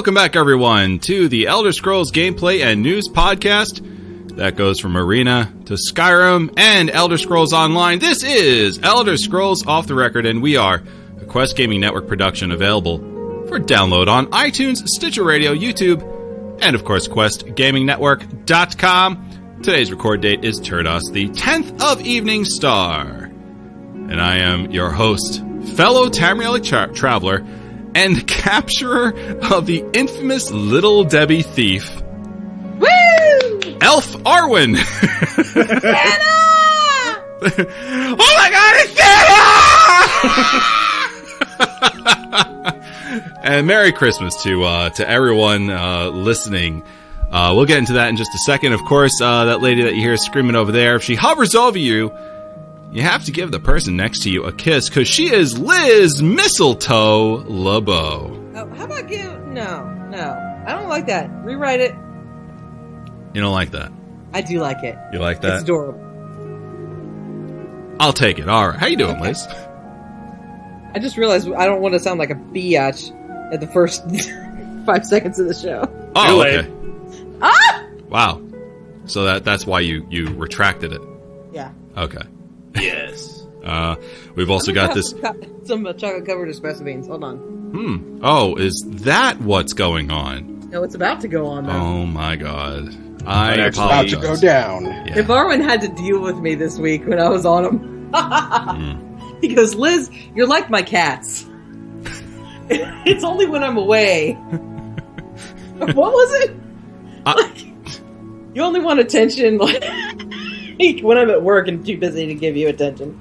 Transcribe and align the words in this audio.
Welcome 0.00 0.14
back, 0.14 0.34
everyone, 0.34 0.98
to 1.00 1.28
the 1.28 1.46
Elder 1.46 1.72
Scrolls 1.72 2.10
gameplay 2.10 2.64
and 2.64 2.82
news 2.82 3.06
podcast 3.06 4.36
that 4.36 4.56
goes 4.56 4.80
from 4.80 4.96
Arena 4.96 5.52
to 5.66 5.74
Skyrim 5.74 6.54
and 6.56 6.88
Elder 6.88 7.18
Scrolls 7.18 7.52
Online. 7.52 7.98
This 7.98 8.24
is 8.24 8.80
Elder 8.82 9.18
Scrolls 9.18 9.66
Off 9.66 9.88
the 9.88 9.94
Record, 9.94 10.24
and 10.24 10.40
we 10.40 10.56
are 10.56 10.82
a 11.20 11.26
Quest 11.26 11.54
Gaming 11.54 11.82
Network 11.82 12.08
production 12.08 12.50
available 12.50 12.96
for 13.46 13.60
download 13.60 14.08
on 14.08 14.28
iTunes, 14.28 14.88
Stitcher 14.88 15.22
Radio, 15.22 15.54
YouTube, 15.54 16.00
and 16.62 16.74
of 16.74 16.86
course, 16.86 17.06
QuestGamingNetwork.com. 17.06 19.58
Today's 19.62 19.92
record 19.92 20.22
date 20.22 20.46
is 20.46 20.62
Turdas, 20.62 21.12
the 21.12 21.28
10th 21.28 21.82
of 21.82 22.00
Evening 22.00 22.46
Star. 22.46 23.24
And 23.24 24.18
I 24.18 24.38
am 24.38 24.70
your 24.70 24.92
host, 24.92 25.44
fellow 25.76 26.08
Tamrielic 26.08 26.64
tra- 26.64 26.90
traveler, 26.94 27.44
and 27.94 28.26
capturer 28.26 29.12
of 29.52 29.66
the 29.66 29.84
infamous 29.92 30.50
Little 30.50 31.04
Debbie 31.04 31.42
thief, 31.42 32.00
Woo! 32.78 32.86
Elf 33.80 34.12
Arwen. 34.24 34.76
Anna! 35.56 36.36
oh 37.42 38.34
my 38.36 38.50
god, 38.50 38.74
it's 38.76 38.92
Santa! 38.96 39.10
and 43.42 43.66
Merry 43.66 43.92
Christmas 43.92 44.42
to 44.42 44.62
uh, 44.64 44.90
to 44.90 45.08
everyone 45.08 45.70
uh, 45.70 46.10
listening. 46.10 46.82
Uh, 47.30 47.52
we'll 47.54 47.66
get 47.66 47.78
into 47.78 47.92
that 47.94 48.08
in 48.08 48.16
just 48.16 48.34
a 48.34 48.38
second. 48.38 48.72
Of 48.72 48.84
course, 48.84 49.20
uh, 49.20 49.44
that 49.46 49.60
lady 49.60 49.82
that 49.82 49.94
you 49.94 50.00
hear 50.00 50.16
screaming 50.16 50.56
over 50.56 50.72
there, 50.72 50.96
if 50.96 51.04
she 51.04 51.14
hovers 51.14 51.54
over 51.54 51.78
you, 51.78 52.10
you 52.92 53.02
have 53.02 53.24
to 53.24 53.32
give 53.32 53.50
the 53.50 53.60
person 53.60 53.96
next 53.96 54.22
to 54.22 54.30
you 54.30 54.44
a 54.44 54.52
kiss 54.52 54.88
because 54.88 55.08
she 55.08 55.32
is 55.32 55.58
Liz 55.58 56.22
Mistletoe 56.22 57.44
LeBeau. 57.46 58.52
Oh, 58.56 58.68
how 58.74 58.84
about 58.84 59.10
you? 59.10 59.38
No, 59.46 59.84
no. 60.10 60.62
I 60.66 60.74
don't 60.74 60.88
like 60.88 61.06
that. 61.06 61.30
Rewrite 61.44 61.80
it. 61.80 61.94
You 63.34 63.40
don't 63.40 63.52
like 63.52 63.70
that? 63.70 63.92
I 64.32 64.42
do 64.42 64.60
like 64.60 64.82
it. 64.82 64.96
You 65.12 65.18
like 65.20 65.40
that? 65.42 65.54
It's 65.54 65.62
adorable. 65.62 66.06
I'll 68.00 68.12
take 68.12 68.38
it. 68.38 68.48
All 68.48 68.68
right. 68.68 68.78
How 68.78 68.86
you 68.86 68.96
doing, 68.96 69.20
Liz? 69.20 69.46
I 69.46 70.98
just 71.00 71.16
realized 71.16 71.48
I 71.52 71.66
don't 71.66 71.80
want 71.80 71.94
to 71.94 72.00
sound 72.00 72.18
like 72.18 72.30
a 72.30 72.34
biatch 72.34 73.12
at 73.52 73.60
the 73.60 73.66
first 73.68 74.02
five 74.86 75.06
seconds 75.06 75.38
of 75.38 75.46
the 75.46 75.54
show. 75.54 75.84
Oh, 76.16 76.40
okay. 76.42 76.68
Ah! 77.40 77.86
Wow. 78.08 78.42
So 79.06 79.24
that 79.24 79.44
that's 79.44 79.66
why 79.66 79.80
you 79.80 80.06
you 80.10 80.28
retracted 80.34 80.92
it. 80.92 81.00
Yeah. 81.52 81.72
Okay. 81.96 82.22
Yes. 82.76 83.36
Uh, 83.62 83.94
we've 84.36 84.48
also 84.48 84.72
got 84.72 84.94
this. 84.94 85.14
Some 85.64 85.84
uh, 85.86 85.92
chocolate 85.92 86.24
covered 86.24 86.48
espresso 86.48 86.82
beans. 86.82 87.06
Hold 87.08 87.22
on. 87.22 87.36
Hmm. 87.36 88.20
Oh, 88.24 88.54
is 88.56 88.82
that 89.04 89.38
what's 89.38 89.74
going 89.74 90.10
on? 90.10 90.70
No, 90.70 90.82
it's 90.82 90.94
about 90.94 91.20
to 91.20 91.28
go 91.28 91.44
on 91.44 91.66
though. 91.66 91.72
Oh 91.72 92.06
my 92.06 92.36
god. 92.36 92.88
I 93.26 93.56
It's 93.56 93.76
about 93.76 94.08
to 94.08 94.16
go 94.16 94.34
down. 94.34 94.86
Yeah. 94.86 95.18
If 95.18 95.26
Arwen 95.26 95.62
had 95.62 95.82
to 95.82 95.88
deal 95.88 96.22
with 96.22 96.38
me 96.38 96.54
this 96.54 96.78
week 96.78 97.06
when 97.06 97.20
I 97.20 97.28
was 97.28 97.44
on 97.44 97.66
him, 97.66 98.10
Mm. 98.12 99.40
he 99.42 99.54
goes, 99.54 99.74
Liz, 99.74 100.10
you're 100.34 100.46
like 100.46 100.70
my 100.70 100.80
cats. 100.80 101.44
it's 102.70 103.24
only 103.24 103.44
when 103.44 103.62
I'm 103.62 103.76
away. 103.76 104.32
what 105.78 105.96
was 105.96 106.32
it? 106.44 106.56
Uh, 107.26 107.34
Like, 107.36 107.58
you 108.54 108.62
only 108.62 108.80
want 108.80 109.00
attention 109.00 109.58
like 109.58 109.84
when 111.02 111.18
I'm 111.18 111.30
at 111.30 111.42
work 111.42 111.68
and 111.68 111.84
too 111.84 111.98
busy 111.98 112.26
to 112.26 112.34
give 112.34 112.56
you 112.56 112.68
attention. 112.68 113.20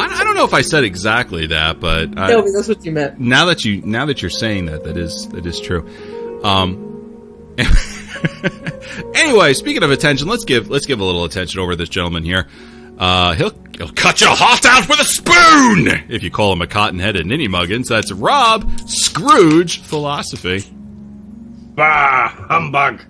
I, 0.00 0.20
I 0.20 0.24
don't 0.24 0.34
know 0.34 0.44
if 0.44 0.54
I 0.54 0.60
said 0.62 0.84
exactly 0.84 1.46
that, 1.48 1.80
but 1.80 2.18
I, 2.18 2.28
no, 2.28 2.42
but 2.42 2.52
that's 2.52 2.68
what 2.68 2.84
you 2.84 2.92
meant. 2.92 3.18
now 3.18 3.46
that 3.46 3.64
you 3.64 3.80
now 3.82 4.06
that 4.06 4.22
you're 4.22 4.30
saying 4.30 4.66
that, 4.66 4.84
that 4.84 4.96
is 4.96 5.28
that 5.30 5.46
is 5.46 5.60
true. 5.60 5.88
Um. 6.42 6.90
anyway, 9.14 9.54
speaking 9.54 9.82
of 9.82 9.90
attention, 9.90 10.28
let's 10.28 10.44
give 10.44 10.68
let's 10.68 10.86
give 10.86 11.00
a 11.00 11.04
little 11.04 11.24
attention 11.24 11.60
over 11.60 11.76
this 11.76 11.88
gentleman 11.88 12.24
here. 12.24 12.48
Uh, 12.98 13.34
he'll 13.34 13.52
he'll 13.76 13.88
cut 13.88 14.20
your 14.20 14.30
heart 14.30 14.64
out 14.64 14.88
with 14.88 15.00
a 15.00 15.04
spoon 15.04 16.04
if 16.08 16.22
you 16.22 16.30
call 16.30 16.52
him 16.52 16.62
a 16.62 16.66
cotton-headed 16.66 17.26
ninny 17.26 17.48
muggins. 17.48 17.88
That's 17.88 18.12
Rob 18.12 18.70
Scrooge 18.88 19.80
Philosophy. 19.82 20.64
Bah, 21.74 22.28
humbug. 22.28 23.02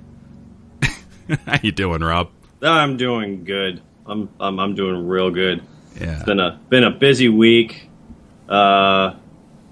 How 1.47 1.59
you 1.63 1.73
doing, 1.73 2.03
Rob? 2.03 2.31
I'm 2.73 2.97
doing 2.97 3.45
good. 3.45 3.81
I'm 4.07 4.29
I'm, 4.41 4.59
I'm 4.59 4.75
doing 4.75 5.07
real 5.07 5.31
good. 5.31 5.63
Yeah. 6.01 6.15
It's 6.17 6.25
been 6.25 6.41
a 6.41 6.59
been 6.71 6.85
a 6.85 6.91
busy 6.91 7.29
week. 7.29 7.89
Uh, 8.49 9.15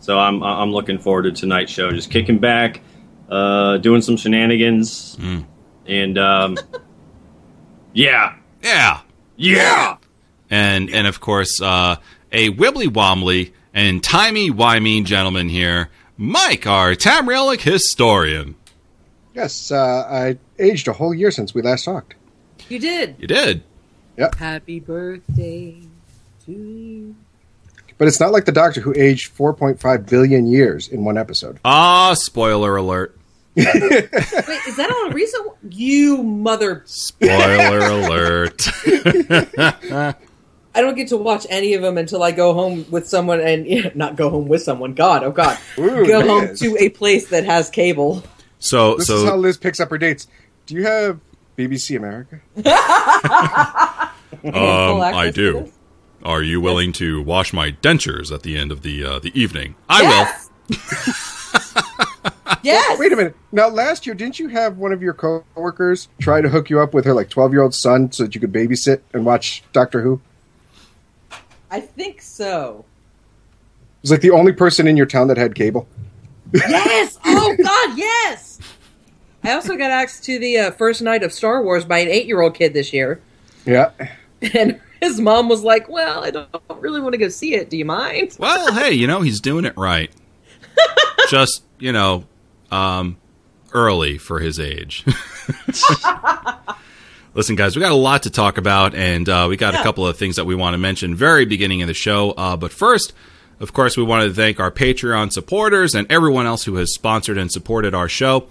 so 0.00 0.18
I'm 0.18 0.42
I'm 0.42 0.72
looking 0.72 0.98
forward 0.98 1.22
to 1.22 1.32
tonight's 1.32 1.72
show. 1.72 1.90
Just 1.90 2.10
kicking 2.10 2.38
back, 2.38 2.80
uh, 3.28 3.78
doing 3.78 4.02
some 4.02 4.16
shenanigans, 4.16 5.16
Mm. 5.16 5.44
and 5.86 6.18
um, 6.18 6.58
yeah, 7.92 8.34
Yeah. 8.62 9.00
yeah. 9.36 9.96
and 10.50 10.90
and 10.90 11.06
of 11.06 11.20
course 11.20 11.60
uh, 11.60 11.96
a 12.30 12.50
wibbly 12.50 12.88
wombly 12.88 13.52
and 13.74 14.02
timey 14.02 14.50
wimey 14.50 15.04
gentleman 15.04 15.48
here, 15.48 15.88
Mike, 16.16 16.66
our 16.66 16.92
Tamrielic 16.94 17.60
historian. 17.60 18.54
Yes, 19.34 19.70
uh, 19.70 20.06
I 20.10 20.38
aged 20.58 20.88
a 20.88 20.92
whole 20.92 21.14
year 21.14 21.30
since 21.30 21.54
we 21.54 21.62
last 21.62 21.84
talked. 21.84 22.14
You 22.68 22.78
did. 22.78 23.16
You 23.18 23.26
did. 23.26 23.62
Yep. 24.16 24.34
Happy 24.36 24.80
birthday 24.80 25.76
to 26.46 26.52
you. 26.52 27.16
But 27.98 28.08
it's 28.08 28.20
not 28.20 28.32
like 28.32 28.44
the 28.46 28.52
Doctor 28.52 28.80
who 28.80 28.92
aged 28.96 29.34
4.5 29.36 30.08
billion 30.08 30.46
years 30.46 30.88
in 30.88 31.04
one 31.04 31.16
episode. 31.16 31.58
Ah, 31.64 32.14
spoiler 32.14 32.76
alert! 32.76 33.16
Wait, 33.56 33.66
is 33.66 34.76
that 34.76 34.90
on 34.90 35.12
a 35.12 35.14
recent 35.14 35.46
one? 35.46 35.56
You 35.70 36.22
mother. 36.22 36.82
Spoiler 36.86 37.78
alert! 37.80 38.66
I 40.74 40.80
don't 40.80 40.94
get 40.94 41.08
to 41.08 41.18
watch 41.18 41.46
any 41.50 41.74
of 41.74 41.82
them 41.82 41.98
until 41.98 42.22
I 42.22 42.32
go 42.32 42.54
home 42.54 42.86
with 42.90 43.06
someone 43.06 43.40
and 43.40 43.66
yeah, 43.66 43.90
not 43.94 44.16
go 44.16 44.30
home 44.30 44.48
with 44.48 44.62
someone. 44.62 44.94
God, 44.94 45.22
oh 45.22 45.30
God. 45.30 45.58
Ooh, 45.78 46.06
go 46.06 46.26
home 46.26 46.56
to 46.56 46.76
a 46.78 46.88
place 46.88 47.28
that 47.28 47.44
has 47.44 47.68
cable. 47.68 48.22
So 48.58 48.96
This 48.96 49.10
is 49.10 49.24
how 49.24 49.36
Liz 49.36 49.58
picks 49.58 49.80
up 49.80 49.90
her 49.90 49.98
dates. 49.98 50.28
Do 50.66 50.74
you 50.74 50.86
have 50.86 51.20
BBC 51.56 51.96
America? 51.96 52.40
Full 54.42 54.54
um, 54.54 55.02
I 55.02 55.30
do. 55.30 55.70
Are 56.24 56.42
you 56.42 56.60
willing 56.60 56.92
to 56.94 57.22
wash 57.22 57.52
my 57.52 57.72
dentures 57.72 58.32
at 58.32 58.42
the 58.42 58.56
end 58.56 58.70
of 58.70 58.82
the 58.82 59.04
uh, 59.04 59.18
the 59.18 59.38
evening? 59.38 59.74
I 59.88 60.02
Yes! 60.02 60.50
yes. 62.62 62.98
Wait 62.98 63.12
a 63.12 63.16
minute. 63.16 63.36
Now, 63.50 63.68
last 63.68 64.06
year, 64.06 64.14
didn't 64.14 64.38
you 64.38 64.48
have 64.48 64.78
one 64.78 64.92
of 64.92 65.02
your 65.02 65.14
coworkers 65.14 66.08
try 66.20 66.40
to 66.40 66.48
hook 66.48 66.70
you 66.70 66.80
up 66.80 66.94
with 66.94 67.04
her 67.04 67.12
like 67.12 67.28
12 67.28 67.52
year 67.52 67.62
old 67.62 67.74
son 67.74 68.12
so 68.12 68.22
that 68.22 68.34
you 68.34 68.40
could 68.40 68.52
babysit 68.52 69.00
and 69.12 69.26
watch 69.26 69.64
Doctor 69.72 70.02
Who? 70.02 70.20
I 71.70 71.80
think 71.80 72.22
so. 72.22 72.84
It 73.98 74.02
was 74.02 74.10
like 74.10 74.20
the 74.20 74.30
only 74.30 74.52
person 74.52 74.86
in 74.86 74.96
your 74.96 75.06
town 75.06 75.28
that 75.28 75.36
had 75.36 75.54
cable. 75.54 75.88
Yes. 76.52 77.18
Oh 77.24 77.56
God, 77.56 77.98
yes. 77.98 78.51
I 79.44 79.52
also 79.52 79.76
got 79.76 79.90
access 79.90 80.20
to 80.26 80.38
the 80.38 80.58
uh, 80.58 80.70
first 80.72 81.02
night 81.02 81.22
of 81.22 81.32
Star 81.32 81.62
Wars 81.62 81.84
by 81.84 81.98
an 81.98 82.08
eight-year-old 82.08 82.54
kid 82.54 82.72
this 82.74 82.92
year, 82.92 83.20
Yeah. 83.64 83.90
and 84.54 84.80
his 85.00 85.20
mom 85.20 85.48
was 85.48 85.62
like, 85.62 85.88
"Well, 85.88 86.22
I 86.24 86.30
don't 86.30 86.48
really 86.78 87.00
want 87.00 87.12
to 87.14 87.18
go 87.18 87.28
see 87.28 87.54
it. 87.54 87.70
Do 87.70 87.76
you 87.76 87.84
mind?" 87.84 88.36
Well, 88.38 88.72
hey, 88.74 88.92
you 88.92 89.06
know 89.06 89.20
he's 89.20 89.40
doing 89.40 89.64
it 89.64 89.76
right. 89.76 90.10
Just 91.28 91.62
you 91.78 91.92
know, 91.92 92.24
um, 92.70 93.16
early 93.72 94.18
for 94.18 94.38
his 94.38 94.60
age. 94.60 95.04
Listen, 97.34 97.56
guys, 97.56 97.74
we 97.74 97.80
got 97.80 97.92
a 97.92 97.96
lot 97.96 98.24
to 98.24 98.30
talk 98.30 98.58
about, 98.58 98.94
and 98.94 99.26
uh, 99.28 99.46
we 99.48 99.56
got 99.56 99.74
a 99.74 99.82
couple 99.82 100.06
of 100.06 100.18
things 100.18 100.36
that 100.36 100.44
we 100.44 100.54
want 100.54 100.74
to 100.74 100.78
mention 100.78 101.14
very 101.14 101.46
beginning 101.46 101.80
of 101.80 101.88
the 101.88 101.94
show. 101.94 102.32
Uh, 102.32 102.56
but 102.58 102.70
first, 102.72 103.14
of 103.58 103.72
course, 103.72 103.96
we 103.96 104.02
wanted 104.02 104.28
to 104.28 104.34
thank 104.34 104.60
our 104.60 104.70
Patreon 104.70 105.32
supporters 105.32 105.94
and 105.94 106.10
everyone 106.12 106.44
else 106.46 106.64
who 106.64 106.74
has 106.76 106.92
sponsored 106.92 107.38
and 107.38 107.50
supported 107.50 107.94
our 107.94 108.08
show, 108.08 108.48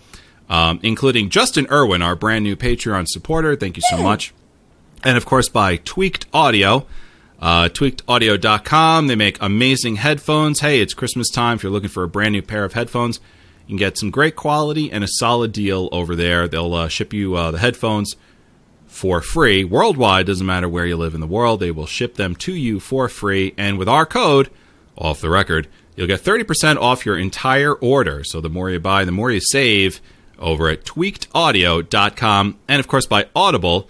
um, 0.52 0.82
including 0.84 1.30
Justin 1.30 1.66
Irwin, 1.72 2.02
our 2.02 2.16
brand 2.16 2.44
new 2.44 2.58
Patreon 2.58 3.08
supporter. 3.08 3.56
Thank 3.56 3.78
you 3.78 3.84
so 3.90 4.04
much. 4.04 4.34
And 5.02 5.16
of 5.16 5.26
course, 5.26 5.48
by 5.48 5.78
Tweaked 5.78 6.26
Audio, 6.34 6.86
uh, 7.40 7.70
tweakedaudio.com. 7.70 9.08
They 9.08 9.16
make 9.16 9.38
amazing 9.42 9.96
headphones. 9.96 10.60
Hey, 10.60 10.82
it's 10.82 10.94
Christmas 10.94 11.30
time. 11.30 11.56
If 11.56 11.64
you're 11.64 11.72
looking 11.72 11.90
for 11.90 12.04
a 12.04 12.10
brand 12.10 12.34
new 12.34 12.42
pair 12.42 12.66
of 12.66 12.74
headphones, 12.74 13.22
you 13.66 13.70
can 13.70 13.78
get 13.78 13.98
some 13.98 14.12
great 14.12 14.36
quality 14.36 14.92
and 14.92 15.06
a 15.06 15.08
solid 15.08 15.54
deal 15.54 15.88
over 15.94 16.18
there. 16.18 16.50
They'll 16.50 16.74
uh, 16.74 16.90
ship 16.90 17.14
you 17.14 17.36
uh, 17.36 17.52
the 17.52 17.60
headphones 17.60 18.18
for 18.88 19.22
free 19.22 19.64
worldwide. 19.64 20.26
Doesn't 20.26 20.46
matter 20.46 20.68
where 20.68 20.86
you 20.86 20.98
live 20.98 21.16
in 21.16 21.22
the 21.22 21.28
world, 21.28 21.62
they 21.62 21.72
will 21.72 21.88
ship 21.88 22.16
them 22.16 22.36
to 22.36 22.54
you 22.54 22.82
for 22.82 23.08
free. 23.08 23.54
And 23.58 23.80
with 23.80 23.88
our 23.88 24.06
code, 24.06 24.50
off 24.98 25.22
the 25.22 25.30
record, 25.30 25.70
you'll 25.96 26.08
get 26.08 26.22
30% 26.22 26.76
off 26.76 27.06
your 27.06 27.18
entire 27.18 27.74
order. 27.74 28.26
So 28.26 28.42
the 28.42 28.50
more 28.50 28.70
you 28.70 28.82
buy, 28.82 29.06
the 29.06 29.14
more 29.14 29.32
you 29.32 29.40
save 29.40 30.02
over 30.42 30.68
at 30.70 30.84
tweakedaudio.com. 30.84 32.60
And 32.68 32.80
of 32.80 32.88
course, 32.88 33.06
by 33.06 33.28
Audible 33.36 33.90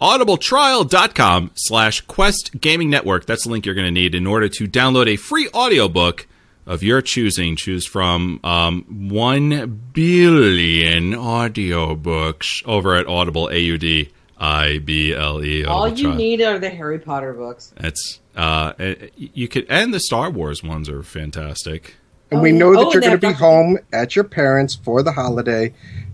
audibletrial.com 0.00 1.52
slash 1.54 2.00
quest 2.02 2.60
gaming 2.60 2.90
network 2.90 3.26
that's 3.26 3.44
the 3.44 3.50
link 3.50 3.64
you're 3.64 3.76
going 3.76 3.86
to 3.86 3.90
need 3.92 4.14
in 4.14 4.26
order 4.26 4.48
to 4.48 4.66
download 4.66 5.06
a 5.06 5.16
free 5.16 5.48
audiobook 5.54 6.26
of 6.66 6.82
your 6.82 7.00
choosing 7.00 7.54
choose 7.56 7.86
from 7.86 8.40
um, 8.42 9.08
1 9.08 9.90
billion 9.92 11.12
audiobooks 11.12 12.48
over 12.66 12.96
at 12.96 13.06
audible 13.06 13.48
a-u-d 13.48 14.10
i-b-l-e 14.36 15.64
All 15.64 15.88
you 15.88 16.04
Trial. 16.08 16.16
need 16.16 16.40
are 16.42 16.58
the 16.58 16.70
Harry 16.70 16.98
Potter 16.98 17.32
books. 17.32 17.72
it's 17.78 18.20
uh 18.36 18.72
uh, 18.78 18.94
you 19.16 19.46
could 19.46 19.64
and 19.70 19.94
the 19.94 20.00
star 20.00 20.28
wars 20.28 20.62
ones 20.62 20.88
are 20.88 21.02
fantastic 21.04 21.94
And 22.34 22.40
Oh, 22.40 22.42
we 22.42 22.52
know 22.52 22.68
Oh, 22.68 22.72
that 22.74 22.82
and 22.82 22.92
you're 22.92 23.00
going 23.00 23.20
to 23.20 23.26
be 23.28 23.32
home 23.32 23.78
at 23.92 24.14
your 24.14 24.24
parents 24.24 24.74
for 24.74 25.02
the 25.02 25.12
holiday. 25.12 25.72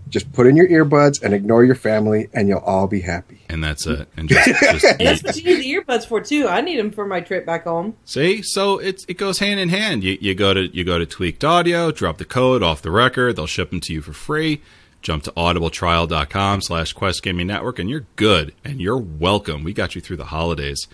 Just 0.09 0.33
put 0.33 0.45
in 0.45 0.57
your 0.57 0.67
earbuds 0.67 1.21
and 1.23 1.33
ignore 1.33 1.63
your 1.63 1.75
family, 1.75 2.27
and 2.33 2.49
you'll 2.49 2.59
all 2.59 2.85
be 2.87 2.99
happy. 2.99 3.39
and 3.47 3.63
that's 3.63 3.87
it 3.87 4.09
and 4.17 4.27
just, 4.27 4.45
just 4.45 4.85
And 4.99 4.99
that's 4.99 5.23
what 5.23 5.37
you 5.37 5.43
need 5.45 5.63
the 5.63 5.73
earbuds 5.81 6.05
for 6.05 6.19
too. 6.19 6.47
I 6.49 6.59
need 6.59 6.77
them 6.79 6.91
for 6.91 7.05
my 7.05 7.21
trip 7.21 7.45
back 7.45 7.63
home. 7.63 7.95
See, 8.03 8.41
so 8.41 8.77
it's 8.77 9.05
it 9.07 9.17
goes 9.17 9.39
hand 9.39 9.59
in 9.61 9.69
hand. 9.69 10.03
You 10.03 10.17
you 10.19 10.35
go 10.35 10.53
to 10.53 10.67
you 10.75 10.83
go 10.83 10.99
to 10.99 11.05
Tweaked 11.05 11.45
Audio, 11.45 11.91
drop 11.91 12.17
the 12.17 12.25
code 12.25 12.61
off 12.61 12.81
the 12.81 12.91
record. 12.91 13.37
They'll 13.37 13.47
ship 13.47 13.69
them 13.69 13.79
to 13.81 13.93
you 13.93 14.01
for 14.01 14.11
free. 14.11 14.61
Jump 15.01 15.23
to 15.23 15.31
audibletrial.com 15.31 16.61
slash 16.61 16.93
Quest 16.93 17.23
Gaming 17.23 17.47
Network, 17.47 17.79
and 17.79 17.89
you're 17.89 18.05
good. 18.17 18.53
And 18.63 18.79
you're 18.81 18.97
welcome. 18.97 19.63
We 19.63 19.73
got 19.73 19.95
you 19.95 20.01
through 20.01 20.17
the 20.17 20.25
holidays, 20.25 20.87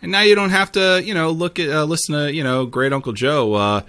and 0.00 0.12
now 0.12 0.22
you 0.22 0.34
don't 0.36 0.50
have 0.50 0.70
to 0.72 1.02
you 1.04 1.12
know 1.14 1.30
look 1.30 1.58
at 1.58 1.68
uh, 1.68 1.84
listen 1.84 2.14
to 2.14 2.32
you 2.32 2.44
know 2.44 2.66
Great 2.66 2.92
Uncle 2.92 3.12
Joe 3.12 3.54
uh, 3.54 3.82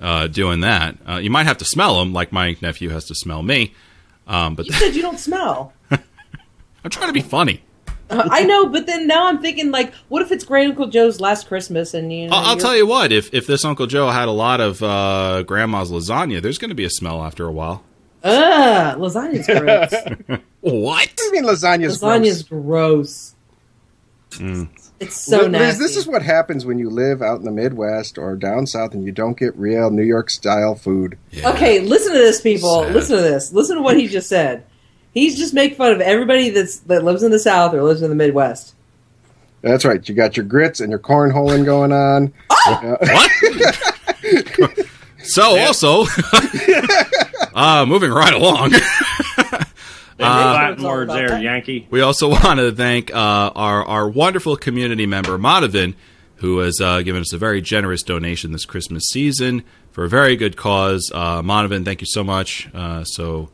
uh, 0.00 0.26
doing 0.28 0.60
that. 0.60 0.96
Uh, 1.08 1.16
you 1.16 1.30
might 1.30 1.44
have 1.46 1.58
to 1.58 1.64
smell 1.64 1.98
them, 1.98 2.12
like 2.12 2.32
my 2.32 2.56
nephew 2.62 2.88
has 2.90 3.04
to 3.06 3.14
smell 3.14 3.42
me. 3.42 3.74
Um, 4.26 4.54
but 4.54 4.66
You 4.66 4.72
said 4.72 4.94
you 4.94 5.02
don't 5.02 5.18
smell. 5.20 5.72
I'm 5.90 6.90
trying 6.90 7.08
to 7.08 7.12
be 7.12 7.20
funny. 7.20 7.62
Uh, 8.10 8.28
I 8.30 8.44
know, 8.44 8.66
but 8.66 8.86
then 8.86 9.06
now 9.06 9.26
I'm 9.26 9.40
thinking 9.40 9.70
like, 9.70 9.92
what 10.08 10.20
if 10.22 10.30
it's 10.30 10.44
Great 10.44 10.66
Uncle 10.68 10.88
Joe's 10.88 11.20
last 11.20 11.46
Christmas 11.48 11.94
and 11.94 12.12
you 12.12 12.28
know? 12.28 12.36
I'll, 12.36 12.50
I'll 12.50 12.56
tell 12.56 12.76
you 12.76 12.86
what. 12.86 13.12
If 13.12 13.32
if 13.32 13.46
this 13.46 13.64
Uncle 13.64 13.86
Joe 13.86 14.10
had 14.10 14.28
a 14.28 14.32
lot 14.32 14.60
of 14.60 14.82
uh, 14.82 15.42
grandma's 15.44 15.90
lasagna, 15.90 16.42
there's 16.42 16.58
going 16.58 16.68
to 16.68 16.74
be 16.74 16.84
a 16.84 16.90
smell 16.90 17.22
after 17.24 17.46
a 17.46 17.52
while. 17.52 17.82
Ugh, 18.22 18.98
lasagna's 18.98 19.46
gross. 19.46 20.40
What? 20.60 21.10
I 21.20 21.30
mean, 21.30 21.44
lasagna's 21.44 22.00
lasagna's 22.00 22.42
gross. 22.42 23.34
Mm. 24.30 24.68
It's 25.00 25.16
so 25.16 25.42
Liz, 25.42 25.50
nasty. 25.50 25.82
this 25.82 25.96
is 25.96 26.06
what 26.06 26.22
happens 26.22 26.64
when 26.64 26.78
you 26.78 26.88
live 26.88 27.20
out 27.20 27.38
in 27.38 27.44
the 27.44 27.50
Midwest 27.50 28.16
or 28.16 28.36
down 28.36 28.66
south 28.66 28.94
and 28.94 29.04
you 29.04 29.10
don't 29.12 29.36
get 29.36 29.56
real 29.56 29.90
New 29.90 30.04
York 30.04 30.30
style 30.30 30.74
food. 30.76 31.18
Yeah. 31.32 31.50
Okay, 31.50 31.80
listen 31.80 32.12
to 32.12 32.18
this, 32.18 32.40
people. 32.40 32.84
Sad. 32.84 32.92
Listen 32.94 33.16
to 33.16 33.22
this. 33.22 33.52
Listen 33.52 33.76
to 33.76 33.82
what 33.82 33.98
he 33.98 34.06
just 34.06 34.28
said. 34.28 34.64
He's 35.12 35.36
just 35.36 35.52
making 35.52 35.76
fun 35.76 35.92
of 35.92 36.00
everybody 36.00 36.50
that's 36.50 36.78
that 36.80 37.04
lives 37.04 37.22
in 37.22 37.30
the 37.32 37.38
South 37.38 37.74
or 37.74 37.82
lives 37.82 38.02
in 38.02 38.08
the 38.10 38.16
Midwest. 38.16 38.74
That's 39.62 39.84
right. 39.84 40.06
You 40.08 40.14
got 40.14 40.36
your 40.36 40.44
grits 40.44 40.80
and 40.80 40.90
your 40.90 40.98
cornholing 40.98 41.64
going 41.64 41.92
on. 41.92 42.32
Uh, 42.50 42.96
What? 44.20 44.86
so 45.22 45.58
also, 45.58 46.04
uh, 47.54 47.84
moving 47.86 48.10
right 48.10 48.32
along. 48.34 48.72
Them 50.16 50.30
Uh, 50.30 50.52
Latin 50.54 50.84
words 50.84 51.12
there, 51.12 51.28
that. 51.28 51.42
Yankee. 51.42 51.86
We 51.90 52.00
also 52.00 52.28
want 52.42 52.60
to 52.60 52.72
thank 52.72 53.12
uh, 53.12 53.50
our 53.54 53.84
our 53.84 54.08
wonderful 54.08 54.56
community 54.56 55.06
member 55.06 55.36
Monovan, 55.38 55.94
who 56.36 56.58
has 56.58 56.80
uh, 56.80 57.02
given 57.02 57.20
us 57.20 57.32
a 57.32 57.38
very 57.38 57.60
generous 57.60 58.02
donation 58.02 58.52
this 58.52 58.64
Christmas 58.64 59.04
season 59.08 59.62
for 59.90 60.04
a 60.04 60.08
very 60.08 60.36
good 60.36 60.56
cause. 60.56 61.10
Uh, 61.12 61.42
Monovan, 61.42 61.84
thank 61.84 62.00
you 62.00 62.06
so 62.08 62.22
much. 62.22 62.68
Uh, 62.74 63.02
so 63.04 63.48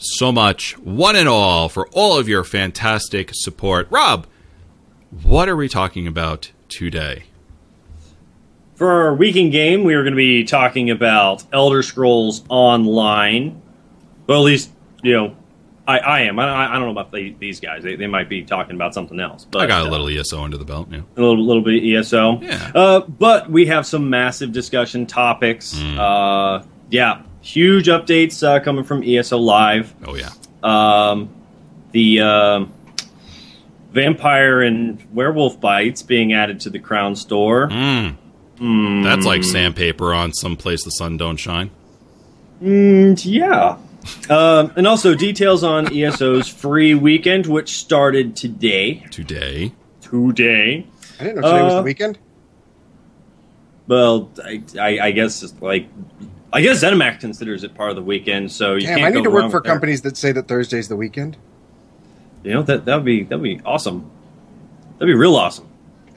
so 0.00 0.32
much, 0.32 0.76
one 0.78 1.16
and 1.16 1.28
all, 1.28 1.68
for 1.68 1.88
all 1.92 2.18
of 2.18 2.28
your 2.28 2.42
fantastic 2.44 3.30
support. 3.32 3.86
Rob, 3.90 4.26
what 5.22 5.48
are 5.48 5.56
we 5.56 5.68
talking 5.68 6.06
about 6.06 6.50
today? 6.68 7.24
For 8.74 8.90
our 8.90 9.14
weekend 9.14 9.52
game, 9.52 9.84
we 9.84 9.94
are 9.94 10.02
going 10.02 10.14
to 10.14 10.16
be 10.16 10.44
talking 10.44 10.90
about 10.90 11.44
Elder 11.52 11.82
Scrolls 11.82 12.42
Online. 12.48 13.60
Well, 14.26 14.38
at 14.38 14.44
least, 14.44 14.70
you 15.02 15.12
know, 15.12 15.36
I, 15.86 15.98
I 15.98 16.20
am. 16.22 16.38
I, 16.38 16.70
I 16.70 16.72
don't 16.74 16.84
know 16.84 16.90
about 16.90 17.12
the, 17.12 17.34
these 17.38 17.60
guys. 17.60 17.82
They, 17.82 17.96
they 17.96 18.06
might 18.06 18.28
be 18.28 18.42
talking 18.42 18.76
about 18.76 18.94
something 18.94 19.18
else. 19.18 19.44
But 19.44 19.62
I 19.62 19.66
got 19.66 19.82
a 19.82 19.86
uh, 19.86 19.90
little 19.90 20.08
ESO 20.08 20.42
under 20.42 20.56
the 20.56 20.64
belt. 20.64 20.88
Yeah. 20.90 21.00
a 21.16 21.20
little, 21.20 21.44
little 21.44 21.62
bit 21.62 21.82
of 21.82 22.00
ESO. 22.00 22.40
Yeah. 22.40 22.72
Uh, 22.74 23.00
but 23.00 23.50
we 23.50 23.66
have 23.66 23.86
some 23.86 24.08
massive 24.08 24.52
discussion 24.52 25.06
topics. 25.06 25.74
Mm. 25.74 25.98
Uh, 25.98 26.64
yeah, 26.90 27.22
huge 27.52 27.86
updates 27.86 28.46
uh, 28.46 28.60
coming 28.60 28.84
from 28.84 29.02
ESO 29.04 29.38
Live. 29.38 29.94
Oh 30.06 30.14
yeah. 30.16 30.30
Um, 30.62 31.30
the 31.92 32.20
um 32.20 32.72
vampire 33.92 34.62
and 34.62 35.04
werewolf 35.12 35.60
bites 35.60 36.02
being 36.02 36.32
added 36.32 36.60
to 36.60 36.70
the 36.70 36.78
Crown 36.78 37.16
Store. 37.16 37.68
Mm, 37.68 38.16
Mm, 38.58 39.02
that's 39.04 39.24
like 39.24 39.42
sandpaper 39.42 40.12
on 40.12 40.32
some 40.34 40.54
place 40.56 40.84
the 40.84 40.90
sun 40.90 41.16
don't 41.16 41.38
shine. 41.38 41.70
mm, 42.62 43.18
yeah. 43.24 43.78
Um, 44.28 44.72
and 44.76 44.86
also 44.86 45.14
details 45.14 45.64
on 45.64 45.92
ESO's 45.94 46.46
free 46.48 46.94
weekend, 46.94 47.46
which 47.46 47.78
started 47.78 48.36
today. 48.36 49.04
Today. 49.10 49.72
Today. 50.02 50.86
I 51.18 51.24
didn't 51.24 51.40
know 51.40 51.42
today 51.52 51.62
was 51.62 51.72
Uh, 51.72 51.76
the 51.78 51.82
weekend. 51.82 52.18
Well, 53.88 54.30
I, 54.44 54.62
I, 54.78 54.98
I 55.00 55.10
guess 55.12 55.42
it's 55.42 55.54
like 55.60 55.88
I 56.52 56.60
guess 56.62 56.82
ZeniMax 56.82 57.20
considers 57.20 57.62
it 57.64 57.74
part 57.74 57.90
of 57.90 57.96
the 57.96 58.02
weekend, 58.02 58.50
so 58.50 58.74
you 58.74 58.80
Damn, 58.86 58.98
can't 58.98 59.06
I 59.06 59.10
need 59.10 59.16
go 59.18 59.22
to 59.24 59.30
wrong 59.30 59.42
work 59.44 59.52
for 59.52 59.60
companies 59.60 60.02
that 60.02 60.16
say 60.16 60.32
that 60.32 60.48
Thursday's 60.48 60.88
the 60.88 60.96
weekend. 60.96 61.36
You 62.42 62.54
know 62.54 62.62
that 62.62 62.84
that'd 62.86 63.04
be 63.04 63.22
that'd 63.24 63.42
be 63.42 63.60
awesome. 63.64 64.10
That'd 64.98 65.12
be 65.12 65.14
real 65.18 65.36
awesome. 65.36 65.68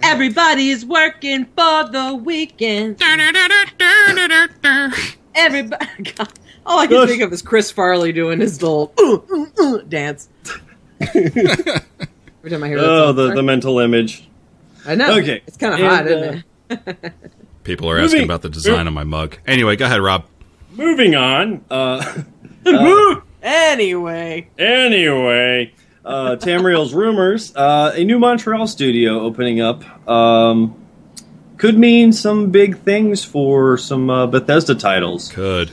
Everybody's 0.01 0.85
working 0.85 1.45
for 1.45 1.87
the 1.89 2.15
weekend. 2.23 3.01
Everybody, 5.35 5.85
God, 6.15 6.29
all 6.65 6.79
I 6.79 6.87
can 6.87 6.95
Gosh. 6.97 7.09
think 7.09 7.21
of 7.23 7.31
is 7.33 7.41
Chris 7.41 7.71
Farley 7.71 8.11
doing 8.11 8.39
his 8.39 8.61
little 8.61 8.93
uh, 8.97 9.17
uh, 9.33 9.45
uh, 9.75 9.77
dance. 9.87 10.29
Every 11.01 11.21
time 12.49 12.63
I 12.63 12.67
hear 12.67 12.77
that 12.79 12.89
Oh, 12.89 13.07
song. 13.07 13.15
the, 13.15 13.33
the 13.35 13.43
mental 13.43 13.79
image. 13.79 14.27
I 14.85 14.95
know. 14.95 15.17
Okay. 15.19 15.41
it's 15.47 15.57
kind 15.57 15.73
of 15.73 15.79
hot, 15.79 16.05
uh, 16.07 16.09
isn't 16.09 16.43
it? 16.69 17.13
People 17.63 17.89
are 17.89 17.97
asking 17.99 18.19
Moving- 18.19 18.25
about 18.29 18.41
the 18.41 18.49
design 18.49 18.87
of 18.87 18.93
my 18.93 19.03
mug. 19.03 19.37
Anyway, 19.47 19.75
go 19.75 19.85
ahead, 19.85 20.01
Rob. 20.01 20.25
Moving 20.75 21.15
on. 21.15 21.63
Uh, 22.65 23.11
Anyway, 23.41 24.47
anyway, 24.57 25.73
uh, 26.05 26.37
Tamriel's 26.39 26.93
rumors. 26.93 27.53
Uh, 27.53 27.91
a 27.93 28.03
new 28.05 28.17
Montreal 28.17 28.67
studio 28.67 29.19
opening 29.19 29.59
up 29.59 29.83
um, 30.09 30.73
could 31.57 31.77
mean 31.77 32.13
some 32.13 32.51
big 32.51 32.77
things 32.79 33.21
for 33.25 33.77
some 33.77 34.09
uh, 34.09 34.27
Bethesda 34.27 34.75
titles. 34.75 35.29
Could. 35.29 35.71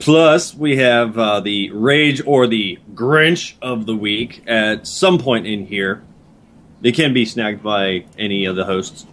Plus, 0.00 0.54
we 0.54 0.76
have 0.76 1.16
uh, 1.16 1.40
the 1.40 1.70
Rage 1.70 2.20
or 2.26 2.46
the 2.46 2.78
Grinch 2.92 3.54
of 3.62 3.86
the 3.86 3.96
week 3.96 4.42
at 4.46 4.86
some 4.86 5.18
point 5.18 5.46
in 5.46 5.66
here. 5.66 6.02
They 6.82 6.92
can 6.92 7.14
be 7.14 7.24
snagged 7.24 7.62
by 7.62 8.04
any 8.18 8.44
of 8.44 8.54
the 8.56 8.64
hosts. 8.66 9.06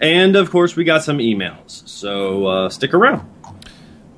And 0.00 0.36
of 0.36 0.50
course, 0.50 0.76
we 0.76 0.84
got 0.84 1.02
some 1.04 1.18
emails. 1.18 1.86
So 1.88 2.46
uh, 2.46 2.68
stick 2.68 2.94
around. 2.94 3.28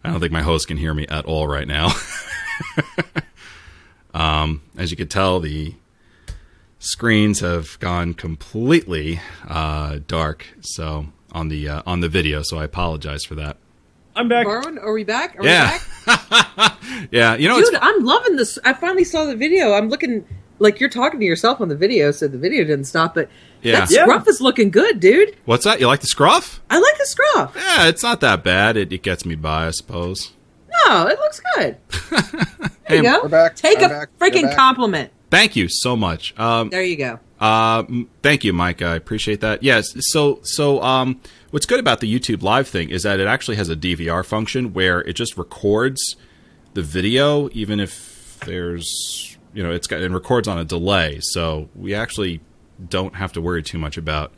I 0.05 0.11
don't 0.11 0.21
think 0.21 0.33
my 0.33 0.43
host 0.43 0.67
can 0.67 0.77
hear 0.77 0.93
me 0.95 1.07
at 1.07 1.25
all 1.27 1.47
right 1.47 1.67
now. 1.67 1.91
um, 4.15 4.63
as 4.77 4.91
you 4.91 4.97
can 4.97 5.07
tell, 5.07 5.39
the 5.39 5.75
screens 6.81 7.39
have 7.39 7.79
gone 7.79 8.13
completely 8.15 9.21
uh, 9.47 10.01
dark. 10.09 10.49
So 10.61 11.07
on 11.31 11.49
the 11.49 11.69
uh, 11.69 11.83
on 11.87 12.01
the 12.01 12.09
video, 12.09 12.43
so 12.43 12.59
I 12.59 12.65
apologize 12.65 13.25
for 13.25 13.37
that. 13.37 13.57
I'm 14.15 14.29
back. 14.29 14.47
Barwin, 14.47 14.79
are 14.83 14.93
we 14.93 15.05
back? 15.05 15.39
Are 15.39 15.45
Yeah, 15.45 15.79
we 16.07 16.13
back? 16.13 16.79
yeah. 17.11 17.35
You 17.37 17.49
know, 17.49 17.57
Dude, 17.59 17.69
it's, 17.75 17.79
I'm 17.83 18.05
loving 18.05 18.37
this. 18.37 18.59
I 18.65 18.73
finally 18.75 19.05
saw 19.05 19.25
the 19.25 19.37
video. 19.37 19.73
I'm 19.73 19.89
looking 19.89 20.27
like 20.59 20.81
you're 20.81 20.91
talking 20.91 21.19
to 21.21 21.27
yourself 21.27 21.61
on 21.61 21.69
the 21.69 21.77
video, 21.77 22.11
so 22.11 22.29
the 22.29 22.39
video 22.39 22.65
didn't 22.65 22.85
stop. 22.85 23.15
But 23.15 23.29
Yeah. 23.63 23.81
that 23.81 23.91
Yeah. 23.91 24.03
scruff 24.05 24.29
is 24.29 24.41
looking 24.41 24.71
good, 24.71 25.01
dude. 25.01 25.37
what's 25.47 25.65
that? 25.65 25.81
You 25.81 25.87
like 25.87 26.01
the 26.01 26.07
scruff? 26.07 26.61
I 26.71 26.79
like 26.79 26.99
the 26.99 27.07
scruff. 27.07 27.55
Yeah, 27.57 27.89
it's 27.89 28.03
not 28.03 28.21
that 28.21 28.45
bad. 28.45 28.77
It, 28.77 28.93
it 28.93 29.03
gets 29.03 29.25
me 29.25 29.35
by, 29.35 29.67
I 29.67 29.71
suppose. 29.71 30.33
No, 30.87 31.07
it 31.07 31.19
looks 31.19 31.41
good. 31.57 31.77
There 32.89 32.99
Hey, 33.01 33.07
you 33.09 33.11
go. 33.15 33.21
we're 33.23 33.29
back. 33.29 33.55
Take 33.57 33.79
I'm 33.79 33.85
a 33.85 33.89
back. 33.89 34.09
Freaking 34.19 34.55
compliment. 34.55 35.13
Thank 35.31 35.55
you 35.57 35.69
so 35.71 35.97
much. 35.97 36.39
Um, 36.39 36.69
There 36.69 36.83
you 36.83 36.97
go. 36.97 37.21
Uh, 37.43 37.83
thank 38.23 38.45
you, 38.45 38.53
Mike. 38.53 38.83
I 38.83 38.95
appreciate 38.95 39.41
that. 39.41 39.65
Yes. 39.65 39.87
So, 40.13 40.39
so 40.45 40.81
um, 40.81 41.21
what's 41.51 41.67
good 41.67 41.81
about 41.81 41.99
the 41.99 42.07
YouTube 42.13 42.43
Live 42.45 42.69
thing 42.69 42.91
is 42.91 43.03
that 43.03 43.19
it 43.19 43.27
actually 43.27 43.57
has 43.57 43.69
a 43.69 43.75
DVR 43.75 44.25
function 44.25 44.73
where 44.73 45.01
it 45.01 45.15
just 45.15 45.37
records 45.37 46.15
the 46.75 46.83
video, 46.83 47.49
even 47.53 47.81
if 47.81 48.39
there's, 48.47 49.37
you 49.53 49.65
know, 49.65 49.73
it's 49.73 49.89
got 49.89 50.03
and 50.03 50.15
records 50.15 50.47
on 50.47 50.57
a 50.59 50.65
delay. 50.65 51.19
So 51.21 51.69
we 51.75 51.95
actually 51.97 52.41
don't 52.89 53.17
have 53.17 53.33
to 53.33 53.41
worry 53.41 53.65
too 53.65 53.79
much 53.79 53.97
about 53.97 54.33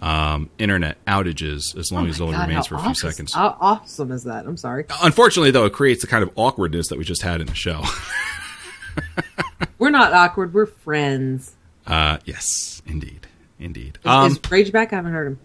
um, 0.00 0.50
internet 0.56 1.04
outages 1.06 1.76
as 1.76 1.90
long 1.90 2.08
as 2.08 2.20
it 2.20 2.22
only 2.22 2.36
God, 2.36 2.48
remains 2.48 2.68
for 2.68 2.76
a 2.76 2.78
few 2.78 2.90
awesome- 2.90 3.10
seconds. 3.10 3.34
How 3.34 3.56
awesome 3.60 4.12
is 4.12 4.22
that? 4.22 4.46
I'm 4.46 4.56
sorry. 4.56 4.84
Unfortunately, 5.02 5.50
though, 5.50 5.64
it 5.64 5.72
creates 5.72 6.00
the 6.00 6.06
kind 6.06 6.22
of 6.22 6.30
awkwardness 6.36 6.86
that 6.90 6.96
we 6.98 7.02
just 7.02 7.22
had 7.22 7.40
in 7.40 7.48
the 7.48 7.56
show. 7.56 7.82
We're 9.78 9.90
not 9.90 10.12
awkward. 10.12 10.54
We're 10.54 10.66
friends. 10.66 11.56
Uh, 11.90 12.18
yes, 12.24 12.80
indeed, 12.86 13.26
indeed. 13.58 13.98
Is, 14.02 14.06
Um, 14.10 14.30
is 14.32 14.40
Rage 14.50 14.72
back? 14.72 14.92
I 14.92 14.96
haven't 14.96 15.12
heard 15.12 15.26
him. 15.26 15.38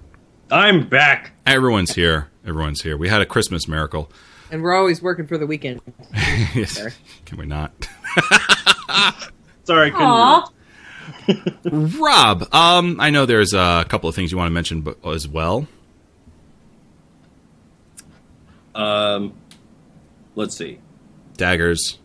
I'm 0.52 0.88
back. 0.88 1.32
everyone's 1.46 1.96
here. 1.96 2.30
Everyone's 2.46 2.82
here. 2.84 2.96
We 2.98 3.10
had 3.10 3.22
a 3.22 3.26
Christmas 3.26 3.68
miracle. 3.68 4.12
And 4.52 4.62
we're 4.62 4.76
always 4.76 5.02
working 5.02 5.26
for 5.28 5.38
the 5.38 5.48
weekend. 5.48 5.82
Yes. 6.54 6.80
Can 7.26 7.38
we 7.38 7.46
not? 7.46 7.72
Sorry, 9.66 9.92
I 9.94 10.46
couldn't. 11.28 11.94
Rob, 12.00 12.54
um, 12.54 12.98
I 13.02 13.10
know 13.10 13.26
there's 13.26 13.54
a 13.54 13.84
couple 13.90 14.08
of 14.08 14.16
things 14.16 14.32
you 14.32 14.38
want 14.38 14.48
to 14.48 14.54
mention 14.54 14.82
but, 14.82 14.98
as 15.06 15.28
well. 15.28 15.68
Um, 18.74 19.34
let's 20.36 20.56
see. 20.56 20.80
Daggers. 21.36 22.00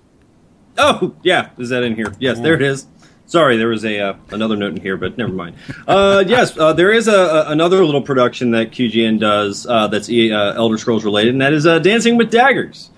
Oh, 0.78 1.14
yeah, 1.23 1.50
is 1.59 1.68
that 1.68 1.82
in 1.85 1.94
here? 1.94 2.14
Yes, 2.18 2.40
there 2.40 2.54
it 2.54 2.62
is. 2.62 2.87
Sorry, 3.31 3.57
there 3.59 3.69
was 3.69 3.85
a 3.85 4.01
uh, 4.01 4.15
another 4.33 4.57
note 4.57 4.75
in 4.75 4.81
here, 4.81 4.97
but 4.97 5.17
never 5.17 5.33
mind. 5.33 5.55
Uh, 5.87 6.25
yes, 6.27 6.59
uh, 6.59 6.73
there 6.73 6.91
is 6.91 7.07
a, 7.07 7.15
a, 7.15 7.51
another 7.51 7.85
little 7.85 8.03
production 8.03 8.51
that 8.51 8.73
QGN 8.73 9.21
does 9.21 9.69
uh, 9.69 9.87
that's 9.87 10.09
uh, 10.11 10.55
Elder 10.57 10.77
Scrolls 10.77 11.05
related, 11.05 11.35
and 11.35 11.41
that 11.41 11.53
is 11.53 11.65
uh, 11.65 11.79
Dancing 11.79 12.17
with 12.17 12.33
Daggers. 12.33 12.91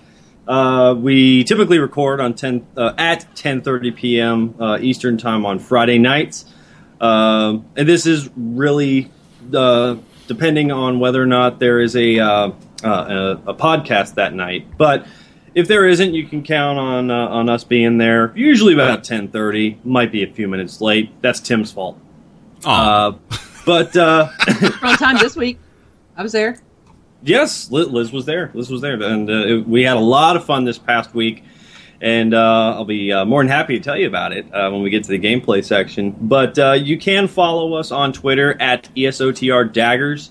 We 0.47 1.43
typically 1.43 1.77
record 1.77 2.19
on 2.19 2.33
10 2.33 2.65
uh, 2.75 2.93
at 2.97 3.27
10:30 3.35 3.95
p.m. 3.95 4.55
Eastern 4.81 5.19
time 5.19 5.45
on 5.45 5.59
Friday 5.59 5.99
nights, 5.99 6.45
and 6.99 7.63
this 7.75 8.07
is 8.07 8.27
really 8.35 9.11
depending 9.51 10.71
on 10.71 10.99
whether 10.99 11.21
or 11.21 11.27
not 11.27 11.59
there 11.59 11.79
is 11.79 11.95
a, 11.95 12.17
a 12.17 12.53
a 12.83 13.53
podcast 13.53 14.15
that 14.15 14.33
night. 14.33 14.65
But 14.79 15.05
if 15.55 15.67
there 15.67 15.87
isn't, 15.87 16.13
you 16.13 16.25
can 16.27 16.43
count 16.43 16.79
on 16.79 17.11
uh, 17.11 17.27
on 17.27 17.49
us 17.49 17.63
being 17.63 17.97
there. 17.97 18.31
Usually 18.35 18.73
about 18.73 19.03
10:30, 19.03 19.83
might 19.85 20.11
be 20.11 20.23
a 20.23 20.27
few 20.27 20.47
minutes 20.47 20.81
late. 20.81 21.09
That's 21.21 21.39
Tim's 21.39 21.71
fault. 21.71 21.99
Uh, 22.65 23.13
but 23.65 23.95
uh, 23.95 24.29
on 24.81 24.97
time 24.97 25.17
this 25.17 25.35
week. 25.35 25.59
I 26.15 26.23
was 26.23 26.31
there. 26.31 26.57
Yes, 27.23 27.71
Liz, 27.71 27.87
Liz 27.89 28.11
was 28.11 28.25
there. 28.25 28.51
Liz 28.53 28.69
was 28.69 28.81
there, 28.81 29.01
and 29.01 29.29
uh, 29.29 29.33
it- 29.33 29.67
we 29.67 29.83
had 29.83 29.97
a 29.97 30.01
lot 30.01 30.35
of 30.35 30.45
fun 30.45 30.65
this 30.65 30.77
past 30.77 31.13
week. 31.13 31.43
And 32.01 32.33
uh, 32.33 32.73
I'll 32.75 32.83
be 32.83 33.13
uh, 33.13 33.23
more 33.23 33.41
than 33.41 33.47
happy 33.49 33.77
to 33.77 33.83
tell 33.83 33.95
you 33.97 34.07
about 34.07 34.33
it 34.33 34.45
uh, 34.53 34.69
when 34.69 34.81
we 34.81 34.89
get 34.89 35.05
to 35.05 35.09
the 35.09 35.17
gameplay 35.19 35.63
section. 35.63 36.11
But 36.19 36.59
uh, 36.59 36.73
you 36.73 36.97
can 36.97 37.29
follow 37.29 37.75
us 37.75 37.91
on 37.93 38.11
Twitter 38.11 38.61
at 38.61 38.89
ESOTR 38.93 39.71
Daggers. 39.71 40.29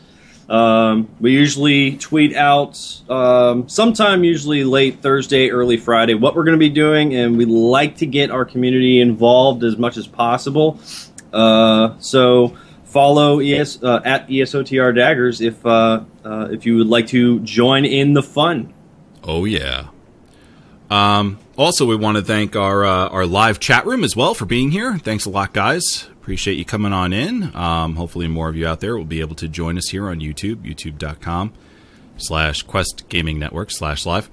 Um, 0.52 1.08
we 1.18 1.32
usually 1.32 1.96
tweet 1.96 2.36
out 2.36 2.78
um, 3.08 3.70
sometime, 3.70 4.22
usually 4.22 4.64
late 4.64 5.00
Thursday, 5.00 5.48
early 5.48 5.78
Friday, 5.78 6.12
what 6.12 6.36
we're 6.36 6.44
going 6.44 6.58
to 6.58 6.58
be 6.58 6.68
doing, 6.68 7.14
and 7.14 7.38
we 7.38 7.46
like 7.46 7.96
to 7.96 8.06
get 8.06 8.30
our 8.30 8.44
community 8.44 9.00
involved 9.00 9.64
as 9.64 9.78
much 9.78 9.96
as 9.96 10.06
possible. 10.06 10.78
Uh, 11.32 11.94
so 12.00 12.54
follow 12.84 13.40
ES 13.40 13.82
uh, 13.82 14.02
at 14.04 14.28
ESOTR 14.28 14.94
Daggers 14.94 15.40
if 15.40 15.64
uh, 15.64 16.04
uh, 16.22 16.48
if 16.50 16.66
you 16.66 16.76
would 16.76 16.86
like 16.86 17.06
to 17.06 17.40
join 17.40 17.86
in 17.86 18.12
the 18.12 18.22
fun. 18.22 18.74
oh 19.24 19.46
yeah. 19.46 19.88
Um, 20.90 21.38
also, 21.56 21.86
we 21.86 21.96
want 21.96 22.16
to 22.16 22.22
thank 22.22 22.56
our 22.56 22.84
uh, 22.84 23.08
our 23.08 23.26
live 23.26 23.60
chat 23.60 23.86
room 23.86 24.04
as 24.04 24.16
well 24.16 24.34
for 24.34 24.46
being 24.46 24.70
here. 24.70 24.98
Thanks 24.98 25.24
a 25.26 25.30
lot, 25.30 25.52
guys. 25.52 26.08
Appreciate 26.12 26.54
you 26.54 26.64
coming 26.64 26.92
on 26.92 27.12
in. 27.12 27.54
Um, 27.54 27.96
hopefully, 27.96 28.28
more 28.28 28.48
of 28.48 28.56
you 28.56 28.66
out 28.66 28.80
there 28.80 28.96
will 28.96 29.04
be 29.04 29.20
able 29.20 29.34
to 29.36 29.48
join 29.48 29.76
us 29.76 29.88
here 29.88 30.08
on 30.08 30.20
YouTube, 30.20 30.56
youtube.com 30.56 31.52
slash 32.16 32.62
Quest 32.62 33.08
Gaming 33.08 33.38
Network 33.38 33.70
slash 33.70 34.06
live. 34.06 34.30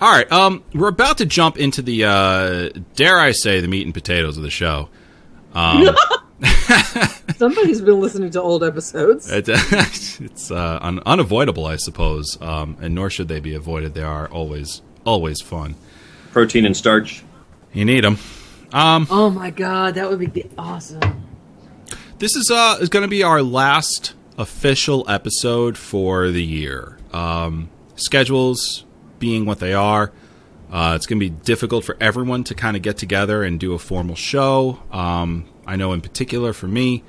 All 0.00 0.12
right, 0.12 0.30
um, 0.30 0.62
we're 0.74 0.88
about 0.88 1.18
to 1.18 1.26
jump 1.26 1.56
into 1.56 1.80
the 1.80 2.04
uh, 2.04 2.68
dare 2.94 3.18
I 3.18 3.32
say 3.32 3.60
the 3.60 3.68
meat 3.68 3.86
and 3.86 3.94
potatoes 3.94 4.36
of 4.36 4.42
the 4.42 4.50
show. 4.50 4.90
Somebody's 7.36 7.80
been 7.80 7.98
listening 7.98 8.30
to 8.32 8.42
old 8.42 8.62
episodes. 8.62 9.30
It, 9.30 9.46
it's 9.48 10.50
uh, 10.50 10.78
un- 10.82 11.00
unavoidable, 11.06 11.64
I 11.64 11.76
suppose, 11.76 12.36
um, 12.42 12.76
and 12.80 12.94
nor 12.94 13.08
should 13.08 13.28
they 13.28 13.40
be 13.40 13.54
avoided. 13.54 13.94
They 13.94 14.02
are 14.02 14.28
always 14.28 14.82
always 15.06 15.40
fun. 15.40 15.76
Protein 16.36 16.66
and 16.66 16.76
starch. 16.76 17.24
You 17.72 17.86
need 17.86 18.04
them. 18.04 18.18
Oh 18.74 19.30
my 19.30 19.48
god, 19.48 19.94
that 19.94 20.10
would 20.10 20.34
be 20.34 20.44
awesome. 20.58 21.24
This 22.18 22.36
is 22.36 22.50
uh 22.50 22.76
is 22.78 22.90
going 22.90 23.04
to 23.04 23.08
be 23.08 23.22
our 23.22 23.40
last 23.40 24.12
official 24.36 25.08
episode 25.08 25.78
for 25.78 26.28
the 26.30 26.42
year. 26.44 26.98
Um, 27.10 27.70
schedules 27.94 28.84
being 29.18 29.46
what 29.46 29.60
they 29.60 29.72
are, 29.72 30.12
uh, 30.70 30.92
it's 30.94 31.06
going 31.06 31.18
to 31.18 31.24
be 31.24 31.30
difficult 31.30 31.86
for 31.86 31.96
everyone 32.02 32.44
to 32.44 32.54
kind 32.54 32.76
of 32.76 32.82
get 32.82 32.98
together 32.98 33.42
and 33.42 33.58
do 33.58 33.72
a 33.72 33.78
formal 33.78 34.14
show. 34.14 34.82
Um, 34.92 35.48
I 35.66 35.76
know 35.76 35.94
in 35.94 36.02
particular 36.02 36.52
for 36.52 36.68
me, 36.68 37.02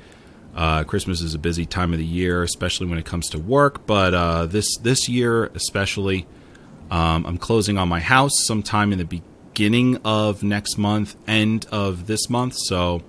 uh, 0.55 0.85
Christmas 0.85 1.19
is 1.19 1.33
a 1.33 1.39
busy 1.39 1.65
time 1.65 1.91
of 1.91 1.99
the 1.99 2.05
year, 2.05 2.43
especially 2.43 2.87
when 2.87 2.97
it 2.97 3.03
comes 3.03 3.27
to 3.31 3.39
work. 3.39 3.85
But 3.85 4.13
uh, 4.13 4.45
this 4.45 4.77
this 4.77 5.09
year 5.09 5.47
especially, 5.47 6.25
um, 6.89 7.25
I'm 7.25 7.37
closing 7.37 7.77
on 7.77 7.89
my 7.89 7.99
house 7.99 8.45
sometime 8.45 8.91
in 8.91 8.97
the 8.97 9.05
beginning 9.05 9.99
of 10.05 10.43
next 10.43 10.77
month, 10.77 11.15
end 11.27 11.65
of 11.71 12.07
this 12.07 12.29
month. 12.29 12.55
So 12.55 13.01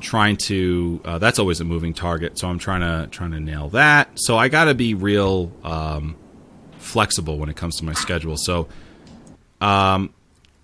trying 0.00 0.36
to 0.36 1.00
uh, 1.04 1.18
that's 1.18 1.38
always 1.38 1.60
a 1.60 1.64
moving 1.64 1.94
target. 1.94 2.38
So 2.38 2.48
i'm 2.48 2.58
trying 2.58 2.80
to 2.80 3.08
trying 3.10 3.32
to 3.32 3.40
nail 3.40 3.68
that. 3.70 4.08
So 4.14 4.36
i 4.36 4.48
got 4.48 4.64
to 4.64 4.74
be 4.74 4.94
real 4.94 5.52
um, 5.64 6.16
flexible 6.78 7.38
when 7.38 7.48
it 7.48 7.56
comes 7.56 7.76
to 7.76 7.84
my 7.84 7.94
schedule. 7.94 8.36
So 8.36 8.68
um, 9.60 10.12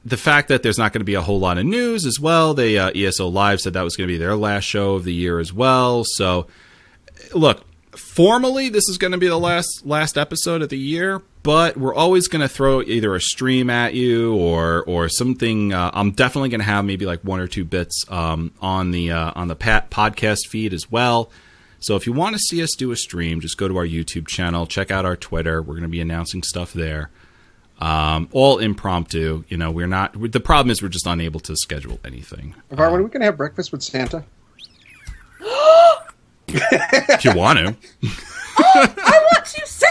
the 0.04 0.16
fact 0.16 0.48
that 0.48 0.62
there's 0.62 0.78
not 0.78 0.92
going 0.92 1.00
to 1.00 1.04
be 1.04 1.14
a 1.14 1.22
whole 1.22 1.40
lot 1.40 1.58
of 1.58 1.64
news 1.64 2.04
as 2.04 2.18
well 2.20 2.54
they 2.54 2.78
uh, 2.78 2.90
eso 2.94 3.28
live 3.28 3.60
said 3.60 3.72
that 3.74 3.82
was 3.82 3.96
going 3.96 4.08
to 4.08 4.12
be 4.12 4.18
their 4.18 4.36
last 4.36 4.64
show 4.64 4.94
of 4.94 5.04
the 5.04 5.14
year 5.14 5.38
as 5.38 5.52
well. 5.52 6.04
So 6.04 6.46
look 7.34 7.64
formally 7.96 8.68
this 8.68 8.88
is 8.88 8.98
going 8.98 9.12
to 9.12 9.18
be 9.18 9.28
the 9.28 9.38
last 9.38 9.82
last 9.84 10.16
episode 10.18 10.62
of 10.62 10.68
the 10.68 10.78
year 10.78 11.22
but 11.42 11.76
we're 11.76 11.94
always 11.94 12.28
going 12.28 12.40
to 12.40 12.48
throw 12.48 12.82
either 12.82 13.14
a 13.14 13.20
stream 13.20 13.68
at 13.70 13.94
you 13.94 14.34
or 14.36 14.82
or 14.84 15.08
something 15.08 15.72
uh, 15.72 15.90
i'm 15.94 16.10
definitely 16.12 16.48
going 16.48 16.60
to 16.60 16.66
have 16.66 16.84
maybe 16.84 17.06
like 17.06 17.20
one 17.22 17.40
or 17.40 17.46
two 17.46 17.64
bits 17.64 18.04
um, 18.08 18.52
on 18.60 18.90
the 18.90 19.10
uh, 19.10 19.32
on 19.34 19.48
the 19.48 19.56
pat- 19.56 19.90
podcast 19.90 20.46
feed 20.48 20.72
as 20.72 20.90
well 20.90 21.30
so 21.80 21.96
if 21.96 22.06
you 22.06 22.12
want 22.12 22.34
to 22.34 22.38
see 22.38 22.62
us 22.62 22.70
do 22.76 22.90
a 22.92 22.96
stream 22.96 23.40
just 23.40 23.56
go 23.58 23.68
to 23.68 23.76
our 23.76 23.86
youtube 23.86 24.26
channel 24.26 24.66
check 24.66 24.90
out 24.90 25.04
our 25.04 25.16
twitter 25.16 25.60
we're 25.60 25.74
going 25.74 25.82
to 25.82 25.88
be 25.88 26.00
announcing 26.00 26.42
stuff 26.42 26.72
there 26.72 27.10
um, 27.80 28.28
all 28.32 28.58
impromptu 28.58 29.44
you 29.48 29.56
know 29.56 29.70
we're 29.70 29.88
not 29.88 30.14
the 30.30 30.40
problem 30.40 30.70
is 30.70 30.82
we're 30.82 30.88
just 30.88 31.06
unable 31.06 31.40
to 31.40 31.56
schedule 31.56 31.98
anything 32.04 32.54
Varwin, 32.70 33.00
are 33.00 33.02
we 33.02 33.10
gonna 33.10 33.24
have 33.24 33.36
breakfast 33.36 33.72
with 33.72 33.82
Santa? 33.82 34.24
if 36.48 37.24
you 37.24 37.34
want 37.36 37.58
to 37.58 37.76
I 38.56 39.26
want 39.32 39.54
you, 39.56 39.66
Santa! 39.66 39.81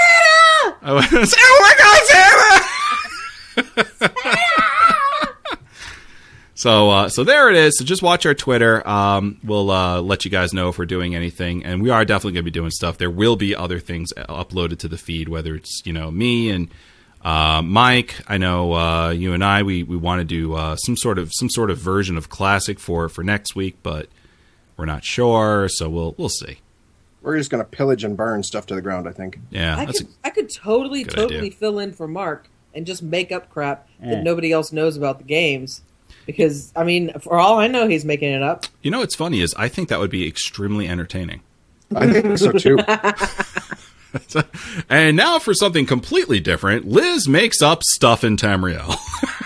I 0.83 0.93
was, 0.93 1.05
oh 1.37 1.59
my 1.61 1.75
God, 1.77 2.01
Santa! 2.07 2.71
so, 6.55 6.89
uh, 6.89 7.09
so 7.09 7.23
there 7.23 7.49
it 7.51 7.55
is. 7.55 7.77
So 7.77 7.85
just 7.85 8.01
watch 8.01 8.25
our 8.25 8.33
Twitter. 8.33 8.87
Um, 8.87 9.37
we'll 9.43 9.69
uh, 9.69 10.01
let 10.01 10.25
you 10.25 10.31
guys 10.31 10.53
know 10.53 10.69
if 10.69 10.79
we're 10.79 10.85
doing 10.85 11.13
anything, 11.13 11.63
and 11.65 11.83
we 11.83 11.91
are 11.91 12.03
definitely 12.03 12.33
going 12.33 12.45
to 12.45 12.51
be 12.51 12.59
doing 12.59 12.71
stuff. 12.71 12.97
There 12.97 13.11
will 13.11 13.35
be 13.35 13.55
other 13.55 13.79
things 13.79 14.11
uploaded 14.17 14.79
to 14.79 14.87
the 14.87 14.97
feed, 14.97 15.29
whether 15.29 15.53
it's 15.55 15.81
you 15.85 15.93
know 15.93 16.09
me 16.09 16.49
and 16.49 16.69
uh, 17.23 17.61
Mike. 17.61 18.15
I 18.27 18.37
know 18.37 18.73
uh, 18.73 19.09
you 19.09 19.33
and 19.33 19.43
I. 19.43 19.61
We 19.61 19.83
we 19.83 19.97
want 19.97 20.19
to 20.21 20.25
do 20.25 20.55
uh, 20.55 20.77
some 20.77 20.97
sort 20.97 21.19
of 21.19 21.31
some 21.31 21.49
sort 21.49 21.69
of 21.69 21.77
version 21.77 22.17
of 22.17 22.29
classic 22.29 22.79
for 22.79 23.07
for 23.07 23.23
next 23.23 23.55
week, 23.55 23.77
but 23.83 24.07
we're 24.77 24.85
not 24.85 25.03
sure. 25.03 25.69
So 25.69 25.89
we'll 25.89 26.15
we'll 26.17 26.29
see. 26.29 26.57
We're 27.21 27.37
just 27.37 27.49
gonna 27.51 27.63
pillage 27.63 28.03
and 28.03 28.17
burn 28.17 28.43
stuff 28.43 28.65
to 28.67 28.75
the 28.75 28.81
ground. 28.81 29.07
I 29.07 29.11
think. 29.11 29.39
Yeah, 29.49 29.77
I 29.77 29.85
could, 29.85 30.07
I 30.23 30.29
could 30.31 30.49
totally, 30.53 31.03
totally 31.03 31.37
idea. 31.37 31.51
fill 31.51 31.79
in 31.79 31.93
for 31.93 32.07
Mark 32.07 32.47
and 32.73 32.85
just 32.85 33.03
make 33.03 33.31
up 33.31 33.49
crap 33.49 33.87
Eh. 34.01 34.09
that 34.11 34.23
nobody 34.23 34.51
else 34.51 34.71
knows 34.71 34.97
about 34.97 35.17
the 35.19 35.23
games. 35.25 35.81
Because 36.25 36.71
I 36.75 36.83
mean, 36.83 37.11
for 37.19 37.37
all 37.37 37.59
I 37.59 37.67
know, 37.67 37.87
he's 37.87 38.05
making 38.05 38.31
it 38.31 38.41
up. 38.43 38.65
you 38.81 38.91
know 38.91 38.99
what's 38.99 39.15
funny 39.15 39.41
is 39.41 39.53
I 39.57 39.67
think 39.69 39.89
that 39.89 39.99
would 39.99 40.11
be 40.11 40.27
extremely 40.27 40.87
entertaining. 40.87 41.41
I 41.95 42.11
think 42.11 42.37
so 42.37 42.51
too. 42.53 42.77
And 44.89 45.15
now 45.15 45.39
for 45.39 45.53
something 45.53 45.85
completely 45.85 46.41
different, 46.41 46.85
Liz 46.85 47.29
makes 47.29 47.61
up 47.61 47.81
stuff 47.81 48.25
in 48.25 48.35
Tamriel. 48.35 48.93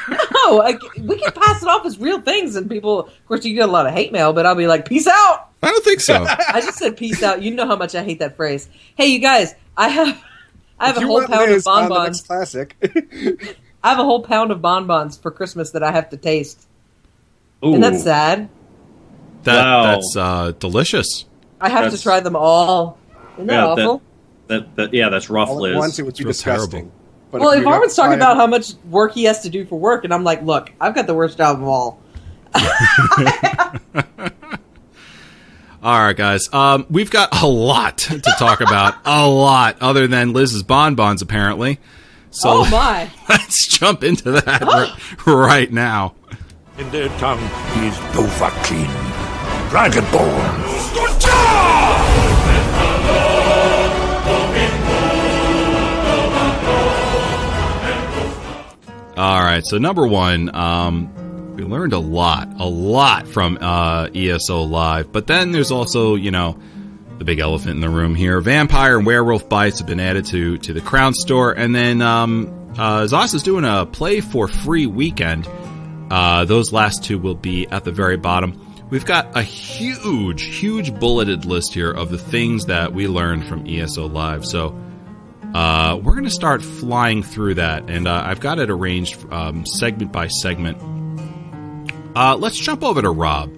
No, 0.46 0.62
I, 0.62 0.78
we 1.00 1.20
can 1.20 1.32
pass 1.32 1.62
it 1.64 1.68
off 1.68 1.86
as 1.86 1.98
real 2.00 2.22
things, 2.22 2.56
and 2.56 2.70
people. 2.70 3.00
Of 3.08 3.26
course, 3.28 3.46
you 3.46 3.56
get 3.56 3.68
a 3.68 3.72
lot 3.72 3.88
of 3.88 3.94
hate 3.94 4.12
mail, 4.12 4.34
but 4.34 4.46
I'll 4.46 4.56
be 4.56 4.68
like, 4.68 4.88
"Peace 4.88 5.08
out." 5.08 5.50
I 5.64 5.72
don't 5.72 5.84
think 5.84 6.02
so. 6.02 6.24
I 6.28 6.62
just 6.62 6.78
said 6.78 6.98
"peace 6.98 7.24
out." 7.24 7.42
You 7.42 7.52
know 7.54 7.66
how 7.66 7.76
much 7.76 7.96
I 7.96 8.04
hate 8.04 8.20
that 8.20 8.36
phrase. 8.36 8.70
Hey, 8.96 9.08
you 9.08 9.20
guys, 9.20 9.56
I 9.76 9.90
have, 9.90 10.22
I 10.80 10.88
have 10.88 10.98
If 10.98 11.04
a 11.04 11.06
whole 11.08 11.22
pound 11.26 11.44
of 11.44 11.50
Liz 11.50 11.68
on 11.68 11.84
the 11.86 11.90
bonbons. 11.90 12.22
classic. 12.22 12.76
I 13.84 13.90
have 13.90 14.00
a 14.00 14.04
whole 14.04 14.22
pound 14.24 14.52
of 14.52 14.62
bonbons 14.62 15.18
for 15.18 15.32
Christmas 15.32 15.72
that 15.72 15.84
I 15.84 15.92
have 15.92 16.10
to 16.12 16.18
taste, 16.18 16.68
Ooh. 17.64 17.74
and 17.74 17.84
that's 17.84 18.04
sad. 18.04 18.50
That 19.44 19.56
Wow. 19.64 19.84
that's 19.84 20.16
uh, 20.18 20.52
delicious. 20.60 21.26
I 21.62 21.70
have 21.70 21.92
to 21.92 22.02
try 22.02 22.20
them 22.20 22.36
all. 22.36 22.98
Isn't 23.36 23.48
that 23.48 23.54
Yeah, 23.54 23.66
awful? 23.68 24.02
That, 24.48 24.76
that, 24.76 24.94
yeah, 24.94 25.10
that's 25.10 25.30
rough, 25.30 25.50
All 25.50 25.62
Liz. 25.62 25.74
at 25.74 25.78
once, 25.80 26.00
it 26.00 26.04
would 26.04 26.16
be 26.18 26.24
real 26.24 26.32
disgusting. 26.34 26.70
terrible. 26.72 26.92
But 27.40 27.44
well, 27.44 27.52
if 27.52 27.60
if 27.60 27.66
you 27.66 27.70
Armin's 27.72 27.96
to 27.96 28.02
talking 28.02 28.16
about 28.16 28.38
how 28.38 28.48
much 28.48 28.76
work 28.90 29.14
he 29.14 29.26
has 29.26 29.42
to 29.42 29.50
do 29.50 29.66
for 29.66 29.78
work, 29.78 30.06
and 30.06 30.14
I'm 30.14 30.24
like, 30.24 30.42
look, 30.42 30.72
I've 30.80 30.96
got 30.96 31.06
the 31.06 31.14
worst 31.14 31.38
job 31.38 31.58
of 31.58 31.68
all. 31.68 32.00
All 35.84 36.00
right, 36.00 36.16
guys. 36.16 36.48
Um, 36.54 36.86
we've 36.90 37.12
got 37.12 37.44
a 37.44 37.46
lot 37.46 37.98
to 37.98 38.20
talk 38.40 38.62
about. 38.62 38.96
a 39.04 39.28
lot, 39.28 39.78
other 39.82 40.08
than 40.08 40.32
Liz's 40.32 40.64
bonbons, 40.64 41.22
apparently. 41.22 41.80
So 42.32 42.50
oh 42.50 42.70
my! 42.70 43.12
let's 43.30 43.68
jump 43.68 44.04
into 44.04 44.32
that 44.32 44.64
r- 44.64 45.36
right 45.36 45.72
now. 45.72 46.16
In 46.78 46.90
their 46.92 47.10
tongue, 47.20 47.40
he 47.74 47.88
is 47.88 47.96
Dovahkiin, 48.16 48.88
Dragonborn. 49.70 51.05
All 59.18 59.42
right. 59.42 59.64
So 59.66 59.78
number 59.78 60.06
one, 60.06 60.54
um, 60.54 61.56
we 61.56 61.64
learned 61.64 61.94
a 61.94 62.00
lot, 62.00 62.50
a 62.60 62.66
lot 62.66 63.28
from 63.28 63.58
uh, 63.62 64.10
ESO 64.14 64.64
Live. 64.64 65.12
But 65.12 65.28
then 65.28 65.52
there's 65.52 65.72
also, 65.72 66.16
you 66.16 66.32
know, 66.32 66.60
the 67.18 67.24
big 67.24 67.40
elephant 67.40 67.76
in 67.76 67.80
the 67.80 67.90
room 67.90 68.14
here. 68.14 68.42
Vampire 68.42 68.98
and 68.98 69.06
werewolf 69.06 69.48
bites 69.48 69.80
have 69.80 69.88
been 69.88 70.02
added 70.02 70.26
to 70.28 70.58
to 70.60 70.74
the 70.74 70.82
Crown 70.82 71.14
Store, 71.14 71.54
and 71.54 71.74
then 71.74 72.02
um, 72.02 72.48
uh, 72.78 73.04
Zos 73.04 73.34
is 73.34 73.44
doing 73.44 73.64
a 73.64 73.86
play 73.86 74.20
for 74.20 74.48
free 74.48 74.86
weekend. 74.86 75.48
Uh, 76.12 76.46
those 76.46 76.74
last 76.74 77.04
two 77.04 77.18
will 77.18 77.36
be 77.36 77.68
at 77.68 77.84
the 77.84 77.92
very 77.92 78.18
bottom. 78.18 78.62
We've 78.90 79.06
got 79.06 79.36
a 79.36 79.42
huge, 79.42 80.44
huge 80.44 80.94
bulleted 81.00 81.46
list 81.46 81.74
here 81.74 81.92
of 81.92 82.10
the 82.10 82.20
things 82.20 82.66
that 82.66 82.94
we 82.94 83.08
learned 83.08 83.48
from 83.48 83.66
ESO 83.66 84.08
Live. 84.08 84.46
So 84.46 84.80
uh, 85.56 85.96
we're 86.04 86.12
going 86.12 86.26
to 86.26 86.30
start 86.30 86.62
flying 86.62 87.24
through 87.24 87.54
that, 87.54 87.90
and 87.90 88.10
uh, 88.10 88.24
I've 88.26 88.42
got 88.42 88.60
it 88.60 88.70
arranged 88.70 89.26
um, 89.32 89.66
segment 89.66 90.12
by 90.12 90.28
segment. 90.28 90.78
Uh, 92.14 92.36
let's 92.36 92.58
jump 92.58 92.84
over 92.84 93.02
to 93.02 93.10
Rob. 93.10 93.54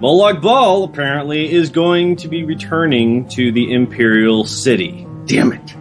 Molag 0.00 0.42
Bal 0.42 0.82
apparently 0.84 1.50
is 1.50 1.70
going 1.70 2.16
to 2.16 2.28
be 2.28 2.44
returning 2.44 3.26
to 3.30 3.50
the 3.52 3.72
Imperial 3.72 4.44
City. 4.44 5.06
Damn 5.24 5.52
it! 5.52 5.74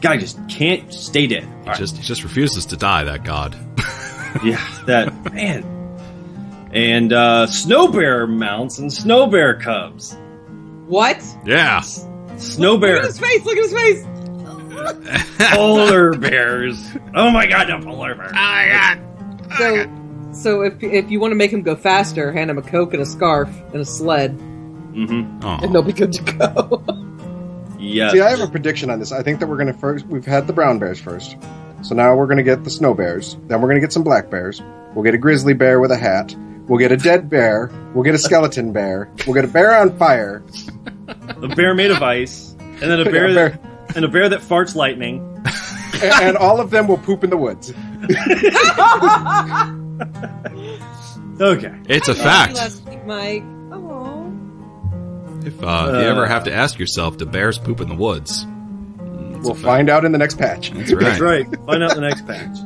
Guy 0.00 0.16
just 0.16 0.38
can't 0.48 0.90
stay 0.94 1.26
dead. 1.26 1.46
He 1.64 1.72
just 1.74 1.96
he 1.96 2.02
just 2.02 2.22
refuses 2.22 2.66
to 2.66 2.76
die. 2.76 3.04
That 3.04 3.24
god. 3.24 3.56
Yeah, 4.44 4.60
that 4.84 5.32
man. 5.32 5.64
And 6.76 7.10
uh, 7.10 7.46
snow 7.46 7.88
bear 7.88 8.26
mounts 8.26 8.76
and 8.76 8.92
snow 8.92 9.26
bear 9.26 9.58
cubs. 9.58 10.14
What? 10.86 11.24
Yeah. 11.46 11.80
Snow 11.80 12.76
bear. 12.76 13.00
Look 13.02 13.02
bear 13.02 13.02
at 13.02 13.04
his 13.06 13.18
face! 13.18 13.44
Look 13.46 13.56
at 13.56 13.62
his 13.64 13.72
face! 13.72 15.36
polar 15.54 16.12
bears. 16.18 16.78
Oh 17.14 17.30
my 17.30 17.46
god, 17.46 17.68
the 17.68 17.82
polar 17.82 18.14
bear. 18.14 18.28
Oh 18.28 18.32
my 18.34 18.68
god. 18.68 19.56
So, 19.56 20.32
so 20.32 20.62
if 20.64 20.82
if 20.82 21.10
you 21.10 21.18
want 21.18 21.30
to 21.30 21.36
make 21.36 21.50
him 21.50 21.62
go 21.62 21.76
faster, 21.76 22.30
hand 22.30 22.50
him 22.50 22.58
a 22.58 22.62
coke 22.62 22.92
and 22.92 23.02
a 23.02 23.06
scarf 23.06 23.48
and 23.72 23.76
a 23.76 23.84
sled, 23.86 24.32
hmm 24.32 25.40
and 25.42 25.74
they'll 25.74 25.80
be 25.80 25.94
good 25.94 26.12
to 26.12 26.22
go. 26.34 26.84
Yes. 27.78 28.12
See, 28.12 28.20
I 28.20 28.28
have 28.28 28.40
a 28.40 28.48
prediction 28.48 28.90
on 28.90 28.98
this. 28.98 29.12
I 29.12 29.22
think 29.22 29.40
that 29.40 29.46
we're 29.46 29.56
going 29.56 29.72
to 29.72 29.78
first. 29.78 30.06
We've 30.08 30.26
had 30.26 30.46
the 30.46 30.52
brown 30.52 30.78
bears 30.78 31.00
first, 31.00 31.38
so 31.80 31.94
now 31.94 32.14
we're 32.14 32.26
going 32.26 32.36
to 32.36 32.42
get 32.42 32.64
the 32.64 32.70
snow 32.70 32.92
bears. 32.92 33.38
Then 33.46 33.62
we're 33.62 33.68
going 33.68 33.80
to 33.80 33.86
get 33.86 33.94
some 33.94 34.02
black 34.02 34.28
bears. 34.28 34.60
We'll 34.94 35.04
get 35.04 35.14
a 35.14 35.18
grizzly 35.18 35.54
bear 35.54 35.80
with 35.80 35.90
a 35.90 35.96
hat. 35.96 36.36
We'll 36.68 36.78
get 36.78 36.92
a 36.92 36.96
dead 36.96 37.30
bear. 37.30 37.70
We'll 37.94 38.04
get 38.04 38.14
a 38.14 38.18
skeleton 38.18 38.72
bear. 38.72 39.10
We'll 39.26 39.34
get 39.34 39.44
a 39.44 39.48
bear 39.48 39.76
on 39.76 39.96
fire. 39.98 40.44
a 41.08 41.48
bear 41.48 41.74
made 41.74 41.90
of 41.90 42.02
ice, 42.02 42.54
and 42.58 42.80
then 42.82 42.92
a 43.00 43.04
Yeah, 43.04 43.10
bear, 43.10 43.34
bear. 43.34 43.48
That, 43.50 43.96
and 43.96 44.04
a 44.04 44.08
bear 44.08 44.28
that 44.28 44.40
farts 44.40 44.74
lightning. 44.74 45.20
and, 46.02 46.12
and 46.28 46.36
all 46.36 46.60
of 46.60 46.70
them 46.70 46.88
will 46.88 46.98
poop 46.98 47.24
in 47.24 47.30
the 47.30 47.36
woods. 47.36 47.72
Okay. 51.38 51.70
It's 51.86 52.08
a 52.08 52.14
fact. 52.14 52.54
Last 52.54 52.82
week, 52.86 53.04
Mike. 53.04 53.42
Oh, 53.70 54.32
If, 55.44 55.62
uh, 55.62 55.88
if 55.90 56.02
you 56.02 56.08
ever 56.08 56.26
have 56.26 56.44
to 56.44 56.54
ask 56.54 56.78
yourself, 56.78 57.18
do 57.18 57.26
bears 57.26 57.58
poop 57.58 57.80
in 57.82 57.88
the 57.88 57.94
woods? 57.94 58.46
We'll 59.42 59.54
find 59.54 59.90
out 59.90 60.06
in 60.06 60.12
the 60.12 60.18
next 60.18 60.38
patch. 60.38 60.70
That's 60.70 60.90
right. 60.92 61.04
That's 61.04 61.20
right. 61.20 61.46
Find 61.66 61.82
out 61.82 61.94
in 61.96 62.02
the 62.02 62.08
next 62.08 62.26
patch. 62.26 62.56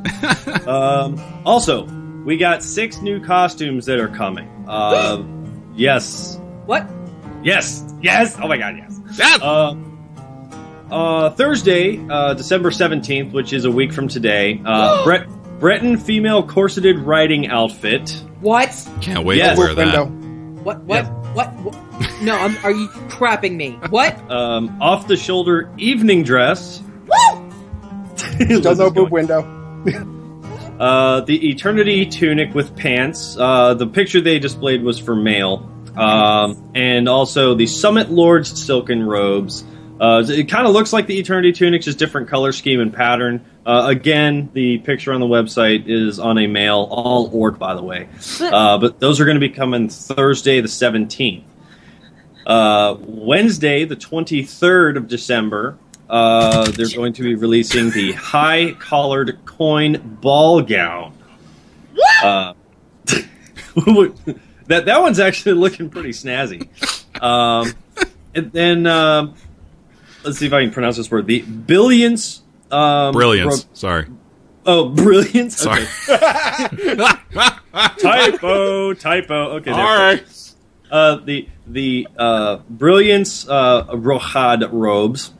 Um, 0.67 1.19
also, 1.45 1.85
we 2.25 2.37
got 2.37 2.63
six 2.63 3.01
new 3.01 3.19
costumes 3.23 3.85
that 3.85 3.99
are 3.99 4.07
coming. 4.07 4.47
Uh, 4.67 5.23
yes. 5.75 6.39
what? 6.65 6.89
Yes. 7.43 7.83
Yes. 8.01 8.37
Oh 8.41 8.47
my 8.47 8.57
god, 8.57 8.77
yes. 8.77 9.41
Uh, 9.41 9.75
uh, 10.91 11.29
Thursday, 11.31 11.99
uh, 12.09 12.33
December 12.33 12.69
17th, 12.69 13.31
which 13.31 13.53
is 13.53 13.65
a 13.65 13.71
week 13.71 13.91
from 13.93 14.07
today, 14.07 14.61
uh, 14.65 15.03
Brett, 15.05 15.27
Breton 15.59 15.97
female 15.97 16.45
corseted 16.47 16.99
riding 16.99 17.47
outfit. 17.47 18.23
What? 18.41 18.69
Can't 19.01 19.23
wait 19.25 19.37
Yes. 19.37 19.55
to 19.55 19.59
wear 19.61 19.75
that. 19.75 20.07
Window. 20.07 20.63
What? 20.63 20.81
What? 20.83 21.05
What? 21.35 21.47
what? 21.63 22.21
No, 22.21 22.35
I'm, 22.35 22.57
are 22.63 22.71
you 22.71 22.87
crapping 23.09 23.55
me? 23.55 23.79
What? 23.89 24.19
Um, 24.31 24.81
off 24.81 25.07
the 25.07 25.17
shoulder 25.17 25.71
evening 25.77 26.23
dress. 26.23 26.81
Still 28.15 28.75
no 28.75 28.89
boob 28.89 29.11
window. 29.11 29.41
Uh, 30.81 31.21
the 31.21 31.51
Eternity 31.51 32.07
tunic 32.07 32.55
with 32.55 32.75
pants. 32.75 33.37
Uh, 33.37 33.75
the 33.75 33.85
picture 33.85 34.19
they 34.19 34.39
displayed 34.39 34.81
was 34.81 34.97
for 34.97 35.15
male. 35.15 35.69
Um, 35.95 36.71
and 36.73 37.07
also 37.07 37.53
the 37.53 37.67
Summit 37.67 38.09
Lord's 38.09 38.59
silken 38.59 39.03
robes. 39.03 39.63
Uh, 39.99 40.23
it 40.27 40.49
kind 40.49 40.65
of 40.65 40.73
looks 40.73 40.91
like 40.91 41.05
the 41.05 41.19
Eternity 41.19 41.51
tunic, 41.51 41.83
just 41.83 41.99
different 41.99 42.29
color 42.29 42.51
scheme 42.51 42.79
and 42.79 42.91
pattern. 42.91 43.45
Uh, 43.63 43.85
again, 43.89 44.49
the 44.53 44.79
picture 44.79 45.13
on 45.13 45.19
the 45.19 45.27
website 45.27 45.87
is 45.87 46.17
on 46.17 46.39
a 46.39 46.47
male, 46.47 46.87
all 46.89 47.29
orc, 47.31 47.59
by 47.59 47.75
the 47.75 47.83
way. 47.83 48.09
Uh, 48.39 48.79
but 48.79 48.99
those 48.99 49.19
are 49.19 49.25
going 49.25 49.39
to 49.39 49.47
be 49.47 49.53
coming 49.53 49.87
Thursday, 49.87 50.61
the 50.61 50.67
17th. 50.67 51.43
Uh, 52.47 52.95
Wednesday, 53.01 53.85
the 53.85 53.95
23rd 53.95 54.97
of 54.97 55.07
December, 55.07 55.77
uh, 56.11 56.69
they're 56.71 56.89
going 56.93 57.13
to 57.13 57.23
be 57.23 57.33
releasing 57.35 57.89
the 57.89 58.11
high 58.11 58.73
collared 58.77 59.39
coin 59.45 60.17
ball 60.21 60.61
gown. 60.61 61.17
Uh, 62.23 62.53
that 64.67 64.85
that 64.85 65.01
one's 65.01 65.19
actually 65.19 65.53
looking 65.53 65.89
pretty 65.89 66.09
snazzy. 66.09 66.67
Um, 67.21 67.73
and 68.35 68.51
then 68.51 68.85
um, 68.87 69.35
let's 70.23 70.37
see 70.37 70.47
if 70.47 70.53
I 70.53 70.63
can 70.63 70.71
pronounce 70.71 70.97
this 70.97 71.09
word. 71.09 71.27
The 71.27 71.41
billions. 71.41 72.41
Um, 72.69 73.11
Brilliance. 73.13 73.65
ro- 73.65 73.69
Sorry. 73.73 74.07
oh, 74.65 74.89
brilliance. 74.89 75.57
Sorry. 75.57 75.85
Okay. 76.07 76.95
typo, 77.99 78.93
typo. 78.93 79.35
Okay, 79.57 79.71
there. 79.71 79.79
All 79.81 79.97
right. 79.97 80.23
Uh, 80.89 81.15
the 81.17 81.47
the 81.67 82.07
uh, 82.17 82.57
brilliance 82.69 83.47
uh, 83.47 83.85
rohad 83.87 84.69
robes, 84.71 85.33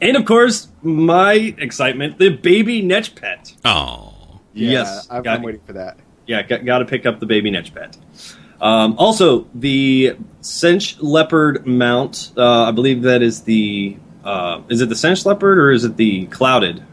and 0.00 0.16
of 0.16 0.24
course 0.24 0.68
my 0.82 1.54
excitement, 1.58 2.18
the 2.18 2.30
baby 2.30 2.82
netch 2.82 3.14
pet. 3.14 3.54
Oh. 3.64 4.40
Yeah, 4.52 4.70
yes, 4.70 5.06
I'm, 5.10 5.22
got, 5.22 5.38
I'm 5.38 5.42
waiting 5.44 5.60
for 5.64 5.74
that. 5.74 5.98
yeah, 6.26 6.42
got, 6.42 6.64
got 6.64 6.78
to 6.78 6.84
pick 6.84 7.06
up 7.06 7.20
the 7.20 7.26
baby 7.26 7.50
netch 7.50 7.72
pet. 7.72 7.96
Um, 8.60 8.96
also, 8.98 9.46
the 9.54 10.16
Senche 10.42 10.96
leopard 11.00 11.66
mount. 11.66 12.32
Uh, 12.36 12.64
I 12.64 12.72
believe 12.72 13.02
that 13.02 13.22
is 13.22 13.42
the. 13.42 13.96
Uh, 14.24 14.62
is 14.68 14.80
it 14.80 14.88
the 14.88 14.94
Senche 14.94 15.24
leopard 15.24 15.56
or 15.56 15.70
is 15.70 15.84
it 15.84 15.96
the 15.96 16.26
clouded? 16.26 16.84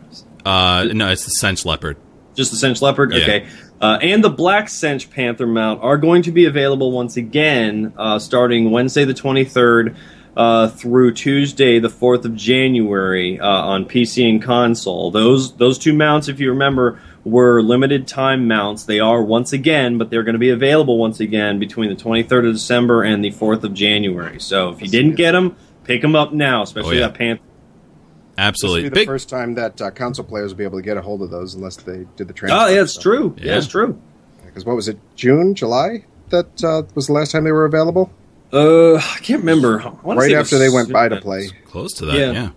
Uh, 0.48 0.86
no, 0.94 1.12
it's 1.12 1.26
the 1.26 1.46
Senche 1.46 1.66
Leopard. 1.66 1.98
Just 2.34 2.52
the 2.52 2.68
Senche 2.68 2.82
leopard? 2.82 3.12
Yeah. 3.12 3.24
Okay. 3.24 3.48
Uh, 3.82 4.00
and 4.02 4.24
the 4.24 4.30
black 4.30 4.68
Senche 4.68 5.10
panther 5.10 5.46
mount 5.46 5.84
are 5.84 5.98
going 5.98 6.22
to 6.22 6.32
be 6.32 6.46
available 6.46 6.94
once 6.94 7.18
again 7.18 7.94
uh, 7.98 8.18
starting 8.18 8.72
Wednesday 8.72 9.04
the 9.04 9.14
23rd 9.14 9.98
uh, 10.38 10.68
through 10.70 11.12
Tuesday 11.14 11.80
the 11.80 11.88
4th 11.90 12.24
of 12.24 12.36
January 12.36 13.40
uh, 13.40 13.46
on 13.48 13.86
PC 13.86 14.30
and 14.30 14.42
console. 14.42 15.10
Those 15.12 15.56
those 15.58 15.78
two 15.80 15.94
mounts, 15.94 16.28
if 16.28 16.40
you 16.40 16.50
remember, 16.52 17.02
were 17.26 17.62
limited 17.64 18.08
time 18.08 18.48
mounts. 18.48 18.86
They 18.86 19.00
are 19.00 19.24
once 19.24 19.52
again, 19.52 19.98
but 19.98 20.10
they're 20.12 20.22
going 20.24 20.34
to 20.34 20.40
be 20.40 20.52
available 20.52 21.00
once 21.00 21.20
again 21.20 21.58
between 21.60 21.90
the 21.90 21.96
23rd 21.96 22.48
of 22.50 22.54
December 22.54 23.02
and 23.04 23.26
the 23.26 23.32
4th 23.32 23.64
of 23.64 23.74
January. 23.74 24.40
So 24.40 24.70
if 24.70 24.82
you 24.82 24.88
didn't 24.88 25.16
get 25.16 25.32
them, 25.32 25.56
pick 25.84 26.02
them 26.04 26.16
up 26.16 26.32
now, 26.34 26.62
especially 26.62 26.98
Oh, 26.98 27.00
yeah. 27.02 27.08
that 27.08 27.18
panther. 27.18 27.42
This 27.42 28.38
will 28.38 28.44
Absolutely. 28.46 28.84
be 28.84 28.90
the 28.90 28.96
Big, 28.96 29.08
first 29.08 29.30
time 29.30 29.56
that 29.56 29.82
uh, 29.82 29.90
console 29.90 30.24
players 30.24 30.52
will 30.54 30.60
be 30.60 30.64
able 30.64 30.78
to 30.78 30.84
get 30.84 30.96
a 30.98 31.02
hold 31.02 31.24
of 31.24 31.32
those 31.32 31.56
unless 31.56 31.78
they 31.78 32.06
did 32.16 32.28
the 32.28 32.34
transfer. 32.34 32.60
Oh, 32.62 32.68
yeah, 32.68 32.82
it's 32.84 32.96
true. 32.96 33.34
Yeah, 33.40 33.46
Yeah. 33.46 33.58
it's 33.58 33.66
true. 33.68 34.00
Because 34.46 34.64
what 34.66 34.76
was 34.76 34.88
it, 34.88 35.00
June, 35.16 35.56
July? 35.56 36.06
That 36.30 36.64
uh, 36.64 36.84
was 36.94 37.08
the 37.08 37.14
last 37.14 37.32
time 37.32 37.44
they 37.46 37.52
were 37.52 37.66
available. 37.66 38.12
Uh, 38.54 38.96
I 38.96 39.18
can't 39.22 39.40
remember. 39.42 39.82
I 39.82 39.90
Right 40.16 40.32
after 40.34 40.56
was 40.56 40.60
they 40.62 40.70
went 40.70 40.92
by 40.92 41.10
to 41.10 41.20
play. 41.22 41.50
close 41.66 41.94
to 41.96 42.06
that, 42.06 42.18
Yeah. 42.18 42.32
yeah. 42.32 42.50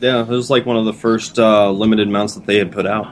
Yeah, 0.00 0.20
it 0.22 0.28
was 0.28 0.48
like 0.50 0.64
one 0.64 0.76
of 0.78 0.86
the 0.86 0.94
first 0.94 1.38
uh, 1.38 1.70
limited 1.70 2.08
mounts 2.08 2.34
that 2.34 2.46
they 2.46 2.56
had 2.56 2.72
put 2.72 2.86
out. 2.86 3.06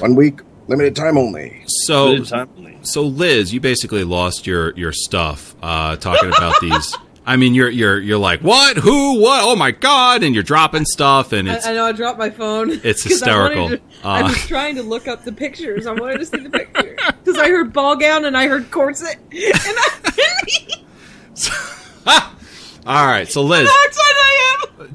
One 0.00 0.14
week, 0.14 0.40
limited 0.68 0.94
time 0.94 1.18
only. 1.18 1.64
So, 1.66 2.22
time 2.24 2.48
only. 2.56 2.78
so 2.82 3.02
Liz, 3.02 3.52
you 3.52 3.58
basically 3.60 4.04
lost 4.04 4.46
your 4.46 4.72
your 4.76 4.92
stuff 4.92 5.56
uh, 5.62 5.96
talking 5.96 6.28
about 6.28 6.54
these. 6.60 6.96
I 7.26 7.36
mean, 7.36 7.54
you're 7.54 7.68
you're 7.68 7.98
you're 7.98 8.18
like, 8.18 8.40
what? 8.40 8.76
Who? 8.76 9.18
What? 9.20 9.40
Oh 9.42 9.56
my 9.56 9.72
god! 9.72 10.22
And 10.22 10.32
you're 10.32 10.44
dropping 10.44 10.84
stuff, 10.84 11.32
and 11.32 11.48
it's 11.48 11.66
I, 11.66 11.72
I 11.72 11.74
know 11.74 11.86
I 11.86 11.92
dropped 11.92 12.18
my 12.20 12.30
phone. 12.30 12.70
It's 12.84 13.02
'Cause 13.06 13.20
I 13.22 13.36
wanted 13.36 13.56
hysterical. 13.58 13.86
I, 14.04 14.20
Uh, 14.22 14.28
was 14.28 14.46
trying 14.46 14.76
to 14.76 14.82
look 14.84 15.08
up 15.08 15.24
the 15.24 15.32
pictures. 15.32 15.88
I 15.88 15.92
wanted 15.92 16.18
to 16.18 16.26
see 16.26 16.38
the 16.38 16.50
pictures 16.50 16.98
because 17.24 17.36
I 17.36 17.48
heard 17.48 17.72
ball 17.72 17.96
gown 17.96 18.24
and 18.24 18.36
I 18.36 18.46
heard 18.46 18.70
corset, 18.70 19.16
and 19.32 19.42
I, 19.42 20.74
all 22.86 23.06
right. 23.06 23.28
So 23.28 23.42
Liz, 23.42 23.68
how 23.68 23.86
excited 23.86 24.16
I 24.16 24.32
am! 24.32 24.38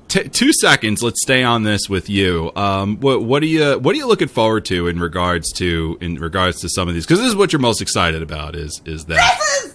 t- 0.08 0.30
two 0.30 0.54
seconds. 0.54 1.04
Let's 1.04 1.22
stay 1.22 1.44
on 1.44 1.64
this 1.64 1.90
with 1.90 2.10
you. 2.10 2.52
Um, 2.56 3.00
what 3.00 3.24
what 3.24 3.44
are 3.44 3.48
you 3.48 3.80
what 3.80 3.96
are 3.96 3.98
you 3.98 4.08
looking 4.08 4.28
forward 4.28 4.66
to 4.66 4.88
in 4.88 5.00
regards 5.00 5.52
to 5.54 5.98
in 6.02 6.16
regards 6.16 6.62
to 6.62 6.70
some 6.70 6.88
of 6.88 6.94
these? 6.94 7.06
Because 7.06 7.20
this 7.20 7.30
is 7.30 7.36
what 7.36 7.52
you're 7.52 7.60
most 7.60 7.82
excited 7.82 8.22
about. 8.22 8.56
Is 8.56 8.82
is 8.86 9.06
that? 9.06 9.74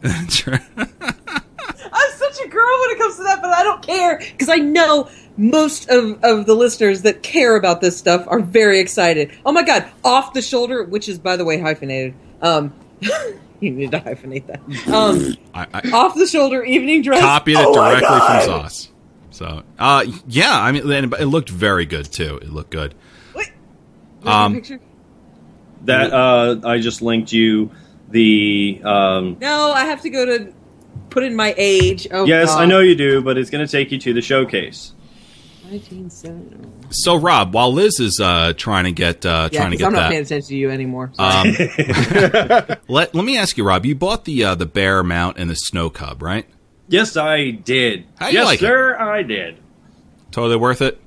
I'm 0.04 0.28
such 0.28 0.48
a 2.44 2.48
girl 2.48 2.80
when 2.80 2.90
it 2.90 2.98
comes 2.98 3.16
to 3.16 3.22
that, 3.24 3.40
but 3.42 3.50
I 3.50 3.62
don't 3.62 3.82
care 3.82 4.18
because 4.18 4.48
I 4.48 4.56
know 4.56 5.08
most 5.36 5.88
of, 5.88 6.22
of 6.22 6.46
the 6.46 6.54
listeners 6.54 7.02
that 7.02 7.22
care 7.22 7.56
about 7.56 7.80
this 7.80 7.96
stuff 7.96 8.24
are 8.28 8.40
very 8.40 8.80
excited. 8.80 9.32
Oh 9.44 9.52
my 9.52 9.62
god, 9.62 9.86
off 10.04 10.34
the 10.34 10.42
shoulder, 10.42 10.84
which 10.84 11.08
is 11.08 11.18
by 11.18 11.36
the 11.36 11.44
way 11.44 11.58
hyphenated. 11.58 12.14
Um, 12.42 12.72
you 13.60 13.70
need 13.72 13.90
to 13.92 14.00
hyphenate 14.00 14.46
that. 14.46 14.60
Um, 14.92 15.36
I, 15.54 15.66
I 15.72 15.90
off 15.92 16.14
the 16.14 16.26
shoulder 16.26 16.62
evening 16.64 17.02
dress. 17.02 17.20
copied 17.20 17.52
it 17.58 17.66
Oh 17.66 17.74
directly 17.74 18.06
from 18.08 18.42
Sauce. 18.62 18.88
So, 19.30 19.62
uh, 19.78 20.04
yeah. 20.26 20.60
I 20.60 20.72
mean, 20.72 20.90
it 20.90 21.26
looked 21.26 21.48
very 21.50 21.86
good 21.86 22.06
too. 22.06 22.36
It 22.36 22.50
looked 22.50 22.70
good. 22.70 22.94
Wait, 23.34 23.52
Um, 24.24 24.54
picture? 24.54 24.80
That 25.84 26.12
uh, 26.12 26.60
I 26.64 26.78
just 26.80 27.02
linked 27.02 27.32
you 27.32 27.70
the. 28.08 28.80
Um, 28.84 29.36
No, 29.40 29.72
I 29.72 29.84
have 29.84 30.02
to 30.02 30.10
go 30.10 30.24
to 30.26 30.52
put 31.10 31.22
in 31.22 31.36
my 31.36 31.54
age. 31.56 32.08
Oh, 32.10 32.26
yes, 32.26 32.48
God. 32.48 32.62
I 32.62 32.66
know 32.66 32.80
you 32.80 32.94
do, 32.96 33.22
but 33.22 33.38
it's 33.38 33.50
going 33.50 33.64
to 33.64 33.70
take 33.70 33.92
you 33.92 33.98
to 33.98 34.12
the 34.12 34.22
showcase. 34.22 34.92
1970. 35.70 36.88
So, 36.90 37.16
Rob, 37.16 37.54
while 37.54 37.72
Liz 37.72 38.00
is 38.00 38.20
uh, 38.22 38.52
trying 38.56 38.84
to 38.84 38.92
get 38.92 39.24
uh, 39.26 39.48
Yeah, 39.52 39.60
trying 39.60 39.70
to 39.72 39.76
'cause 39.76 39.80
get 39.80 39.86
I'm 39.86 39.92
not 39.92 39.98
that, 40.00 40.10
paying 40.10 40.22
attention 40.22 40.48
to 40.48 40.56
you 40.56 40.70
anymore. 40.70 41.12
Um, 41.18 41.46
let 42.88 43.14
let 43.14 43.24
me 43.24 43.36
ask 43.36 43.56
you, 43.56 43.64
Rob. 43.64 43.84
You 43.86 43.94
bought 43.94 44.24
the 44.24 44.44
uh, 44.44 44.54
the 44.54 44.66
bear 44.66 45.02
mount 45.02 45.38
and 45.38 45.50
the 45.50 45.54
snow 45.54 45.90
cub, 45.90 46.22
right? 46.22 46.46
Yes, 46.88 47.16
I 47.16 47.50
did. 47.50 48.06
How 48.18 48.28
you 48.28 48.34
yes, 48.38 48.46
like 48.46 48.58
it? 48.62 48.66
sir, 48.66 48.98
I 48.98 49.22
did. 49.22 49.58
Totally 50.30 50.56
worth 50.56 50.80
it. 50.82 51.00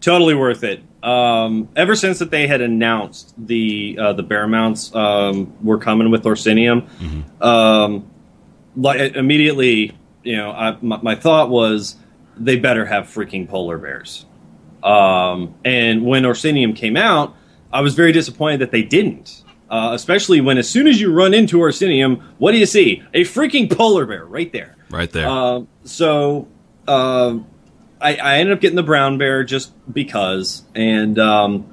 Totally 0.00 0.34
worth 0.34 0.64
it. 0.64 0.82
Um, 1.02 1.68
ever 1.76 1.94
since 1.96 2.18
that 2.20 2.30
they 2.30 2.46
had 2.46 2.60
announced 2.60 3.34
the 3.36 3.98
uh, 4.00 4.12
the 4.14 4.22
bear 4.22 4.46
mounts 4.46 4.94
um, 4.94 5.52
were 5.62 5.78
coming 5.78 6.10
with 6.10 6.22
Orsinium, 6.24 6.86
um, 7.42 8.06
like 8.76 9.14
immediately, 9.16 9.92
you 10.22 10.36
know, 10.36 10.50
I, 10.50 10.76
my, 10.80 10.98
my 11.02 11.14
thought 11.16 11.50
was 11.50 11.96
they 12.44 12.56
better 12.56 12.84
have 12.86 13.04
freaking 13.04 13.48
polar 13.48 13.78
bears. 13.78 14.26
Um, 14.82 15.54
and 15.64 16.04
when 16.04 16.24
Orsinium 16.24 16.74
came 16.74 16.96
out, 16.96 17.36
I 17.72 17.80
was 17.80 17.94
very 17.94 18.12
disappointed 18.12 18.60
that 18.60 18.70
they 18.70 18.82
didn't. 18.82 19.44
Uh, 19.70 19.92
especially 19.94 20.40
when, 20.42 20.58
as 20.58 20.68
soon 20.68 20.86
as 20.86 21.00
you 21.00 21.10
run 21.10 21.32
into 21.32 21.56
Orsinium, 21.56 22.22
what 22.36 22.52
do 22.52 22.58
you 22.58 22.66
see? 22.66 23.02
A 23.14 23.22
freaking 23.22 23.74
polar 23.74 24.04
bear 24.04 24.26
right 24.26 24.52
there. 24.52 24.76
Right 24.90 25.10
there. 25.10 25.26
Uh, 25.26 25.62
so 25.84 26.46
uh, 26.86 27.38
I, 27.98 28.16
I 28.16 28.36
ended 28.38 28.54
up 28.54 28.60
getting 28.60 28.76
the 28.76 28.82
brown 28.82 29.16
bear 29.16 29.44
just 29.44 29.72
because, 29.90 30.62
and 30.74 31.18
um, 31.18 31.72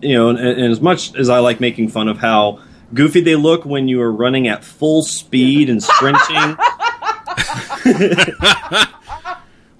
you 0.00 0.14
know, 0.14 0.30
and, 0.30 0.38
and 0.38 0.72
as 0.72 0.80
much 0.80 1.14
as 1.16 1.28
I 1.28 1.40
like 1.40 1.60
making 1.60 1.90
fun 1.90 2.08
of 2.08 2.16
how 2.16 2.62
goofy 2.94 3.20
they 3.20 3.36
look 3.36 3.66
when 3.66 3.86
you 3.86 4.00
are 4.00 4.10
running 4.10 4.48
at 4.48 4.64
full 4.64 5.02
speed 5.02 5.68
and 5.68 5.82
sprinting. 5.82 6.56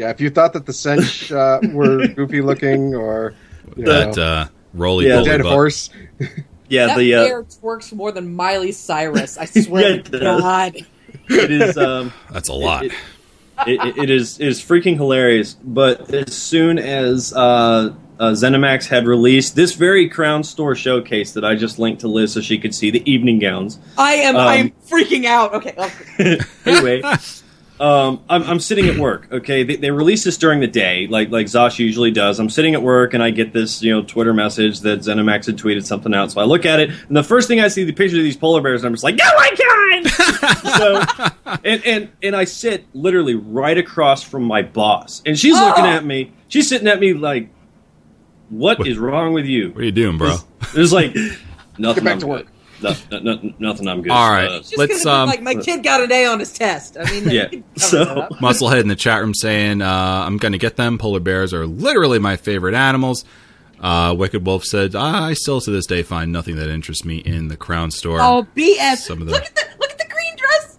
Yeah, 0.01 0.09
if 0.09 0.19
you 0.19 0.31
thought 0.31 0.55
that 0.55 0.65
the 0.65 0.73
Senche 0.73 1.31
uh, 1.31 1.61
were 1.75 2.07
goofy 2.17 2.41
looking 2.41 2.95
or 2.95 3.35
you 3.77 3.85
that 3.85 4.17
know, 4.17 4.23
uh, 4.23 4.49
roly 4.73 5.07
Yeah, 5.07 5.17
poly 5.17 5.25
dead 5.27 5.43
butt. 5.43 5.53
horse, 5.53 5.91
yeah, 6.71 6.87
that 6.87 6.97
the 6.97 7.15
uh, 7.17 7.25
bear 7.25 7.43
twerks 7.43 7.93
more 7.93 8.11
than 8.11 8.35
Miley 8.35 8.73
Cyrus. 8.73 9.37
I 9.37 9.45
swear 9.45 9.97
Yeah, 9.97 10.03
to 10.03 10.19
does. 10.19 10.41
God. 10.41 10.77
it 11.29 11.51
is. 11.51 11.77
Um, 11.77 12.15
That's 12.33 12.49
a 12.49 12.55
lot. 12.55 12.87
It, 12.87 12.93
it, 13.67 13.79
it, 13.85 13.99
it 14.05 14.11
is 14.11 14.41
it 14.41 14.49
is 14.49 14.63
freaking 14.63 14.95
hilarious. 14.97 15.53
But 15.53 16.15
as 16.15 16.35
soon 16.35 16.79
as 16.79 17.35
uh, 17.35 17.93
uh, 18.19 18.31
ZeniMax 18.31 18.87
had 18.89 19.07
released 19.07 19.55
this 19.55 19.75
very 19.75 20.09
Crown 20.09 20.45
Store 20.45 20.75
showcase 20.75 21.33
that 21.35 21.45
I 21.45 21.57
just 21.57 21.79
linked 21.79 22.01
to 22.01 22.09
Liz 22.09 22.33
so 22.33 22.41
she 22.41 22.57
could 22.57 22.75
see 22.75 22.91
the 22.91 23.03
evening 23.11 23.39
gowns. 23.39 23.79
I 23.99 24.13
am. 24.15 24.37
Um, 24.37 24.49
I'm 24.49 24.71
freaking 24.89 25.27
out. 25.27 25.53
Okay. 25.57 25.75
okay. 25.77 26.41
anyway, 26.65 27.03
um, 27.81 28.23
I'm, 28.29 28.43
I'm 28.45 28.61
sitting 28.61 28.87
at 28.87 28.97
work. 28.99 29.27
Okay, 29.33 29.63
they, 29.63 29.77
they 29.77 29.91
release 29.91 30.23
this 30.23 30.37
during 30.37 30.61
the 30.61 30.67
day, 30.67 31.07
like 31.07 31.31
like 31.31 31.47
ZOS 31.47 31.79
usually 31.79 32.11
does. 32.11 32.39
I'm 32.39 32.51
sitting 32.51 32.75
at 32.75 32.83
work 32.83 33.15
and 33.15 33.23
I 33.23 33.31
get 33.31 33.53
this 33.55 33.83
you 33.83 33.91
know 33.91 34.03
Twitter 34.03 34.35
message 34.35 34.81
that 34.81 35.01
ZeniMax 35.01 35.47
had 35.47 35.57
tweeted 35.57 35.87
something 35.87 36.13
out. 36.15 36.31
So 36.31 36.41
I 36.41 36.45
look 36.45 36.67
at 36.67 36.79
it, 36.79 36.91
and 37.09 37.17
the 37.17 37.23
first 37.25 37.49
thing 37.49 37.59
I 37.61 37.69
see 37.69 37.85
the 37.85 37.93
picture 37.93 38.19
of 38.19 38.23
these 38.23 38.37
polar 38.37 38.61
bears, 38.61 38.83
and 38.83 38.89
I'm 38.89 38.93
just 38.95 39.03
like, 39.05 39.19
oh 39.23 39.35
my 39.37 39.51
god! 39.57 41.31
so, 41.31 41.59
and 41.65 41.85
and 41.87 42.09
and 42.23 42.37
I 42.37 42.45
sit 42.45 42.85
literally 42.95 43.35
right 43.35 43.79
across 43.79 44.23
from 44.23 44.45
my 44.45 44.63
boss, 44.63 45.23
and 45.25 45.39
she's 45.39 45.55
looking 45.59 45.85
Oh. 45.85 45.89
at 45.89 46.05
me. 46.05 46.33
She's 46.49 46.69
sitting 46.69 46.87
at 46.89 47.01
me 47.01 47.15
like, 47.15 47.49
what 48.51 48.79
What- 48.79 48.89
is 48.89 48.99
wrong 48.99 49.33
with 49.33 49.47
you? 49.47 49.71
What 49.71 49.83
are 49.83 49.85
you 49.85 49.93
doing, 49.93 50.19
bro? 50.19 50.35
It's, 50.61 50.75
it's 50.77 50.93
like 50.93 51.15
nothing. 51.79 52.05
Get 52.05 52.05
back 52.05 52.13
I'm 52.15 52.21
to 52.21 52.27
good. 52.27 52.47
Work. 52.83 52.97
No, 53.11 53.19
no, 53.19 53.35
no, 53.35 53.55
nothing. 53.59 53.89
I'm 53.89 54.03
good. 54.03 54.13
All 54.13 54.31
right. 54.31 54.49
Uh, 54.49 54.59
Just 54.61 54.77
Let's, 54.79 55.05
um, 55.07 55.29
like 55.29 55.43
my 55.43 55.55
kid 55.55 55.83
got 55.83 56.01
an 56.03 56.11
A 56.13 56.27
on 56.27 56.39
his 56.41 56.53
test. 56.53 56.97
I 57.01 57.05
mean, 57.11 57.25
Yeah, 57.31 57.49
so- 57.77 58.29
Musclehead 58.41 58.81
in 58.81 58.89
the 58.89 58.97
chat 58.97 59.21
room 59.21 59.35
saying, 59.35 59.83
uh, 59.83 59.87
I'm 60.27 60.37
going 60.39 60.53
to 60.53 60.59
get 60.59 60.77
them. 60.77 60.99
Polar 60.99 61.21
bears 61.21 61.53
are 61.55 61.67
literally 61.67 62.19
my 62.19 62.37
favorite 62.37 62.75
animals. 62.75 63.25
Uh, 63.81 64.15
Wicked 64.17 64.45
Wolf 64.47 64.65
said, 64.65 64.95
I 64.95 65.33
still 65.33 65.61
to 65.63 65.71
this 65.71 65.87
day 65.87 66.03
find 66.03 66.31
nothing 66.33 66.57
that 66.57 66.69
interests 66.69 67.05
me 67.05 67.17
in 67.19 67.49
the 67.49 67.57
Crown 67.57 67.91
Store. 67.91 68.21
Oh, 68.21 68.47
BS! 68.55 68.99
Some 68.99 69.21
of 69.23 69.27
the- 69.27 69.33
Look 69.33 69.45
at 69.45 69.55
the 69.55 69.63
look 69.81 69.91
at 69.91 69.97
the 69.99 70.05
green 70.13 70.37
dress. 70.37 70.79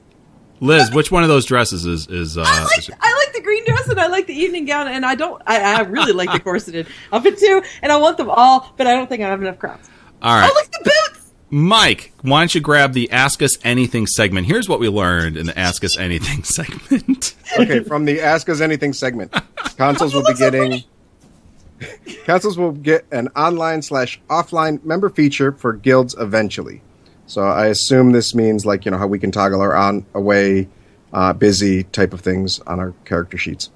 Liz, 0.59 0.91
which 0.93 1.09
one 1.11 1.23
of 1.23 1.29
those 1.29 1.45
dresses 1.45 1.87
is. 1.87 2.05
is 2.07 2.37
uh, 2.37 2.43
I 2.45 2.63
like 2.63 2.77
is- 2.77 2.91
I 3.01 3.13
like 3.15 3.33
the 3.33 3.41
green 3.41 3.65
dress 3.65 3.87
and 3.87 3.99
I 3.99 4.05
like 4.05 4.27
the 4.27 4.35
evening 4.35 4.65
gown 4.65 4.87
and 4.87 5.03
I 5.03 5.15
don't 5.15 5.41
I, 5.47 5.77
I 5.77 5.81
really 5.81 6.13
like 6.13 6.31
the 6.31 6.39
corseted 6.43 6.85
outfit 7.11 7.39
too 7.39 7.63
and 7.81 7.91
I 7.91 7.95
want 7.97 8.17
them 8.17 8.29
all 8.29 8.71
but 8.77 8.85
I 8.85 8.93
don't 8.93 9.07
think 9.09 9.23
I 9.23 9.29
have 9.29 9.41
enough 9.41 9.57
crowns. 9.57 9.89
all 10.21 10.35
right. 10.35 10.47
Oh, 10.47 10.53
look 10.53 10.65
at 10.65 10.71
the 10.71 10.83
boots. 10.83 11.20
Mike, 11.53 12.13
why 12.21 12.39
don't 12.39 12.55
you 12.55 12.61
grab 12.61 12.93
the 12.93 13.11
Ask 13.11 13.41
Us 13.41 13.57
Anything 13.65 14.07
segment? 14.07 14.47
Here's 14.47 14.69
what 14.69 14.79
we 14.79 14.87
learned 14.87 15.35
in 15.35 15.47
the 15.47 15.59
Ask 15.59 15.83
Us 15.83 15.97
Anything 15.97 16.43
segment. 16.45 17.35
okay, 17.59 17.81
from 17.81 18.05
the 18.05 18.21
Ask 18.21 18.47
Us 18.47 18.61
Anything 18.61 18.93
segment, 18.93 19.35
consoles 19.75 20.13
will 20.15 20.21
be 20.21 20.29
Looks 20.29 20.39
so 20.39 20.49
getting 20.49 20.83
consoles 22.25 22.57
will 22.57 22.71
get 22.71 23.05
an 23.11 23.27
online 23.35 23.81
slash 23.81 24.21
offline 24.29 24.81
member 24.85 25.09
feature 25.09 25.51
for 25.51 25.73
guilds 25.73 26.15
eventually. 26.17 26.81
So 27.27 27.41
I 27.41 27.67
assume 27.67 28.13
this 28.13 28.33
means 28.33 28.65
like 28.65 28.85
you 28.85 28.91
know 28.91 28.97
how 28.97 29.07
we 29.07 29.19
can 29.19 29.31
toggle 29.31 29.59
our 29.59 29.75
on 29.75 30.05
away, 30.13 30.69
uh, 31.11 31.33
busy 31.33 31.83
type 31.83 32.13
of 32.13 32.21
things 32.21 32.61
on 32.61 32.79
our 32.79 32.93
character 33.03 33.37
sheets. 33.37 33.69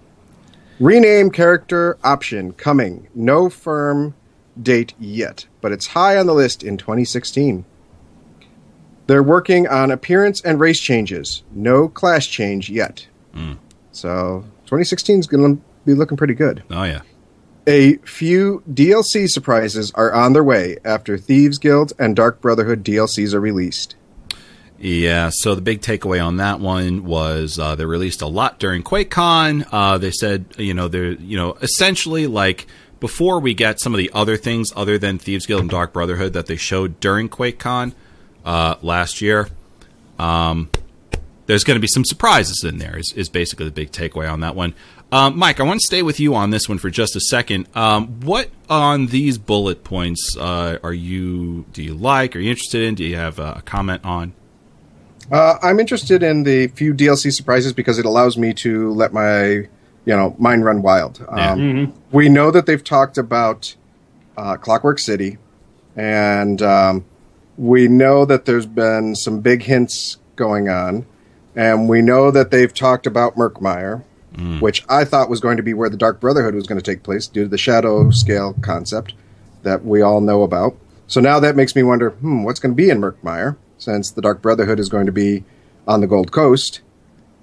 Rename 0.79 1.29
character 1.29 1.97
option 2.03 2.53
coming. 2.53 3.07
No 3.15 3.49
firm 3.49 4.13
date 4.61 4.93
yet, 4.99 5.45
but 5.61 5.71
it's 5.71 5.87
high 5.87 6.17
on 6.17 6.27
the 6.27 6.33
list 6.33 6.63
in 6.63 6.77
2016. 6.77 7.65
They're 9.07 9.23
working 9.23 9.67
on 9.67 9.91
appearance 9.91 10.41
and 10.41 10.59
race 10.59 10.79
changes. 10.79 11.43
No 11.51 11.87
class 11.87 12.25
change 12.25 12.69
yet. 12.69 13.07
So 13.91 14.45
2016 14.65 15.19
is 15.19 15.27
going 15.27 15.57
to 15.57 15.61
be 15.85 15.93
looking 15.93 16.17
pretty 16.17 16.33
good. 16.33 16.63
Oh, 16.71 16.83
yeah. 16.83 17.01
A 17.67 17.97
few 17.97 18.63
DLC 18.71 19.27
surprises 19.27 19.91
are 19.95 20.13
on 20.13 20.33
their 20.33 20.43
way 20.43 20.77
after 20.85 21.17
Thieves 21.17 21.57
Guild 21.57 21.93
and 21.97 22.15
Dark 22.15 22.41
Brotherhood 22.41 22.83
DLCs 22.83 23.33
are 23.33 23.39
released. 23.39 23.95
Yeah, 24.77 25.31
so 25.31 25.55
the 25.55 25.61
big 25.61 25.81
takeaway 25.81 26.23
on 26.23 26.37
that 26.37 26.59
one 26.59 27.05
was 27.05 27.57
uh, 27.57 27.75
they 27.75 27.85
released 27.85 28.21
a 28.21 28.27
lot 28.27 28.59
during 28.59 28.83
QuakeCon. 28.83 29.67
Uh, 29.71 29.97
they 29.97 30.11
said, 30.11 30.45
you 30.57 30.73
know, 30.73 30.87
they're, 30.87 31.13
you 31.13 31.37
know, 31.37 31.53
essentially 31.61 32.27
like 32.27 32.67
before 33.05 33.39
we 33.39 33.53
get 33.53 33.79
some 33.79 33.93
of 33.93 33.99
the 33.99 34.09
other 34.15 34.35
things 34.35 34.73
other 34.75 34.97
than 34.97 35.19
Thieves 35.19 35.45
Guild 35.45 35.61
and 35.61 35.69
Dark 35.69 35.93
Brotherhood 35.93 36.33
that 36.33 36.47
they 36.47 36.55
showed 36.55 36.99
during 36.99 37.29
QuakeCon 37.29 37.93
uh, 38.43 38.77
last 38.81 39.21
year, 39.21 39.47
um, 40.17 40.71
there's 41.45 41.63
going 41.63 41.75
to 41.75 41.79
be 41.79 41.85
some 41.85 42.03
surprises 42.03 42.63
in 42.63 42.79
there. 42.79 42.97
Is, 42.97 43.13
is 43.15 43.29
basically 43.29 43.65
the 43.65 43.71
big 43.71 43.91
takeaway 43.91 44.27
on 44.27 44.39
that 44.39 44.55
one. 44.55 44.73
Um, 45.11 45.37
Mike, 45.37 45.59
I 45.59 45.63
want 45.65 45.81
to 45.81 45.85
stay 45.85 46.01
with 46.01 46.19
you 46.19 46.33
on 46.33 46.49
this 46.49 46.67
one 46.67 46.79
for 46.79 46.89
just 46.89 47.15
a 47.15 47.19
second. 47.19 47.67
Um, 47.75 48.21
what 48.21 48.49
on 48.71 49.05
these 49.05 49.37
bullet 49.37 49.83
points 49.83 50.35
uh, 50.35 50.79
are 50.81 50.91
you? 50.91 51.65
Do 51.73 51.83
you 51.83 51.93
like? 51.93 52.35
Are 52.35 52.39
you 52.39 52.49
interested 52.49 52.81
in? 52.81 52.95
Do 52.95 53.03
you 53.03 53.17
have 53.17 53.37
a 53.37 53.61
comment 53.65 54.03
on? 54.03 54.33
Uh, 55.31 55.59
I'm 55.61 55.79
interested 55.79 56.23
in 56.23 56.41
the 56.41 56.69
few 56.69 56.91
DLC 56.91 57.31
surprises 57.31 57.71
because 57.71 57.99
it 57.99 58.05
allows 58.07 58.35
me 58.35 58.51
to 58.55 58.91
let 58.93 59.13
my, 59.13 59.67
you 60.05 60.15
know, 60.15 60.35
mind 60.37 60.63
run 60.65 60.81
wild. 60.81 61.23
Um, 61.27 61.59
We 62.11 62.29
know 62.29 62.51
that 62.51 62.65
they've 62.65 62.83
talked 62.83 63.17
about 63.17 63.75
uh, 64.37 64.57
Clockwork 64.57 64.99
City, 64.99 65.37
and 65.95 66.61
um, 66.61 67.05
we 67.57 67.87
know 67.87 68.25
that 68.25 68.45
there's 68.45 68.65
been 68.65 69.15
some 69.15 69.39
big 69.41 69.63
hints 69.63 70.17
going 70.35 70.69
on, 70.69 71.05
and 71.55 71.87
we 71.89 72.01
know 72.01 72.31
that 72.31 72.51
they've 72.51 72.73
talked 72.73 73.07
about 73.07 73.35
Murkmire, 73.35 74.03
which 74.59 74.83
I 74.89 75.05
thought 75.05 75.29
was 75.29 75.39
going 75.39 75.55
to 75.57 75.63
be 75.63 75.73
where 75.73 75.89
the 75.89 75.95
Dark 75.97 76.19
Brotherhood 76.19 76.55
was 76.55 76.67
going 76.67 76.79
to 76.79 76.83
take 76.83 77.03
place 77.03 77.25
due 77.27 77.43
to 77.43 77.49
the 77.49 77.57
shadow 77.57 78.09
scale 78.11 78.53
concept 78.61 79.13
that 79.63 79.85
we 79.85 80.01
all 80.01 80.19
know 80.19 80.43
about. 80.43 80.75
So 81.07 81.21
now 81.21 81.39
that 81.39 81.55
makes 81.55 81.75
me 81.75 81.83
wonder, 81.83 82.09
hmm, 82.09 82.43
what's 82.43 82.59
going 82.59 82.73
to 82.73 82.75
be 82.75 82.89
in 82.89 82.99
Murkmire 82.99 83.55
since 83.77 84.11
the 84.11 84.21
Dark 84.21 84.41
Brotherhood 84.41 84.79
is 84.79 84.89
going 84.89 85.05
to 85.05 85.11
be 85.13 85.45
on 85.87 86.01
the 86.01 86.07
Gold 86.07 86.31
Coast. 86.33 86.81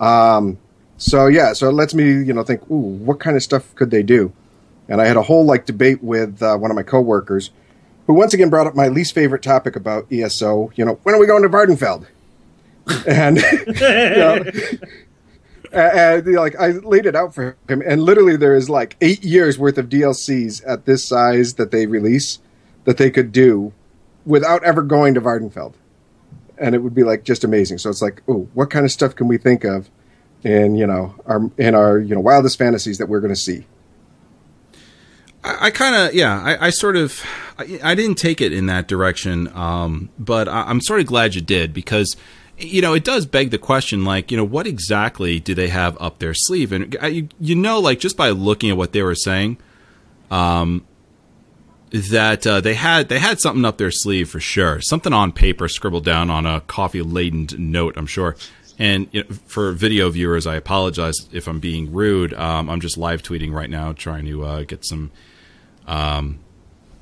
Um, 0.01 0.59
so 1.02 1.26
yeah, 1.26 1.52
so 1.52 1.68
it 1.68 1.72
lets 1.72 1.94
me, 1.94 2.04
you 2.04 2.32
know, 2.32 2.44
think, 2.44 2.62
ooh, 2.70 2.76
what 2.76 3.18
kind 3.18 3.36
of 3.36 3.42
stuff 3.42 3.74
could 3.74 3.90
they 3.90 4.04
do? 4.04 4.32
And 4.88 5.00
I 5.00 5.06
had 5.06 5.16
a 5.16 5.22
whole 5.22 5.44
like 5.44 5.66
debate 5.66 6.00
with 6.00 6.40
uh, 6.40 6.56
one 6.56 6.70
of 6.70 6.76
my 6.76 6.84
coworkers, 6.84 7.50
who 8.06 8.14
once 8.14 8.34
again 8.34 8.50
brought 8.50 8.68
up 8.68 8.76
my 8.76 8.86
least 8.86 9.12
favorite 9.12 9.42
topic 9.42 9.74
about 9.74 10.06
ESO. 10.12 10.70
You 10.76 10.84
know, 10.84 11.00
when 11.02 11.16
are 11.16 11.18
we 11.18 11.26
going 11.26 11.42
to 11.42 11.48
Vvardenfell? 11.48 12.06
and 13.06 13.36
you 13.38 13.74
know, 13.74 14.44
and, 15.72 16.24
you 16.24 16.32
know, 16.34 16.40
like 16.40 16.54
I 16.60 16.68
laid 16.68 17.06
it 17.06 17.16
out 17.16 17.34
for 17.34 17.56
him, 17.68 17.82
and 17.84 18.02
literally 18.04 18.36
there 18.36 18.54
is 18.54 18.70
like 18.70 18.96
eight 19.00 19.24
years 19.24 19.58
worth 19.58 19.78
of 19.78 19.88
DLCs 19.88 20.62
at 20.64 20.84
this 20.84 21.04
size 21.04 21.54
that 21.54 21.72
they 21.72 21.86
release 21.86 22.38
that 22.84 22.96
they 22.96 23.10
could 23.10 23.32
do 23.32 23.72
without 24.24 24.62
ever 24.62 24.82
going 24.82 25.14
to 25.14 25.20
Vvardenfell, 25.20 25.74
and 26.58 26.76
it 26.76 26.78
would 26.78 26.94
be 26.94 27.02
like 27.02 27.24
just 27.24 27.42
amazing. 27.42 27.78
So 27.78 27.90
it's 27.90 28.02
like, 28.02 28.22
oh, 28.28 28.48
what 28.54 28.70
kind 28.70 28.84
of 28.84 28.92
stuff 28.92 29.16
can 29.16 29.26
we 29.26 29.36
think 29.36 29.64
of 29.64 29.90
in 30.44 30.74
you 30.76 30.87
know 30.87 31.14
our 31.26 31.50
in 31.59 31.74
our 31.74 31.98
you 31.98 32.14
know 32.14 32.20
wildest 32.20 32.59
fantasies 32.59 32.98
that 32.98 33.09
we're 33.09 33.20
going 33.20 33.35
to 33.35 33.40
see? 33.40 33.66
I, 35.44 35.66
I 35.66 35.70
kind 35.70 35.94
of, 35.94 36.14
yeah, 36.14 36.40
I, 36.40 36.66
I 36.66 36.70
sort 36.70 36.96
of, 36.96 37.22
I, 37.59 37.81
I 37.83 37.94
didn't 37.94 38.16
take 38.16 38.40
it 38.40 38.52
in 38.52 38.66
that 38.66 38.88
direction, 38.88 39.48
um, 39.57 40.11
but 40.18 40.48
I, 40.48 40.62
I'm 40.62 40.81
sort 40.81 41.00
of 41.00 41.07
glad 41.07 41.35
you 41.35 41.40
did 41.40 41.72
because, 41.72 42.16
you 42.59 42.83
know, 42.83 42.94
it 42.94 43.05
does 43.05 43.26
beg 43.26 43.50
the 43.50 43.59
question, 43.59 44.05
like, 44.05 44.31
you 44.31 44.37
know, 44.37 44.44
what 44.44 44.66
exactly 44.66 45.40
do 45.40 45.55
they 45.55 45.68
have 45.68 45.96
up 46.00 46.18
their 46.18 46.35
sleeve? 46.35 46.72
And 46.72 46.96
you, 47.02 47.28
you 47.40 47.55
know, 47.55 47.81
like 47.81 47.98
just 47.98 48.16
by 48.16 48.31
looking 48.31 48.70
at 48.70 48.76
what 48.76 48.92
they 48.92 49.02
were 49.02 49.14
saying, 49.14 49.59
um, 50.31 50.87
that 51.90 52.46
uh, 52.46 52.61
they 52.61 52.72
had 52.72 53.11
they 53.11 53.18
had 53.18 53.38
something 53.38 53.66
up 53.66 53.76
their 53.76 53.90
sleeve 53.90 54.31
for 54.31 54.40
sure, 54.40 54.81
something 54.81 55.12
on 55.12 55.31
paper 55.31 55.68
scribbled 55.68 56.05
down 56.05 56.31
on 56.31 56.46
a 56.46 56.62
coffee 56.62 57.02
laden 57.02 57.48
note, 57.59 57.96
I'm 57.98 58.07
sure. 58.07 58.37
And 58.78 59.08
you 59.12 59.22
know, 59.22 59.35
for 59.46 59.72
video 59.72 60.08
viewers, 60.11 60.46
I 60.46 60.56
apologize 60.56 61.28
if 61.32 61.46
I'm 61.46 61.61
being 61.61 61.92
rude. 61.92 62.35
Um, 62.35 62.70
I'm 62.70 62.80
just 62.80 62.96
live 62.96 63.22
tweeting 63.22 63.52
right 63.52 63.70
now, 63.70 63.92
trying 63.92 64.24
to 64.26 64.44
uh, 64.44 64.62
get 64.62 64.85
some 64.85 65.11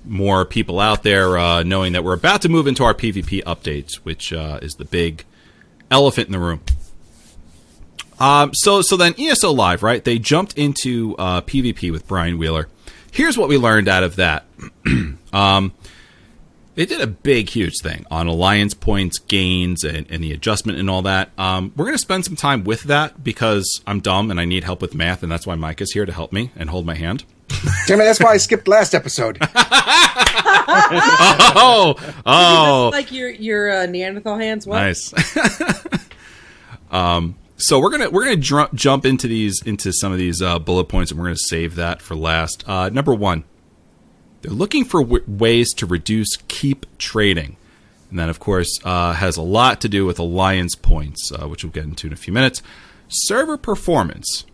more 0.05 0.45
people 0.45 0.81
out 0.81 1.03
there 1.03 1.37
uh, 1.39 1.63
knowing 1.63 1.93
that 1.93 2.05
we're 2.05 2.15
about 2.15 2.43
to 2.43 2.49
move 2.49 2.67
into 2.67 2.85
our 2.85 2.95
PvP 2.95 3.43
updates, 3.45 3.97
which 3.97 4.33
uh, 4.33 4.59
is 4.63 4.75
the 4.75 4.85
big 4.85 5.25
elephant 5.91 6.29
in 6.29 6.33
the 6.33 6.39
room. 6.39 6.61
Um, 8.19 8.51
so, 8.53 8.83
so 8.83 8.97
then 8.97 9.15
ESO 9.19 9.51
Live, 9.53 9.83
right? 9.83 10.05
They 10.05 10.19
jumped 10.19 10.59
into 10.59 11.17
uh, 11.19 11.41
PvP 11.41 11.91
with 11.91 12.07
Brian 12.07 12.39
Wheeler. 12.39 12.69
here's 13.13 13.39
what 13.39 13.49
we 13.49 13.57
learned 13.57 13.89
out 13.89 14.03
of 14.03 14.17
that. 14.17 14.45
they 16.75 16.87
did 16.87 17.01
a 17.01 17.07
big, 17.07 17.49
huge 17.51 17.75
thing 17.83 18.07
on 18.11 18.27
alliance 18.27 18.75
points, 18.75 19.19
gains, 19.19 19.85
and, 19.85 20.07
and 20.11 20.23
the 20.23 20.33
adjustment 20.33 20.79
and 20.79 20.89
all 20.89 21.03
that. 21.03 21.31
Um, 21.37 21.73
we're 21.77 21.87
going 21.87 21.97
to 21.97 21.99
spend 21.99 22.25
some 22.25 22.37
time 22.37 22.65
with 22.65 22.85
that 22.85 23.23
because 23.23 23.83
I'm 23.87 24.01
dumb 24.01 24.31
and 24.31 24.41
I 24.41 24.45
need 24.45 24.65
help 24.65 24.81
with 24.81 24.95
math, 24.95 25.23
and 25.23 25.31
that's 25.31 25.47
why 25.47 25.57
Mike 25.57 25.81
is 25.81 25.93
here 25.93 26.07
to 26.07 26.13
help 26.13 26.33
me 26.33 26.51
and 26.57 26.71
hold 26.71 26.87
my 26.87 26.95
hand. 26.95 27.25
Damn 27.87 28.01
it, 28.01 28.05
that's 28.05 28.21
why 28.21 28.33
I 28.33 28.37
skipped 28.37 28.69
last 28.69 28.95
episode. 28.95 29.39
Oh, 31.53 31.95
oh, 32.25 32.91
like 32.93 33.13
your 33.13 33.29
your 33.29 33.71
uh, 33.71 33.87
Neanderthal 33.87 34.39
hands. 34.39 34.67
What? 34.67 34.77
nice. 34.77 35.13
um, 36.91 37.37
so 37.57 37.81
we're 37.81 37.91
gonna 37.91 38.11
we're 38.11 38.25
gonna 38.25 38.37
dr- 38.37 38.73
jump 38.75 39.05
into 39.05 39.27
these 39.27 39.61
into 39.63 39.93
some 39.93 40.13
of 40.13 40.19
these 40.19 40.41
uh, 40.41 40.59
bullet 40.59 40.85
points, 40.85 41.11
and 41.11 41.19
we're 41.21 41.27
gonna 41.27 41.37
save 41.37 41.75
that 41.77 42.01
for 42.03 42.15
last. 42.15 42.65
Uh, 42.69 42.89
number 42.89 43.15
one, 43.15 43.45
they're 44.43 44.53
looking 44.53 44.85
for 44.85 45.03
w- 45.03 45.25
ways 45.27 45.73
to 45.75 45.87
reduce 45.87 46.37
keep 46.49 46.87
trading, 46.99 47.57
and 48.11 48.19
that 48.19 48.29
of 48.29 48.41
course 48.41 48.81
uh, 48.85 49.15
has 49.15 49.37
a 49.37 49.43
lot 49.43 49.81
to 49.83 49.89
do 49.89 50.07
with 50.07 50.19
alliance 50.19 50.75
points, 50.75 51.31
uh, 51.33 51.47
which 51.47 51.65
we'll 51.65 51.73
get 51.73 51.85
into 51.85 52.07
in 52.07 52.13
a 52.13 52.17
few 52.17 52.33
minutes. 52.33 52.63
Server 53.09 53.57
performance 53.57 54.45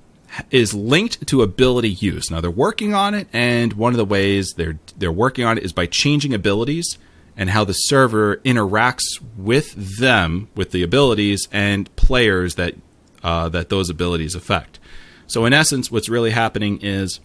is 0.51 0.75
linked 0.75 1.27
to 1.29 1.43
ability 1.43 1.91
use. 1.91 2.31
Now 2.31 2.41
they're 2.41 2.51
working 2.51 2.95
on 2.95 3.15
it, 3.15 3.29
and 3.33 3.73
one 3.75 3.93
of 3.93 3.99
the 3.99 4.05
ways 4.05 4.55
they're 4.57 4.79
they're 4.97 5.13
working 5.13 5.45
on 5.45 5.59
it 5.59 5.65
is 5.65 5.73
by 5.73 5.87
changing 5.87 6.35
abilities 6.35 6.99
and 7.37 7.51
how 7.51 7.65
the 7.65 7.75
server 7.75 8.39
interacts 8.39 9.21
with 9.37 9.99
them, 9.99 10.49
with 10.55 10.71
the 10.71 10.83
abilities 10.83 11.47
and 11.53 11.95
players 11.97 12.55
that 12.55 12.75
uh, 13.23 13.49
that 13.51 13.69
those 13.69 13.91
abilities 13.91 14.35
affect. 14.35 14.79
So 15.27 15.45
in 15.45 15.53
essence, 15.53 15.91
what's 15.91 16.09
really 16.09 16.31
happening 16.31 16.79
is 16.83 17.21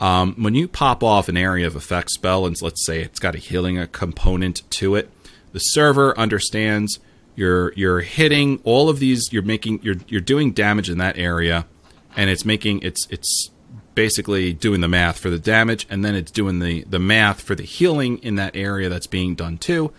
um, 0.00 0.34
when 0.42 0.54
you 0.54 0.66
pop 0.68 1.02
off 1.02 1.28
an 1.28 1.36
area 1.36 1.66
of 1.66 1.76
effect 1.76 2.10
spell, 2.10 2.46
and 2.46 2.60
let's 2.60 2.84
say 2.84 3.00
it's 3.00 3.20
got 3.20 3.34
a 3.34 3.38
healing 3.38 3.84
component 3.88 4.68
to 4.70 4.96
it, 4.96 5.10
the 5.52 5.60
server 5.60 6.18
understands 6.18 6.98
you're 7.36 7.72
you're 7.74 8.00
hitting 8.00 8.60
all 8.64 8.88
of 8.88 8.98
these. 8.98 9.32
You're 9.32 9.42
making 9.42 9.80
you're 9.82 9.96
you're 10.08 10.20
doing 10.20 10.52
damage 10.52 10.88
in 10.88 10.98
that 10.98 11.18
area, 11.18 11.66
and 12.16 12.30
it's 12.30 12.44
making 12.44 12.82
it's 12.82 13.06
it's 13.10 13.50
basically 13.94 14.52
doing 14.52 14.80
the 14.80 14.88
math 14.88 15.18
for 15.18 15.30
the 15.30 15.38
damage, 15.38 15.86
and 15.90 16.04
then 16.04 16.14
it's 16.14 16.30
doing 16.30 16.60
the 16.60 16.84
the 16.84 16.98
math 16.98 17.40
for 17.40 17.54
the 17.54 17.64
healing 17.64 18.18
in 18.18 18.36
that 18.36 18.54
area 18.54 18.88
that's 18.88 19.06
being 19.06 19.34
done 19.34 19.58
too. 19.58 19.92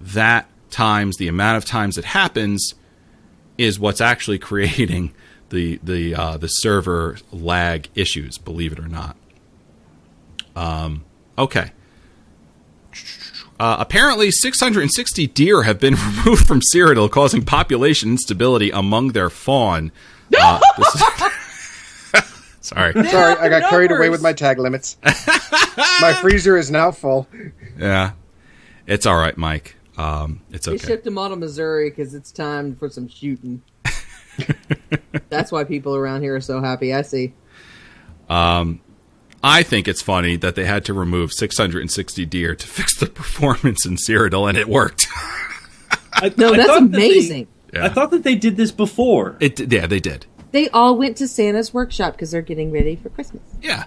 That 0.00 0.48
times 0.70 1.16
the 1.16 1.28
amount 1.28 1.58
of 1.58 1.64
times 1.64 1.98
it 1.98 2.04
happens 2.04 2.74
is 3.58 3.78
what's 3.78 4.00
actually 4.00 4.38
creating 4.50 5.12
the 5.52 5.78
the 5.82 6.14
uh, 6.16 6.36
the 6.38 6.48
server 6.48 7.18
lag 7.30 7.88
issues. 7.94 8.38
Believe 8.38 8.72
it 8.72 8.80
or 8.80 8.88
not. 8.88 9.16
Um, 10.56 11.04
okay. 11.38 11.70
Uh, 13.60 13.76
apparently, 13.78 14.30
660 14.32 15.26
deer 15.28 15.62
have 15.62 15.78
been 15.78 15.94
removed 16.24 16.46
from 16.48 16.60
Cyrodiil, 16.74 17.08
causing 17.10 17.44
population 17.44 18.10
instability 18.10 18.70
among 18.70 19.08
their 19.12 19.30
fawn. 19.30 19.92
Uh, 20.34 20.58
this 20.78 20.94
is- 20.94 21.02
Sorry. 22.62 22.92
Sorry, 23.06 23.34
I 23.36 23.48
got 23.50 23.68
carried 23.68 23.90
away 23.90 24.08
with 24.08 24.22
my 24.22 24.32
tag 24.32 24.58
limits. 24.58 24.96
my 26.00 26.14
freezer 26.22 26.56
is 26.56 26.70
now 26.70 26.90
full. 26.90 27.28
Yeah, 27.78 28.12
it's 28.86 29.04
all 29.04 29.18
right, 29.18 29.36
Mike. 29.36 29.76
Um, 29.98 30.40
it's 30.50 30.64
They 30.64 30.76
okay. 30.76 30.86
shipped 30.86 31.06
him 31.06 31.18
on 31.18 31.30
to 31.32 31.36
Missouri 31.36 31.90
because 31.90 32.14
it's 32.14 32.32
time 32.32 32.76
for 32.76 32.88
some 32.88 33.08
shooting. 33.08 33.60
That's 35.28 35.52
why 35.52 35.64
people 35.64 35.94
around 35.94 36.22
here 36.22 36.34
are 36.36 36.40
so 36.40 36.60
happy. 36.60 36.92
I 36.94 37.02
see. 37.02 37.34
Um, 38.28 38.80
I 39.42 39.62
think 39.62 39.88
it's 39.88 40.02
funny 40.02 40.36
that 40.36 40.54
they 40.54 40.64
had 40.64 40.84
to 40.86 40.94
remove 40.94 41.32
660 41.32 42.26
deer 42.26 42.54
to 42.54 42.66
fix 42.78 42.96
the 42.98 43.06
performance 43.06 43.84
in 43.86 43.96
Cyrodiil, 43.96 44.48
and 44.48 44.56
it 44.58 44.68
worked. 44.68 45.06
I, 46.12 46.32
No, 46.36 46.52
I 46.52 46.56
that's 46.56 46.68
thought 46.68 46.80
that 46.82 46.92
they- 46.92 47.06
amazing. 47.10 47.46
Yeah. 47.74 47.86
I 47.86 47.88
thought 47.88 48.10
that 48.10 48.22
they 48.22 48.34
did 48.34 48.58
this 48.58 48.70
before. 48.70 49.36
It 49.40 49.58
yeah, 49.72 49.86
they 49.86 49.98
did. 49.98 50.26
They 50.50 50.68
all 50.68 50.98
went 50.98 51.16
to 51.16 51.26
Santa's 51.28 51.72
workshop 51.72 52.12
because 52.12 52.30
they're 52.30 52.42
getting 52.42 52.70
ready 52.70 52.96
for 52.96 53.08
Christmas. 53.08 53.42
Yeah, 53.62 53.84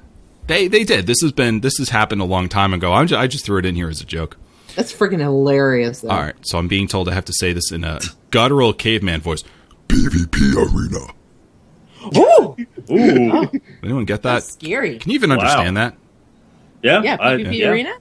they 0.47 0.67
they 0.67 0.83
did. 0.83 1.05
This 1.05 1.21
has 1.21 1.31
been 1.31 1.59
this 1.59 1.77
has 1.77 1.89
happened 1.89 2.19
a 2.21 2.25
long 2.25 2.49
time 2.49 2.73
ago. 2.73 2.93
I'm 2.93 3.05
just, 3.05 3.21
I 3.21 3.27
just 3.27 3.45
threw 3.45 3.59
it 3.59 3.65
in 3.67 3.75
here 3.75 3.87
as 3.87 4.01
a 4.01 4.05
joke. 4.05 4.37
That's 4.75 4.91
freaking 4.91 5.19
hilarious. 5.19 5.99
Though. 6.01 6.09
All 6.09 6.19
right, 6.19 6.33
so 6.41 6.57
I'm 6.57 6.67
being 6.67 6.87
told 6.87 7.07
I 7.09 7.13
have 7.13 7.25
to 7.25 7.33
say 7.33 7.53
this 7.53 7.71
in 7.71 7.83
a 7.83 7.99
guttural 8.31 8.73
caveman 8.73 9.21
voice. 9.21 9.43
PvP 9.87 10.55
arena. 10.55 11.07
Ooh, 12.17 12.55
Ooh, 12.91 13.49
Anyone 13.83 14.05
get 14.05 14.21
that? 14.21 14.33
that's 14.35 14.53
scary. 14.53 14.99
Can 14.99 15.09
you 15.11 15.15
even 15.15 15.31
Wow. 15.31 15.37
understand 15.37 15.77
that? 15.77 15.95
yeah, 16.83 17.01
Yeah, 17.01 17.17
I- 17.19 17.35
PvP 17.37 17.57
yeah. 17.57 17.69
arena. 17.69 17.93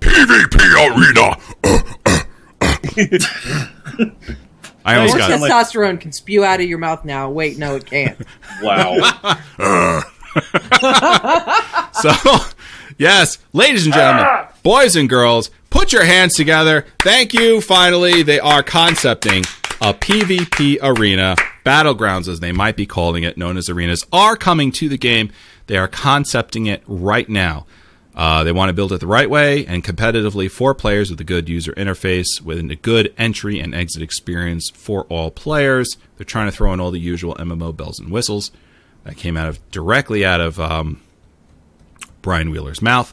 PvP 0.00 0.56
arena. 0.88 1.36
I 4.84 4.96
almost 4.96 5.12
More 5.14 5.18
got 5.18 5.30
sound 5.30 5.42
like- 5.42 5.52
testosterone 5.52 6.00
can 6.00 6.10
spew 6.12 6.44
out 6.44 6.60
of 6.60 6.66
your 6.66 6.78
mouth 6.78 7.04
now. 7.04 7.30
Wait, 7.30 7.56
no, 7.58 7.76
it 7.76 7.86
can't. 7.86 8.16
Wow. 8.62 8.96
So, 11.92 12.10
yes, 12.98 13.38
ladies 13.52 13.84
and 13.84 13.94
gentlemen, 13.94 14.26
boys 14.62 14.96
and 14.96 15.08
girls, 15.08 15.50
put 15.70 15.92
your 15.92 16.04
hands 16.04 16.34
together. 16.34 16.86
Thank 17.00 17.34
you. 17.34 17.60
Finally, 17.60 18.22
they 18.22 18.40
are 18.40 18.62
concepting 18.62 19.44
a 19.82 19.92
PvP 19.92 20.78
arena. 20.80 21.34
Battlegrounds, 21.66 22.28
as 22.28 22.38
they 22.38 22.52
might 22.52 22.76
be 22.76 22.86
calling 22.86 23.24
it, 23.24 23.36
known 23.36 23.56
as 23.56 23.68
arenas, 23.68 24.06
are 24.12 24.36
coming 24.36 24.70
to 24.72 24.88
the 24.88 24.96
game. 24.96 25.32
They 25.66 25.76
are 25.76 25.88
concepting 25.88 26.66
it 26.66 26.84
right 26.86 27.28
now. 27.28 27.66
Uh, 28.14 28.44
they 28.44 28.52
want 28.52 28.68
to 28.68 28.72
build 28.74 28.92
it 28.92 29.00
the 29.00 29.06
right 29.08 29.28
way 29.28 29.66
and 29.66 29.82
competitively 29.82 30.48
for 30.48 30.72
players 30.72 31.10
with 31.10 31.20
a 31.20 31.24
good 31.24 31.48
user 31.48 31.72
interface, 31.72 32.40
with 32.40 32.58
a 32.58 32.76
good 32.76 33.12
entry 33.18 33.58
and 33.58 33.74
exit 33.74 34.02
experience 34.02 34.70
for 34.70 35.04
all 35.04 35.32
players. 35.32 35.96
They're 36.16 36.24
trying 36.24 36.46
to 36.46 36.56
throw 36.56 36.72
in 36.72 36.78
all 36.80 36.92
the 36.92 37.00
usual 37.00 37.34
MMO 37.34 37.76
bells 37.76 37.98
and 37.98 38.10
whistles 38.10 38.52
that 39.02 39.16
came 39.16 39.36
out 39.36 39.48
of 39.48 39.70
directly 39.72 40.24
out 40.24 40.40
of 40.40 40.60
um, 40.60 41.00
Brian 42.20 42.50
Wheeler's 42.50 42.82
mouth. 42.82 43.12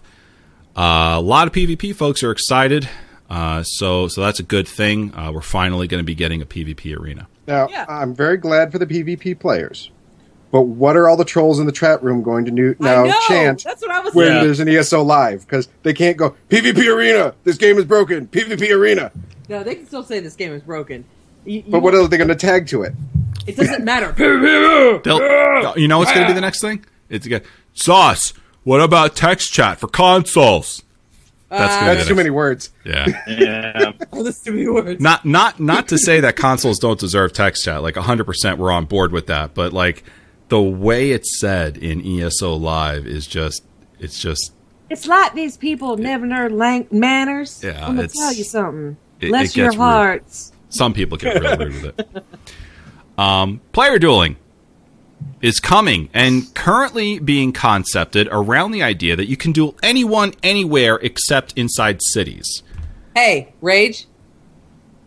Uh, 0.75 1.15
a 1.17 1.21
lot 1.21 1.47
of 1.47 1.53
PvP 1.53 1.95
folks 1.95 2.21
are 2.21 2.31
excited, 2.31 2.87
uh, 3.29 3.63
so 3.63 4.07
so 4.07 4.21
that's 4.21 4.39
a 4.39 4.43
good 4.43 4.67
thing. 4.67 5.13
Uh, 5.15 5.31
we're 5.31 5.41
finally 5.41 5.87
going 5.87 5.99
to 5.99 6.05
be 6.05 6.15
getting 6.15 6.41
a 6.41 6.45
PvP 6.45 6.97
arena. 6.97 7.27
Now, 7.47 7.67
Yeah. 7.69 7.85
I'm 7.87 8.13
very 8.15 8.37
glad 8.37 8.71
for 8.71 8.79
the 8.79 8.85
PvP 8.85 9.39
players. 9.39 9.91
But 10.51 10.61
what 10.61 10.97
are 10.97 11.07
all 11.07 11.15
the 11.17 11.25
trolls 11.25 11.59
in 11.59 11.67
the 11.67 11.71
chat 11.71 12.01
room 12.01 12.23
going 12.23 12.45
to 12.45 12.51
do 12.51 12.75
now 12.79 13.05
I 13.05 13.25
chant 13.27 13.63
That's 13.63 13.81
what 13.83 13.91
I 13.91 13.99
was 13.99 14.15
when 14.15 14.27
Yeah. 14.27 14.43
there's 14.43 14.59
an 14.59 14.67
ESO 14.67 15.03
live? 15.03 15.41
Because 15.45 15.67
they 15.83 15.93
can't 15.93 16.17
go, 16.17 16.35
PvP 16.49 16.87
arena, 16.91 17.35
this 17.43 17.57
game 17.57 17.77
is 17.77 17.85
broken, 17.85 18.27
PvP 18.27 18.71
arena. 18.75 19.11
No, 19.47 19.63
they 19.63 19.75
can 19.75 19.85
still 19.85 20.03
say 20.03 20.19
this 20.19 20.35
game 20.35 20.51
is 20.53 20.63
broken. 20.63 21.05
You, 21.45 21.59
you 21.59 21.71
But 21.71 21.81
what 21.81 21.93
are 21.93 22.07
they 22.07 22.17
going 22.17 22.29
to 22.29 22.35
tag 22.35 22.67
to 22.69 22.81
it? 22.83 22.93
It 23.45 23.57
doesn't 23.57 23.83
matter. 23.83 24.11
They'll, 25.03 25.77
you 25.77 25.87
know 25.87 25.99
what's 25.99 26.11
going 26.13 26.25
to 26.25 26.31
be 26.31 26.33
the 26.35 26.41
next 26.41 26.61
thing? 26.61 26.83
It's 27.09 27.25
again, 27.25 27.41
Sauce. 27.73 28.33
What 28.63 28.81
about 28.81 29.15
text 29.15 29.53
chat 29.53 29.79
for 29.79 29.87
consoles? 29.87 30.83
That's 31.49 31.75
gonna 31.77 31.95
That's 31.95 32.07
too 32.07 32.15
many 32.15 32.29
words. 32.29 32.69
Yeah. 32.85 33.07
yeah. 33.27 33.91
All 34.11 34.23
this 34.23 34.41
to 34.43 34.51
be 34.51 34.67
words. 34.67 35.01
not 35.01 35.25
not 35.25 35.59
not 35.59 35.87
to 35.89 35.97
say 35.97 36.19
that 36.19 36.35
consoles 36.35 36.77
don't 36.79 36.99
deserve 36.99 37.33
text 37.33 37.63
chat. 37.65 37.81
Like 37.81 37.95
100% 37.95 38.57
we're 38.57 38.71
on 38.71 38.85
board 38.85 39.11
with 39.11 39.27
that, 39.27 39.53
but 39.55 39.73
like 39.73 40.03
the 40.49 40.61
way 40.61 41.11
it's 41.11 41.39
said 41.39 41.77
in 41.77 42.05
ESO 42.05 42.55
live 42.55 43.05
is 43.07 43.25
just 43.27 43.63
it's 43.99 44.19
just 44.19 44.53
It's 44.89 45.07
like 45.07 45.33
these 45.33 45.57
people 45.57 45.97
never 45.97 46.27
learn 46.27 46.57
lang- 46.57 46.87
manners. 46.91 47.61
Yeah, 47.63 47.81
I'm 47.85 47.95
gonna 47.95 48.03
it's- 48.03 48.13
tell 48.17 48.33
you 48.33 48.43
something. 48.43 48.97
it- 49.19 49.29
Bless 49.29 49.49
it 49.49 49.57
your 49.57 49.67
gets 49.67 49.77
rude. 49.77 49.83
hearts. 49.83 50.51
some 50.69 50.93
people 50.93 51.17
get 51.17 51.41
real 51.41 51.57
rude 51.57 51.81
with 51.81 51.99
it. 51.99 52.25
Um, 53.17 53.59
player 53.73 53.99
dueling 53.99 54.37
is 55.41 55.59
coming 55.59 56.09
and 56.13 56.53
currently 56.53 57.17
being 57.19 57.51
concepted 57.53 58.27
around 58.31 58.71
the 58.71 58.83
idea 58.83 59.15
that 59.15 59.27
you 59.29 59.37
can 59.37 59.51
duel 59.51 59.75
anyone 59.81 60.33
anywhere 60.43 60.95
except 60.97 61.53
inside 61.57 62.01
cities. 62.01 62.61
Hey, 63.15 63.53
Rage. 63.61 64.05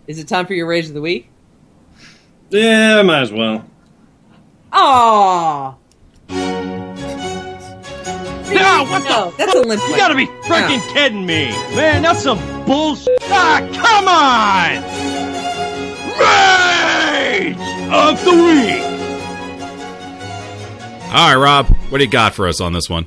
Is 0.07 0.19
it 0.19 0.27
time 0.29 0.47
for 0.47 0.55
your 0.55 0.67
Rage 0.67 0.87
of 0.87 0.95
the 0.95 1.01
Week? 1.01 1.29
yeah, 2.51 3.01
might 3.03 3.23
as 3.23 3.33
well. 3.33 3.65
Aww. 4.73 5.77
No, 8.55 8.85
what 8.85 9.03
No, 9.05 9.31
the? 9.31 9.37
that's 9.39 9.55
Olympic. 9.55 9.89
You 9.89 9.97
gotta 9.97 10.15
be 10.15 10.27
freaking 10.47 10.81
kidding 10.93 11.25
me, 11.25 11.47
man! 11.75 12.03
That's 12.03 12.23
some 12.23 12.39
bullshit. 12.67 13.17
Ah, 13.25 13.61
come 13.73 14.09
on! 14.09 14.83
Rage 16.19 17.57
of 17.93 18.23
the 18.25 18.33
week. 18.33 19.02
All 21.15 21.29
right, 21.29 21.35
Rob, 21.37 21.67
what 21.91 21.99
do 21.99 22.05
you 22.05 22.11
got 22.11 22.35
for 22.35 22.49
us 22.49 22.61
on 22.61 22.73
this 22.73 22.89
one? 22.89 23.07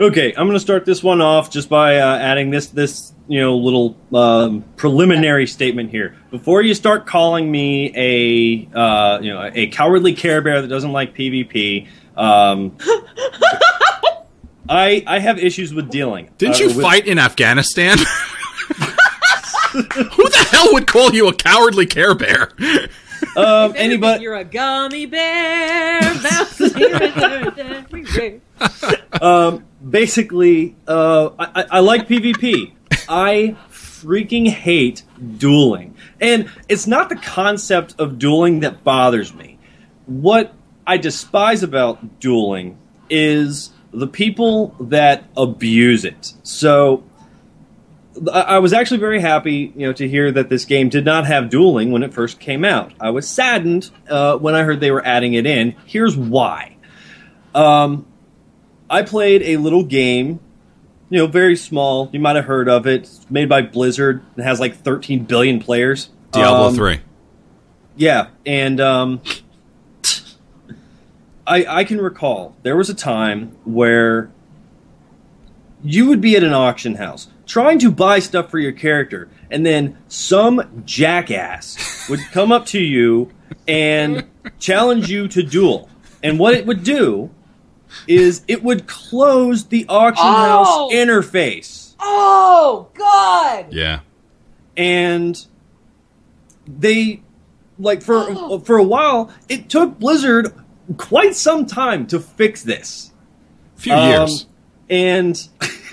Okay, 0.00 0.30
I'm 0.36 0.46
going 0.46 0.56
to 0.56 0.60
start 0.60 0.84
this 0.84 1.02
one 1.04 1.20
off 1.20 1.50
just 1.52 1.68
by 1.68 1.98
uh, 1.98 2.18
adding 2.18 2.50
this 2.50 2.66
this 2.66 3.12
you 3.28 3.40
know 3.40 3.56
little 3.56 3.96
um, 4.12 4.64
preliminary 4.76 5.46
statement 5.46 5.90
here. 5.90 6.16
Before 6.32 6.62
you 6.62 6.74
start 6.74 7.06
calling 7.06 7.48
me 7.50 7.92
a 7.96 8.68
uh, 8.76 9.20
you 9.20 9.32
know 9.32 9.48
a 9.54 9.68
cowardly 9.68 10.14
Care 10.14 10.42
Bear 10.42 10.60
that 10.62 10.68
doesn't 10.68 10.92
like 10.92 11.14
PvP, 11.14 11.86
um, 12.16 12.76
I 14.68 15.04
I 15.06 15.20
have 15.20 15.38
issues 15.38 15.72
with 15.72 15.88
dealing. 15.90 16.28
Didn't 16.38 16.56
Uh, 16.56 16.58
you 16.58 16.66
with- 16.68 16.82
fight 16.82 17.06
in 17.06 17.18
Afghanistan? 17.20 17.98
Who 19.72 19.82
the 19.82 20.48
hell 20.50 20.72
would 20.72 20.86
call 20.88 21.14
you 21.14 21.28
a 21.28 21.34
cowardly 21.34 21.86
Care 21.86 22.14
Bear? 22.16 22.50
Um, 23.36 23.74
anybody? 23.76 24.22
You're 24.22 24.34
a 24.36 24.44
gummy 24.44 25.06
bear. 25.06 26.00
bouncing 26.22 26.82
everywhere. 27.58 28.40
Um, 29.20 29.64
basically, 29.88 30.74
uh, 30.88 31.30
I, 31.38 31.62
I- 31.62 31.66
I 31.72 31.80
like 31.80 32.08
PvP. 32.08 32.72
I 33.08 33.56
freaking 33.70 34.48
hate 34.48 35.02
dueling, 35.38 35.94
and 36.20 36.50
it's 36.68 36.86
not 36.86 37.08
the 37.08 37.16
concept 37.16 37.94
of 37.98 38.18
dueling 38.18 38.60
that 38.60 38.82
bothers 38.84 39.32
me. 39.34 39.58
What 40.06 40.54
I 40.86 40.96
despise 40.96 41.62
about 41.62 42.20
dueling 42.20 42.78
is 43.10 43.70
the 43.92 44.06
people 44.06 44.74
that 44.80 45.24
abuse 45.36 46.04
it. 46.04 46.32
So. 46.42 47.04
I 48.32 48.58
was 48.60 48.72
actually 48.72 48.98
very 49.00 49.20
happy, 49.20 49.72
you 49.76 49.86
know, 49.86 49.92
to 49.94 50.08
hear 50.08 50.32
that 50.32 50.48
this 50.48 50.64
game 50.64 50.88
did 50.88 51.04
not 51.04 51.26
have 51.26 51.50
dueling 51.50 51.90
when 51.90 52.02
it 52.02 52.14
first 52.14 52.40
came 52.40 52.64
out. 52.64 52.92
I 52.98 53.10
was 53.10 53.28
saddened 53.28 53.90
uh, 54.08 54.38
when 54.38 54.54
I 54.54 54.62
heard 54.62 54.80
they 54.80 54.90
were 54.90 55.04
adding 55.04 55.34
it 55.34 55.44
in. 55.46 55.74
Here's 55.84 56.16
why. 56.16 56.76
Um, 57.54 58.06
I 58.88 59.02
played 59.02 59.42
a 59.42 59.56
little 59.58 59.82
game, 59.84 60.40
you 61.10 61.18
know, 61.18 61.26
very 61.26 61.56
small. 61.56 62.08
You 62.12 62.20
might 62.20 62.36
have 62.36 62.46
heard 62.46 62.68
of 62.68 62.86
it. 62.86 63.02
It's 63.02 63.30
made 63.30 63.48
by 63.48 63.62
Blizzard. 63.62 64.22
It 64.36 64.42
has 64.42 64.60
like 64.60 64.76
13 64.76 65.24
billion 65.24 65.60
players. 65.60 66.08
Diablo 66.32 66.68
Um, 66.68 66.74
3. 66.74 67.00
Yeah, 67.96 68.28
and 68.44 68.80
um, 68.80 69.20
I 71.46 71.64
I 71.66 71.84
can 71.84 71.98
recall 72.00 72.54
there 72.62 72.76
was 72.76 72.90
a 72.90 72.94
time 72.94 73.56
where 73.64 74.30
you 75.82 76.06
would 76.08 76.20
be 76.20 76.36
at 76.36 76.42
an 76.42 76.52
auction 76.52 76.96
house 76.96 77.28
trying 77.46 77.78
to 77.78 77.90
buy 77.90 78.18
stuff 78.18 78.50
for 78.50 78.58
your 78.58 78.72
character, 78.72 79.28
and 79.50 79.64
then 79.64 79.96
some 80.08 80.82
jackass 80.84 82.08
would 82.08 82.20
come 82.32 82.50
up 82.52 82.66
to 82.66 82.80
you 82.80 83.30
and 83.68 84.24
challenge 84.58 85.08
you 85.10 85.28
to 85.28 85.42
duel. 85.42 85.88
And 86.22 86.38
what 86.38 86.54
it 86.54 86.66
would 86.66 86.82
do 86.82 87.30
is 88.08 88.42
it 88.48 88.62
would 88.64 88.86
close 88.86 89.66
the 89.66 89.86
auction 89.88 90.24
Oh! 90.26 90.88
house 90.88 90.92
interface 90.92 91.94
Oh 92.00 92.88
God! 92.94 93.72
Yeah. 93.72 94.00
and 94.76 95.46
they 96.66 97.22
like 97.78 98.02
for 98.02 98.58
for 98.60 98.76
a 98.76 98.82
while 98.82 99.30
it 99.48 99.68
took 99.68 99.98
blizzard 99.98 100.52
quite 100.96 101.34
some 101.36 101.64
time 101.66 102.06
to 102.08 102.18
fix 102.18 102.62
this 102.62 103.12
few 103.76 103.92
Um, 103.92 104.08
years. 104.10 104.46
and 104.90 105.48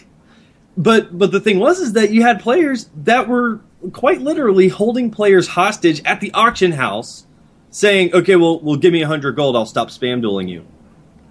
but 0.78 1.18
but 1.18 1.32
the 1.32 1.40
thing 1.40 1.60
was 1.60 1.80
is 1.80 1.94
that 1.94 2.12
you 2.12 2.22
had 2.22 2.40
players 2.42 2.90
that 2.96 3.28
were 3.28 3.60
quite 3.92 4.22
literally 4.22 4.68
holding 4.70 5.12
players 5.12 5.48
hostage 5.50 6.02
at 6.06 6.20
the 6.22 6.32
auction 6.34 6.72
house 6.74 7.26
saying 7.70 8.14
okay 8.14 8.36
well 8.36 8.60
well 8.62 8.76
give 8.76 8.94
me 8.94 9.02
a 9.02 9.08
hundred 9.08 9.36
gold 9.36 9.56
i'll 9.56 9.66
stop 9.66 9.90
spam 9.90 10.22
dueling 10.22 10.48
you 10.48 10.66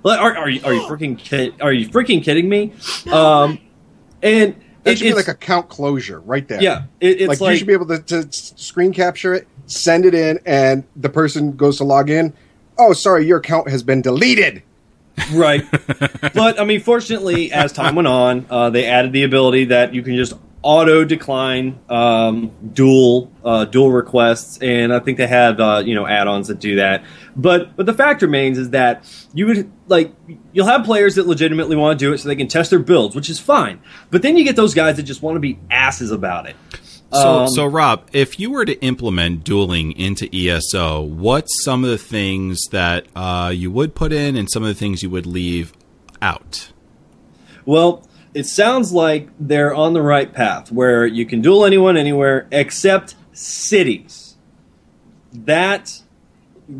Like, 0.02 0.20
are, 0.20 0.36
are 0.36 0.48
you 0.50 0.60
are 0.64 0.72
you 0.74 0.82
freaking 0.82 1.16
kid, 1.18 1.54
are 1.60 1.72
you 1.72 1.88
freaking 1.88 2.22
kidding 2.22 2.48
me 2.48 2.72
um 3.10 3.58
and 4.22 4.54
That 4.84 4.92
it- 4.92 4.98
should 4.98 5.04
be 5.04 5.08
it's- 5.10 5.26
like 5.26 5.34
account 5.34 5.68
closure 5.68 6.20
right 6.20 6.46
there. 6.46 6.62
yeah 6.62 6.84
it, 7.00 7.20
it's 7.22 7.28
like, 7.28 7.40
like, 7.40 7.50
you 7.52 7.56
should 7.58 7.66
be 7.66 7.72
able 7.72 7.86
to, 7.86 7.98
to 8.00 8.32
screen 8.32 8.92
capture 8.92 9.34
it, 9.34 9.48
send 9.66 10.04
it 10.04 10.14
in, 10.14 10.38
and 10.46 10.84
the 10.96 11.08
person 11.08 11.56
goes 11.56 11.78
to 11.78 11.84
log 11.84 12.10
in. 12.10 12.32
Oh, 12.78 12.92
sorry, 12.92 13.26
your 13.26 13.38
account 13.38 13.68
has 13.68 13.82
been 13.82 14.02
deleted. 14.02 14.62
Right. 15.32 15.64
but 16.34 16.60
I 16.60 16.64
mean, 16.64 16.80
fortunately, 16.80 17.52
as 17.52 17.72
time 17.72 17.94
went 17.94 18.08
on, 18.08 18.46
uh, 18.50 18.70
they 18.70 18.86
added 18.86 19.12
the 19.12 19.24
ability 19.24 19.66
that 19.66 19.94
you 19.94 20.02
can 20.02 20.16
just 20.16 20.34
auto 20.62 21.04
decline 21.04 21.80
um, 21.88 22.52
duel 22.72 23.30
uh, 23.44 23.64
duel 23.64 23.90
requests, 23.90 24.58
and 24.62 24.92
I 24.92 25.00
think 25.00 25.18
they 25.18 25.26
have 25.26 25.60
uh, 25.60 25.82
you 25.84 25.94
know 25.94 26.06
add-ons 26.06 26.48
that 26.48 26.60
do 26.60 26.76
that. 26.76 27.04
But 27.36 27.76
but 27.76 27.86
the 27.86 27.94
fact 27.94 28.22
remains 28.22 28.58
is 28.58 28.70
that 28.70 29.04
you 29.34 29.46
would 29.46 29.72
like 29.88 30.12
you'll 30.52 30.66
have 30.66 30.84
players 30.84 31.16
that 31.16 31.26
legitimately 31.26 31.76
want 31.76 31.98
to 31.98 32.04
do 32.04 32.12
it 32.12 32.18
so 32.18 32.28
they 32.28 32.36
can 32.36 32.48
test 32.48 32.70
their 32.70 32.78
builds, 32.78 33.14
which 33.14 33.28
is 33.28 33.38
fine. 33.38 33.80
But 34.10 34.22
then 34.22 34.36
you 34.36 34.44
get 34.44 34.56
those 34.56 34.74
guys 34.74 34.96
that 34.96 35.02
just 35.02 35.22
want 35.22 35.36
to 35.36 35.40
be 35.40 35.58
asses 35.70 36.10
about 36.10 36.48
it. 36.48 36.56
So, 37.12 37.40
Um, 37.40 37.48
so 37.48 37.66
Rob, 37.66 38.08
if 38.12 38.40
you 38.40 38.50
were 38.50 38.64
to 38.64 38.80
implement 38.80 39.44
dueling 39.44 39.92
into 39.92 40.28
ESO, 40.34 41.02
what's 41.02 41.62
some 41.62 41.84
of 41.84 41.90
the 41.90 41.98
things 41.98 42.58
that 42.70 43.06
uh, 43.14 43.52
you 43.54 43.70
would 43.70 43.94
put 43.94 44.12
in, 44.12 44.36
and 44.36 44.50
some 44.50 44.62
of 44.62 44.68
the 44.68 44.74
things 44.74 45.02
you 45.02 45.10
would 45.10 45.26
leave 45.26 45.72
out? 46.22 46.72
Well, 47.66 48.06
it 48.34 48.46
sounds 48.46 48.92
like 48.92 49.28
they're 49.38 49.74
on 49.74 49.92
the 49.92 50.00
right 50.02 50.32
path 50.32 50.72
where 50.72 51.06
you 51.06 51.26
can 51.26 51.42
duel 51.42 51.64
anyone 51.66 51.96
anywhere 51.96 52.48
except 52.50 53.14
cities. 53.32 54.36
That 55.32 56.00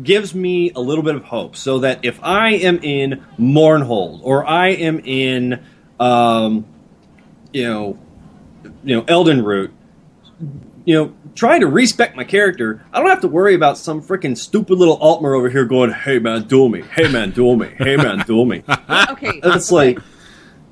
gives 0.01 0.33
me 0.33 0.71
a 0.71 0.79
little 0.79 1.03
bit 1.03 1.15
of 1.15 1.25
hope 1.25 1.55
so 1.55 1.79
that 1.79 2.03
if 2.03 2.19
I 2.23 2.51
am 2.51 2.79
in 2.81 3.23
Mournhold 3.37 4.21
or 4.23 4.45
I 4.45 4.69
am 4.69 4.99
in 4.99 5.63
um, 5.99 6.65
you 7.51 7.63
know 7.67 7.99
you 8.83 8.95
know 8.95 9.05
Elden 9.07 9.43
Root 9.43 9.71
you 10.85 10.93
know 10.93 11.13
trying 11.35 11.61
to 11.61 11.67
respect 11.67 12.15
my 12.15 12.23
character 12.23 12.85
I 12.91 12.99
don't 12.99 13.09
have 13.09 13.21
to 13.21 13.27
worry 13.27 13.55
about 13.55 13.77
some 13.77 14.01
freaking 14.01 14.37
stupid 14.37 14.77
little 14.77 14.99
Altmer 14.99 15.35
over 15.37 15.49
here 15.49 15.65
going 15.65 15.91
hey 15.91 16.19
man 16.19 16.43
duel 16.43 16.69
me 16.69 16.81
hey 16.81 17.07
man 17.11 17.31
duel 17.31 17.55
me 17.55 17.69
hey 17.77 17.95
man 17.95 18.19
duel 18.27 18.45
me 18.45 18.63
Okay, 19.09 19.39
it's 19.43 19.71
like 19.71 19.99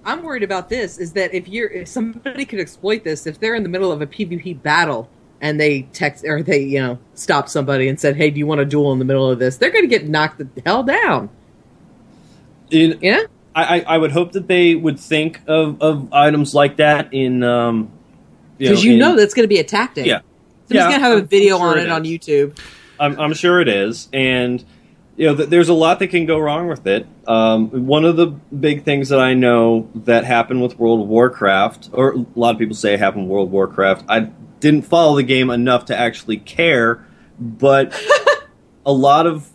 I'm 0.03 0.23
worried 0.23 0.43
about 0.43 0.69
this. 0.69 0.97
Is 0.97 1.13
that 1.13 1.33
if 1.33 1.47
you're 1.47 1.69
if 1.69 1.87
somebody 1.87 2.45
could 2.45 2.59
exploit 2.59 3.03
this, 3.03 3.27
if 3.27 3.39
they're 3.39 3.55
in 3.55 3.63
the 3.63 3.69
middle 3.69 3.91
of 3.91 4.01
a 4.01 4.07
PvP 4.07 4.61
battle 4.61 5.09
and 5.41 5.59
they 5.59 5.83
text 5.93 6.25
or 6.25 6.41
they 6.41 6.59
you 6.59 6.79
know 6.79 6.99
stop 7.13 7.49
somebody 7.49 7.87
and 7.87 7.99
said, 7.99 8.15
"Hey, 8.15 8.31
do 8.31 8.39
you 8.39 8.47
want 8.47 8.59
to 8.59 8.65
duel 8.65 8.91
in 8.93 8.99
the 8.99 9.05
middle 9.05 9.29
of 9.29 9.39
this?" 9.39 9.57
They're 9.57 9.69
going 9.69 9.83
to 9.83 9.87
get 9.87 10.07
knocked 10.07 10.39
the 10.39 10.47
hell 10.65 10.83
down. 10.83 11.29
in, 12.69 12.97
Yeah. 13.01 13.23
I, 13.53 13.79
I 13.79 13.95
I 13.95 13.97
would 13.97 14.11
hope 14.11 14.31
that 14.31 14.47
they 14.47 14.75
would 14.75 14.99
think 14.99 15.41
of, 15.45 15.81
of 15.81 16.13
items 16.13 16.55
like 16.55 16.77
that 16.77 17.13
in 17.13 17.43
um 17.43 17.91
Because 18.69 18.83
you, 18.83 18.93
in- 18.93 18.99
know 18.99 19.15
that's 19.15 19.33
going 19.33 19.43
to 19.43 19.47
be 19.49 19.59
a 19.59 19.63
tactic. 19.63 20.05
Yeah. 20.05 20.19
Somebody's 20.67 20.75
Yeah, 20.75 20.81
going 20.89 20.99
to 20.99 21.05
have 21.05 21.17
a 21.17 21.21
I'm 21.21 21.27
video 21.27 21.57
sure 21.57 21.67
on 21.67 21.77
it 21.79 21.83
it 21.83 21.89
on. 21.89 22.03
YouTube. 22.03 22.57
I'm, 22.99 23.19
I'm 23.19 23.33
sure 23.33 23.59
it 23.59 23.67
is, 23.67 24.07
and 24.13 24.63
you 25.17 25.25
know 25.27 25.35
th- 25.35 25.49
there's 25.49 25.69
a 25.69 25.73
lot 25.73 25.99
that 25.99 26.07
can 26.09 26.25
go 26.25 26.37
wrong 26.37 26.67
with 26.67 26.85
it. 26.87 27.07
Um, 27.27 27.87
one 27.87 28.05
of 28.05 28.15
the 28.15 28.27
big 28.27 28.83
things 28.83 29.09
that 29.09 29.19
I 29.19 29.33
know 29.33 29.89
that 29.95 30.23
happened 30.23 30.61
with 30.61 30.77
World 30.79 31.01
of 31.01 31.07
Warcraft, 31.07 31.89
or 31.93 32.11
a 32.13 32.25
lot 32.35 32.51
of 32.53 32.59
people 32.59 32.75
say 32.75 32.93
it 32.93 32.99
happened 32.99 33.23
with 33.23 33.31
World 33.31 33.47
of 33.47 33.51
Warcraft. 33.53 34.05
I 34.07 34.29
didn't 34.59 34.83
follow 34.83 35.15
the 35.15 35.23
game 35.23 35.49
enough 35.49 35.85
to 35.85 35.97
actually 35.97 36.37
care, 36.37 37.05
but 37.39 37.99
a 38.85 38.93
lot 38.93 39.25
of 39.25 39.49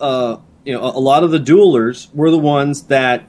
uh, 0.00 0.38
you 0.64 0.72
know 0.72 0.80
a, 0.82 0.96
a 0.98 1.00
lot 1.00 1.22
of 1.22 1.30
the 1.30 1.38
duelers 1.38 2.12
were 2.14 2.30
the 2.30 2.38
ones 2.38 2.84
that 2.84 3.26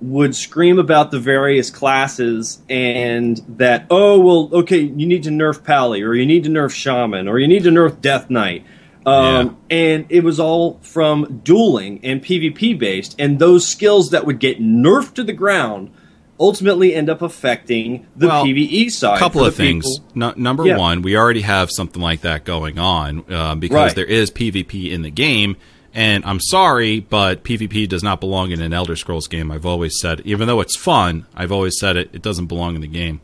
would 0.00 0.34
scream 0.34 0.78
about 0.78 1.10
the 1.10 1.18
various 1.20 1.70
classes 1.70 2.60
and 2.70 3.36
that 3.48 3.86
oh 3.90 4.18
well 4.18 4.48
okay 4.60 4.78
you 4.78 5.06
need 5.06 5.22
to 5.24 5.30
nerf 5.30 5.62
pally 5.62 6.00
or 6.02 6.14
you 6.14 6.24
need 6.24 6.44
to 6.44 6.48
nerf 6.50 6.72
shaman 6.72 7.28
or 7.28 7.38
you 7.38 7.46
need 7.46 7.62
to 7.64 7.70
nerf 7.70 8.00
death 8.00 8.30
knight 8.30 8.64
um, 9.06 9.56
and 9.70 10.06
it 10.08 10.22
was 10.24 10.38
all 10.40 10.78
from 10.82 11.40
dueling 11.44 12.00
and 12.02 12.22
pvp 12.24 12.78
based 12.78 13.14
and 13.18 13.38
those 13.38 13.66
skills 13.66 14.10
that 14.10 14.24
would 14.24 14.38
get 14.38 14.58
nerfed 14.60 15.14
to 15.14 15.22
the 15.24 15.32
ground 15.32 15.90
ultimately 16.38 16.94
end 16.94 17.10
up 17.10 17.20
affecting 17.20 18.06
the 18.16 18.26
Well, 18.28 18.44
pve 18.46 18.90
side 18.90 19.16
A 19.16 19.18
couple 19.18 19.44
of 19.44 19.54
things. 19.54 19.84
No, 20.14 20.32
number 20.36 20.64
Yeah. 20.66 20.78
one, 20.78 21.02
we 21.02 21.14
already 21.14 21.42
have 21.42 21.70
something 21.70 22.00
like 22.00 22.22
that 22.22 22.44
going 22.44 22.78
on 22.78 23.24
uh, 23.30 23.54
because 23.56 23.74
Right. 23.74 23.94
there 23.94 24.06
is 24.06 24.30
PvP 24.30 24.90
in 24.90 25.02
the 25.02 25.10
game. 25.10 25.56
And 25.92 26.24
I'm 26.24 26.38
sorry, 26.40 27.00
but 27.00 27.42
PvP 27.42 27.88
does 27.88 28.02
not 28.02 28.20
belong 28.20 28.52
in 28.52 28.60
an 28.60 28.72
Elder 28.72 28.94
Scrolls 28.94 29.26
game. 29.26 29.50
I've 29.50 29.66
always 29.66 29.98
said, 30.00 30.20
even 30.24 30.46
though 30.46 30.60
it's 30.60 30.76
fun, 30.76 31.26
I've 31.34 31.50
always 31.50 31.78
said 31.80 31.96
it. 31.96 32.10
It 32.12 32.22
doesn't 32.22 32.46
belong 32.46 32.76
in 32.76 32.80
the 32.80 32.86
game. 32.86 33.20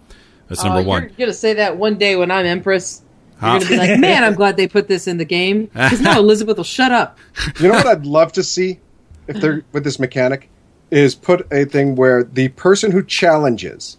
That's 0.48 0.64
number 0.64 0.80
Uh, 0.80 0.84
one. 0.84 1.02
You're 1.02 1.10
going 1.10 1.28
to 1.30 1.34
say 1.34 1.54
that 1.54 1.76
one 1.76 1.96
day 1.96 2.16
when 2.16 2.30
I'm 2.30 2.44
Empress. 2.46 3.02
Huh? 3.38 3.58
You're 3.60 3.68
going 3.68 3.80
to 3.80 3.86
be 3.86 3.92
like, 3.92 4.00
man, 4.00 4.24
I'm 4.24 4.34
glad 4.36 4.56
they 4.56 4.66
put 4.66 4.88
this 4.88 5.06
in 5.06 5.16
the 5.18 5.24
game. 5.24 5.66
Because 5.66 6.00
now 6.00 6.18
Elizabeth 6.18 6.56
will 6.56 6.64
shut 6.64 6.90
up. 6.90 7.18
You 7.60 7.68
know 7.68 7.74
what 7.74 7.86
I'd 7.86 8.06
love 8.06 8.32
to 8.32 8.42
see 8.42 8.80
if 9.28 9.40
they're 9.40 9.62
with 9.72 9.84
this 9.84 9.98
mechanic 10.00 10.48
is 10.90 11.14
put 11.14 11.46
a 11.52 11.64
thing 11.66 11.94
where 11.96 12.24
the 12.24 12.48
person 12.48 12.90
who 12.92 13.02
challenges 13.04 13.98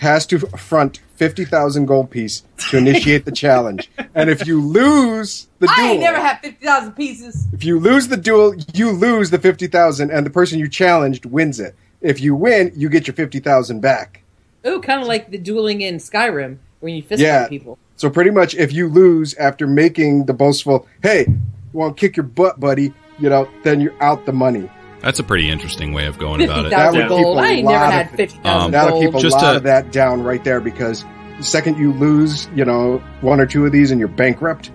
has 0.00 0.26
to 0.26 0.38
front 0.40 1.00
fifty 1.16 1.44
thousand 1.44 1.86
gold 1.86 2.10
piece 2.10 2.42
to 2.70 2.76
initiate 2.78 3.24
the 3.24 3.32
challenge, 3.32 3.90
and 4.14 4.28
if 4.30 4.46
you 4.46 4.60
lose 4.60 5.48
the 5.58 5.66
duel, 5.66 5.78
I 5.78 5.90
ain't 5.92 6.00
never 6.00 6.18
had 6.20 6.40
50,000 6.40 6.92
pieces. 6.92 7.46
if 7.52 7.64
you 7.64 7.78
lose 7.78 8.08
the 8.08 8.16
duel, 8.16 8.54
you 8.72 8.90
lose 8.90 9.30
the 9.30 9.38
fifty 9.38 9.66
thousand, 9.66 10.10
and 10.10 10.24
the 10.26 10.30
person 10.30 10.58
you 10.58 10.68
challenged 10.68 11.26
wins 11.26 11.60
it. 11.60 11.74
If 12.00 12.20
you 12.20 12.34
win, 12.34 12.72
you 12.76 12.88
get 12.88 13.06
your 13.06 13.14
fifty 13.14 13.40
thousand 13.40 13.80
back. 13.80 14.22
Ooh, 14.66 14.80
kind 14.80 15.00
of 15.02 15.08
like 15.08 15.30
the 15.30 15.38
dueling 15.38 15.80
in 15.82 15.96
Skyrim 15.96 16.58
when 16.80 16.94
you 16.94 17.02
fist 17.02 17.20
Yeah. 17.22 17.42
fight 17.42 17.50
people. 17.50 17.78
So 17.96 18.10
pretty 18.10 18.30
much, 18.30 18.54
if 18.54 18.72
you 18.72 18.88
lose 18.88 19.34
after 19.34 19.66
making 19.66 20.26
the 20.26 20.32
boastful, 20.34 20.86
"Hey, 21.02 21.26
you 21.28 21.38
want 21.78 21.96
to 21.96 22.00
kick 22.00 22.16
your 22.16 22.24
butt, 22.24 22.58
buddy?" 22.60 22.92
You 23.18 23.28
know, 23.30 23.48
then 23.62 23.80
you're 23.80 23.94
out 24.02 24.26
the 24.26 24.32
money. 24.32 24.68
That's 25.04 25.18
a 25.18 25.22
pretty 25.22 25.50
interesting 25.50 25.92
way 25.92 26.06
of 26.06 26.18
going 26.18 26.40
about 26.42 26.66
it. 26.66 26.70
That 26.70 26.76
thousand 26.92 27.00
would 27.02 27.08
gold. 27.08 27.36
keep 27.36 27.44
a 27.44 27.46
I 27.46 27.50
ain't 27.52 27.66
never 27.68 27.78
lot 27.84 27.92
had 27.92 28.06
of- 28.06 28.12
fifty 28.12 28.38
thousand 28.38 28.64
Um, 28.64 28.70
That'll 28.72 29.00
keep 29.00 29.14
a 29.14 29.20
Just 29.20 29.36
lot 29.36 29.50
to- 29.52 29.56
of 29.58 29.62
that 29.64 29.92
down 29.92 30.22
right 30.22 30.42
there 30.42 30.60
because 30.60 31.04
the 31.36 31.44
second 31.44 31.76
you 31.78 31.92
lose, 31.92 32.48
you 32.54 32.64
know, 32.64 33.02
one 33.20 33.38
or 33.40 33.46
two 33.46 33.66
of 33.66 33.72
these 33.72 33.90
and 33.90 33.98
you're 34.00 34.08
bankrupt. 34.08 34.70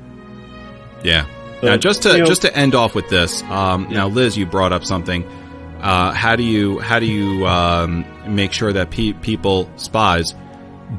Yeah. 1.04 1.26
So, 1.62 1.68
now, 1.68 1.78
just 1.78 2.04
to 2.04 2.12
you 2.14 2.18
know- 2.20 2.26
just 2.26 2.44
to 2.44 2.56
end 2.56 2.76
off 2.76 2.94
with 2.96 3.10
this, 3.10 3.42
um, 3.50 3.88
now 3.90 4.08
Liz, 4.08 4.38
you 4.38 4.46
brought 4.46 4.72
up 4.72 4.86
something. 4.86 5.26
Uh, 5.82 6.12
how 6.12 6.36
do 6.36 6.44
you 6.44 6.80
how 6.80 7.00
do 7.00 7.06
you 7.06 7.48
um, 7.48 8.06
make 8.28 8.52
sure 8.54 8.72
that 8.74 8.92
pe- 8.92 9.14
people 9.14 9.70
spies 9.78 10.36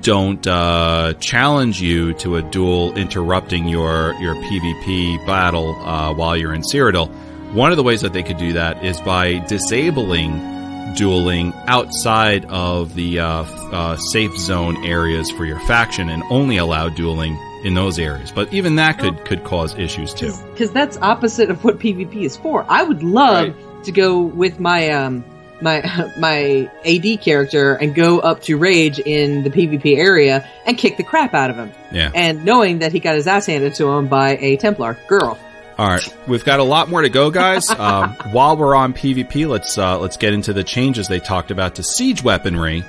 don't 0.03 0.47
uh, 0.47 1.13
challenge 1.21 1.81
you 1.81 2.15
to 2.15 2.37
a 2.37 2.43
duel, 2.43 2.97
interrupting 2.97 3.69
your 3.69 4.15
your 4.21 4.35
PvP 4.35 5.25
battle 5.27 5.77
uh, 5.87 6.13
while 6.15 6.37
you're 6.37 6.55
in 6.55 6.63
Cyrodiil? 6.63 7.11
One 7.53 7.71
of 7.73 7.77
the 7.77 7.83
ways 7.83 8.01
that 8.03 8.13
they 8.13 8.23
could 8.23 8.39
do 8.39 8.53
that 8.55 8.85
is 8.85 9.01
by 9.01 9.39
disabling 9.41 10.49
dueling 10.97 11.53
outside 11.67 12.45
of 12.47 12.95
the 12.95 13.21
uh, 13.21 13.43
uh, 13.45 13.97
safe 14.13 14.37
zone 14.37 14.85
areas 14.85 15.31
for 15.31 15.45
your 15.45 15.61
faction, 15.61 16.09
and 16.09 16.23
only 16.31 16.57
allow 16.57 16.89
dueling 16.89 17.39
in 17.65 17.75
those 17.75 17.99
areas. 17.99 18.33
But 18.33 18.53
even 18.53 18.77
that 18.77 18.99
could 18.99 19.25
could 19.25 19.45
cause 19.45 19.75
issues 19.79 20.13
too. 20.15 20.33
because 20.53 20.73
that's 20.73 20.97
opposite 20.99 21.51
of 21.51 21.63
what 21.65 21.79
PvP 21.79 22.23
is 22.23 22.37
for. 22.37 22.65
I 22.69 22.83
would 22.83 23.03
love 23.03 23.55
to 23.85 23.93
go 23.93 24.21
with 24.21 24.59
my 24.61 24.91
um 24.91 25.25
my 25.61 25.81
my 26.19 26.71
AD 26.85 27.21
character 27.21 27.75
and 27.75 27.95
go 27.95 28.19
up 28.21 28.43
to 28.43 28.57
Rage 28.57 28.99
in 28.99 29.43
the 29.45 29.51
PvP 29.51 29.97
area 29.97 30.49
and 30.67 30.77
kick 30.79 30.97
the 30.97 31.05
crap 31.05 31.35
out 31.35 31.51
of 31.51 31.57
him, 31.57 31.73
Yeah. 31.93 32.11
and 32.15 32.45
knowing 32.45 32.79
that 32.81 32.93
he 32.93 32.99
got 33.01 33.15
his 33.17 33.27
ass 33.27 33.47
handed 33.47 33.75
to 33.75 33.89
him 33.91 34.07
by 34.09 34.37
a 34.39 34.57
Templar 34.57 34.99
girl. 35.09 35.39
All 35.81 35.87
right, 35.87 36.07
we've 36.29 36.45
got 36.45 36.61
a 36.61 36.63
lot 36.63 36.91
more 36.91 37.01
to 37.01 37.09
go, 37.09 37.31
guys. 37.31 37.71
Um, 37.81 38.11
while 38.33 38.59
we're 38.59 38.75
on 38.75 38.93
PvP, 38.93 39.49
let's 39.49 39.79
uh, 39.79 39.99
let's 39.99 40.19
get 40.19 40.35
into 40.35 40.53
the 40.53 40.63
changes 40.63 41.09
they 41.09 41.19
talked 41.21 41.51
about 41.51 41.77
to 41.77 41.83
siege 41.83 42.23
weaponry. 42.23 42.85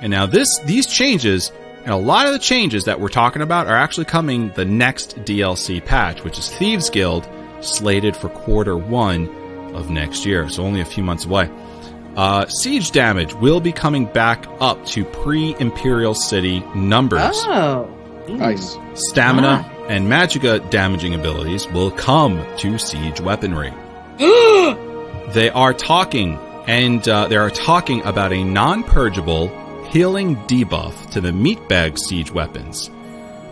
And 0.00 0.10
now 0.10 0.26
this 0.26 0.58
these 0.64 0.88
changes 0.88 1.52
and 1.84 1.94
a 1.94 1.96
lot 1.96 2.26
of 2.26 2.32
the 2.32 2.40
changes 2.40 2.86
that 2.86 2.98
we're 2.98 3.10
talking 3.10 3.42
about 3.42 3.68
are 3.68 3.76
actually 3.76 4.06
coming 4.06 4.50
the 4.56 4.64
next 4.64 5.16
DLC 5.18 5.84
patch, 5.84 6.24
which 6.24 6.36
is 6.36 6.52
Thieves 6.56 6.90
Guild, 6.90 7.28
slated 7.60 8.16
for 8.16 8.28
quarter 8.28 8.76
one 8.76 9.28
of 9.76 9.88
next 9.88 10.26
year, 10.26 10.48
so 10.48 10.64
only 10.64 10.80
a 10.80 10.84
few 10.84 11.04
months 11.04 11.24
away. 11.26 11.48
Uh, 12.16 12.46
siege 12.48 12.90
damage 12.90 13.34
will 13.34 13.60
be 13.60 13.70
coming 13.70 14.06
back 14.06 14.46
up 14.58 14.84
to 14.86 15.04
pre-Imperial 15.04 16.14
City 16.14 16.58
numbers. 16.74 17.20
Oh, 17.44 17.88
Nice. 18.28 18.76
Stamina 18.94 19.70
and 19.88 20.08
Magica 20.08 20.68
damaging 20.70 21.14
abilities 21.14 21.66
will 21.68 21.90
come 21.90 22.44
to 22.58 22.78
siege 22.78 23.20
weaponry. 23.20 23.72
they 24.18 25.50
are 25.54 25.72
talking, 25.72 26.38
and 26.66 27.06
uh, 27.08 27.28
they 27.28 27.36
are 27.36 27.50
talking 27.50 28.02
about 28.04 28.32
a 28.32 28.42
non-purgeable 28.42 29.48
healing 29.88 30.36
debuff 30.46 31.10
to 31.10 31.20
the 31.20 31.30
meatbag 31.30 31.98
siege 31.98 32.30
weapons. 32.30 32.90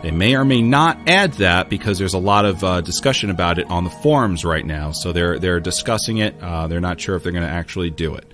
They 0.02 0.10
may 0.10 0.34
or 0.34 0.44
may 0.44 0.60
not 0.60 1.08
add 1.08 1.32
that 1.34 1.70
because 1.70 1.98
there's 1.98 2.12
a 2.12 2.18
lot 2.18 2.44
of 2.44 2.62
uh, 2.62 2.82
discussion 2.82 3.30
about 3.30 3.58
it 3.58 3.70
on 3.70 3.84
the 3.84 3.90
forums 3.90 4.44
right 4.44 4.66
now. 4.66 4.92
So 4.92 5.12
they're 5.12 5.38
they're 5.38 5.60
discussing 5.60 6.18
it. 6.18 6.34
Uh, 6.42 6.66
they're 6.66 6.82
not 6.82 7.00
sure 7.00 7.16
if 7.16 7.22
they're 7.22 7.32
going 7.32 7.46
to 7.46 7.50
actually 7.50 7.88
do 7.88 8.14
it. 8.16 8.30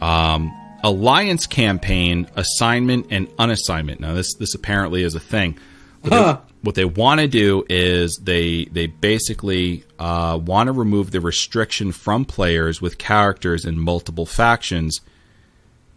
Um, 0.00 0.50
Alliance 0.82 1.46
campaign 1.46 2.26
assignment 2.34 3.08
and 3.10 3.28
unassignment. 3.36 4.00
Now 4.00 4.14
this 4.14 4.32
this 4.36 4.54
apparently 4.54 5.02
is 5.02 5.14
a 5.14 5.20
thing. 5.20 5.58
What 6.02 6.10
they, 6.10 6.50
what 6.62 6.74
they 6.76 6.84
want 6.84 7.20
to 7.20 7.28
do 7.28 7.64
is 7.68 8.18
they 8.22 8.64
they 8.66 8.86
basically 8.86 9.84
uh, 9.98 10.38
want 10.42 10.68
to 10.68 10.72
remove 10.72 11.10
the 11.10 11.20
restriction 11.20 11.92
from 11.92 12.24
players 12.24 12.80
with 12.80 12.98
characters 12.98 13.64
in 13.64 13.78
multiple 13.78 14.26
factions 14.26 15.00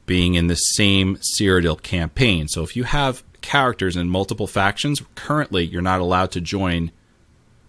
being 0.06 0.36
in 0.36 0.48
the 0.48 0.56
same 0.56 1.18
Cyrodiil 1.18 1.82
campaign. 1.82 2.48
So 2.50 2.64
if 2.64 2.76
you 2.76 2.84
have 2.84 3.24
characters 3.42 3.96
in 3.96 4.10
multiple 4.10 4.48
factions, 4.48 5.02
currently 5.16 5.64
you're 5.66 5.82
not 5.82 6.02
allowed 6.02 6.32
to 6.32 6.42
join 6.42 6.92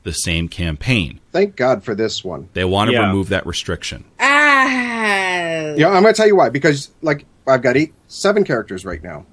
the 0.03 0.13
same 0.13 0.49
campaign. 0.49 1.21
Thank 1.33 1.55
God 1.57 1.85
for 1.85 1.95
this 1.95 2.25
one. 2.25 2.49
They 2.53 2.65
want 2.65 2.89
to 2.89 2.95
Yeah. 2.95 3.07
remove 3.07 3.29
that 3.29 3.47
restriction. 3.47 4.05
ah, 4.19 5.75
Yeah, 5.77 5.89
I'm 5.89 6.03
going 6.03 6.13
to 6.13 6.13
tell 6.13 6.27
you 6.27 6.37
why. 6.37 6.49
Because, 6.51 6.91
like, 7.03 7.25
I've 7.47 7.63
got 7.63 7.77
eight, 7.77 7.95
seven 8.09 8.45
characters 8.45 8.85
right 8.85 9.03
now. 9.03 9.25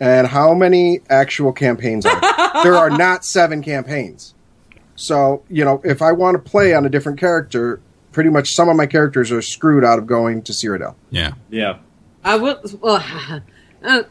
And 0.00 0.26
how 0.26 0.54
many 0.54 1.00
actual 1.10 1.52
campaigns 1.52 2.06
are 2.06 2.20
there? 2.20 2.50
there 2.62 2.74
are 2.74 2.90
not 2.90 3.24
seven 3.24 3.62
campaigns. 3.62 4.34
So, 4.94 5.42
you 5.48 5.64
know, 5.64 5.80
if 5.84 6.02
I 6.02 6.12
want 6.12 6.34
to 6.36 6.50
play 6.50 6.74
on 6.74 6.84
a 6.86 6.88
different 6.88 7.18
character, 7.18 7.80
pretty 8.12 8.30
much 8.30 8.50
some 8.54 8.68
of 8.68 8.76
my 8.76 8.86
characters 8.86 9.30
are 9.32 9.42
screwed 9.42 9.84
out 9.84 9.98
of 9.98 10.06
going 10.06 10.42
to 10.42 10.52
Cyrodiil. 10.52 10.94
Yeah. 11.10 11.32
Yeah. 11.50 11.78
I 12.24 12.36
will. 12.36 12.60
Well, 12.80 13.04
uh, 13.84 14.02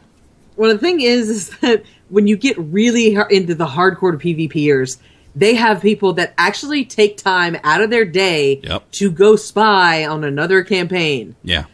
well, 0.56 0.72
the 0.72 0.78
thing 0.78 1.00
is, 1.00 1.28
is 1.28 1.50
that 1.60 1.84
when 2.08 2.26
you 2.26 2.36
get 2.36 2.56
really 2.58 3.14
into 3.30 3.54
the 3.54 3.66
hardcore 3.66 4.18
PvPers, 4.20 4.98
they 5.36 5.54
have 5.54 5.80
people 5.80 6.14
that 6.14 6.34
actually 6.36 6.84
take 6.84 7.16
time 7.16 7.56
out 7.62 7.80
of 7.80 7.90
their 7.90 8.04
day 8.04 8.60
Yep. 8.62 8.90
to 8.92 9.10
go 9.10 9.36
spy 9.36 10.04
on 10.06 10.24
another 10.24 10.64
campaign. 10.64 11.36
Yeah. 11.44 11.64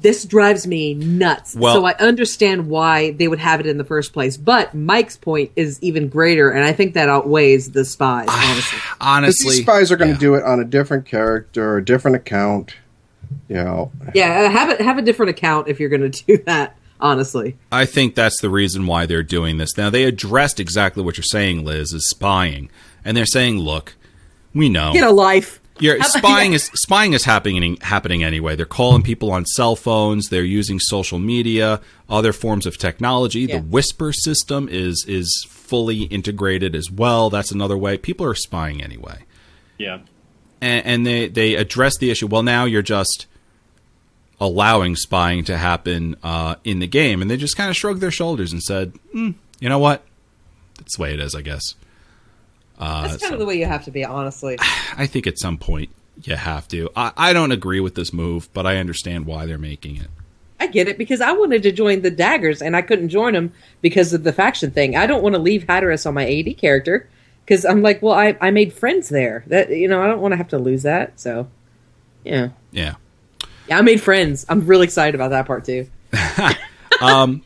This 0.00 0.24
drives 0.24 0.66
me 0.66 0.94
nuts. 0.94 1.56
Well- 1.56 1.74
so 1.74 1.84
I 1.84 1.94
understand 1.94 2.68
why 2.68 3.10
they 3.12 3.26
would 3.28 3.38
have 3.40 3.60
it 3.60 3.66
in 3.66 3.78
the 3.78 3.84
first 3.84 4.12
place. 4.12 4.36
But 4.36 4.74
Mike's 4.74 5.16
point 5.16 5.50
is 5.56 5.78
even 5.82 6.08
greater, 6.08 6.50
and 6.50 6.64
I 6.64 6.72
think 6.72 6.94
that 6.94 7.08
outweighs 7.08 7.72
the 7.72 7.84
spies. 7.84 8.28
honestly, 8.30 8.78
Honestly, 9.00 9.50
these 9.56 9.62
spies 9.62 9.90
are 9.90 9.96
going 9.96 10.08
to 10.10 10.14
yeah. 10.14 10.20
do 10.20 10.34
it 10.34 10.44
on 10.44 10.60
a 10.60 10.64
different 10.64 11.06
character, 11.06 11.76
a 11.78 11.84
different 11.84 12.16
account. 12.16 12.74
You 13.48 13.56
know, 13.56 13.92
yeah, 14.14 14.42
uh, 14.46 14.50
have 14.50 14.70
it 14.70 14.80
have 14.80 14.96
a 14.98 15.02
different 15.02 15.30
account 15.30 15.68
if 15.68 15.80
you're 15.80 15.90
going 15.90 16.10
to 16.10 16.24
do 16.24 16.38
that. 16.44 16.76
Honestly, 17.00 17.56
I 17.70 17.84
think 17.86 18.14
that's 18.16 18.40
the 18.40 18.50
reason 18.50 18.86
why 18.86 19.06
they're 19.06 19.22
doing 19.22 19.58
this. 19.58 19.76
Now 19.76 19.88
they 19.90 20.04
addressed 20.04 20.58
exactly 20.58 21.02
what 21.02 21.16
you're 21.16 21.22
saying, 21.24 21.64
Liz, 21.64 21.92
is 21.92 22.08
spying, 22.08 22.70
and 23.04 23.16
they're 23.16 23.26
saying, 23.26 23.58
"Look, 23.58 23.94
we 24.54 24.68
know 24.68 24.92
get 24.92 25.04
a 25.04 25.10
life. 25.12 25.60
You're, 25.80 25.94
How 26.00 26.08
about- 26.08 26.18
spying 26.18 26.52
is 26.54 26.70
spying 26.74 27.12
is 27.12 27.24
happening 27.24 27.76
happening 27.80 28.24
anyway. 28.24 28.56
They're 28.56 28.66
calling 28.66 29.02
people 29.02 29.30
on 29.30 29.44
cell 29.46 29.76
phones. 29.76 30.28
They're 30.28 30.42
using 30.44 30.78
social 30.80 31.18
media, 31.18 31.80
other 32.08 32.32
forms 32.32 32.66
of 32.66 32.78
technology. 32.78 33.40
Yeah. 33.40 33.56
The 33.58 33.62
Whisper 33.62 34.12
system 34.12 34.68
is 34.70 35.04
is 35.08 35.46
fully 35.48 36.02
integrated 36.04 36.74
as 36.74 36.90
well. 36.90 37.30
That's 37.30 37.50
another 37.52 37.76
way. 37.76 37.96
People 37.98 38.26
are 38.26 38.34
spying 38.34 38.82
anyway, 38.82 39.24
Yeah. 39.78 39.98
and, 40.60 40.86
and 40.86 41.06
they 41.06 41.28
they 41.28 41.54
address 41.54 41.96
the 41.98 42.10
issue. 42.10 42.26
Well, 42.26 42.42
now 42.42 42.64
you're 42.64 42.82
just 42.82 43.26
allowing 44.40 44.94
spying 44.96 45.44
to 45.44 45.56
happen 45.56 46.16
uh, 46.22 46.54
in 46.64 46.78
the 46.78 46.86
game, 46.86 47.20
and 47.22 47.30
they 47.30 47.36
just 47.36 47.56
kind 47.56 47.70
of 47.70 47.76
shrugged 47.76 48.00
their 48.00 48.10
shoulders 48.10 48.52
and 48.52 48.62
said, 48.62 48.92
"Hmm, 49.12 49.30
"You 49.60 49.68
know 49.68 49.78
what? 49.78 50.04
That's 50.78 50.96
the 50.96 51.02
way 51.02 51.12
it 51.14 51.20
is, 51.20 51.34
I 51.34 51.42
guess." 51.42 51.74
Uh, 52.78 53.08
That's 53.08 53.22
kind 53.22 53.34
of 53.34 53.40
the 53.40 53.46
way 53.46 53.58
you 53.58 53.66
have 53.66 53.84
to 53.86 53.90
be, 53.90 54.04
honestly. 54.04 54.56
I 54.96 55.06
think 55.06 55.26
at 55.26 55.38
some 55.38 55.58
point 55.58 55.90
you 56.22 56.36
have 56.36 56.68
to. 56.68 56.88
I, 56.96 57.12
I 57.16 57.32
don't 57.32 57.52
agree 57.52 57.80
with 57.80 57.94
this 57.94 58.12
move, 58.12 58.48
but 58.52 58.66
I 58.66 58.76
understand 58.76 59.26
why 59.26 59.46
they're 59.46 59.58
making 59.58 59.96
it. 59.96 60.08
I 60.60 60.66
get 60.66 60.88
it 60.88 60.98
because 60.98 61.20
I 61.20 61.32
wanted 61.32 61.62
to 61.64 61.72
join 61.72 62.02
the 62.02 62.10
Daggers 62.10 62.60
and 62.62 62.74
I 62.76 62.82
couldn't 62.82 63.10
join 63.10 63.34
them 63.34 63.52
because 63.80 64.12
of 64.12 64.24
the 64.24 64.32
faction 64.32 64.70
thing. 64.72 64.96
I 64.96 65.06
don't 65.06 65.22
want 65.22 65.34
to 65.36 65.40
leave 65.40 65.64
Hatteras 65.64 66.04
on 66.04 66.14
my 66.14 66.28
AD 66.28 66.56
character 66.58 67.08
because 67.44 67.64
I'm 67.64 67.80
like, 67.80 68.02
well, 68.02 68.14
I, 68.14 68.36
I 68.40 68.50
made 68.50 68.72
friends 68.72 69.08
there. 69.08 69.44
That 69.46 69.70
you 69.70 69.86
know, 69.88 70.02
I 70.02 70.06
don't 70.08 70.20
want 70.20 70.32
to 70.32 70.36
have 70.36 70.48
to 70.48 70.58
lose 70.58 70.82
that. 70.82 71.20
So, 71.20 71.48
yeah, 72.24 72.48
Yeah. 72.72 72.96
yeah, 73.68 73.78
I 73.78 73.82
made 73.82 74.00
friends. 74.00 74.44
I'm 74.48 74.66
really 74.66 74.84
excited 74.84 75.14
about 75.14 75.30
that 75.30 75.46
part 75.46 75.64
too. 75.64 75.88
A 76.12 76.56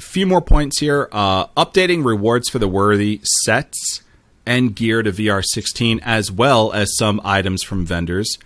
few 0.00 0.26
more 0.26 0.40
points 0.40 0.78
here. 0.80 1.08
Uh, 1.12 1.46
updating 1.48 2.04
rewards 2.04 2.48
for 2.48 2.58
the 2.58 2.68
worthy 2.68 3.20
sets 3.44 4.02
and 4.46 4.74
gear 4.74 5.02
to 5.02 5.12
VR16, 5.12 6.00
as 6.02 6.30
well 6.32 6.72
as 6.72 6.96
some 6.96 7.20
items 7.24 7.62
from 7.62 7.84
vendors. 7.86 8.38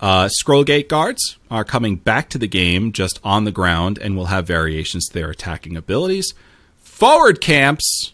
Uh, 0.00 0.28
scroll 0.28 0.64
gate 0.64 0.88
guards 0.88 1.36
are 1.50 1.64
coming 1.64 1.96
back 1.96 2.28
to 2.30 2.38
the 2.38 2.48
game 2.48 2.92
just 2.92 3.20
on 3.22 3.44
the 3.44 3.52
ground 3.52 3.98
and 3.98 4.16
will 4.16 4.26
have 4.26 4.46
variations 4.46 5.06
to 5.06 5.14
their 5.14 5.30
attacking 5.30 5.76
abilities. 5.76 6.34
Forward 6.78 7.40
camps 7.40 8.12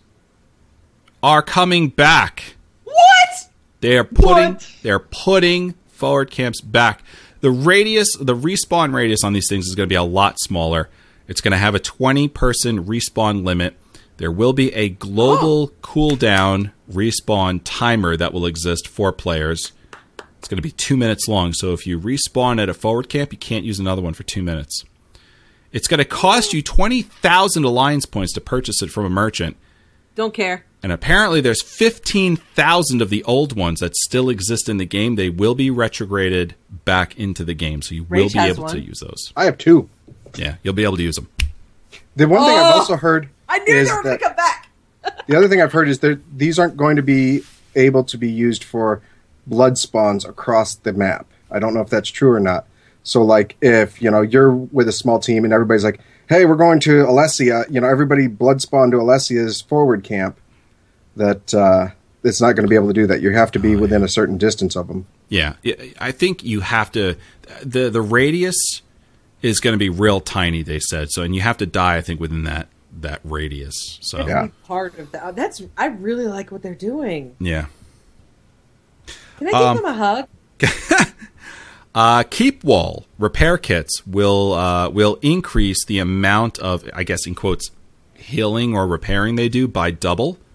are 1.23 1.43
coming 1.43 1.89
back. 1.89 2.57
What? 2.85 3.49
They're 3.81 4.05
putting 4.05 4.55
What? 4.55 4.71
they're 4.83 4.99
putting 4.99 5.75
forward 5.89 6.31
camps 6.31 6.61
back. 6.61 7.03
The 7.41 7.51
radius, 7.51 8.09
the 8.21 8.35
respawn 8.35 8.93
radius 8.93 9.23
on 9.25 9.33
these 9.33 9.47
things 9.49 9.67
is 9.67 9.75
going 9.75 9.89
to 9.89 9.93
be 9.93 9.97
a 9.97 10.03
lot 10.03 10.39
smaller. 10.41 10.89
It's 11.29 11.43
going 11.43 11.53
to 11.53 11.59
have 11.59 11.75
a 11.75 11.79
20 11.79 12.27
person 12.29 12.85
respawn 12.85 13.45
limit. 13.45 13.77
There 14.17 14.33
will 14.33 14.53
be 14.53 14.75
a 14.75 14.89
global 14.89 15.71
oh. 15.73 15.73
cooldown 15.83 16.73
respawn 16.91 17.61
timer 17.63 18.17
that 18.17 18.33
will 18.33 18.47
exist 18.47 18.89
for 18.89 19.13
players. 19.13 19.73
It's 20.39 20.49
going 20.49 20.57
to 20.57 20.63
be 20.63 20.73
two 20.73 20.97
minutes 20.97 21.29
long. 21.29 21.53
So 21.53 21.73
if 21.73 21.87
you 21.87 22.01
respawn 22.01 22.61
at 22.61 22.69
a 22.69 22.75
forward 22.75 23.09
camp, 23.09 23.33
you 23.33 23.39
can't 23.39 23.65
use 23.65 23.79
another 23.79 24.03
one 24.03 24.15
for 24.15 24.23
two 24.25 24.43
minutes. 24.43 24.85
It's 25.71 25.87
going 25.87 25.99
to 25.99 26.05
cost 26.05 26.53
you 26.53 26.63
20,000 26.63 27.65
alliance 27.65 28.07
points 28.07 28.33
to 28.33 28.41
purchase 28.41 28.81
it 28.83 28.91
from 28.91 29.05
a 29.05 29.11
merchant. 29.11 29.57
Don't 30.15 30.33
care. 30.33 30.65
And 30.83 30.93
apparently, 30.93 31.41
there's 31.41 31.63
15,000 31.63 33.03
of 33.03 33.11
the 33.11 33.23
old 33.25 33.57
ones 33.57 33.81
that 33.81 33.97
still 33.97 34.31
exist 34.31 34.69
in 34.69 34.79
the 34.79 34.87
game. 34.87 35.17
They 35.17 35.29
will 35.29 35.55
be 35.55 35.71
retrograded 35.71 36.55
back 36.85 37.19
into 37.19 37.45
the 37.45 37.55
game, 37.55 37.83
so 37.83 37.95
you 37.95 38.05
will 38.05 38.29
be 38.29 38.39
able 38.39 38.65
one. 38.65 38.73
to 38.73 38.81
use 38.81 39.01
those. 39.01 39.33
I 39.37 39.45
have 39.45 39.59
two. 39.59 39.91
Yeah, 40.37 40.57
you'll 40.63 40.75
be 40.75 40.85
able 40.85 40.97
to 40.97 41.03
use 41.03 41.17
them. 41.17 41.29
The 42.17 42.27
one 42.29 42.41
thing 42.45 42.57
I've 42.59 42.75
Oh! 42.75 42.79
also 42.79 42.97
heard 42.97 43.29
I 43.49 43.59
knew 43.61 43.75
is 43.75 43.89
they 43.89 43.95
were 43.95 44.03
going 44.03 44.19
to 44.19 44.25
come 44.25 44.37
back. 44.37 44.69
the 45.27 45.37
other 45.37 45.49
thing 45.49 45.61
I've 45.63 45.73
heard 45.73 45.89
is 45.89 46.01
that 46.01 46.21
these 46.37 46.59
aren't 46.59 46.77
going 46.77 46.97
to 46.97 47.03
be 47.03 47.43
able 47.77 48.05
to 48.05 48.19
be 48.19 48.31
used 48.31 48.65
for 48.65 49.01
blood 49.47 49.79
spawns 49.79 50.25
across 50.25 50.75
the 50.75 50.93
map. 50.93 51.27
I 51.51 51.59
don't 51.59 51.73
know 51.75 51.81
if 51.81 51.89
that's 51.91 52.11
true 52.11 52.33
or 52.33 52.41
not. 52.41 52.67
So, 53.05 53.23
like, 53.23 53.57
if 53.63 54.03
you 54.03 54.11
know 54.11 54.21
you're 54.21 54.53
with 54.53 54.89
a 54.89 54.93
small 54.93 55.19
team 55.19 55.45
and 55.45 55.53
everybody's 55.53 55.85
like, 55.85 56.01
"Hey, 56.29 56.45
we're 56.45 56.57
going 56.57 56.81
to 56.81 57.05
Alessia," 57.07 57.65
you 57.71 57.81
know, 57.81 57.89
everybody 57.89 58.27
blood 58.27 58.61
spawn 58.61 58.91
to 58.91 58.99
Alessia's 58.99 59.63
forward 59.63 60.05
camp. 60.05 60.39
That 61.17 61.55
uh, 61.55 61.89
it's 62.23 62.41
not 62.41 62.53
going 62.53 62.65
to 62.67 62.69
be 62.69 62.75
able 62.75 62.89
to 62.89 62.93
do 62.93 63.07
that. 63.07 63.23
You 63.23 63.31
have 63.31 63.51
to 63.53 63.59
be 63.59 63.77
within 63.77 64.03
a 64.03 64.09
certain 64.09 64.37
distance 64.39 64.77
of 64.77 64.89
them. 64.89 65.07
Yeah, 65.31 65.55
I- 65.65 65.95
I 65.99 66.13
think 66.13 66.45
you 66.45 66.61
have 66.61 66.93
to. 66.93 67.17
the 67.65 67.89
The 67.89 68.03
radius 68.03 68.83
is 69.43 69.61
going 69.61 69.73
to 69.75 69.79
be 69.79 69.89
real 69.89 70.21
tiny. 70.21 70.63
They 70.63 70.79
said 70.81 71.11
so, 71.11 71.23
and 71.23 71.35
you 71.35 71.41
have 71.43 71.57
to 71.59 71.67
die. 71.67 71.97
I 71.97 72.01
think 72.01 72.21
within 72.21 72.45
that 72.45 72.69
that 73.01 73.21
radius. 73.25 73.99
So 74.03 74.27
Yeah. 74.27 74.49
Part 74.65 74.99
of 74.99 75.13
that. 75.13 75.37
That's. 75.37 75.63
I 75.77 75.87
really 75.87 76.27
like 76.27 76.51
what 76.51 76.63
they're 76.63 76.75
doing. 76.75 77.37
yeah. 77.39 77.67
Can 79.39 79.47
I 79.49 79.51
give 79.53 79.61
Um, 79.61 79.77
them 79.77 79.85
a 79.85 79.95
hug? 79.95 80.29
Uh, 81.95 82.23
keep 82.23 82.63
wall 82.63 83.07
repair 83.19 83.59
kits 83.59 84.07
will 84.07 84.53
uh, 84.53 84.89
will 84.89 85.19
increase 85.23 85.85
the 85.87 85.99
amount 85.99 86.59
of 86.61 86.89
I 86.95 87.03
guess 87.03 87.27
in 87.27 87.35
quotes 87.35 87.71
healing 88.15 88.73
or 88.75 88.87
repairing 88.87 89.35
they 89.37 89.49
do 89.49 89.67
by 89.67 89.91
double. 89.91 90.39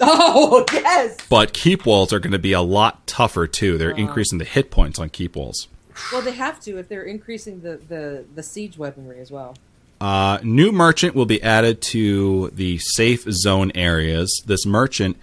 Oh 0.00 0.64
yes. 0.72 1.16
But 1.30 1.52
keep 1.52 1.86
walls 1.86 2.12
are 2.12 2.18
going 2.18 2.32
to 2.32 2.38
be 2.38 2.52
a 2.52 2.60
lot 2.62 3.06
tougher 3.06 3.46
too. 3.46 3.78
They're 3.78 3.90
increasing 3.90 4.38
the 4.38 4.44
hit 4.44 4.70
points 4.70 4.98
on 4.98 5.08
keep 5.10 5.36
walls. 5.36 5.68
Well, 6.12 6.22
they 6.22 6.32
have 6.32 6.60
to 6.60 6.78
if 6.78 6.88
they're 6.88 7.02
increasing 7.02 7.60
the 7.60 7.76
the 7.76 8.24
the 8.34 8.42
siege 8.42 8.78
weaponry 8.78 9.20
as 9.20 9.30
well. 9.30 9.56
Uh, 10.00 10.38
new 10.42 10.72
merchant 10.72 11.14
will 11.14 11.26
be 11.26 11.42
added 11.42 11.80
to 11.80 12.50
the 12.50 12.78
safe 12.78 13.22
zone 13.30 13.72
areas. 13.74 14.42
This 14.44 14.66
merchant 14.66 15.16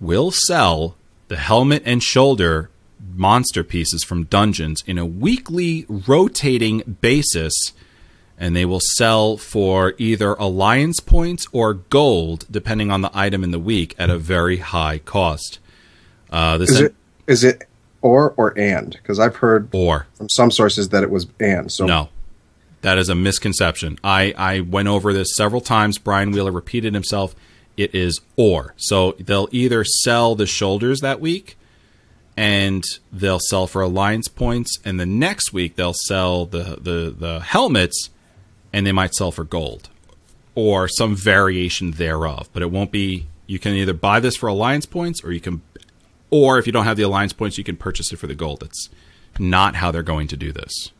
will 0.00 0.30
sell 0.30 0.96
the 1.28 1.36
helmet 1.36 1.82
and 1.86 2.02
shoulder 2.02 2.70
monster 3.14 3.62
pieces 3.62 4.02
from 4.02 4.24
dungeons 4.24 4.82
in 4.86 4.98
a 4.98 5.06
weekly 5.06 5.86
rotating 5.88 6.96
basis, 7.00 7.72
and 8.36 8.56
they 8.56 8.64
will 8.64 8.80
sell 8.96 9.36
for 9.36 9.94
either 9.96 10.34
alliance 10.34 11.00
points 11.00 11.46
or 11.52 11.74
gold, 11.74 12.46
depending 12.50 12.90
on 12.90 13.02
the 13.02 13.10
item 13.14 13.44
in 13.44 13.52
the 13.52 13.58
week, 13.58 13.94
at 13.98 14.10
a 14.10 14.18
very 14.18 14.58
high 14.58 14.98
cost. 14.98 15.60
Uh, 16.30 16.58
this 16.58 16.70
Is 16.70 16.80
it 16.80 16.94
is 17.26 17.44
it 17.44 17.68
or 18.02 18.34
or 18.36 18.58
and? 18.58 18.90
Because 18.90 19.18
I've 19.18 19.36
heard 19.36 19.68
or 19.72 20.06
from 20.14 20.28
some 20.28 20.50
sources 20.50 20.90
that 20.90 21.02
it 21.02 21.10
was 21.10 21.26
and. 21.38 21.70
So 21.70 21.86
No. 21.86 22.08
That 22.82 22.96
is 22.96 23.10
a 23.10 23.14
misconception. 23.14 23.98
I, 24.02 24.32
I 24.38 24.60
went 24.60 24.88
over 24.88 25.12
this 25.12 25.34
several 25.36 25.60
times. 25.60 25.98
Brian 25.98 26.30
Wheeler 26.30 26.50
repeated 26.52 26.94
himself. 26.94 27.34
It 27.76 27.94
is 27.94 28.20
or. 28.36 28.74
So 28.78 29.12
they'll 29.18 29.48
either 29.52 29.84
sell 29.84 30.34
the 30.34 30.46
shoulders 30.46 31.00
that 31.00 31.20
week 31.20 31.58
and 32.36 32.82
they'll 33.12 33.40
sell 33.40 33.66
for 33.66 33.82
alliance 33.82 34.28
points, 34.28 34.78
and 34.82 34.98
the 34.98 35.04
next 35.04 35.52
week 35.52 35.76
they'll 35.76 35.92
sell 35.92 36.46
the, 36.46 36.78
the, 36.80 37.14
the 37.16 37.40
helmets 37.40 38.08
and 38.72 38.86
they 38.86 38.92
might 38.92 39.14
sell 39.14 39.30
for 39.30 39.44
gold 39.44 39.90
or 40.54 40.88
some 40.88 41.14
variation 41.14 41.92
thereof. 41.92 42.48
But 42.52 42.62
it 42.62 42.70
won't 42.70 42.90
be 42.90 43.26
you 43.46 43.58
can 43.58 43.74
either 43.74 43.92
buy 43.92 44.20
this 44.20 44.36
for 44.36 44.48
alliance 44.48 44.86
points 44.86 45.22
or 45.24 45.32
you 45.32 45.40
can 45.40 45.60
or 46.30 46.58
if 46.58 46.66
you 46.66 46.72
don't 46.72 46.84
have 46.84 46.96
the 46.96 47.02
alliance 47.02 47.32
points 47.32 47.58
you 47.58 47.64
can 47.64 47.76
purchase 47.76 48.12
it 48.12 48.16
for 48.16 48.26
the 48.26 48.34
gold. 48.34 48.60
That's 48.60 48.88
not 49.38 49.76
how 49.76 49.90
they're 49.90 50.02
going 50.02 50.28
to 50.28 50.36
do 50.36 50.52
this. 50.52 50.90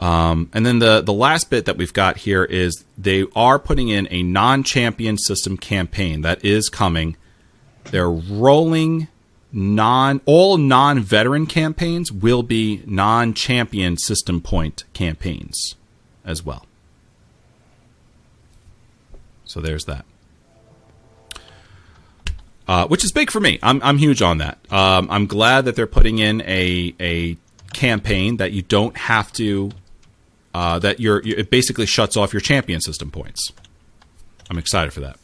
Um, 0.00 0.50
and 0.52 0.66
then 0.66 0.80
the 0.80 1.00
the 1.00 1.12
last 1.12 1.50
bit 1.50 1.66
that 1.66 1.76
we've 1.76 1.92
got 1.92 2.18
here 2.18 2.44
is 2.44 2.84
they 2.98 3.26
are 3.34 3.58
putting 3.58 3.88
in 3.88 4.08
a 4.10 4.22
non-champion 4.22 5.18
system 5.18 5.56
campaign 5.56 6.22
that 6.22 6.44
is 6.44 6.68
coming. 6.68 7.16
They're 7.84 8.10
rolling 8.10 9.08
non 9.52 10.20
all 10.26 10.58
non-veteran 10.58 11.46
campaigns 11.46 12.10
will 12.10 12.42
be 12.42 12.82
non-champion 12.86 13.96
system 13.96 14.40
point 14.40 14.84
campaigns 14.92 15.76
as 16.24 16.44
well. 16.44 16.66
So 19.44 19.60
there's 19.60 19.84
that. 19.84 20.04
Uh, 22.66 22.86
which 22.86 23.04
is 23.04 23.12
big 23.12 23.30
for 23.30 23.40
me. 23.40 23.58
I'm 23.62 23.82
I'm 23.82 23.98
huge 23.98 24.22
on 24.22 24.38
that. 24.38 24.58
Um, 24.72 25.08
I'm 25.10 25.26
glad 25.26 25.66
that 25.66 25.76
they're 25.76 25.86
putting 25.86 26.18
in 26.18 26.40
a 26.42 26.94
a 26.98 27.36
campaign 27.74 28.38
that 28.38 28.52
you 28.52 28.62
don't 28.62 28.96
have 28.96 29.30
to 29.34 29.70
uh, 30.54 30.78
that 30.78 31.00
you're, 31.00 31.20
you 31.22 31.34
it 31.36 31.50
basically 31.50 31.84
shuts 31.84 32.16
off 32.16 32.32
your 32.32 32.40
champion 32.40 32.80
system 32.80 33.10
points. 33.10 33.52
I'm 34.48 34.56
excited 34.56 34.92
for 34.92 35.00
that. 35.00 35.18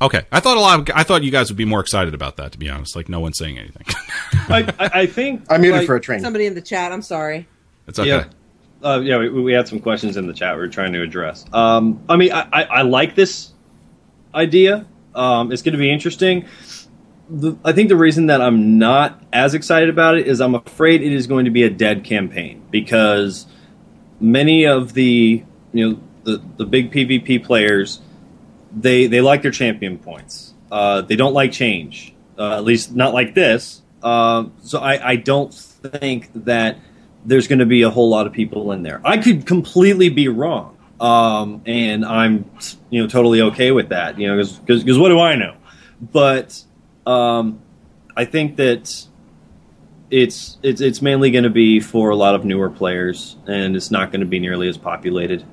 Okay, 0.00 0.22
I 0.30 0.38
thought 0.38 0.56
a 0.56 0.60
lot. 0.60 0.80
Of, 0.80 0.94
I 0.94 1.02
thought 1.02 1.24
you 1.24 1.32
guys 1.32 1.50
would 1.50 1.56
be 1.56 1.64
more 1.64 1.80
excited 1.80 2.14
about 2.14 2.36
that. 2.36 2.52
To 2.52 2.58
be 2.58 2.68
honest, 2.68 2.94
like 2.94 3.08
no 3.08 3.18
one's 3.18 3.36
saying 3.36 3.58
anything. 3.58 3.84
I, 4.48 4.72
I, 4.78 5.00
I 5.00 5.06
think 5.06 5.44
I 5.50 5.58
muted 5.58 5.78
like- 5.80 5.86
for 5.86 5.96
a 5.96 6.00
train. 6.00 6.20
Somebody 6.20 6.46
in 6.46 6.54
the 6.54 6.62
chat. 6.62 6.92
I'm 6.92 7.02
sorry. 7.02 7.48
it's 7.88 7.98
okay. 7.98 8.08
Yeah. 8.08 8.24
Uh, 8.80 9.00
yeah, 9.00 9.18
we, 9.18 9.28
we 9.28 9.52
had 9.52 9.66
some 9.66 9.80
questions 9.80 10.16
in 10.16 10.28
the 10.28 10.32
chat 10.32 10.54
we 10.54 10.60
were 10.60 10.68
trying 10.68 10.92
to 10.92 11.02
address. 11.02 11.44
Um, 11.52 12.00
I 12.08 12.14
mean, 12.14 12.30
I, 12.30 12.46
I, 12.52 12.62
I 12.62 12.82
like 12.82 13.16
this 13.16 13.50
idea. 14.34 14.86
Um, 15.14 15.52
it's 15.52 15.62
going 15.62 15.72
to 15.72 15.78
be 15.78 15.90
interesting. 15.90 16.46
The, 17.30 17.56
I 17.64 17.72
think 17.72 17.88
the 17.88 17.96
reason 17.96 18.26
that 18.26 18.40
I'm 18.40 18.78
not 18.78 19.22
as 19.32 19.54
excited 19.54 19.88
about 19.88 20.16
it 20.16 20.26
is 20.26 20.40
I'm 20.40 20.54
afraid 20.54 21.02
it 21.02 21.12
is 21.12 21.26
going 21.26 21.44
to 21.44 21.50
be 21.50 21.62
a 21.64 21.70
dead 21.70 22.04
campaign 22.04 22.62
because 22.70 23.46
many 24.20 24.66
of 24.66 24.94
the 24.94 25.44
you 25.72 25.88
know 25.88 26.00
the, 26.24 26.42
the 26.56 26.64
big 26.64 26.90
PvP 26.90 27.44
players 27.44 28.00
they 28.74 29.06
they 29.06 29.20
like 29.20 29.42
their 29.42 29.50
champion 29.50 29.98
points. 29.98 30.54
Uh, 30.70 31.02
they 31.02 31.16
don't 31.16 31.34
like 31.34 31.52
change, 31.52 32.14
uh, 32.38 32.56
at 32.56 32.64
least 32.64 32.94
not 32.94 33.14
like 33.14 33.34
this. 33.34 33.82
Um, 34.02 34.52
so 34.62 34.78
I, 34.78 35.10
I 35.10 35.16
don't 35.16 35.52
think 35.52 36.30
that 36.44 36.78
there's 37.24 37.48
going 37.48 37.58
to 37.58 37.66
be 37.66 37.82
a 37.82 37.90
whole 37.90 38.08
lot 38.08 38.26
of 38.26 38.32
people 38.32 38.72
in 38.72 38.82
there. 38.82 39.00
I 39.04 39.18
could 39.18 39.46
completely 39.46 40.08
be 40.08 40.28
wrong, 40.28 40.76
um, 41.00 41.62
and 41.66 42.04
I'm 42.04 42.50
you 42.90 43.02
know 43.02 43.08
totally 43.08 43.42
okay 43.42 43.70
with 43.70 43.90
that. 43.90 44.18
You 44.18 44.28
know, 44.28 44.36
because 44.36 44.98
what 44.98 45.08
do 45.08 45.20
I 45.20 45.36
know? 45.36 45.56
But 46.00 46.62
um, 47.06 47.60
I 48.16 48.24
think 48.24 48.56
that 48.56 49.06
it's 50.10 50.58
it's 50.62 50.80
it's 50.80 51.02
mainly 51.02 51.30
going 51.30 51.44
to 51.44 51.50
be 51.50 51.80
for 51.80 52.10
a 52.10 52.16
lot 52.16 52.34
of 52.34 52.44
newer 52.44 52.70
players, 52.70 53.36
and 53.46 53.76
it's 53.76 53.90
not 53.90 54.10
going 54.10 54.20
to 54.20 54.26
be 54.26 54.38
nearly 54.38 54.68
as 54.68 54.76
populated. 54.76 55.44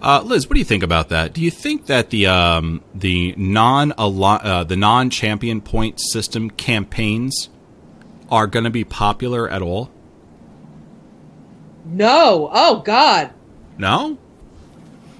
Uh, 0.00 0.20
Liz, 0.22 0.46
what 0.46 0.54
do 0.54 0.58
you 0.58 0.66
think 0.66 0.82
about 0.82 1.08
that? 1.08 1.32
Do 1.32 1.40
you 1.40 1.50
think 1.50 1.86
that 1.86 2.10
the 2.10 2.26
um, 2.26 2.82
the 2.94 3.34
non 3.36 3.92
uh, 3.96 4.64
the 4.64 4.76
non 4.76 5.10
champion 5.10 5.60
point 5.60 5.98
system 6.00 6.50
campaigns 6.50 7.48
are 8.30 8.46
going 8.46 8.64
to 8.64 8.70
be 8.70 8.84
popular 8.84 9.48
at 9.48 9.62
all? 9.62 9.90
No. 11.84 12.50
Oh 12.52 12.80
God. 12.84 13.32
No, 13.78 14.18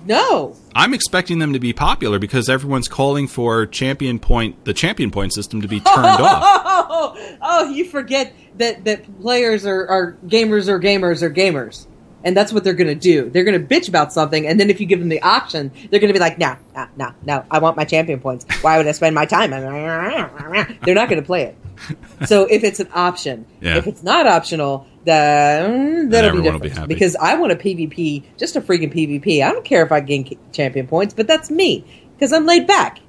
No. 0.06 0.54
I'm 0.74 0.92
expecting 0.92 1.38
them 1.38 1.52
to 1.54 1.58
be 1.60 1.72
popular 1.72 2.18
because 2.18 2.48
everyone's 2.48 2.88
calling 2.88 3.26
for 3.28 3.64
champion 3.66 4.18
point 4.18 4.64
the 4.64 4.74
champion 4.74 5.10
point 5.10 5.32
system 5.32 5.62
to 5.62 5.68
be 5.68 5.78
turned 5.80 6.06
off. 6.06 6.42
Oh, 6.44 7.36
oh, 7.42 7.70
you 7.70 7.84
forget 7.84 8.32
that 8.58 8.84
that 8.84 9.20
players 9.20 9.64
are, 9.64 9.86
are 9.88 10.16
gamers 10.26 10.68
or 10.68 10.78
gamers 10.80 11.22
or 11.22 11.30
gamers. 11.30 11.86
And 12.26 12.34
that's 12.34 12.54
what 12.54 12.64
they're 12.64 12.72
going 12.72 12.88
to 12.88 12.94
do. 12.94 13.28
They're 13.28 13.44
going 13.44 13.60
to 13.60 13.74
bitch 13.74 13.86
about 13.86 14.10
something, 14.10 14.46
and 14.46 14.58
then 14.58 14.70
if 14.70 14.80
you 14.80 14.86
give 14.86 14.98
them 14.98 15.10
the 15.10 15.20
option, 15.20 15.70
they're 15.90 16.00
going 16.00 16.08
to 16.08 16.14
be 16.14 16.18
like, 16.18 16.38
"No, 16.38 16.56
no, 16.74 16.86
no, 16.96 17.12
no! 17.22 17.44
I 17.50 17.58
want 17.58 17.76
my 17.76 17.84
champion 17.84 18.18
points. 18.18 18.46
Why 18.62 18.78
would 18.78 18.86
I 18.86 18.92
spend 18.92 19.14
my 19.14 19.26
time?" 19.26 19.50
They're 20.84 20.94
not 20.94 21.10
going 21.10 21.20
to 21.20 21.26
play 21.26 21.42
it. 21.44 21.56
So 22.26 22.44
if 22.46 22.64
it's 22.64 22.80
an 22.80 22.88
option, 22.94 23.44
Yeah. 23.60 23.76
if 23.76 23.86
it's 23.86 24.02
not 24.02 24.26
optional, 24.26 24.86
then 25.04 26.08
that'll 26.08 26.30
be 26.32 26.38
everyone 26.38 26.52
will 26.54 26.60
be 26.60 26.68
different. 26.68 26.78
happy. 26.78 26.94
because 26.94 27.16
I 27.16 27.34
want 27.36 27.52
a 27.52 27.56
PvP, 27.56 28.24
just 28.36 28.56
a 28.56 28.60
freaking 28.60 28.92
PvP. 28.92 29.44
I 29.44 29.52
don't 29.52 29.64
care 29.64 29.84
if 29.84 29.92
I 29.92 30.00
gain 30.00 30.38
champion 30.52 30.86
points, 30.86 31.14
but 31.14 31.26
that's 31.26 31.50
me 31.50 31.84
because 32.14 32.32
I'm 32.32 32.46
laid 32.46 32.66
back. 32.66 33.00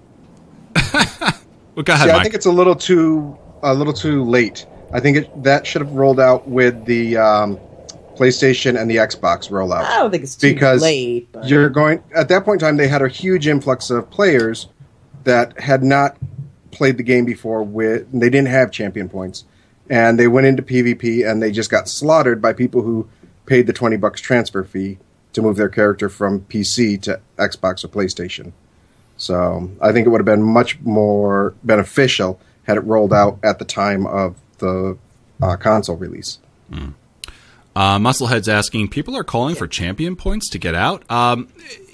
Well, 1.76 1.84
go 1.84 1.94
ahead, 1.94 2.08
See, 2.08 2.16
I 2.16 2.24
think 2.24 2.34
it's 2.34 2.46
a 2.46 2.52
little 2.52 2.76
too 2.76 3.38
a 3.62 3.74
little 3.74 3.94
too 3.94 4.24
late. 4.24 4.66
I 4.94 5.02
think 5.02 5.18
it, 5.18 5.44
that 5.44 5.68
should 5.68 5.82
have 5.82 5.92
rolled 5.92 6.22
out 6.22 6.48
with 6.48 6.86
the 6.86 7.18
um, 7.18 7.60
PlayStation 8.16 8.80
and 8.80 8.90
the 8.90 8.96
Xbox 8.96 9.50
rollout. 9.50 9.84
I 9.84 9.98
don't 9.98 10.10
think 10.10 10.24
it's 10.24 10.36
too 10.36 10.54
because 10.54 10.82
late. 10.82 11.28
But. 11.34 11.50
you're 11.50 11.70
going 11.70 12.02
at 12.16 12.30
that 12.30 12.46
point 12.46 12.62
in 12.62 12.68
time 12.68 12.78
they 12.78 12.88
had 12.88 13.02
a 13.02 13.10
huge 13.10 13.48
influx 13.48 13.90
of 13.90 14.10
players 14.10 14.70
that 15.26 15.60
had 15.60 15.84
not 15.84 16.16
played 16.72 16.98
the 16.98 17.04
game 17.04 17.26
before 17.26 17.62
with 17.62 18.10
they 18.12 18.30
didn't 18.30 18.48
have 18.48 18.72
champion 18.72 19.10
points 19.10 19.44
and 19.90 20.20
they 20.20 20.28
went 20.28 20.48
into 20.48 20.64
PvP 20.64 21.30
and 21.30 21.42
they 21.42 21.52
just 21.52 21.70
got 21.70 21.88
slaughtered 21.88 22.42
by 22.42 22.54
people 22.54 22.82
who 22.82 23.08
paid 23.46 23.68
the 23.68 23.74
20 23.74 23.98
bucks 23.98 24.22
transfer 24.22 24.64
fee 24.64 24.98
to 25.34 25.42
move 25.42 25.58
their 25.58 25.70
character 25.70 26.10
from 26.10 26.42
PC 26.42 27.02
to 27.04 27.20
Xbox 27.38 27.84
or 27.84 27.90
PlayStation. 27.90 28.52
So 29.18 29.72
I 29.82 29.92
think 29.92 30.08
it 30.08 30.10
would 30.10 30.22
have 30.22 30.26
been 30.26 30.44
much 30.44 30.80
more 30.82 31.54
beneficial 31.64 32.40
had 32.64 32.78
it 32.78 32.82
rolled 32.82 33.14
out 33.14 33.40
at 33.44 33.60
the 33.60 33.66
time 33.66 34.06
of 34.08 34.36
the 34.58 34.98
uh, 35.42 35.56
console 35.58 35.96
release. 35.96 36.40
Uh, 37.76 38.00
Musclehead's 38.00 38.50
asking, 38.50 38.88
people 38.88 39.16
are 39.16 39.24
calling 39.24 39.56
for 39.56 39.68
champion 39.68 40.16
points 40.16 40.50
to 40.50 40.58
get 40.58 40.74
out. 40.74 41.10
Um, 41.12 41.50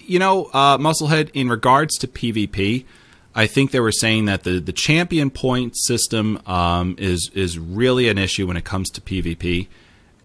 you 0.05 0.19
know, 0.19 0.45
uh, 0.53 0.77
Musclehead, 0.77 1.31
in 1.33 1.49
regards 1.49 1.97
to 1.99 2.07
PvP, 2.07 2.85
I 3.33 3.47
think 3.47 3.71
they 3.71 3.79
were 3.79 3.91
saying 3.91 4.25
that 4.25 4.43
the, 4.43 4.59
the 4.59 4.73
champion 4.73 5.29
point 5.29 5.77
system 5.77 6.41
um, 6.45 6.95
is 6.97 7.31
is 7.33 7.57
really 7.57 8.09
an 8.09 8.17
issue 8.17 8.47
when 8.47 8.57
it 8.57 8.65
comes 8.65 8.89
to 8.91 9.01
PvP, 9.01 9.67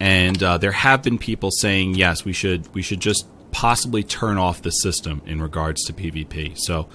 and 0.01 0.43
uh, 0.43 0.59
there 0.59 0.73
have 0.73 1.03
been 1.03 1.19
people 1.19 1.51
saying 1.51 1.95
yes, 1.95 2.25
we 2.25 2.33
should 2.33 2.73
we 2.75 2.83
should 2.83 3.01
just 3.01 3.27
possibly 3.53 4.03
turn 4.03 4.39
off 4.39 4.63
the 4.63 4.71
system 4.71 5.23
in 5.25 5.41
regards 5.41 5.85
to 5.85 5.93
PvP. 5.93 6.59
So 6.59 6.89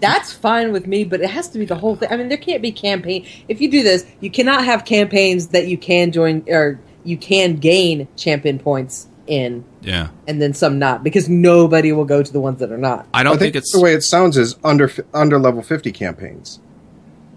That's 0.00 0.32
fine 0.32 0.72
with 0.72 0.86
me, 0.86 1.04
but 1.04 1.20
it 1.20 1.30
has 1.30 1.48
to 1.50 1.58
be 1.58 1.64
the 1.64 1.76
whole 1.76 1.96
thing. 1.96 2.08
I 2.10 2.16
mean, 2.16 2.28
there 2.28 2.38
can't 2.38 2.62
be 2.62 2.70
campaign. 2.72 3.26
If 3.48 3.60
you 3.60 3.70
do 3.70 3.82
this, 3.82 4.06
you 4.20 4.30
cannot 4.30 4.64
have 4.64 4.84
campaigns 4.84 5.48
that 5.48 5.66
you 5.66 5.76
can 5.76 6.12
join 6.12 6.44
or 6.48 6.80
you 7.04 7.16
can 7.16 7.56
gain 7.56 8.08
champion 8.16 8.58
points 8.58 9.08
in, 9.26 9.64
yeah, 9.82 10.08
and 10.26 10.40
then 10.40 10.54
some 10.54 10.78
not, 10.78 11.02
because 11.04 11.28
nobody 11.28 11.92
will 11.92 12.04
go 12.04 12.22
to 12.22 12.32
the 12.32 12.40
ones 12.40 12.60
that 12.60 12.70
are 12.72 12.78
not. 12.78 13.06
I 13.14 13.22
don't 13.22 13.36
I 13.36 13.38
think, 13.38 13.54
think, 13.54 13.56
it's 13.56 13.72
the 13.72 13.80
way 13.80 13.94
it 13.94 14.02
sounds 14.02 14.36
is 14.36 14.56
under 14.64 14.90
under 15.14 15.38
level 15.38 15.62
fifty 15.62 15.92
campaigns 15.92 16.60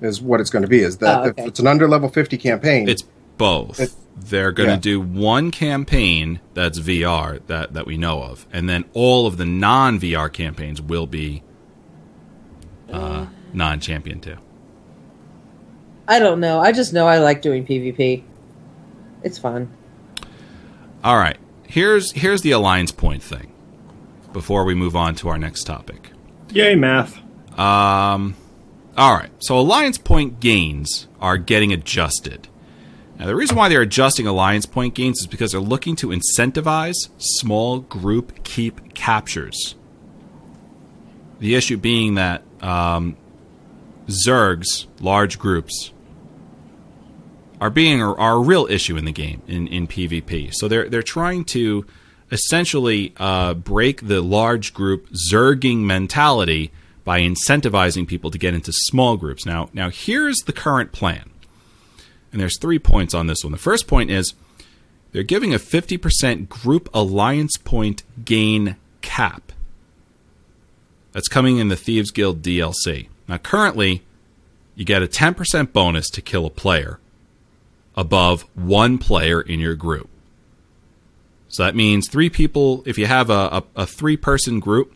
is 0.02 0.22
what 0.22 0.40
it's 0.40 0.50
going 0.50 0.62
to 0.64 0.68
be. 0.70 0.80
Is 0.80 0.98
that 1.00 1.20
Oh, 1.20 1.30
okay. 1.30 1.42
if 1.44 1.48
it's 1.50 1.60
an 1.60 1.68
under 1.68 1.88
level 1.88 2.10
fifty 2.10 2.38
campaign, 2.38 2.88
It's 2.88 3.04
both. 3.38 3.80
It- 3.80 3.94
They're 4.18 4.52
going 4.52 4.68
to 4.68 4.74
yeah. 4.76 4.80
do 4.80 5.00
one 5.00 5.50
campaign 5.50 6.40
that's 6.54 6.78
VR 6.80 7.40
that 7.48 7.74
that 7.74 7.86
we 7.86 7.98
know 7.98 8.22
of, 8.24 8.46
and 8.52 8.68
then 8.70 8.84
all 8.94 9.26
of 9.28 9.38
the 9.38 9.46
non 9.46 10.00
VR 10.00 10.32
campaigns 10.32 10.82
will 10.82 11.08
be 11.08 11.42
uh, 12.92 13.28
non 13.54 13.80
champion 13.80 14.20
too. 14.20 14.36
I 16.08 16.20
don't 16.20 16.40
know. 16.40 16.60
I 16.60 16.72
just 16.72 16.92
know 16.92 17.08
I 17.08 17.20
like 17.20 17.42
doing 17.42 17.66
PvP. 17.66 18.24
It's 19.24 19.38
fun. 19.38 19.70
All 21.04 21.16
right, 21.18 21.38
here's 21.70 22.12
here's 22.12 22.42
the 22.42 22.52
alliance 22.52 22.92
point 22.92 23.24
thing. 23.24 23.52
Before 24.34 24.64
we 24.64 24.76
move 24.76 24.96
on 24.96 25.16
to 25.16 25.30
our 25.30 25.38
next 25.38 25.64
topic. 25.64 26.12
Yay, 26.52 26.76
math. 26.76 27.18
Um, 27.58 28.36
all 28.96 29.16
right, 29.16 29.32
so 29.40 29.58
alliance 29.58 29.98
point 29.98 30.40
gains 30.40 31.08
are 31.20 31.38
getting 31.38 31.74
adjusted. 31.74 32.48
Now, 33.18 33.26
the 33.26 33.36
reason 33.36 33.58
why 33.58 33.70
they're 33.70 33.82
adjusting 33.82 34.28
alliance 34.28 34.66
point 34.66 34.94
gains 34.94 35.20
is 35.20 35.28
because 35.28 35.52
they're 35.52 35.60
looking 35.60 35.96
to 35.98 36.10
incentivize 36.10 36.96
small 37.18 37.80
group 37.80 38.44
keep 38.44 38.94
captures. 38.94 39.76
The 41.40 41.56
issue 41.56 41.78
being 41.78 42.16
that 42.16 42.44
um, 42.62 43.18
Zergs, 44.08 44.86
large 45.00 45.40
groups, 45.40 45.92
are 47.60 47.70
being 47.70 48.02
are 48.02 48.36
a 48.36 48.40
real 48.40 48.68
issue 48.70 48.98
in 48.98 49.06
the 49.06 49.12
game 49.12 49.42
in, 49.48 49.68
in 49.68 49.88
PvP. 49.88 50.54
So 50.54 50.68
they're 50.68 50.90
they're 50.90 51.04
trying 51.04 51.46
to 51.46 51.86
essentially 52.32 53.14
uh, 53.18 53.56
break 53.56 54.08
the 54.08 54.22
large 54.22 54.74
group 54.74 55.10
Zerging 55.32 55.80
mentality 55.80 56.72
by 57.04 57.22
incentivizing 57.22 58.08
people 58.08 58.30
to 58.30 58.38
get 58.38 58.54
into 58.54 58.72
small 58.72 59.18
groups. 59.18 59.46
Now 59.46 59.70
now 59.74 59.90
here's 59.90 60.38
the 60.40 60.54
current 60.54 60.92
plan. 60.92 61.30
And 62.32 62.40
there's 62.40 62.60
three 62.60 62.80
points 62.80 63.14
on 63.14 63.28
this 63.28 63.44
one. 63.44 63.52
The 63.52 63.58
first 63.58 63.88
point 63.88 64.12
is 64.12 64.36
they're 65.12 65.24
giving 65.24 65.54
a 65.54 65.58
50% 65.58 66.48
group 66.48 66.88
alliance 66.94 67.58
point 67.58 68.04
gain 68.24 68.76
cap. 69.02 69.52
That's 71.12 71.28
coming 71.28 71.58
in 71.58 71.70
the 71.70 71.76
Thieves 71.76 72.12
Guild 72.12 72.44
DLC. 72.44 73.08
Now, 73.28 73.38
currently, 73.38 74.04
you 74.76 74.86
get 74.86 75.02
a 75.02 75.08
10% 75.08 75.74
bonus 75.74 76.08
to 76.12 76.22
kill 76.22 76.46
a 76.46 76.52
player 76.52 76.99
above 77.96 78.46
one 78.56 78.98
player 78.98 79.42
in 79.42 79.60
your 79.60 79.76
group. 79.76 80.10
So 81.50 81.64
that 81.64 81.76
means 81.76 82.08
three 82.08 82.30
people, 82.30 82.84
if 82.86 82.98
you 82.98 83.08
have 83.08 83.30
a, 83.30 83.34
a, 83.34 83.64
a 83.76 83.86
three 83.86 84.18
person 84.18 84.60
group, 84.60 84.94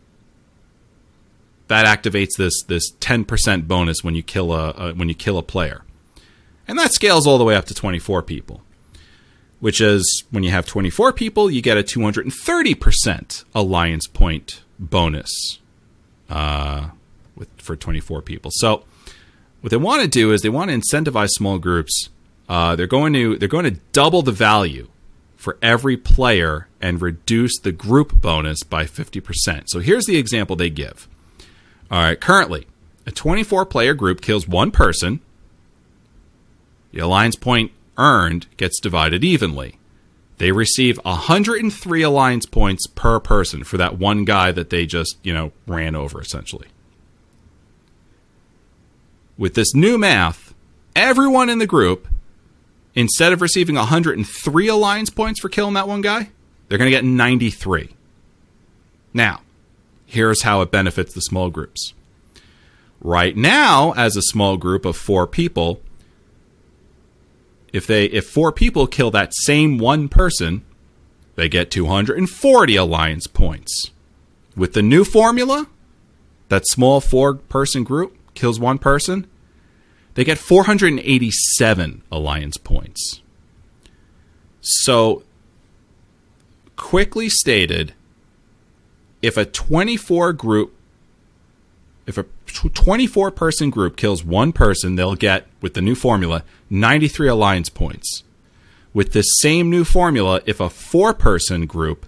that 1.68 1.86
activates 1.86 2.38
this 2.38 2.62
this 2.64 2.92
10% 3.00 3.68
bonus 3.68 4.04
when 4.04 4.16
you 4.16 4.22
kill 4.22 4.54
a, 4.54 4.72
a 4.72 4.94
when 4.94 5.10
you 5.10 5.16
kill 5.16 5.38
a 5.38 5.44
player. 5.44 5.84
And 6.68 6.78
that 6.78 6.94
scales 6.94 7.26
all 7.26 7.38
the 7.38 7.44
way 7.44 7.56
up 7.56 7.66
to 7.66 7.74
24 7.74 8.22
people. 8.22 8.62
Which 9.60 9.80
is 9.80 10.24
when 10.30 10.44
you 10.44 10.52
have 10.52 10.66
24 10.66 11.14
people, 11.14 11.50
you 11.50 11.62
get 11.62 11.78
a 11.78 11.84
230% 11.84 13.46
alliance 13.56 14.08
point 14.08 14.62
bonus 14.78 15.60
uh, 16.30 16.90
with 17.36 17.50
for 17.62 17.76
24 17.76 18.22
people. 18.22 18.52
So 18.54 18.84
what 19.62 19.70
they 19.70 19.78
want 19.78 20.02
to 20.02 20.08
do 20.10 20.34
is 20.34 20.42
they 20.42 20.50
want 20.50 20.70
to 20.70 20.78
incentivize 20.78 21.30
small 21.30 21.60
groups. 21.60 22.10
Uh, 22.54 22.76
they're 22.76 22.86
going 22.86 23.14
to 23.14 23.36
they're 23.40 23.48
going 23.48 23.66
to 23.66 23.80
double 23.94 24.22
the 24.22 24.32
value 24.32 24.88
for 25.36 25.58
every 25.60 25.98
player 25.98 26.68
and 26.80 27.02
reduce 27.02 27.58
the 27.58 27.72
group 27.72 28.22
bonus 28.22 28.62
by 28.62 28.86
50%. 28.86 29.64
So 29.70 29.80
here's 29.80 30.06
the 30.06 30.18
example 30.18 30.56
they 30.56 30.70
give. 30.70 31.08
All 31.90 32.04
right, 32.04 32.22
currently, 32.22 32.68
a 33.08 33.12
24 33.12 33.66
player 33.66 33.96
group 33.96 34.22
kills 34.22 34.48
one 34.48 34.70
person. 34.70 35.20
The 36.92 37.00
alliance 37.00 37.36
point 37.36 37.72
earned 37.98 38.46
gets 38.56 38.80
divided 38.80 39.24
evenly. 39.24 39.80
They 40.38 40.52
receive 40.52 41.00
103 41.04 42.04
alliance 42.04 42.46
points 42.46 42.86
per 42.86 43.20
person 43.20 43.64
for 43.64 43.78
that 43.78 43.98
one 43.98 44.26
guy 44.26 44.52
that 44.52 44.70
they 44.70 44.86
just, 44.86 45.18
you 45.24 45.34
know, 45.34 45.54
ran 45.66 45.96
over 45.96 46.22
essentially. 46.22 46.68
With 49.40 49.56
this 49.56 49.74
new 49.74 49.98
math, 49.98 50.54
everyone 50.96 51.50
in 51.50 51.58
the 51.58 51.66
group, 51.66 52.08
instead 52.96 53.34
of 53.34 53.42
receiving 53.42 53.76
103 53.76 54.68
alliance 54.68 55.10
points 55.10 55.40
for 55.40 55.50
killing 55.50 55.74
that 55.74 55.88
one 55.88 56.02
guy, 56.02 56.30
they're 56.68 56.78
going 56.78 56.90
to 56.90 56.96
get 56.96 57.06
93. 57.06 57.90
Now, 59.14 59.42
here's 60.06 60.44
how 60.44 60.62
it 60.62 60.72
benefits 60.72 61.14
the 61.14 61.22
small 61.22 61.50
groups. 61.50 61.94
Right 63.02 63.36
now, 63.36 63.94
as 63.94 64.16
a 64.16 64.22
small 64.22 64.58
group 64.58 64.86
of 64.86 64.96
four 64.96 65.28
people, 65.28 65.82
if 67.74 67.86
they 67.86 68.06
if 68.06 68.28
four 68.28 68.52
people 68.52 68.88
kill 68.88 69.12
that 69.12 69.34
same 69.36 69.78
one 69.78 70.08
person, 70.08 70.64
they 71.36 71.50
get 71.50 71.72
240 71.72 72.76
alliance 72.76 73.28
points. 73.28 73.92
With 74.56 74.74
the 74.74 74.84
new 74.84 75.04
formula, 75.04 75.68
that 76.50 76.68
small 76.68 77.02
four 77.02 77.34
person 77.34 77.84
group 77.84 78.16
kills 78.36 78.60
one 78.60 78.78
person, 78.78 79.28
they 80.16 80.24
get 80.24 80.38
487 80.38 82.04
alliance 82.12 82.58
points. 82.58 83.22
So, 84.62 85.24
quickly 86.76 87.30
stated, 87.30 87.94
if 89.22 89.38
a 89.38 89.46
24 89.46 90.34
group 90.34 90.76
if 92.06 92.18
a 92.18 92.24
24 92.24 93.32
person 93.32 93.70
group 93.70 93.96
kills 93.96 94.24
one 94.24 94.52
person, 94.52 94.96
they'll 94.96 95.16
get 95.16 95.48
with 95.62 95.74
the 95.74 95.82
new 95.82 95.96
formula 95.96 96.44
93 96.70 97.30
alliance 97.30 97.70
points. 97.70 98.24
With 98.94 99.14
this 99.14 99.26
same 99.40 99.70
new 99.70 99.84
formula, 99.84 100.42
if 100.46 100.60
a 100.60 100.70
four 100.70 101.14
person 101.14 101.66
group 101.66 102.06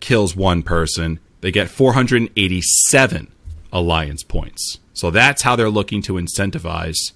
kills 0.00 0.36
one 0.36 0.62
person, 0.62 1.20
they 1.40 1.52
get 1.52 1.68
487 1.68 3.32
alliance 3.72 4.22
points. 4.24 4.78
So 4.92 5.10
that's 5.10 5.42
how 5.42 5.54
they're 5.56 5.70
looking 5.70 6.02
to 6.02 6.14
incentivize 6.14 7.12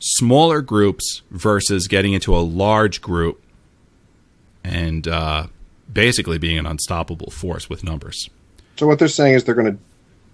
smaller 0.00 0.60
groups 0.62 1.22
versus 1.30 1.86
getting 1.86 2.12
into 2.12 2.34
a 2.34 2.40
large 2.40 3.00
group 3.00 3.40
and 4.64 5.06
uh, 5.06 5.46
basically 5.92 6.38
being 6.38 6.58
an 6.58 6.66
unstoppable 6.66 7.30
force 7.30 7.70
with 7.70 7.84
numbers. 7.84 8.28
So 8.76 8.86
what 8.86 8.98
they're 8.98 9.08
saying 9.08 9.34
is 9.34 9.44
they're 9.44 9.54
going 9.54 9.76
to 9.76 9.78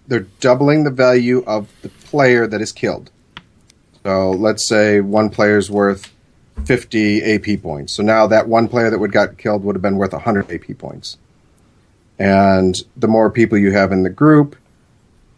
they're 0.08 0.26
doubling 0.40 0.84
the 0.84 0.90
value 0.90 1.42
of 1.48 1.68
the 1.82 1.88
player 1.88 2.46
that 2.46 2.60
is 2.60 2.70
killed. 2.70 3.10
So 4.04 4.30
let's 4.30 4.68
say 4.68 5.00
one 5.00 5.30
player's 5.30 5.68
worth 5.68 6.14
50 6.64 7.24
AP 7.24 7.60
points. 7.60 7.92
So 7.94 8.04
now 8.04 8.28
that 8.28 8.46
one 8.46 8.68
player 8.68 8.88
that 8.88 9.00
would 9.00 9.10
got 9.10 9.36
killed 9.36 9.64
would 9.64 9.74
have 9.74 9.82
been 9.82 9.96
worth 9.96 10.12
100 10.12 10.52
AP 10.52 10.78
points. 10.78 11.18
And 12.20 12.76
the 12.96 13.08
more 13.08 13.30
people 13.30 13.58
you 13.58 13.72
have 13.72 13.90
in 13.90 14.04
the 14.04 14.10
group, 14.10 14.54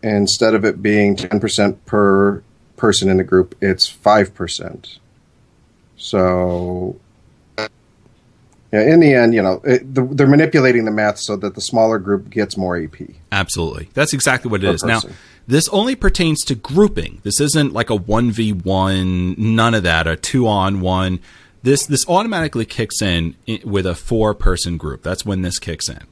instead 0.03 0.55
of 0.55 0.67
it 0.67 0.83
being 0.83 1.17
10% 1.17 1.79
per 1.87 2.43
person 2.79 3.09
in 3.09 3.19
the 3.19 3.25
group, 3.25 3.55
it's 3.61 3.91
5%. 3.93 4.99
So 5.97 6.97
yeah, 8.73 8.83
in 8.83 9.01
the 9.01 9.15
end, 9.15 9.35
you 9.35 9.43
know, 9.43 9.61
it, 9.65 9.95
the, 9.95 10.05
they're 10.05 10.27
manipulating 10.27 10.85
the 10.85 10.91
math 10.91 11.19
so 11.19 11.37
that 11.37 11.55
the 11.55 11.61
smaller 11.61 11.99
group 11.99 12.29
gets 12.29 12.57
more 12.57 12.77
AP. 12.77 12.97
Absolutely. 13.33 13.89
That's 13.95 14.13
exactly 14.13 14.51
what 14.51 14.63
it 14.63 14.69
is. 14.69 14.83
Per 14.83 14.91
is. 14.91 15.05
Now, 15.05 15.11
this 15.47 15.69
only 15.71 15.97
pertains 15.97 16.45
to 16.45 16.55
grouping. 16.55 17.21
This 17.23 17.41
isn't 17.41 17.73
like 17.73 17.89
a 17.89 17.97
1v1, 17.97 19.39
none 19.39 19.75
of 19.75 19.83
that, 19.85 20.07
a 20.07 20.17
2 20.17 20.47
on 20.47 20.81
1. 20.83 21.21
This 21.63 21.87
this 21.87 22.09
automatically 22.09 22.65
kicks 22.65 23.03
in 23.03 23.35
with 23.65 23.85
a 23.85 23.95
four 23.95 24.33
person 24.33 24.77
group. 24.77 25.03
That's 25.03 25.27
when 25.27 25.43
this 25.43 25.59
kicks 25.59 25.89
in. 25.89 26.03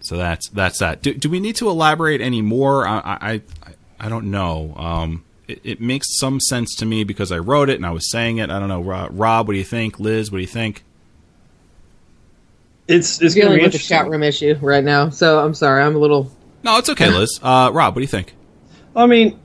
So 0.00 0.16
that's 0.16 0.48
that's 0.48 0.78
that. 0.78 1.02
Do, 1.02 1.12
do 1.12 1.28
we 1.28 1.38
need 1.38 1.56
to 1.56 1.68
elaborate 1.68 2.22
any 2.22 2.40
more? 2.40 2.88
I 2.88 3.00
I, 3.04 3.42
I, 4.02 4.06
I 4.06 4.08
don't 4.08 4.30
know. 4.30 4.74
Um, 4.76 5.24
it, 5.48 5.60
it 5.64 5.80
makes 5.80 6.18
some 6.18 6.40
sense 6.40 6.74
to 6.76 6.86
me 6.86 7.04
because 7.04 7.32
I 7.32 7.38
wrote 7.38 7.70
it 7.70 7.76
and 7.76 7.86
I 7.86 7.90
was 7.90 8.10
saying 8.10 8.38
it. 8.38 8.50
I 8.50 8.58
don't 8.58 8.68
know, 8.68 8.82
Rob. 8.82 9.10
Rob 9.12 9.46
what 9.48 9.52
do 9.52 9.58
you 9.58 9.64
think? 9.64 10.00
Liz, 10.00 10.30
what 10.30 10.38
do 10.38 10.42
you 10.42 10.48
think? 10.48 10.84
It's 12.88 13.22
it's 13.22 13.34
gonna 13.34 13.46
dealing 13.46 13.58
be 13.58 13.64
with 13.64 13.74
a 13.74 13.76
interesting. 13.76 13.96
chat 13.96 14.08
room 14.08 14.22
issue 14.22 14.58
right 14.60 14.82
now, 14.84 15.08
so 15.08 15.38
I'm 15.38 15.54
sorry. 15.54 15.82
I'm 15.82 15.94
a 15.94 15.98
little. 15.98 16.30
No, 16.64 16.78
it's 16.78 16.88
okay, 16.90 17.10
Liz. 17.10 17.38
Uh, 17.42 17.70
Rob, 17.72 17.94
what 17.94 18.00
do 18.00 18.02
you 18.02 18.08
think? 18.08 18.34
I 18.94 19.06
mean, 19.06 19.40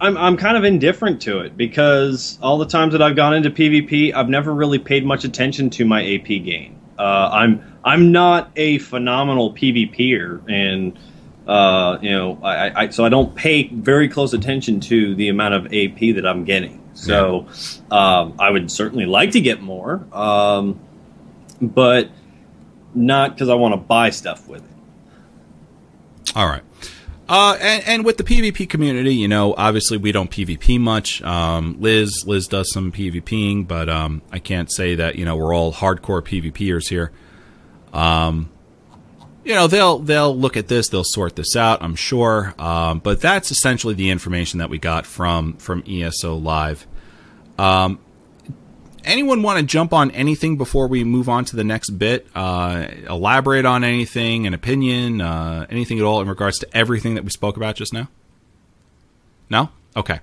I'm 0.00 0.16
I'm 0.16 0.36
kind 0.36 0.56
of 0.56 0.64
indifferent 0.64 1.22
to 1.22 1.40
it 1.40 1.56
because 1.56 2.38
all 2.42 2.58
the 2.58 2.66
times 2.66 2.92
that 2.92 3.00
I've 3.02 3.16
gone 3.16 3.34
into 3.34 3.50
PvP, 3.50 4.14
I've 4.14 4.28
never 4.28 4.52
really 4.52 4.78
paid 4.78 5.04
much 5.04 5.24
attention 5.24 5.70
to 5.70 5.84
my 5.84 6.02
AP 6.14 6.26
gain. 6.26 6.78
Uh, 6.98 7.30
I'm 7.32 7.78
I'm 7.84 8.12
not 8.12 8.50
a 8.54 8.78
phenomenal 8.78 9.54
PvPer, 9.54 10.42
and 10.48 10.96
uh, 11.46 11.98
you 12.00 12.10
know, 12.10 12.38
I, 12.42 12.84
I 12.84 12.88
so 12.90 13.04
I 13.04 13.08
don't 13.08 13.34
pay 13.34 13.68
very 13.68 14.08
close 14.08 14.32
attention 14.32 14.80
to 14.80 15.14
the 15.14 15.28
amount 15.28 15.54
of 15.54 15.66
AP 15.66 16.14
that 16.14 16.26
I'm 16.26 16.44
getting. 16.44 16.80
So 16.94 17.46
um, 17.90 18.34
I 18.38 18.50
would 18.50 18.70
certainly 18.70 19.06
like 19.06 19.32
to 19.32 19.40
get 19.40 19.60
more, 19.62 20.04
um, 20.12 20.78
but 21.60 22.10
not 22.94 23.34
because 23.34 23.48
I 23.48 23.54
want 23.54 23.72
to 23.72 23.78
buy 23.78 24.10
stuff 24.10 24.46
with 24.46 24.62
it. 24.62 26.36
All 26.36 26.46
right. 26.46 26.62
Uh, 27.28 27.56
and, 27.60 27.82
and 27.86 28.04
with 28.04 28.18
the 28.18 28.24
PvP 28.24 28.68
community, 28.68 29.14
you 29.14 29.28
know, 29.28 29.54
obviously 29.56 29.96
we 29.96 30.12
don't 30.12 30.30
PvP 30.30 30.78
much. 30.78 31.22
Um, 31.22 31.76
Liz, 31.80 32.24
Liz 32.26 32.46
does 32.46 32.70
some 32.72 32.92
PvPing, 32.92 33.66
but 33.66 33.88
um, 33.88 34.22
I 34.30 34.38
can't 34.38 34.70
say 34.70 34.94
that 34.96 35.16
you 35.16 35.24
know 35.24 35.36
we're 35.36 35.54
all 35.54 35.72
hardcore 35.72 36.20
PvPers 36.20 36.88
here. 36.88 37.10
Um, 37.92 38.50
you 39.44 39.54
know, 39.54 39.66
they'll 39.66 39.98
they'll 39.98 40.36
look 40.36 40.56
at 40.56 40.68
this, 40.68 40.88
they'll 40.88 41.04
sort 41.04 41.36
this 41.36 41.56
out, 41.56 41.82
I'm 41.82 41.96
sure. 41.96 42.54
Um, 42.58 43.00
but 43.00 43.20
that's 43.20 43.50
essentially 43.50 43.94
the 43.94 44.10
information 44.10 44.58
that 44.58 44.70
we 44.70 44.78
got 44.78 45.06
from 45.06 45.54
from 45.54 45.82
ESO 45.86 46.36
Live. 46.36 46.86
Um, 47.58 47.98
anyone 49.04 49.42
want 49.42 49.58
to 49.58 49.64
jump 49.64 49.92
on 49.92 50.10
anything 50.12 50.56
before 50.56 50.86
we 50.86 51.04
move 51.04 51.28
on 51.28 51.44
to 51.46 51.56
the 51.56 51.64
next 51.64 51.90
bit? 51.90 52.26
Uh, 52.34 52.86
elaborate 53.08 53.64
on 53.64 53.84
anything, 53.84 54.46
an 54.46 54.54
opinion, 54.54 55.20
uh, 55.20 55.66
anything 55.70 55.98
at 55.98 56.04
all 56.04 56.20
in 56.20 56.28
regards 56.28 56.58
to 56.60 56.76
everything 56.76 57.14
that 57.14 57.24
we 57.24 57.30
spoke 57.30 57.56
about 57.56 57.76
just 57.76 57.92
now? 57.92 58.08
No? 59.50 59.70
Okay. 59.96 60.20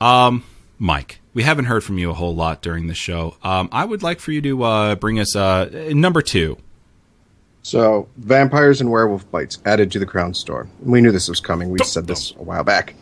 Um, 0.00 0.44
Mike, 0.78 1.20
we 1.34 1.42
haven't 1.42 1.66
heard 1.66 1.84
from 1.84 1.98
you 1.98 2.10
a 2.10 2.14
whole 2.14 2.34
lot 2.34 2.62
during 2.62 2.86
the 2.86 2.94
show. 2.94 3.36
Um, 3.42 3.68
I 3.70 3.84
would 3.84 4.02
like 4.02 4.18
for 4.18 4.32
you 4.32 4.40
to 4.42 4.62
uh, 4.62 4.94
bring 4.96 5.20
us 5.20 5.36
uh, 5.36 5.90
number 5.92 6.22
two. 6.22 6.56
So, 7.62 8.08
vampires 8.16 8.80
and 8.80 8.90
werewolf 8.90 9.30
bites 9.30 9.58
added 9.66 9.92
to 9.92 9.98
the 9.98 10.06
Crown 10.06 10.32
Store. 10.32 10.68
We 10.82 11.00
knew 11.00 11.12
this 11.12 11.28
was 11.28 11.40
coming. 11.40 11.70
We 11.70 11.78
said 11.84 12.06
this 12.06 12.32
a 12.32 12.42
while 12.42 12.64
back. 12.64 12.94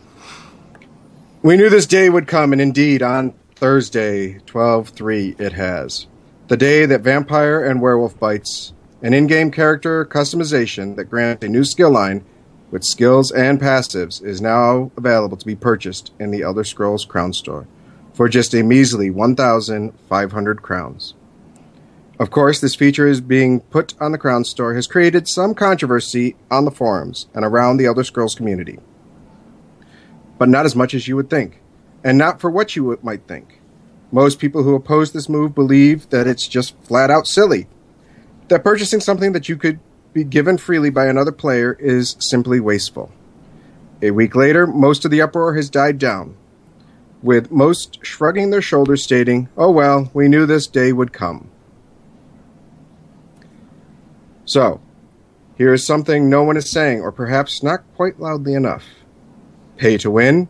We 1.41 1.55
knew 1.55 1.69
this 1.69 1.85
day 1.85 2.09
would 2.09 2.27
come, 2.27 2.51
and 2.51 2.61
indeed, 2.61 3.01
on 3.01 3.33
Thursday, 3.55 4.39
12 4.39 4.89
3, 4.89 5.35
it 5.39 5.53
has. 5.53 6.07
The 6.49 6.57
day 6.57 6.85
that 6.85 7.01
Vampire 7.01 7.63
and 7.63 7.81
Werewolf 7.81 8.19
Bites, 8.19 8.73
an 9.01 9.13
in 9.13 9.27
game 9.27 9.49
character 9.49 10.03
customization 10.03 10.97
that 10.97 11.05
grants 11.05 11.45
a 11.45 11.47
new 11.47 11.63
skill 11.63 11.91
line 11.91 12.25
with 12.71 12.83
skills 12.83 13.31
and 13.31 13.61
passives, 13.61 14.21
is 14.21 14.41
now 14.41 14.91
available 14.97 15.37
to 15.37 15.45
be 15.45 15.55
purchased 15.55 16.11
in 16.19 16.31
the 16.31 16.41
Elder 16.41 16.65
Scrolls 16.65 17.05
Crown 17.05 17.31
Store 17.31 17.65
for 18.13 18.27
just 18.27 18.53
a 18.53 18.63
measly 18.63 19.09
1,500 19.09 20.61
crowns. 20.61 21.13
Of 22.19 22.31
course, 22.31 22.59
this 22.59 22.75
feature 22.75 23.07
is 23.07 23.21
being 23.21 23.61
put 23.61 23.93
on 24.01 24.11
the 24.11 24.17
Crown 24.17 24.43
Store 24.43 24.75
has 24.75 24.87
created 24.87 25.25
some 25.29 25.55
controversy 25.55 26.35
on 26.51 26.65
the 26.65 26.71
forums 26.71 27.27
and 27.33 27.45
around 27.45 27.77
the 27.77 27.85
Elder 27.85 28.03
Scrolls 28.03 28.35
community. 28.35 28.77
But 30.37 30.49
not 30.49 30.65
as 30.65 30.75
much 30.75 30.93
as 30.93 31.07
you 31.07 31.15
would 31.15 31.29
think, 31.29 31.61
and 32.03 32.17
not 32.17 32.41
for 32.41 32.49
what 32.51 32.75
you 32.75 32.99
might 33.01 33.25
think. 33.25 33.61
Most 34.11 34.37
people 34.37 34.63
who 34.63 34.75
oppose 34.75 35.13
this 35.13 35.29
move 35.29 35.55
believe 35.55 36.09
that 36.09 36.27
it's 36.27 36.45
just 36.45 36.75
flat 36.83 37.09
out 37.09 37.25
silly. 37.25 37.67
That 38.49 38.65
purchasing 38.65 38.99
something 38.99 39.31
that 39.31 39.47
you 39.47 39.55
could 39.55 39.79
be 40.11 40.25
given 40.25 40.57
freely 40.57 40.89
by 40.89 41.05
another 41.05 41.31
player 41.31 41.77
is 41.79 42.17
simply 42.19 42.59
wasteful. 42.59 43.13
A 44.01 44.11
week 44.11 44.35
later, 44.35 44.67
most 44.67 45.05
of 45.05 45.11
the 45.11 45.21
uproar 45.21 45.55
has 45.55 45.69
died 45.69 45.97
down, 45.97 46.35
with 47.21 47.49
most 47.49 47.99
shrugging 48.01 48.49
their 48.49 48.61
shoulders, 48.61 49.03
stating, 49.03 49.47
Oh 49.55 49.71
well, 49.71 50.09
we 50.13 50.27
knew 50.27 50.45
this 50.45 50.67
day 50.67 50.91
would 50.91 51.13
come. 51.13 51.48
So, 54.49 54.81
here 55.59 55.75
is 55.75 55.85
something 55.85 56.27
no 56.27 56.41
one 56.41 56.57
is 56.57 56.71
saying, 56.71 57.01
or 57.01 57.11
perhaps 57.11 57.61
not 57.61 57.83
quite 57.95 58.19
loudly 58.19 58.55
enough. 58.55 58.83
Pay 59.77 59.99
to 59.99 60.09
win? 60.09 60.49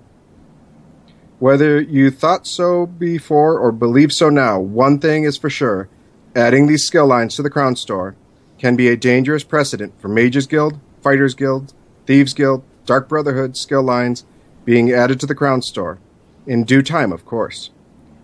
Whether 1.39 1.81
you 1.81 2.09
thought 2.09 2.47
so 2.47 2.85
before 2.85 3.59
or 3.59 3.73
believe 3.73 4.13
so 4.13 4.29
now, 4.29 4.57
one 4.57 4.99
thing 4.99 5.25
is 5.25 5.35
for 5.35 5.49
sure 5.49 5.89
adding 6.33 6.67
these 6.67 6.85
skill 6.85 7.07
lines 7.07 7.35
to 7.35 7.41
the 7.41 7.49
Crown 7.49 7.75
Store 7.75 8.15
can 8.57 8.77
be 8.77 8.87
a 8.87 8.95
dangerous 8.95 9.43
precedent 9.43 9.99
for 9.99 10.07
Mages 10.07 10.47
Guild, 10.47 10.79
Fighters 11.03 11.35
Guild, 11.35 11.73
Thieves 12.05 12.33
Guild, 12.33 12.63
Dark 12.85 13.09
Brotherhood 13.09 13.57
skill 13.57 13.83
lines 13.83 14.23
being 14.63 14.93
added 14.93 15.19
to 15.19 15.25
the 15.25 15.35
Crown 15.35 15.61
Store. 15.61 15.99
In 16.47 16.63
due 16.63 16.83
time, 16.83 17.11
of 17.11 17.25
course. 17.25 17.69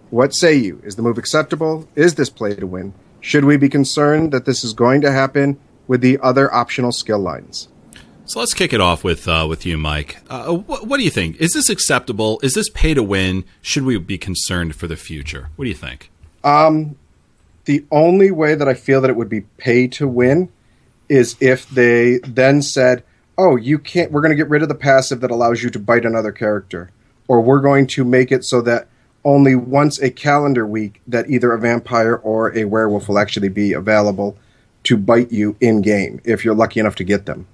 What 0.09 0.33
say 0.33 0.55
you? 0.55 0.79
Is 0.85 0.95
the 0.95 1.01
move 1.01 1.17
acceptable? 1.17 1.89
Is 1.95 2.15
this 2.15 2.29
play 2.29 2.55
to 2.55 2.65
win? 2.65 2.93
Should 3.25 3.45
we 3.45 3.57
be 3.57 3.69
concerned 3.69 4.31
that 4.33 4.45
this 4.45 4.63
is 4.63 4.73
going 4.73 5.01
to 5.01 5.11
happen 5.11 5.59
with 5.87 6.01
the 6.01 6.19
other 6.21 6.53
optional 6.53 6.91
skill 6.91 7.17
lines? 7.17 7.69
So 8.25 8.39
let's 8.39 8.53
kick 8.53 8.71
it 8.71 8.79
off 8.79 9.03
with 9.03 9.27
uh, 9.27 9.47
with 9.49 9.65
you, 9.65 9.79
Mike. 9.79 10.17
Uh, 10.29 10.53
what, 10.53 10.85
what 10.85 10.97
do 10.97 11.03
you 11.03 11.09
think? 11.09 11.37
Is 11.37 11.53
this 11.53 11.67
acceptable? 11.67 12.39
Is 12.43 12.53
this 12.53 12.69
pay 12.69 12.93
to 12.93 13.01
win? 13.01 13.43
Should 13.63 13.81
we 13.81 13.97
be 13.97 14.19
concerned 14.19 14.75
for 14.75 14.85
the 14.85 14.95
future? 14.95 15.49
What 15.55 15.65
do 15.65 15.69
you 15.69 15.75
think? 15.75 16.11
The 17.63 17.83
only 17.89 18.29
way 18.29 18.53
that 18.53 18.67
I 18.67 18.75
feel 18.75 19.01
that 19.01 19.09
it 19.09 19.15
would 19.15 19.29
be 19.29 19.41
pay 19.57 19.87
to 19.87 20.07
win 20.07 20.49
is 21.09 21.35
if 21.39 21.67
they 21.67 22.19
then 22.19 22.61
said, 22.61 23.03
"Oh, 23.39 23.55
you 23.55 23.79
can't. 23.79 24.11
We're 24.11 24.21
going 24.21 24.37
to 24.37 24.43
get 24.43 24.51
rid 24.51 24.61
of 24.61 24.69
the 24.69 24.75
passive 24.75 25.21
that 25.21 25.31
allows 25.31 25.63
you 25.63 25.71
to 25.71 25.79
bite 25.79 26.05
another 26.05 26.31
character, 26.31 26.91
or 27.27 27.41
we're 27.41 27.59
going 27.59 27.87
to 27.87 28.05
make 28.05 28.31
it 28.31 28.45
so 28.45 28.61
that 28.61 28.87
only 29.25 29.55
once 29.55 29.99
a 29.99 30.09
calendar 30.09 30.65
week 30.65 31.01
that 31.07 31.29
either 31.29 31.51
a 31.51 31.59
vampire 31.59 32.15
or 32.15 32.55
a 32.57 32.63
werewolf 32.63 33.09
will 33.09 33.19
actually 33.19 33.49
be 33.49 33.73
available 33.73 34.37
to 34.83 34.95
bite 34.95 35.31
you 35.31 35.57
in 35.59 35.81
game 35.81 36.21
if 36.23 36.45
you're 36.45 36.55
lucky 36.55 36.79
enough 36.79 36.95
to 36.95 37.03
get 37.03 37.25
them." 37.25 37.47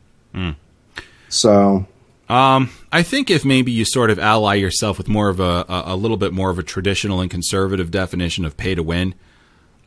So 1.29 1.87
Um, 2.29 2.69
I 2.93 3.03
think 3.03 3.29
if 3.29 3.43
maybe 3.43 3.73
you 3.73 3.83
sort 3.83 4.09
of 4.09 4.17
ally 4.17 4.55
yourself 4.55 4.97
with 4.97 5.09
more 5.09 5.27
of 5.27 5.41
a, 5.41 5.65
a, 5.67 5.83
a 5.87 5.95
little 5.95 6.15
bit 6.15 6.31
more 6.31 6.49
of 6.49 6.57
a 6.57 6.63
traditional 6.63 7.19
and 7.19 7.29
conservative 7.29 7.91
definition 7.91 8.45
of 8.45 8.55
pay 8.55 8.73
to 8.73 8.81
win, 8.81 9.15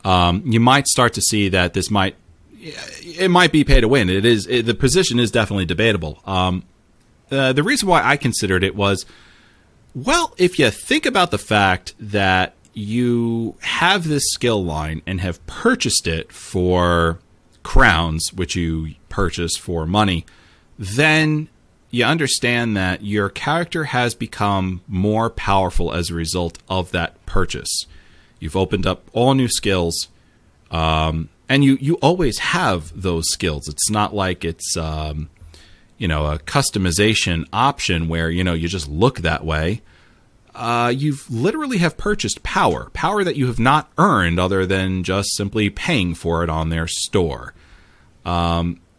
um, 0.03 0.43
you 0.45 0.59
might 0.59 0.87
start 0.87 1.13
to 1.13 1.21
see 1.21 1.49
that 1.49 1.73
this 1.73 1.89
might 1.89 2.15
it 2.59 3.29
might 3.31 3.51
be 3.51 3.63
pay 3.63 3.81
to 3.81 3.87
win. 3.87 4.09
It 4.09 4.25
is 4.25 4.45
it, 4.45 4.67
the 4.67 4.75
position 4.75 5.19
is 5.19 5.31
definitely 5.31 5.65
debatable. 5.65 6.19
Um, 6.25 6.63
uh, 7.31 7.51
the 7.53 7.63
reason 7.63 7.89
why 7.89 8.03
I 8.03 8.15
considered 8.15 8.63
it 8.63 8.75
was, 8.75 9.07
well, 9.95 10.33
if 10.37 10.59
you 10.59 10.69
think 10.69 11.05
about 11.05 11.31
the 11.31 11.37
fact 11.37 11.95
that 11.99 12.53
you 12.73 13.55
have 13.61 14.07
this 14.07 14.23
skill 14.31 14.63
line 14.63 15.01
and 15.07 15.21
have 15.21 15.45
purchased 15.47 16.05
it 16.05 16.33
for 16.33 17.19
crowns, 17.63 18.33
which 18.33 18.55
you 18.55 18.95
purchase 19.07 19.55
for 19.55 19.85
money, 19.85 20.25
then 20.77 21.47
you 21.89 22.03
understand 22.03 22.75
that 22.75 23.03
your 23.05 23.29
character 23.29 23.85
has 23.85 24.13
become 24.13 24.81
more 24.85 25.29
powerful 25.29 25.93
as 25.93 26.09
a 26.09 26.13
result 26.13 26.57
of 26.67 26.91
that 26.91 27.25
purchase. 27.25 27.85
You've 28.37 28.57
opened 28.57 28.85
up 28.85 29.09
all 29.13 29.33
new 29.33 29.47
skills, 29.47 30.09
um, 30.71 31.29
and 31.47 31.63
you 31.63 31.77
you 31.79 31.95
always 31.95 32.39
have 32.39 33.01
those 33.01 33.23
skills. 33.29 33.69
It's 33.69 33.89
not 33.89 34.13
like 34.13 34.43
it's 34.43 34.75
um, 34.75 35.29
you 35.97 36.07
know 36.07 36.27
a 36.27 36.39
customization 36.39 37.45
option 37.53 38.07
where 38.07 38.29
you 38.29 38.43
know 38.43 38.53
you 38.53 38.67
just 38.67 38.87
look 38.87 39.19
that 39.19 39.45
way. 39.45 39.81
Uh, 40.53 40.93
you've 40.95 41.29
literally 41.29 41.79
have 41.79 41.97
purchased 41.97 42.41
power, 42.41 42.89
power 42.91 43.25
that 43.25 43.35
you 43.35 43.47
have 43.47 43.59
not 43.59 43.91
earned 43.97 44.39
other 44.39 44.65
than 44.65 45.03
just 45.03 45.35
simply 45.35 45.69
paying 45.69 46.15
for 46.15 46.43
it 46.43 46.49
on 46.49 46.69
their 46.69 46.87
store 46.87 47.53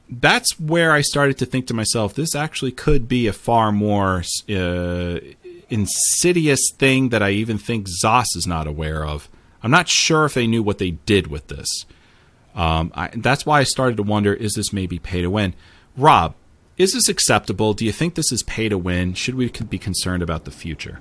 that's 0.09 0.59
where 0.61 0.93
I 0.93 1.01
started 1.01 1.39
to 1.39 1.47
think 1.47 1.67
to 1.69 1.75
myself, 1.75 2.15
this 2.15 2.35
actually 2.35 2.73
could 2.73 3.09
be 3.09 3.27
a 3.27 3.33
far 3.33 3.73
more 3.73 4.23
uh, 4.49 5.19
insidious 5.69 6.61
thing 6.77 7.09
that 7.09 7.23
I 7.23 7.31
even 7.31 7.59
think 7.59 7.89
ZOS 7.89 8.37
is 8.37 8.47
not 8.47 8.67
aware 8.67 9.05
of. 9.05 9.29
I'm 9.63 9.71
not 9.71 9.89
sure 9.89 10.25
if 10.25 10.35
they 10.35 10.47
knew 10.47 10.63
what 10.63 10.79
they 10.79 10.93
did 10.93 11.27
with 11.27 11.49
this. 11.49 11.67
Um, 12.55 12.93
I, 12.95 13.09
that's 13.15 13.45
why 13.45 13.61
I 13.61 13.65
started 13.65 13.97
to 13.97 14.03
wonder: 14.03 14.33
is 14.33 14.55
this 14.55 14.73
maybe 14.73 14.99
pay 14.99 15.23
to 15.23 15.31
win? 15.31 15.55
Rob, 15.97 16.35
is 16.79 16.93
this 16.93 17.09
acceptable? 17.09 17.73
Do 17.73 17.85
you 17.85 17.93
think 17.93 18.15
this 18.15 18.31
is 18.31 18.43
pay 18.43 18.69
to 18.69 18.77
win? 18.77 19.15
Should 19.15 19.35
we 19.35 19.49
be 19.49 19.79
concerned 19.79 20.23
about 20.23 20.45
the 20.45 20.51
future? 20.51 21.01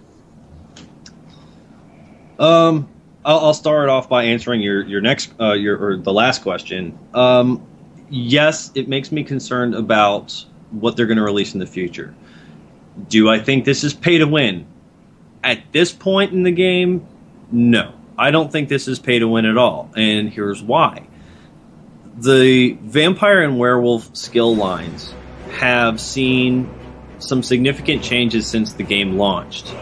Um, 2.39 2.87
I'll, 3.23 3.39
I'll 3.39 3.53
start 3.53 3.89
off 3.89 4.07
by 4.07 4.23
answering 4.25 4.61
your 4.61 4.83
your 4.83 5.01
next 5.01 5.33
uh, 5.39 5.53
your 5.53 5.77
or 5.77 5.97
the 5.97 6.13
last 6.13 6.43
question. 6.43 6.97
Um, 7.13 7.65
yes, 8.09 8.71
it 8.75 8.87
makes 8.87 9.11
me 9.11 9.23
concerned 9.23 9.75
about 9.75 10.45
what 10.71 10.95
they're 10.95 11.07
going 11.07 11.17
to 11.17 11.23
release 11.23 11.53
in 11.53 11.59
the 11.59 11.67
future. 11.67 12.13
Do 13.09 13.29
I 13.29 13.39
think 13.39 13.65
this 13.65 13.83
is 13.83 13.93
pay 13.93 14.17
to 14.17 14.27
win? 14.27 14.65
At 15.43 15.61
this 15.71 15.91
point 15.91 16.31
in 16.31 16.43
the 16.43 16.51
game, 16.51 17.05
no. 17.51 17.93
I 18.17 18.31
don't 18.31 18.51
think 18.51 18.69
this 18.69 18.87
is 18.87 18.97
pay 18.97 19.19
to 19.19 19.27
win 19.27 19.45
at 19.45 19.57
all, 19.57 19.91
and 19.95 20.29
here's 20.29 20.63
why. 20.63 21.07
The 22.17 22.77
vampire 22.81 23.41
and 23.41 23.59
werewolf 23.59 24.15
skill 24.15 24.55
lines 24.55 25.13
have 25.55 25.99
seen 25.99 26.69
some 27.19 27.43
significant 27.43 28.03
changes 28.03 28.47
since 28.47 28.73
the 28.73 28.83
game 28.83 29.17
launched. 29.17 29.73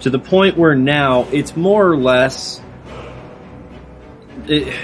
To 0.00 0.10
the 0.10 0.18
point 0.18 0.56
where 0.56 0.74
now 0.74 1.26
it's 1.32 1.56
more 1.56 1.88
or 1.88 1.96
less 1.96 2.60
it, 4.46 4.74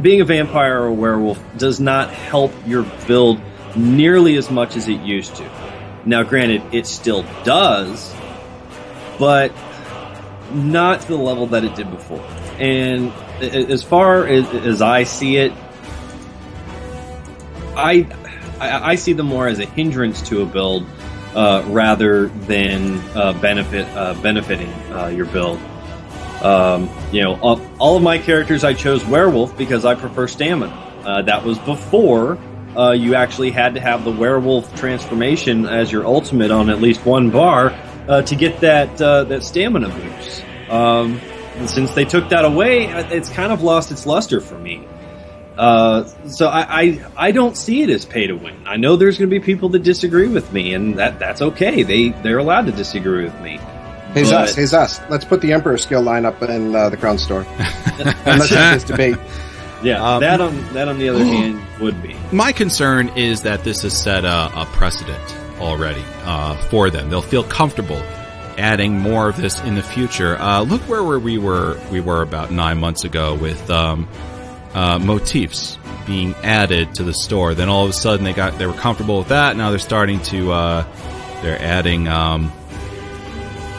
being 0.00 0.20
a 0.20 0.24
vampire 0.24 0.82
or 0.82 0.86
a 0.86 0.92
werewolf 0.92 1.42
does 1.56 1.80
not 1.80 2.10
help 2.10 2.52
your 2.66 2.82
build 3.06 3.40
nearly 3.76 4.36
as 4.36 4.50
much 4.50 4.76
as 4.76 4.88
it 4.88 5.00
used 5.00 5.36
to. 5.36 5.50
Now, 6.04 6.22
granted, 6.22 6.62
it 6.72 6.86
still 6.86 7.24
does, 7.44 8.14
but 9.18 9.52
not 10.52 11.00
to 11.02 11.08
the 11.08 11.16
level 11.16 11.48
that 11.48 11.64
it 11.64 11.74
did 11.74 11.90
before. 11.90 12.24
And 12.58 13.12
as 13.40 13.82
far 13.82 14.26
as, 14.26 14.48
as 14.48 14.82
I 14.82 15.04
see 15.04 15.36
it, 15.36 15.52
I, 17.74 18.06
I, 18.60 18.92
I 18.92 18.94
see 18.94 19.12
them 19.12 19.26
more 19.26 19.48
as 19.48 19.58
a 19.58 19.66
hindrance 19.66 20.22
to 20.28 20.42
a 20.42 20.46
build 20.46 20.86
uh, 21.36 21.62
rather 21.68 22.28
than 22.28 22.98
uh, 23.14 23.34
benefit 23.34 23.86
uh, 23.88 24.14
benefiting 24.22 24.70
uh, 24.92 25.08
your 25.08 25.26
build. 25.26 25.60
Um, 26.42 26.90
you 27.12 27.22
know, 27.22 27.38
all, 27.40 27.60
all, 27.78 27.96
of 27.96 28.02
my 28.02 28.18
characters 28.18 28.64
I 28.64 28.74
chose 28.74 29.04
werewolf 29.04 29.56
because 29.56 29.84
I 29.84 29.94
prefer 29.94 30.28
stamina. 30.28 30.72
Uh, 31.04 31.22
that 31.22 31.44
was 31.44 31.58
before 31.60 32.38
uh, 32.76 32.92
you 32.92 33.14
actually 33.14 33.50
had 33.50 33.74
to 33.74 33.80
have 33.80 34.04
the 34.04 34.10
werewolf 34.10 34.74
transformation 34.76 35.66
as 35.66 35.92
your 35.92 36.06
ultimate 36.06 36.50
on 36.50 36.68
at 36.68 36.80
least 36.80 37.04
one 37.06 37.30
bar 37.30 37.70
to 38.06 38.36
get 38.36 38.60
that 38.60 38.98
that 38.98 39.44
stamina 39.44 39.88
boost. 39.88 40.44
Um, 40.70 41.20
since 41.66 41.94
they 41.94 42.04
took 42.04 42.28
that 42.30 42.44
away, 42.44 42.86
it's 42.86 43.30
kind 43.30 43.52
of 43.52 43.62
lost 43.62 43.90
its 43.90 44.06
luster 44.06 44.40
for 44.40 44.58
me. 44.58 44.86
Uh, 45.56 46.04
so 46.28 46.48
I, 46.48 46.80
I, 46.80 47.06
I 47.16 47.32
don't 47.32 47.56
see 47.56 47.82
it 47.82 47.90
as 47.90 48.04
pay 48.04 48.26
to 48.26 48.34
win. 48.34 48.66
I 48.66 48.76
know 48.76 48.96
there's 48.96 49.18
going 49.18 49.30
to 49.30 49.40
be 49.40 49.44
people 49.44 49.70
that 49.70 49.82
disagree 49.82 50.28
with 50.28 50.52
me, 50.52 50.74
and 50.74 50.98
that 50.98 51.18
that's 51.18 51.40
okay. 51.40 51.82
They 51.82 52.10
they're 52.10 52.38
allowed 52.38 52.66
to 52.66 52.72
disagree 52.72 53.24
with 53.24 53.40
me. 53.40 53.58
Hey 54.12 54.22
Zos, 54.22 54.54
hey 54.54 54.64
Zos. 54.64 55.08
Let's 55.08 55.24
put 55.24 55.40
the 55.40 55.52
Emperor 55.52 55.78
skill 55.78 56.02
line 56.02 56.24
up 56.24 56.42
in 56.42 56.74
uh, 56.74 56.90
the 56.90 56.96
Crown 56.96 57.18
Store, 57.18 57.46
and 57.48 58.06
let's 58.26 58.50
have 58.50 58.74
this 58.74 58.84
debate. 58.84 59.16
Yeah, 59.82 60.02
um, 60.02 60.20
that 60.20 60.40
on 60.40 60.72
that 60.74 60.88
on 60.88 60.98
the 60.98 61.08
other 61.08 61.24
hand 61.24 61.62
would 61.80 62.02
be. 62.02 62.16
My 62.32 62.52
concern 62.52 63.08
is 63.10 63.42
that 63.42 63.64
this 63.64 63.82
has 63.82 63.96
set 63.96 64.24
a, 64.24 64.50
a 64.54 64.66
precedent 64.72 65.36
already 65.60 66.04
uh, 66.24 66.56
for 66.68 66.90
them. 66.90 67.08
They'll 67.10 67.22
feel 67.22 67.44
comfortable 67.44 68.02
adding 68.58 68.98
more 68.98 69.28
of 69.28 69.36
this 69.36 69.60
in 69.60 69.74
the 69.74 69.82
future. 69.82 70.40
Uh, 70.40 70.62
look 70.62 70.80
where 70.82 71.18
we 71.18 71.38
were 71.38 71.78
we 71.90 72.00
were 72.00 72.22
about 72.22 72.50
nine 72.50 72.78
months 72.78 73.04
ago 73.04 73.34
with 73.34 73.70
um, 73.70 74.08
uh, 74.76 74.98
motifs 74.98 75.78
being 76.06 76.34
added 76.36 76.94
to 76.94 77.02
the 77.02 77.14
store. 77.14 77.54
Then 77.54 77.68
all 77.68 77.84
of 77.84 77.90
a 77.90 77.94
sudden 77.94 78.24
they 78.24 78.34
got 78.34 78.58
they 78.58 78.66
were 78.66 78.74
comfortable 78.74 79.18
with 79.18 79.28
that. 79.28 79.56
Now 79.56 79.70
they're 79.70 79.78
starting 79.78 80.20
to 80.24 80.52
uh, 80.52 80.84
they're 81.42 81.60
adding 81.60 82.06
um, 82.06 82.52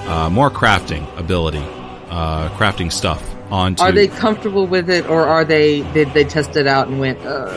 uh, 0.08 0.30
more 0.30 0.50
crafting 0.50 1.08
ability, 1.18 1.64
uh, 2.10 2.50
crafting 2.58 2.92
stuff 2.92 3.24
onto. 3.52 3.84
Are 3.84 3.92
they 3.92 4.08
comfortable 4.08 4.66
with 4.66 4.90
it, 4.90 5.08
or 5.08 5.26
are 5.26 5.46
they 5.46 5.84
did 5.94 6.14
they 6.14 6.24
test 6.26 6.56
it 6.56 6.66
out 6.66 6.88
and 6.88 7.00
went? 7.00 7.20
Uh... 7.20 7.54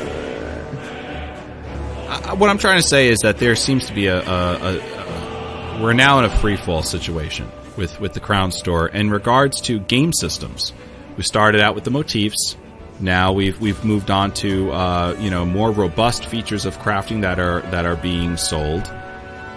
what 2.36 2.50
I'm 2.50 2.58
trying 2.58 2.80
to 2.80 2.86
say 2.86 3.08
is 3.08 3.20
that 3.20 3.38
there 3.38 3.56
seems 3.56 3.86
to 3.86 3.94
be 3.94 4.06
a, 4.06 4.20
a, 4.20 4.56
a, 4.56 4.78
a 4.78 5.80
we're 5.82 5.94
now 5.94 6.18
in 6.18 6.26
a 6.26 6.38
free 6.38 6.56
fall 6.56 6.82
situation 6.82 7.50
with 7.78 7.98
with 8.00 8.12
the 8.12 8.20
Crown 8.20 8.52
Store 8.52 8.88
in 8.88 9.08
regards 9.10 9.62
to 9.62 9.80
game 9.80 10.12
systems. 10.12 10.74
We 11.16 11.22
started 11.22 11.62
out 11.62 11.74
with 11.74 11.84
the 11.84 11.90
motifs 11.90 12.56
now 13.00 13.32
we've 13.32 13.60
we've 13.60 13.84
moved 13.84 14.10
on 14.10 14.32
to 14.34 14.70
uh, 14.70 15.16
you 15.18 15.30
know 15.30 15.44
more 15.44 15.70
robust 15.70 16.26
features 16.26 16.66
of 16.66 16.78
crafting 16.78 17.22
that 17.22 17.38
are 17.38 17.62
that 17.70 17.86
are 17.86 17.96
being 17.96 18.36
sold, 18.36 18.86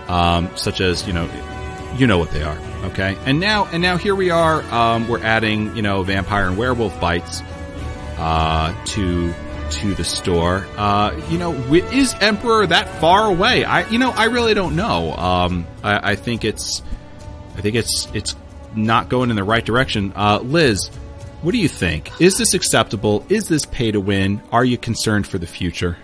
um, 0.07 0.49
such 0.55 0.81
as 0.81 1.05
you 1.07 1.13
know 1.13 1.29
you 1.97 2.07
know 2.07 2.17
what 2.17 2.31
they 2.31 2.43
are. 2.43 2.57
Okay, 2.85 3.17
and 3.25 3.39
now 3.39 3.65
and 3.65 3.81
now 3.81 3.97
here 3.97 4.15
we 4.15 4.29
are. 4.29 4.61
Um, 4.73 5.07
we're 5.07 5.23
adding 5.23 5.75
you 5.75 5.81
know 5.81 6.03
vampire 6.03 6.47
and 6.47 6.57
werewolf 6.57 6.99
bites 6.99 7.41
uh, 8.17 8.73
to 8.85 9.33
to 9.71 9.93
the 9.95 10.03
store. 10.03 10.65
Uh, 10.77 11.19
you 11.29 11.37
know, 11.37 11.53
is 11.73 12.13
Emperor 12.21 12.65
that 12.67 12.87
far 12.99 13.29
away? 13.29 13.63
I 13.63 13.87
you 13.89 13.99
know 13.99 14.11
I 14.11 14.25
really 14.25 14.53
don't 14.53 14.75
know. 14.75 15.13
Um, 15.13 15.67
I, 15.83 16.11
I 16.11 16.15
think 16.15 16.45
it's 16.45 16.81
I 17.55 17.61
think 17.61 17.75
it's 17.75 18.07
it's 18.13 18.35
not 18.75 19.09
going 19.09 19.29
in 19.29 19.35
the 19.35 19.43
right 19.43 19.63
direction. 19.63 20.13
Uh, 20.15 20.39
Liz 20.39 20.89
what 21.43 21.51
do 21.51 21.57
you 21.57 21.67
think? 21.67 22.09
Is 22.21 22.37
this 22.37 22.53
acceptable? 22.53 23.25
Is 23.27 23.49
this 23.49 23.65
pay 23.65 23.91
to 23.91 23.99
win? 23.99 24.41
Are 24.51 24.63
you 24.63 24.77
concerned 24.77 25.27
for 25.27 25.37
the 25.37 25.45
future? 25.45 25.97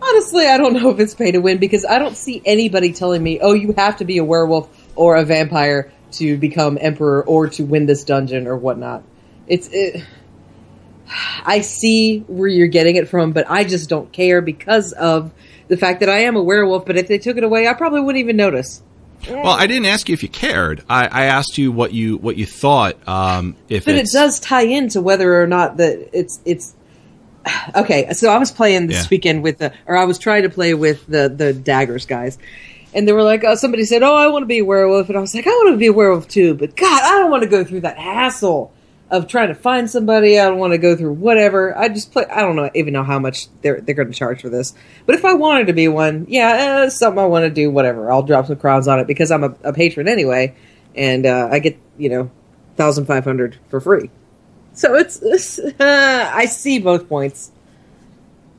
Honestly, 0.00 0.46
I 0.46 0.56
don't 0.56 0.72
know 0.72 0.90
if 0.90 0.98
it's 0.98 1.14
pay 1.14 1.32
to 1.32 1.38
win 1.38 1.58
because 1.58 1.84
I 1.84 1.98
don't 1.98 2.16
see 2.16 2.40
anybody 2.44 2.92
telling 2.92 3.22
me, 3.22 3.40
"Oh, 3.40 3.52
you 3.52 3.74
have 3.76 3.98
to 3.98 4.04
be 4.04 4.18
a 4.18 4.24
werewolf 4.24 4.68
or 4.96 5.16
a 5.16 5.24
vampire 5.24 5.92
to 6.12 6.38
become 6.38 6.78
emperor 6.80 7.22
or 7.24 7.48
to 7.48 7.64
win 7.64 7.86
this 7.86 8.04
dungeon 8.04 8.46
or 8.46 8.56
whatnot." 8.56 9.02
It's 9.46 9.68
it, 9.70 10.02
I 11.44 11.60
see 11.60 12.20
where 12.26 12.48
you're 12.48 12.66
getting 12.66 12.96
it 12.96 13.08
from, 13.08 13.32
but 13.32 13.50
I 13.50 13.64
just 13.64 13.90
don't 13.90 14.10
care 14.12 14.40
because 14.40 14.92
of 14.92 15.30
the 15.68 15.76
fact 15.76 16.00
that 16.00 16.08
I 16.08 16.20
am 16.20 16.36
a 16.36 16.42
werewolf. 16.42 16.86
But 16.86 16.96
if 16.96 17.08
they 17.08 17.18
took 17.18 17.36
it 17.36 17.44
away, 17.44 17.68
I 17.68 17.74
probably 17.74 18.00
wouldn't 18.00 18.20
even 18.20 18.36
notice. 18.36 18.82
Well, 19.28 19.46
I 19.46 19.66
didn't 19.66 19.86
ask 19.86 20.08
you 20.08 20.12
if 20.12 20.22
you 20.22 20.28
cared. 20.28 20.82
I, 20.88 21.06
I 21.06 21.24
asked 21.24 21.58
you 21.58 21.72
what 21.72 21.92
you 21.92 22.16
what 22.18 22.36
you 22.36 22.46
thought. 22.46 22.96
Um, 23.08 23.56
if 23.68 23.84
but 23.84 23.94
it 23.94 24.08
does 24.12 24.40
tie 24.40 24.64
into 24.64 25.00
whether 25.00 25.42
or 25.42 25.46
not 25.46 25.78
that 25.78 26.10
it's 26.12 26.40
it's 26.44 26.74
okay. 27.74 28.12
So 28.12 28.30
I 28.30 28.38
was 28.38 28.50
playing 28.50 28.88
this 28.88 29.04
yeah. 29.04 29.08
weekend 29.10 29.42
with 29.42 29.58
the, 29.58 29.72
or 29.86 29.96
I 29.96 30.04
was 30.04 30.18
trying 30.18 30.42
to 30.42 30.50
play 30.50 30.74
with 30.74 31.06
the 31.06 31.28
the 31.28 31.52
daggers 31.52 32.06
guys, 32.06 32.38
and 32.92 33.08
they 33.08 33.12
were 33.12 33.22
like, 33.22 33.44
oh, 33.44 33.54
somebody 33.54 33.84
said, 33.84 34.02
"Oh, 34.02 34.14
I 34.14 34.28
want 34.28 34.42
to 34.42 34.46
be 34.46 34.58
a 34.58 34.64
werewolf," 34.64 35.08
and 35.08 35.16
I 35.16 35.20
was 35.20 35.34
like, 35.34 35.46
"I 35.46 35.50
want 35.50 35.74
to 35.74 35.78
be 35.78 35.86
a 35.86 35.92
werewolf 35.92 36.28
too," 36.28 36.54
but 36.54 36.76
God, 36.76 37.02
I 37.02 37.18
don't 37.18 37.30
want 37.30 37.42
to 37.42 37.48
go 37.48 37.64
through 37.64 37.80
that 37.80 37.98
hassle 37.98 38.73
of 39.10 39.28
trying 39.28 39.48
to 39.48 39.54
find 39.54 39.90
somebody. 39.90 40.38
I 40.38 40.48
don't 40.48 40.58
want 40.58 40.72
to 40.72 40.78
go 40.78 40.96
through 40.96 41.12
whatever. 41.12 41.76
I 41.76 41.88
just 41.88 42.12
play. 42.12 42.24
I 42.26 42.40
don't 42.40 42.56
know 42.56 42.70
even 42.74 42.92
know 42.92 43.02
how 43.04 43.18
much 43.18 43.48
they're 43.62 43.80
they're 43.80 43.94
going 43.94 44.08
to 44.08 44.14
charge 44.14 44.40
for 44.40 44.48
this. 44.48 44.74
But 45.06 45.14
if 45.14 45.24
I 45.24 45.34
wanted 45.34 45.66
to 45.68 45.72
be 45.72 45.88
one, 45.88 46.26
yeah, 46.28 46.84
eh, 46.84 46.88
something 46.88 47.22
I 47.22 47.26
want 47.26 47.44
to 47.44 47.50
do. 47.50 47.70
Whatever, 47.70 48.10
I'll 48.10 48.22
drop 48.22 48.46
some 48.46 48.56
crowns 48.56 48.88
on 48.88 48.98
it 48.98 49.06
because 49.06 49.30
I'm 49.30 49.44
a, 49.44 49.54
a 49.62 49.72
patron 49.72 50.08
anyway, 50.08 50.54
and 50.94 51.26
uh, 51.26 51.48
I 51.50 51.58
get 51.58 51.78
you 51.98 52.08
know 52.08 52.30
thousand 52.76 53.06
five 53.06 53.24
hundred 53.24 53.58
for 53.68 53.80
free. 53.80 54.10
So 54.72 54.96
it's, 54.96 55.22
it's 55.22 55.58
uh, 55.58 55.72
I 56.34 56.46
see 56.46 56.78
both 56.78 57.08
points. 57.08 57.52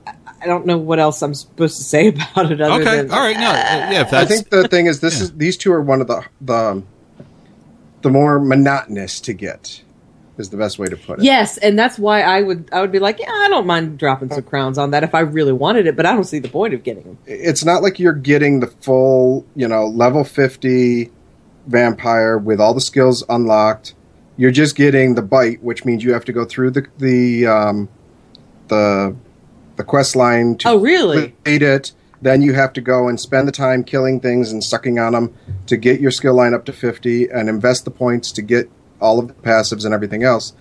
I 0.08 0.48
don't 0.48 0.66
know 0.66 0.78
what 0.78 1.00
else 1.00 1.22
I'm 1.22 1.34
supposed 1.34 1.78
to 1.78 1.84
say 1.84 2.08
about 2.34 2.52
it. 2.52 2.62
okay, 2.62 2.98
than, 2.98 3.12
all 3.12 3.20
right, 3.20 3.38
no, 3.38 3.50
uh, 3.50 3.54
yeah. 3.54 4.10
I 4.12 4.26
think 4.26 4.50
the 4.50 4.68
thing 4.68 4.86
is, 4.86 5.00
this 5.00 5.18
yeah. 5.18 5.24
is 5.24 5.34
these 5.34 5.58
two 5.58 5.72
are 5.74 5.82
one 5.82 6.02
of 6.02 6.08
the 6.08 6.26
the 6.40 6.84
the 8.04 8.10
more 8.12 8.40
monotonous 8.40 9.20
to 9.22 9.34
get 9.34 9.82
is 10.38 10.50
the 10.50 10.58
best 10.58 10.80
way 10.80 10.88
to 10.88 10.98
put 10.98 11.20
it. 11.20 11.26
Yes, 11.26 11.58
and 11.58 11.78
that's 11.78 11.98
why 11.98 12.22
I 12.22 12.42
would 12.42 12.70
I 12.72 12.82
would 12.82 12.92
be 12.92 13.00
like, 13.00 13.20
yeah, 13.20 13.32
I 13.32 13.48
don't 13.50 13.66
mind 13.66 13.98
dropping 13.98 14.30
some 14.32 14.44
crowns 14.44 14.78
on 14.78 14.92
that 14.92 15.04
if 15.04 15.16
I 15.16 15.22
really 15.22 15.54
wanted 15.54 15.88
it, 15.88 15.96
but 15.96 16.06
I 16.06 16.14
don't 16.14 16.26
see 16.26 16.40
the 16.40 16.50
point 16.50 16.74
of 16.74 16.84
getting 16.84 17.04
them. 17.04 17.18
It's 17.26 17.64
not 17.64 17.82
like 17.82 18.00
you're 18.00 18.14
getting 18.14 18.60
the 18.60 18.68
full, 18.68 19.46
you 19.56 19.68
know, 19.68 19.88
level 19.88 20.24
50 20.24 21.12
vampire 21.68 22.38
with 22.38 22.60
all 22.60 22.74
the 22.74 22.82
skills 22.82 23.24
unlocked. 23.30 23.96
You're 24.38 24.52
just 24.52 24.76
getting 24.76 25.16
the 25.16 25.22
bite, 25.22 25.64
which 25.64 25.86
means 25.86 26.04
you 26.04 26.14
have 26.14 26.26
to 26.26 26.34
go 26.34 26.46
through 26.46 26.72
the 26.72 26.88
the 26.98 27.48
um, 27.48 27.90
the 28.68 29.16
the 29.78 29.84
quest 29.84 30.16
line 30.16 30.58
to 30.58 30.70
oh, 30.70 30.78
really? 30.78 31.28
complete 31.28 31.62
it. 31.62 31.92
Then 32.22 32.42
you 32.42 32.54
have 32.54 32.74
to 32.74 32.82
go 32.82 33.08
and 33.08 33.20
spend 33.20 33.48
the 33.48 33.52
time 33.52 33.84
killing 33.84 34.20
things 34.20 34.52
and 34.52 34.64
sucking 34.64 34.98
on 34.98 35.14
them 35.14 35.36
to 35.68 35.78
get 35.78 36.00
your 36.00 36.12
skill 36.12 36.34
line 36.34 36.54
up 36.54 36.66
to 36.66 36.74
50 36.74 37.30
and 37.30 37.50
invest 37.50 37.86
the 37.86 37.92
points 37.92 38.32
to 38.32 38.42
get 38.42 38.70
all 39.00 39.20
of 39.20 39.28
the 39.28 39.34
passives 39.34 39.86
and 39.86 39.94
everything 39.94 40.24
else. 40.24 40.54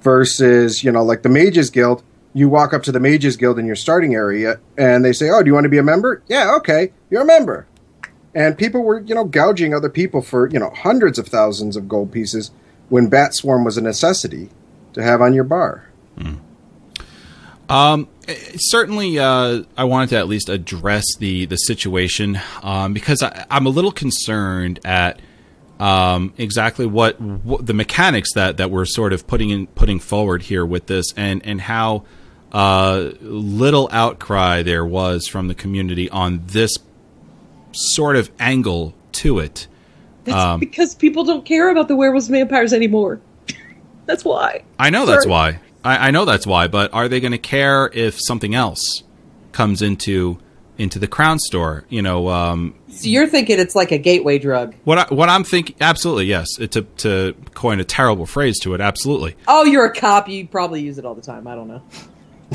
Versus, 0.00 0.84
you 0.84 0.92
know, 0.92 1.02
like 1.02 1.22
the 1.22 1.28
Mages 1.28 1.70
Guild, 1.70 2.02
you 2.32 2.48
walk 2.48 2.72
up 2.72 2.82
to 2.84 2.92
the 2.92 3.00
Mages 3.00 3.36
Guild 3.36 3.58
in 3.58 3.66
your 3.66 3.76
starting 3.76 4.14
area 4.14 4.60
and 4.76 5.04
they 5.04 5.12
say, 5.12 5.30
Oh, 5.30 5.42
do 5.42 5.48
you 5.48 5.54
want 5.54 5.64
to 5.64 5.70
be 5.70 5.78
a 5.78 5.82
member? 5.82 6.22
Yeah, 6.28 6.54
okay, 6.56 6.92
you're 7.10 7.22
a 7.22 7.26
member. 7.26 7.66
And 8.34 8.56
people 8.58 8.82
were, 8.82 9.00
you 9.00 9.14
know, 9.14 9.24
gouging 9.24 9.74
other 9.74 9.88
people 9.88 10.20
for, 10.20 10.48
you 10.50 10.58
know, 10.58 10.70
hundreds 10.70 11.18
of 11.18 11.26
thousands 11.26 11.76
of 11.76 11.88
gold 11.88 12.12
pieces 12.12 12.50
when 12.90 13.08
Bat 13.08 13.34
Swarm 13.34 13.64
was 13.64 13.78
a 13.78 13.80
necessity 13.80 14.50
to 14.92 15.02
have 15.02 15.22
on 15.22 15.32
your 15.32 15.44
bar. 15.44 15.88
Mm. 16.18 16.40
Um, 17.68 18.08
certainly, 18.56 19.18
uh, 19.18 19.62
I 19.76 19.84
wanted 19.84 20.10
to 20.10 20.16
at 20.18 20.28
least 20.28 20.48
address 20.48 21.04
the 21.18 21.46
the 21.46 21.56
situation 21.56 22.38
um, 22.62 22.92
because 22.92 23.22
I, 23.22 23.46
am 23.50 23.66
a 23.66 23.70
little 23.70 23.92
concerned 23.92 24.80
at 24.84 25.20
um, 25.78 26.32
exactly 26.38 26.86
what, 26.86 27.20
what 27.20 27.66
the 27.66 27.74
mechanics 27.74 28.32
that 28.34 28.56
that 28.56 28.70
we're 28.70 28.86
sort 28.86 29.12
of 29.12 29.26
putting 29.26 29.50
in 29.50 29.66
putting 29.68 29.98
forward 29.98 30.42
here 30.42 30.64
with 30.64 30.86
this, 30.86 31.06
and 31.16 31.44
and 31.44 31.60
how 31.60 32.04
uh, 32.52 33.10
little 33.20 33.88
outcry 33.92 34.62
there 34.62 34.84
was 34.84 35.28
from 35.28 35.48
the 35.48 35.54
community 35.54 36.08
on 36.10 36.42
this 36.46 36.76
sort 37.72 38.16
of 38.16 38.30
angle 38.38 38.94
to 39.12 39.38
it. 39.38 39.66
That's 40.24 40.36
Um, 40.36 40.60
because 40.60 40.94
people 40.94 41.24
don't 41.24 41.44
care 41.44 41.70
about 41.70 41.88
the 41.88 41.96
werewolves 41.96 42.28
and 42.28 42.34
vampires 42.36 42.72
anymore. 42.72 43.20
That's 44.06 44.24
why. 44.24 44.62
I 44.78 44.90
know 44.90 45.04
that's 45.04 45.26
why. 45.26 45.58
I, 45.84 46.08
I 46.08 46.10
know 46.12 46.24
that's 46.24 46.46
why. 46.46 46.68
But 46.68 46.94
are 46.94 47.08
they 47.08 47.18
going 47.18 47.32
to 47.32 47.38
care 47.38 47.90
if 47.92 48.16
something 48.20 48.54
else 48.54 49.02
comes 49.50 49.82
into 49.82 50.38
into 50.78 50.98
the 50.98 51.06
Crown 51.06 51.38
store? 51.38 51.84
You 51.88 52.02
know, 52.02 52.28
um, 52.28 52.74
So 52.90 53.08
you're 53.08 53.26
thinking 53.28 53.58
it's 53.58 53.74
like 53.74 53.92
a 53.92 53.98
gateway 53.98 54.38
drug. 54.38 54.74
what 54.84 54.98
I, 54.98 55.14
what 55.14 55.28
I'm 55.28 55.44
thinking. 55.44 55.76
Absolutely, 55.80 56.26
yes. 56.26 56.48
To 56.56 56.82
to 56.82 57.34
coin 57.54 57.80
a 57.80 57.84
terrible 57.84 58.26
phrase 58.26 58.58
to 58.60 58.74
it, 58.74 58.80
absolutely. 58.80 59.36
Oh, 59.48 59.64
you're 59.64 59.84
a 59.86 59.92
cop. 59.94 60.28
You 60.28 60.46
probably 60.46 60.82
use 60.82 60.98
it 60.98 61.04
all 61.04 61.14
the 61.14 61.22
time. 61.22 61.46
I 61.46 61.54
don't 61.54 61.68
know. 61.68 61.82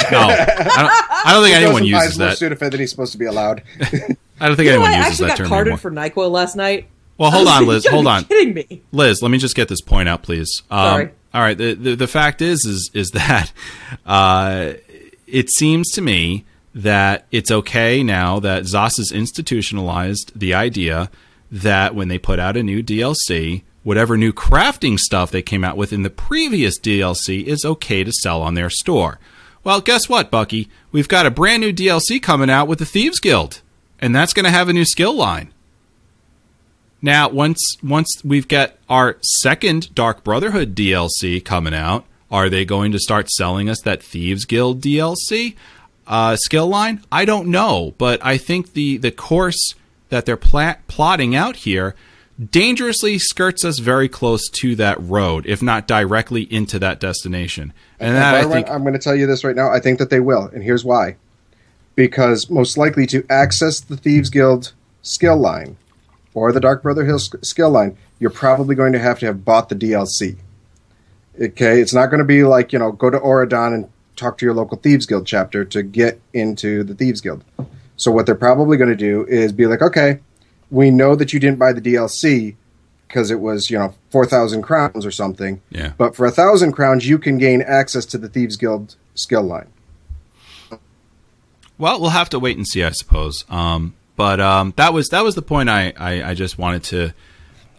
No, 0.09 0.19
I 0.19 0.45
don't, 0.45 1.25
I 1.27 1.33
don't 1.33 1.43
think 1.43 1.55
anyone 1.55 1.73
Goes 1.73 1.79
and 1.81 1.87
uses 1.89 2.17
buys 2.17 2.19
more 2.19 2.27
that. 2.29 2.37
Sudafed 2.59 2.71
than 2.71 2.79
he's 2.79 2.89
supposed 2.91 3.11
to 3.11 3.17
be 3.17 3.25
allowed. 3.25 3.61
I 4.39 4.47
don't 4.47 4.55
think 4.55 4.59
You 4.59 4.77
know, 4.77 4.83
anyone 4.85 4.91
I 4.91 4.97
uses 4.99 5.11
actually 5.11 5.27
that 5.27 5.29
got 5.29 5.37
term 5.37 5.47
carded 5.49 5.73
anymore. 5.73 5.77
for 5.79 5.91
Nyquil 5.91 6.31
last 6.31 6.55
night. 6.55 6.87
Well, 7.17 7.29
hold 7.29 7.47
on, 7.49 7.65
Liz. 7.67 7.85
Hold 7.85 8.07
on, 8.07 8.23
Kidding 8.23 8.53
me? 8.53 8.81
Liz. 8.93 9.21
Let 9.21 9.29
me 9.31 9.37
just 9.37 9.53
get 9.55 9.67
this 9.67 9.81
point 9.81 10.07
out, 10.07 10.23
please. 10.23 10.63
Um, 10.71 10.79
Sorry. 10.87 11.09
All 11.33 11.41
right. 11.41 11.57
The, 11.57 11.73
the 11.73 11.95
the 11.95 12.07
fact 12.07 12.41
is 12.41 12.65
is 12.65 12.89
is 12.93 13.09
that 13.11 13.51
uh, 14.05 14.73
it 15.27 15.49
seems 15.51 15.91
to 15.91 16.01
me 16.01 16.45
that 16.73 17.25
it's 17.31 17.51
okay 17.51 18.03
now 18.03 18.39
that 18.39 18.63
Zos 18.63 18.97
has 18.97 19.11
institutionalized 19.11 20.31
the 20.35 20.53
idea 20.53 21.09
that 21.51 21.93
when 21.93 22.07
they 22.07 22.17
put 22.17 22.39
out 22.39 22.55
a 22.55 22.63
new 22.63 22.81
DLC, 22.81 23.63
whatever 23.83 24.17
new 24.17 24.31
crafting 24.31 24.97
stuff 24.97 25.31
they 25.31 25.41
came 25.41 25.63
out 25.63 25.77
with 25.77 25.91
in 25.91 26.03
the 26.03 26.09
previous 26.09 26.79
DLC 26.79 27.43
is 27.43 27.65
okay 27.65 28.03
to 28.03 28.11
sell 28.11 28.41
on 28.41 28.53
their 28.53 28.69
store. 28.69 29.19
Well, 29.63 29.81
guess 29.81 30.09
what, 30.09 30.31
Bucky? 30.31 30.69
We've 30.91 31.07
got 31.07 31.25
a 31.25 31.31
brand 31.31 31.61
new 31.61 31.73
DLC 31.73 32.21
coming 32.21 32.49
out 32.49 32.67
with 32.67 32.79
the 32.79 32.85
Thieves 32.85 33.19
Guild, 33.19 33.61
and 33.99 34.15
that's 34.15 34.33
going 34.33 34.45
to 34.45 34.51
have 34.51 34.69
a 34.69 34.73
new 34.73 34.85
skill 34.85 35.13
line. 35.13 35.53
Now, 37.01 37.29
once 37.29 37.77
once 37.83 38.21
we've 38.23 38.47
got 38.47 38.75
our 38.87 39.17
second 39.21 39.93
Dark 39.93 40.23
Brotherhood 40.23 40.75
DLC 40.75 41.43
coming 41.43 41.73
out, 41.73 42.05
are 42.31 42.47
they 42.47 42.63
going 42.63 42.91
to 42.91 42.99
start 42.99 43.29
selling 43.29 43.69
us 43.69 43.81
that 43.81 44.03
Thieves 44.03 44.45
Guild 44.45 44.81
DLC 44.81 45.55
uh, 46.07 46.35
skill 46.35 46.67
line? 46.67 47.03
I 47.11 47.25
don't 47.25 47.47
know, 47.47 47.93
but 47.97 48.23
I 48.23 48.37
think 48.37 48.73
the 48.73 48.97
the 48.97 49.11
course 49.11 49.75
that 50.09 50.25
they're 50.25 50.37
pla- 50.37 50.75
plotting 50.87 51.35
out 51.35 51.57
here 51.57 51.95
dangerously 52.49 53.19
skirts 53.19 53.63
us 53.63 53.79
very 53.79 54.09
close 54.09 54.49
to 54.49 54.75
that 54.75 54.99
road, 55.01 55.45
if 55.45 55.61
not 55.61 55.87
directly 55.87 56.43
into 56.51 56.79
that 56.79 56.99
destination. 56.99 57.73
And 57.99 58.15
that 58.15 58.33
I 58.33 58.43
think, 58.45 58.69
I'm 58.69 58.81
going 58.81 58.93
to 58.93 58.99
tell 58.99 59.15
you 59.15 59.27
this 59.27 59.43
right 59.43 59.55
now. 59.55 59.69
I 59.69 59.79
think 59.79 59.99
that 59.99 60.09
they 60.09 60.19
will, 60.19 60.49
and 60.53 60.63
here's 60.63 60.83
why. 60.83 61.17
Because 61.95 62.49
most 62.49 62.77
likely 62.77 63.05
to 63.07 63.25
access 63.29 63.79
the 63.79 63.97
Thieves 63.97 64.29
Guild 64.29 64.73
skill 65.01 65.37
line 65.37 65.77
or 66.33 66.51
the 66.51 66.59
Dark 66.59 66.83
Brotherhood 66.83 67.21
sk- 67.21 67.43
skill 67.43 67.69
line, 67.69 67.97
you're 68.19 68.29
probably 68.29 68.75
going 68.75 68.93
to 68.93 68.99
have 68.99 69.19
to 69.19 69.25
have 69.25 69.43
bought 69.43 69.69
the 69.69 69.75
DLC. 69.75 70.37
Okay, 71.39 71.81
it's 71.81 71.93
not 71.93 72.07
going 72.07 72.19
to 72.19 72.25
be 72.25 72.43
like 72.43 72.73
you 72.73 72.79
know 72.79 72.91
go 72.91 73.09
to 73.09 73.19
Oradon 73.19 73.73
and 73.73 73.89
talk 74.21 74.37
to 74.37 74.45
your 74.45 74.53
local 74.53 74.77
Thieves 74.77 75.05
Guild 75.05 75.25
chapter 75.25 75.65
to 75.65 75.83
get 75.83 76.21
into 76.33 76.83
the 76.83 76.93
Thieves 76.95 77.21
Guild. 77.21 77.43
So 77.97 78.11
what 78.11 78.25
they're 78.25 78.35
probably 78.35 78.77
going 78.77 78.89
to 78.89 78.95
do 78.95 79.25
is 79.27 79.51
be 79.51 79.67
like, 79.67 79.81
okay, 79.81 80.19
we 80.69 80.89
know 80.89 81.15
that 81.15 81.33
you 81.33 81.39
didn't 81.39 81.59
buy 81.59 81.73
the 81.73 81.81
DLC 81.81 82.55
because 83.07 83.29
it 83.29 83.41
was 83.41 83.69
you 83.69 83.77
know 83.77 83.93
four 84.09 84.25
thousand 84.25 84.61
crowns 84.61 85.05
or 85.05 85.11
something. 85.11 85.61
Yeah. 85.69 85.93
But 85.97 86.15
for 86.15 86.25
a 86.25 86.31
thousand 86.31 86.71
crowns, 86.71 87.07
you 87.07 87.17
can 87.19 87.37
gain 87.37 87.61
access 87.61 88.05
to 88.07 88.17
the 88.17 88.29
Thieves 88.29 88.55
Guild 88.55 88.95
skill 89.15 89.43
line. 89.43 89.67
Well, 91.77 91.99
we'll 91.99 92.11
have 92.11 92.29
to 92.29 92.39
wait 92.39 92.57
and 92.57 92.67
see, 92.67 92.83
I 92.83 92.91
suppose. 92.91 93.43
Um, 93.49 93.95
but 94.15 94.39
um, 94.39 94.73
that 94.77 94.93
was 94.93 95.09
that 95.09 95.23
was 95.23 95.35
the 95.35 95.41
point 95.41 95.69
I, 95.69 95.93
I, 95.97 96.23
I 96.29 96.33
just 96.35 96.57
wanted 96.57 96.83
to 96.85 97.13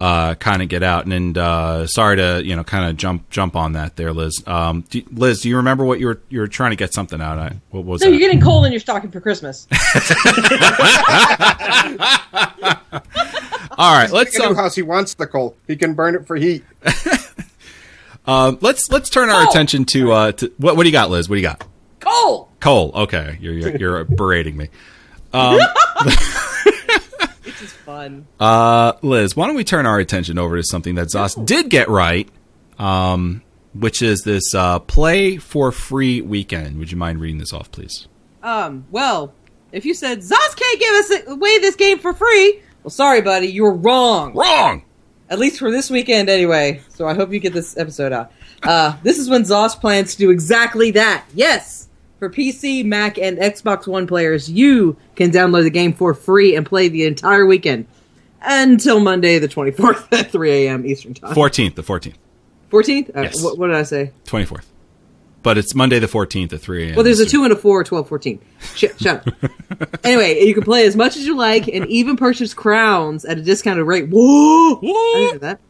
uh, 0.02 0.34
kind 0.34 0.62
of 0.62 0.68
get 0.68 0.82
out. 0.82 1.04
And, 1.04 1.12
and 1.12 1.38
uh, 1.38 1.86
sorry 1.86 2.16
to 2.16 2.42
you 2.44 2.56
know 2.56 2.64
kind 2.64 2.90
of 2.90 2.96
jump 2.96 3.30
jump 3.30 3.54
on 3.54 3.74
that 3.74 3.94
there, 3.96 4.12
Liz. 4.12 4.42
Um, 4.48 4.82
do, 4.90 5.00
Liz, 5.12 5.42
do 5.42 5.48
you 5.48 5.56
remember 5.58 5.84
what 5.84 6.00
you 6.00 6.06
were 6.08 6.20
you 6.28 6.40
were 6.40 6.48
trying 6.48 6.70
to 6.70 6.76
get 6.76 6.92
something 6.92 7.20
out? 7.20 7.38
I, 7.38 7.56
what 7.70 7.84
was 7.84 8.00
So 8.00 8.06
that? 8.06 8.10
you're 8.10 8.18
getting 8.20 8.40
coal 8.40 8.64
in 8.64 8.72
your 8.72 8.80
stocking 8.80 9.10
for 9.12 9.20
Christmas. 9.20 9.68
All 13.78 13.94
right, 13.94 14.10
let's 14.10 14.36
In 14.36 14.42
a 14.42 14.44
new 14.46 14.50
um, 14.50 14.56
house, 14.56 14.74
he 14.74 14.82
wants 14.82 15.14
the 15.14 15.26
coal. 15.26 15.56
He 15.66 15.76
can 15.76 15.94
burn 15.94 16.14
it 16.14 16.26
for 16.26 16.36
heat. 16.36 16.62
uh, 18.26 18.54
let's 18.60 18.90
let's 18.90 19.08
turn 19.08 19.30
our 19.30 19.44
Oh! 19.46 19.48
attention 19.50 19.84
to, 19.86 20.12
uh, 20.12 20.32
to 20.32 20.52
what 20.58 20.76
what 20.76 20.82
do 20.82 20.88
you 20.88 20.92
got, 20.92 21.10
Liz? 21.10 21.28
What 21.28 21.36
do 21.36 21.40
you 21.40 21.46
got? 21.46 21.64
Coal. 22.00 22.50
Coal. 22.60 22.90
Okay, 22.94 23.38
you're 23.40 23.54
you're, 23.54 23.76
you're 23.76 24.04
berating 24.04 24.56
me. 24.56 24.68
This 27.42 27.60
is 27.62 27.72
fun. 27.72 28.26
Uh, 28.38 28.92
Liz, 29.02 29.36
why 29.36 29.46
don't 29.46 29.56
we 29.56 29.64
turn 29.64 29.86
our 29.86 29.98
attention 29.98 30.38
over 30.38 30.56
to 30.56 30.62
something 30.62 30.94
that 30.94 31.08
Zos 31.08 31.44
did 31.44 31.70
get 31.70 31.88
right, 31.88 32.28
um, 32.78 33.42
which 33.74 34.02
is 34.02 34.22
this 34.22 34.54
uh, 34.54 34.78
play 34.78 35.38
for 35.38 35.72
free 35.72 36.20
weekend. 36.20 36.78
Would 36.78 36.92
you 36.92 36.96
mind 36.96 37.20
reading 37.20 37.38
this 37.38 37.52
off, 37.52 37.70
please? 37.70 38.06
Um. 38.42 38.86
Well, 38.90 39.34
if 39.72 39.84
you 39.84 39.94
said 39.94 40.18
Zos 40.18 40.56
can't 40.56 40.80
give 40.80 40.94
us 40.94 41.28
away 41.28 41.58
this 41.58 41.76
game 41.76 41.98
for 41.98 42.12
free, 42.12 42.62
well, 42.82 42.90
sorry, 42.90 43.20
buddy, 43.20 43.48
you're 43.48 43.74
wrong. 43.74 44.34
Wrong. 44.34 44.84
At 45.30 45.38
least 45.38 45.58
for 45.58 45.70
this 45.70 45.88
weekend, 45.88 46.28
anyway. 46.28 46.82
So 46.90 47.06
I 47.06 47.14
hope 47.14 47.32
you 47.32 47.38
get 47.38 47.54
this 47.54 47.76
episode 47.78 48.12
out. 48.12 48.32
Uh, 48.62 48.96
this 49.02 49.18
is 49.18 49.30
when 49.30 49.44
Zos 49.44 49.80
plans 49.80 50.12
to 50.12 50.18
do 50.18 50.30
exactly 50.30 50.90
that. 50.92 51.24
Yes, 51.34 51.81
for 52.22 52.30
PC, 52.30 52.84
Mac, 52.84 53.18
and 53.18 53.36
Xbox 53.36 53.88
One 53.88 54.06
players, 54.06 54.48
you 54.48 54.96
can 55.16 55.32
download 55.32 55.64
the 55.64 55.70
game 55.70 55.92
for 55.92 56.14
free 56.14 56.54
and 56.54 56.64
play 56.64 56.86
the 56.86 57.04
entire 57.04 57.44
weekend 57.44 57.84
until 58.40 59.00
Monday, 59.00 59.40
the 59.40 59.48
24th 59.48 60.06
at 60.16 60.30
3 60.30 60.52
a.m. 60.68 60.86
Eastern 60.86 61.14
Time. 61.14 61.34
Fourteenth, 61.34 61.74
the 61.74 61.82
fourteenth, 61.82 62.16
14th? 62.70 63.16
Uh, 63.16 63.22
Yes. 63.22 63.42
what, 63.42 63.58
what 63.58 63.66
did 63.66 63.74
I 63.76 63.82
say? 63.82 64.12
twenty 64.24 64.44
fourth. 64.44 64.70
But 65.42 65.58
it's 65.58 65.74
Monday 65.74 65.98
the 65.98 66.06
fourteenth 66.06 66.52
at 66.52 66.60
three 66.60 66.84
a.m. 66.86 66.94
Well, 66.94 67.02
there's 67.02 67.18
a 67.18 67.26
2 67.26 67.42
and 67.42 67.52
a 67.52 67.56
4, 67.56 67.82
12, 67.82 68.08
14. 68.08 68.38
Shut, 68.76 69.00
shut 69.00 69.26
up. 69.26 69.34
anyway, 70.04 70.44
you 70.44 70.54
can 70.54 70.62
play 70.62 70.86
as 70.86 70.94
much 70.94 71.16
as 71.16 71.26
you 71.26 71.36
like 71.36 71.66
and 71.66 71.88
even 71.88 72.16
purchase 72.16 72.54
crowns 72.54 73.24
at 73.24 73.36
a 73.36 73.42
discounted 73.42 73.84
rate. 73.84 74.08
Whoa! 74.08 74.76
I 74.78 74.80
didn't 75.16 75.32
do 75.32 75.38
that. 75.40 75.60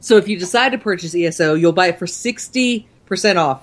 So 0.00 0.16
if 0.16 0.26
you 0.26 0.36
decide 0.36 0.72
to 0.72 0.78
purchase 0.78 1.14
ESO, 1.14 1.54
you'll 1.54 1.72
buy 1.72 1.86
it 1.86 1.98
for 2.00 2.06
60% 2.06 2.86
off. 3.36 3.62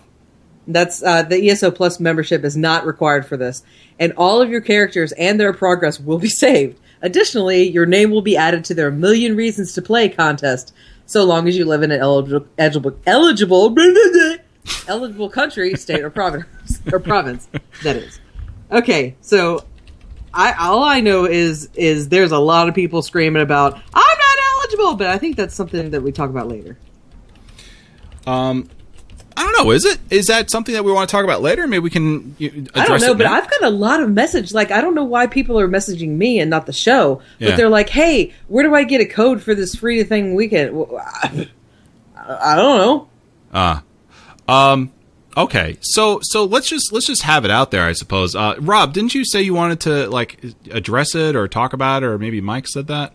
That's 0.68 1.02
uh, 1.02 1.24
the 1.24 1.50
ESO 1.50 1.72
Plus 1.72 2.00
membership 2.00 2.44
is 2.44 2.56
not 2.56 2.86
required 2.86 3.26
for 3.26 3.38
this, 3.38 3.64
and 4.00 4.14
all 4.16 4.42
of 4.42 4.50
your 4.50 4.62
characters 4.62 5.12
and 5.14 5.40
their 5.40 5.54
progress 5.54 6.00
will 6.00 6.20
be 6.20 6.30
saved. 6.30 6.80
Additionally, 7.02 7.68
your 7.68 7.86
name 7.86 8.12
will 8.12 8.22
be 8.22 8.38
added 8.38 8.64
to 8.66 8.76
their 8.76 8.92
Million 8.92 9.36
Reasons 9.36 9.74
to 9.74 9.82
Play 9.82 10.08
contest, 10.10 10.74
so 11.06 11.24
long 11.24 11.48
as 11.48 11.58
you 11.58 11.66
live 11.66 11.82
in 11.82 11.92
an 11.92 12.00
eligible 12.00 12.48
eligible 12.58 12.98
eligible 13.08 13.76
eligible 14.88 15.30
country, 15.30 15.74
state, 15.76 16.04
or 16.04 16.12
province 16.12 16.46
or 16.92 17.00
province. 17.00 17.48
That 17.84 17.96
is 17.96 18.20
okay. 18.72 19.16
So, 19.22 19.66
I 20.32 20.54
all 20.54 20.84
I 20.84 21.02
know 21.02 21.26
is 21.26 21.70
is 21.74 22.10
there's 22.10 22.32
a 22.32 22.40
lot 22.40 22.70
of 22.70 22.76
people 22.76 23.02
screaming 23.02 23.42
about 23.42 23.74
I'm 23.74 24.18
not 24.18 24.38
eligible, 24.56 24.96
but 24.96 25.08
I 25.08 25.18
think 25.18 25.38
that's 25.38 25.56
something 25.56 25.90
that 25.90 26.04
we 26.04 26.12
talk 26.12 26.30
about 26.30 26.48
later. 26.48 26.78
Um, 28.28 28.70
I 29.42 29.52
don't 29.52 29.66
know. 29.66 29.72
Is 29.72 29.86
it? 29.86 30.00
Is 30.12 30.28
that 30.28 30.52
something 30.52 30.74
that 30.76 30.84
we 30.84 30.92
want 30.92 31.10
to 31.10 31.12
talk 31.12 31.24
about 31.24 31.42
later? 31.42 31.68
Maybe 31.68 31.80
we 31.80 31.90
can 31.90 32.36
address 32.40 32.70
I 32.76 32.86
don't 32.86 33.02
know, 33.02 33.12
it 33.14 33.18
but 33.18 33.24
now? 33.24 33.34
I've 33.34 33.50
got 33.50 33.64
a 33.64 33.70
lot 33.72 34.02
of 34.02 34.12
message. 34.12 34.54
Like, 34.54 34.70
I 34.70 34.82
don't 34.82 34.94
know 34.94 35.04
why 35.04 35.26
people 35.26 35.60
are 35.60 35.68
messaging 35.68 36.10
me 36.10 36.40
and 36.40 36.50
not 36.50 36.68
the 36.68 36.74
show. 36.74 37.24
Yeah. 37.40 37.50
But 37.50 37.58
they're 37.58 37.70
like, 37.70 37.90
"Hey, 37.90 38.34
where 38.50 38.64
do 38.64 38.76
I 38.76 38.84
get 38.84 39.02
a 39.02 39.06
code 39.06 39.42
for 39.42 39.56
this 39.56 39.74
free 39.74 40.04
thing 40.04 40.36
weekend?" 40.36 40.78
Well, 40.78 40.96
I, 40.98 41.50
I 42.16 42.56
don't 42.56 42.78
know. 42.78 43.10
Ah. 43.54 43.84
Um. 44.48 44.92
Okay. 45.36 45.78
So 45.82 46.20
so 46.22 46.46
let's 46.46 46.70
just 46.70 46.94
let's 46.94 47.08
just 47.08 47.24
have 47.24 47.44
it 47.44 47.52
out 47.52 47.72
there. 47.72 47.86
I 47.86 47.94
suppose. 47.94 48.36
Uh, 48.36 48.56
Rob, 48.60 48.94
didn't 48.94 49.16
you 49.16 49.26
say 49.26 49.42
you 49.42 49.56
wanted 49.56 49.80
to 49.82 50.08
like 50.10 50.40
address 50.70 51.16
it 51.16 51.36
or 51.36 51.48
talk 51.48 51.74
about 51.74 52.04
it, 52.04 52.06
or 52.06 52.20
maybe 52.20 52.42
Mike 52.42 52.68
said 52.68 52.88
that? 52.88 53.14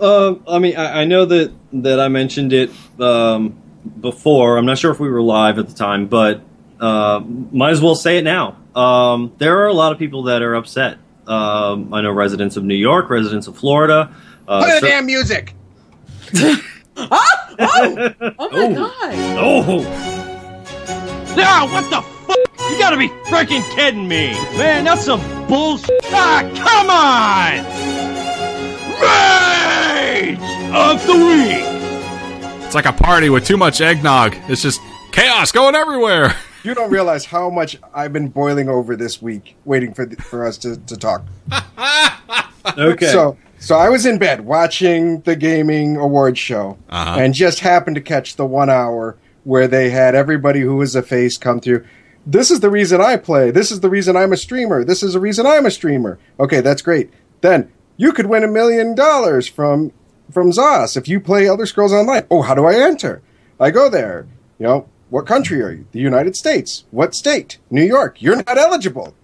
Um, 0.00 0.44
I 0.48 0.58
mean, 0.60 0.76
I, 0.76 1.02
I 1.02 1.04
know 1.04 1.24
that 1.26 1.52
that 1.72 2.00
I 2.00 2.08
mentioned 2.08 2.52
it 2.52 2.70
um, 3.00 3.60
before. 4.00 4.56
I'm 4.58 4.66
not 4.66 4.78
sure 4.78 4.90
if 4.90 5.00
we 5.00 5.08
were 5.08 5.22
live 5.22 5.58
at 5.58 5.68
the 5.68 5.74
time, 5.74 6.06
but 6.06 6.40
uh, 6.80 7.20
might 7.52 7.70
as 7.70 7.80
well 7.80 7.94
say 7.94 8.18
it 8.18 8.24
now. 8.24 8.56
Um, 8.74 9.32
there 9.38 9.58
are 9.60 9.66
a 9.66 9.72
lot 9.72 9.92
of 9.92 9.98
people 9.98 10.24
that 10.24 10.42
are 10.42 10.54
upset. 10.54 10.98
Um, 11.26 11.92
I 11.92 12.00
know 12.00 12.10
residents 12.12 12.56
of 12.56 12.64
New 12.64 12.74
York, 12.74 13.10
residents 13.10 13.46
of 13.48 13.56
Florida. 13.56 14.14
Uh, 14.46 14.60
Play 14.62 14.70
the 14.74 14.80
cer- 14.80 14.86
damn 14.86 15.06
music. 15.06 15.54
Oh, 17.00 17.16
oh, 17.60 18.12
oh 18.40 18.50
my 18.50 18.58
Oh. 18.58 18.74
god! 18.74 19.14
oh, 19.38 19.84
Ah, 21.38 21.68
what 21.70 21.88
the 21.90 22.02
fuck? 22.26 22.70
You 22.72 22.76
gotta 22.76 22.96
be 22.96 23.06
freaking 23.30 23.62
kidding 23.76 24.08
me! 24.08 24.32
Man, 24.58 24.82
that's 24.82 25.04
some 25.04 25.20
bullshit. 25.46 26.00
Ah, 26.06 26.42
come 26.56 26.90
on! 26.90 27.64
Rage! 29.00 30.38
of 30.74 31.06
the 31.06 31.14
week. 31.14 31.87
It's 32.68 32.74
like 32.74 32.84
a 32.84 32.92
party 32.92 33.30
with 33.30 33.46
too 33.46 33.56
much 33.56 33.80
eggnog. 33.80 34.36
It's 34.46 34.60
just 34.60 34.82
chaos 35.10 35.52
going 35.52 35.74
everywhere. 35.74 36.34
You 36.64 36.74
don't 36.74 36.90
realize 36.90 37.24
how 37.24 37.48
much 37.50 37.78
I've 37.94 38.12
been 38.12 38.28
boiling 38.28 38.68
over 38.68 38.96
this 38.96 39.22
week, 39.22 39.56
waiting 39.64 39.94
for 39.94 40.04
the, 40.04 40.16
for 40.16 40.44
us 40.44 40.58
to, 40.58 40.76
to 40.76 40.96
talk. 40.98 41.24
Okay. 42.76 43.06
So, 43.06 43.38
so 43.58 43.76
I 43.78 43.88
was 43.88 44.04
in 44.04 44.18
bed 44.18 44.42
watching 44.44 45.20
the 45.20 45.34
gaming 45.36 45.96
awards 45.96 46.38
show, 46.40 46.76
Uh-huh. 46.90 47.20
and 47.20 47.32
just 47.32 47.60
happened 47.60 47.94
to 47.94 48.02
catch 48.02 48.34
the 48.36 48.44
one 48.44 48.68
hour 48.68 49.16
where 49.44 49.66
they 49.68 49.88
had 49.90 50.14
everybody 50.16 50.60
who 50.60 50.76
was 50.76 50.94
a 50.96 51.00
face 51.02 51.38
come 51.38 51.60
through. 51.60 51.86
This 52.26 52.50
is 52.50 52.60
the 52.60 52.70
reason 52.70 53.00
I 53.00 53.16
play. 53.16 53.50
This 53.52 53.70
is 53.70 53.80
the 53.80 53.88
reason 53.88 54.16
I'm 54.16 54.32
a 54.32 54.36
streamer. 54.36 54.84
This 54.84 55.02
is 55.02 55.14
the 55.14 55.20
reason 55.20 55.46
I'm 55.46 55.64
a 55.64 55.70
streamer. 55.70 56.18
Okay, 56.38 56.60
that's 56.60 56.82
great. 56.82 57.08
Then 57.40 57.72
you 57.96 58.12
could 58.12 58.26
win 58.26 58.44
a 58.44 58.48
million 58.48 58.94
dollars 58.96 59.48
from 59.48 59.92
from 60.32 60.50
Zos 60.50 60.96
if 60.96 61.08
you 61.08 61.20
play 61.20 61.46
Elder 61.46 61.66
Scrolls 61.66 61.92
Online. 61.92 62.26
Oh, 62.30 62.42
how 62.42 62.54
do 62.54 62.66
I 62.66 62.74
enter? 62.74 63.22
I 63.58 63.70
go 63.70 63.88
there. 63.88 64.26
You 64.58 64.66
know, 64.66 64.88
what 65.10 65.26
country 65.26 65.62
are 65.62 65.70
you? 65.70 65.86
The 65.92 66.00
United 66.00 66.36
States. 66.36 66.84
What 66.90 67.14
state? 67.14 67.58
New 67.70 67.84
York. 67.84 68.20
You're 68.20 68.36
not 68.36 68.58
eligible. 68.58 69.14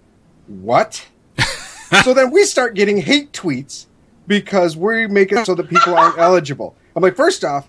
What? 0.47 1.07
so 2.03 2.15
then 2.15 2.31
we 2.31 2.45
start 2.45 2.75
getting 2.75 2.99
hate 2.99 3.33
tweets 3.33 3.87
because 4.27 4.77
we 4.77 5.07
make 5.07 5.33
it 5.33 5.47
so 5.47 5.55
that 5.55 5.69
people 5.69 5.95
aren't 5.95 6.19
eligible. 6.19 6.77
I'm 6.97 7.03
like, 7.03 7.17
first 7.17 7.45
off, 7.45 7.69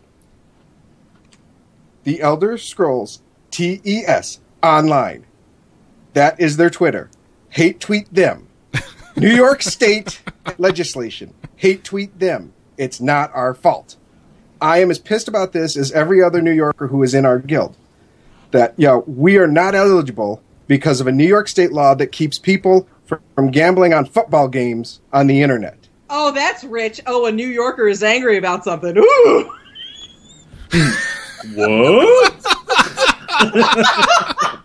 the 2.03 2.21
Elder 2.21 2.57
Scrolls 2.57 3.21
TES 3.51 4.39
online. 4.61 5.25
That 6.13 6.39
is 6.39 6.57
their 6.57 6.69
Twitter. 6.69 7.09
Hate 7.49 7.79
tweet 7.79 8.13
them. 8.13 8.47
New 9.17 9.33
York 9.33 9.61
State 9.61 10.21
legislation. 10.57 11.33
Hate 11.55 11.83
tweet 11.83 12.19
them. 12.19 12.53
It's 12.77 12.99
not 12.99 13.31
our 13.33 13.53
fault. 13.53 13.95
I 14.61 14.79
am 14.79 14.89
as 14.89 14.99
pissed 14.99 15.27
about 15.27 15.53
this 15.53 15.77
as 15.77 15.91
every 15.91 16.21
other 16.21 16.41
New 16.41 16.51
Yorker 16.51 16.87
who 16.87 17.03
is 17.03 17.13
in 17.13 17.25
our 17.25 17.39
guild. 17.39 17.75
That, 18.51 18.73
you 18.77 18.87
know, 18.87 19.03
we 19.07 19.37
are 19.37 19.47
not 19.47 19.75
eligible 19.75 20.41
because 20.67 21.01
of 21.01 21.07
a 21.07 21.11
New 21.11 21.27
York 21.27 21.47
State 21.47 21.71
law 21.71 21.93
that 21.95 22.07
keeps 22.07 22.39
people 22.39 22.87
from, 23.05 23.19
from 23.35 23.51
gambling 23.51 23.93
on 23.93 24.05
football 24.05 24.47
games 24.47 25.01
on 25.11 25.27
the 25.27 25.41
internet. 25.41 25.87
Oh, 26.09 26.31
that's 26.31 26.63
rich. 26.63 27.01
Oh, 27.05 27.25
a 27.25 27.31
New 27.31 27.47
Yorker 27.47 27.87
is 27.87 28.03
angry 28.03 28.37
about 28.37 28.63
something. 28.63 28.97
Ooh. 28.97 29.51
what? 31.55 32.33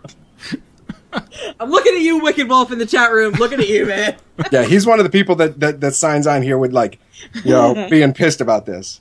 I'm 1.59 1.69
looking 1.69 1.93
at 1.95 2.01
you, 2.01 2.19
Wicked 2.19 2.47
Wolf, 2.49 2.71
in 2.71 2.79
the 2.79 2.85
chat 2.85 3.11
room. 3.11 3.33
Looking 3.33 3.59
at 3.59 3.67
you, 3.67 3.85
man. 3.85 4.15
Yeah, 4.51 4.63
he's 4.63 4.87
one 4.87 4.99
of 4.99 5.03
the 5.03 5.11
people 5.11 5.35
that, 5.35 5.59
that, 5.59 5.81
that 5.81 5.93
signs 5.93 6.25
on 6.25 6.41
here 6.41 6.57
with 6.57 6.73
like, 6.73 6.99
you 7.43 7.51
know, 7.51 7.87
being 7.91 8.11
pissed 8.11 8.41
about 8.41 8.65
this. 8.65 8.99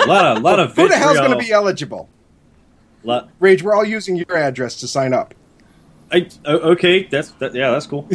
A 0.00 0.06
lot 0.06 0.36
of, 0.36 0.42
lot 0.44 0.60
of 0.60 0.76
Who 0.76 0.88
the 0.88 0.96
hell's 0.96 1.18
going 1.18 1.32
to 1.32 1.36
be 1.38 1.50
eligible? 1.50 2.08
Lot- 3.02 3.28
Rage, 3.40 3.64
we're 3.64 3.74
all 3.74 3.84
using 3.84 4.14
your 4.14 4.36
address 4.36 4.76
to 4.80 4.86
sign 4.86 5.12
up. 5.12 5.34
I, 6.12 6.28
o- 6.44 6.70
okay, 6.72 7.02
that's 7.04 7.32
that, 7.32 7.52
yeah, 7.52 7.72
that's 7.72 7.86
cool. 7.86 8.08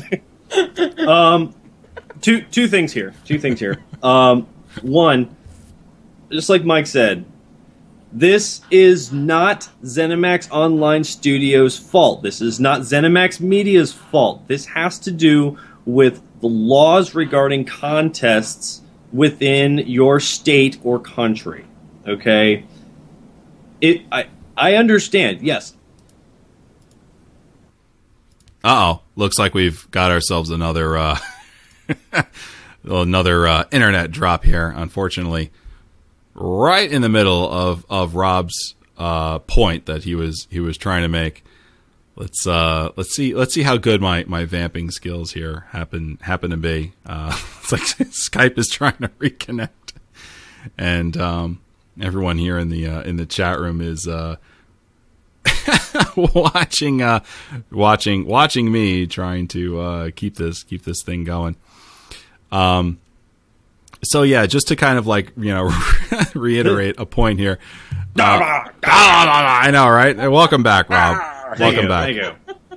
um, 1.08 1.54
two 2.22 2.42
two 2.44 2.70
things 2.70 2.94
here. 2.94 3.14
Two 3.26 3.38
things 3.38 3.60
here. 3.60 3.84
Um, 4.02 4.48
one, 4.82 5.36
just 6.32 6.50
like 6.50 6.64
Mike 6.64 6.88
said, 6.88 7.26
this 8.12 8.62
is 8.70 9.12
not 9.12 9.70
ZeniMax 9.84 10.52
Online 10.52 11.04
Studios' 11.04 11.78
fault. 11.78 12.24
This 12.24 12.42
is 12.42 12.60
not 12.60 12.82
ZeniMax 12.82 13.40
Media's 13.40 13.94
fault. 13.94 14.48
This 14.48 14.66
has 14.66 15.00
to 15.00 15.12
do 15.12 15.58
with 15.86 16.22
the 16.42 16.48
laws 16.48 17.16
regarding 17.16 17.66
contests 17.66 18.82
within 19.14 19.80
your 19.80 20.20
state 20.20 20.78
or 20.84 21.00
country. 21.00 21.66
Okay. 22.08 22.66
It 23.80 24.02
I 24.12 24.28
I 24.58 24.76
understand. 24.76 25.42
Yes, 25.42 25.76
oh. 28.64 29.02
Looks 29.16 29.38
like 29.38 29.54
we've 29.54 29.90
got 29.92 30.10
ourselves 30.12 30.50
another 30.50 30.98
uh 30.98 31.20
another 32.84 33.48
uh, 33.48 33.66
internet 33.72 34.12
drop 34.12 34.44
here, 34.44 34.74
unfortunately. 34.76 35.52
Right 36.44 36.92
in 36.92 37.04
the 37.04 37.10
middle 37.10 37.48
of, 37.48 37.86
of 37.88 38.16
Rob's 38.16 38.74
uh, 38.98 39.38
point 39.40 39.86
that 39.86 40.04
he 40.04 40.16
was 40.16 40.48
he 40.50 40.60
was 40.60 40.76
trying 40.76 41.04
to 41.04 41.08
make. 41.08 41.44
Let's 42.16 42.48
uh 42.48 42.90
let's 42.96 43.16
see 43.16 43.36
let's 43.36 43.54
see 43.54 43.62
how 43.62 43.78
good 43.78 44.02
my, 44.02 44.26
my 44.28 44.46
vamping 44.46 44.90
skills 44.90 45.32
here 45.34 45.68
happen 45.70 46.18
happen 46.22 46.50
to 46.50 46.58
be. 46.58 46.94
Uh 47.06 47.40
it's 47.62 47.72
like 47.72 47.82
Skype 48.10 48.58
is 48.58 48.70
trying 48.70 48.98
to 48.98 49.08
reconnect. 49.20 49.70
And 50.78 51.16
um 51.16 51.62
everyone 52.02 52.40
here 52.40 52.58
in 52.58 52.70
the 52.70 52.88
uh, 52.88 53.02
in 53.02 53.18
the 53.18 53.26
chat 53.28 53.60
room 53.60 53.80
is 53.80 54.08
uh 54.08 54.38
watching 56.16 57.04
uh 57.04 57.20
watching 57.72 58.26
watching 58.26 58.72
me 58.72 59.06
trying 59.06 59.48
to 59.50 59.80
uh 59.80 60.10
keep 60.16 60.36
this 60.36 60.64
keep 60.64 60.84
this 60.84 61.04
thing 61.04 61.24
going 61.24 61.56
um 62.52 63.00
so 64.04 64.24
yeah 64.24 64.46
just 64.46 64.68
to 64.68 64.76
kind 64.76 64.98
of 64.98 65.08
like 65.08 65.32
you 65.38 65.54
know 65.54 65.72
reiterate 66.36 66.96
a 67.00 67.06
point 67.06 67.40
here 67.40 67.60
uh, 68.20 68.64
i 68.84 69.70
know 69.72 69.90
right 69.90 70.18
welcome 70.18 70.64
back 70.64 70.90
rob 70.90 71.18
welcome 71.60 71.88
back 71.88 72.36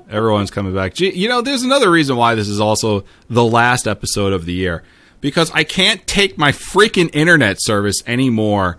Everyone's 0.09 0.51
coming 0.51 0.75
back. 0.75 0.95
Gee, 0.95 1.13
you 1.13 1.29
know, 1.29 1.41
there's 1.41 1.63
another 1.63 1.91
reason 1.91 2.17
why 2.17 2.35
this 2.35 2.49
is 2.49 2.61
also 2.61 3.05
the 3.29 3.45
last 3.45 3.89
episode 3.89 4.33
of 4.33 4.45
the 4.45 4.53
year 4.53 4.85
because 5.21 5.51
I 5.53 5.65
can't 5.65 6.07
take 6.07 6.37
my 6.37 6.53
freaking 6.53 7.09
internet 7.15 7.57
service 7.61 8.03
anymore. 8.07 8.79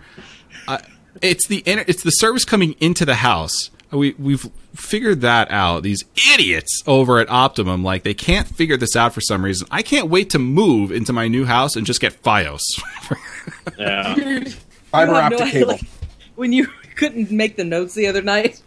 Uh, 0.68 0.78
it's 1.20 1.46
the 1.48 1.62
inter- 1.66 1.84
it's 1.88 2.02
the 2.02 2.10
service 2.10 2.44
coming 2.44 2.74
into 2.80 3.04
the 3.04 3.16
house. 3.16 3.70
We 3.96 4.14
we've 4.18 4.48
figured 4.74 5.20
that 5.22 5.50
out. 5.50 5.82
These 5.82 6.04
idiots 6.34 6.82
over 6.86 7.18
at 7.18 7.28
Optimum, 7.30 7.82
like 7.82 8.02
they 8.02 8.14
can't 8.14 8.46
figure 8.46 8.76
this 8.76 8.94
out 8.96 9.12
for 9.14 9.20
some 9.20 9.44
reason. 9.44 9.66
I 9.70 9.82
can't 9.82 10.08
wait 10.08 10.30
to 10.30 10.38
move 10.38 10.92
into 10.92 11.12
my 11.12 11.28
new 11.28 11.44
house 11.44 11.76
and 11.76 11.86
just 11.86 12.00
get 12.00 12.22
FiOS. 12.22 12.60
Yeah. 13.78 14.14
Fiber 14.90 15.14
optic 15.14 15.38
no 15.38 15.50
cable. 15.50 15.68
like, 15.72 15.80
when 16.36 16.52
you 16.52 16.66
couldn't 16.96 17.30
make 17.30 17.56
the 17.56 17.64
notes 17.64 17.94
the 17.94 18.06
other 18.06 18.22
night, 18.22 18.62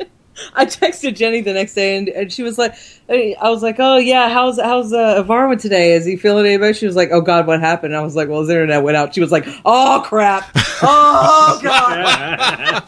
I 0.53 0.65
texted 0.65 1.15
Jenny 1.15 1.41
the 1.41 1.53
next 1.53 1.73
day, 1.73 1.97
and, 1.97 2.09
and 2.09 2.31
she 2.31 2.43
was 2.43 2.57
like, 2.57 2.75
I 3.09 3.35
was 3.49 3.63
like, 3.63 3.77
oh 3.79 3.97
yeah, 3.97 4.29
how's 4.29 4.59
how's 4.59 4.93
uh, 4.93 5.23
Varwin 5.23 5.59
today? 5.59 5.93
Is 5.93 6.05
he 6.05 6.15
feeling 6.15 6.45
any 6.45 6.57
better? 6.57 6.73
She 6.73 6.85
was 6.85 6.95
like, 6.95 7.09
oh 7.11 7.21
god, 7.21 7.47
what 7.47 7.59
happened? 7.59 7.93
And 7.93 7.99
I 7.99 8.03
was 8.03 8.15
like, 8.15 8.29
well, 8.29 8.41
his 8.41 8.49
internet 8.49 8.83
went 8.83 8.97
out. 8.97 9.13
She 9.13 9.21
was 9.21 9.31
like, 9.31 9.45
oh 9.65 10.03
crap, 10.05 10.49
oh 10.55 11.59
god. 11.63 12.83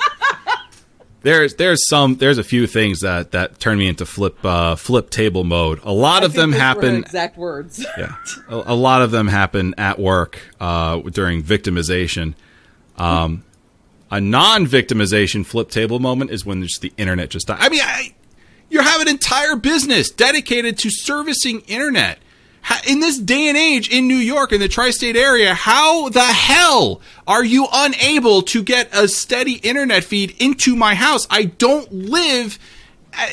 There's 1.24 1.56
there's 1.56 1.88
some 1.88 2.16
there's 2.16 2.38
a 2.38 2.44
few 2.44 2.68
things 2.68 3.02
that 3.02 3.32
that 3.32 3.60
turn 3.60 3.78
me 3.78 3.88
into 3.88 4.06
flip 4.06 4.44
uh, 4.44 4.76
flip 4.76 5.10
table 5.10 5.44
mode. 5.44 5.80
A 5.84 5.92
lot 5.94 6.24
I 6.24 6.26
of 6.26 6.34
them 6.34 6.52
happen 6.52 6.96
Exact 6.98 7.38
words. 7.38 7.86
yeah 7.98 8.16
a, 8.50 8.74
a 8.74 8.76
lot 8.76 9.02
of 9.02 9.12
them 9.12 9.28
happen 9.28 9.76
at 9.78 10.00
work 10.00 10.40
uh, 10.60 11.00
during 11.02 11.44
victimization 11.44 12.34
um, 12.98 13.44
a 14.10 14.20
non-victimization 14.20 15.46
flip 15.46 15.70
table 15.70 16.00
moment 16.00 16.32
is 16.32 16.46
when 16.46 16.62
just 16.64 16.82
the 16.82 16.92
internet 16.98 17.30
just 17.30 17.48
dies. 17.48 17.58
i 17.62 17.70
mean 17.70 17.82
I, 17.84 18.14
you 18.70 18.82
have 18.82 19.02
an 19.02 19.08
entire 19.08 19.56
business 19.56 20.10
dedicated 20.10 20.78
to 20.80 20.90
servicing 20.90 21.62
internet 21.62 22.20
in 22.88 23.00
this 23.00 23.18
day 23.18 23.48
and 23.48 23.58
age 23.58 23.90
in 23.90 24.08
new 24.08 24.16
york 24.16 24.52
in 24.52 24.60
the 24.60 24.68
tri-state 24.68 25.16
area 25.16 25.54
how 25.54 26.10
the 26.10 26.22
hell 26.22 27.02
are 27.28 27.44
you 27.44 27.68
unable 27.72 28.42
to 28.42 28.64
get 28.64 28.90
a 28.94 29.08
steady 29.08 29.54
internet 29.54 30.04
feed 30.04 30.36
into 30.40 30.76
my 30.76 30.96
house 30.96 31.26
i 31.30 31.44
don't 31.44 31.92
live 31.92 32.60
uh, 33.18 33.28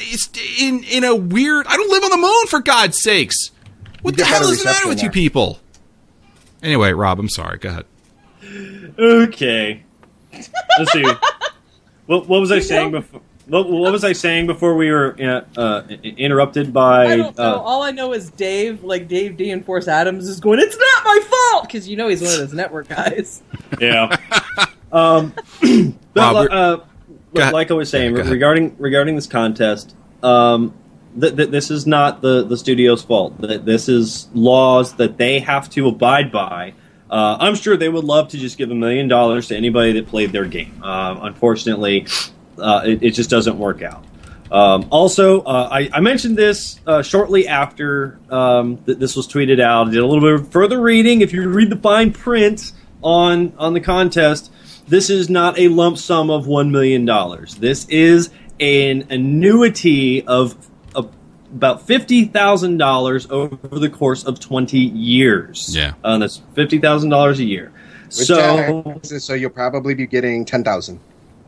in 0.59 0.83
in 0.85 1.05
a 1.05 1.15
weird 1.15 1.67
i 1.67 1.77
don't 1.77 1.91
live 1.91 2.05
on 2.05 2.11
the 2.11 2.17
moon 2.17 2.47
for 2.47 2.61
god's 2.61 3.01
sakes 3.01 3.51
what 4.03 4.17
the 4.17 4.25
hell 4.25 4.43
is 4.43 4.61
the 4.61 4.65
matter 4.65 4.89
reception 4.89 4.89
with 4.89 5.03
you 5.03 5.11
people? 5.11 5.59
Anyway, 6.63 6.93
Rob, 6.93 7.19
I'm 7.19 7.29
sorry. 7.29 7.59
Go 7.59 7.69
ahead. 7.69 7.85
Okay. 8.99 9.83
Let's 10.79 10.93
see. 10.93 11.05
What, 12.07 12.29
what 12.29 12.41
was 12.41 12.51
I 12.51 12.61
saying 12.61 12.93
before? 12.93 13.21
What, 13.49 13.71
what 13.71 13.93
was 13.93 14.05
I 14.05 14.13
saying 14.13 14.47
before 14.47 14.75
we 14.75 14.91
were 14.91 15.17
uh, 15.21 15.41
uh, 15.59 15.83
interrupted 16.03 16.73
by? 16.73 17.07
I 17.07 17.17
don't 17.17 17.37
know. 17.37 17.45
Uh, 17.55 17.59
All 17.59 17.83
I 17.83 17.91
know 17.93 18.13
is 18.13 18.31
Dave, 18.31 18.85
like 18.85 19.09
Dave 19.09 19.37
D 19.37 19.51
and 19.51 19.65
Force 19.65 19.89
Adams, 19.89 20.29
is 20.29 20.39
going. 20.39 20.59
It's 20.61 20.77
not 20.77 21.05
my 21.05 21.21
fault 21.53 21.65
because 21.67 21.89
you 21.89 21.97
know 21.97 22.09
he's 22.09 22.21
one 22.21 22.33
of 22.33 22.39
those 22.39 22.53
network 22.53 22.89
guys. 22.89 23.43
yeah. 23.81 24.15
Um, 24.93 25.33
but, 25.63 25.95
Rob, 26.15 26.37
we're- 26.37 26.49
uh, 26.51 26.77
like 27.53 27.71
I 27.71 27.75
was 27.75 27.89
saying 27.91 28.17
Yeah, 28.17 28.29
regarding 28.29 28.77
regarding 28.79 29.15
this 29.15 29.27
contest, 29.27 29.95
um, 30.23 30.75
th- 31.19 31.37
th- 31.37 31.51
this 31.51 31.71
is 31.71 31.87
not 31.87 32.21
the 32.21 32.45
the 32.45 32.57
studio's 32.57 33.03
fault. 33.03 33.41
Th- 33.41 33.61
This 33.63 33.89
is 33.89 34.29
laws 34.35 34.95
that 34.97 35.17
they 35.19 35.41
have 35.41 35.71
to 35.71 35.89
abide 35.89 36.31
by. 36.33 36.75
Uh, 37.11 37.39
I'm 37.41 37.55
sure 37.55 37.77
they 37.79 37.89
would 37.89 38.05
love 38.05 38.29
to 38.29 38.39
just 38.39 38.59
give 38.59 38.71
a 38.71 38.75
million 38.75 39.09
dollars 39.09 39.49
to 39.49 39.57
anybody 39.57 39.93
that 39.93 40.07
played 40.09 40.33
their 40.33 40.45
game. 40.45 40.83
Um, 40.83 41.21
unfortunately, 41.23 42.07
uh, 42.59 42.83
it, 42.85 43.03
it 43.03 43.11
just 43.13 43.31
doesn't 43.31 43.59
work 43.59 43.83
out. 43.83 44.05
Um, 44.51 44.89
also, 44.91 45.43
uh, 45.43 45.69
I, 45.71 45.91
I 45.93 46.01
mentioned 46.01 46.37
this 46.37 46.81
uh, 46.87 47.03
shortly 47.03 47.47
after 47.49 48.19
um, 48.31 48.79
th- 48.79 48.99
this 48.99 49.15
was 49.15 49.29
tweeted 49.29 49.61
out. 49.61 49.89
I 49.89 49.91
did 49.91 50.01
a 50.01 50.07
little 50.07 50.23
bit 50.23 50.35
of 50.35 50.51
further 50.51 50.81
reading. 50.81 51.21
If 51.21 51.33
you 51.33 51.49
read 51.49 51.71
the 51.71 51.77
fine 51.77 52.13
print 52.13 52.73
on 53.03 53.53
on 53.59 53.75
the 53.75 53.81
contest, 53.81 54.51
this 54.89 55.11
is 55.11 55.29
not 55.29 55.59
a 55.59 55.69
lump 55.69 55.99
sum 55.99 56.31
of 56.31 56.47
$1 56.47 56.71
million. 56.71 57.05
This 57.59 57.87
is 57.89 58.31
an 58.59 59.07
annuity 59.11 60.27
of, 60.27 60.57
of 60.95 61.15
about 61.55 61.87
$50,000 61.87 63.31
over 63.31 63.79
the 63.79 63.91
course 63.91 64.25
of 64.25 64.41
20 64.41 64.79
years. 64.79 65.77
Yeah. 65.77 65.93
Uh, 66.03 66.19
that's 66.19 66.41
$50,000 66.55 67.39
a 67.39 67.45
year. 67.45 67.73
With 68.07 68.15
so, 68.15 68.83
taxes, 68.83 69.25
so 69.25 69.35
you'll 69.35 69.51
probably 69.51 69.93
be 69.93 70.07
getting 70.07 70.47
ten 70.47 70.65
thousand. 70.65 70.99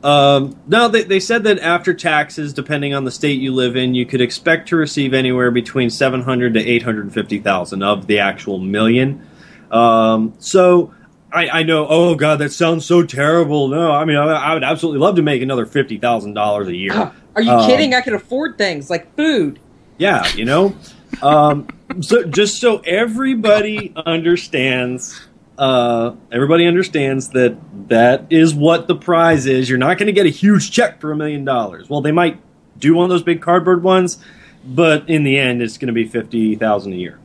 Um, 0.02 0.58
no, 0.66 0.88
they, 0.88 1.02
they 1.02 1.20
said 1.20 1.44
that 1.44 1.58
after 1.58 1.92
taxes, 1.92 2.52
depending 2.52 2.94
on 2.94 3.04
the 3.04 3.10
state 3.10 3.40
you 3.40 3.52
live 3.52 3.76
in, 3.76 3.94
you 3.94 4.06
could 4.06 4.20
expect 4.20 4.68
to 4.70 4.76
receive 4.76 5.12
anywhere 5.12 5.50
between 5.50 5.90
700 5.90 6.54
to 6.54 6.60
850,000 6.60 7.82
of 7.82 8.06
the 8.06 8.18
actual 8.18 8.58
million. 8.58 9.26
Um, 9.70 10.34
so 10.38 10.94
I, 11.32 11.48
I 11.48 11.62
know, 11.62 11.86
oh 11.88 12.14
God, 12.14 12.38
that 12.40 12.52
sounds 12.52 12.86
so 12.86 13.02
terrible. 13.04 13.68
No, 13.68 13.92
I 13.92 14.04
mean, 14.04 14.16
I, 14.16 14.24
I 14.24 14.54
would 14.54 14.64
absolutely 14.64 15.00
love 15.00 15.16
to 15.16 15.22
make 15.22 15.42
another 15.42 15.66
$50,000 15.66 16.66
a 16.66 16.76
year. 16.76 16.92
Are 17.36 17.42
you 17.42 17.50
Um, 17.50 17.66
kidding? 17.68 17.94
I 17.94 18.00
can 18.00 18.14
afford 18.14 18.58
things 18.58 18.90
like 18.90 19.14
food. 19.16 19.60
Yeah, 19.98 20.26
you 20.34 20.44
know. 20.46 20.74
Um, 21.22 21.68
so 22.00 22.24
just 22.24 22.60
so 22.60 22.78
everybody 22.78 23.92
understands, 24.06 25.20
uh, 25.60 26.16
everybody 26.32 26.66
understands 26.66 27.28
that 27.28 27.54
that 27.88 28.24
is 28.30 28.54
what 28.54 28.88
the 28.88 28.96
prize 28.96 29.44
is. 29.44 29.68
You're 29.68 29.78
not 29.78 29.98
going 29.98 30.06
to 30.06 30.12
get 30.12 30.24
a 30.24 30.30
huge 30.30 30.70
check 30.70 31.00
for 31.02 31.12
a 31.12 31.16
million 31.16 31.44
dollars. 31.44 31.88
Well, 31.90 32.00
they 32.00 32.12
might 32.12 32.40
do 32.78 32.94
one 32.94 33.04
of 33.04 33.10
those 33.10 33.22
big 33.22 33.42
cardboard 33.42 33.82
ones, 33.82 34.16
but 34.64 35.08
in 35.10 35.22
the 35.22 35.38
end, 35.38 35.60
it's 35.60 35.76
going 35.76 35.88
to 35.88 35.92
be 35.92 36.06
fifty 36.06 36.56
thousand 36.56 36.94
a 36.94 36.96
year. 36.96 37.18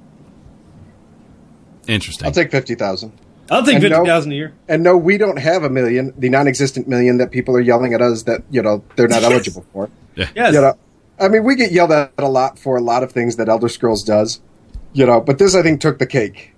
Interesting. 1.87 2.25
I'll 2.25 2.33
take 2.33 2.51
fifty 2.51 2.75
thousand. 2.75 3.13
I'll 3.49 3.63
take 3.63 3.75
And 3.75 3.83
no- 3.83 3.89
fifty 3.89 4.05
thousand 4.09 4.31
a 4.33 4.35
year. 4.35 4.53
And 4.67 4.83
no, 4.83 4.97
we 4.97 5.17
don't 5.17 5.37
have 5.37 5.63
a 5.63 5.69
million, 5.69 6.13
the 6.17 6.27
non-existent 6.29 6.87
million 6.87 7.17
that 7.19 7.31
people 7.31 7.55
are 7.55 7.61
yelling 7.61 7.93
at 7.93 8.01
us 8.01 8.23
that 8.23 8.41
you 8.49 8.61
know 8.61 8.83
they're 8.97 9.07
not 9.07 9.23
eligible 9.23 9.65
for. 9.73 9.89
Yes. 10.15 10.53
You 10.53 10.61
know, 10.61 10.73
I 11.19 11.27
mean, 11.29 11.43
we 11.43 11.55
get 11.55 11.71
yelled 11.71 11.91
at 11.91 12.11
a 12.17 12.27
lot 12.27 12.59
for 12.59 12.75
a 12.75 12.81
lot 12.81 13.01
of 13.03 13.11
things 13.11 13.37
that 13.37 13.47
Elder 13.47 13.69
Scrolls 13.69 14.03
does. 14.03 14.41
You 14.93 15.05
know, 15.05 15.21
but 15.21 15.37
this 15.37 15.55
I 15.55 15.61
think 15.61 15.79
took 15.79 15.99
the 15.99 16.07
cake. 16.07 16.51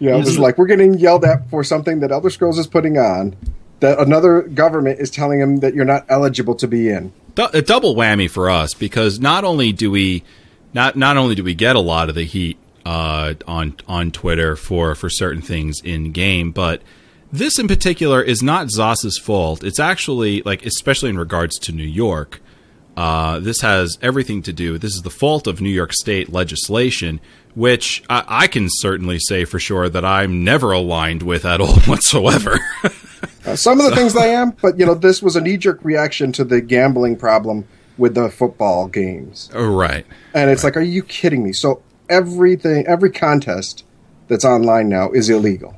You 0.00 0.10
know, 0.10 0.16
it 0.16 0.24
was 0.24 0.38
like 0.38 0.58
we're 0.58 0.66
getting 0.66 0.94
yelled 0.94 1.24
at 1.24 1.48
for 1.50 1.62
something 1.62 2.00
that 2.00 2.10
Elder 2.10 2.30
Scrolls 2.30 2.58
is 2.58 2.66
putting 2.66 2.98
on 2.98 3.36
that 3.80 3.98
another 3.98 4.42
government 4.42 5.00
is 5.00 5.10
telling 5.10 5.40
them 5.40 5.58
that 5.58 5.74
you're 5.74 5.84
not 5.84 6.04
eligible 6.08 6.54
to 6.54 6.68
be 6.68 6.88
in. 6.88 7.12
A 7.36 7.62
double 7.62 7.94
whammy 7.94 8.28
for 8.28 8.50
us 8.50 8.74
because 8.74 9.20
not 9.20 9.44
only 9.44 9.72
do 9.72 9.90
we 9.90 10.24
not 10.74 10.96
not 10.96 11.16
only 11.16 11.34
do 11.34 11.44
we 11.44 11.54
get 11.54 11.76
a 11.76 11.80
lot 11.80 12.08
of 12.08 12.14
the 12.14 12.24
heat 12.24 12.58
uh, 12.84 13.34
on 13.46 13.76
on 13.88 14.10
Twitter 14.10 14.56
for 14.56 14.94
for 14.94 15.08
certain 15.08 15.42
things 15.42 15.80
in 15.82 16.12
game, 16.12 16.50
but 16.50 16.82
this 17.32 17.58
in 17.58 17.68
particular 17.68 18.22
is 18.22 18.42
not 18.42 18.70
Zos's 18.70 19.18
fault. 19.18 19.64
It's 19.64 19.78
actually 19.78 20.42
like 20.42 20.66
especially 20.66 21.10
in 21.10 21.18
regards 21.18 21.58
to 21.60 21.72
New 21.72 21.84
York. 21.84 22.40
Uh, 22.96 23.38
this 23.38 23.60
has 23.60 23.96
everything 24.02 24.42
to 24.42 24.52
do. 24.52 24.76
This 24.76 24.94
is 24.94 25.02
the 25.02 25.10
fault 25.10 25.46
of 25.46 25.60
New 25.60 25.70
York 25.70 25.92
State 25.92 26.30
legislation, 26.30 27.20
which 27.54 28.02
I, 28.08 28.24
I 28.26 28.46
can 28.46 28.68
certainly 28.70 29.18
say 29.18 29.44
for 29.44 29.58
sure 29.58 29.88
that 29.88 30.04
I'm 30.04 30.44
never 30.44 30.72
aligned 30.72 31.22
with 31.22 31.44
at 31.44 31.60
all 31.60 31.78
whatsoever. 31.86 32.58
Uh, 33.46 33.56
some 33.56 33.80
of 33.80 33.88
the 33.88 33.96
things 33.96 34.14
I 34.14 34.26
am, 34.26 34.50
but 34.62 34.78
you 34.78 34.84
know, 34.84 34.92
this 34.94 35.22
was 35.22 35.34
a 35.34 35.40
knee-jerk 35.40 35.82
reaction 35.82 36.30
to 36.32 36.44
the 36.44 36.60
gambling 36.60 37.16
problem 37.16 37.66
with 37.96 38.14
the 38.14 38.28
football 38.28 38.86
games. 38.86 39.50
Oh, 39.54 39.66
right. 39.66 40.04
And 40.34 40.50
it's 40.50 40.62
like, 40.62 40.76
are 40.76 40.82
you 40.82 41.02
kidding 41.02 41.42
me? 41.42 41.52
So 41.54 41.82
everything, 42.10 42.86
every 42.86 43.10
contest 43.10 43.84
that's 44.28 44.44
online 44.44 44.90
now 44.90 45.10
is 45.10 45.30
illegal. 45.30 45.74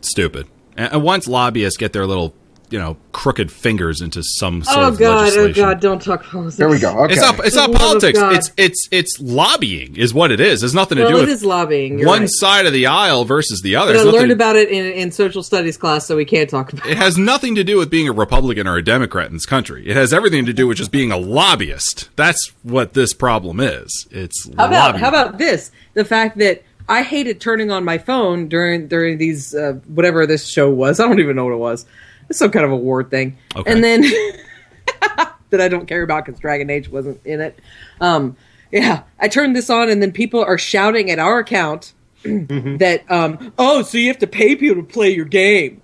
stupid. 0.00 0.46
And 0.76 1.02
once 1.02 1.26
lobbyists 1.28 1.76
get 1.76 1.92
their 1.92 2.06
little, 2.06 2.34
you 2.70 2.78
know, 2.78 2.96
crooked 3.12 3.50
fingers 3.50 4.00
into 4.00 4.22
some 4.22 4.62
sort 4.62 4.78
of 4.78 4.96
thing. 4.96 5.06
Oh 5.06 5.12
of 5.26 5.34
god, 5.34 5.38
oh 5.38 5.52
god, 5.52 5.80
don't 5.80 6.00
talk 6.00 6.22
politics. 6.24 6.56
There 6.56 6.68
we 6.68 6.78
go. 6.78 6.96
Okay. 7.04 7.14
It's 7.14 7.22
not. 7.22 7.44
It's 7.44 7.56
not 7.56 7.66
the 7.72 7.78
love 7.78 7.96
of 7.96 8.00
politics. 8.02 8.18
It's 8.18 8.52
it's 8.56 8.88
it's 8.92 9.20
lobbying. 9.20 9.96
Is 9.96 10.14
what 10.14 10.30
it 10.30 10.40
is. 10.40 10.62
It's 10.62 10.72
nothing 10.74 10.96
to 10.98 11.02
Well, 11.04 11.12
do 11.12 11.16
it 11.18 11.20
with 11.22 11.28
is 11.30 11.44
lobbying. 11.44 11.98
You're 11.98 12.06
one 12.08 12.20
right. 12.22 12.30
side 12.30 12.66
of 12.66 12.72
the 12.72 12.86
aisle 12.86 13.24
versus 13.24 13.60
the 13.62 13.76
other. 13.76 13.92
But 13.92 13.96
I 13.96 13.98
It's 13.98 14.04
nothing- 14.06 14.20
learned 14.20 14.32
about 14.32 14.56
it 14.56 14.68
in, 14.68 14.86
in 14.92 15.10
social 15.12 15.42
studies 15.42 15.76
class, 15.76 16.06
so 16.06 16.16
we 16.16 16.24
can't 16.24 16.48
talk 16.48 16.72
about 16.72 16.86
it. 16.86 16.92
it 16.92 16.96
has 16.96 17.18
nothing 17.18 17.54
to 17.56 17.64
do 17.64 17.76
with 17.76 17.90
being 17.90 18.08
a 18.08 18.12
Republican 18.12 18.66
or 18.66 18.76
a 18.76 18.84
Democrat 18.84 19.26
in 19.26 19.32
this 19.34 19.46
country. 19.46 19.88
It 19.88 19.96
has 19.96 20.12
everything 20.12 20.46
to 20.46 20.52
do 20.52 20.66
with 20.66 20.76
just 20.78 20.92
being 20.92 21.10
a 21.10 21.16
lobbyist. 21.16 22.08
That's 22.16 22.52
what 22.62 22.94
this 22.94 23.12
problem 23.12 23.60
is. 23.60 24.06
It's 24.10 24.46
How 24.56 24.66
about 24.66 24.70
lobbying. 24.94 25.00
how 25.02 25.08
about 25.08 25.38
this? 25.38 25.70
The 25.94 26.04
fact 26.04 26.38
that 26.38 26.62
I 26.88 27.02
hated 27.02 27.40
turning 27.40 27.70
on 27.70 27.84
my 27.84 27.98
phone 27.98 28.48
during 28.48 28.88
during 28.88 29.18
these 29.18 29.54
uh, 29.54 29.74
whatever 29.86 30.26
this 30.26 30.48
show 30.48 30.70
was. 30.70 30.98
I 31.00 31.06
don't 31.08 31.20
even 31.20 31.36
know 31.36 31.44
what 31.44 31.54
it 31.54 31.58
was. 31.58 31.86
It's 32.30 32.38
some 32.38 32.52
kind 32.52 32.64
of 32.64 32.70
award 32.70 33.10
thing. 33.10 33.36
Okay. 33.56 33.70
And 33.70 33.82
then 33.82 34.02
that 35.50 35.60
I 35.60 35.68
don't 35.68 35.86
care 35.86 36.02
about 36.02 36.24
because 36.24 36.40
Dragon 36.40 36.70
Age 36.70 36.88
wasn't 36.88 37.20
in 37.26 37.40
it. 37.40 37.58
Um, 38.00 38.36
yeah, 38.70 39.02
I 39.18 39.26
turned 39.26 39.56
this 39.56 39.68
on, 39.68 39.90
and 39.90 40.00
then 40.00 40.12
people 40.12 40.42
are 40.42 40.56
shouting 40.56 41.10
at 41.10 41.18
our 41.18 41.40
account 41.40 41.92
that 42.24 43.02
um, 43.10 43.52
oh, 43.58 43.82
so 43.82 43.98
you 43.98 44.06
have 44.06 44.18
to 44.18 44.28
pay 44.28 44.54
people 44.54 44.80
to 44.80 44.88
play 44.88 45.10
your 45.10 45.24
game. 45.24 45.82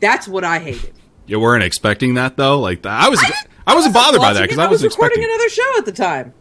That's 0.00 0.28
what 0.28 0.44
I 0.44 0.58
hated. 0.58 0.92
you 1.26 1.40
weren't 1.40 1.64
expecting 1.64 2.14
that 2.14 2.36
though? 2.36 2.60
Like 2.60 2.84
I 2.84 3.08
was. 3.08 3.20
I, 3.66 3.74
wasn't 3.74 3.94
bothered 3.94 4.20
by 4.20 4.32
that 4.32 4.42
because 4.42 4.58
it. 4.58 4.62
I 4.62 4.66
was 4.66 4.82
recording 4.82 5.22
expecting. 5.22 5.34
another 5.34 5.48
show 5.48 5.78
at 5.78 5.84
the 5.86 5.92
time. 5.92 6.34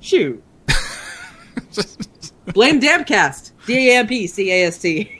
Shoot. 0.00 0.42
Blame 2.54 2.80
Dampcast. 2.80 3.52
D 3.66 3.90
A 3.90 3.98
M 3.98 4.06
P 4.06 4.26
C 4.26 4.50
A 4.50 4.66
S 4.66 4.78
T. 4.78 5.18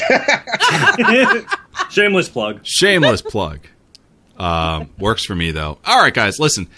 Shameless 1.90 2.28
plug. 2.28 2.60
Shameless 2.64 3.22
plug. 3.22 3.60
Um, 4.38 4.90
works 4.98 5.24
for 5.24 5.34
me 5.34 5.50
though. 5.50 5.78
All 5.84 6.00
right, 6.00 6.14
guys, 6.14 6.38
listen. 6.38 6.68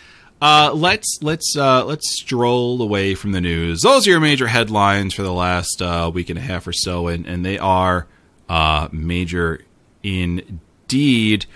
Uh, 0.43 0.73
let's 0.75 1.19
let's 1.23 1.57
uh, 1.57 1.85
let's 1.85 2.21
stroll 2.21 2.83
away 2.83 3.15
from 3.15 3.33
the 3.33 3.41
news. 3.41 3.81
Those 3.81 4.07
are 4.07 4.11
your 4.11 4.21
major 4.21 4.47
headlines 4.47 5.15
for 5.15 5.23
the 5.23 5.33
last 5.33 5.81
uh, 5.81 6.11
week 6.13 6.29
and 6.29 6.39
a 6.39 6.43
half 6.43 6.67
or 6.67 6.73
so, 6.73 7.07
and, 7.07 7.27
and 7.27 7.47
they 7.47 7.59
are 7.59 8.07
uh, 8.49 8.89
major 8.93 9.63
indeed. 10.03 11.47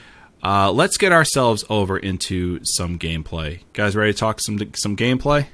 Uh, 0.42 0.70
let's 0.72 0.96
get 0.96 1.12
ourselves 1.12 1.64
over 1.68 1.98
into 1.98 2.60
some 2.64 2.98
gameplay. 2.98 3.60
Guys, 3.72 3.94
ready 3.94 4.12
to 4.12 4.18
talk 4.18 4.40
some 4.40 4.58
some 4.74 4.96
gameplay? 4.96 5.48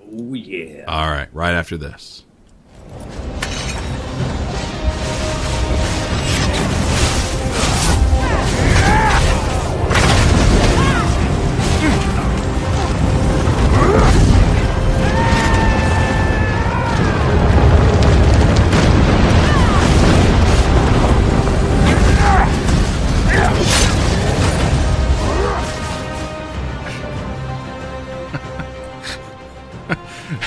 Oh 0.00 0.34
yeah. 0.34 0.84
All 0.86 1.10
right, 1.10 1.28
right 1.32 1.54
after 1.54 1.76
this. 1.76 2.24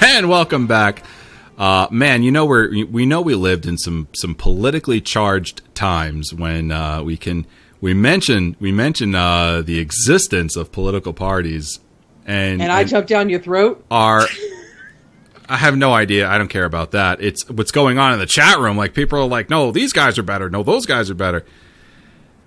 And 0.02 0.30
welcome 0.30 0.68
back. 0.68 1.04
Uh, 1.58 1.88
man, 1.92 2.24
you 2.24 2.32
know 2.32 2.46
we're 2.46 2.86
we 2.86 3.06
know 3.06 3.22
we 3.22 3.36
lived 3.36 3.66
in 3.66 3.78
some 3.78 4.08
some 4.14 4.34
politically 4.36 5.00
charged 5.00 5.62
times 5.76 6.34
when 6.34 6.72
uh, 6.72 7.04
we 7.04 7.18
can 7.18 7.46
we 7.80 7.94
mention 7.94 8.56
we 8.60 8.72
mention 8.72 9.14
uh, 9.16 9.62
the 9.62 9.80
existence 9.80 10.56
of 10.56 10.72
political 10.72 11.14
parties 11.14 11.80
and 12.26 12.62
And 12.62 12.72
I 12.72 12.84
jumped 12.84 13.10
down 13.10 13.30
your 13.30 13.40
throat. 13.40 13.84
are 13.92 14.28
I 15.50 15.58
have 15.58 15.76
no 15.76 15.94
idea. 15.94 16.30
I 16.30 16.38
don't 16.38 16.48
care 16.48 16.66
about 16.66 16.92
that. 16.92 17.22
It's 17.22 17.48
what's 17.50 17.72
going 17.72 18.00
on 18.00 18.14
in 18.14 18.20
the 18.20 18.26
chat 18.26 18.58
room. 18.60 18.78
Like 18.78 18.94
people 18.94 19.20
are 19.20 19.28
like, 19.28 19.50
"No, 19.50 19.72
these 19.72 19.92
guys 19.92 20.18
are 20.18 20.24
better. 20.24 20.50
No, 20.50 20.64
those 20.64 20.86
guys 20.86 21.10
are 21.10 21.16
better." 21.16 21.46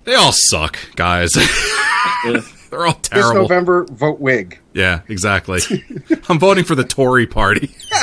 They 0.05 0.15
all 0.15 0.31
suck, 0.33 0.77
guys. 0.95 1.31
They're 2.75 2.85
all 2.85 2.99
This. 3.33 3.33
November, 3.33 3.85
vote 3.91 4.19
Whig. 4.19 4.59
Yeah, 4.73 5.01
exactly. 5.07 5.61
I'm 6.29 6.39
voting 6.39 6.63
for 6.63 6.75
the 6.75 6.83
Tory 6.83 7.27
party. 7.27 7.73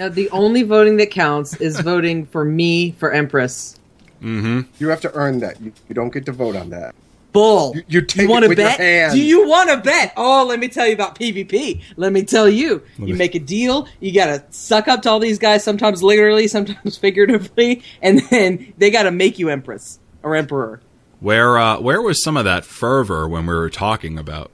Now, 0.00 0.08
the 0.08 0.28
only 0.30 0.64
voting 0.64 0.96
that 0.96 1.12
counts 1.12 1.54
is 1.60 1.78
voting 1.80 2.26
for 2.26 2.44
me 2.44 2.90
for 2.98 3.12
Empress. 3.12 3.78
Mm-hmm. 4.20 4.62
You 4.78 4.88
have 4.88 5.00
to 5.02 5.14
earn 5.14 5.38
that. 5.38 5.60
You, 5.60 5.72
you 5.88 5.94
don't 5.94 6.12
get 6.12 6.26
to 6.26 6.32
vote 6.32 6.56
on 6.56 6.70
that. 6.70 6.96
Bull. 7.32 7.74
You- 7.76 7.82
you 7.88 8.02
take 8.02 8.28
wanna 8.28 8.46
it 8.46 8.48
with 8.50 8.58
your 8.58 8.68
bet? 8.76 9.12
Do 9.12 9.22
you 9.22 9.46
want 9.48 9.70
to 9.70 9.76
bet? 9.76 10.12
Oh, 10.16 10.44
let 10.48 10.58
me 10.58 10.66
tell 10.68 10.86
you 10.86 10.94
about 10.94 11.16
PvP. 11.16 11.80
Let 11.96 12.12
me 12.12 12.22
tell 12.24 12.48
you. 12.48 12.82
You 12.98 13.14
make 13.14 13.36
a 13.36 13.38
deal. 13.38 13.86
You 14.00 14.12
got 14.12 14.26
to 14.26 14.44
suck 14.50 14.88
up 14.88 15.02
to 15.02 15.10
all 15.10 15.20
these 15.20 15.38
guys, 15.38 15.62
sometimes 15.62 16.02
literally, 16.02 16.48
sometimes 16.48 16.96
figuratively, 16.98 17.82
and 18.02 18.18
then 18.30 18.74
they 18.76 18.90
got 18.90 19.04
to 19.04 19.12
make 19.12 19.38
you 19.38 19.48
Empress 19.48 20.00
or 20.24 20.34
Emperor. 20.34 20.80
Where 21.24 21.56
uh, 21.56 21.80
where 21.80 22.02
was 22.02 22.22
some 22.22 22.36
of 22.36 22.44
that 22.44 22.66
fervor 22.66 23.26
when 23.26 23.46
we 23.46 23.54
were 23.54 23.70
talking 23.70 24.18
about 24.18 24.50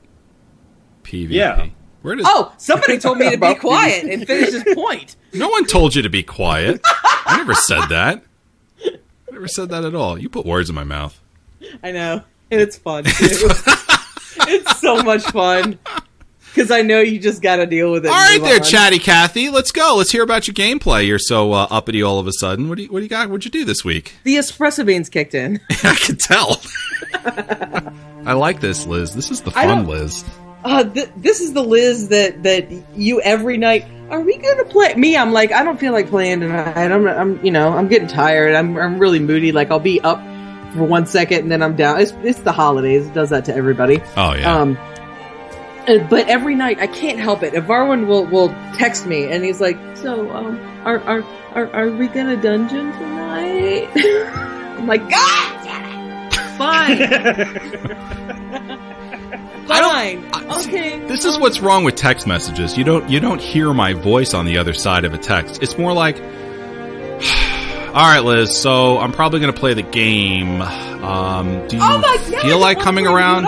PvP? 1.02 1.30
Yeah. 1.30 1.66
Where 2.02 2.14
does 2.14 2.24
Oh, 2.28 2.54
somebody 2.58 2.96
told 2.98 3.18
me 3.18 3.28
to 3.28 3.36
be 3.36 3.56
quiet 3.56 4.04
and 4.04 4.24
finish 4.24 4.52
his 4.52 4.62
point. 4.76 5.16
no 5.32 5.48
one 5.48 5.66
told 5.66 5.96
you 5.96 6.02
to 6.02 6.08
be 6.08 6.22
quiet? 6.22 6.80
I 6.84 7.38
never 7.38 7.54
said 7.54 7.88
that. 7.88 8.22
I 8.84 8.90
never 9.32 9.40
never 9.40 9.48
said 9.48 9.70
that 9.70 9.84
at 9.84 9.96
all. 9.96 10.16
You 10.16 10.28
put 10.28 10.46
words 10.46 10.68
in 10.68 10.76
my 10.76 10.84
mouth. 10.84 11.20
I 11.82 11.90
know, 11.90 12.22
and 12.52 12.60
it's 12.60 12.76
fun 12.76 13.02
too. 13.02 13.10
it's 14.46 14.78
so 14.78 15.02
much 15.02 15.24
fun 15.24 15.76
because 16.54 16.70
I 16.70 16.82
know 16.82 17.00
you 17.00 17.18
just 17.18 17.42
got 17.42 17.56
to 17.56 17.66
deal 17.66 17.92
with 17.92 18.04
it. 18.04 18.08
All 18.08 18.14
right, 18.14 18.40
there, 18.42 18.56
on. 18.56 18.62
Chatty 18.62 18.98
Cathy. 18.98 19.50
Let's 19.50 19.72
go. 19.72 19.94
Let's 19.96 20.10
hear 20.10 20.22
about 20.22 20.46
your 20.46 20.54
gameplay. 20.54 21.06
You're 21.06 21.18
so 21.18 21.52
uh, 21.52 21.66
uppity 21.70 22.02
all 22.02 22.18
of 22.18 22.26
a 22.26 22.32
sudden. 22.32 22.68
What 22.68 22.78
do 22.78 22.84
you 22.84 22.88
What 22.88 23.00
do 23.00 23.04
you 23.04 23.08
got? 23.08 23.28
What'd 23.28 23.44
you 23.44 23.50
do 23.50 23.64
this 23.64 23.84
week? 23.84 24.14
The 24.30 24.36
espresso 24.36 24.86
beans 24.86 25.08
kicked 25.08 25.34
in. 25.34 25.60
I 25.70 25.94
can 25.94 26.16
tell. 26.16 26.60
I 28.24 28.34
like 28.34 28.60
this, 28.60 28.86
Liz. 28.86 29.14
This 29.14 29.30
is 29.30 29.40
the 29.40 29.50
fun 29.50 29.86
Liz. 29.86 30.24
Uh, 30.62 30.84
th- 30.84 31.10
this 31.16 31.40
is 31.40 31.52
the 31.52 31.62
Liz 31.62 32.08
that 32.08 32.42
that 32.42 32.70
you 32.94 33.20
every 33.22 33.56
night. 33.56 33.86
Are 34.10 34.20
we 34.20 34.36
gonna 34.36 34.64
play? 34.66 34.94
Me, 34.94 35.16
I'm 35.16 35.32
like, 35.32 35.52
I 35.52 35.64
don't 35.64 35.80
feel 35.80 35.92
like 35.92 36.08
playing 36.08 36.40
tonight. 36.40 36.76
I'm, 36.76 37.06
I'm, 37.08 37.44
you 37.44 37.50
know, 37.50 37.72
I'm 37.72 37.88
getting 37.88 38.08
tired. 38.08 38.54
I'm, 38.54 38.76
I'm 38.76 38.98
really 38.98 39.20
moody. 39.20 39.52
Like 39.52 39.70
I'll 39.70 39.80
be 39.80 40.00
up 40.00 40.18
for 40.74 40.84
one 40.84 41.06
second 41.06 41.40
and 41.40 41.50
then 41.50 41.62
I'm 41.62 41.76
down. 41.76 42.00
It's, 42.00 42.12
it's 42.22 42.40
the 42.40 42.52
holidays. 42.52 43.06
It 43.06 43.14
does 43.14 43.30
that 43.30 43.44
to 43.46 43.54
everybody. 43.54 44.00
Oh 44.16 44.34
yeah. 44.34 44.54
Um, 44.54 44.78
but 45.98 46.28
every 46.28 46.54
night 46.54 46.78
I 46.78 46.86
can't 46.86 47.18
help 47.18 47.42
it. 47.42 47.52
Varwin 47.54 48.06
will 48.06 48.24
will 48.26 48.48
text 48.76 49.06
me 49.06 49.24
and 49.26 49.44
he's 49.44 49.60
like, 49.60 49.76
"So, 49.96 50.30
um, 50.30 50.58
are 50.86 51.00
are 51.00 51.24
are, 51.54 51.68
are 51.74 51.90
we 51.90 52.06
gonna 52.08 52.36
dungeon 52.40 52.92
tonight?" 52.92 53.88
I'm 54.78 54.86
like, 54.86 55.08
"God, 55.10 55.64
damn 55.64 56.28
it. 56.28 56.34
fine, 56.56 56.98
fine, 59.66 60.24
I- 60.32 60.62
okay." 60.66 60.98
This 61.06 61.24
is 61.24 61.36
um, 61.36 61.40
what's 61.42 61.60
wrong 61.60 61.84
with 61.84 61.94
text 61.96 62.26
messages. 62.26 62.76
You 62.78 62.84
don't 62.84 63.08
you 63.10 63.20
don't 63.20 63.40
hear 63.40 63.72
my 63.72 63.92
voice 63.92 64.34
on 64.34 64.44
the 64.46 64.58
other 64.58 64.72
side 64.72 65.04
of 65.04 65.14
a 65.14 65.18
text. 65.18 65.62
It's 65.62 65.78
more 65.78 65.92
like, 65.92 66.16
"All 67.94 68.04
right, 68.04 68.20
Liz. 68.24 68.56
So 68.56 68.98
I'm 68.98 69.12
probably 69.12 69.40
going 69.40 69.52
to 69.52 69.58
play 69.58 69.74
the 69.74 69.82
game. 69.82 70.62
Um, 70.62 71.66
do 71.68 71.76
you 71.76 71.82
Oh 71.82 71.98
my 71.98 72.16
God, 72.30 72.42
feel 72.42 72.58
like 72.58 72.78
coming 72.80 73.06
around? 73.06 73.46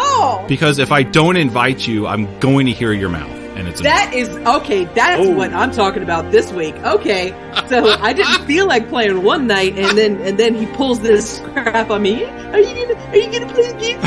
Because 0.48 0.78
if 0.78 0.90
I 0.93 1.02
don't 1.02 1.36
invite 1.36 1.86
you, 1.86 2.06
I'm 2.06 2.39
going 2.40 2.66
to 2.66 2.73
hear 2.73 2.93
your 2.93 3.09
mouth, 3.10 3.31
and 3.56 3.69
it's 3.69 3.81
That 3.82 4.12
is 4.14 4.28
okay. 4.31 4.85
That's 4.86 5.20
Oh. 5.20 5.31
what 5.31 5.52
I'm 5.52 5.70
talking 5.70 6.02
about 6.02 6.31
this 6.32 6.51
week. 6.52 6.74
Okay, 6.77 7.31
so 7.69 7.90
I 8.01 8.12
didn't 8.12 8.44
feel 8.47 8.66
like 8.66 8.89
playing 8.89 9.23
one 9.23 9.47
night, 9.47 9.78
and 9.78 9.97
then 9.97 10.16
and 10.23 10.39
then 10.39 10.55
he 10.55 10.66
pulls 10.66 11.01
this 11.01 11.40
crap 11.52 11.90
on 11.90 12.02
me. 12.02 12.24
Are 12.24 12.59
you 12.59 12.86
gonna 12.86 13.09
Are 13.10 13.16
you 13.16 13.31
gonna 13.32 13.52
play 13.52 13.70
the 13.70 13.78
game? 13.78 14.01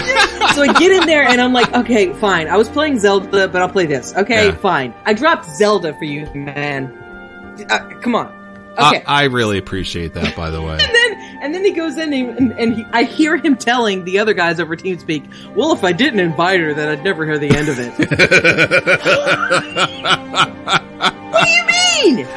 so 0.53 0.63
I 0.63 0.73
get 0.79 0.91
in 0.91 1.05
there, 1.05 1.23
and 1.23 1.39
I'm 1.39 1.53
like, 1.53 1.71
okay, 1.73 2.11
fine. 2.13 2.47
I 2.47 2.57
was 2.57 2.67
playing 2.69 2.99
Zelda, 2.99 3.47
but 3.47 3.61
I'll 3.61 3.69
play 3.69 3.85
this. 3.85 4.13
Okay, 4.15 4.47
Yeah. 4.47 4.55
fine. 4.55 4.93
I 5.05 5.13
dropped 5.13 5.45
Zelda 5.45 5.93
for 5.93 6.05
you, 6.05 6.25
man. 6.33 6.91
Uh, 7.69 7.79
come 8.01 8.15
on. 8.15 8.33
Okay. 8.77 9.03
I, 9.05 9.21
I 9.21 9.23
really 9.25 9.57
appreciate 9.57 10.13
that, 10.15 10.35
by 10.35 10.49
the 10.49 10.61
way. 10.61 10.73
and 10.81 10.81
then 10.81 11.39
and 11.41 11.53
then 11.53 11.63
he 11.63 11.71
goes 11.71 11.97
in 11.97 12.11
and, 12.11 12.51
and, 12.53 12.75
he, 12.75 12.85
I 12.91 13.03
hear 13.03 13.37
him 13.37 13.55
telling 13.55 14.03
the 14.03 14.19
other 14.19 14.33
guys 14.33 14.59
over 14.59 14.75
TeamSpeak, 14.75 15.55
"Well, 15.55 15.71
if 15.71 15.83
I 15.83 15.91
didn't 15.93 16.19
invite 16.19 16.59
her, 16.59 16.73
then 16.73 16.89
I'd 16.89 17.03
never 17.03 17.25
hear 17.25 17.37
the 17.37 17.55
end 17.55 17.69
of 17.69 17.79
it." 17.79 17.93
what 21.31 21.45
do 21.45 21.51
you 21.51 21.65
mean? 22.15 22.27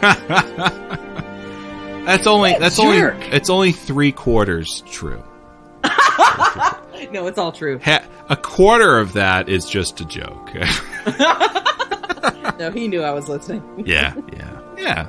that's 2.06 2.26
only 2.26 2.54
that's 2.58 2.78
only 2.78 2.98
it's 3.32 3.50
only 3.50 3.72
three 3.72 4.12
quarters 4.12 4.82
true. 4.86 5.22
No, 7.10 7.26
it's 7.26 7.38
all 7.38 7.52
true. 7.52 7.78
Ha- 7.84 8.04
a 8.28 8.36
quarter 8.36 8.98
of 8.98 9.14
that 9.14 9.48
is 9.48 9.64
just 9.64 10.00
a 10.00 10.04
joke. 10.04 10.52
No, 12.58 12.70
he 12.72 12.88
knew 12.88 13.02
I 13.02 13.12
was 13.12 13.28
listening. 13.28 13.84
yeah, 13.86 14.14
yeah, 14.32 14.60
yeah. 14.76 15.06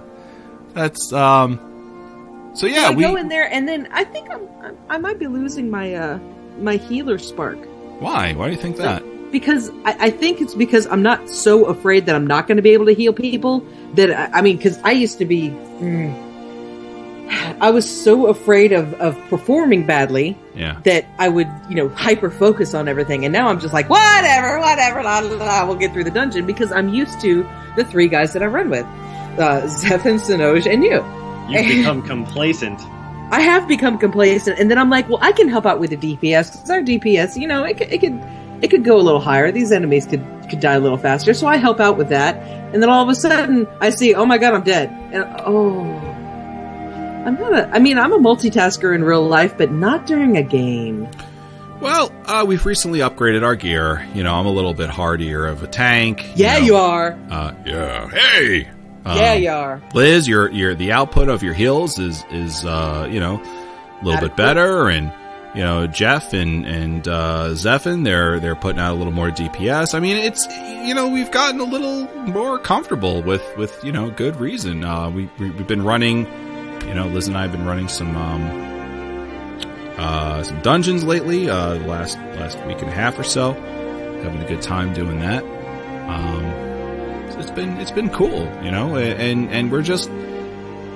That's 0.74 1.12
um. 1.14 2.52
So 2.54 2.66
yeah, 2.68 2.90
I 2.90 2.92
we 2.92 3.04
go 3.04 3.16
in 3.16 3.28
there, 3.28 3.52
and 3.52 3.68
then 3.68 3.88
I 3.92 4.04
think 4.04 4.30
I'm, 4.30 4.48
I'm 4.62 4.78
I 4.90 4.98
might 4.98 5.20
be 5.20 5.28
losing 5.28 5.70
my 5.70 5.94
uh 5.94 6.20
my 6.60 6.76
healer 6.76 7.18
spark 7.18 7.58
why? 8.00 8.34
Why 8.34 8.46
do 8.48 8.52
you 8.54 8.62
think 8.62 8.78
that? 8.78 9.04
because 9.32 9.70
I, 9.86 10.08
I 10.08 10.10
think 10.10 10.42
it's 10.42 10.56
because 10.56 10.88
I'm 10.88 11.04
not 11.04 11.30
so 11.30 11.66
afraid 11.66 12.06
that 12.08 12.16
I'm 12.16 12.26
not 12.26 12.48
going 12.48 12.58
to 12.58 12.64
be 12.64 12.72
able 12.72 12.86
to 12.86 12.94
heal 12.94 13.14
people. 13.14 13.64
That 13.94 14.12
I, 14.12 14.40
I 14.40 14.42
mean, 14.42 14.58
because 14.58 14.80
I 14.84 14.92
used 14.92 15.18
to 15.20 15.26
be, 15.26 15.50
mm, 15.50 17.28
I 17.62 17.70
was 17.72 17.88
so 17.90 18.28
afraid 18.28 18.72
of 18.72 18.94
of 18.96 19.18
performing 19.30 19.86
badly 19.86 20.38
Yeah, 20.56 20.80
that 20.86 21.06
I 21.20 21.30
would, 21.30 21.48
you 21.70 21.76
know, 21.76 21.90
hyper 21.90 22.32
focus 22.32 22.74
on 22.74 22.88
everything. 22.88 23.26
And 23.26 23.34
now 23.34 23.50
I'm 23.50 23.60
just 23.60 23.74
like, 23.74 23.90
whatever, 23.90 24.60
whatever, 24.60 25.04
la, 25.04 25.20
la, 25.20 25.36
la, 25.36 25.66
we'll 25.68 25.76
get 25.76 25.94
through 25.94 26.06
the 26.06 26.12
dungeon 26.12 26.46
because 26.46 26.72
I'm 26.72 26.90
used 26.90 27.20
to 27.22 27.48
the 27.76 27.84
three 27.84 28.08
guys 28.08 28.34
that 28.34 28.42
I 28.42 28.48
run 28.48 28.70
with, 28.70 28.86
uh, 29.38 29.62
and 29.62 30.20
Sinoj, 30.20 30.72
and 30.72 30.84
you. 30.84 31.04
You've 31.50 31.78
become 31.78 32.02
complacent. 32.02 32.80
I 33.32 33.42
have 33.42 33.68
become 33.68 33.98
complacent, 33.98 34.60
and 34.60 34.72
then 34.72 34.78
I'm 34.78 34.90
like, 34.90 35.08
well, 35.08 35.20
I 35.22 35.32
can 35.32 35.50
help 35.50 35.66
out 35.66 35.80
with 35.80 35.92
the 35.92 35.98
DPS 35.98 36.52
because 36.52 36.70
our 36.70 36.82
DPS, 36.82 37.40
you 37.40 37.48
know, 37.48 37.64
it 37.64 37.78
could, 37.78 37.92
it 37.92 38.00
could, 38.00 38.20
it 38.62 38.70
could 38.70 38.84
go 38.84 38.98
a 38.98 39.02
little 39.02 39.20
higher. 39.20 39.52
These 39.52 39.72
enemies 39.72 40.06
could 40.06 40.26
could 40.50 40.60
die 40.60 40.74
a 40.74 40.80
little 40.80 40.98
faster, 40.98 41.34
so 41.34 41.48
I 41.48 41.58
help 41.58 41.80
out 41.80 41.98
with 41.98 42.10
that. 42.10 42.36
And 42.74 42.82
then 42.82 42.90
all 42.90 43.04
of 43.04 43.10
a 43.10 43.16
sudden, 43.16 43.68
I 43.82 43.92
see, 43.92 44.16
oh 44.16 44.26
my 44.26 44.38
god, 44.38 44.56
I'm 44.56 44.64
dead, 44.64 44.90
and 45.12 45.26
oh, 45.46 45.84
I'm 47.26 47.36
not 47.36 47.54
a. 47.54 47.70
I 47.70 47.80
mean, 47.80 47.98
I'm 47.98 48.14
a 48.14 48.20
multitasker 48.20 48.96
in 48.96 49.04
real 49.04 49.28
life, 49.28 49.58
but 49.58 49.72
not 49.72 50.06
during 50.08 50.38
a 50.38 50.44
game. 50.44 51.08
Well, 51.80 52.12
uh, 52.26 52.46
we've 52.48 52.66
recently 52.66 53.00
upgraded 53.00 53.44
our 53.44 53.56
gear. 53.56 54.06
You 54.14 54.24
know, 54.24 54.34
I'm 54.36 54.46
a 54.46 54.52
little 54.52 54.74
bit 54.74 54.90
hardier 54.90 55.46
of 55.46 55.64
a 55.64 55.68
tank. 55.68 56.26
Yeah, 56.36 56.58
know. 56.58 56.66
you 56.66 56.76
are. 56.76 57.18
Uh, 57.30 57.54
yeah. 57.66 58.10
Hey. 58.10 58.70
Um, 59.06 59.18
yeah, 59.18 59.34
you 59.34 59.50
are. 59.50 59.82
Liz, 59.94 60.28
your 60.28 60.50
your 60.52 60.76
the 60.76 60.92
output 60.92 61.30
of 61.30 61.42
your 61.44 61.54
heals 61.54 62.00
is 62.00 62.24
is 62.32 62.66
uh, 62.66 63.08
you 63.10 63.20
know 63.20 63.42
a 64.02 64.06
little 64.06 64.22
bit 64.22 64.36
better, 64.36 64.90
and 64.90 65.12
you 65.56 65.62
know 65.62 65.88
Jeff 65.88 66.34
and 66.34 66.66
and 66.66 67.08
uh, 67.08 67.50
Zephin 67.52 68.04
they're 68.04 68.40
they're 68.40 68.56
putting 68.56 68.80
out 68.80 68.94
a 68.94 68.98
little 68.98 69.14
more 69.14 69.30
DPS. 69.30 69.96
I 69.96 70.00
mean, 70.00 70.18
it's 70.18 70.46
you 70.86 70.94
know 70.94 71.08
we've 71.08 71.32
gotten 71.32 71.60
a 71.60 71.66
little 71.66 72.06
more 72.26 72.60
comfortable 72.60 73.22
with 73.22 73.44
with 73.58 73.82
you 73.84 73.92
know 73.92 74.10
good 74.12 74.36
reason. 74.36 74.84
Uh, 74.84 75.10
we, 75.10 75.30
we 75.40 75.50
we've 75.52 75.68
been 75.68 75.84
running, 75.84 76.26
you 76.88 76.94
know, 76.94 77.08
Liz 77.08 77.28
and 77.28 77.38
I 77.38 77.44
have 77.44 77.52
been 77.52 77.66
running 77.66 77.88
some 77.88 78.16
um, 78.16 78.70
uh, 79.98 80.44
some 80.44 80.62
dungeons 80.62 81.04
lately. 81.04 81.50
Uh, 81.50 81.76
the 81.76 81.88
last 81.88 82.18
last 82.36 82.58
week 82.66 82.80
and 82.80 82.90
a 82.90 82.94
half 82.94 83.18
or 83.18 83.24
so, 83.24 83.54
having 84.24 84.42
a 84.42 84.48
good 84.48 84.62
time 84.62 84.94
doing 84.94 85.20
that. 85.20 85.44
Um, 86.10 86.69
been 87.60 87.78
it's 87.78 87.92
been 87.92 88.10
cool, 88.10 88.48
you 88.64 88.72
know, 88.72 88.96
and 88.98 89.50
and 89.50 89.72
we're 89.72 89.82
just 89.82 90.10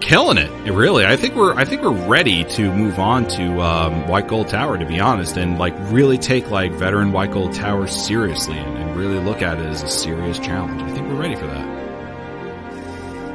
killing 0.01 0.37
it. 0.37 0.49
It 0.67 0.71
really, 0.73 1.05
I 1.05 1.15
think 1.15 1.35
we're 1.35 1.53
I 1.55 1.65
think 1.65 1.81
we're 1.81 2.07
ready 2.07 2.43
to 2.45 2.71
move 2.73 2.99
on 2.99 3.27
to 3.29 3.61
um, 3.61 4.07
White 4.07 4.27
Gold 4.27 4.47
Tower, 4.49 4.77
to 4.77 4.85
be 4.85 4.99
honest, 4.99 5.37
and 5.37 5.57
like 5.59 5.73
really 5.91 6.17
take 6.17 6.49
like 6.49 6.71
veteran 6.73 7.11
White 7.11 7.31
Gold 7.31 7.53
Tower 7.53 7.87
seriously 7.87 8.57
and, 8.57 8.77
and 8.77 8.95
really 8.97 9.19
look 9.19 9.41
at 9.41 9.57
it 9.59 9.65
as 9.65 9.83
a 9.83 9.89
serious 9.89 10.39
challenge. 10.39 10.81
I 10.81 10.91
think 10.93 11.07
we're 11.07 11.19
ready 11.19 11.35
for 11.35 11.47
that. 11.47 11.67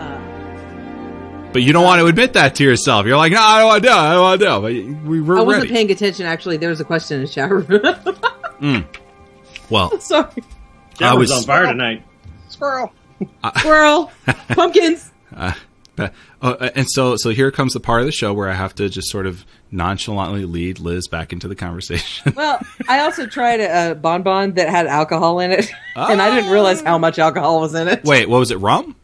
Uh, 0.01 1.51
but 1.53 1.63
you 1.63 1.73
don't 1.73 1.85
uh, 1.85 1.87
want 1.89 2.01
to 2.01 2.07
admit 2.07 2.33
that 2.35 2.55
to 2.57 2.65
yourself. 2.65 3.07
You're 3.07 3.17
like, 3.17 3.33
no, 3.33 3.41
I 3.43 3.59
don't 3.61 3.69
want 3.69 3.83
to 3.83 3.89
do. 3.89 3.93
it. 3.95 3.99
I 3.99 4.13
don't 4.15 4.23
want 4.23 4.41
to 4.41 4.47
do. 4.47 4.67
it." 4.67 4.93
But 5.03 5.09
we 5.09 5.21
were 5.21 5.39
I 5.39 5.43
wasn't 5.43 5.65
ready. 5.65 5.75
paying 5.75 5.91
attention. 5.91 6.27
Actually, 6.27 6.57
there 6.59 6.71
was 6.71 6.81
a 6.81 6.85
question 6.85 7.17
in 7.21 7.23
the 7.27 7.29
chat 7.29 7.51
room. 7.51 7.67
Hmm. 8.59 8.79
well, 9.71 10.01
Sorry, 10.01 10.27
I 11.01 11.15
was 11.15 11.31
was- 11.31 11.39
on 11.39 11.43
fire 11.45 11.67
tonight. 11.67 12.03
Squirrel. 12.49 12.93
squirrel, 13.59 14.11
pumpkins. 14.49 15.11
But- 15.97 16.13
uh, 16.41 16.71
and 16.77 16.87
so, 16.89 17.17
so 17.17 17.31
here 17.31 17.51
comes 17.51 17.73
the 17.73 17.81
part 17.81 18.01
of 18.03 18.07
the 18.07 18.13
show 18.13 18.33
where 18.33 18.49
I 18.49 18.53
have 18.55 18.73
to 18.77 18.89
just 18.89 19.09
sort 19.11 19.27
of 19.27 19.45
nonchalantly 19.73 20.45
lead 20.45 20.79
Liz 20.79 21.09
back 21.09 21.33
into 21.33 21.49
the 21.49 21.57
conversation. 21.57 22.33
Well, 22.37 22.61
I 22.89 23.01
also 23.01 23.27
tried 23.27 23.59
a, 23.59 23.91
a 23.91 23.95
bonbon 23.97 24.55
that 24.55 24.69
had 24.69 24.87
alcohol 24.87 25.41
in 25.41 25.51
it, 25.51 25.69
and 25.97 26.23
I 26.23 26.33
didn't 26.33 26.53
realize 26.53 26.81
how 26.83 26.99
much 26.99 27.19
alcohol 27.19 27.61
was 27.61 27.75
in 27.75 27.89
it. 27.89 28.05
Wait, 28.05 28.29
what 28.29 28.39
was 28.39 28.53
it? 28.53 28.59
Rum? 28.59 28.95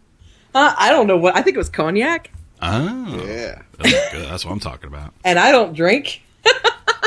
Uh, 0.54 0.72
I 0.78 0.90
don't 0.92 1.08
know 1.08 1.16
what. 1.16 1.34
I 1.36 1.42
think 1.42 1.56
it 1.56 1.58
was 1.58 1.68
cognac, 1.68 2.30
Oh, 2.62 3.24
Yeah. 3.26 3.62
that's, 3.78 4.12
good. 4.12 4.28
that's 4.28 4.44
what 4.44 4.52
I'm 4.52 4.60
talking 4.60 4.86
about. 4.86 5.12
and 5.24 5.36
I 5.36 5.50
don't 5.50 5.74
drink. 5.74 6.22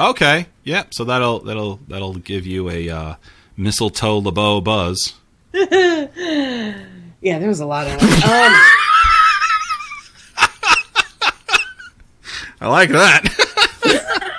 Okay, 0.01 0.47
yeah. 0.65 0.83
So 0.91 1.05
that'll 1.05 1.39
that'll 1.39 1.77
that'll 1.87 2.15
give 2.15 2.45
you 2.45 2.69
a 2.69 2.89
uh, 2.89 3.15
mistletoe 3.55 4.17
LeBeau 4.17 4.59
buzz. 4.59 5.13
Yeah, 7.27 7.39
there 7.39 7.49
was 7.49 7.59
a 7.59 7.65
lot 7.65 7.87
of. 7.87 7.93
Um, 7.93 7.99
I 12.61 12.69
like 12.69 12.87
that. 12.87 14.31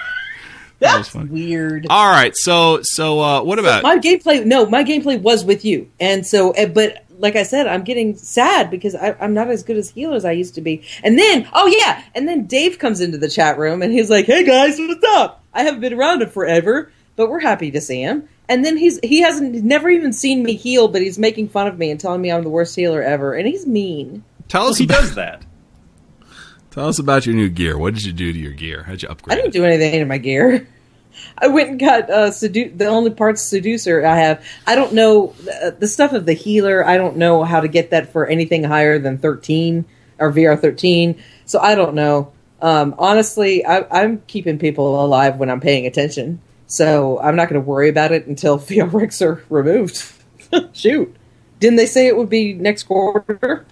that's 0.79 1.11
fun. 1.11 1.29
weird. 1.29 1.87
All 1.91 2.09
right, 2.09 2.35
so 2.35 2.81
so 2.83 3.21
uh, 3.21 3.43
what 3.43 3.59
about? 3.59 3.83
My 3.83 3.99
gameplay, 3.99 4.43
no, 4.43 4.65
my 4.65 4.85
gameplay 4.85 5.21
was 5.21 5.45
with 5.45 5.67
you, 5.67 5.91
and 6.01 6.27
so, 6.27 6.55
uh, 6.55 6.65
but 6.65 7.05
like 7.19 7.37
I 7.37 7.43
said, 7.43 7.67
I'm 7.67 7.85
getting 7.85 8.17
sad 8.17 8.71
because 8.71 8.95
I, 8.95 9.15
I'm 9.21 9.35
not 9.35 9.51
as 9.51 9.63
good 9.63 9.77
as 9.77 9.91
healer 9.91 10.17
as 10.17 10.25
I 10.25 10.33
used 10.33 10.55
to 10.55 10.63
be. 10.63 10.83
And 11.05 11.19
then, 11.19 11.47
oh 11.53 11.67
yeah, 11.67 12.03
and 12.15 12.27
then 12.27 12.47
Dave 12.47 12.79
comes 12.79 13.03
into 13.03 13.19
the 13.19 13.29
chat 13.29 13.59
room 13.59 13.83
and 13.83 13.93
he's 13.93 14.09
like, 14.09 14.25
"Hey 14.25 14.45
guys, 14.45 14.79
what's 14.79 15.05
up? 15.09 15.45
I 15.53 15.65
haven't 15.65 15.81
been 15.81 15.93
around 15.93 16.23
in 16.23 16.31
forever, 16.31 16.91
but 17.17 17.29
we're 17.29 17.41
happy 17.41 17.71
to 17.71 17.83
see 17.83 18.01
him." 18.01 18.31
And 18.49 18.65
then 18.65 18.77
he's 18.79 18.99
he 19.03 19.21
hasn't 19.21 19.63
never 19.63 19.91
even 19.91 20.13
seen 20.13 20.43
me 20.43 20.55
heal, 20.55 20.89
but 20.89 21.03
he's 21.03 21.19
making 21.19 21.49
fun 21.51 21.67
of 21.67 21.79
me 21.79 21.91
and 21.91 22.01
telling 22.01 22.21
me 22.23 22.33
I'm 22.33 22.43
the 22.43 22.49
worst 22.49 22.75
healer 22.77 23.03
ever, 23.03 23.35
and 23.35 23.47
he's 23.47 23.67
mean. 23.67 24.25
tell 24.49 24.67
us 24.69 24.79
He 24.79 24.85
about, 24.85 25.01
does 25.01 25.15
that. 25.17 25.45
Tell 26.71 26.87
us 26.89 26.99
about 26.99 27.27
your 27.27 27.35
new 27.35 27.49
gear. 27.49 27.77
What 27.77 27.95
did 27.95 28.05
you 28.05 28.13
do 28.13 28.33
to 28.33 28.39
your 28.39 28.53
gear? 28.53 28.85
How'd 28.85 29.03
you 29.03 29.09
upgrade? 29.09 29.33
I 29.37 29.41
didn't 29.41 29.55
it? 29.55 29.59
do 29.59 29.65
anything 29.65 29.99
to 29.99 30.05
my 30.05 30.19
gear. 30.19 30.69
I 31.39 31.49
went 31.49 31.71
and 31.71 31.81
got 31.81 32.09
uh, 32.11 32.31
sedu- 32.31 32.77
the 32.77 32.87
only 32.87 33.11
parts 33.11 33.43
seducer 33.43 34.05
I 34.05 34.17
have. 34.17 34.45
I 34.67 34.77
don't 34.77 34.93
know 34.93 35.35
uh, 35.63 35.71
the 35.71 35.89
stuff 35.89 36.13
of 36.13 36.27
the 36.27 36.35
healer. 36.35 36.87
I 36.87 36.97
don't 36.97 37.17
know 37.17 37.43
how 37.43 37.61
to 37.61 37.69
get 37.69 37.91
that 37.91 38.13
for 38.13 38.27
anything 38.27 38.63
higher 38.65 38.99
than 38.99 39.19
thirteen 39.19 39.85
or 40.19 40.31
VR 40.33 40.61
thirteen. 40.61 41.21
So 41.47 41.59
I 41.59 41.75
don't 41.75 41.95
know. 41.95 42.33
Um, 42.63 42.95
honestly, 42.99 43.65
I, 43.65 43.87
I'm 43.91 44.23
keeping 44.29 44.59
people 44.59 45.05
alive 45.05 45.37
when 45.37 45.51
I'm 45.51 45.61
paying 45.61 45.87
attention. 45.87 46.41
So 46.69 47.19
I'm 47.19 47.35
not 47.35 47.49
going 47.49 47.61
to 47.61 47.67
worry 47.67 47.89
about 47.89 48.13
it 48.13 48.27
until 48.27 48.59
VR 48.59 48.93
ranks 48.93 49.21
are 49.21 49.43
removed. 49.51 50.13
Shoot, 50.73 51.15
didn't 51.59 51.77
they 51.77 51.87
say 51.87 52.07
it 52.07 52.17
would 52.17 52.31
be 52.31 52.55
next 52.55 52.85
quarter? 52.85 53.67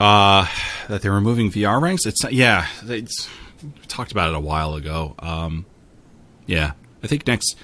Uh, 0.00 0.46
that 0.88 1.02
they're 1.02 1.12
removing 1.12 1.50
VR 1.50 1.80
ranks. 1.80 2.06
It's 2.06 2.24
yeah. 2.30 2.66
We 2.88 3.06
talked 3.86 4.10
about 4.10 4.30
it 4.30 4.34
a 4.34 4.40
while 4.40 4.74
ago. 4.74 5.14
Um, 5.18 5.66
yeah, 6.46 6.72
I 7.02 7.06
think 7.06 7.26
next. 7.26 7.56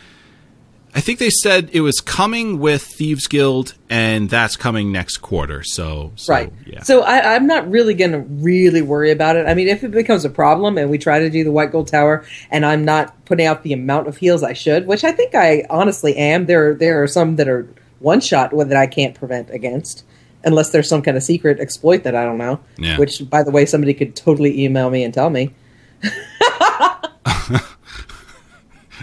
I 0.95 1.01
think 1.01 1.19
they 1.19 1.31
said 1.31 1.71
it 1.73 1.83
was 1.83 2.01
coming 2.01 2.59
with 2.59 2.83
Thieves 2.83 3.27
Guild, 3.27 3.75
and 3.91 4.29
that's 4.31 4.57
coming 4.57 4.91
next 4.91 5.19
quarter. 5.19 5.63
So, 5.63 6.13
so 6.17 6.33
right. 6.33 6.53
yeah. 6.67 6.83
So 6.83 7.03
I, 7.03 7.35
I'm 7.35 7.47
not 7.47 7.71
really 7.71 7.95
going 7.95 8.13
to 8.13 8.21
really 8.21 8.83
worry 8.83 9.11
about 9.11 9.37
it. 9.37 9.47
I 9.47 9.55
mean, 9.55 9.69
if 9.69 9.85
it 9.85 9.91
becomes 9.91 10.25
a 10.25 10.31
problem 10.31 10.79
and 10.79 10.91
we 10.91 10.99
try 10.99 11.19
to 11.21 11.31
do 11.31 11.45
the 11.45 11.53
White 11.53 11.73
Gold 11.73 11.89
Tower, 11.89 12.25
and 12.51 12.65
I'm 12.65 12.85
not 12.85 13.25
putting 13.27 13.47
out 13.47 13.63
the 13.63 13.73
amount 13.73 14.09
of 14.09 14.17
heals 14.17 14.43
I 14.43 14.55
should, 14.55 14.87
which 14.87 15.05
I 15.05 15.13
think 15.13 15.35
I 15.35 15.65
honestly 15.69 16.17
am. 16.17 16.47
There, 16.47 16.75
there 16.75 17.03
are 17.03 17.07
some 17.07 17.37
that 17.37 17.49
are 17.49 17.69
one 17.99 18.21
shot 18.21 18.51
that 18.57 18.77
I 18.77 18.87
can't 18.87 19.15
prevent 19.15 19.51
against, 19.51 20.05
unless 20.45 20.71
there's 20.71 20.89
some 20.89 21.03
kind 21.03 21.17
of 21.17 21.23
secret 21.23 21.61
exploit 21.61 22.05
that 22.05 22.15
I 22.15 22.25
don't 22.25 22.39
know. 22.39 22.61
Yeah. 22.79 22.99
Which, 22.99 23.29
by 23.29 23.43
the 23.43 23.51
way, 23.51 23.67
somebody 23.67 23.93
could 23.93 24.17
totally 24.17 24.65
email 24.65 24.89
me 24.91 25.05
and 25.05 25.13
tell 25.13 25.31
me. 25.31 25.55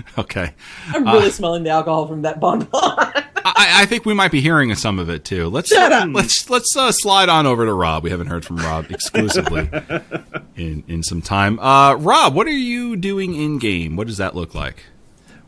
okay. 0.17 0.53
I'm 0.87 1.05
really 1.05 1.29
smelling 1.31 1.63
the 1.63 1.69
alcohol 1.69 2.07
from 2.07 2.23
that 2.23 2.39
bonbon. 2.39 2.67
I, 2.73 3.81
I 3.81 3.85
think 3.85 4.05
we 4.05 4.13
might 4.13 4.31
be 4.31 4.41
hearing 4.41 4.73
some 4.75 4.99
of 4.99 5.09
it 5.09 5.23
too. 5.23 5.47
Let's 5.49 5.69
Shut 5.69 5.91
up. 5.91 6.09
let's 6.11 6.49
let's 6.49 6.75
uh, 6.75 6.91
slide 6.91 7.29
on 7.29 7.45
over 7.45 7.65
to 7.65 7.73
Rob. 7.73 8.03
We 8.03 8.09
haven't 8.09 8.27
heard 8.27 8.43
from 8.43 8.57
Rob 8.57 8.89
exclusively 8.89 9.69
in 10.55 10.83
in 10.87 11.03
some 11.03 11.21
time. 11.21 11.59
Uh, 11.59 11.95
Rob, 11.95 12.33
what 12.33 12.47
are 12.47 12.51
you 12.51 12.95
doing 12.95 13.35
in 13.35 13.59
game? 13.59 13.95
What 13.95 14.07
does 14.07 14.17
that 14.17 14.35
look 14.35 14.55
like? 14.55 14.83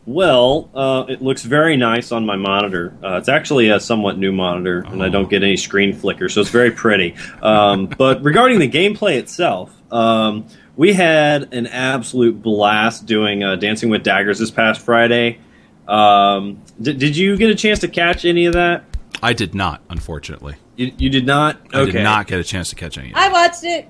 Well, 0.06 0.70
uh, 0.74 1.04
it 1.06 1.20
looks 1.20 1.42
very 1.42 1.76
nice 1.76 2.12
on 2.12 2.24
my 2.24 2.36
monitor. 2.36 2.94
Uh, 3.04 3.16
it's 3.16 3.28
actually 3.28 3.68
a 3.68 3.78
somewhat 3.78 4.16
new 4.16 4.32
monitor, 4.32 4.80
and 4.86 5.02
I 5.02 5.10
don't 5.10 5.28
get 5.28 5.42
any 5.42 5.58
screen 5.58 5.92
flicker, 5.92 6.30
so 6.30 6.40
it's 6.40 6.48
very 6.48 6.70
pretty. 6.70 7.14
Um, 7.42 7.86
but 7.86 8.22
regarding 8.22 8.58
the 8.58 8.70
gameplay 8.70 9.18
itself, 9.18 9.70
um, 9.92 10.46
we 10.78 10.92
had 10.94 11.52
an 11.52 11.66
absolute 11.66 12.40
blast 12.40 13.04
doing 13.04 13.42
uh, 13.42 13.56
Dancing 13.56 13.90
with 13.90 14.04
Daggers 14.04 14.38
this 14.38 14.50
past 14.52 14.80
Friday. 14.80 15.40
Um, 15.88 16.62
did, 16.80 16.98
did 16.98 17.16
you 17.16 17.36
get 17.36 17.50
a 17.50 17.54
chance 17.54 17.80
to 17.80 17.88
catch 17.88 18.24
any 18.24 18.46
of 18.46 18.54
that? 18.54 18.84
I 19.20 19.32
did 19.32 19.54
not, 19.54 19.82
unfortunately. 19.90 20.54
You, 20.76 20.92
you 20.96 21.10
did 21.10 21.26
not. 21.26 21.60
I 21.74 21.84
did 21.84 21.96
not 21.96 22.28
get 22.28 22.38
a 22.38 22.44
chance 22.44 22.70
to 22.70 22.76
catch 22.76 22.96
any. 22.96 23.10
of 23.10 23.16
it. 23.16 23.18
I 23.18 23.28
watched 23.28 23.64
it 23.64 23.88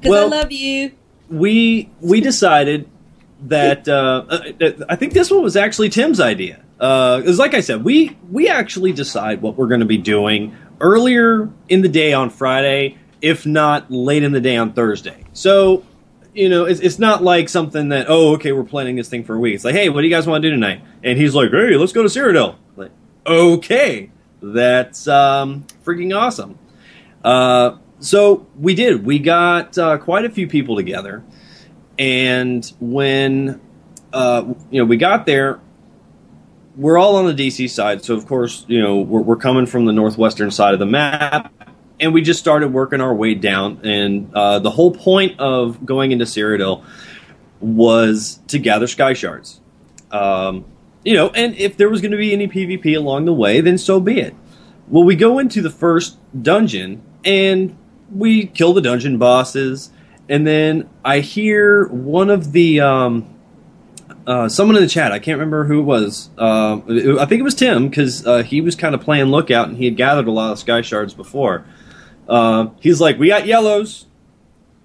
because 0.00 0.10
Well- 0.10 0.32
I 0.32 0.38
love 0.38 0.50
you. 0.50 0.92
we 1.28 1.90
we 2.00 2.20
decided 2.22 2.88
that 3.48 3.86
uh, 3.86 4.24
uh, 4.28 4.70
I 4.88 4.96
think 4.96 5.12
this 5.12 5.30
one 5.30 5.42
was 5.42 5.56
actually 5.56 5.90
Tim's 5.90 6.18
idea. 6.20 6.64
Because, 6.78 7.38
like 7.38 7.54
I 7.54 7.60
said, 7.60 7.84
we 7.84 8.16
we 8.30 8.48
actually 8.48 8.92
decide 8.92 9.42
what 9.42 9.56
we're 9.56 9.68
going 9.68 9.80
to 9.80 9.86
be 9.86 9.98
doing 9.98 10.56
earlier 10.80 11.50
in 11.68 11.82
the 11.82 11.88
day 11.88 12.12
on 12.12 12.30
Friday, 12.30 12.96
if 13.20 13.44
not 13.46 13.90
late 13.90 14.22
in 14.22 14.32
the 14.32 14.40
day 14.40 14.56
on 14.56 14.72
Thursday. 14.72 15.24
So, 15.32 15.84
you 16.34 16.48
know, 16.48 16.64
it's, 16.64 16.80
it's 16.80 16.98
not 16.98 17.22
like 17.22 17.48
something 17.48 17.90
that 17.90 18.06
oh, 18.08 18.34
okay, 18.34 18.52
we're 18.52 18.64
planning 18.64 18.96
this 18.96 19.08
thing 19.08 19.24
for 19.24 19.34
a 19.34 19.38
week. 19.38 19.54
It's 19.54 19.64
like, 19.64 19.74
hey, 19.74 19.88
what 19.88 20.00
do 20.00 20.06
you 20.06 20.14
guys 20.14 20.26
want 20.26 20.42
to 20.42 20.48
do 20.48 20.54
tonight? 20.54 20.82
And 21.02 21.18
he's 21.18 21.34
like, 21.34 21.50
hey, 21.50 21.76
let's 21.76 21.92
go 21.92 22.02
to 22.02 22.08
Cyrodiil. 22.08 22.56
Like, 22.76 22.90
okay, 23.26 24.10
that's 24.40 25.06
um, 25.08 25.66
freaking 25.84 26.16
awesome. 26.16 26.58
Uh, 27.24 27.76
so 28.00 28.46
we 28.58 28.74
did. 28.74 29.04
We 29.04 29.18
got 29.18 29.76
uh, 29.78 29.98
quite 29.98 30.24
a 30.24 30.30
few 30.30 30.48
people 30.48 30.74
together, 30.74 31.22
and 31.98 32.70
when 32.80 33.60
uh, 34.12 34.54
you 34.70 34.80
know 34.80 34.84
we 34.84 34.96
got 34.96 35.24
there, 35.26 35.60
we're 36.76 36.98
all 36.98 37.16
on 37.16 37.26
the 37.26 37.48
DC 37.48 37.70
side. 37.70 38.04
So 38.04 38.14
of 38.14 38.26
course, 38.26 38.64
you 38.66 38.82
know 38.82 39.00
we're, 39.00 39.20
we're 39.20 39.36
coming 39.36 39.66
from 39.66 39.84
the 39.84 39.92
northwestern 39.92 40.50
side 40.50 40.74
of 40.74 40.80
the 40.80 40.86
map, 40.86 41.52
and 42.02 42.12
we 42.12 42.20
just 42.20 42.40
started 42.40 42.72
working 42.72 43.00
our 43.00 43.14
way 43.14 43.34
down. 43.34 43.80
And 43.84 44.34
uh, 44.34 44.58
the 44.58 44.70
whole 44.70 44.90
point 44.90 45.38
of 45.38 45.86
going 45.86 46.10
into 46.10 46.24
Cyrodiil 46.24 46.84
was 47.60 48.40
to 48.48 48.58
gather 48.58 48.88
sky 48.88 49.12
shards. 49.14 49.60
Um, 50.10 50.64
you 51.04 51.14
know, 51.14 51.30
and 51.30 51.54
if 51.56 51.76
there 51.76 51.88
was 51.88 52.00
going 52.00 52.10
to 52.10 52.18
be 52.18 52.32
any 52.32 52.48
PvP 52.48 52.96
along 52.96 53.24
the 53.24 53.32
way, 53.32 53.60
then 53.60 53.78
so 53.78 54.00
be 54.00 54.20
it. 54.20 54.34
Well, 54.88 55.04
we 55.04 55.14
go 55.14 55.38
into 55.38 55.62
the 55.62 55.70
first 55.70 56.18
dungeon 56.40 57.02
and 57.24 57.76
we 58.10 58.46
kill 58.46 58.74
the 58.74 58.82
dungeon 58.82 59.16
bosses, 59.16 59.90
and 60.28 60.46
then 60.46 60.90
I 61.04 61.20
hear 61.20 61.86
one 61.86 62.30
of 62.30 62.52
the 62.52 62.80
um, 62.80 63.32
uh, 64.26 64.48
someone 64.48 64.76
in 64.76 64.82
the 64.82 64.88
chat. 64.88 65.12
I 65.12 65.18
can't 65.18 65.38
remember 65.38 65.64
who 65.64 65.80
it 65.80 65.84
was. 65.84 66.30
Uh, 66.36 66.80
I 67.20 67.26
think 67.26 67.40
it 67.40 67.44
was 67.44 67.54
Tim 67.54 67.88
because 67.88 68.26
uh, 68.26 68.42
he 68.42 68.60
was 68.60 68.74
kind 68.74 68.94
of 68.94 69.00
playing 69.00 69.26
lookout 69.26 69.68
and 69.68 69.76
he 69.76 69.84
had 69.84 69.96
gathered 69.96 70.26
a 70.26 70.32
lot 70.32 70.52
of 70.52 70.58
sky 70.58 70.82
shards 70.82 71.14
before. 71.14 71.64
Uh, 72.28 72.68
he's 72.80 73.00
like, 73.00 73.18
"We 73.18 73.28
got 73.28 73.46
yellows," 73.46 74.06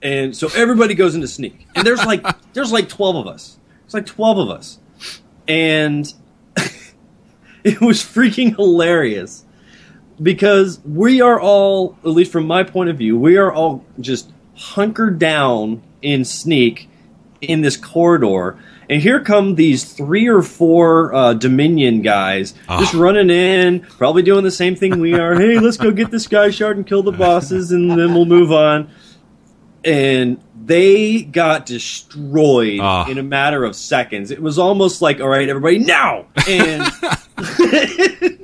and 0.01 0.35
so 0.35 0.49
everybody 0.55 0.95
goes 0.95 1.15
into 1.15 1.27
sneak. 1.27 1.67
And 1.75 1.85
there's 1.85 2.05
like 2.05 2.25
there's 2.53 2.71
like 2.71 2.89
twelve 2.89 3.15
of 3.15 3.27
us. 3.27 3.57
It's 3.85 3.93
like 3.93 4.05
twelve 4.05 4.37
of 4.37 4.49
us, 4.49 4.79
and 5.47 6.11
it 7.63 7.81
was 7.81 8.01
freaking 8.01 8.55
hilarious 8.55 9.45
because 10.21 10.79
we 10.83 11.21
are 11.21 11.39
all, 11.39 11.97
at 12.03 12.09
least 12.09 12.31
from 12.31 12.47
my 12.47 12.63
point 12.63 12.89
of 12.89 12.97
view, 12.97 13.17
we 13.17 13.37
are 13.37 13.51
all 13.51 13.85
just 13.99 14.31
hunkered 14.55 15.19
down 15.19 15.81
in 16.01 16.25
sneak 16.25 16.89
in 17.41 17.61
this 17.61 17.77
corridor. 17.77 18.57
And 18.89 19.01
here 19.01 19.19
come 19.19 19.55
these 19.55 19.83
three 19.83 20.27
or 20.27 20.41
four 20.41 21.13
uh, 21.13 21.33
Dominion 21.33 22.01
guys 22.01 22.53
just 22.79 22.93
running 22.93 23.29
in, 23.29 23.81
probably 23.81 24.21
doing 24.23 24.43
the 24.43 24.51
same 24.51 24.75
thing 24.75 24.99
we 24.99 25.13
are. 25.13 25.35
hey, 25.35 25.59
let's 25.59 25.77
go 25.77 25.91
get 25.91 26.09
this 26.11 26.23
Sky 26.23 26.49
Shard 26.51 26.77
and 26.77 26.87
kill 26.87 27.03
the 27.03 27.11
bosses, 27.11 27.71
and 27.71 27.91
then 27.91 28.13
we'll 28.13 28.25
move 28.25 28.51
on. 28.51 28.89
And 29.83 30.39
they 30.65 31.21
got 31.21 31.65
destroyed 31.65 32.79
Ah. 32.81 33.07
in 33.09 33.17
a 33.17 33.23
matter 33.23 33.63
of 33.63 33.75
seconds. 33.75 34.31
It 34.31 34.41
was 34.41 34.57
almost 34.59 35.01
like, 35.01 35.19
all 35.21 35.27
right, 35.29 35.47
everybody, 35.47 35.79
now! 35.79 36.25
And 36.47 36.83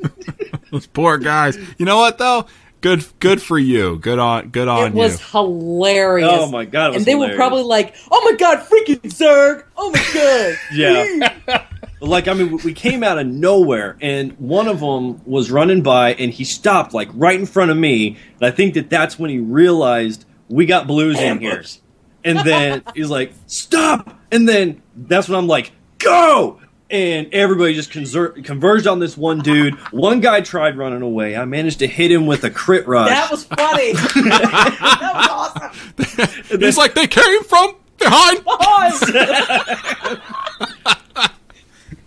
Those 0.71 0.87
poor 0.87 1.17
guys. 1.19 1.57
You 1.77 1.85
know 1.85 1.97
what 1.97 2.17
though? 2.17 2.47
Good, 2.83 3.05
good 3.21 3.41
for 3.41 3.57
you. 3.57 3.97
Good 3.97 4.19
on, 4.19 4.49
good 4.49 4.67
on 4.67 4.79
you. 4.79 4.85
it 4.87 4.93
was 4.93 5.17
you. 5.17 5.25
hilarious. 5.31 6.29
Oh 6.29 6.51
my 6.51 6.65
God, 6.65 6.87
it 6.87 6.89
was 6.89 6.97
and 6.97 7.05
they 7.05 7.11
hilarious. 7.13 7.33
were 7.33 7.37
probably 7.37 7.63
like, 7.63 7.95
"Oh 8.11 8.29
my 8.29 8.35
god, 8.35 8.67
freaking 8.67 8.99
Zerg! 9.03 9.63
Oh 9.77 9.89
my 9.89 10.05
god!" 10.13 10.57
Yeah. 10.73 11.63
like 12.01 12.27
I 12.27 12.33
mean, 12.33 12.57
we 12.57 12.73
came 12.73 13.01
out 13.01 13.17
of 13.17 13.25
nowhere, 13.25 13.95
and 14.01 14.33
one 14.33 14.67
of 14.67 14.81
them 14.81 15.21
was 15.25 15.49
running 15.49 15.81
by, 15.81 16.15
and 16.15 16.29
he 16.33 16.43
stopped 16.43 16.93
like 16.93 17.07
right 17.13 17.39
in 17.39 17.45
front 17.45 17.71
of 17.71 17.77
me, 17.77 18.17
and 18.41 18.45
I 18.45 18.51
think 18.51 18.73
that 18.73 18.89
that's 18.89 19.17
when 19.17 19.29
he 19.29 19.39
realized 19.39 20.25
we 20.49 20.65
got 20.65 20.85
blues 20.85 21.17
in 21.21 21.39
here, 21.39 21.63
and 22.25 22.39
then 22.39 22.83
he's 22.95 23.09
like, 23.09 23.31
"Stop!" 23.47 24.19
And 24.29 24.45
then 24.45 24.81
that's 24.93 25.29
when 25.29 25.39
I'm 25.39 25.47
like, 25.47 25.71
"Go!" 25.99 26.59
And 26.93 27.33
everybody 27.33 27.73
just 27.73 27.89
conser- 27.91 28.45
converged 28.45 28.85
on 28.85 28.99
this 28.99 29.17
one 29.17 29.39
dude. 29.39 29.73
One 29.91 30.19
guy 30.19 30.41
tried 30.41 30.77
running 30.77 31.01
away. 31.01 31.35
I 31.35 31.43
managed 31.43 31.79
to 31.79 31.87
hit 31.87 32.11
him 32.11 32.27
with 32.27 32.43
a 32.43 32.51
crit 32.51 32.87
rush. 32.87 33.09
that 33.09 33.31
was 33.31 33.45
funny. 33.45 33.93
that 33.93 35.11
was 35.15 35.27
awesome. 36.07 36.59
He's 36.61 36.77
like 36.77 36.93
they 36.93 37.07
came 37.07 37.43
from 37.45 37.75
behind. 37.97 38.45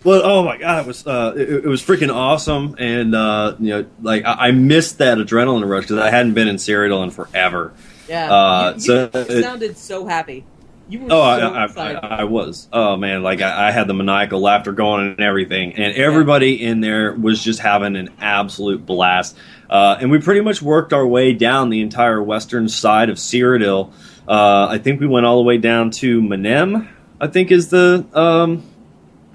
Well, 0.03 0.21
oh 0.23 0.43
my 0.45 0.57
god, 0.57 0.85
it 0.85 0.87
was 0.87 1.05
uh, 1.05 1.33
it, 1.35 1.49
it 1.49 1.65
was 1.65 1.81
freaking 1.81 2.13
awesome, 2.13 2.75
and 2.79 3.13
uh, 3.13 3.57
you 3.59 3.69
know, 3.71 3.85
like 4.01 4.23
I, 4.23 4.33
I 4.47 4.51
missed 4.51 4.99
that 4.99 5.17
adrenaline 5.17 5.67
rush 5.67 5.83
because 5.83 5.97
I 5.97 6.09
hadn't 6.11 6.33
been 6.33 6.47
in 6.47 6.55
Cyrodiil 6.55 7.03
in 7.03 7.11
forever. 7.11 7.73
Yeah. 8.07 8.31
Uh, 8.33 8.69
you, 8.69 8.75
you 8.75 8.79
so 8.79 9.09
it- 9.13 9.41
sounded 9.43 9.77
so 9.77 10.05
happy. 10.05 10.45
You 10.89 10.99
were 11.01 11.07
Oh, 11.11 11.67
so 11.67 11.81
I, 11.81 11.93
I, 11.93 11.93
I 12.19 12.23
was. 12.23 12.67
Oh 12.71 12.95
man, 12.95 13.21
like 13.21 13.41
I, 13.41 13.67
I 13.67 13.71
had 13.71 13.87
the 13.87 13.93
maniacal 13.93 14.39
laughter 14.39 14.71
going 14.71 15.07
and 15.07 15.19
everything, 15.19 15.73
and 15.73 15.93
everybody 15.95 16.63
in 16.63 16.79
there 16.79 17.13
was 17.13 17.43
just 17.43 17.59
having 17.59 17.95
an 17.95 18.09
absolute 18.19 18.85
blast. 18.85 19.35
Uh, 19.69 19.97
and 19.99 20.09
we 20.11 20.19
pretty 20.19 20.41
much 20.41 20.61
worked 20.61 20.93
our 20.93 21.05
way 21.05 21.33
down 21.33 21.69
the 21.69 21.81
entire 21.81 22.23
western 22.23 22.69
side 22.69 23.09
of 23.09 23.17
Cyrodiil. 23.17 23.91
Uh, 24.27 24.67
I 24.69 24.77
think 24.77 25.01
we 25.01 25.07
went 25.07 25.25
all 25.25 25.37
the 25.37 25.43
way 25.43 25.57
down 25.57 25.91
to 25.91 26.21
Mnem. 26.21 26.87
I 27.19 27.27
think 27.27 27.51
is 27.51 27.69
the 27.69 28.05
um, 28.13 28.63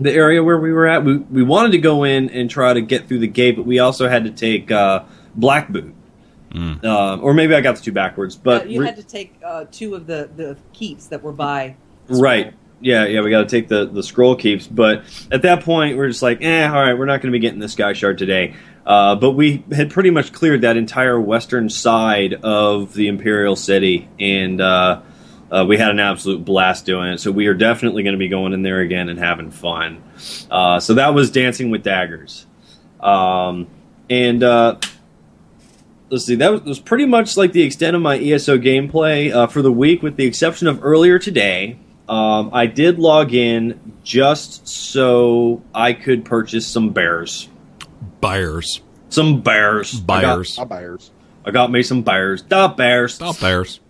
the 0.00 0.12
area 0.12 0.42
where 0.42 0.58
we 0.58 0.72
were 0.72 0.86
at. 0.86 1.04
We 1.04 1.18
we 1.18 1.42
wanted 1.42 1.72
to 1.72 1.78
go 1.78 2.04
in 2.04 2.30
and 2.30 2.48
try 2.48 2.72
to 2.72 2.80
get 2.80 3.08
through 3.08 3.18
the 3.18 3.28
gate, 3.28 3.56
but 3.56 3.66
we 3.66 3.78
also 3.78 4.08
had 4.08 4.24
to 4.24 4.30
take 4.30 4.70
uh, 4.70 5.04
Black 5.34 5.68
Boot 5.68 5.94
Uh, 6.54 7.16
or 7.18 7.34
maybe 7.34 7.54
I 7.54 7.60
got 7.60 7.76
the 7.76 7.82
two 7.82 7.92
backwards. 7.92 8.36
But 8.36 8.62
Uh, 8.62 8.64
you 8.66 8.80
re- 8.80 8.86
had 8.86 8.96
to 8.96 9.02
take 9.02 9.34
uh, 9.44 9.64
two 9.70 9.94
of 9.94 10.06
the, 10.06 10.28
the 10.36 10.56
keeps 10.72 11.06
that 11.06 11.22
were 11.22 11.32
by. 11.32 11.76
Right. 12.08 12.54
Yeah, 12.80 13.06
yeah, 13.06 13.20
we 13.20 13.30
got 13.30 13.42
to 13.42 13.46
take 13.48 13.68
the 13.68 13.86
the 13.86 14.02
scroll 14.02 14.34
keeps, 14.34 14.66
but 14.66 15.04
at 15.30 15.42
that 15.42 15.62
point 15.62 15.96
we're 15.96 16.08
just 16.08 16.20
like, 16.20 16.42
eh, 16.42 16.66
all 16.66 16.82
right, 16.82 16.98
we're 16.98 17.06
not 17.06 17.20
going 17.22 17.32
to 17.32 17.36
be 17.36 17.38
getting 17.38 17.60
this 17.60 17.74
sky 17.74 17.92
shard 17.92 18.18
today. 18.18 18.56
Uh, 18.84 19.14
but 19.14 19.30
we 19.32 19.64
had 19.70 19.90
pretty 19.90 20.10
much 20.10 20.32
cleared 20.32 20.62
that 20.62 20.76
entire 20.76 21.20
western 21.20 21.68
side 21.68 22.34
of 22.42 22.92
the 22.94 23.06
Imperial 23.06 23.54
City, 23.54 24.08
and 24.18 24.60
uh, 24.60 25.00
uh, 25.52 25.64
we 25.68 25.78
had 25.78 25.92
an 25.92 26.00
absolute 26.00 26.44
blast 26.44 26.84
doing 26.84 27.12
it. 27.12 27.20
So 27.20 27.30
we 27.30 27.46
are 27.46 27.54
definitely 27.54 28.02
going 28.02 28.14
to 28.14 28.18
be 28.18 28.26
going 28.26 28.52
in 28.52 28.62
there 28.62 28.80
again 28.80 29.08
and 29.08 29.16
having 29.16 29.52
fun. 29.52 30.02
Uh, 30.50 30.80
so 30.80 30.94
that 30.94 31.14
was 31.14 31.30
Dancing 31.30 31.70
with 31.70 31.84
Daggers, 31.84 32.46
um, 32.98 33.68
and 34.10 34.42
uh, 34.42 34.78
let's 36.12 36.26
see, 36.26 36.34
that 36.36 36.52
was, 36.52 36.62
was 36.62 36.78
pretty 36.78 37.06
much 37.06 37.36
like 37.36 37.52
the 37.52 37.62
extent 37.62 37.96
of 37.96 38.02
my 38.02 38.18
ESO 38.18 38.58
gameplay 38.58 39.32
uh, 39.32 39.46
for 39.48 39.62
the 39.62 39.72
week, 39.72 40.02
with 40.02 40.16
the 40.16 40.24
exception 40.26 40.68
of 40.68 40.84
earlier 40.84 41.18
today. 41.18 41.78
Um, 42.08 42.50
I 42.52 42.66
did 42.66 42.98
log 42.98 43.32
in 43.32 43.94
just 44.04 44.68
so 44.68 45.62
I 45.74 45.94
could 45.94 46.24
purchase 46.24 46.66
some 46.66 46.90
bears. 46.90 47.48
Buyers. 48.20 48.82
Some 49.08 49.40
bears. 49.40 49.98
Buyers. 49.98 50.58
I'll 50.58 50.66
buyers. 50.66 51.10
I 51.44 51.50
got, 51.50 51.70
me 51.72 51.82
some 51.82 52.02
bears. 52.02 52.42
Da 52.42 52.68
bears. 52.68 53.14
Stop 53.14 53.40
bears. 53.40 53.80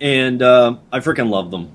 And 0.00 0.42
uh, 0.42 0.76
I 0.90 0.98
freaking 0.98 1.30
love 1.30 1.50
them. 1.52 1.70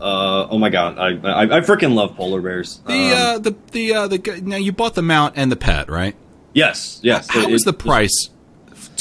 Uh, 0.00 0.48
oh 0.50 0.58
my 0.58 0.70
god, 0.70 0.98
I 0.98 1.08
I, 1.28 1.42
I 1.42 1.60
freaking 1.60 1.94
love 1.94 2.16
polar 2.16 2.40
bears. 2.40 2.80
The 2.86 2.92
Um, 2.94 3.12
uh, 3.12 3.38
the 3.38 3.56
the 3.72 3.94
uh, 3.94 4.08
the 4.08 4.40
now 4.42 4.56
you 4.56 4.72
bought 4.72 4.94
the 4.94 5.02
mount 5.02 5.34
and 5.36 5.52
the 5.52 5.56
pet, 5.56 5.90
right? 5.90 6.16
yes, 6.54 7.00
yes. 7.02 7.28
How 7.28 7.42
it- 7.42 7.50
was 7.50 7.62
the 7.62 7.70
it- 7.74 7.78
price 7.78 8.30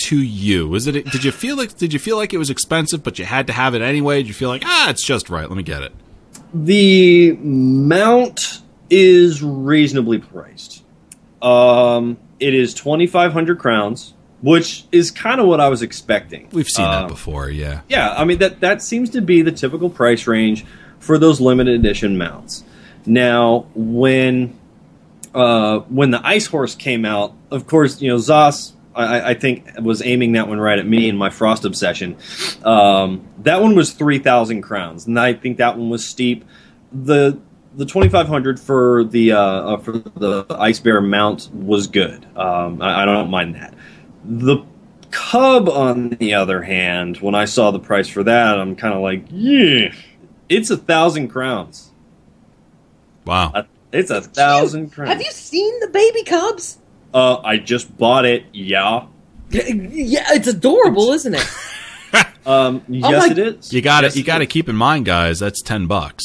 to 0.03 0.17
you? 0.21 0.67
Was 0.67 0.87
it? 0.87 1.05
Did 1.11 1.23
you 1.23 1.31
feel 1.31 1.57
like? 1.57 1.77
Did 1.77 1.93
you 1.93 1.99
feel 1.99 2.17
like 2.17 2.33
it 2.33 2.37
was 2.37 2.49
expensive, 2.49 3.03
but 3.03 3.19
you 3.19 3.25
had 3.25 3.47
to 3.47 3.53
have 3.53 3.75
it 3.75 3.81
anyway? 3.81 4.17
Did 4.17 4.27
you 4.27 4.33
feel 4.33 4.49
like 4.49 4.63
ah, 4.65 4.89
it's 4.89 5.05
just 5.05 5.29
right? 5.29 5.47
Let 5.47 5.57
me 5.57 5.63
get 5.63 5.81
it. 5.83 5.93
The 6.53 7.33
mount 7.41 8.61
is 8.89 9.43
reasonably 9.43 10.19
priced. 10.19 10.83
Um, 11.41 12.17
it 12.39 12.53
is 12.53 12.73
twenty 12.73 13.07
five 13.07 13.33
hundred 13.33 13.59
crowns, 13.59 14.13
which 14.41 14.85
is 14.91 15.11
kind 15.11 15.39
of 15.39 15.47
what 15.47 15.59
I 15.59 15.69
was 15.69 15.81
expecting. 15.81 16.49
We've 16.51 16.67
seen 16.67 16.85
that 16.85 17.07
before. 17.07 17.49
Yeah. 17.49 17.81
Yeah, 17.87 18.13
I 18.17 18.25
mean 18.25 18.39
that 18.39 18.59
that 18.61 18.81
seems 18.81 19.09
to 19.11 19.21
be 19.21 19.41
the 19.41 19.51
typical 19.51 19.89
price 19.89 20.27
range 20.27 20.65
for 20.99 21.17
those 21.17 21.39
limited 21.39 21.75
edition 21.75 22.17
mounts. 22.17 22.63
Now, 23.05 23.67
when 23.73 24.57
uh, 25.33 25.79
when 25.79 26.11
the 26.11 26.25
Ice 26.25 26.47
Horse 26.47 26.75
came 26.75 27.05
out, 27.05 27.33
of 27.51 27.67
course, 27.67 28.01
you 28.01 28.09
know 28.09 28.17
Zos. 28.17 28.73
I, 28.99 29.29
I 29.29 29.33
think 29.33 29.65
was 29.81 30.01
aiming 30.01 30.33
that 30.33 30.47
one 30.47 30.59
right 30.59 30.77
at 30.79 30.85
me 30.87 31.07
in 31.09 31.17
my 31.17 31.29
Frost 31.29 31.65
obsession. 31.65 32.17
Um, 32.63 33.27
that 33.39 33.61
one 33.61 33.75
was 33.75 33.93
three 33.93 34.19
thousand 34.19 34.61
crowns, 34.61 35.07
and 35.07 35.19
I 35.19 35.33
think 35.33 35.57
that 35.57 35.77
one 35.77 35.89
was 35.89 36.05
steep. 36.05 36.45
The 36.91 37.39
the 37.75 37.85
twenty 37.85 38.09
five 38.09 38.27
hundred 38.27 38.59
for 38.59 39.03
the 39.03 39.31
uh, 39.33 39.39
uh, 39.39 39.77
for 39.77 39.91
the 39.93 40.45
Ice 40.49 40.79
Bear 40.79 41.01
mount 41.01 41.49
was 41.53 41.87
good. 41.87 42.25
Um, 42.35 42.81
I, 42.81 43.03
I 43.03 43.05
don't 43.05 43.29
mind 43.29 43.55
that. 43.55 43.73
The 44.25 44.65
Cub, 45.11 45.67
on 45.69 46.09
the 46.09 46.35
other 46.35 46.61
hand, 46.61 47.17
when 47.17 47.33
I 47.33 47.45
saw 47.45 47.71
the 47.71 47.79
price 47.79 48.07
for 48.07 48.23
that, 48.23 48.59
I'm 48.59 48.75
kind 48.75 48.93
of 48.93 49.01
like, 49.01 49.23
yeah, 49.31 49.91
it's 50.49 50.69
a 50.69 50.77
thousand 50.77 51.29
crowns. 51.29 51.91
Wow. 53.25 53.51
A- 53.55 53.65
It's 53.91 54.11
a 54.11 54.21
thousand 54.21 54.91
crowns. 54.91 55.09
Have 55.09 55.21
you 55.21 55.31
seen 55.31 55.79
the 55.79 55.87
baby 55.87 56.23
cubs? 56.23 56.77
Uh, 57.13 57.37
I 57.43 57.57
just 57.57 57.95
bought 57.97 58.25
it. 58.25 58.45
Yeah. 58.53 59.07
Yeah, 59.51 60.25
it's 60.33 60.47
adorable, 60.47 61.11
isn't 61.13 61.33
it? 61.33 61.47
Um, 62.45 62.81
Oh 62.81 62.83
yes, 62.87 63.25
my- 63.27 63.31
it 63.31 63.39
is. 63.39 63.73
You 63.73 63.81
got 63.81 64.03
Yes, 64.03 64.13
to 64.13 64.19
You 64.19 64.25
got 64.25 64.37
to 64.39 64.45
keep 64.45 64.69
in 64.69 64.75
mind, 64.75 65.05
guys. 65.05 65.39
That's 65.39 65.61
ten 65.61 65.87
bucks. 65.87 66.23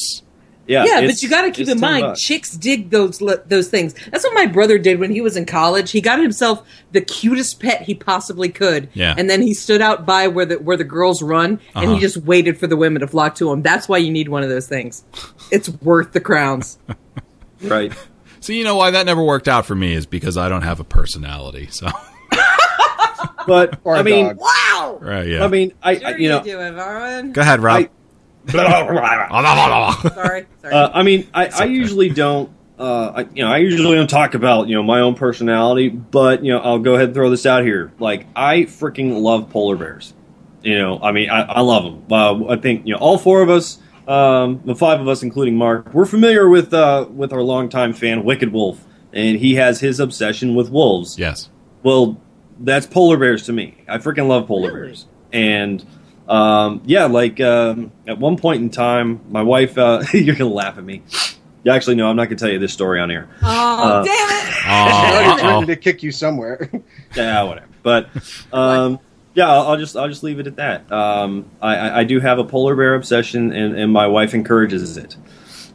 Yeah, 0.66 0.85
yeah, 0.86 1.06
but 1.06 1.23
you 1.23 1.28
got 1.28 1.43
to 1.43 1.51
keep 1.51 1.69
in 1.69 1.78
mind, 1.78 2.02
bucks. 2.02 2.23
chicks 2.23 2.52
dig 2.56 2.89
those 2.90 3.19
those 3.47 3.69
things. 3.69 3.94
That's 4.11 4.24
what 4.24 4.32
my 4.35 4.47
brother 4.47 4.78
did 4.78 4.98
when 4.98 5.11
he 5.11 5.20
was 5.20 5.36
in 5.36 5.44
college. 5.44 5.90
He 5.90 6.01
got 6.01 6.19
himself 6.20 6.66
the 6.93 7.02
cutest 7.02 7.61
pet 7.61 7.82
he 7.82 7.94
possibly 7.94 8.48
could, 8.48 8.89
Yeah. 8.94 9.15
and 9.19 9.28
then 9.28 9.43
he 9.43 9.52
stood 9.52 9.82
out 9.82 10.06
by 10.06 10.27
where 10.28 10.47
the 10.47 10.56
where 10.59 10.77
the 10.78 10.85
girls 10.85 11.23
run, 11.23 11.61
and 11.74 11.86
Uh-huh. 11.86 11.94
he 11.94 12.01
just 12.01 12.16
waited 12.19 12.59
for 12.59 12.66
the 12.66 12.77
women 12.77 13.01
to 13.01 13.06
flock 13.06 13.35
to 13.36 13.51
him. 13.52 13.61
That's 13.61 13.89
why 13.89 13.98
you 13.98 14.11
need 14.11 14.28
one 14.31 14.43
of 14.43 14.48
those 14.48 14.66
things. 14.66 15.02
It's 15.51 15.69
worth 15.82 16.12
the 16.12 16.20
crowns. 16.20 16.78
right. 17.62 17.93
So 18.44 18.52
you 18.52 18.62
know 18.62 18.76
why 18.76 18.90
that 18.90 19.06
never 19.06 19.24
worked 19.24 19.48
out 19.48 19.64
for 19.64 19.74
me 19.74 19.94
is 19.94 20.04
because 20.04 20.36
I 20.36 20.50
don't 20.50 20.60
have 20.60 20.78
a 20.78 20.84
personality. 20.84 21.68
So 21.70 21.88
But 23.46 23.80
I 23.86 24.02
mean, 24.02 24.26
dog. 24.26 24.38
Wow, 24.38 24.98
right, 25.00 25.26
yeah. 25.26 25.44
I 25.44 25.48
mean, 25.48 25.72
I, 25.82 25.98
sure 25.98 26.08
I 26.08 26.16
you 26.16 26.28
know, 26.28 26.42
do 26.42 26.60
it, 26.60 26.72
Varun. 26.74 27.32
Go 27.32 27.40
ahead, 27.40 27.60
Rob. 27.60 27.88
Sorry, 30.14 30.46
sorry. 30.60 30.74
Uh, 30.74 30.90
I 30.92 31.02
mean, 31.02 31.26
I, 31.32 31.46
I 31.46 31.64
usually 31.64 32.10
don't. 32.10 32.50
Uh, 32.78 33.12
I, 33.16 33.20
you 33.34 33.42
know, 33.44 33.50
I 33.50 33.58
usually 33.58 33.94
don't 33.94 34.10
talk 34.10 34.34
about 34.34 34.68
you 34.68 34.74
know 34.74 34.82
my 34.82 35.00
own 35.00 35.14
personality, 35.14 35.88
but 35.88 36.44
you 36.44 36.52
know, 36.52 36.58
I'll 36.58 36.78
go 36.78 36.96
ahead 36.96 37.06
and 37.06 37.14
throw 37.14 37.30
this 37.30 37.46
out 37.46 37.64
here. 37.64 37.92
Like, 37.98 38.26
I 38.36 38.62
freaking 38.64 39.22
love 39.22 39.48
polar 39.48 39.76
bears. 39.76 40.12
You 40.62 40.76
know, 40.76 41.00
I 41.02 41.12
mean, 41.12 41.30
I, 41.30 41.42
I 41.44 41.60
love 41.60 41.84
them. 41.84 42.12
Uh, 42.12 42.52
I 42.52 42.56
think 42.56 42.86
you 42.86 42.92
know 42.92 42.98
all 42.98 43.16
four 43.16 43.40
of 43.40 43.48
us, 43.48 43.78
um, 44.09 44.60
the 44.64 44.74
five 44.74 45.01
of 45.01 45.09
us, 45.09 45.22
including 45.22 45.56
Mark, 45.56 45.93
we're 45.94 46.05
familiar 46.06 46.48
with 46.48 46.72
uh, 46.74 47.06
with 47.10 47.32
our 47.32 47.43
longtime 47.43 47.93
fan 47.93 48.24
Wicked 48.24 48.52
Wolf, 48.52 48.85
and 49.12 49.39
he 49.39 49.55
has 49.56 49.81
his 49.81 50.01
obsession 50.01 50.55
with 50.55 50.70
wolves. 50.70 51.18
yes. 51.18 51.48
Well, 51.82 52.20
that's 52.60 52.86
polar 52.86 53.16
bears 53.18 53.44
to 53.47 53.52
me. 53.52 53.76
I 53.89 53.98
freaking 53.98 54.28
love 54.28 54.47
polar 54.47 54.72
Really? 54.72 54.86
bears. 54.89 55.06
And 55.32 55.85
um, 56.28 56.81
yeah, 56.86 57.05
like 57.06 57.40
um, 57.40 57.93
at 58.06 58.18
one 58.18 58.36
point 58.36 58.62
in 58.62 58.70
time, 58.70 59.20
my 59.31 59.43
wife. 59.43 59.76
Uh, 59.76 60.02
you're 60.12 60.35
gonna 60.36 60.51
laugh 60.51 60.78
at 60.78 60.85
me. 60.85 61.02
Yeah, 61.64 61.74
actually, 61.74 61.97
no, 61.97 62.09
I'm 62.09 62.16
not 62.16 62.24
gonna 62.26 62.36
tell 62.36 62.51
you 62.51 62.59
this 62.59 62.72
story 62.72 63.01
on 63.01 63.10
air. 63.10 63.28
oh, 63.43 63.82
uh, 64.01 64.05
damn 64.05 64.14
it! 64.14 64.66
I 64.66 65.10
already 65.12 65.28
Oh, 65.28 65.36
threatened 65.40 65.66
to 65.68 65.76
kick 65.76 66.02
you 66.02 66.12
somewhere. 66.12 66.70
Yeah, 67.16 67.43
whatever. 67.43 67.68
But 67.82 68.09
um, 68.52 68.98
yeah, 69.35 69.51
I'll, 69.51 69.69
I'll 69.69 69.77
just 69.77 69.97
I'll 69.97 70.09
just 70.09 70.23
leave 70.23 70.39
it 70.40 70.47
at 70.47 70.56
that. 70.56 70.90
Um, 70.90 71.47
I, 71.61 71.77
I, 71.77 71.98
I 72.01 72.05
do 72.05 72.20
have 72.20 72.39
a 72.39 72.44
polar 72.44 72.74
bear 72.77 72.94
obsession, 72.94 73.52
and, 73.52 73.77
and 73.77 73.93
my 73.93 74.06
wife 74.06 74.35
encourages 74.35 74.97
it. 74.97 75.16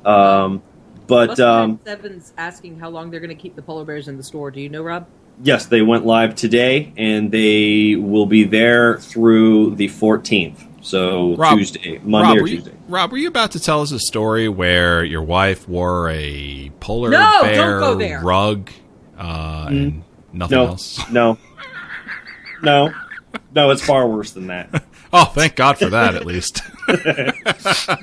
Um, 0.06 0.62
but 1.08 1.28
Buster 1.30 1.46
um, 1.46 1.80
Seven's 1.86 2.34
asking 2.38 2.80
how 2.80 2.90
long 2.90 3.10
they're 3.12 3.20
going 3.20 3.36
to 3.36 3.42
keep 3.42 3.56
the 3.56 3.62
polar 3.62 3.84
bears 3.86 4.08
in 4.08 4.18
the 4.18 4.24
store. 4.24 4.52
Do 4.52 4.62
you 4.62 4.70
know, 4.70 4.84
Rob? 4.84 5.08
yes, 5.42 5.66
they 5.68 5.82
went 5.82 6.06
live 6.06 6.36
today, 6.36 6.92
and 6.98 7.32
they 7.32 7.96
will 7.96 8.26
be 8.26 8.44
there 8.44 8.98
through 8.98 9.74
the 9.76 9.88
14th. 9.88 10.66
So 10.84 11.36
Rob- 11.36 11.58
Tuesday, 11.58 12.00
Monday 12.04 12.28
Rob, 12.30 12.38
or 12.38 12.42
were 12.42 12.48
you, 12.48 12.56
Tuesday. 12.58 12.74
Rob, 12.90 13.12
were 13.12 13.18
you 13.18 13.28
about 13.30 13.52
to 13.52 13.60
tell 13.60 13.82
us 13.82 13.92
a 13.92 14.00
story 14.00 14.48
where 14.50 15.04
your 15.04 15.22
wife 15.22 15.68
wore 15.68 16.10
a 16.10 16.70
polar 16.82 17.10
No, 17.10 17.18
don't 17.20 17.44
bear 17.44 17.80
go 17.80 17.96
there. 17.96 18.22
rug 18.22 18.70
uh, 19.18 19.68
and 19.70 20.04
nothing 20.34 20.58
No, 20.58 20.66
else? 20.68 21.10
no, 21.10 21.38
no, 22.64 22.94
no. 23.56 23.70
It's 23.72 23.84
far 23.86 24.08
worse 24.08 24.32
than 24.32 24.48
that. 24.48 24.84
Oh, 25.12 25.26
thank 25.26 25.56
God 25.56 25.80
for 25.80 25.90
that, 25.90 26.14
at 26.14 26.24
least. 26.28 26.62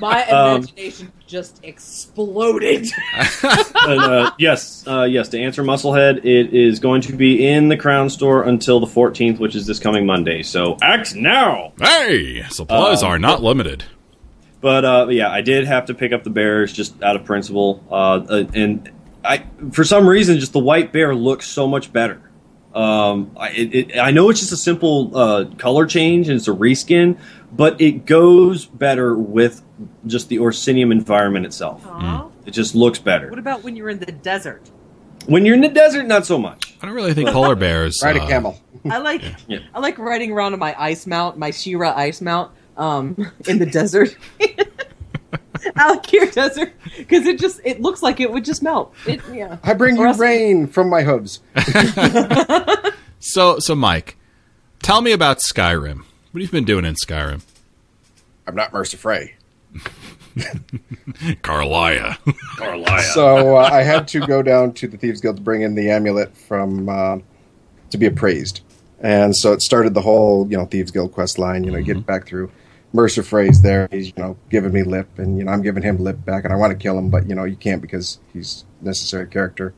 My 0.01 0.25
Um, 0.25 0.57
imagination 0.57 1.11
just 1.25 1.63
exploded. 1.63 2.85
and, 3.43 4.01
uh, 4.01 4.31
yes, 4.37 4.85
uh, 4.85 5.03
yes. 5.03 5.29
To 5.29 5.39
answer 5.39 5.63
Musclehead, 5.63 6.25
it 6.25 6.53
is 6.53 6.81
going 6.81 6.99
to 7.03 7.13
be 7.13 7.47
in 7.47 7.69
the 7.69 7.77
Crown 7.77 8.09
Store 8.09 8.43
until 8.43 8.81
the 8.81 8.87
14th, 8.87 9.39
which 9.39 9.55
is 9.55 9.65
this 9.65 9.79
coming 9.79 10.05
Monday. 10.05 10.43
So 10.43 10.75
act 10.81 11.15
now. 11.15 11.71
hey, 11.79 12.43
supplies 12.49 13.03
Um, 13.03 13.11
are 13.11 13.19
not 13.19 13.41
limited. 13.41 13.85
But 14.59 14.83
uh, 14.83 15.07
yeah, 15.09 15.29
I 15.31 15.39
did 15.39 15.65
have 15.65 15.85
to 15.85 15.93
pick 15.93 16.11
up 16.11 16.25
the 16.25 16.29
bears 16.29 16.73
just 16.73 17.01
out 17.01 17.15
of 17.15 17.23
principle, 17.23 17.81
uh, 17.89 17.93
uh, 18.29 18.45
and 18.53 18.91
I 19.23 19.43
for 19.71 19.85
some 19.85 20.07
reason 20.09 20.39
just 20.41 20.51
the 20.51 20.59
white 20.59 20.91
bear 20.91 21.15
looks 21.15 21.47
so 21.47 21.67
much 21.67 21.93
better. 21.93 22.26
Um, 22.77 23.31
I, 23.35 23.49
it, 23.49 23.73
it, 23.73 23.99
I 23.99 24.11
know 24.11 24.29
it's 24.29 24.39
just 24.39 24.51
a 24.51 24.57
simple 24.57 25.17
uh, 25.17 25.45
color 25.57 25.87
change 25.87 26.29
and 26.29 26.37
it's 26.37 26.47
a 26.47 26.51
reskin, 26.51 27.17
but 27.51 27.81
it 27.81 28.05
goes 28.05 28.67
better 28.67 29.15
with 29.15 29.63
just 30.05 30.29
the 30.29 30.37
Orsinium 30.37 30.91
environment 30.91 31.47
itself. 31.47 31.83
Aw. 31.87 32.29
It 32.45 32.51
just 32.51 32.75
looks 32.75 32.99
better. 32.99 33.31
What 33.31 33.39
about 33.39 33.63
when 33.63 33.75
you're 33.75 33.89
in 33.89 33.97
the 33.97 34.11
desert? 34.11 34.69
When 35.25 35.43
you're 35.43 35.55
in 35.55 35.61
the 35.61 35.69
desert, 35.69 36.05
not 36.05 36.27
so 36.27 36.37
much. 36.37 36.77
I 36.79 36.85
don't 36.85 36.93
really 36.93 37.15
think 37.15 37.29
polar 37.31 37.55
bears. 37.55 37.99
Ride 38.03 38.17
a 38.17 38.21
uh, 38.21 38.27
camel. 38.27 38.61
I 38.87 38.99
like 38.99 39.23
Yeah. 39.47 39.59
I 39.73 39.79
like 39.79 39.97
riding 39.97 40.31
around 40.31 40.53
on 40.53 40.59
my 40.59 40.75
ice 40.79 41.07
mount, 41.07 41.35
my 41.35 41.49
Shira 41.49 41.91
ice 41.95 42.21
mount, 42.21 42.51
um, 42.77 43.31
in 43.47 43.57
the 43.57 43.65
desert. 43.65 44.15
Alik'r 45.75 46.31
desert, 46.33 46.73
because 46.97 47.25
it 47.25 47.39
just 47.39 47.59
it 47.65 47.81
looks 47.81 48.01
like 48.01 48.19
it 48.19 48.31
would 48.31 48.45
just 48.45 48.63
melt. 48.63 48.93
It, 49.05 49.21
yeah. 49.33 49.57
I 49.63 49.73
bring 49.73 49.97
you 49.97 50.05
else- 50.05 50.19
rain 50.19 50.67
from 50.67 50.89
my 50.89 51.03
hooves. 51.03 51.39
So, 53.19 53.59
so 53.59 53.75
Mike, 53.75 54.15
tell 54.81 55.01
me 55.01 55.11
about 55.11 55.39
Skyrim. 55.39 56.03
What 56.31 56.41
have 56.41 56.41
you 56.41 56.49
been 56.49 56.65
doing 56.65 56.85
in 56.85 56.95
Skyrim? 56.95 57.41
I'm 58.45 58.55
not 58.55 58.71
Mercer 58.71 58.97
Frey. 58.97 59.35
Karliah. 61.41 62.17
Carlisle. 62.57 63.01
So 63.13 63.57
uh, 63.57 63.69
I 63.71 63.81
had 63.81 64.07
to 64.09 64.19
go 64.25 64.41
down 64.41 64.73
to 64.73 64.87
the 64.87 64.97
Thieves 64.97 65.19
Guild 65.19 65.37
to 65.37 65.41
bring 65.41 65.63
in 65.63 65.75
the 65.75 65.89
amulet 65.89 66.37
from 66.37 66.87
uh, 66.87 67.17
to 67.89 67.97
be 67.97 68.05
appraised. 68.05 68.61
And 68.99 69.35
so 69.35 69.51
it 69.51 69.61
started 69.61 69.93
the 69.93 70.01
whole, 70.01 70.47
you 70.49 70.57
know, 70.57 70.65
Thieves 70.65 70.91
Guild 70.91 71.11
quest 71.11 71.37
line, 71.39 71.63
you 71.63 71.71
know, 71.71 71.81
get 71.81 72.05
back 72.05 72.27
through 72.27 72.51
Mercer 72.93 73.23
Frey 73.23 73.49
there. 73.61 73.87
He's, 73.91 74.07
you 74.07 74.13
know, 74.17 74.37
giving 74.49 74.71
me 74.71 74.83
lip 74.83 75.07
and, 75.17 75.37
you 75.37 75.43
know, 75.43 75.51
I'm 75.51 75.61
giving 75.61 75.83
him 75.83 75.97
lip 75.97 76.23
back 76.25 76.43
and 76.43 76.53
I 76.53 76.55
want 76.55 76.71
to 76.71 76.77
kill 76.77 76.97
him, 76.97 77.09
but, 77.09 77.27
you 77.27 77.35
know, 77.35 77.43
you 77.43 77.55
can't 77.55 77.81
because 77.81 78.19
he's 78.33 78.65
necessary 78.81 79.27
character. 79.27 79.73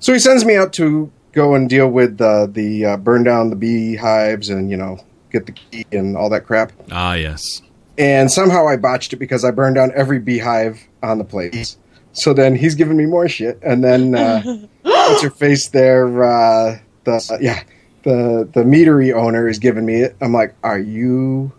So 0.00 0.12
he 0.12 0.18
sends 0.18 0.44
me 0.44 0.56
out 0.56 0.72
to 0.74 1.10
go 1.32 1.54
and 1.54 1.68
deal 1.68 1.88
with 1.88 2.20
uh, 2.20 2.46
the 2.46 2.84
uh, 2.84 2.96
burn 2.98 3.24
down 3.24 3.50
the 3.50 3.56
beehives 3.56 4.50
and, 4.50 4.70
you 4.70 4.76
know, 4.76 4.98
get 5.30 5.46
the 5.46 5.52
key 5.52 5.86
and 5.92 6.16
all 6.16 6.28
that 6.30 6.46
crap. 6.46 6.72
Ah, 6.90 7.14
yes. 7.14 7.62
And 7.96 8.30
somehow 8.30 8.66
I 8.68 8.76
botched 8.76 9.12
it 9.12 9.16
because 9.16 9.44
I 9.44 9.50
burned 9.50 9.76
down 9.76 9.92
every 9.94 10.18
beehive 10.18 10.80
on 11.02 11.18
the 11.18 11.24
place. 11.24 11.78
So 12.12 12.32
then 12.32 12.54
he's 12.54 12.74
giving 12.74 12.96
me 12.96 13.06
more 13.06 13.28
shit. 13.28 13.58
And 13.62 13.82
then, 13.82 14.14
uh, 14.14 14.42
what's 14.82 15.22
her 15.22 15.30
face 15.30 15.68
there? 15.68 16.22
Uh, 16.22 16.78
the, 17.04 17.38
yeah, 17.40 17.62
the, 18.02 18.48
the 18.52 18.62
meadery 18.62 19.12
owner 19.12 19.48
is 19.48 19.58
giving 19.58 19.84
me 19.86 20.02
it. 20.02 20.16
I'm 20.20 20.32
like, 20.32 20.54
are 20.62 20.78
you 20.78 21.52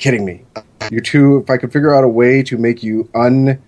kidding 0.00 0.24
me? 0.24 0.44
You 0.90 1.00
two, 1.00 1.38
if 1.38 1.50
I 1.50 1.56
could 1.56 1.72
figure 1.72 1.94
out 1.94 2.02
a 2.02 2.08
way 2.08 2.42
to 2.42 2.58
make 2.58 2.82
you 2.82 3.08
un, 3.14 3.62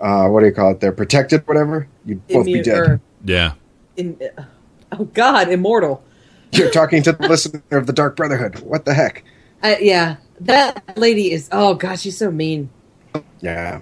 uh, 0.00 0.28
what 0.28 0.40
do 0.40 0.46
you 0.46 0.52
call 0.52 0.70
it 0.72 0.80
there? 0.80 0.92
Protected, 0.92 1.46
whatever, 1.46 1.86
you'd 2.06 2.26
both 2.28 2.46
be 2.46 2.62
dead. 2.62 2.78
or 2.78 3.00
Yeah. 3.24 3.52
in, 3.96 4.18
oh 4.92 5.04
God, 5.04 5.48
immortal. 5.50 6.02
You're 6.52 6.70
talking 6.70 7.02
to 7.02 7.12
the 7.12 7.28
listener 7.28 7.62
of 7.72 7.86
the 7.86 7.92
Dark 7.92 8.16
Brotherhood. 8.16 8.60
What 8.60 8.84
the 8.84 8.94
heck? 8.94 9.24
I, 9.62 9.78
yeah, 9.78 10.16
that 10.40 10.96
lady 10.96 11.32
is. 11.32 11.48
Oh 11.52 11.74
God, 11.74 11.98
she's 11.98 12.16
so 12.16 12.30
mean. 12.30 12.70
Yeah. 13.40 13.80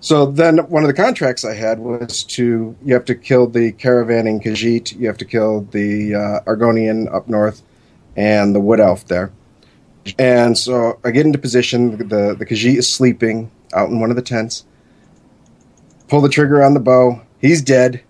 So 0.00 0.26
then 0.26 0.58
one 0.68 0.84
of 0.84 0.86
the 0.88 0.94
contracts 0.94 1.44
I 1.44 1.54
had 1.54 1.80
was 1.80 2.22
to 2.24 2.76
you 2.84 2.94
have 2.94 3.04
to 3.06 3.14
kill 3.14 3.48
the 3.48 3.72
caravanning 3.72 4.42
Khajiit, 4.44 4.96
you 4.98 5.06
have 5.08 5.18
to 5.18 5.24
kill 5.24 5.62
the 5.62 6.14
uh, 6.14 6.40
Argonian 6.46 7.12
up 7.12 7.26
north, 7.28 7.62
and 8.16 8.54
the 8.54 8.60
wood 8.60 8.80
elf 8.80 9.06
there. 9.06 9.32
And 10.18 10.56
so 10.56 10.98
I 11.04 11.10
get 11.10 11.26
into 11.26 11.38
position. 11.38 11.98
The 12.08 12.34
the 12.38 12.46
Khajiit 12.46 12.76
is 12.78 12.94
sleeping 12.94 13.50
out 13.74 13.90
in 13.90 14.00
one 14.00 14.10
of 14.10 14.16
the 14.16 14.22
tents. 14.22 14.64
Pull 16.08 16.20
the 16.20 16.28
trigger 16.28 16.62
on 16.62 16.74
the 16.74 16.80
bow. 16.80 17.20
He's 17.40 17.60
dead, 17.62 18.02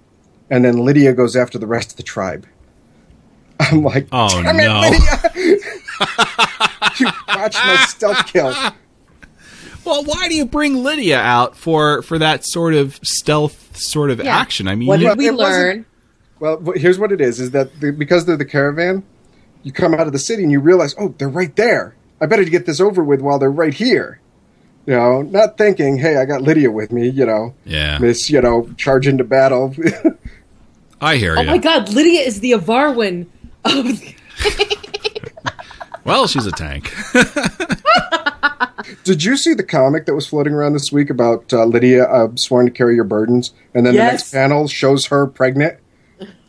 and 0.50 0.64
then 0.64 0.78
Lydia 0.84 1.12
goes 1.12 1.34
after 1.36 1.58
the 1.58 1.66
rest 1.66 1.90
of 1.90 1.96
the 1.96 2.02
tribe. 2.02 2.46
I'm 3.60 3.82
like, 3.82 4.06
Oh, 4.12 4.28
"Damn 4.42 4.60
it, 4.60 4.64
no." 4.64 4.80
Lydia! 4.80 5.58
you 7.00 7.06
watched 7.28 7.58
my 7.66 7.84
stealth 7.88 8.26
kill. 8.32 8.54
Well, 9.84 10.04
why 10.04 10.28
do 10.28 10.34
you 10.34 10.44
bring 10.44 10.82
Lydia 10.84 11.18
out 11.18 11.56
for 11.56 12.02
for 12.02 12.18
that 12.18 12.44
sort 12.46 12.74
of 12.74 13.00
stealth 13.02 13.76
sort 13.76 14.10
of 14.10 14.22
Yeah. 14.22 14.36
action? 14.36 14.68
I 14.68 14.74
mean, 14.74 14.88
What 14.88 15.00
did 15.00 15.16
we 15.18 15.30
learn? 15.30 15.86
Well, 16.40 16.60
here's 16.76 16.98
what 16.98 17.10
it 17.10 17.20
is: 17.20 17.40
is 17.40 17.50
that 17.52 17.80
the, 17.80 17.90
because 17.90 18.26
they're 18.26 18.36
the 18.36 18.44
caravan, 18.44 19.02
you 19.69 19.73
come 19.74 19.93
out 19.93 20.07
of 20.07 20.15
the 20.15 20.19
city 20.19 20.43
and 20.43 20.51
you 20.51 20.61
realize, 20.61 20.95
oh, 20.99 21.15
they're 21.19 21.28
right 21.28 21.55
there. 21.55 21.95
I 22.23 22.27
better 22.27 22.43
get 22.45 22.65
this 22.65 22.81
over 22.81 23.05
with 23.05 23.20
while 23.20 23.39
they're 23.39 23.51
right 23.51 23.74
here. 23.74 24.19
You 24.86 24.95
know, 24.95 25.20
not 25.20 25.59
thinking, 25.59 25.99
hey, 25.99 26.16
I 26.16 26.24
got 26.24 26.40
Lydia 26.40 26.70
with 26.70 26.90
me. 26.90 27.11
You 27.11 27.27
know, 27.27 27.55
yeah, 27.66 27.99
miss, 27.99 28.31
you 28.31 28.40
know, 28.40 28.70
charge 28.78 29.07
into 29.07 29.24
battle. 29.24 29.74
I 31.03 31.16
hear 31.16 31.35
you. 31.35 31.43
Oh 31.43 31.45
my 31.45 31.59
God, 31.59 31.90
Lydia 31.90 32.23
is 32.23 32.40
the 32.40 32.53
Avarwin 32.53 33.27
of. 33.66 33.85
The, 33.85 34.15
Well, 36.05 36.27
she's 36.27 36.47
a 36.47 36.53
tank. 36.53 36.95
Did 39.05 39.23
you 39.23 39.36
see 39.36 39.53
the 39.53 39.62
comic 39.62 40.07
that 40.07 40.15
was 40.15 40.27
floating 40.27 40.55
around 40.55 40.73
this 40.73 40.90
week 40.90 41.11
about 41.11 41.53
uh, 41.53 41.66
Lydia 41.66 42.05
uh, 42.05 42.28
sworn 42.36 42.65
to 42.65 42.73
carry 42.73 42.95
your 42.95 43.05
burdens, 43.05 43.53
and 43.74 43.85
then 43.85 43.93
the 43.93 43.99
next 44.12 44.32
panel 44.32 44.66
shows 44.69 45.05
her 45.09 45.27
pregnant? 45.27 45.78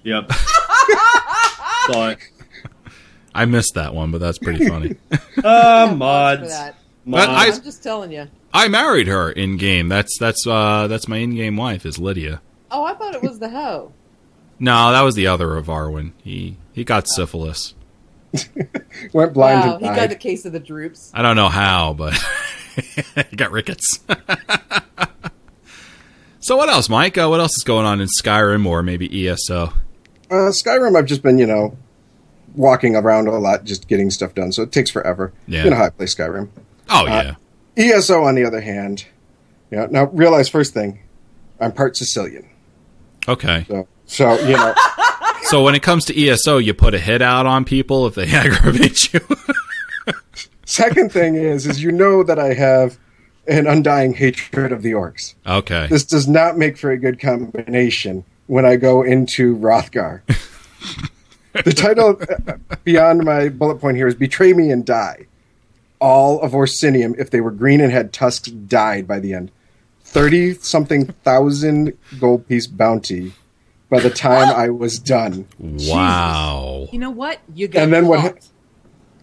Yep. 0.03 0.31
Saw 1.91 2.09
it. 2.11 2.19
I 3.41 3.45
missed 3.45 3.73
that 3.75 3.93
one, 3.93 4.11
but 4.11 4.19
that's 4.19 4.37
pretty 4.39 4.67
funny. 4.67 4.95
Uh, 5.43 5.89
for 5.89 5.95
mods. 5.95 6.49
that. 6.49 6.73
I- 6.73 6.75
Mods. 7.05 7.57
I'm 7.59 7.63
just 7.63 7.81
telling 7.81 8.11
you. 8.11 8.27
I 8.53 8.67
married 8.67 9.07
her 9.07 9.31
in 9.31 9.55
game. 9.57 9.87
That's 9.87 10.17
that's 10.19 10.45
uh 10.45 10.87
that's 10.87 11.07
my 11.07 11.17
in 11.17 11.33
game 11.35 11.55
wife 11.55 11.85
is 11.85 11.97
Lydia. 11.97 12.41
Oh, 12.69 12.83
I 12.83 12.93
thought 12.95 13.15
it 13.15 13.21
was 13.23 13.39
the 13.39 13.49
hoe. 13.49 13.93
No, 14.61 14.91
that 14.91 15.01
was 15.03 15.15
the 15.15 15.27
other 15.27 15.55
of 15.55 15.67
Arwen. 15.67 16.11
He 16.21 16.57
he 16.73 16.83
got 16.83 17.07
syphilis. 17.07 17.73
Went 19.13 19.33
blind 19.33 19.61
Wow, 19.61 19.73
and 19.75 19.81
he 19.81 19.87
got 19.87 19.95
died. 19.95 20.11
a 20.11 20.15
case 20.15 20.43
of 20.45 20.51
the 20.51 20.59
droops. 20.59 21.09
I 21.13 21.21
don't 21.21 21.37
know 21.37 21.47
how, 21.47 21.93
but 21.93 22.13
he 23.29 23.37
got 23.37 23.51
rickets. 23.51 23.87
so 26.39 26.57
what 26.57 26.67
else, 26.69 26.89
Mike? 26.89 27.17
Uh, 27.17 27.27
what 27.29 27.39
else 27.39 27.53
is 27.57 27.63
going 27.63 27.85
on 27.85 28.01
in 28.01 28.07
Skyrim 28.21 28.65
or 28.65 28.83
maybe 28.83 29.27
ESO? 29.29 29.73
Uh, 30.29 30.51
Skyrim, 30.51 30.97
I've 30.97 31.05
just 31.05 31.23
been, 31.23 31.37
you 31.37 31.47
know, 31.47 31.77
walking 32.55 32.95
around 32.95 33.27
a 33.27 33.31
lot, 33.37 33.63
just 33.63 33.87
getting 33.87 34.09
stuff 34.09 34.33
done. 34.35 34.51
So 34.51 34.63
it 34.63 34.71
takes 34.71 34.89
forever. 34.91 35.33
Yeah. 35.47 35.63
You 35.63 35.69
know 35.71 35.75
how 35.77 35.85
I 35.85 35.89
play 35.89 36.05
Skyrim. 36.05 36.49
Oh 36.89 37.05
yeah. 37.05 37.19
Uh, 37.31 37.33
ESO, 37.77 38.23
on 38.23 38.35
the 38.35 38.45
other 38.45 38.61
hand, 38.61 39.05
you 39.71 39.77
know, 39.77 39.85
now 39.87 40.05
realize 40.07 40.49
first 40.49 40.73
thing, 40.73 40.99
I'm 41.59 41.71
part 41.71 41.95
Sicilian. 41.95 42.49
Okay. 43.27 43.65
So, 43.67 43.87
so 44.05 44.33
you 44.41 44.57
know, 44.57 44.73
So 45.43 45.63
when 45.63 45.73
it 45.73 45.81
comes 45.81 46.05
to 46.05 46.29
ESO, 46.29 46.57
you 46.59 46.75
put 46.75 46.93
a 46.93 46.99
hit 46.99 47.23
out 47.23 47.47
on 47.47 47.65
people 47.65 48.05
if 48.05 48.13
they 48.13 48.27
aggravate 48.31 49.13
you. 49.13 49.19
second 50.65 51.11
thing 51.11 51.35
is, 51.35 51.65
is 51.65 51.81
you 51.81 51.91
know 51.91 52.21
that 52.23 52.37
I 52.37 52.53
have 52.53 52.99
an 53.47 53.65
undying 53.65 54.13
hatred 54.13 54.71
of 54.71 54.83
the 54.83 54.91
orcs. 54.91 55.33
okay. 55.47 55.87
This 55.87 56.03
does 56.03 56.27
not 56.27 56.57
make 56.57 56.77
for 56.77 56.91
a 56.91 56.97
good 56.99 57.19
combination 57.19 58.25
when 58.45 58.63
I 58.63 58.75
go 58.75 59.01
into 59.01 59.57
Wrothgar. 59.57 60.21
The 61.53 61.73
title 61.73 62.17
uh, 62.47 62.75
beyond 62.83 63.23
my 63.23 63.49
bullet 63.49 63.79
point 63.79 63.97
here 63.97 64.07
is 64.07 64.15
"Betray 64.15 64.53
Me 64.53 64.71
and 64.71 64.85
Die." 64.85 65.25
All 66.01 66.41
of 66.41 66.53
Orsinium, 66.53 67.19
if 67.19 67.29
they 67.29 67.41
were 67.41 67.51
green 67.51 67.81
and 67.81 67.91
had 67.91 68.13
tusks, 68.13 68.49
died 68.49 69.05
by 69.07 69.19
the 69.19 69.33
end. 69.33 69.51
Thirty 70.01 70.53
something 70.53 71.07
thousand 71.07 71.97
gold 72.19 72.47
piece 72.47 72.67
bounty 72.67 73.33
by 73.89 73.99
the 73.99 74.09
time 74.09 74.47
I 74.55 74.69
was 74.69 74.99
done. 74.99 75.47
Wow. 75.59 76.87
You 76.91 76.99
know 76.99 77.09
what? 77.09 77.39
You 77.53 77.67
got 77.67 77.83
And 77.83 77.93
then 77.93 78.07
what 78.07 78.21
caught. 78.21 78.47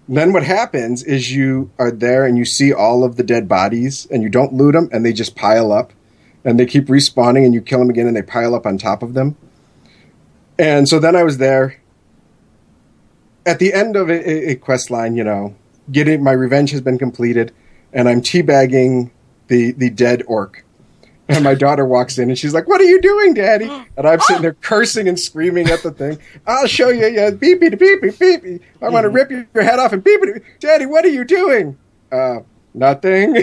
Then 0.09 0.33
what 0.33 0.45
happens 0.45 1.03
is 1.03 1.33
you 1.33 1.71
are 1.79 1.91
there 1.91 2.25
and 2.25 2.39
you 2.39 2.45
see 2.45 2.73
all 2.73 3.03
of 3.03 3.17
the 3.17 3.25
dead 3.25 3.49
bodies 3.49 4.07
and 4.11 4.23
you 4.23 4.29
don't 4.29 4.53
loot 4.53 4.75
them 4.75 4.89
and 4.93 5.05
they 5.05 5.13
just 5.13 5.35
pile 5.35 5.73
up 5.73 5.93
and 6.45 6.61
they 6.61 6.67
keep 6.67 6.87
respawning 6.87 7.45
and 7.45 7.53
you 7.55 7.61
kill 7.61 7.81
them 7.81 7.91
again 7.91 8.07
and 8.07 8.17
they 8.17 8.23
pile 8.23 8.55
up 8.55 8.67
on 8.67 8.79
top 8.79 9.03
of 9.03 9.15
them. 9.15 9.37
And 10.59 10.89
so 10.89 11.01
then 11.01 11.17
I 11.17 11.25
was 11.25 11.39
there 11.39 11.81
at 13.47 13.59
the 13.59 13.73
end 13.73 13.97
of 13.97 14.11
a, 14.11 14.51
a- 14.51 14.55
quest 14.57 14.91
line, 14.91 15.17
you 15.17 15.25
know, 15.25 15.55
getting 15.91 16.23
my 16.23 16.33
revenge 16.33 16.73
has 16.73 16.81
been 16.81 16.99
completed 16.99 17.55
and 17.93 18.09
I'm 18.09 18.21
teabagging 18.21 19.11
the 19.49 19.73
the 19.73 19.89
dead 19.91 20.23
orc. 20.27 20.65
And 21.29 21.43
my 21.43 21.55
daughter 21.57 21.85
walks 21.85 22.19
in 22.19 22.29
and 22.29 22.39
she's 22.39 22.55
like, 22.55 22.69
"What 22.69 22.81
are 22.81 22.85
you 22.85 23.01
doing, 23.01 23.35
Daddy?" 23.35 23.65
And 23.97 24.07
I'm 24.07 24.21
sitting 24.21 24.43
there 24.43 24.55
cursing 24.55 25.09
and 25.09 25.19
screaming 25.19 25.69
at 25.69 25.83
the 25.83 25.91
thing. 25.91 26.19
I'll 26.47 26.69
show 26.69 26.89
you, 26.89 27.07
yeah, 27.09 27.31
beepy 27.31 27.69
to 27.71 27.77
beepy 27.77 28.13
beepy. 28.17 28.61
I 28.81 28.89
want 28.91 29.05
to 29.05 29.09
rip 29.09 29.31
your 29.31 29.65
head 29.65 29.81
off 29.81 29.93
and 29.93 30.05
beep 30.05 30.21
beepy. 30.21 30.43
Daddy, 30.61 30.87
what 30.87 31.05
are 31.05 31.09
you 31.09 31.25
doing? 31.25 31.77
Uh, 32.13 32.41
nothing. 32.75 33.43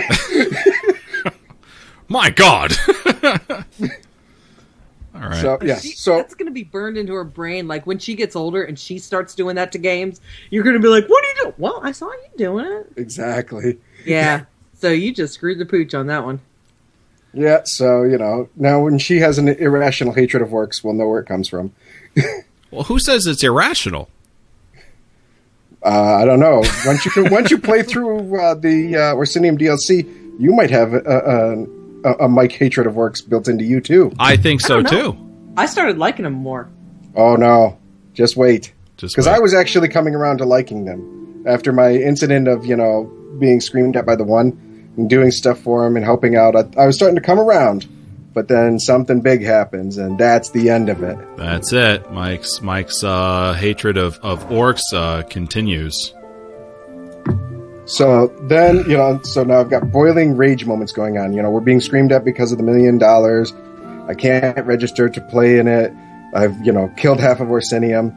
My 2.08 2.30
God. 2.30 2.72
All 5.24 5.30
right. 5.30 5.40
so 5.41 5.58
yeah, 5.64 5.80
She- 5.80 5.94
so 5.94 6.18
that's 6.18 6.34
going 6.36 6.48
to 6.48 6.52
be 6.54 6.64
burned 6.64 6.98
into 6.98 7.14
her 7.14 7.24
brain. 7.24 7.68
Like 7.68 7.88
when 7.88 7.98
she 7.98 8.14
gets 8.16 8.36
older 8.36 8.62
and 8.64 8.78
she 8.78 9.00
starts 9.00 9.34
doing 9.34 9.56
that 9.56 9.72
to 9.72 9.78
games, 9.78 10.20
you're 10.50 10.64
going 10.64 10.76
to 10.76 10.82
be 10.82 10.90
like, 10.90 11.08
"What 11.08 11.24
are 11.24 11.28
you 11.30 11.36
doing?" 11.44 11.54
Well, 11.58 11.80
I 11.82 11.91
saw 11.94 12.08
you 12.12 12.28
doing 12.38 12.66
it. 12.66 12.88
exactly. 12.98 13.78
Yeah. 14.06 14.45
so 14.76 14.90
you 14.90 15.14
just 15.14 15.34
screwed 15.36 15.60
the 15.60 15.66
pooch 15.66 15.94
on 15.94 16.08
that 16.08 16.26
one. 16.26 16.41
Yeah, 17.34 17.62
so 17.64 18.04
you 18.04 18.18
know 18.18 18.50
now 18.56 18.82
when 18.82 19.00
she 19.00 19.18
has 19.20 19.38
an 19.40 19.48
irrational 19.48 20.14
hatred 20.14 20.44
of 20.44 20.52
works, 20.52 20.84
we'll 20.84 20.94
know 20.94 21.08
where 21.08 21.20
it 21.22 21.26
comes 21.26 21.48
from. 21.50 21.74
well, 22.72 22.84
who 22.84 23.00
says 23.00 23.26
it's 23.26 23.44
irrational? 23.44 24.10
Uh, 25.86 26.16
I 26.16 26.26
don't 26.26 26.40
know. 26.40 26.64
Once 26.86 27.04
you 27.06 27.12
can, 27.12 27.30
once 27.32 27.52
you 27.52 27.58
play 27.58 27.84
through 27.84 28.40
uh, 28.40 28.54
the 28.56 28.95
uh, 28.95 29.16
Orsinium 29.16 29.58
DLC, 29.60 30.06
you 30.40 30.54
might 30.54 30.70
have 30.70 30.94
a, 30.94 31.00
a, 31.00 31.64
a, 31.64 31.66
a 32.04 32.28
Mike 32.28 32.52
hatred 32.52 32.88
of 32.88 32.94
orcs 32.96 33.28
built 33.28 33.48
into 33.48 33.64
you 33.64 33.82
too. 33.82 34.12
I 34.20 34.38
think 34.38 34.62
so 34.62 34.82
don't 34.82 34.92
too. 34.92 35.54
I 35.58 35.66
started 35.66 35.98
liking 35.98 36.24
them 36.24 36.34
more. 36.34 36.70
Oh 37.16 37.36
no, 37.36 37.78
just 38.14 38.36
wait. 38.36 38.74
Just 38.98 39.16
Because. 39.16 39.28
I 39.28 39.40
was 39.40 39.54
actually 39.54 39.90
coming 39.90 40.16
around 40.16 40.38
to 40.40 40.46
liking 40.46 40.86
them 40.86 41.44
after 41.48 41.72
my 41.72 41.92
incident 41.92 42.48
of 42.48 42.66
you 42.66 42.76
know 42.76 43.12
being 43.40 43.62
screamed 43.62 43.96
at 43.96 44.06
by 44.06 44.16
the 44.16 44.24
one 44.24 44.94
and 44.98 45.10
doing 45.10 45.32
stuff 45.32 45.60
for 45.60 45.86
him 45.86 45.96
and 45.96 46.06
helping 46.06 46.36
out. 46.36 46.56
I, 46.56 46.82
I 46.82 46.86
was 46.86 46.96
starting 46.96 47.16
to 47.16 47.22
come 47.22 47.40
around, 47.40 47.88
but 48.34 48.48
then 48.48 48.80
something 48.80 49.22
big 49.22 49.44
happens, 49.44 49.98
and 49.98 50.18
that's 50.18 50.52
the 50.52 50.70
end 50.70 50.90
of 50.90 51.02
it. 51.04 51.18
That's 51.38 51.74
it. 51.74 52.12
Mike's 52.12 52.62
Mike's 52.62 53.04
uh, 53.04 53.54
hatred 53.54 53.98
of 53.98 54.18
of 54.20 54.48
orcs 54.50 54.82
uh, 54.94 55.24
continues. 55.24 56.14
So 57.85 58.27
then, 58.43 58.77
you 58.89 58.95
know, 58.95 59.22
so 59.23 59.43
now 59.43 59.60
I've 59.60 59.69
got 59.69 59.91
boiling 59.91 60.38
rage 60.38 60.65
moments 60.65 60.93
going 60.93 61.18
on. 61.18 61.34
You 61.34 61.41
know, 61.41 61.51
we're 61.51 61.60
being 61.60 61.81
screamed 61.81 62.11
at 62.11 62.23
because 62.23 62.51
of 62.51 62.57
the 62.57 62.64
million 62.64 62.97
dollars. 62.97 63.53
I 64.07 64.14
can't 64.14 64.65
register 64.65 65.10
to 65.10 65.22
play 65.22 65.60
in 65.60 65.68
it. 65.68 65.93
I've, 66.34 66.60
you 66.65 66.72
know, 66.72 66.88
killed 66.97 67.19
half 67.19 67.39
of 67.39 67.47
Orsinium. 67.49 68.15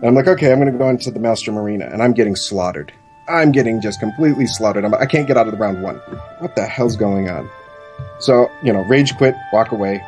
And 0.00 0.04
I'm 0.04 0.14
like, 0.14 0.28
okay, 0.28 0.52
I'm 0.52 0.60
going 0.60 0.72
to 0.72 0.78
go 0.78 0.88
into 0.88 1.10
the 1.10 1.20
Maelstrom 1.20 1.58
Arena, 1.58 1.86
and 1.86 2.02
I'm 2.02 2.14
getting 2.14 2.34
slaughtered. 2.34 2.92
I'm 3.28 3.52
getting 3.52 3.80
just 3.80 4.00
completely 4.00 4.46
slaughtered. 4.46 4.84
I'm, 4.84 4.94
I 4.94 5.06
can't 5.06 5.26
get 5.26 5.36
out 5.36 5.46
of 5.46 5.52
the 5.52 5.58
round 5.58 5.82
one. 5.82 5.96
What 6.38 6.56
the 6.56 6.66
hell's 6.66 6.96
going 6.96 7.28
on? 7.28 7.48
So, 8.18 8.50
you 8.62 8.72
know, 8.72 8.82
rage 8.84 9.16
quit, 9.16 9.34
walk 9.52 9.72
away. 9.72 10.02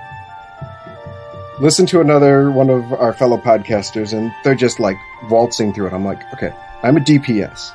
Listen 1.60 1.86
to 1.86 2.00
another 2.00 2.50
one 2.50 2.70
of 2.70 2.92
our 2.94 3.12
fellow 3.12 3.36
podcasters, 3.36 4.16
and 4.16 4.32
they're 4.44 4.54
just 4.54 4.80
like 4.80 4.96
waltzing 5.28 5.74
through 5.74 5.88
it. 5.88 5.92
I'm 5.92 6.04
like, 6.04 6.20
okay, 6.32 6.52
I'm 6.82 6.96
a 6.96 7.00
DPS, 7.00 7.72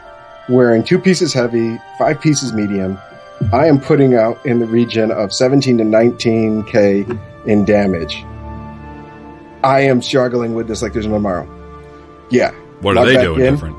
wearing 0.50 0.84
two 0.84 1.00
pieces 1.00 1.34
heavy, 1.34 1.78
five 1.98 2.22
pieces 2.22 2.54
medium. 2.54 2.98
I 3.54 3.68
am 3.68 3.80
putting 3.80 4.16
out 4.16 4.44
in 4.46 4.60
the 4.60 4.66
region 4.66 5.12
of 5.12 5.32
17 5.32 5.78
to 5.78 5.84
19k 5.84 7.46
in 7.46 7.66
damage. 7.66 8.24
I 9.64 9.82
am 9.82 10.02
struggling 10.02 10.54
with 10.54 10.68
this 10.68 10.82
like 10.82 10.94
there's 10.94 11.08
no 11.08 11.16
tomorrow. 11.16 11.48
Yeah. 12.30 12.52
What 12.82 12.98
are 12.98 13.06
they 13.06 13.22
doing 13.22 13.42
in. 13.42 13.54
different? 13.54 13.78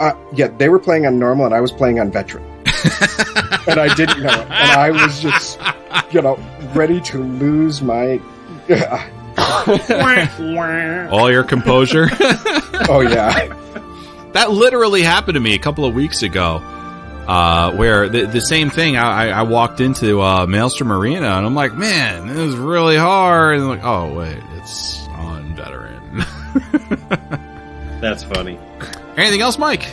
Uh, 0.00 0.14
yeah, 0.32 0.48
they 0.48 0.68
were 0.68 0.78
playing 0.78 1.06
on 1.06 1.18
normal, 1.18 1.46
and 1.46 1.54
I 1.54 1.60
was 1.60 1.70
playing 1.70 2.00
on 2.00 2.10
veteran, 2.10 2.42
and 3.68 3.78
I 3.78 3.94
didn't 3.94 4.22
know 4.22 4.40
it. 4.40 4.50
And 4.50 4.70
I 4.72 4.90
was 4.90 5.20
just, 5.20 5.58
you 6.10 6.20
know, 6.20 6.36
ready 6.74 7.00
to 7.02 7.18
lose 7.18 7.80
my. 7.80 8.20
All 11.10 11.30
your 11.30 11.44
composure. 11.44 12.08
oh 12.88 13.06
yeah, 13.08 13.73
that 14.34 14.50
literally 14.50 15.02
happened 15.02 15.34
to 15.34 15.40
me 15.40 15.54
a 15.54 15.58
couple 15.58 15.84
of 15.84 15.94
weeks 15.94 16.22
ago. 16.22 16.62
Uh, 17.26 17.72
where 17.76 18.06
the, 18.10 18.26
the 18.26 18.40
same 18.40 18.68
thing, 18.68 18.98
I, 18.98 19.28
I- 19.30 19.38
I 19.38 19.42
walked 19.44 19.80
into 19.80 20.20
uh, 20.20 20.44
Maelstrom 20.46 20.92
Arena 20.92 21.28
and 21.38 21.46
I'm 21.46 21.54
like, 21.54 21.72
man, 21.72 22.26
this 22.28 22.36
is 22.36 22.54
really 22.54 22.98
hard. 22.98 23.54
And 23.54 23.62
I'm 23.62 23.68
like, 23.70 23.82
oh 23.84 24.12
wait, 24.12 24.36
it's 24.58 25.08
on 25.08 25.56
veteran. 25.56 26.22
That's 28.02 28.22
funny. 28.24 28.58
Anything 29.16 29.40
else, 29.40 29.58
Mike? 29.58 29.84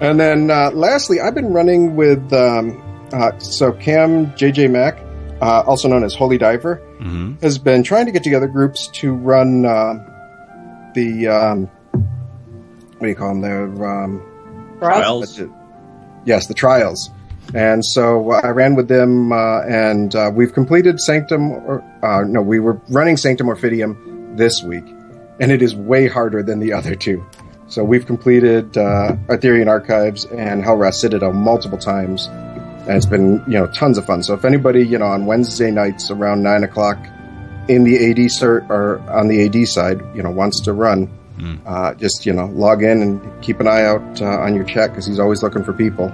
and 0.00 0.18
then 0.20 0.50
uh, 0.50 0.70
lastly, 0.72 1.20
I've 1.20 1.34
been 1.34 1.52
running 1.52 1.96
with 1.96 2.32
um, 2.32 2.80
uh, 3.12 3.36
so 3.40 3.72
Cam 3.72 4.26
JJ 4.32 4.70
Mac, 4.70 4.98
uh, 5.42 5.62
also 5.66 5.88
known 5.88 6.04
as 6.04 6.14
Holy 6.14 6.38
Diver, 6.38 6.76
hmm 7.00 7.34
has 7.42 7.58
been 7.58 7.82
trying 7.82 8.06
to 8.06 8.12
get 8.12 8.22
together 8.22 8.46
groups 8.46 8.86
to 8.88 9.12
run 9.12 9.64
uh, 9.66 9.94
the 10.94 11.26
um, 11.28 11.70
what 13.00 13.06
do 13.06 13.08
you 13.08 13.16
call 13.16 13.34
them? 13.34 13.40
The 13.40 13.84
um, 13.84 14.22
Trials. 14.78 15.40
Yes, 16.26 16.46
the 16.48 16.54
trials. 16.54 17.08
And 17.54 17.84
so 17.84 18.30
I 18.30 18.48
ran 18.48 18.74
with 18.74 18.88
them, 18.88 19.32
uh, 19.32 19.62
and 19.62 20.14
uh, 20.14 20.30
we've 20.32 20.52
completed 20.52 21.00
Sanctum. 21.00 21.50
Or, 21.50 21.82
uh, 22.02 22.24
no, 22.24 22.42
we 22.42 22.60
were 22.60 22.80
running 22.90 23.16
Sanctum 23.16 23.46
Ophidia 23.48 24.36
this 24.36 24.62
week, 24.62 24.84
and 25.40 25.50
it 25.50 25.62
is 25.62 25.74
way 25.74 26.08
harder 26.08 26.42
than 26.42 26.60
the 26.60 26.74
other 26.74 26.94
two. 26.94 27.24
So 27.68 27.82
we've 27.84 28.04
completed 28.04 28.76
uh, 28.76 29.16
Aetherian 29.28 29.66
Archives 29.68 30.26
and 30.26 30.62
Hel 30.62 30.76
Ra 30.76 30.90
Citadel 30.90 31.32
multiple 31.32 31.78
times, 31.78 32.26
and 32.26 32.90
it's 32.90 33.06
been 33.06 33.42
you 33.46 33.54
know 33.54 33.66
tons 33.68 33.96
of 33.96 34.04
fun. 34.04 34.22
So 34.22 34.34
if 34.34 34.44
anybody 34.44 34.86
you 34.86 34.98
know 34.98 35.06
on 35.06 35.24
Wednesday 35.24 35.70
nights 35.70 36.10
around 36.10 36.42
nine 36.42 36.64
o'clock 36.64 36.98
in 37.68 37.84
the 37.84 38.10
AD 38.10 38.18
cert 38.28 38.68
or 38.68 39.00
on 39.10 39.28
the 39.28 39.46
AD 39.46 39.66
side, 39.66 40.00
you 40.14 40.22
know 40.22 40.30
wants 40.30 40.60
to 40.62 40.72
run, 40.72 41.10
uh, 41.66 41.94
just 41.94 42.26
you 42.26 42.32
know 42.32 42.46
log 42.46 42.82
in 42.82 43.02
and 43.02 43.42
keep 43.42 43.60
an 43.60 43.66
eye 43.66 43.84
out 43.84 44.20
uh, 44.20 44.24
on 44.24 44.54
your 44.54 44.64
chat 44.64 44.90
because 44.90 45.06
he's 45.06 45.18
always 45.18 45.42
looking 45.42 45.64
for 45.64 45.72
people. 45.72 46.12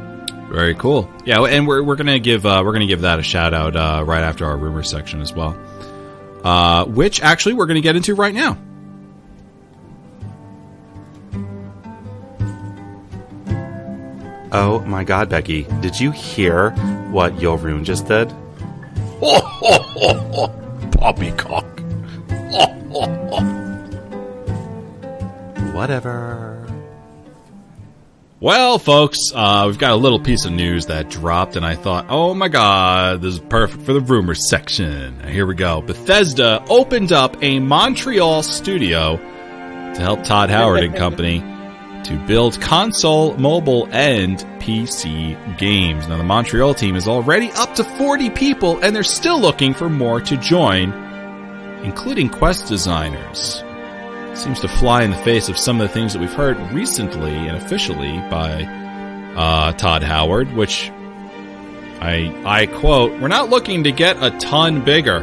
Very 0.50 0.74
cool. 0.74 1.10
Yeah, 1.24 1.42
and 1.44 1.66
we're, 1.66 1.82
we're 1.82 1.96
gonna 1.96 2.18
give 2.18 2.46
uh, 2.46 2.62
we're 2.64 2.72
gonna 2.72 2.86
give 2.86 3.02
that 3.02 3.18
a 3.18 3.22
shout 3.22 3.52
out 3.52 3.76
uh, 3.76 4.04
right 4.06 4.22
after 4.22 4.46
our 4.46 4.56
rumor 4.56 4.82
section 4.82 5.20
as 5.20 5.32
well, 5.32 5.58
uh, 6.44 6.84
which 6.84 7.20
actually 7.20 7.54
we're 7.54 7.66
gonna 7.66 7.80
get 7.80 7.96
into 7.96 8.14
right 8.14 8.34
now. 8.34 8.58
Oh 14.52 14.80
my 14.86 15.04
god, 15.04 15.28
Becky, 15.28 15.64
did 15.80 15.98
you 15.98 16.12
hear 16.12 16.70
what 17.10 17.34
Yorun 17.34 17.84
just 17.84 18.06
did? 18.06 18.32
Oh, 19.20 20.48
poppycock. 20.92 21.64
Whatever. 25.76 26.66
Well, 28.40 28.78
folks, 28.78 29.18
uh, 29.34 29.64
we've 29.66 29.78
got 29.78 29.90
a 29.90 29.96
little 29.96 30.18
piece 30.18 30.46
of 30.46 30.52
news 30.52 30.86
that 30.86 31.10
dropped, 31.10 31.54
and 31.54 31.66
I 31.66 31.74
thought, 31.74 32.06
oh 32.08 32.32
my 32.32 32.48
god, 32.48 33.20
this 33.20 33.34
is 33.34 33.40
perfect 33.40 33.82
for 33.82 33.92
the 33.92 34.00
rumors 34.00 34.48
section. 34.48 35.20
Here 35.28 35.44
we 35.44 35.54
go. 35.54 35.82
Bethesda 35.82 36.64
opened 36.70 37.12
up 37.12 37.36
a 37.42 37.60
Montreal 37.60 38.42
studio 38.42 39.18
to 39.18 40.00
help 40.00 40.24
Todd 40.24 40.48
Howard 40.48 40.82
and 40.82 40.96
company 40.96 41.40
to 42.04 42.24
build 42.26 42.58
console, 42.58 43.36
mobile, 43.36 43.86
and 43.90 44.38
PC 44.60 45.58
games. 45.58 46.08
Now, 46.08 46.16
the 46.16 46.24
Montreal 46.24 46.72
team 46.72 46.96
is 46.96 47.06
already 47.06 47.50
up 47.50 47.74
to 47.74 47.84
40 47.84 48.30
people, 48.30 48.78
and 48.82 48.96
they're 48.96 49.02
still 49.02 49.38
looking 49.38 49.74
for 49.74 49.90
more 49.90 50.22
to 50.22 50.38
join, 50.38 50.90
including 51.84 52.30
quest 52.30 52.66
designers 52.66 53.62
seems 54.36 54.60
to 54.60 54.68
fly 54.68 55.02
in 55.02 55.10
the 55.10 55.16
face 55.18 55.48
of 55.48 55.56
some 55.56 55.80
of 55.80 55.88
the 55.88 55.92
things 55.92 56.12
that 56.12 56.20
we've 56.20 56.32
heard 56.32 56.58
recently 56.72 57.34
and 57.34 57.56
officially 57.56 58.18
by 58.30 58.64
uh, 59.36 59.72
Todd 59.72 60.02
Howard, 60.02 60.52
which 60.54 60.90
I 62.00 62.32
I 62.44 62.66
quote, 62.66 63.20
"We're 63.20 63.28
not 63.28 63.50
looking 63.50 63.84
to 63.84 63.92
get 63.92 64.22
a 64.22 64.30
ton 64.38 64.84
bigger." 64.84 65.22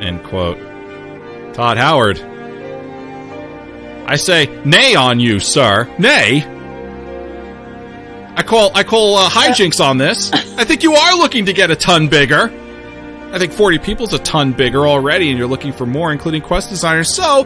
End 0.00 0.24
quote. 0.24 0.58
Todd 1.54 1.78
Howard. 1.78 2.20
I 4.08 4.16
say, 4.16 4.46
nay 4.64 4.94
on 4.94 5.18
you, 5.18 5.40
sir. 5.40 5.88
Nay. 5.98 6.44
I 8.36 8.42
call 8.42 8.70
I 8.74 8.84
call 8.84 9.16
uh, 9.16 9.28
hijinks 9.28 9.82
on 9.82 9.98
this. 9.98 10.30
I 10.32 10.64
think 10.64 10.82
you 10.82 10.94
are 10.94 11.16
looking 11.16 11.46
to 11.46 11.52
get 11.52 11.70
a 11.70 11.76
ton 11.76 12.08
bigger. 12.08 12.52
I 13.32 13.38
think 13.38 13.52
40 13.52 13.78
people's 13.78 14.12
a 14.12 14.18
ton 14.20 14.52
bigger 14.52 14.86
already, 14.86 15.30
and 15.30 15.38
you're 15.38 15.48
looking 15.48 15.72
for 15.72 15.84
more, 15.84 16.12
including 16.12 16.42
quest 16.42 16.70
designers. 16.70 17.12
So, 17.14 17.44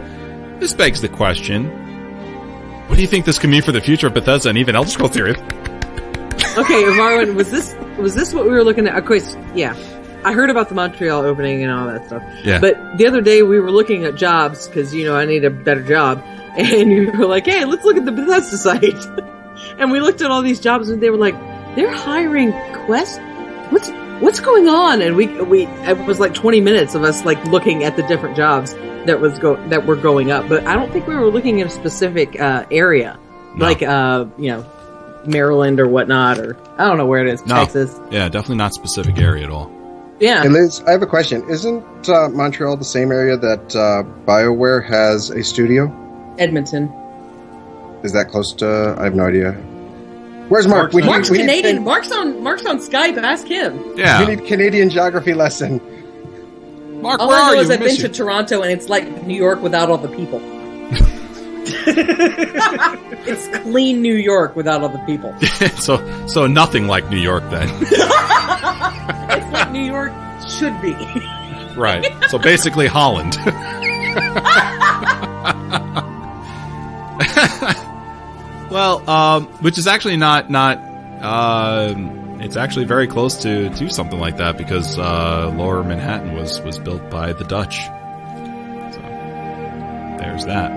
this 0.60 0.74
begs 0.74 1.00
the 1.00 1.08
question: 1.08 1.68
What 2.88 2.96
do 2.96 3.02
you 3.02 3.08
think 3.08 3.24
this 3.24 3.38
can 3.38 3.50
mean 3.50 3.62
for 3.62 3.72
the 3.72 3.80
future 3.80 4.06
of 4.06 4.14
Bethesda 4.14 4.48
and 4.48 4.58
even 4.58 4.76
Elder 4.76 4.90
Scrolls 4.90 5.12
Series? 5.12 5.36
Okay, 6.56 6.82
Marwin, 6.82 7.34
was 7.34 7.50
this 7.50 7.74
was 7.98 8.14
this 8.14 8.34
what 8.34 8.44
we 8.44 8.50
were 8.50 8.64
looking 8.64 8.86
at? 8.86 8.96
Of 8.96 9.04
course, 9.04 9.36
yeah. 9.54 9.74
I 10.22 10.32
heard 10.32 10.50
about 10.50 10.68
the 10.68 10.74
Montreal 10.74 11.22
opening 11.22 11.62
and 11.62 11.72
all 11.72 11.86
that 11.86 12.06
stuff. 12.06 12.22
Yeah. 12.44 12.60
But 12.60 12.98
the 12.98 13.06
other 13.06 13.22
day 13.22 13.42
we 13.42 13.58
were 13.58 13.70
looking 13.70 14.04
at 14.04 14.16
jobs 14.16 14.68
because 14.68 14.94
you 14.94 15.04
know 15.04 15.16
I 15.16 15.24
need 15.24 15.44
a 15.44 15.50
better 15.50 15.82
job, 15.82 16.22
and 16.56 16.90
you 16.90 17.10
were 17.12 17.26
like, 17.26 17.46
"Hey, 17.46 17.64
let's 17.64 17.84
look 17.84 17.96
at 17.96 18.04
the 18.04 18.12
Bethesda 18.12 18.58
site." 18.58 19.06
and 19.78 19.90
we 19.90 20.00
looked 20.00 20.20
at 20.20 20.30
all 20.30 20.42
these 20.42 20.60
jobs, 20.60 20.90
and 20.90 21.02
they 21.02 21.10
were 21.10 21.16
like, 21.16 21.34
"They're 21.76 21.90
hiring 21.90 22.52
Quest. 22.84 23.20
What's 23.70 23.88
what's 24.20 24.40
going 24.40 24.68
on?" 24.68 25.00
And 25.02 25.16
we 25.16 25.26
we 25.42 25.66
it 25.66 25.98
was 26.06 26.20
like 26.20 26.34
twenty 26.34 26.60
minutes 26.60 26.94
of 26.94 27.02
us 27.02 27.24
like 27.24 27.42
looking 27.46 27.84
at 27.84 27.96
the 27.96 28.02
different 28.04 28.36
jobs 28.36 28.74
that 29.06 29.20
was 29.20 29.38
go 29.38 29.56
that 29.68 29.86
were 29.86 29.96
going 29.96 30.30
up, 30.30 30.48
but 30.48 30.66
I 30.66 30.74
don't 30.76 30.92
think 30.92 31.06
we 31.06 31.14
were 31.14 31.30
looking 31.30 31.60
at 31.60 31.66
a 31.66 31.70
specific 31.70 32.38
uh, 32.40 32.64
area, 32.70 33.18
No. 33.56 33.64
like 33.64 33.82
uh, 33.82 34.26
you 34.38 34.50
know, 34.50 34.64
Maryland 35.26 35.80
or 35.80 35.88
whatnot, 35.88 36.38
or 36.38 36.56
I 36.78 36.86
don't 36.86 36.98
know 36.98 37.06
where 37.06 37.26
it 37.26 37.32
is, 37.32 37.44
No. 37.46 37.56
Texas. 37.56 37.98
Yeah, 38.10 38.28
definitely 38.28 38.56
not 38.56 38.74
specific 38.74 39.18
area 39.18 39.44
at 39.44 39.50
all. 39.50 39.70
Yeah. 40.20 40.42
Hey 40.42 40.50
Liz, 40.50 40.82
I 40.86 40.90
have 40.92 41.00
a 41.02 41.06
question. 41.06 41.48
Isn't 41.48 41.82
uh, 42.08 42.28
Montreal 42.28 42.76
the 42.76 42.84
same 42.84 43.10
area 43.10 43.38
that 43.38 43.74
uh, 43.74 44.02
BioWare 44.26 44.86
has 44.86 45.30
a 45.30 45.42
studio? 45.42 45.86
Edmonton. 46.38 46.92
Is 48.02 48.12
that 48.12 48.28
close 48.28 48.52
to? 48.56 48.96
I 48.98 49.04
have 49.04 49.14
no 49.14 49.24
idea. 49.24 49.52
Where's 50.50 50.66
Mark? 50.68 50.92
We, 50.92 51.02
Mark's 51.02 51.30
we 51.30 51.38
need- 51.38 51.46
Canadian. 51.46 51.84
Mark's 51.84 52.10
on 52.12 52.42
Mark's 52.42 52.66
on 52.66 52.78
Skype. 52.80 53.16
Ask 53.16 53.46
him. 53.46 53.96
Yeah, 53.96 54.18
we 54.26 54.34
need 54.34 54.44
Canadian 54.46 54.90
geography 54.90 55.32
lesson. 55.32 55.80
Mark, 57.00 57.20
All 57.20 57.28
where 57.28 57.38
I 57.38 57.40
are 57.40 57.46
know 57.50 57.54
you? 57.54 57.60
is 57.60 57.70
I've 57.70 57.80
Miss 57.80 58.02
been 58.02 58.10
to 58.10 58.16
Toronto 58.18 58.60
and 58.62 58.70
it's 58.72 58.88
like 58.90 59.24
New 59.26 59.36
York 59.36 59.62
without 59.62 59.88
all 59.90 59.96
the 59.98 60.08
people. 60.08 60.40
it's 63.26 63.48
clean 63.62 64.02
New 64.02 64.14
York 64.16 64.56
without 64.56 64.82
all 64.82 64.88
the 64.88 64.98
people. 65.06 65.32
so, 65.78 66.26
so 66.26 66.46
nothing 66.46 66.88
like 66.88 67.08
New 67.10 67.16
York 67.18 67.44
then, 67.50 67.68
It's 67.82 69.52
like 69.52 69.70
New 69.70 69.84
York 69.84 70.12
should 70.48 70.78
be. 70.82 70.94
right? 71.76 72.04
So 72.28 72.38
basically 72.38 72.86
Holland. 72.88 73.38
Well, 78.70 79.08
um, 79.08 79.46
which 79.62 79.78
is 79.78 79.86
actually 79.86 80.16
not 80.16 80.50
not. 80.50 80.78
Um, 81.22 82.40
it's 82.40 82.56
actually 82.56 82.86
very 82.86 83.06
close 83.06 83.42
to, 83.42 83.68
to 83.68 83.90
something 83.90 84.18
like 84.18 84.38
that 84.38 84.56
because 84.56 84.98
uh, 84.98 85.52
Lower 85.54 85.84
Manhattan 85.84 86.34
was 86.34 86.60
was 86.62 86.78
built 86.78 87.10
by 87.10 87.34
the 87.34 87.44
Dutch. 87.44 87.82
So 88.94 89.00
there's 90.18 90.46
that. 90.46 90.70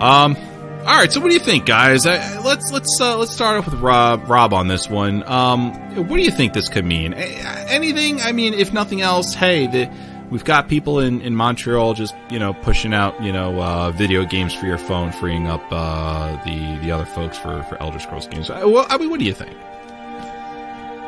Um, 0.00 0.36
all 0.80 0.96
right. 0.96 1.12
So 1.12 1.20
what 1.20 1.28
do 1.28 1.34
you 1.34 1.40
think, 1.40 1.66
guys? 1.66 2.06
Uh, 2.06 2.40
let's 2.44 2.70
let's 2.72 3.00
uh, 3.00 3.18
let's 3.18 3.32
start 3.32 3.58
off 3.58 3.66
with 3.66 3.80
Rob 3.80 4.28
Rob 4.28 4.54
on 4.54 4.68
this 4.68 4.88
one. 4.88 5.24
Um, 5.26 5.74
what 5.96 6.16
do 6.16 6.22
you 6.22 6.30
think 6.30 6.52
this 6.52 6.68
could 6.68 6.84
mean? 6.84 7.14
Anything? 7.14 8.20
I 8.20 8.32
mean, 8.32 8.54
if 8.54 8.72
nothing 8.72 9.00
else, 9.00 9.34
hey, 9.34 9.66
the 9.66 9.90
we've 10.30 10.44
got 10.44 10.68
people 10.68 11.00
in, 11.00 11.20
in 11.20 11.34
Montreal 11.34 11.94
just 11.94 12.14
you 12.30 12.38
know 12.38 12.52
pushing 12.54 12.94
out 12.94 13.20
you 13.22 13.32
know 13.32 13.60
uh, 13.60 13.90
video 13.90 14.24
games 14.24 14.54
for 14.54 14.66
your 14.66 14.78
phone, 14.78 15.12
freeing 15.12 15.46
up 15.46 15.62
uh, 15.70 16.42
the 16.44 16.78
the 16.82 16.90
other 16.90 17.04
folks 17.06 17.36
for 17.38 17.62
for 17.64 17.80
Elder 17.82 17.98
Scrolls 17.98 18.26
games. 18.28 18.48
Uh, 18.50 18.62
Well, 18.64 18.86
I 18.88 18.98
mean, 18.98 19.10
what 19.10 19.18
do 19.18 19.26
you 19.26 19.34
think? 19.34 19.56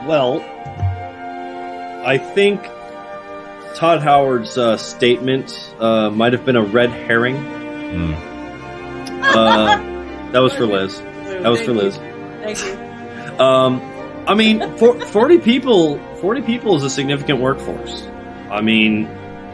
Well, 0.06 0.40
I 2.04 2.18
think 2.18 2.62
Todd 3.76 4.02
Howard's 4.02 4.58
uh, 4.58 4.76
statement 4.76 5.74
uh, 5.78 6.10
might 6.10 6.32
have 6.32 6.44
been 6.44 6.56
a 6.56 6.62
red 6.62 6.90
herring. 6.90 7.36
Uh, 9.22 9.76
that 10.32 10.40
was 10.40 10.52
for 10.54 10.66
Liz. 10.66 10.98
That 11.00 11.48
was 11.48 11.60
for 11.62 11.72
Liz. 11.72 11.96
Thank 12.42 12.58
you. 12.64 13.38
Um, 13.38 13.80
I 14.26 14.34
mean, 14.34 14.76
for, 14.78 14.98
forty 15.06 15.38
people. 15.38 15.98
Forty 16.16 16.42
people 16.42 16.76
is 16.76 16.82
a 16.82 16.90
significant 16.90 17.40
workforce. 17.40 18.02
I 18.52 18.60
mean, 18.60 19.06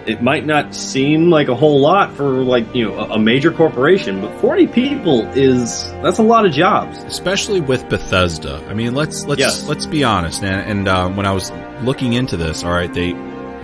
it 0.06 0.22
might 0.22 0.46
not 0.46 0.74
seem 0.74 1.30
like 1.30 1.48
a 1.48 1.54
whole 1.54 1.80
lot 1.80 2.14
for 2.14 2.28
like 2.28 2.74
you 2.74 2.86
know 2.86 2.98
a, 2.98 3.18
major 3.18 3.52
corporation, 3.52 4.20
but 4.20 4.40
forty 4.40 4.66
people 4.66 5.22
is 5.36 5.90
that's 6.02 6.18
a 6.18 6.22
lot 6.22 6.46
of 6.46 6.52
jobs. 6.52 6.98
especially 7.04 7.60
with 7.60 7.88
Bethesda. 7.88 8.64
I 8.68 8.74
mean, 8.74 8.94
let's 8.94 9.24
let's 9.26 9.40
Yes. 9.40 9.68
let's 9.68 9.86
be 9.86 10.04
honest. 10.04 10.42
And, 10.42 10.68
and 10.70 10.88
um, 10.88 11.16
when 11.16 11.26
I 11.26 11.32
was 11.32 11.52
looking 11.82 12.14
into 12.14 12.36
this, 12.36 12.64
all 12.64 12.72
right, 12.72 12.92
they 12.92 13.12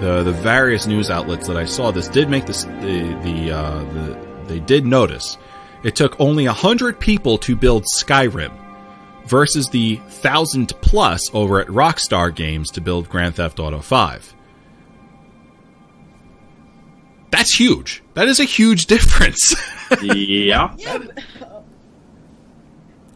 the 0.01 0.23
the 0.23 0.33
various 0.33 0.87
news 0.87 1.11
outlets 1.11 1.47
that 1.47 1.57
I 1.57 1.65
saw 1.65 1.91
this 1.91 2.09
did 2.09 2.29
make 2.29 2.47
this 2.47 2.65
the 2.65 3.19
the 3.23 3.51
uh, 3.51 3.79
the 3.93 4.19
they 4.47 4.61
did 4.61 4.85
notice 4.85 5.39
it 5.83 5.97
took 5.97 6.19
only 6.21 6.45
hundred 6.47 7.01
people 7.01 7.39
to 7.39 7.57
build 7.57 7.85
Skyrim 7.97 8.53
versus 9.27 9.69
the 9.69 9.97
thousand 9.97 10.73
plus 10.81 11.31
over 11.35 11.61
at 11.61 11.69
Rockstar 11.69 12.35
Games 12.35 12.71
to 12.73 12.81
build 12.81 13.09
Grand 13.09 13.37
Theft 13.37 13.59
Auto 13.59 13.81
Five. 13.81 14.35
That's 17.35 17.53
huge. 17.53 18.01
That 18.15 18.29
is 18.29 18.39
a 18.39 18.45
huge 18.45 18.87
difference. 18.95 19.57
yeah. 20.01 20.73
Yeah, 20.79 20.99
but 20.99 21.25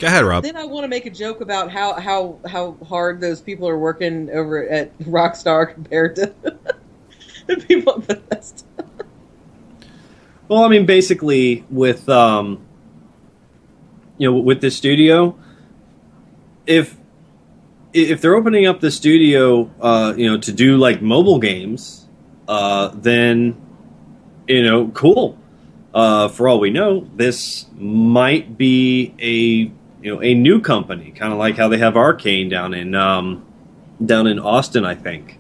Go 0.01 0.07
ahead, 0.09 0.25
Rob. 0.25 0.43
then 0.43 0.57
I 0.57 0.65
want 0.65 0.83
to 0.85 0.89
make 0.89 1.07
a 1.07 1.11
joke 1.11 1.41
about 1.41 1.71
how 1.71 1.95
how 1.95 2.39
how 2.47 2.77
hard 2.89 3.21
those 3.21 3.41
people 3.41 3.69
are 3.69 3.79
working 3.79 4.29
over 4.31 4.67
at 4.69 4.97
Rockstar 5.01 5.73
compared 5.73 6.17
to 6.17 6.33
the 7.47 7.57
people 7.57 7.95
at 7.95 8.07
Bethesda. 8.09 8.65
Well, 10.49 10.65
I 10.65 10.69
mean, 10.69 10.85
basically, 10.85 11.65
with 11.71 12.09
um, 12.09 12.61
you 14.19 14.29
know, 14.31 14.39
with 14.39 14.61
this 14.61 14.77
studio, 14.77 15.39
if 16.67 16.97
if 17.93 18.21
they're 18.21 18.35
opening 18.35 18.67
up 18.67 18.81
the 18.81 18.91
studio, 18.91 19.71
uh, 19.81 20.15
you 20.17 20.29
know, 20.29 20.39
to 20.39 20.53
do 20.53 20.77
like 20.77 21.03
mobile 21.03 21.39
games, 21.39 22.07
uh, 22.49 22.89
then 22.95 23.61
you 24.49 24.63
know, 24.63 24.89
cool. 24.89 25.39
Uh, 25.95 26.29
for 26.29 26.49
all 26.49 26.61
we 26.61 26.71
know, 26.71 27.09
this 27.17 27.67
might 27.77 28.57
be 28.59 29.15
a 29.19 30.05
you 30.05 30.15
know 30.15 30.23
a 30.23 30.35
new 30.35 30.61
company, 30.61 31.11
kind 31.13 31.33
of 31.33 31.39
like 31.39 31.57
how 31.57 31.69
they 31.69 31.79
have 31.79 31.95
Arkane 31.95 32.51
down 32.51 32.75
in 32.75 32.95
um, 32.95 33.45
down 34.05 34.27
in 34.27 34.39
Austin, 34.39 34.85
I 34.85 34.95
think. 34.95 35.39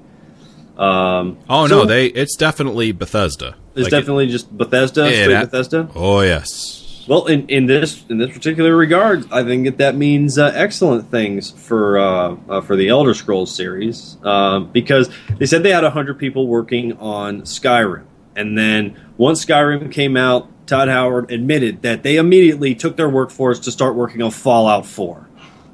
Um, 0.77 1.39
Oh 1.49 1.67
so 1.67 1.81
no, 1.81 1.85
they 1.85 2.07
it's 2.07 2.37
definitely 2.37 2.93
Bethesda. 2.93 3.57
it's 3.75 3.85
Like 3.85 3.87
it- 3.89 3.91
definitely 3.91 4.29
just 4.29 4.57
Bethesda, 4.57 5.11
Yeah, 5.11 5.23
straight 5.25 5.41
Bethesda. 5.51 5.89
Oh 5.95 6.21
yes. 6.21 6.85
Well, 7.09 7.25
in, 7.27 7.47
in 7.49 7.65
this 7.67 8.05
in 8.11 8.19
this 8.19 8.31
particular 8.33 8.77
regard, 8.77 9.25
I 9.33 9.43
think 9.43 9.65
that 9.65 9.79
that 9.79 9.97
means 9.97 10.37
uh, 10.39 10.53
excellent 10.55 11.11
things 11.11 11.51
for 11.51 11.99
uh, 11.99 12.37
uh, 12.49 12.61
for 12.61 12.77
the 12.77 12.89
Elder 12.89 13.15
Scrolls 13.15 13.55
series 13.55 14.17
uh, 14.25 14.61
because 14.61 15.09
they 15.39 15.47
said 15.47 15.63
they 15.63 15.73
had 15.73 15.85
hundred 15.85 16.19
people 16.19 16.47
working 16.47 16.93
on 16.99 17.43
Skyrim, 17.43 18.05
and 18.39 18.57
then 18.57 18.97
once 19.17 19.45
Skyrim 19.45 19.91
came 19.91 20.17
out, 20.17 20.49
Todd 20.69 20.89
Howard 20.89 21.31
admitted 21.33 21.83
that 21.83 22.05
they 22.05 22.17
immediately 22.17 22.75
took 22.75 22.97
their 22.97 23.09
workforce 23.09 23.59
to 23.61 23.73
start 23.73 23.97
working 23.97 24.23
on 24.23 24.31
Fallout 24.31 24.87
Four. 24.87 25.29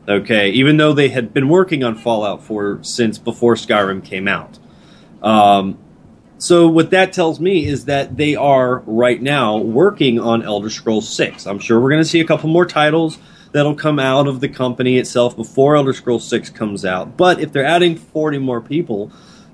Okay, 0.08 0.50
even 0.50 0.78
though 0.78 0.94
they 0.94 1.10
had 1.10 1.34
been 1.34 1.48
working 1.48 1.84
on 1.84 1.94
Fallout 1.94 2.42
Four 2.42 2.78
since 2.82 3.18
before 3.18 3.54
Skyrim 3.54 4.02
came 4.02 4.26
out. 4.26 4.58
Um, 5.22 5.78
so 6.38 6.66
what 6.66 6.90
that 6.90 7.12
tells 7.12 7.38
me 7.38 7.66
is 7.66 7.84
that 7.84 8.16
they 8.16 8.34
are 8.34 8.78
right 8.86 9.20
now 9.20 9.58
working 9.58 10.18
on 10.18 10.42
Elder 10.42 10.70
Scrolls 10.70 11.08
6. 11.08 11.46
I'm 11.46 11.58
sure 11.58 11.80
we're 11.80 11.90
going 11.90 12.02
to 12.02 12.08
see 12.08 12.20
a 12.20 12.26
couple 12.26 12.48
more 12.48 12.66
titles 12.66 13.18
that'll 13.52 13.74
come 13.74 13.98
out 13.98 14.26
of 14.26 14.40
the 14.40 14.48
company 14.48 14.98
itself 14.98 15.36
before 15.36 15.76
Elder 15.76 15.92
Scrolls 15.92 16.26
6 16.28 16.50
comes 16.50 16.84
out. 16.84 17.16
But 17.16 17.40
if 17.40 17.52
they're 17.52 17.64
adding 17.64 17.96
40 17.96 18.38
more 18.38 18.60
people, 18.60 19.12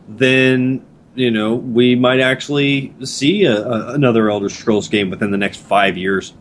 then 0.08 0.84
you 1.20 1.30
know 1.30 1.54
we 1.54 1.94
might 1.94 2.20
actually 2.20 2.94
see 3.04 3.44
a, 3.44 3.62
a, 3.62 3.94
another 3.94 4.30
Elder 4.30 4.48
Scrolls 4.48 4.88
game 4.88 5.10
within 5.10 5.30
the 5.30 5.38
next 5.38 5.58
five 5.58 5.96
years. 5.96 6.32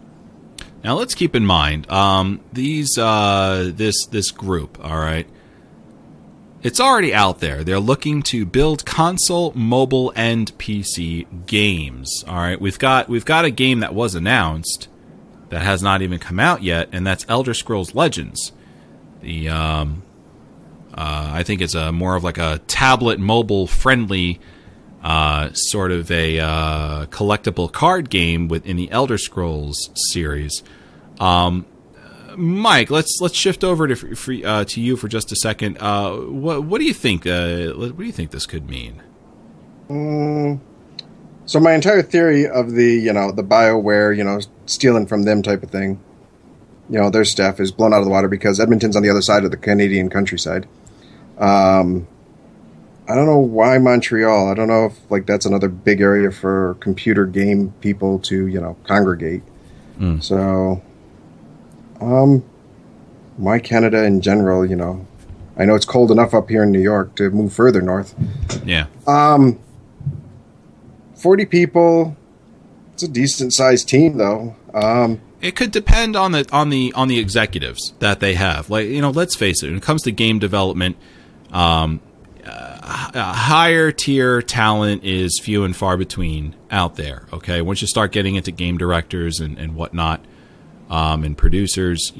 Now 0.84 0.96
let's 0.96 1.14
keep 1.14 1.36
in 1.36 1.46
mind 1.46 1.90
um, 1.92 2.40
these 2.54 2.98
uh, 2.98 3.72
this 3.74 4.06
this 4.06 4.32
group. 4.32 4.84
All 4.84 4.98
right, 4.98 5.28
it's 6.64 6.80
already 6.80 7.14
out 7.14 7.40
there. 7.40 7.64
They're 7.64 7.80
looking 7.80 8.22
to 8.24 8.46
build 8.46 8.86
console, 8.86 9.52
mobile, 9.54 10.14
and 10.16 10.58
PC 10.58 11.46
games. 11.46 12.24
All 12.28 12.36
right, 12.38 12.60
we've 12.60 12.80
got 12.80 13.10
we've 13.10 13.26
got 13.26 13.46
a 13.46 13.52
game 13.52 13.82
that 13.82 13.94
was 13.94 14.16
announced 14.16 14.88
that 15.50 15.62
has 15.62 15.82
not 15.84 16.02
even 16.02 16.20
come 16.20 16.40
out 16.40 16.64
yet, 16.64 16.90
and 16.92 17.06
that's 17.06 17.26
Elder 17.28 17.54
Scrolls 17.54 17.94
Legends. 17.94 18.54
The 19.22 19.50
um, 19.50 20.04
uh, 20.94 21.32
I 21.34 21.44
think 21.44 21.62
it's 21.62 21.76
a 21.76 21.92
more 21.92 22.16
of 22.16 22.24
like 22.24 22.38
a 22.38 22.60
tablet, 22.68 23.20
mobile 23.20 23.68
friendly 23.68 24.40
uh, 25.04 25.50
sort 25.54 25.92
of 25.92 26.12
a 26.12 26.40
uh, 26.40 27.06
collectible 27.08 27.72
card 27.72 28.10
game 28.10 28.48
within 28.48 28.78
the 28.78 28.92
Elder 28.92 29.18
Scrolls 29.18 29.90
series. 30.12 30.64
Um, 31.20 31.66
Mike, 32.36 32.90
let's 32.90 33.20
let's 33.22 33.36
shift 33.36 33.64
over 33.64 33.88
to 33.88 34.44
uh, 34.46 34.64
to 34.66 34.82
you 34.82 34.96
for 34.96 35.08
just 35.08 35.32
a 35.32 35.36
second. 35.36 35.78
Uh, 35.80 36.16
what 36.16 36.64
what 36.64 36.80
do 36.80 36.86
you 36.86 36.94
think? 36.94 37.26
Uh, 37.26 37.72
what 37.74 37.98
do 37.98 38.06
you 38.06 38.12
think 38.12 38.32
this 38.32 38.46
could 38.46 38.70
mean? 38.70 39.02
Mm, 39.90 40.60
so 41.46 41.60
my 41.60 41.74
entire 41.74 42.02
theory 42.02 42.48
of 42.48 42.72
the 42.72 42.94
you 42.94 43.12
know 43.14 43.32
the 43.32 43.44
Bioware 43.44 44.16
you 44.16 44.24
know 44.24 44.40
stealing 44.66 45.08
from 45.08 45.24
them 45.24 45.42
type 45.42 45.64
of 45.64 45.72
thing, 45.72 46.00
you 46.90 47.00
know 47.00 47.10
their 47.10 47.26
stuff 47.26 47.60
is 47.60 47.72
blown 47.72 47.94
out 47.94 48.00
of 48.00 48.06
the 48.06 48.12
water 48.12 48.28
because 48.28 48.60
Edmonton's 48.60 48.96
on 48.96 49.04
the 49.04 49.10
other 49.10 49.22
side 49.22 49.44
of 49.44 49.52
the 49.52 49.58
Canadian 49.58 50.10
countryside. 50.10 50.68
Um, 51.38 52.08
I 53.10 53.15
don't 53.15 53.26
know 53.26 53.40
why 53.40 53.80
Montreal. 53.80 54.52
I 54.52 54.53
don't 54.53 54.68
know 54.68 54.86
if 54.86 55.11
like 55.11 55.26
that's 55.26 55.48
another 55.48 55.68
big 55.68 55.99
area 55.99 56.30
for 56.30 56.76
computer 56.80 57.26
game 57.26 57.73
people 57.81 58.19
to 58.19 58.45
you 58.45 58.61
know 58.61 58.77
congregate. 58.84 59.41
Mm. 59.99 60.23
So, 60.23 60.81
um, 61.99 62.44
why 63.38 63.60
Canada 63.60 64.03
in 64.03 64.22
general? 64.22 64.64
You 64.64 64.76
know, 64.76 65.07
I 65.57 65.65
know 65.65 65.73
it's 65.73 65.86
cold 65.86 66.11
enough 66.11 66.36
up 66.36 66.49
here 66.49 66.61
in 66.61 66.72
New 66.72 66.81
York 66.81 67.15
to 67.15 67.31
move 67.31 67.52
further 67.52 67.81
north. 67.81 68.14
Yeah, 68.64 68.86
Um, 69.07 69.60
forty 71.15 71.45
people. 71.45 72.15
It's 72.94 73.03
a 73.03 73.07
decent 73.07 73.53
sized 73.53 73.90
team, 73.90 74.18
though. 74.18 74.56
Um, 74.73 75.19
it 75.41 75.56
could 75.56 75.72
depend 75.72 76.15
on 76.15 76.34
the 76.34 76.48
on 76.52 76.69
the 76.69 76.94
on 76.94 77.07
the 77.07 77.18
executives 77.18 77.94
that 77.99 78.19
they 78.19 78.36
have. 78.36 78.69
Like 78.69 78.88
you 78.88 79.02
know, 79.02 79.10
let's 79.10 79.36
face 79.36 79.64
it. 79.64 79.68
When 79.68 79.77
it 79.77 79.84
comes 79.84 80.03
to 80.03 80.11
game 80.11 80.38
development, 80.38 80.95
um, 81.52 82.02
uh, 82.50 83.12
a 83.14 83.34
higher 83.34 83.92
tier 83.92 84.42
talent 84.42 85.04
is 85.04 85.40
few 85.40 85.64
and 85.64 85.76
far 85.76 85.98
between 85.98 86.56
out 86.72 86.96
there. 86.96 87.28
Okay, 87.34 87.62
once 87.62 87.82
you 87.82 87.88
start 87.88 88.12
getting 88.12 88.36
into 88.36 88.52
game 88.52 88.78
directors 88.78 89.40
and 89.40 89.58
and 89.58 89.76
whatnot, 89.76 90.24
um, 90.90 91.24
and 91.24 91.38
producers 91.38 92.12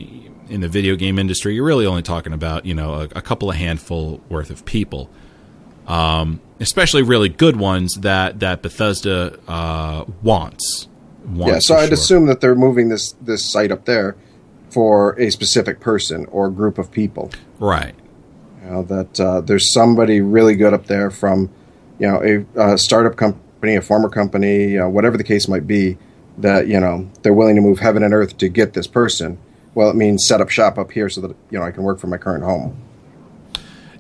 in 0.50 0.62
the 0.62 0.68
video 0.68 0.96
game 0.96 1.20
industry, 1.20 1.56
you're 1.56 1.66
really 1.66 1.86
only 1.86 2.02
talking 2.02 2.34
about 2.34 2.66
you 2.66 2.74
know 2.74 2.96
a, 2.96 3.04
a 3.16 3.22
couple 3.22 3.50
of 3.50 3.56
handful 3.56 4.22
worth 4.30 4.50
of 4.50 4.66
people. 4.66 5.10
Um, 5.88 6.40
especially 6.60 7.02
really 7.02 7.30
good 7.30 7.56
ones 7.56 7.96
that 8.02 8.40
that 8.42 8.62
Bethesda 8.62 9.40
uh, 9.48 10.06
wants. 10.22 10.88
wants 11.26 11.54
yeah, 11.54 11.60
so 11.60 11.76
I'd 11.76 11.86
sure. 11.88 11.94
assume 11.94 12.26
that 12.28 12.42
they're 12.42 12.56
moving 12.56 12.90
this 12.90 13.14
this 13.22 13.44
site 13.44 13.72
up 13.72 13.86
there 13.86 14.16
for 14.70 15.20
a 15.20 15.32
specific 15.32 15.80
person 15.80 16.26
or 16.28 16.50
group 16.50 16.78
of 16.78 16.92
people. 16.92 17.32
right. 17.60 17.96
You 18.70 18.76
know, 18.76 18.84
that 18.84 19.20
uh, 19.20 19.42
there's 19.42 19.74
somebody 19.74 20.22
really 20.22 20.56
good 20.56 20.76
up 20.76 20.86
there 20.86 21.10
from, 21.10 21.50
you 21.98 22.08
know, 22.08 22.46
a 22.56 22.60
uh, 22.60 22.78
startup 22.78 23.16
company, 23.16 23.76
a 23.76 23.82
former 23.82 24.10
company, 24.10 24.78
uh, 24.78 24.88
whatever 24.88 25.18
the 25.18 25.24
case 25.24 25.48
might 25.48 25.66
be, 25.66 25.98
that 26.38 26.68
you 26.68 26.80
know 26.80 27.10
they're 27.24 27.34
willing 27.34 27.56
to 27.56 27.62
move 27.62 27.80
heaven 27.80 28.04
and 28.04 28.14
earth 28.14 28.38
to 28.38 28.48
get 28.48 28.74
this 28.74 28.86
person. 28.86 29.40
Well, 29.74 29.90
it 29.90 29.96
means 29.96 30.28
set 30.28 30.40
up 30.40 30.50
shop 30.50 30.78
up 30.78 30.92
here 30.92 31.10
so 31.10 31.22
that 31.22 31.36
you 31.50 31.58
know 31.58 31.64
I 31.64 31.72
can 31.72 31.82
work 31.82 31.98
from 31.98 32.12
my 32.12 32.18
current 32.18 32.44
home. 32.44 32.80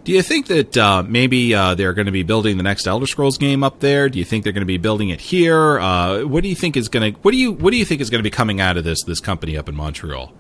Do 0.03 0.11
you 0.11 0.21
think 0.21 0.45
that 0.47 0.77
uh, 0.77 1.01
maybe 1.01 1.55
uh, 1.55 1.73
they're 1.73 1.93
going 1.93 2.05
to 2.05 2.11
be 2.11 2.23
building 2.23 2.57
the 2.57 2.63
next 2.63 2.85
Elder 2.85 3.07
Scrolls 3.07 3.39
game 3.39 3.63
up 3.63 3.79
there? 3.79 4.07
Do 4.07 4.19
you 4.19 4.25
think 4.25 4.43
they're 4.43 4.53
going 4.53 4.61
to 4.61 4.67
be 4.67 4.77
building 4.77 5.09
it 5.09 5.19
here? 5.19 5.79
Uh, 5.79 6.21
what 6.25 6.43
do 6.43 6.49
you 6.49 6.55
think 6.55 6.77
is 6.77 6.89
going 6.89 7.15
to 7.15 7.19
what 7.21 7.31
do 7.31 7.37
you 7.37 7.53
what 7.53 7.71
do 7.71 7.77
you 7.77 7.85
think 7.85 8.01
is 8.01 8.11
going 8.11 8.19
to 8.19 8.23
be 8.23 8.29
coming 8.29 8.61
out 8.61 8.77
of 8.77 8.83
this 8.83 9.03
this 9.03 9.19
company 9.19 9.57
up 9.57 9.67
in 9.67 9.73
Montreal? 9.73 10.31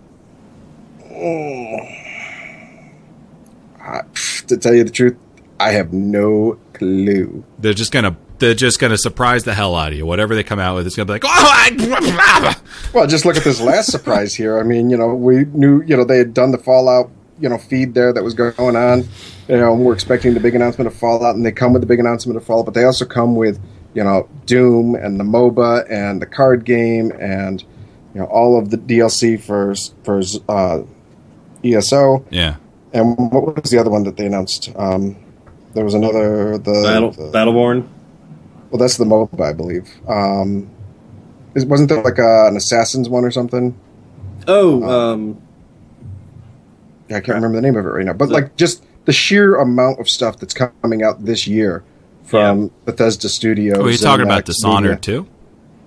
I, 3.89 4.01
to 4.47 4.57
tell 4.57 4.73
you 4.73 4.83
the 4.83 4.91
truth, 4.91 5.17
I 5.59 5.71
have 5.71 5.91
no 5.91 6.57
clue. 6.73 7.43
They're 7.59 7.73
just 7.73 7.91
going 7.91 8.05
to 8.05 8.15
they're 8.39 8.53
just 8.53 8.79
to 8.79 8.97
surprise 8.97 9.43
the 9.43 9.53
hell 9.53 9.75
out 9.75 9.91
of 9.91 9.97
you. 9.97 10.05
Whatever 10.05 10.33
they 10.33 10.43
come 10.43 10.59
out 10.59 10.75
with, 10.75 10.87
it's 10.87 10.95
going 10.95 11.07
to 11.07 11.13
be 11.13 11.15
like, 11.15 11.25
oh, 11.25 11.29
I, 11.29 12.55
Well, 12.93 13.05
just 13.05 13.25
look 13.25 13.37
at 13.37 13.43
this 13.43 13.61
last 13.61 13.91
surprise 13.91 14.33
here. 14.33 14.59
I 14.59 14.63
mean, 14.63 14.89
you 14.89 14.97
know, 14.97 15.13
we 15.13 15.45
knew, 15.45 15.83
you 15.83 15.95
know, 15.95 16.05
they 16.05 16.17
had 16.17 16.33
done 16.33 16.51
the 16.51 16.57
Fallout, 16.57 17.11
you 17.39 17.49
know, 17.49 17.57
feed 17.57 17.93
there 17.93 18.13
that 18.13 18.23
was 18.23 18.33
going 18.33 18.75
on. 18.75 19.03
You 19.47 19.57
know, 19.57 19.73
and 19.73 19.83
we're 19.83 19.93
expecting 19.93 20.33
the 20.33 20.39
big 20.39 20.55
announcement 20.55 20.87
of 20.87 20.95
Fallout, 20.95 21.35
and 21.35 21.45
they 21.45 21.51
come 21.51 21.73
with 21.73 21.81
the 21.81 21.87
big 21.87 21.99
announcement 21.99 22.37
of 22.37 22.45
Fallout, 22.45 22.65
but 22.65 22.75
they 22.75 22.83
also 22.83 23.03
come 23.03 23.35
with, 23.35 23.59
you 23.93 24.03
know, 24.03 24.29
Doom 24.45 24.95
and 24.95 25.19
the 25.19 25.23
MOBA 25.23 25.91
and 25.91 26.21
the 26.21 26.25
card 26.25 26.65
game 26.65 27.11
and, 27.19 27.61
you 28.13 28.21
know, 28.21 28.27
all 28.27 28.57
of 28.57 28.69
the 28.69 28.77
DLC 28.77 29.41
for 29.41 29.73
for 30.03 30.21
uh, 30.47 30.83
ESO. 31.63 32.25
yeah. 32.29 32.55
And 32.93 33.31
what 33.31 33.61
was 33.61 33.71
the 33.71 33.77
other 33.77 33.89
one 33.89 34.03
that 34.03 34.17
they 34.17 34.25
announced? 34.25 34.71
Um, 34.75 35.15
there 35.73 35.83
was 35.85 35.93
another 35.93 36.57
the, 36.57 36.81
Battle, 36.83 37.11
the 37.11 37.31
Battleborn. 37.31 37.87
well, 38.71 38.79
that's 38.79 38.97
the 38.97 39.05
MOBA, 39.05 39.39
I 39.41 39.53
believe. 39.53 39.87
Um, 40.07 40.69
is, 41.55 41.65
wasn't 41.65 41.89
there 41.89 42.01
like 42.03 42.17
a, 42.17 42.47
an 42.47 42.57
Assassin's 42.57 43.07
one 43.09 43.23
or 43.25 43.31
something? 43.31 43.77
Oh, 44.47 44.83
um, 44.83 45.41
Yeah, 47.09 47.17
I 47.17 47.19
can't 47.19 47.35
remember 47.35 47.57
the 47.57 47.61
name 47.61 47.75
of 47.75 47.85
it 47.85 47.89
right 47.89 48.05
now. 48.05 48.13
But 48.13 48.29
like 48.29 48.55
just 48.55 48.83
the 49.05 49.13
sheer 49.13 49.55
amount 49.55 49.99
of 49.99 50.09
stuff 50.09 50.37
that's 50.39 50.53
coming 50.53 51.03
out 51.03 51.23
this 51.25 51.45
year 51.47 51.83
from 52.23 52.71
Bethesda 52.85 53.29
Studios. 53.29 53.77
Oh, 53.79 53.87
you're 53.87 53.97
talking 53.97 54.25
about 54.25 54.43
ZeniMax 54.43 54.45
Dishonored 54.45 54.91
Media. 54.91 55.01
too? 55.01 55.27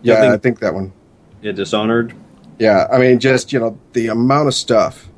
Yeah, 0.02 0.14
I 0.14 0.20
think- 0.20 0.32
I 0.34 0.36
think 0.38 0.58
that 0.60 0.74
one. 0.74 0.92
yeah, 1.42 1.52
Dishonored. 1.52 2.14
Yeah, 2.58 2.86
I 2.92 2.98
mean, 2.98 3.18
just 3.18 3.52
you 3.52 3.58
know, 3.58 3.76
the 3.92 4.06
amount 4.08 4.46
of 4.46 4.54
stuff. 4.54 5.08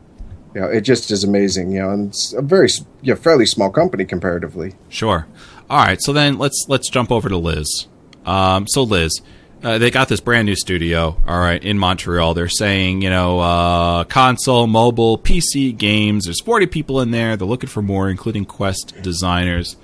You 0.55 0.61
know, 0.61 0.69
it 0.69 0.83
just 0.83 1.11
is 1.11 1.25
amazing. 1.25 1.73
You 1.73 1.83
know, 1.83 1.91
and 1.91 2.09
it's 2.09 2.33
a 2.33 2.43
very, 2.43 2.69
you 3.03 3.15
know, 3.15 3.21
fairly 3.21 3.47
small 3.47 3.71
company 3.71 4.05
comparatively. 4.05 4.75
Sure. 4.89 5.27
All 5.69 5.79
right. 5.79 6.01
So 6.01 6.13
then 6.13 6.39
let's 6.39 6.67
let's 6.69 6.89
jump 6.89 7.11
over 7.11 7.29
to 7.29 7.37
Liz. 7.37 7.87
Um, 8.25 8.67
so 8.69 8.85
Liz, 8.85 9.21
uh, 9.63 9.79
they 9.79 9.91
got 9.91 10.09
this 10.09 10.21
brand 10.21 10.47
new 10.47 10.55
studio. 10.55 11.21
All 11.27 11.39
right, 11.41 11.63
in 11.63 11.79
Montreal. 11.79 12.35
They're 12.35 12.49
saying 12.49 13.03
you 13.03 13.11
know 13.11 13.41
uh, 13.41 14.05
console, 14.05 14.67
mobile, 14.67 15.19
PC 15.19 15.77
games. 15.77 16.27
There's 16.27 16.41
40 16.41 16.67
people 16.67 17.01
in 17.01 17.11
there. 17.11 17.37
They're 17.37 17.49
looking 17.49 17.71
for 17.71 17.83
more, 17.83 18.09
including 18.09 18.45
Quest 18.45 18.95
designers. 19.03 19.77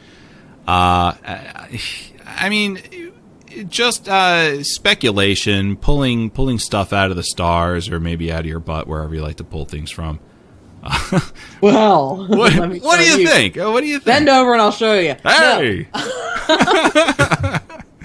Uh, 0.69 1.17
I, 1.27 1.81
I 2.27 2.49
mean, 2.49 2.81
just 3.69 4.09
uh, 4.09 4.63
speculation, 4.63 5.77
pulling 5.77 6.31
pulling 6.31 6.59
stuff 6.59 6.93
out 6.93 7.11
of 7.11 7.17
the 7.17 7.25
stars, 7.25 7.89
or 7.89 7.99
maybe 7.99 8.31
out 8.31 8.41
of 8.41 8.47
your 8.47 8.61
butt, 8.61 8.87
wherever 8.87 9.15
you 9.15 9.23
like 9.23 9.37
to 9.37 9.45
pull 9.45 9.65
things 9.65 9.91
from. 9.91 10.21
Well, 11.61 12.27
What, 12.29 12.55
what 12.57 12.99
do 12.99 13.05
show 13.05 13.17
you 13.19 13.27
think? 13.27 13.59
Uh, 13.59 13.71
What 13.71 13.81
do 13.83 13.87
you 13.87 13.97
think? 13.99 14.05
Bend 14.07 14.29
over 14.31 14.53
and 14.55 14.63
I'll 14.63 14.71
show 14.73 14.95
you. 14.99 15.15
No. 15.25 15.31
Hey. 15.31 15.87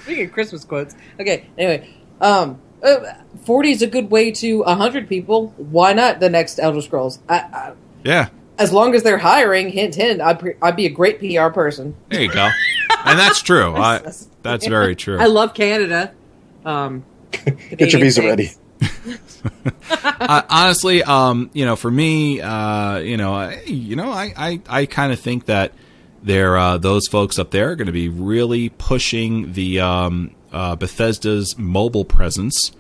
Speaking 0.02 0.26
of 0.26 0.32
Christmas 0.34 0.64
quotes, 0.66 0.96
okay. 1.20 1.46
Anyway, 1.58 1.90
um, 2.22 2.60
uh, 2.84 2.98
forty 3.44 3.72
is 3.72 3.82
a 3.82 3.88
good 3.88 4.12
way 4.12 4.30
to 4.32 4.64
hundred 4.64 5.08
people. 5.10 5.54
Why 5.58 5.94
not 5.94 6.20
the 6.20 6.30
next 6.30 6.60
Elder 6.60 6.82
Scrolls? 6.82 7.20
I, 7.30 7.36
I, 7.40 7.74
Yeah. 8.04 8.30
as 8.60 8.72
long 8.72 8.94
as 8.94 9.04
they're 9.04 9.18
hiring, 9.20 9.70
hint, 9.70 9.96
hint. 9.96 10.22
I'd, 10.22 10.40
pre- 10.40 10.56
I'd 10.62 10.76
be 10.76 10.86
a 10.86 10.90
great 10.90 11.20
PR 11.20 11.50
person. 11.50 11.96
There 12.10 12.22
you 12.22 12.32
go. 12.32 12.50
and 13.06 13.18
that's 13.18 13.42
true. 13.42 13.74
I, 13.76 14.00
that's 14.44 14.68
very 14.68 14.96
true. 14.96 15.18
I 15.18 15.26
love 15.26 15.54
Canada. 15.54 16.14
Um, 16.66 17.04
Get 17.32 17.92
your 17.94 18.02
visa 18.02 18.22
ready. 18.22 18.52
uh, 19.90 20.42
honestly, 20.50 21.04
um, 21.04 21.50
you 21.54 21.66
know, 21.66 21.76
for 21.76 21.92
me, 21.92 22.42
uh, 22.42 22.98
you 22.98 23.18
know, 23.18 23.34
I, 23.34 23.62
you 23.66 23.96
know, 23.96 24.12
I, 24.12 24.34
I, 24.36 24.62
I 24.68 24.86
kind 24.86 25.12
of 25.14 25.20
think 25.20 25.46
that 25.46 25.74
there, 26.24 26.58
uh, 26.58 26.78
those 26.78 27.08
folks 27.08 27.38
up 27.38 27.52
there 27.52 27.72
are 27.72 27.76
going 27.76 27.86
to 27.88 27.92
be 27.92 28.10
really 28.10 28.70
pushing 28.70 29.54
the 29.54 29.80
um, 29.80 30.36
uh, 30.52 30.76
Bethesda's 30.76 31.58
mobile 31.58 32.06
presence 32.06 32.72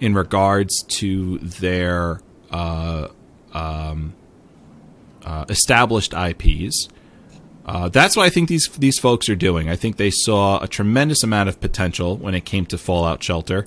in 0.00 0.14
regards 0.14 0.82
to 0.98 1.38
their 1.38 2.20
uh, 2.50 3.08
um, 3.52 4.14
uh, 5.24 5.44
established 5.48 6.14
IPs. 6.14 6.88
Uh, 7.66 7.88
that's 7.88 8.14
what 8.16 8.24
I 8.26 8.30
think 8.30 8.48
these 8.48 8.68
these 8.78 8.98
folks 8.98 9.28
are 9.30 9.36
doing. 9.36 9.70
I 9.70 9.76
think 9.76 9.96
they 9.96 10.10
saw 10.10 10.62
a 10.62 10.68
tremendous 10.68 11.22
amount 11.22 11.48
of 11.48 11.60
potential 11.60 12.16
when 12.18 12.34
it 12.34 12.44
came 12.44 12.66
to 12.66 12.76
Fallout 12.76 13.22
Shelter. 13.22 13.66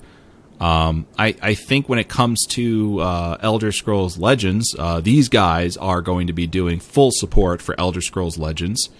Um, 0.60 1.06
I, 1.16 1.36
I 1.40 1.54
think 1.54 1.88
when 1.88 1.98
it 1.98 2.08
comes 2.08 2.44
to 2.48 3.00
uh, 3.00 3.38
Elder 3.40 3.70
Scrolls 3.70 4.18
Legends, 4.18 4.74
uh, 4.78 5.00
these 5.00 5.28
guys 5.28 5.76
are 5.76 6.00
going 6.02 6.26
to 6.26 6.32
be 6.32 6.46
doing 6.46 6.80
full 6.80 7.10
support 7.12 7.62
for 7.62 7.78
Elder 7.78 8.00
Scrolls 8.00 8.38
Legends. 8.38 8.90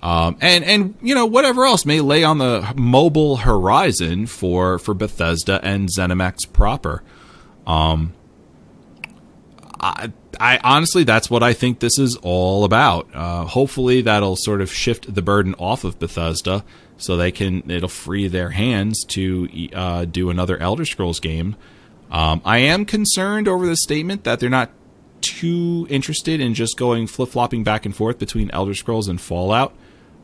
Um, 0.00 0.36
and 0.40 0.64
and 0.64 0.94
you 1.02 1.14
know 1.14 1.26
whatever 1.26 1.64
else 1.64 1.84
may 1.84 2.00
lay 2.00 2.22
on 2.22 2.38
the 2.38 2.72
mobile 2.76 3.38
horizon 3.38 4.26
for 4.26 4.78
for 4.78 4.94
Bethesda 4.94 5.60
and 5.64 5.88
ZeniMax 5.88 6.52
proper. 6.52 7.02
Um, 7.66 8.14
I, 9.80 10.12
I 10.40 10.58
honestly, 10.62 11.04
that's 11.04 11.30
what 11.30 11.42
I 11.42 11.52
think 11.52 11.80
this 11.80 11.98
is 11.98 12.16
all 12.22 12.64
about. 12.64 13.08
Uh, 13.12 13.44
hopefully, 13.44 14.02
that'll 14.02 14.36
sort 14.36 14.60
of 14.60 14.72
shift 14.72 15.12
the 15.12 15.22
burden 15.22 15.54
off 15.54 15.84
of 15.84 15.98
Bethesda, 15.98 16.64
so 16.98 17.16
they 17.16 17.32
can 17.32 17.68
it'll 17.70 17.88
free 17.88 18.28
their 18.28 18.50
hands 18.50 19.04
to 19.08 19.48
uh, 19.72 20.04
do 20.04 20.30
another 20.30 20.58
Elder 20.58 20.84
Scrolls 20.84 21.20
game. 21.20 21.56
Um, 22.10 22.42
I 22.44 22.58
am 22.58 22.84
concerned 22.84 23.48
over 23.48 23.66
the 23.66 23.76
statement 23.76 24.24
that 24.24 24.40
they're 24.40 24.50
not 24.50 24.70
too 25.20 25.86
interested 25.90 26.40
in 26.40 26.54
just 26.54 26.76
going 26.76 27.06
flip 27.06 27.30
flopping 27.30 27.64
back 27.64 27.86
and 27.86 27.94
forth 27.94 28.18
between 28.18 28.50
Elder 28.50 28.74
Scrolls 28.74 29.08
and 29.08 29.20
Fallout. 29.20 29.74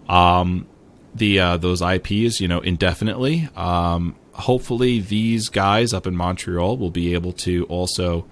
Um, 0.08 0.66
the 1.14 1.38
uh, 1.38 1.56
those 1.56 1.80
IPs, 1.80 2.40
you 2.40 2.48
know, 2.48 2.60
indefinitely. 2.60 3.48
Um, 3.56 4.16
hopefully, 4.32 5.00
these 5.00 5.48
guys 5.48 5.92
up 5.92 6.06
in 6.06 6.16
Montreal 6.16 6.76
will 6.76 6.90
be 6.90 7.14
able 7.14 7.32
to 7.32 7.64
also 7.66 8.26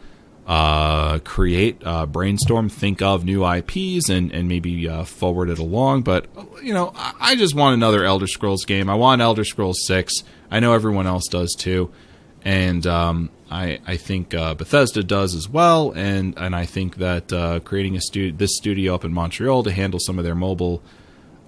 uh, 0.46 1.18
create, 1.20 1.80
uh, 1.84 2.06
brainstorm, 2.06 2.68
think 2.68 3.00
of 3.00 3.24
new 3.24 3.46
IPs, 3.46 4.08
and 4.08 4.32
and 4.32 4.48
maybe 4.48 4.88
uh, 4.88 5.04
forward 5.04 5.48
it 5.48 5.58
along. 5.58 6.02
But 6.02 6.26
you 6.62 6.74
know, 6.74 6.92
I, 6.96 7.14
I 7.20 7.36
just 7.36 7.54
want 7.54 7.74
another 7.74 8.04
Elder 8.04 8.26
Scrolls 8.26 8.64
game. 8.64 8.90
I 8.90 8.94
want 8.94 9.22
Elder 9.22 9.44
Scrolls 9.44 9.86
Six. 9.86 10.12
I 10.50 10.60
know 10.60 10.72
everyone 10.72 11.06
else 11.06 11.28
does 11.28 11.54
too, 11.56 11.92
and 12.44 12.86
um, 12.86 13.30
I 13.50 13.78
I 13.86 13.96
think 13.96 14.34
uh, 14.34 14.54
Bethesda 14.54 15.04
does 15.04 15.34
as 15.34 15.48
well. 15.48 15.92
And 15.92 16.34
and 16.36 16.56
I 16.56 16.66
think 16.66 16.96
that 16.96 17.32
uh, 17.32 17.60
creating 17.60 17.96
a 17.96 18.00
stu- 18.00 18.32
this 18.32 18.56
studio 18.56 18.94
up 18.94 19.04
in 19.04 19.12
Montreal 19.12 19.62
to 19.62 19.70
handle 19.70 20.00
some 20.00 20.18
of 20.18 20.24
their 20.24 20.34
mobile 20.34 20.82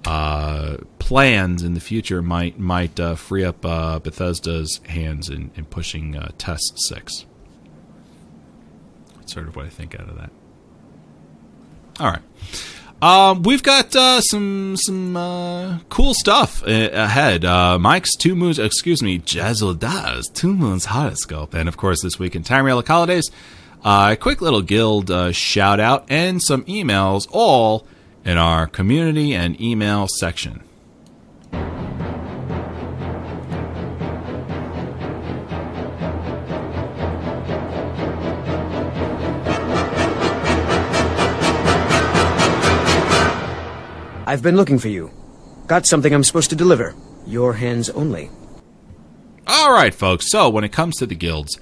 uh, 0.05 0.77
plans 0.99 1.63
in 1.63 1.75
the 1.75 1.81
future 1.81 2.23
might 2.23 2.59
might 2.59 3.01
uh, 3.01 3.15
free 3.15 3.45
up 3.45 3.65
uh, 3.65 3.99
Bethesda's 3.99 4.81
hands 4.87 5.29
in, 5.29 5.51
in 5.57 5.65
pushing 5.65 6.17
uh, 6.17 6.31
Test 6.39 6.75
Six. 6.89 7.27
That's 9.25 9.33
sort 9.33 9.49
of 9.49 9.57
what 9.57 9.65
I 9.65 9.71
think 9.71 9.99
out 9.99 10.07
of 10.11 10.17
that. 10.17 10.31
All 11.99 12.11
right, 12.11 12.21
um, 13.01 13.43
we've 13.43 13.63
got 13.63 13.97
uh, 13.97 14.21
some 14.21 14.77
some 14.77 15.17
uh, 15.17 15.79
cool 15.89 16.13
stuff 16.13 16.63
uh, 16.63 16.91
ahead. 16.93 17.47
Uh, 17.47 17.79
Mike's 17.79 18.15
two 18.17 18.35
moons, 18.35 18.59
excuse 18.59 19.03
me, 19.03 19.19
Jazzle 19.19 19.79
Daz 19.79 20.29
two 20.29 20.53
moons 20.53 20.85
horoscope, 20.87 21.55
and 21.55 21.71
of 21.71 21.79
course 21.79 22.03
this 22.03 22.19
week 22.19 22.37
in 22.37 22.43
Tamrielic 22.43 22.87
Holidays. 22.87 23.31
Uh, 23.83 24.11
a 24.13 24.17
quick 24.17 24.43
little 24.43 24.61
guild 24.61 25.11
uh, 25.11 25.33
shout 25.33 25.81
out 25.81 26.05
and 26.11 26.43
some 26.43 26.63
emails, 26.65 27.27
all 27.31 27.87
in 28.27 28.37
our 28.37 28.67
community 28.67 29.35
and 29.35 29.59
email 29.59 30.07
section. 30.19 30.64
I've 44.27 44.43
been 44.43 44.57
looking 44.57 44.79
for 44.79 44.89
you. 44.89 45.11
Got 45.67 45.87
something 45.87 46.13
I'm 46.13 46.25
supposed 46.25 46.51
to 46.51 46.57
deliver. 46.57 46.95
Your 47.27 47.55
hands 47.55 47.91
only. 47.91 48.31
All 49.47 49.73
right, 49.73 49.95
folks. 49.95 50.31
So 50.31 50.49
when 50.49 50.65
it 50.65 50.73
comes 50.73 50.97
to 50.97 51.07
the 51.07 51.15
guilds, 51.15 51.59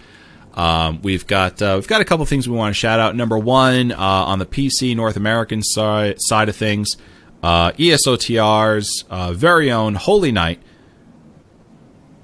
um, 0.55 1.01
we've 1.03 1.27
got 1.27 1.61
uh, 1.61 1.75
we've 1.77 1.89
got 1.89 2.01
a 2.01 2.05
couple 2.05 2.25
things 2.27 2.49
we 2.49 2.57
want 2.57 2.75
to 2.75 2.79
shout 2.79 3.01
out. 3.01 3.17
Number 3.17 3.39
one, 3.39 3.91
uh, 3.91 3.97
on 3.97 4.39
the 4.39 4.47
PC 4.47 4.95
North 4.95 5.17
American 5.17 5.63
side 5.63 6.17
side 6.19 6.49
of 6.49 6.57
things, 6.57 6.97
uh, 7.43 7.73
ESOTR's 7.73 9.05
uh, 9.11 9.33
very 9.33 9.73
own 9.73 9.95
Holy 9.95 10.31
Knight 10.31 10.61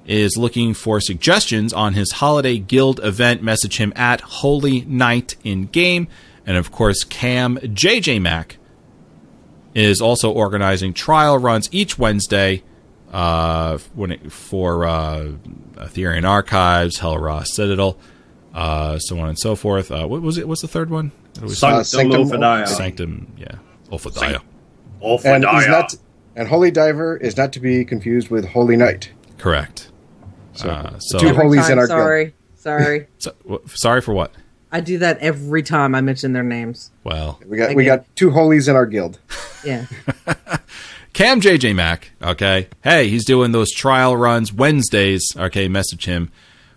is 0.05 0.37
looking 0.37 0.73
for 0.73 1.01
suggestions 1.01 1.73
on 1.73 1.93
his 1.93 2.13
holiday 2.13 2.57
guild 2.57 2.99
event. 3.03 3.43
Message 3.43 3.77
him 3.77 3.91
at 3.95 4.21
Holy 4.21 4.81
Knight 4.81 5.35
in 5.43 5.65
game, 5.65 6.07
and 6.45 6.55
of 6.55 6.71
course, 6.71 7.03
Cam 7.03 7.57
JJ 7.57 8.21
Mac 8.21 8.58
is 9.75 10.01
also 10.01 10.31
organizing 10.31 10.93
trial 10.93 11.37
runs 11.37 11.69
each 11.71 11.97
Wednesday 11.99 12.63
uh, 13.11 13.77
when 13.93 14.11
it, 14.11 14.31
for 14.31 14.85
uh, 14.85 15.31
Aetherian 15.75 16.27
Archives, 16.27 16.99
Hel 16.99 17.17
Ra 17.17 17.43
Citadel, 17.43 17.97
uh, 18.53 18.97
so 18.99 19.19
on 19.19 19.29
and 19.29 19.39
so 19.39 19.55
forth. 19.55 19.91
Uh, 19.91 20.07
what 20.07 20.21
was 20.21 20.37
it? 20.37 20.47
What's 20.47 20.61
the 20.61 20.67
third 20.67 20.89
one? 20.89 21.11
What 21.35 21.41
do 21.41 21.41
we 21.47 21.49
say? 21.53 21.83
Sanctum 21.83 21.83
Sanctum 21.85 22.41
Ophidia. 22.41 22.67
Sanctum, 22.67 23.33
yeah, 23.37 23.55
Ophidia. 23.91 24.41
and 25.25 25.41
not 25.43 25.95
And 26.35 26.47
Holy 26.47 26.71
Diver 26.71 27.17
is 27.17 27.37
not 27.37 27.53
to 27.53 27.59
be 27.59 27.83
confused 27.85 28.29
with 28.29 28.45
Holy 28.47 28.75
Knight. 28.75 29.11
Correct. 29.37 29.89
So, 30.53 30.69
Uh, 30.69 30.99
so, 30.99 31.19
two 31.19 31.27
Every 31.29 31.41
holies 31.43 31.61
time, 31.63 31.71
in 31.73 31.79
our 31.79 31.87
guild. 31.87 31.99
sorry, 31.99 32.33
sorry. 32.55 33.07
so- 33.19 33.33
w- 33.43 33.61
sorry 33.67 34.01
for 34.01 34.13
what? 34.13 34.31
I 34.71 34.81
do 34.81 34.99
that 34.99 35.17
every 35.19 35.63
time 35.63 35.95
I 35.95 36.01
mention 36.01 36.33
their 36.33 36.43
names. 36.43 36.91
Well, 37.03 37.39
We 37.45 37.57
got 37.57 37.71
I 37.71 37.73
we 37.75 37.85
got 37.85 38.05
two 38.15 38.31
holies 38.31 38.67
in 38.67 38.75
our 38.75 38.85
guild. 38.85 39.19
Yeah. 39.65 39.85
Cam 41.13 41.41
JJ 41.41 41.75
Mac, 41.75 42.11
okay. 42.21 42.67
Hey, 42.83 43.09
he's 43.09 43.25
doing 43.25 43.51
those 43.51 43.71
trial 43.71 44.15
runs 44.15 44.53
Wednesdays. 44.53 45.25
Okay, 45.35 45.67
message 45.67 46.05
him 46.05 46.31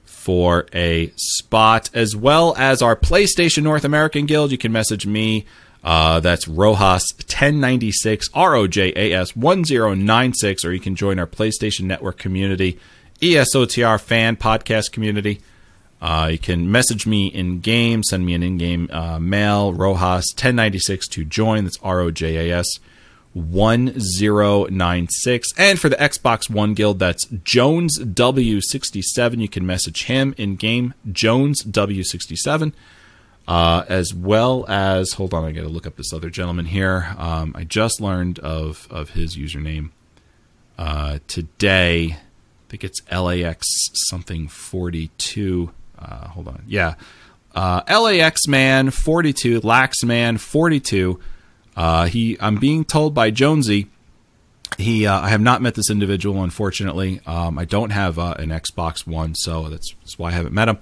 for 0.04 0.66
a 0.74 1.12
spot 1.16 1.90
as 1.94 2.16
well 2.16 2.54
as 2.56 2.80
our 2.80 2.96
PlayStation 2.96 3.62
North 3.62 3.84
American 3.84 4.26
Guild. 4.26 4.50
You 4.52 4.58
can 4.58 4.72
message 4.72 5.06
me. 5.06 5.44
Uh, 5.84 6.20
that's 6.20 6.46
Rojas 6.46 7.04
1096 7.18 8.28
R 8.32 8.54
O 8.54 8.66
J 8.66 8.92
A 8.94 9.12
S 9.12 9.34
1096, 9.36 10.64
or 10.64 10.72
you 10.72 10.80
can 10.80 10.94
join 10.96 11.18
our 11.18 11.26
PlayStation 11.26 11.82
Network 11.82 12.18
community, 12.18 12.78
E 13.20 13.34
ESOTR 13.34 14.00
fan 14.00 14.36
podcast 14.36 14.92
community. 14.92 15.40
Uh, 16.02 16.30
you 16.32 16.38
can 16.38 16.70
message 16.70 17.06
me 17.06 17.28
in 17.28 17.60
game, 17.60 18.02
send 18.02 18.26
me 18.26 18.34
an 18.34 18.42
in 18.42 18.58
game 18.58 18.88
uh, 18.90 19.20
mail, 19.20 19.72
Rojas 19.72 20.26
1096 20.34 21.06
to 21.06 21.24
join. 21.24 21.62
That's 21.62 21.78
R 21.80 22.00
O 22.00 22.10
J 22.10 22.50
A 22.50 22.58
S 22.58 22.66
1096. 23.34 25.48
And 25.56 25.78
for 25.78 25.88
the 25.88 25.96
Xbox 25.96 26.50
One 26.50 26.74
Guild, 26.74 26.98
that's 26.98 27.24
Jones 27.44 28.00
W67. 28.00 29.40
You 29.40 29.48
can 29.48 29.64
message 29.64 30.04
him 30.04 30.34
in 30.36 30.56
game, 30.56 30.92
Jones 31.10 31.62
W67. 31.62 32.72
Uh, 33.46 33.84
as 33.88 34.12
well 34.12 34.64
as, 34.68 35.12
hold 35.14 35.32
on, 35.34 35.44
I 35.44 35.52
got 35.52 35.62
to 35.62 35.68
look 35.68 35.86
up 35.86 35.96
this 35.96 36.12
other 36.12 36.30
gentleman 36.30 36.66
here. 36.66 37.14
Um, 37.16 37.54
I 37.56 37.64
just 37.64 38.00
learned 38.00 38.38
of, 38.40 38.86
of 38.90 39.10
his 39.10 39.36
username 39.36 39.90
uh, 40.78 41.18
today. 41.26 42.18
I 42.18 42.68
think 42.68 42.84
it's 42.84 43.00
LAX 43.10 43.66
something 44.08 44.48
42. 44.48 45.72
Uh, 46.02 46.28
hold 46.28 46.48
on. 46.48 46.64
Yeah. 46.66 46.94
Uh, 47.54 47.82
LAX 47.88 48.46
man 48.48 48.90
42, 48.90 49.60
Lax 49.60 50.02
man 50.04 50.38
42. 50.38 51.20
Uh, 51.76 52.06
he, 52.06 52.36
I'm 52.40 52.56
being 52.56 52.84
told 52.84 53.14
by 53.14 53.30
Jonesy, 53.30 53.88
he, 54.78 55.06
uh, 55.06 55.20
I 55.20 55.28
have 55.28 55.40
not 55.40 55.60
met 55.60 55.74
this 55.74 55.90
individual, 55.90 56.42
unfortunately. 56.42 57.20
Um, 57.26 57.58
I 57.58 57.64
don't 57.64 57.90
have 57.90 58.18
uh, 58.18 58.34
an 58.38 58.48
Xbox 58.48 59.06
One, 59.06 59.34
so 59.34 59.68
that's, 59.68 59.94
that's 60.00 60.18
why 60.18 60.28
I 60.28 60.32
haven't 60.32 60.54
met 60.54 60.68
him. 60.68 60.78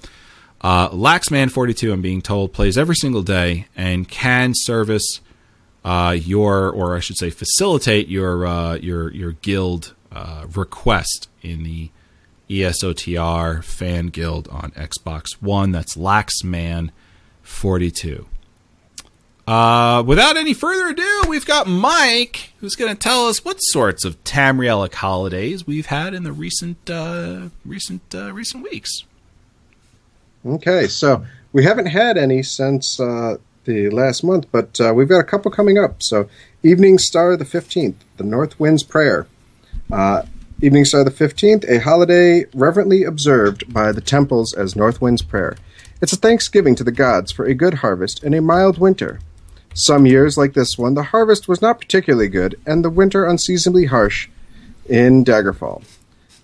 Uh, 0.60 0.90
Laxman42, 0.90 1.92
I'm 1.92 2.02
being 2.02 2.22
told, 2.22 2.52
plays 2.52 2.78
every 2.78 2.94
single 2.94 3.22
day 3.22 3.66
and 3.76 4.08
can 4.08 4.52
service 4.54 5.20
your, 5.84 6.70
or 6.70 6.96
I 6.96 7.00
should 7.00 7.16
say, 7.16 7.30
facilitate 7.30 8.08
your 8.08 8.76
your 8.76 9.10
your 9.10 9.32
guild 9.32 9.94
request 10.54 11.28
in 11.42 11.62
the 11.62 11.90
ESOTR 12.50 13.62
fan 13.62 14.08
guild 14.08 14.48
on 14.48 14.72
Xbox 14.72 15.34
One. 15.40 15.70
That's 15.70 15.96
Laxman42. 15.96 18.24
Uh, 19.46 20.02
without 20.06 20.36
any 20.36 20.52
further 20.52 20.88
ado, 20.88 21.22
we've 21.28 21.46
got 21.46 21.66
Mike, 21.66 22.52
who's 22.60 22.74
going 22.74 22.92
to 22.92 22.98
tell 22.98 23.26
us 23.26 23.44
what 23.44 23.56
sorts 23.58 24.04
of 24.04 24.22
Tamrielic 24.24 24.94
holidays 24.94 25.66
we've 25.66 25.86
had 25.86 26.12
in 26.12 26.24
the 26.24 26.32
recent 26.32 26.90
uh, 26.90 27.48
recent 27.64 28.02
uh, 28.14 28.32
recent 28.32 28.64
weeks. 28.64 29.04
Okay, 30.44 30.86
so 30.86 31.24
we 31.52 31.64
haven't 31.64 31.86
had 31.86 32.18
any 32.18 32.42
since 32.42 33.00
uh, 33.00 33.36
the 33.64 33.90
last 33.90 34.24
month, 34.24 34.46
but 34.50 34.80
uh, 34.80 34.92
we've 34.94 35.08
got 35.08 35.20
a 35.20 35.24
couple 35.24 35.50
coming 35.50 35.78
up. 35.78 36.02
So, 36.02 36.28
Evening 36.62 36.98
Star 36.98 37.36
the 37.36 37.44
15th, 37.44 37.96
the 38.16 38.24
North 38.24 38.58
Wind's 38.58 38.82
Prayer. 38.82 39.26
Evening 40.62 40.84
Star 40.84 41.04
the 41.04 41.10
15th, 41.10 41.66
a 41.70 41.80
holiday 41.80 42.44
reverently 42.52 43.02
observed 43.02 43.72
by 43.72 43.92
the 43.92 44.02
temples 44.02 44.52
as 44.52 44.76
North 44.76 45.00
Wind's 45.00 45.22
Prayer. 45.22 45.56
It's 46.02 46.12
a 46.12 46.16
thanksgiving 46.16 46.74
to 46.74 46.84
the 46.84 46.92
gods 46.92 47.32
for 47.32 47.46
a 47.46 47.54
good 47.54 47.74
harvest 47.74 48.22
and 48.22 48.34
a 48.34 48.42
mild 48.42 48.76
winter. 48.76 49.20
Some 49.72 50.04
years, 50.04 50.36
like 50.36 50.52
this 50.52 50.76
one, 50.76 50.92
the 50.92 51.04
harvest 51.04 51.48
was 51.48 51.62
not 51.62 51.80
particularly 51.80 52.28
good 52.28 52.60
and 52.66 52.84
the 52.84 52.90
winter 52.90 53.24
unseasonably 53.24 53.86
harsh 53.86 54.28
in 54.86 55.24
Daggerfall. 55.24 55.82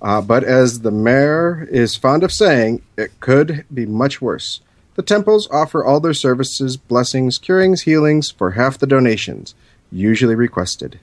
Uh, 0.00 0.22
but 0.22 0.44
as 0.44 0.80
the 0.80 0.90
mayor 0.90 1.68
is 1.70 1.94
fond 1.94 2.22
of 2.22 2.32
saying, 2.32 2.80
it 2.96 3.20
could 3.20 3.66
be 3.72 3.84
much 3.84 4.22
worse. 4.22 4.62
The 4.94 5.02
temples 5.02 5.46
offer 5.50 5.84
all 5.84 6.00
their 6.00 6.14
services, 6.14 6.78
blessings, 6.78 7.36
curings, 7.36 7.82
healings 7.82 8.30
for 8.30 8.52
half 8.52 8.78
the 8.78 8.86
donations, 8.86 9.54
usually 9.92 10.34
requested. 10.34 11.00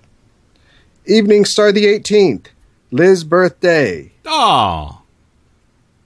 Evening 1.06 1.45
Star 1.45 1.72
the 1.72 1.85
18th, 1.85 2.48
Liz's 2.94 3.24
birthday. 3.24 4.11
Oh, 4.26 5.02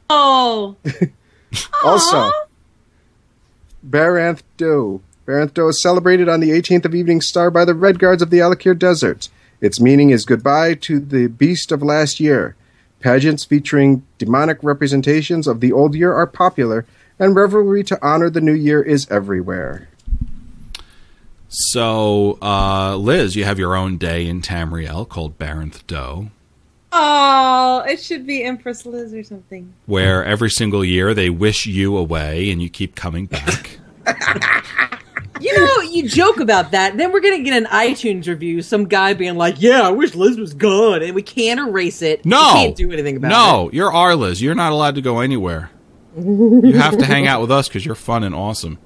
Oh, 0.09 0.77
Also, 1.83 2.31
Baranth 3.87 4.41
Do. 4.55 5.01
Baranth 5.25 5.53
Do 5.53 5.67
is 5.67 5.81
celebrated 5.81 6.29
on 6.29 6.39
the 6.39 6.51
18th 6.51 6.85
of 6.85 6.95
Evening 6.95 7.19
Star 7.19 7.51
by 7.51 7.65
the 7.65 7.73
Red 7.75 7.99
Guards 7.99 8.21
of 8.21 8.29
the 8.29 8.39
Alik'r 8.39 8.77
Desert. 8.77 9.27
Its 9.59 9.81
meaning 9.81 10.11
is 10.11 10.23
goodbye 10.23 10.75
to 10.75 10.99
the 10.99 11.27
beast 11.27 11.73
of 11.73 11.81
last 11.83 12.21
year. 12.21 12.55
Pageants 13.01 13.43
featuring 13.43 14.03
demonic 14.17 14.59
representations 14.63 15.45
of 15.45 15.59
the 15.59 15.73
old 15.73 15.93
year 15.93 16.13
are 16.13 16.25
popular, 16.25 16.85
and 17.19 17.35
revelry 17.35 17.83
to 17.83 17.99
honor 18.01 18.29
the 18.29 18.39
new 18.41 18.53
year 18.53 18.81
is 18.81 19.07
everywhere. 19.11 19.89
so 21.49 22.37
uh, 22.41 22.95
Liz, 22.95 23.35
you 23.35 23.43
have 23.43 23.59
your 23.59 23.75
own 23.75 23.97
day 23.97 24.25
in 24.27 24.41
Tamriel 24.41 25.07
called 25.07 25.37
Baranth 25.37 25.85
Doe, 25.87 26.29
oh, 26.91 27.83
it 27.87 28.01
should 28.01 28.25
be 28.25 28.43
Empress 28.43 28.85
Liz 28.85 29.13
or 29.13 29.23
something. 29.23 29.73
where 29.85 30.23
every 30.23 30.49
single 30.49 30.83
year 30.83 31.13
they 31.13 31.29
wish 31.29 31.65
you 31.65 31.97
away 31.97 32.51
and 32.51 32.61
you 32.61 32.69
keep 32.69 32.95
coming 32.95 33.25
back. 33.25 33.79
You 35.39 35.55
know, 35.55 35.81
you 35.81 36.09
joke 36.09 36.39
about 36.39 36.71
that. 36.71 36.97
Then 36.97 37.11
we're 37.11 37.19
gonna 37.19 37.43
get 37.43 37.55
an 37.55 37.65
iTunes 37.65 38.27
review. 38.27 38.63
Some 38.63 38.85
guy 38.87 39.13
being 39.13 39.35
like, 39.35 39.61
"Yeah, 39.61 39.81
I 39.81 39.91
wish 39.91 40.15
Liz 40.15 40.35
was 40.37 40.55
gone," 40.55 41.03
and 41.03 41.13
we 41.13 41.21
can't 41.21 41.59
erase 41.59 42.01
it. 42.01 42.25
No, 42.25 42.53
we 42.55 42.59
can't 42.61 42.75
do 42.75 42.91
anything 42.91 43.17
about 43.17 43.29
no, 43.29 43.67
it. 43.67 43.75
you're 43.75 43.91
our 43.91 44.15
Liz. 44.15 44.41
You're 44.41 44.55
not 44.55 44.71
allowed 44.71 44.95
to 44.95 45.01
go 45.01 45.19
anywhere. 45.19 45.69
you 46.17 46.73
have 46.73 46.97
to 46.97 47.05
hang 47.05 47.27
out 47.27 47.41
with 47.41 47.51
us 47.51 47.67
because 47.67 47.85
you're 47.85 47.93
fun 47.93 48.23
and 48.23 48.33
awesome. 48.33 48.79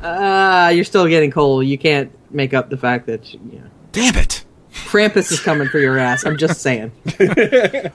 Uh, 0.00 0.70
you're 0.74 0.84
still 0.84 1.06
getting 1.06 1.30
cold. 1.30 1.66
You 1.66 1.76
can't 1.76 2.10
make 2.30 2.54
up 2.54 2.70
the 2.70 2.78
fact 2.78 3.04
that 3.06 3.34
you 3.34 3.40
know, 3.60 3.66
Damn 3.92 4.16
it! 4.16 4.39
Krampus 4.72 5.30
is 5.32 5.40
coming 5.40 5.68
for 5.68 5.78
your 5.78 5.98
ass. 5.98 6.24
I'm 6.24 6.36
just 6.36 6.60
saying. 6.60 6.92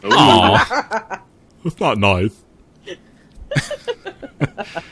Aw. 0.04 1.22
That's 1.64 1.80
not 1.80 1.98
nice. 1.98 2.36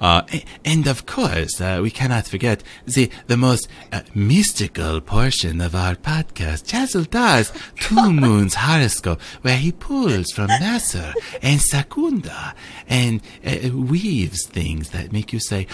Uh, 0.00 0.22
and 0.64 0.86
of 0.86 1.06
course, 1.06 1.60
uh, 1.60 1.80
we 1.82 1.90
cannot 1.90 2.26
forget 2.28 2.62
the 2.86 3.10
the 3.26 3.36
most 3.36 3.66
uh, 3.92 4.02
mystical 4.14 5.00
portion 5.00 5.60
of 5.60 5.74
our 5.74 5.96
podcast, 5.96 6.66
Chazeldar's 6.66 7.52
Two 7.74 8.12
Moons 8.20 8.54
horoscope, 8.54 9.20
where 9.42 9.56
he 9.56 9.72
pulls 9.72 10.30
from 10.30 10.46
Masser 10.46 11.12
and 11.42 11.60
Secunda 11.60 12.54
and 12.86 13.20
uh, 13.44 13.70
weaves 13.76 14.46
things 14.46 14.90
that 14.90 15.12
make 15.12 15.32
you 15.32 15.40
say, 15.40 15.66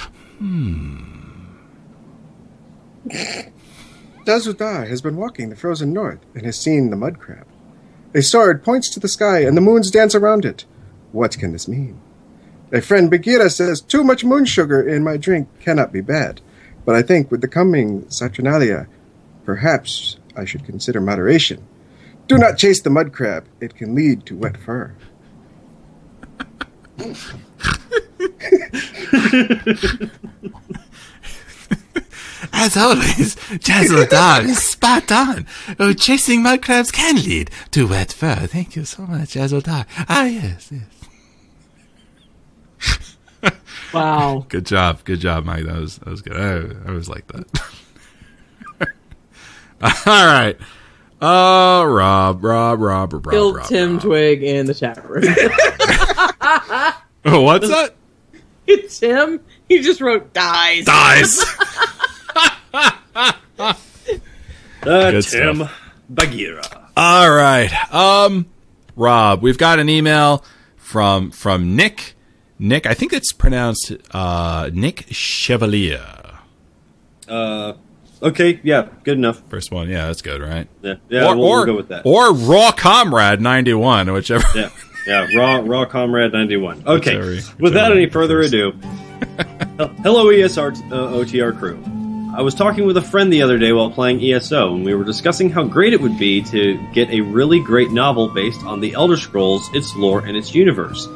Dazudar 4.24 4.88
has 4.88 5.02
been 5.02 5.16
walking 5.16 5.50
the 5.50 5.56
frozen 5.56 5.92
north 5.92 6.20
and 6.34 6.46
has 6.46 6.58
seen 6.58 6.88
the 6.88 6.96
mud 6.96 7.18
crab. 7.18 7.46
A 8.14 8.22
sword 8.22 8.64
points 8.64 8.88
to 8.90 9.00
the 9.00 9.08
sky 9.08 9.40
and 9.40 9.56
the 9.56 9.60
moons 9.60 9.90
dance 9.90 10.14
around 10.14 10.46
it. 10.46 10.64
What 11.12 11.38
can 11.38 11.52
this 11.52 11.68
mean? 11.68 12.00
A 12.72 12.80
friend 12.80 13.10
Bagheera 13.10 13.50
says 13.50 13.82
too 13.82 14.02
much 14.02 14.24
moon 14.24 14.46
sugar 14.46 14.80
in 14.80 15.04
my 15.04 15.18
drink 15.18 15.48
cannot 15.60 15.92
be 15.92 16.00
bad, 16.00 16.40
but 16.86 16.94
I 16.94 17.02
think 17.02 17.30
with 17.30 17.42
the 17.42 17.48
coming 17.48 18.08
Saturnalia, 18.08 18.88
perhaps 19.44 20.16
I 20.34 20.46
should 20.46 20.64
consider 20.64 21.00
moderation. 21.00 21.66
Do 22.26 22.38
not 22.38 22.56
chase 22.56 22.80
the 22.80 22.90
mud 22.90 23.12
crab; 23.12 23.44
it 23.60 23.76
can 23.76 23.94
lead 23.94 24.24
to 24.26 24.36
wet 24.36 24.56
fur. 24.56 24.94
As 32.52 32.76
always, 32.76 33.36
Jazzledar 33.58 34.44
is 34.48 34.58
spot 34.66 35.10
on. 35.10 35.46
Oh, 35.78 35.92
chasing 35.92 36.42
mud 36.42 36.62
crabs 36.62 36.90
can 36.90 37.16
lead 37.16 37.50
to 37.72 37.86
wet 37.88 38.12
fur. 38.12 38.46
Thank 38.46 38.76
you 38.76 38.84
so 38.84 39.02
much, 39.06 39.30
Jazzledar. 39.34 39.86
Ah, 40.08 40.24
yes, 40.24 40.70
yes. 40.72 40.82
Wow. 43.92 44.46
Good 44.48 44.66
job, 44.66 45.04
good 45.04 45.20
job, 45.20 45.44
Mike. 45.44 45.64
That 45.64 45.78
was 45.78 45.98
that 45.98 46.08
was 46.08 46.22
good. 46.22 46.36
I, 46.36 46.90
I 46.90 46.92
was 46.92 47.08
like 47.08 47.26
that. 47.28 47.44
All 50.06 50.26
right. 50.26 50.56
Uh, 51.20 51.84
Rob, 51.86 52.42
Rob, 52.42 52.80
Rob, 52.80 53.12
Rob, 53.12 53.30
Killed 53.30 53.56
Rob, 53.56 53.66
Tim 53.66 53.92
Rob. 53.94 54.02
Twig 54.02 54.42
in 54.42 54.66
the 54.66 54.74
chat 54.74 55.08
room. 55.08 55.24
Oh, 57.26 57.40
what's 57.40 57.68
that? 57.68 57.94
It's 58.66 58.98
Tim, 58.98 59.40
he 59.68 59.80
just 59.80 60.00
wrote 60.00 60.32
dies. 60.32 60.84
Dies. 60.84 61.42
Uh, 62.74 63.72
Good 64.82 65.24
Tim. 65.24 65.56
stuff. 65.56 65.80
Bagheera. 66.10 66.62
All 66.96 67.30
right. 67.30 67.70
Um, 67.94 68.46
Rob, 68.96 69.42
we've 69.42 69.56
got 69.58 69.78
an 69.78 69.88
email 69.88 70.44
from 70.76 71.30
from 71.30 71.74
Nick. 71.76 72.14
Nick, 72.58 72.86
I 72.86 72.94
think 72.94 73.12
it's 73.12 73.32
pronounced 73.32 73.92
uh, 74.12 74.70
Nick 74.72 75.06
Chevalier. 75.10 76.38
Uh, 77.26 77.72
okay, 78.22 78.60
yeah, 78.62 78.88
good 79.02 79.16
enough. 79.18 79.42
First 79.48 79.70
one, 79.72 79.88
yeah, 79.88 80.06
that's 80.06 80.20
good, 80.22 80.40
right? 80.42 80.68
Yeah, 80.82 80.94
yeah, 81.08 81.28
or, 81.28 81.36
we'll, 81.36 81.44
or, 81.46 81.56
we'll 81.58 81.66
go 81.66 81.76
with 81.76 81.88
that. 81.88 82.02
Or 82.04 82.32
Raw 82.34 82.70
Comrade 82.72 83.40
ninety 83.40 83.74
one, 83.74 84.12
whichever. 84.12 84.44
yeah, 84.54 84.68
yeah, 85.06 85.26
Raw 85.36 85.62
Raw 85.64 85.84
Comrade 85.86 86.32
ninety 86.32 86.56
one. 86.58 86.82
Okay, 86.86 87.16
Whichever- 87.16 87.56
without 87.62 87.92
any 87.92 88.08
further 88.10 88.40
ado, 88.40 88.72
hello 90.02 90.26
ESR 90.26 90.76
uh, 90.92 91.12
OTR 91.16 91.58
crew. 91.58 91.82
I 92.36 92.42
was 92.42 92.54
talking 92.56 92.84
with 92.84 92.96
a 92.96 93.02
friend 93.02 93.32
the 93.32 93.42
other 93.42 93.58
day 93.58 93.72
while 93.72 93.92
playing 93.92 94.20
ESO, 94.20 94.74
and 94.74 94.84
we 94.84 94.92
were 94.92 95.04
discussing 95.04 95.50
how 95.50 95.62
great 95.62 95.92
it 95.92 96.00
would 96.00 96.18
be 96.18 96.42
to 96.42 96.84
get 96.92 97.08
a 97.10 97.20
really 97.20 97.60
great 97.60 97.92
novel 97.92 98.28
based 98.28 98.64
on 98.64 98.80
the 98.80 98.94
Elder 98.94 99.16
Scrolls, 99.16 99.70
its 99.72 99.94
lore, 99.94 100.18
and 100.18 100.36
its 100.36 100.52
universe. 100.52 101.06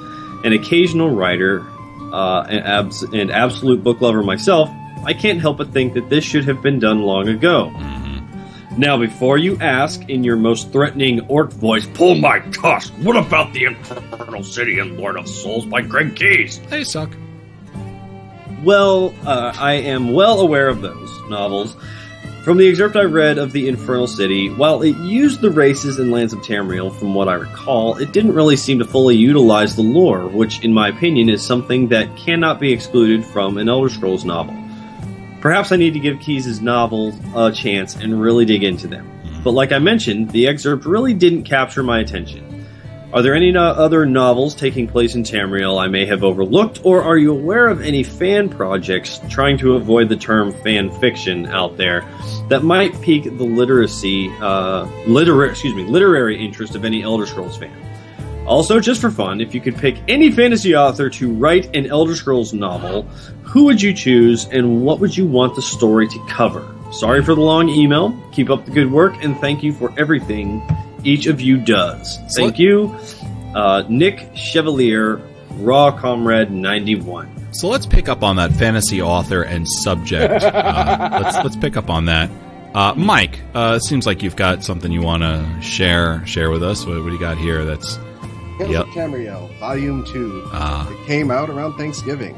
An 0.45 0.53
occasional 0.53 1.11
writer 1.11 1.67
uh, 2.13 2.43
and, 2.49 2.65
abs- 2.65 3.03
and 3.03 3.33
absolute 3.33 3.83
book 3.83 4.01
lover 4.01 4.23
myself, 4.23 4.71
I 5.05 5.13
can't 5.13 5.41
help 5.41 5.59
but 5.59 5.73
think 5.73 5.95
that 5.95 6.09
this 6.09 6.23
should 6.23 6.45
have 6.45 6.63
been 6.63 6.79
done 6.79 7.03
long 7.03 7.29
ago. 7.29 7.71
Now, 8.77 8.97
before 8.97 9.39
you 9.39 9.59
ask 9.61 10.09
in 10.09 10.23
your 10.23 10.37
most 10.37 10.71
threatening 10.71 11.27
orc 11.27 11.53
voice, 11.53 11.85
pull 11.95 12.15
my 12.15 12.39
tusk, 12.53 12.93
what 13.03 13.17
about 13.17 13.53
the 13.53 13.65
Infernal 13.65 14.45
City 14.45 14.79
and 14.79 14.97
Lord 14.97 15.17
of 15.17 15.27
Souls 15.29 15.67
by 15.67 15.81
Greg 15.81 16.15
Keyes? 16.15 16.61
They 16.69 16.85
suck. 16.85 17.11
Well, 18.63 19.15
uh, 19.25 19.53
I 19.57 19.75
am 19.75 20.13
well 20.13 20.41
aware 20.41 20.69
of 20.69 20.81
those 20.83 21.08
novels. 21.29 21.77
From 22.43 22.57
the 22.57 22.69
excerpt 22.69 22.97
I 22.97 23.03
read 23.03 23.37
of 23.37 23.53
the 23.53 23.69
Infernal 23.69 24.07
City, 24.07 24.49
while 24.49 24.83
it 24.83 24.97
used 24.97 25.41
the 25.41 25.51
races 25.51 25.99
and 25.99 26.11
lands 26.11 26.33
of 26.33 26.41
Tamriel, 26.41 26.97
from 26.99 27.13
what 27.13 27.29
I 27.29 27.35
recall, 27.35 27.97
it 27.97 28.13
didn't 28.13 28.33
really 28.33 28.57
seem 28.57 28.79
to 28.79 28.87
fully 28.87 29.17
utilize 29.17 29.77
the 29.77 29.83
lore, 29.83 30.27
which, 30.27 30.65
in 30.65 30.73
my 30.73 30.89
opinion, 30.89 31.29
is 31.29 31.45
something 31.45 31.89
that 31.89 32.17
cannot 32.17 32.59
be 32.59 32.73
excluded 32.73 33.25
from 33.25 33.59
an 33.59 33.69
Elder 33.69 33.91
Scrolls 33.91 34.25
novel. 34.25 34.57
Perhaps 35.41 35.73
I 35.73 35.77
need 35.77 35.93
to 35.93 36.01
give 36.01 36.21
Keyes' 36.21 36.61
novels 36.61 37.15
a 37.37 37.53
chance 37.53 37.95
and 37.97 38.21
really 38.21 38.45
dig 38.45 38.65
into 38.65 38.89
them. 38.89 39.07
Mm-hmm. 39.07 39.43
But 39.43 39.53
like 39.53 39.73
I 39.73 39.79
mentioned, 39.79 40.31
the 40.31 40.49
excerpt 40.49 40.87
really 40.87 41.15
didn't 41.15 41.45
capture 41.45 41.83
my 41.83 42.01
attention. 42.01 42.48
Are 43.11 43.23
there 43.23 43.35
any 43.35 43.51
no- 43.51 43.63
other 43.63 44.05
novels 44.05 44.55
taking 44.55 44.87
place 44.87 45.15
in 45.15 45.23
Tamriel 45.23 45.81
I 45.81 45.87
may 45.87 46.05
have 46.05 46.23
overlooked, 46.23 46.81
or 46.85 47.03
are 47.03 47.17
you 47.17 47.33
aware 47.33 47.69
of 47.69 47.81
any 47.81 48.03
fan 48.03 48.51
projects 48.51 49.19
trying 49.31 49.57
to 49.59 49.77
avoid 49.77 50.11
the 50.11 50.17
term 50.17 50.53
fan 50.53 50.91
fiction 50.91 51.47
out 51.47 51.79
there 51.79 52.05
that 52.51 52.65
might 52.65 53.01
pique 53.01 53.25
the 53.25 53.45
literacy, 53.45 54.31
uh, 54.43 54.87
literary, 55.07 55.49
excuse 55.49 55.75
me, 55.75 55.85
literary 55.85 56.39
interest 56.39 56.75
of 56.75 56.85
any 56.85 57.03
Elder 57.03 57.25
Scrolls 57.25 57.57
fan? 57.57 57.73
Also, 58.47 58.79
just 58.79 59.01
for 59.01 59.11
fun, 59.11 59.41
if 59.41 59.55
you 59.55 59.61
could 59.63 59.77
pick 59.77 59.97
any 60.07 60.31
fantasy 60.31 60.77
author 60.77 61.09
to 61.09 61.33
write 61.33 61.75
an 61.75 61.87
Elder 61.87 62.15
Scrolls 62.15 62.53
novel, 62.53 63.05
who 63.43 63.65
would 63.65 63.81
you 63.81 63.95
choose 63.95 64.47
and 64.53 64.83
what 64.83 65.01
would 65.01 65.17
you 65.17 65.25
want 65.25 65.57
the 65.57 65.63
story 65.63 66.07
to 66.09 66.27
cover? 66.29 66.75
Sorry 66.93 67.23
for 67.23 67.35
the 67.35 67.41
long 67.41 67.71
email. 67.71 68.15
Keep 68.33 68.51
up 68.51 68.67
the 68.67 68.71
good 68.71 68.93
work 68.93 69.25
and 69.25 69.39
thank 69.39 69.63
you 69.63 69.73
for 69.73 69.99
everything 69.99 70.63
each 71.05 71.27
of 71.27 71.41
you 71.41 71.57
does. 71.57 72.19
Thank 72.37 72.59
you, 72.59 72.95
uh, 73.55 73.85
Nick 73.89 74.29
Chevalier, 74.35 75.21
Raw 75.53 75.91
Comrade 75.91 76.51
91. 76.51 77.53
So 77.53 77.69
let's 77.69 77.87
pick 77.87 78.09
up 78.09 78.23
on 78.23 78.37
that 78.37 78.53
fantasy 78.53 79.01
author 79.01 79.43
and 79.43 79.67
subject. 79.67 80.45
Uh, 80.45 81.21
let's 81.23 81.37
let's 81.39 81.57
pick 81.57 81.77
up 81.77 81.89
on 81.91 82.05
that. 82.07 82.31
Uh, 82.75 82.95
Mike, 82.95 83.41
uh, 83.55 83.79
seems 83.79 84.07
like 84.07 84.23
you've 84.23 84.37
got 84.37 84.63
something 84.63 84.93
you 84.93 85.01
want 85.03 85.23
to 85.23 85.61
share 85.63 86.25
share 86.27 86.51
with 86.51 86.63
us. 86.63 86.85
What, 86.85 86.99
what 87.03 87.07
do 87.07 87.13
you 87.15 87.19
got 87.21 87.39
here? 87.39 87.65
That's 87.65 87.97
Tales 88.59 88.71
Yep. 88.71 88.87
of 88.89 88.93
Tamriel, 88.93 89.59
Volume 89.61 90.05
2. 90.13 90.43
Ah. 90.53 90.91
It 90.91 91.07
came 91.07 91.31
out 91.31 91.49
around 91.49 91.77
Thanksgiving. 91.79 92.37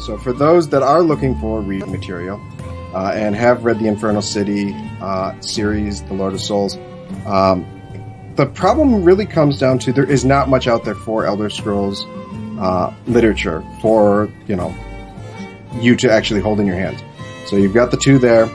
So 0.00 0.18
for 0.18 0.32
those 0.32 0.68
that 0.70 0.82
are 0.82 1.02
looking 1.02 1.38
for 1.38 1.60
reading 1.60 1.92
material 1.92 2.40
uh, 2.94 3.12
and 3.14 3.36
have 3.36 3.64
read 3.64 3.78
the 3.78 3.86
Infernal 3.86 4.22
City 4.22 4.74
uh, 5.00 5.38
series, 5.40 6.02
The 6.02 6.14
Lord 6.14 6.32
of 6.34 6.40
Souls, 6.40 6.76
um, 7.26 7.64
the 8.36 8.46
problem 8.46 9.04
really 9.04 9.26
comes 9.26 9.58
down 9.58 9.78
to 9.80 9.92
there 9.92 10.10
is 10.10 10.24
not 10.24 10.48
much 10.48 10.66
out 10.66 10.84
there 10.84 10.94
for 10.94 11.26
Elder 11.26 11.48
Scrolls 11.50 12.04
uh, 12.58 12.92
literature 13.06 13.64
for, 13.80 14.28
you 14.46 14.56
know, 14.56 14.74
you 15.74 15.96
to 15.96 16.10
actually 16.10 16.40
hold 16.40 16.60
in 16.60 16.66
your 16.66 16.76
hands. 16.76 17.02
So 17.46 17.56
you've 17.56 17.74
got 17.74 17.90
the 17.90 17.96
two 17.96 18.18
there. 18.18 18.48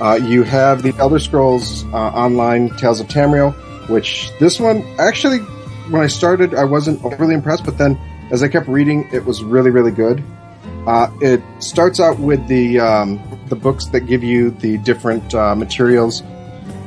Uh, 0.00 0.18
you 0.22 0.42
have 0.42 0.82
the 0.82 0.94
Elder 0.98 1.18
Scrolls 1.18 1.84
uh, 1.86 1.96
Online 1.96 2.70
Tales 2.76 3.00
of 3.00 3.08
Tamriel, 3.08 3.52
which 3.88 4.30
this 4.38 4.60
one 4.60 4.82
actually, 4.98 5.38
when 5.90 6.02
I 6.02 6.06
started, 6.06 6.54
I 6.54 6.64
wasn't 6.64 7.02
overly 7.04 7.34
impressed, 7.34 7.64
but 7.64 7.78
then 7.78 7.98
as 8.30 8.42
I 8.42 8.48
kept 8.48 8.68
reading, 8.68 9.08
it 9.12 9.24
was 9.24 9.42
really, 9.42 9.70
really 9.70 9.92
good. 9.92 10.22
Uh, 10.86 11.10
it 11.20 11.42
starts 11.58 11.98
out 11.98 12.18
with 12.18 12.46
the 12.46 12.78
um, 12.78 13.20
the 13.48 13.56
books 13.56 13.86
that 13.86 14.00
give 14.00 14.22
you 14.22 14.50
the 14.50 14.78
different 14.78 15.34
uh, 15.34 15.54
materials 15.54 16.22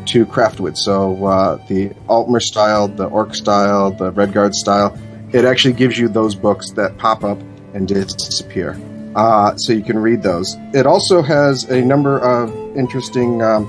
to 0.10 0.26
craft 0.26 0.60
with. 0.60 0.76
So 0.78 1.26
uh, 1.26 1.66
the 1.68 1.90
Altmer 2.08 2.42
style, 2.42 2.88
the 2.88 3.06
Orc 3.06 3.36
style, 3.36 3.92
the 3.92 4.12
Redguard 4.12 4.54
style. 4.54 4.98
It 5.32 5.46
actually 5.46 5.76
gives 5.76 5.98
you 5.98 6.08
those 6.10 6.36
books 6.36 6.72
that 6.72 6.98
pop 6.98 7.24
up 7.24 7.40
and 7.74 7.88
disappear. 7.88 8.80
Uh, 9.16 9.56
so 9.58 9.74
you 9.74 9.84
can 9.84 10.00
read 10.00 10.24
those. 10.24 10.56
It 10.74 10.86
also 10.86 11.22
has 11.22 11.66
a 11.66 11.82
number 11.82 12.20
of 12.20 12.54
interesting 12.78 13.42
um, 13.42 13.66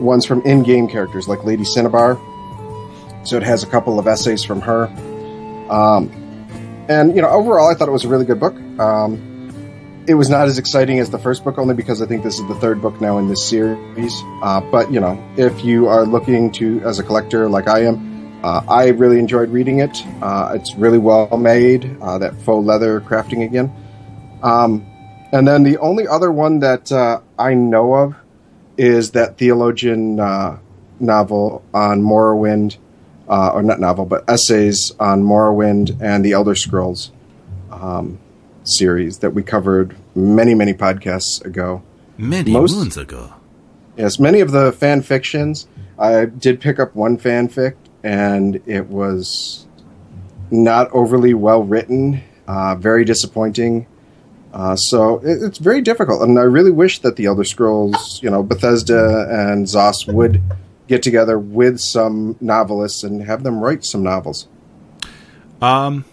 ones 0.00 0.24
from 0.24 0.42
in-game 0.42 0.88
characters, 0.88 1.28
like 1.28 1.44
Lady 1.44 1.64
Cinnabar. 1.64 2.18
So 3.24 3.36
it 3.36 3.42
has 3.42 3.62
a 3.62 3.66
couple 3.66 3.98
of 3.98 4.06
essays 4.06 4.44
from 4.44 4.60
her. 4.60 4.86
Um, 5.70 6.10
and 6.88 7.14
you 7.14 7.22
know, 7.22 7.28
overall, 7.28 7.68
I 7.68 7.74
thought 7.74 7.88
it 7.88 7.92
was 7.92 8.04
a 8.04 8.08
really 8.08 8.24
good 8.24 8.40
book. 8.40 8.54
Um, 8.78 9.35
it 10.06 10.14
was 10.14 10.30
not 10.30 10.46
as 10.46 10.58
exciting 10.58 11.00
as 11.00 11.10
the 11.10 11.18
first 11.18 11.44
book, 11.44 11.58
only 11.58 11.74
because 11.74 12.00
I 12.00 12.06
think 12.06 12.22
this 12.22 12.38
is 12.38 12.46
the 12.46 12.54
third 12.54 12.80
book 12.80 13.00
now 13.00 13.18
in 13.18 13.28
this 13.28 13.48
series. 13.48 14.22
Uh, 14.42 14.60
but 14.60 14.92
you 14.92 15.00
know, 15.00 15.22
if 15.36 15.64
you 15.64 15.88
are 15.88 16.06
looking 16.06 16.52
to 16.52 16.80
as 16.82 16.98
a 16.98 17.02
collector 17.02 17.48
like 17.48 17.68
I 17.68 17.84
am, 17.84 18.40
uh, 18.44 18.62
I 18.68 18.88
really 18.88 19.18
enjoyed 19.18 19.50
reading 19.50 19.80
it. 19.80 20.02
Uh, 20.22 20.52
it's 20.54 20.74
really 20.76 20.98
well 20.98 21.36
made. 21.36 21.96
Uh, 22.00 22.18
that 22.18 22.36
faux 22.42 22.64
leather 22.64 23.00
crafting 23.00 23.44
again. 23.44 23.72
Um, 24.42 24.86
and 25.32 25.46
then 25.46 25.64
the 25.64 25.78
only 25.78 26.06
other 26.06 26.30
one 26.30 26.60
that 26.60 26.92
uh, 26.92 27.20
I 27.38 27.54
know 27.54 27.94
of 27.94 28.14
is 28.76 29.12
that 29.12 29.38
theologian 29.38 30.20
uh, 30.20 30.58
novel 31.00 31.64
on 31.74 32.00
Morrowind, 32.02 32.76
or 33.26 33.62
not 33.62 33.80
novel, 33.80 34.06
but 34.06 34.28
essays 34.28 34.92
on 35.00 35.22
Morrowind 35.24 36.00
and 36.00 36.24
the 36.24 36.32
Elder 36.32 36.54
Scrolls 36.54 37.10
um, 37.72 38.20
series 38.66 39.18
that 39.18 39.30
we 39.30 39.42
covered 39.42 39.96
many, 40.14 40.54
many 40.54 40.74
podcasts 40.74 41.44
ago. 41.44 41.82
many 42.18 42.52
Most- 42.52 42.74
moons 42.74 42.96
ago. 42.96 43.32
Yes, 43.96 44.18
many 44.18 44.40
of 44.40 44.50
the 44.50 44.72
fan 44.72 45.00
fictions. 45.02 45.66
I 45.98 46.26
did 46.26 46.60
pick 46.60 46.78
up 46.78 46.94
one 46.94 47.16
fanfic, 47.16 47.74
and 48.02 48.60
it 48.66 48.88
was 48.88 49.66
not 50.50 50.90
overly 50.92 51.32
well 51.34 51.62
written, 51.62 52.22
uh, 52.46 52.74
very 52.74 53.04
disappointing. 53.04 53.86
Uh, 54.52 54.76
so 54.76 55.18
it, 55.18 55.42
it's 55.42 55.58
very 55.58 55.80
difficult, 55.80 56.22
and 56.22 56.38
I 56.38 56.42
really 56.42 56.70
wish 56.70 56.98
that 57.00 57.16
the 57.16 57.26
Elder 57.26 57.44
Scrolls, 57.44 58.20
you 58.22 58.30
know, 58.30 58.42
Bethesda 58.42 59.26
and 59.30 59.66
Zos 59.66 60.10
would 60.12 60.42
get 60.88 61.02
together 61.02 61.38
with 61.38 61.78
some 61.80 62.36
novelists 62.40 63.02
and 63.02 63.22
have 63.24 63.42
them 63.42 63.60
write 63.60 63.84
some 63.84 64.02
novels. 64.02 64.46
Um, 65.60 66.04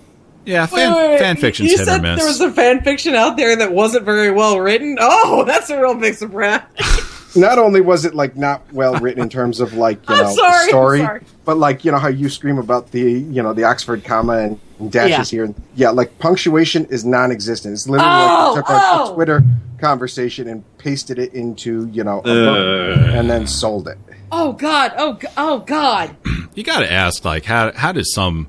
yeah, 0.45 0.65
fan, 0.65 0.93
Wait, 0.93 1.09
wait, 1.11 1.19
fan 1.19 1.35
wait. 1.35 1.41
fiction's 1.41 1.71
you 1.71 1.77
hit 1.77 1.85
said 1.85 1.99
or 1.99 2.03
miss. 2.03 2.19
there 2.19 2.27
was 2.27 2.41
a 2.41 2.51
fan 2.51 2.81
fiction 2.83 3.15
out 3.15 3.37
there 3.37 3.55
that 3.55 3.71
wasn't 3.73 4.05
very 4.05 4.31
well 4.31 4.59
written. 4.59 4.97
Oh, 4.99 5.43
that's 5.47 5.69
a 5.69 5.79
real 5.81 5.95
big 5.95 6.15
surprise. 6.15 6.61
not 7.35 7.57
only 7.57 7.81
was 7.81 8.05
it 8.05 8.13
like 8.13 8.35
not 8.35 8.61
well 8.73 8.93
written 8.99 9.23
in 9.23 9.29
terms 9.29 9.59
of 9.59 9.73
like 9.73 9.97
you 10.09 10.15
I'm 10.15 10.23
know 10.25 10.35
sorry, 10.35 10.63
I'm 10.63 10.69
story, 10.69 10.99
sorry. 10.99 11.21
but 11.45 11.57
like 11.57 11.83
you 11.85 11.91
know 11.91 11.97
how 11.97 12.07
you 12.09 12.29
scream 12.29 12.57
about 12.59 12.91
the 12.91 13.01
you 13.01 13.41
know 13.41 13.53
the 13.53 13.63
Oxford 13.63 14.03
comma 14.03 14.37
and, 14.37 14.59
and 14.79 14.91
dashes 14.91 15.31
Yeah. 15.33 15.37
here 15.37 15.45
and 15.45 15.55
yeah, 15.75 15.89
like 15.89 16.19
punctuation 16.19 16.85
is 16.85 17.03
non-existent. 17.05 17.73
It's 17.73 17.87
literally 17.87 18.11
Oh, 18.13 18.53
like 18.55 18.55
you 18.57 18.61
took 18.61 18.69
a, 18.69 18.73
a 18.73 18.79
oh. 19.09 19.15
Twitter 19.15 19.43
conversation 19.79 20.47
and 20.47 20.63
pasted 20.77 21.17
it 21.19 21.33
into 21.33 21.87
you 21.91 22.03
know 22.03 22.19
a 22.19 22.23
book 22.23 22.97
Uh. 22.99 23.17
and 23.17 23.29
then 23.29 23.47
sold 23.47 23.87
it. 23.87 23.97
Oh 24.31 24.53
God! 24.53 24.93
Oh 24.97 25.19
oh 25.37 25.59
God! 25.59 26.15
you 26.55 26.63
got 26.63 26.79
to 26.79 26.91
ask, 26.91 27.23
like, 27.23 27.45
how 27.45 27.71
how 27.73 27.91
does 27.91 28.11
some 28.13 28.47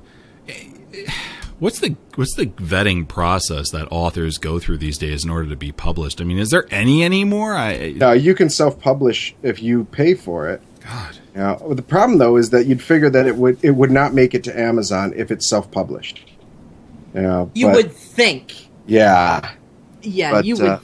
what's 1.59 1.79
the 1.79 1.95
what's 2.15 2.35
the 2.35 2.47
vetting 2.47 3.07
process 3.07 3.69
that 3.71 3.87
authors 3.91 4.37
go 4.37 4.59
through 4.59 4.77
these 4.79 4.97
days 4.97 5.23
in 5.23 5.29
order 5.29 5.49
to 5.49 5.55
be 5.55 5.71
published? 5.71 6.21
I 6.21 6.23
mean, 6.23 6.37
is 6.37 6.49
there 6.49 6.67
any 6.71 7.03
anymore? 7.03 7.55
I 7.55 7.93
Now 7.95 8.11
you 8.11 8.35
can 8.35 8.49
self-publish 8.49 9.35
if 9.43 9.61
you 9.61 9.85
pay 9.85 10.13
for 10.13 10.49
it. 10.49 10.61
God, 10.83 11.17
Now 11.33 11.55
the 11.55 11.81
problem 11.81 12.19
though 12.19 12.37
is 12.37 12.51
that 12.51 12.65
you'd 12.67 12.81
figure 12.81 13.09
that 13.09 13.25
it 13.25 13.35
would 13.35 13.57
it 13.63 13.71
would 13.71 13.91
not 13.91 14.13
make 14.13 14.33
it 14.33 14.43
to 14.45 14.59
Amazon 14.59 15.13
if 15.15 15.31
it's 15.31 15.49
self-published. 15.49 16.31
Yeah, 17.13 17.45
You 17.53 17.67
but- 17.67 17.75
would 17.75 17.91
think. 17.93 18.53
yeah. 18.85 19.51
Yeah, 20.07 20.31
But, 20.33 20.45
you 20.45 20.55
would 20.57 20.65
uh, 20.67 20.79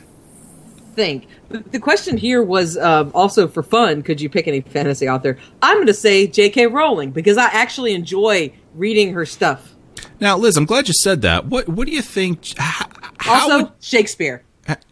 think. 0.96 1.28
But 1.50 1.72
the 1.72 1.80
question 1.80 2.18
here 2.18 2.42
was 2.42 2.76
um, 2.78 3.12
also 3.14 3.48
for 3.48 3.62
fun. 3.62 4.02
Could 4.02 4.20
you 4.20 4.30
pick 4.30 4.48
any 4.48 4.62
fantasy 4.62 5.08
author? 5.08 5.38
I'm 5.62 5.76
going 5.78 5.86
to 5.88 5.94
say 5.94 6.26
J.K. 6.26 6.66
Rowling 6.68 7.12
because 7.12 7.38
I 7.38 7.46
actually 7.46 7.94
enjoy 7.94 8.52
reading 8.74 9.14
her 9.14 9.26
stuff. 9.28 9.76
Now, 10.22 10.38
Liz, 10.38 10.56
I'm 10.56 10.66
glad 10.66 10.88
you 10.88 10.94
said 10.94 11.22
that. 11.24 11.46
What 11.48 11.68
What 11.68 11.88
do 11.88 11.94
you 11.94 12.02
think? 12.02 12.58
How, 12.58 12.88
how 13.18 13.42
Also, 13.44 13.58
would- 13.64 13.72
Shakespeare. 13.82 14.44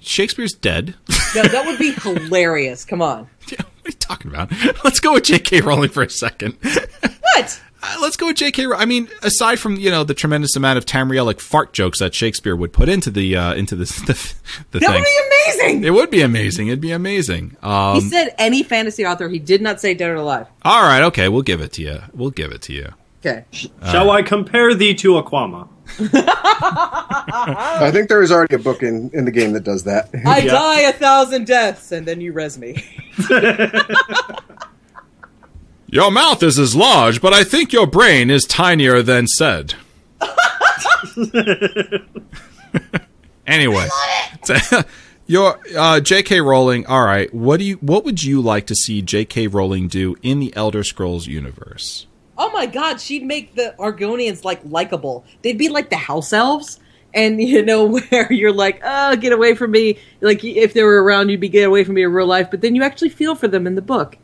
Shakespeare's 0.02 0.54
dead. 0.54 0.96
No, 1.36 1.44
that 1.44 1.64
would 1.68 1.78
be 1.78 1.92
hilarious. 1.92 2.84
Come 2.86 3.02
on. 3.04 3.28
Yeah, 3.52 3.58
what 3.62 3.86
are 3.86 3.90
you 3.90 3.92
talking 3.94 4.32
about? 4.32 4.52
Let's 4.84 5.00
go 5.00 5.14
with 5.14 5.24
J.K. 5.26 5.62
Rowling 5.62 5.90
for 5.92 6.02
a 6.04 6.10
second. 6.10 6.58
What? 6.62 7.62
Uh, 7.82 7.96
let's 8.02 8.18
go 8.18 8.28
with 8.28 8.36
J.K. 8.36 8.66
I 8.76 8.86
mean, 8.86 9.08
aside 9.22 9.58
from 9.60 9.76
you 9.78 9.90
know 9.90 10.04
the 10.04 10.14
tremendous 10.16 10.56
amount 10.56 10.78
of 10.80 10.86
Tamrielic 10.86 11.40
fart 11.40 11.72
jokes 11.72 12.00
that 12.00 12.14
Shakespeare 12.14 12.56
would 12.56 12.74
put 12.74 12.90
into 12.90 13.10
the 13.12 13.36
uh, 13.38 13.54
into 13.54 13.76
this 13.76 13.96
the, 14.02 14.14
the 14.72 14.80
That 14.80 14.88
thing, 14.90 14.94
would 14.96 15.04
be 15.04 15.62
amazing. 15.62 15.84
it 15.86 15.92
would 15.92 16.10
be 16.12 16.22
amazing. 16.22 16.68
It'd 16.68 16.82
be 16.82 16.92
amazing. 16.92 17.56
Um, 17.64 17.96
he 17.96 18.02
said 18.10 18.36
any 18.38 18.64
fantasy 18.64 19.06
author. 19.06 19.30
He 19.30 19.40
did 19.40 19.62
not 19.62 19.80
say 19.80 19.94
dead 19.94 20.10
or 20.10 20.16
alive. 20.16 20.48
all 20.64 20.82
right, 20.84 21.04
okay, 21.04 21.30
we'll 21.30 21.42
give 21.44 21.62
it 21.62 21.72
to 21.74 21.82
you. 21.84 22.00
We'll 22.14 22.32
give 22.32 22.52
it 22.52 22.62
to 22.64 22.74
you. 22.74 22.90
Okay. 23.20 23.46
Shall 23.52 24.12
I 24.12 24.22
compare 24.22 24.74
thee 24.74 24.94
to 24.96 25.22
Aquama? 25.22 25.68
I 26.00 27.90
think 27.92 28.08
there 28.10 28.22
is 28.22 28.32
already 28.32 28.56
a 28.56 28.60
book 28.60 28.82
in, 28.84 29.10
in 29.14 29.26
the 29.26 29.32
game 29.32 29.52
that 29.54 29.64
does 29.64 29.84
that. 29.84 30.10
I 30.26 30.38
Yeah. 30.40 30.52
die 30.52 30.80
a 30.82 30.94
thousand 30.94 31.46
deaths, 31.48 31.92
and 31.92 32.08
then 32.08 32.22
you 32.22 32.32
res 32.32 32.58
me. 32.58 32.84
Your 35.88 36.12
mouth 36.12 36.44
is 36.44 36.60
as 36.60 36.76
large, 36.76 37.20
but 37.20 37.34
I 37.34 37.44
think 37.44 37.74
your 37.74 37.88
brain 37.88 38.30
is 38.30 38.44
tinier 38.46 39.02
than 39.02 39.26
said. 39.26 39.74
anyway, 43.48 43.88
your 45.26 45.60
uh, 45.76 46.00
J.K. 46.00 46.42
Rowling. 46.42 46.86
All 46.86 47.04
right, 47.04 47.34
what 47.34 47.58
do 47.58 47.64
you? 47.66 47.76
What 47.78 48.06
would 48.06 48.22
you 48.24 48.40
like 48.42 48.68
to 48.68 48.76
see 48.76 49.02
J.K. 49.02 49.48
Rowling 49.48 49.88
do 49.88 50.16
in 50.22 50.40
the 50.40 50.56
Elder 50.56 50.84
Scrolls 50.84 51.26
universe? 51.26 52.06
Oh 52.40 52.50
my 52.52 52.66
god, 52.66 53.02
she'd 53.02 53.24
make 53.24 53.54
the 53.56 53.76
Argonians 53.78 54.46
like 54.46 54.62
likable. 54.64 55.26
They'd 55.42 55.58
be 55.58 55.68
like 55.68 55.90
the 55.90 55.98
house 55.98 56.32
elves. 56.32 56.80
And 57.14 57.42
you 57.44 57.64
know 57.64 57.86
where 57.86 58.32
you're 58.32 58.54
like, 58.54 58.82
oh, 58.84 59.16
get 59.18 59.34
away 59.34 59.56
from 59.56 59.72
me. 59.72 60.00
Like 60.22 60.44
if 60.44 60.74
they 60.74 60.84
were 60.84 61.04
around, 61.04 61.30
you'd 61.30 61.42
be 61.42 61.50
get 61.50 61.68
away 61.68 61.84
from 61.84 61.96
me 61.96 62.04
in 62.04 62.14
real 62.14 62.26
life. 62.26 62.50
But 62.50 62.62
then 62.62 62.76
you 62.76 62.84
actually 62.84 63.10
feel 63.10 63.36
for 63.36 63.50
them 63.50 63.68
in 63.68 63.76
the 63.76 63.82
book. 63.82 64.18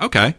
Okay, 0.00 0.34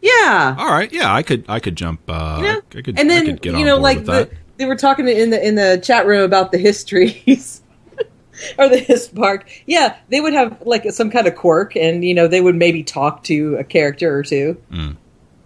Yeah, 0.00 0.56
all 0.58 0.70
right, 0.70 0.90
yeah, 0.90 1.12
I 1.12 1.22
could, 1.22 1.44
I 1.46 1.60
could 1.60 1.76
jump. 1.76 2.00
Uh, 2.08 2.40
know? 2.40 2.62
I 2.74 2.80
could, 2.80 2.98
and 2.98 3.00
I 3.00 3.14
then 3.14 3.26
could 3.26 3.42
get 3.42 3.58
you 3.58 3.66
know, 3.66 3.76
like 3.76 4.06
the, 4.06 4.30
they 4.56 4.64
were 4.64 4.76
talking 4.76 5.06
in 5.06 5.28
the 5.28 5.46
in 5.46 5.56
the 5.56 5.78
chat 5.84 6.06
room 6.06 6.22
about 6.22 6.52
the 6.52 6.58
histories. 6.58 7.60
or 8.58 8.68
the 8.68 8.78
his 8.78 9.08
park. 9.08 9.48
Yeah, 9.66 9.96
they 10.08 10.20
would 10.20 10.32
have 10.32 10.62
like 10.62 10.90
some 10.90 11.10
kind 11.10 11.26
of 11.26 11.36
quirk, 11.36 11.76
and 11.76 12.02
you 12.02 12.14
know 12.14 12.28
they 12.28 12.40
would 12.40 12.56
maybe 12.56 12.82
talk 12.82 13.24
to 13.24 13.56
a 13.56 13.64
character 13.64 14.16
or 14.16 14.22
two. 14.22 14.56
Mm. 14.72 14.96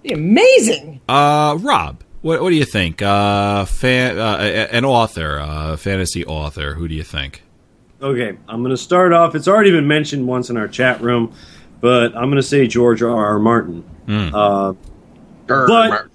Be 0.03 0.13
amazing. 0.13 1.01
Uh, 1.09 1.57
Rob, 1.61 2.03
what, 2.23 2.41
what 2.43 2.51
do 2.51 2.57
you 2.57 2.65
think? 2.65 3.03
Uh, 3.03 3.65
fan, 3.65 4.19
uh, 4.19 4.37
an 4.71 4.85
author, 4.85 5.39
uh, 5.41 5.77
fantasy 5.77 6.25
author. 6.25 6.75
Who 6.75 6.89
do 6.89 6.95
you 6.95 7.03
think? 7.03 7.43
Okay, 8.01 8.39
I'm 8.49 8.61
going 8.63 8.71
to 8.71 8.77
start 8.77 9.13
off. 9.13 9.35
It's 9.35 9.49
already 9.49 9.73
been 9.73 9.89
mentioned 9.89 10.27
once 10.27 10.51
in 10.51 10.57
our 10.57 10.69
chat 10.69 11.01
room, 11.01 11.35
but 11.81 12.15
I'm 12.17 12.25
going 12.31 12.37
to 12.37 12.43
say 12.43 12.67
George 12.69 13.03
R. 13.03 13.11
R. 13.11 13.39
Martin. 13.41 13.83
Hmm. 14.07 14.35
Uh, 14.35 14.73
but 15.47 16.09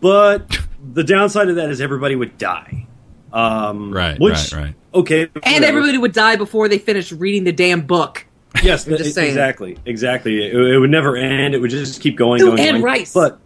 but 0.00 0.58
the 0.92 1.04
downside 1.04 1.48
of 1.48 1.56
that 1.56 1.70
is 1.70 1.80
everybody 1.80 2.16
would 2.16 2.36
die. 2.38 2.86
Um, 3.32 3.92
Right, 3.92 4.18
which, 4.18 4.52
right, 4.52 4.52
right. 4.52 4.74
Okay, 4.94 5.22
And 5.22 5.32
whatever. 5.34 5.64
everybody 5.66 5.98
would 5.98 6.12
die 6.12 6.36
before 6.36 6.68
they 6.68 6.78
finished 6.78 7.12
reading 7.12 7.44
the 7.44 7.52
damn 7.52 7.80
book. 7.82 8.26
Yes, 8.62 8.86
I'm 8.86 8.96
just 8.96 9.14
saying. 9.14 9.28
exactly, 9.28 9.76
exactly. 9.84 10.46
It, 10.46 10.54
it 10.54 10.78
would 10.78 10.90
never 10.90 11.16
end. 11.16 11.54
It 11.54 11.58
would 11.60 11.70
just 11.70 12.00
keep 12.00 12.16
going, 12.16 12.40
Ooh, 12.42 12.46
going, 12.46 12.60
Anne 12.60 12.70
going. 12.74 12.82
Rice. 12.82 13.12
But, 13.12 13.38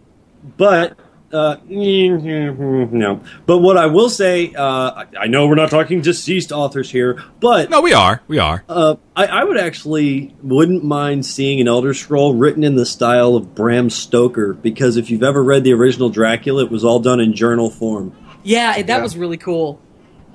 but, 0.56 0.98
uh, 1.32 1.56
no. 1.68 3.20
But 3.46 3.58
what 3.58 3.76
I 3.76 3.86
will 3.86 4.10
say, 4.10 4.52
uh, 4.54 4.62
I, 4.62 5.06
I 5.20 5.26
know 5.26 5.46
we're 5.48 5.54
not 5.56 5.70
talking 5.70 6.00
deceased 6.00 6.52
authors 6.52 6.90
here, 6.90 7.22
but 7.40 7.68
No, 7.70 7.80
we 7.80 7.92
are, 7.92 8.22
we 8.28 8.38
are. 8.38 8.64
uh, 8.68 8.96
I, 9.16 9.26
I 9.26 9.44
would 9.44 9.58
actually 9.58 10.34
wouldn't 10.42 10.84
mind 10.84 11.26
seeing 11.26 11.60
an 11.60 11.68
Elder 11.68 11.94
Scroll 11.94 12.34
written 12.34 12.62
in 12.64 12.76
the 12.76 12.86
style 12.86 13.34
of 13.34 13.54
Bram 13.54 13.90
Stoker 13.90 14.54
because 14.54 14.96
if 14.96 15.10
you've 15.10 15.22
ever 15.22 15.42
read 15.42 15.64
the 15.64 15.72
original 15.72 16.08
Dracula, 16.10 16.64
it 16.64 16.70
was 16.70 16.84
all 16.84 17.00
done 17.00 17.20
in 17.20 17.34
journal 17.34 17.70
form. 17.70 18.14
Yeah, 18.44 18.74
that 18.74 18.86
Yeah. 18.88 19.02
was 19.02 19.16
really 19.16 19.36
cool. 19.36 19.80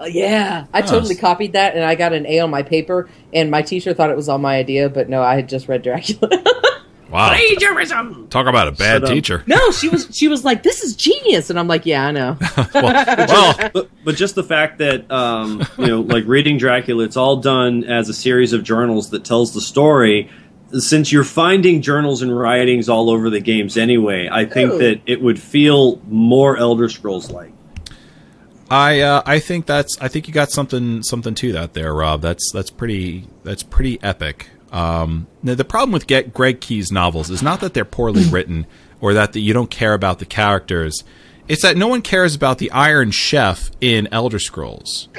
Uh, 0.03 0.07
yeah, 0.07 0.65
I 0.73 0.81
Nice. 0.81 0.89
totally 0.89 1.15
copied 1.15 1.53
that, 1.53 1.75
and 1.75 1.83
I 1.83 1.95
got 1.95 2.13
an 2.13 2.25
A 2.25 2.39
on 2.39 2.49
my 2.49 2.61
paper. 2.63 3.09
And 3.33 3.49
my 3.49 3.61
teacher 3.61 3.93
thought 3.93 4.09
it 4.09 4.15
was 4.17 4.27
all 4.29 4.37
my 4.37 4.55
idea, 4.57 4.89
but 4.89 5.07
no, 5.09 5.21
I 5.23 5.35
had 5.35 5.47
just 5.49 5.67
read 5.67 5.81
Dracula. 5.83 6.29
Wow, 7.09 7.29
Plagiarism. 7.29 8.27
talk 8.29 8.47
about 8.47 8.67
a 8.67 8.71
bad 8.71 9.01
Shut 9.01 9.03
up. 9.03 9.09
teacher. 9.09 9.43
no, 9.45 9.69
she 9.69 9.87
was 9.87 10.07
she 10.11 10.27
was 10.27 10.43
like, 10.43 10.63
"This 10.63 10.81
is 10.81 10.95
genius," 10.95 11.51
and 11.51 11.59
I'm 11.59 11.67
like, 11.67 11.85
"Yeah, 11.85 12.07
I 12.07 12.11
know." 12.11 12.37
well, 12.73 13.69
But, 13.71 13.89
but 14.03 14.15
just 14.15 14.33
the 14.33 14.41
fact 14.43 14.79
that 14.79 15.11
um, 15.11 15.63
you 15.77 15.85
know, 15.85 16.01
like 16.01 16.23
reading 16.25 16.57
Dracula, 16.57 17.03
it's 17.03 17.15
all 17.15 17.37
done 17.37 17.83
as 17.83 18.09
a 18.09 18.15
series 18.15 18.51
of 18.51 18.63
journals 18.63 19.11
that 19.11 19.23
tells 19.23 19.53
the 19.53 19.61
story. 19.61 20.31
Since 20.71 21.11
you're 21.11 21.23
finding 21.23 21.83
journals 21.83 22.23
and 22.23 22.35
writings 22.35 22.89
all 22.89 23.11
over 23.11 23.29
the 23.29 23.39
games 23.41 23.77
anyway, 23.77 24.27
I 24.31 24.45
think 24.45 24.71
Ooh. 24.73 24.77
that 24.79 25.01
it 25.05 25.21
would 25.21 25.39
feel 25.39 26.01
more 26.07 26.57
Elder 26.57 26.89
Scrolls 26.89 27.29
like. 27.29 27.53
I 28.73 29.01
uh, 29.01 29.21
I 29.23 29.37
think 29.37 29.67
that's 29.67 30.01
I 30.01 30.07
think 30.07 30.27
you 30.27 30.33
got 30.33 30.49
something 30.49 31.03
something 31.03 31.35
to 31.35 31.51
that 31.51 31.75
there, 31.75 31.93
Rob. 31.93 32.21
That's 32.21 32.51
that's 32.51 32.71
pretty 32.71 33.27
that's 33.43 33.61
pretty 33.61 34.01
epic. 34.01 34.49
Um, 34.71 35.27
now 35.43 35.53
the 35.53 35.63
problem 35.63 35.91
with 35.91 36.07
get 36.07 36.33
Greg 36.33 36.59
Keyes' 36.59 36.91
novels 36.91 37.29
is 37.29 37.43
not 37.43 37.59
that 37.61 37.75
they're 37.75 37.85
poorly 37.85 38.23
written 38.31 38.65
or 38.99 39.13
that 39.13 39.33
the, 39.33 39.41
you 39.41 39.53
don't 39.53 39.69
care 39.69 39.93
about 39.93 40.17
the 40.17 40.25
characters. 40.25 41.03
It's 41.47 41.61
that 41.61 41.77
no 41.77 41.87
one 41.87 42.01
cares 42.01 42.33
about 42.33 42.57
the 42.57 42.71
Iron 42.71 43.11
Chef 43.11 43.69
in 43.79 44.07
Elder 44.11 44.39
Scrolls. 44.39 45.07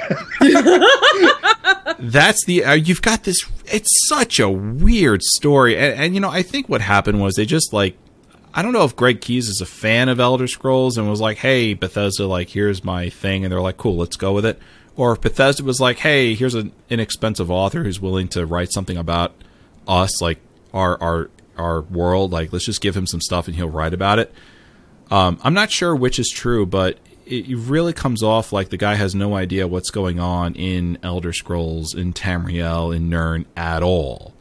That's 1.99 2.43
the 2.45 2.65
uh, 2.65 2.73
you've 2.73 3.03
got 3.03 3.23
this. 3.23 3.49
It's 3.71 4.09
such 4.09 4.37
a 4.41 4.49
weird 4.49 5.21
story, 5.23 5.77
and, 5.77 5.97
and 5.97 6.13
you 6.13 6.19
know 6.19 6.29
I 6.29 6.41
think 6.41 6.67
what 6.67 6.81
happened 6.81 7.21
was 7.21 7.35
they 7.35 7.45
just 7.45 7.71
like 7.71 7.95
I 8.57 8.61
don't 8.61 8.71
know 8.71 8.85
if 8.85 8.95
Greg 8.95 9.19
Keyes 9.19 9.49
is 9.49 9.59
a 9.59 9.65
fan 9.65 10.07
of 10.07 10.21
Elder 10.21 10.47
Scrolls 10.47 10.97
and 10.97 11.09
was 11.09 11.19
like, 11.19 11.39
"Hey, 11.39 11.73
Bethesda, 11.73 12.25
like 12.25 12.49
here's 12.49 12.85
my 12.85 13.09
thing," 13.09 13.43
and 13.43 13.51
they're 13.51 13.59
like, 13.59 13.75
"Cool, 13.75 13.97
let's 13.97 14.15
go 14.15 14.31
with 14.31 14.45
it." 14.45 14.57
Or 14.95 15.11
if 15.11 15.21
Bethesda 15.21 15.61
was 15.65 15.81
like, 15.81 15.99
"Hey, 15.99 16.35
here's 16.35 16.55
an 16.55 16.71
inexpensive 16.89 17.51
author 17.51 17.83
who's 17.83 17.99
willing 17.99 18.29
to 18.29 18.45
write 18.45 18.71
something 18.71 18.95
about 18.95 19.33
us, 19.89 20.21
like 20.21 20.39
our 20.73 20.97
our 21.03 21.29
our 21.57 21.81
world, 21.81 22.31
like 22.31 22.53
let's 22.53 22.65
just 22.65 22.79
give 22.79 22.95
him 22.95 23.05
some 23.05 23.19
stuff 23.19 23.47
and 23.47 23.57
he'll 23.57 23.69
write 23.69 23.93
about 23.93 24.19
it." 24.19 24.33
Um, 25.11 25.37
I'm 25.43 25.53
not 25.53 25.69
sure 25.69 25.93
which 25.93 26.17
is 26.17 26.29
true, 26.29 26.65
but 26.65 26.97
it 27.25 27.57
really 27.57 27.91
comes 27.91 28.23
off 28.23 28.53
like 28.53 28.69
the 28.69 28.77
guy 28.77 28.95
has 28.95 29.13
no 29.13 29.35
idea 29.35 29.67
what's 29.67 29.89
going 29.89 30.19
on 30.19 30.55
in 30.55 30.97
Elder 31.03 31.33
Scrolls, 31.33 31.93
in 31.93 32.13
Tamriel, 32.13 32.95
in 32.95 33.09
Nirn 33.09 33.47
at 33.57 33.83
all, 33.83 34.33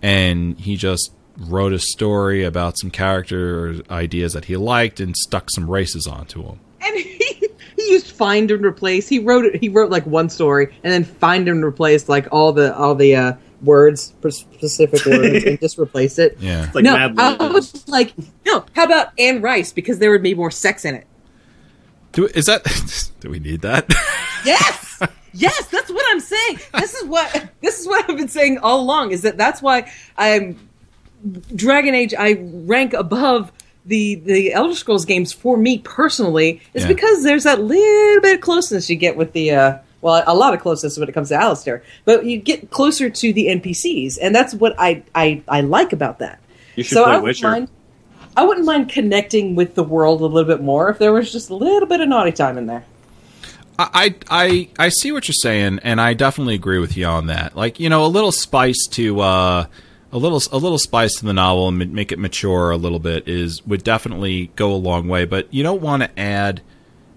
and 0.00 0.58
he 0.58 0.76
just 0.76 1.10
wrote 1.38 1.72
a 1.72 1.78
story 1.78 2.44
about 2.44 2.78
some 2.78 2.90
character 2.90 3.76
ideas 3.90 4.32
that 4.34 4.44
he 4.44 4.56
liked 4.56 5.00
and 5.00 5.16
stuck 5.16 5.50
some 5.50 5.70
races 5.70 6.06
onto 6.06 6.42
them. 6.42 6.60
and 6.80 6.96
he, 6.98 7.48
he 7.76 7.90
used 7.90 8.10
find 8.10 8.50
and 8.50 8.64
replace. 8.64 9.08
He 9.08 9.18
wrote 9.18 9.44
it. 9.44 9.56
He 9.56 9.68
wrote 9.68 9.90
like 9.90 10.06
one 10.06 10.28
story, 10.28 10.72
and 10.84 10.92
then 10.92 11.04
find 11.04 11.48
and 11.48 11.64
replace 11.64 12.08
like 12.08 12.28
all 12.32 12.52
the 12.52 12.74
all 12.76 12.94
the 12.94 13.16
uh, 13.16 13.32
words, 13.62 14.12
per- 14.20 14.30
specific 14.30 15.04
words, 15.06 15.44
and 15.44 15.58
just 15.60 15.78
replace 15.78 16.18
it. 16.18 16.36
Yeah. 16.40 16.70
Like 16.72 16.84
no, 16.84 16.96
Mad 16.96 17.18
I 17.18 17.46
Libs. 17.48 17.72
was 17.72 17.88
like, 17.88 18.14
no. 18.46 18.64
How 18.74 18.84
about 18.84 19.08
Anne 19.18 19.42
Rice? 19.42 19.72
Because 19.72 19.98
there 19.98 20.10
would 20.10 20.22
be 20.22 20.34
more 20.34 20.50
sex 20.50 20.84
in 20.84 20.94
it. 20.94 21.06
Do, 22.12 22.26
is 22.26 22.46
that? 22.46 22.64
do 23.20 23.28
we 23.30 23.40
need 23.40 23.62
that? 23.62 23.86
Yes, 24.44 25.00
yes, 25.32 25.66
that's 25.68 25.90
what 25.90 26.04
I'm 26.10 26.20
saying. 26.20 26.58
This 26.74 26.94
is 26.94 27.08
what 27.08 27.48
this 27.60 27.80
is 27.80 27.88
what 27.88 28.08
I've 28.08 28.16
been 28.16 28.28
saying 28.28 28.58
all 28.58 28.80
along. 28.80 29.10
Is 29.10 29.22
that 29.22 29.36
that's 29.36 29.60
why 29.60 29.90
I'm 30.16 30.68
Dragon 31.54 31.94
Age. 31.94 32.14
I 32.18 32.38
rank 32.40 32.92
above 32.92 33.50
the 33.86 34.16
the 34.16 34.52
Elder 34.52 34.74
Scrolls 34.74 35.04
games 35.04 35.32
for 35.32 35.56
me 35.56 35.78
personally. 35.78 36.60
Is 36.74 36.82
Yeah. 36.82 36.88
because 36.88 37.22
there's 37.22 37.44
that 37.44 37.60
little 37.62 38.20
bit 38.22 38.36
of 38.36 38.40
closeness 38.40 38.88
you 38.90 38.96
get 38.96 39.16
with 39.16 39.32
the. 39.32 39.50
Uh, 39.52 39.78
well, 40.00 40.22
a 40.26 40.34
lot 40.34 40.52
of 40.52 40.60
closeness 40.60 40.98
when 40.98 41.08
it 41.08 41.12
comes 41.12 41.30
to 41.30 41.34
Alistair, 41.34 41.82
but 42.04 42.26
you 42.26 42.36
get 42.36 42.70
closer 42.70 43.08
to 43.08 43.32
the 43.32 43.46
NPCs, 43.46 44.18
and 44.20 44.34
that's 44.34 44.52
what 44.52 44.74
I 44.78 45.02
I, 45.14 45.42
I 45.48 45.62
like 45.62 45.94
about 45.94 46.18
that. 46.18 46.40
You 46.76 46.84
should 46.84 46.96
so 46.96 47.04
play 47.04 47.12
I 47.12 47.16
wouldn't 47.16 47.24
Witcher. 47.24 47.48
mind. 47.50 47.68
I 48.36 48.44
wouldn't 48.44 48.66
mind 48.66 48.90
connecting 48.90 49.54
with 49.54 49.76
the 49.76 49.84
world 49.84 50.20
a 50.20 50.26
little 50.26 50.44
bit 50.46 50.62
more 50.62 50.90
if 50.90 50.98
there 50.98 51.12
was 51.12 51.32
just 51.32 51.48
a 51.48 51.54
little 51.54 51.88
bit 51.88 52.00
of 52.00 52.08
naughty 52.08 52.32
time 52.32 52.58
in 52.58 52.66
there. 52.66 52.84
I, 53.78 54.14
I 54.30 54.68
I 54.78 54.88
see 54.90 55.10
what 55.10 55.26
you're 55.26 55.34
saying, 55.40 55.80
and 55.82 56.00
I 56.00 56.14
definitely 56.14 56.54
agree 56.54 56.78
with 56.78 56.96
you 56.98 57.06
on 57.06 57.26
that. 57.28 57.56
Like 57.56 57.80
you 57.80 57.88
know, 57.88 58.04
a 58.04 58.08
little 58.08 58.30
spice 58.32 58.86
to 58.92 59.20
uh, 59.20 59.66
a 60.14 60.18
little 60.18 60.40
a 60.52 60.56
little 60.58 60.78
spice 60.78 61.16
to 61.16 61.26
the 61.26 61.34
novel 61.34 61.68
and 61.68 61.92
make 61.92 62.10
it 62.12 62.18
mature 62.18 62.70
a 62.70 62.76
little 62.78 63.00
bit 63.00 63.28
is 63.28 63.66
would 63.66 63.84
definitely 63.84 64.50
go 64.56 64.72
a 64.72 64.76
long 64.76 65.08
way. 65.08 65.26
But 65.26 65.52
you 65.52 65.62
don't 65.62 65.82
want 65.82 66.02
to 66.04 66.18
add 66.18 66.62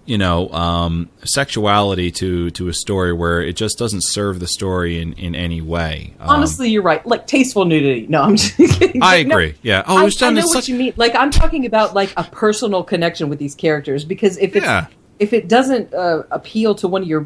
you 0.06 0.18
know, 0.18 0.48
um, 0.52 1.10
sexuality 1.26 2.12
to 2.12 2.50
to 2.52 2.70
a 2.70 2.74
story 2.74 3.12
where 3.12 3.42
it 3.42 3.58
just 3.58 3.78
doesn't 3.78 4.04
serve 4.06 4.40
the 4.40 4.48
story 4.48 5.02
in 5.02 5.12
in 5.14 5.36
any 5.36 5.60
way. 5.62 6.14
Um, 6.22 6.30
Honestly, 6.30 6.70
you're 6.70 6.82
right. 6.82 7.06
Like 7.06 7.28
tasteful 7.28 7.66
nudity. 7.66 8.08
No, 8.08 8.22
I'm 8.22 8.36
just 8.38 8.56
kidding. 8.80 9.04
I 9.04 9.24
No, 9.24 9.32
agree. 9.36 9.56
Yeah. 9.62 9.84
Oh, 9.86 9.98
I, 9.98 10.02
it 10.02 10.06
was 10.06 10.16
done 10.16 10.38
I 10.38 10.40
know 10.40 10.46
what 10.48 10.54
such. 10.54 10.70
you 10.70 10.76
mean. 10.76 10.94
Like 10.96 11.14
I'm 11.14 11.30
talking 11.30 11.66
about 11.66 11.94
like 11.94 12.14
a 12.16 12.24
personal 12.24 12.84
connection 12.86 13.28
with 13.28 13.38
these 13.38 13.54
characters 13.54 14.06
because 14.06 14.38
if 14.38 14.56
it's 14.56 14.66
Yeah. 14.66 14.88
if 15.20 15.34
it 15.34 15.50
doesn't 15.50 15.94
uh, 15.94 16.24
appeal 16.32 16.74
to 16.76 16.88
one 16.88 17.02
of 17.02 17.08
your 17.10 17.26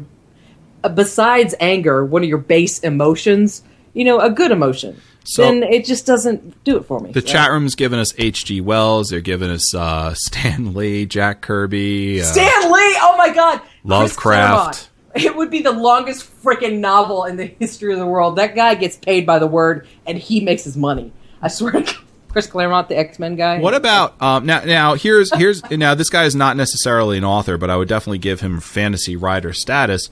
uh, 0.82 0.88
besides 0.88 1.54
anger, 1.60 2.04
one 2.04 2.24
of 2.24 2.28
your 2.28 2.38
base 2.38 2.80
emotions, 2.80 3.62
you 3.94 4.04
know, 4.04 4.18
a 4.18 4.28
good 4.28 4.50
emotion, 4.50 5.00
So- 5.24 5.42
then 5.42 5.62
it 5.62 5.84
just 5.84 6.06
doesn't 6.06 6.62
do 6.64 6.76
it 6.76 6.84
for 6.84 7.00
me. 7.00 7.12
The 7.12 7.20
right? 7.20 7.26
chat 7.26 7.50
room's 7.50 7.74
giving 7.74 7.98
us 7.98 8.12
H.G. 8.18 8.60
Wells. 8.60 9.08
They're 9.08 9.20
giving 9.20 9.50
us 9.50 9.74
uh, 9.74 10.14
Stan 10.16 10.74
Lee, 10.74 11.06
Jack 11.06 11.40
Kirby. 11.40 12.20
Uh, 12.20 12.24
Stan 12.24 12.72
Lee. 12.72 12.96
Oh 13.00 13.14
my 13.16 13.32
God, 13.32 13.60
Lovecraft. 13.84 14.90
It 15.14 15.36
would 15.36 15.50
be 15.50 15.60
the 15.60 15.72
longest 15.72 16.26
freaking 16.42 16.78
novel 16.78 17.24
in 17.24 17.36
the 17.36 17.44
history 17.44 17.92
of 17.92 17.98
the 17.98 18.06
world. 18.06 18.36
That 18.36 18.54
guy 18.54 18.74
gets 18.74 18.96
paid 18.96 19.26
by 19.26 19.38
the 19.38 19.46
word, 19.46 19.86
and 20.06 20.16
he 20.16 20.40
makes 20.40 20.64
his 20.64 20.76
money. 20.76 21.12
I 21.42 21.48
swear 21.48 21.72
to 21.72 21.80
God. 21.80 21.96
Chris 22.28 22.46
Claremont, 22.46 22.88
the 22.88 22.96
X 22.96 23.18
Men 23.18 23.36
guy. 23.36 23.58
What 23.58 23.74
about 23.74 24.20
um, 24.22 24.46
now? 24.46 24.64
Now 24.64 24.94
here's 24.94 25.30
here's 25.34 25.62
now 25.70 25.94
this 25.94 26.08
guy 26.08 26.24
is 26.24 26.34
not 26.34 26.56
necessarily 26.56 27.18
an 27.18 27.24
author, 27.24 27.58
but 27.58 27.68
I 27.68 27.76
would 27.76 27.88
definitely 27.88 28.20
give 28.20 28.40
him 28.40 28.58
fantasy 28.60 29.16
writer 29.16 29.52
status. 29.52 30.08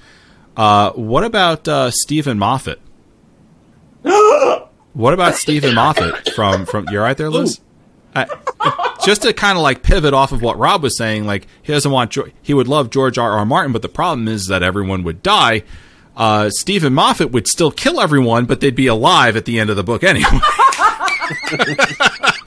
Uh, 0.54 0.90
what 0.90 1.24
about 1.24 1.66
uh, 1.66 1.90
Steven 1.90 2.38
Moffat? 2.38 2.78
what 4.92 5.14
about 5.14 5.34
Steven 5.36 5.74
Moffat 5.74 6.30
from 6.34 6.66
from? 6.66 6.86
You're 6.90 7.02
right 7.02 7.16
there, 7.16 7.30
Liz. 7.30 7.60
Uh, 8.14 8.26
just 9.04 9.22
to 9.22 9.32
kind 9.32 9.56
of 9.56 9.62
like 9.62 9.82
pivot 9.82 10.12
off 10.12 10.32
of 10.32 10.42
what 10.42 10.58
Rob 10.58 10.82
was 10.82 10.96
saying, 10.98 11.26
like 11.26 11.46
he 11.62 11.72
doesn't 11.72 11.90
want 11.92 12.16
he 12.42 12.52
would 12.54 12.68
love 12.68 12.90
George 12.90 13.16
R. 13.18 13.32
R. 13.38 13.46
Martin, 13.46 13.72
but 13.72 13.82
the 13.82 13.88
problem 13.88 14.26
is 14.28 14.46
that 14.48 14.62
everyone 14.62 15.02
would 15.04 15.22
die. 15.22 15.62
Uh, 16.16 16.50
Steven 16.50 16.92
Moffat 16.92 17.30
would 17.30 17.46
still 17.46 17.70
kill 17.70 18.00
everyone, 18.00 18.46
but 18.46 18.60
they'd 18.60 18.74
be 18.74 18.88
alive 18.88 19.36
at 19.36 19.44
the 19.44 19.60
end 19.60 19.70
of 19.70 19.76
the 19.76 19.84
book 19.84 20.02
anyway. 20.02 20.28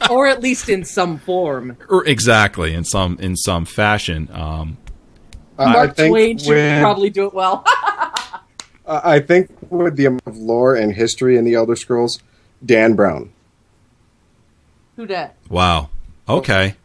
or 0.10 0.28
at 0.28 0.42
least 0.42 0.70
in 0.70 0.84
some 0.84 1.18
form. 1.18 1.78
Or 1.90 2.06
exactly 2.06 2.74
in 2.74 2.84
some 2.84 3.18
in 3.20 3.36
some 3.38 3.66
fashion. 3.66 4.30
Um, 4.32 4.78
Uh, 5.58 5.64
I 5.64 5.74
Mark 5.74 5.96
think 5.96 6.12
Twain 6.12 6.38
should 6.40 6.50
with- 6.50 6.82
probably 6.82 7.10
do 7.10 7.26
it 7.26 7.34
well. 7.34 7.64
Uh, 8.86 9.00
I 9.02 9.22
think 9.22 9.50
with 9.70 9.96
the 9.96 10.08
amount 10.08 10.28
of 10.28 10.36
lore 10.36 10.76
and 10.76 10.94
history 10.94 11.38
in 11.38 11.46
the 11.46 11.54
Elder 11.54 11.78
Scrolls, 11.78 12.20
Dan 12.66 12.94
Brown, 12.96 13.32
Who 14.96 15.06
dat? 15.06 15.36
wow. 15.50 15.90
Okay. 16.28 16.76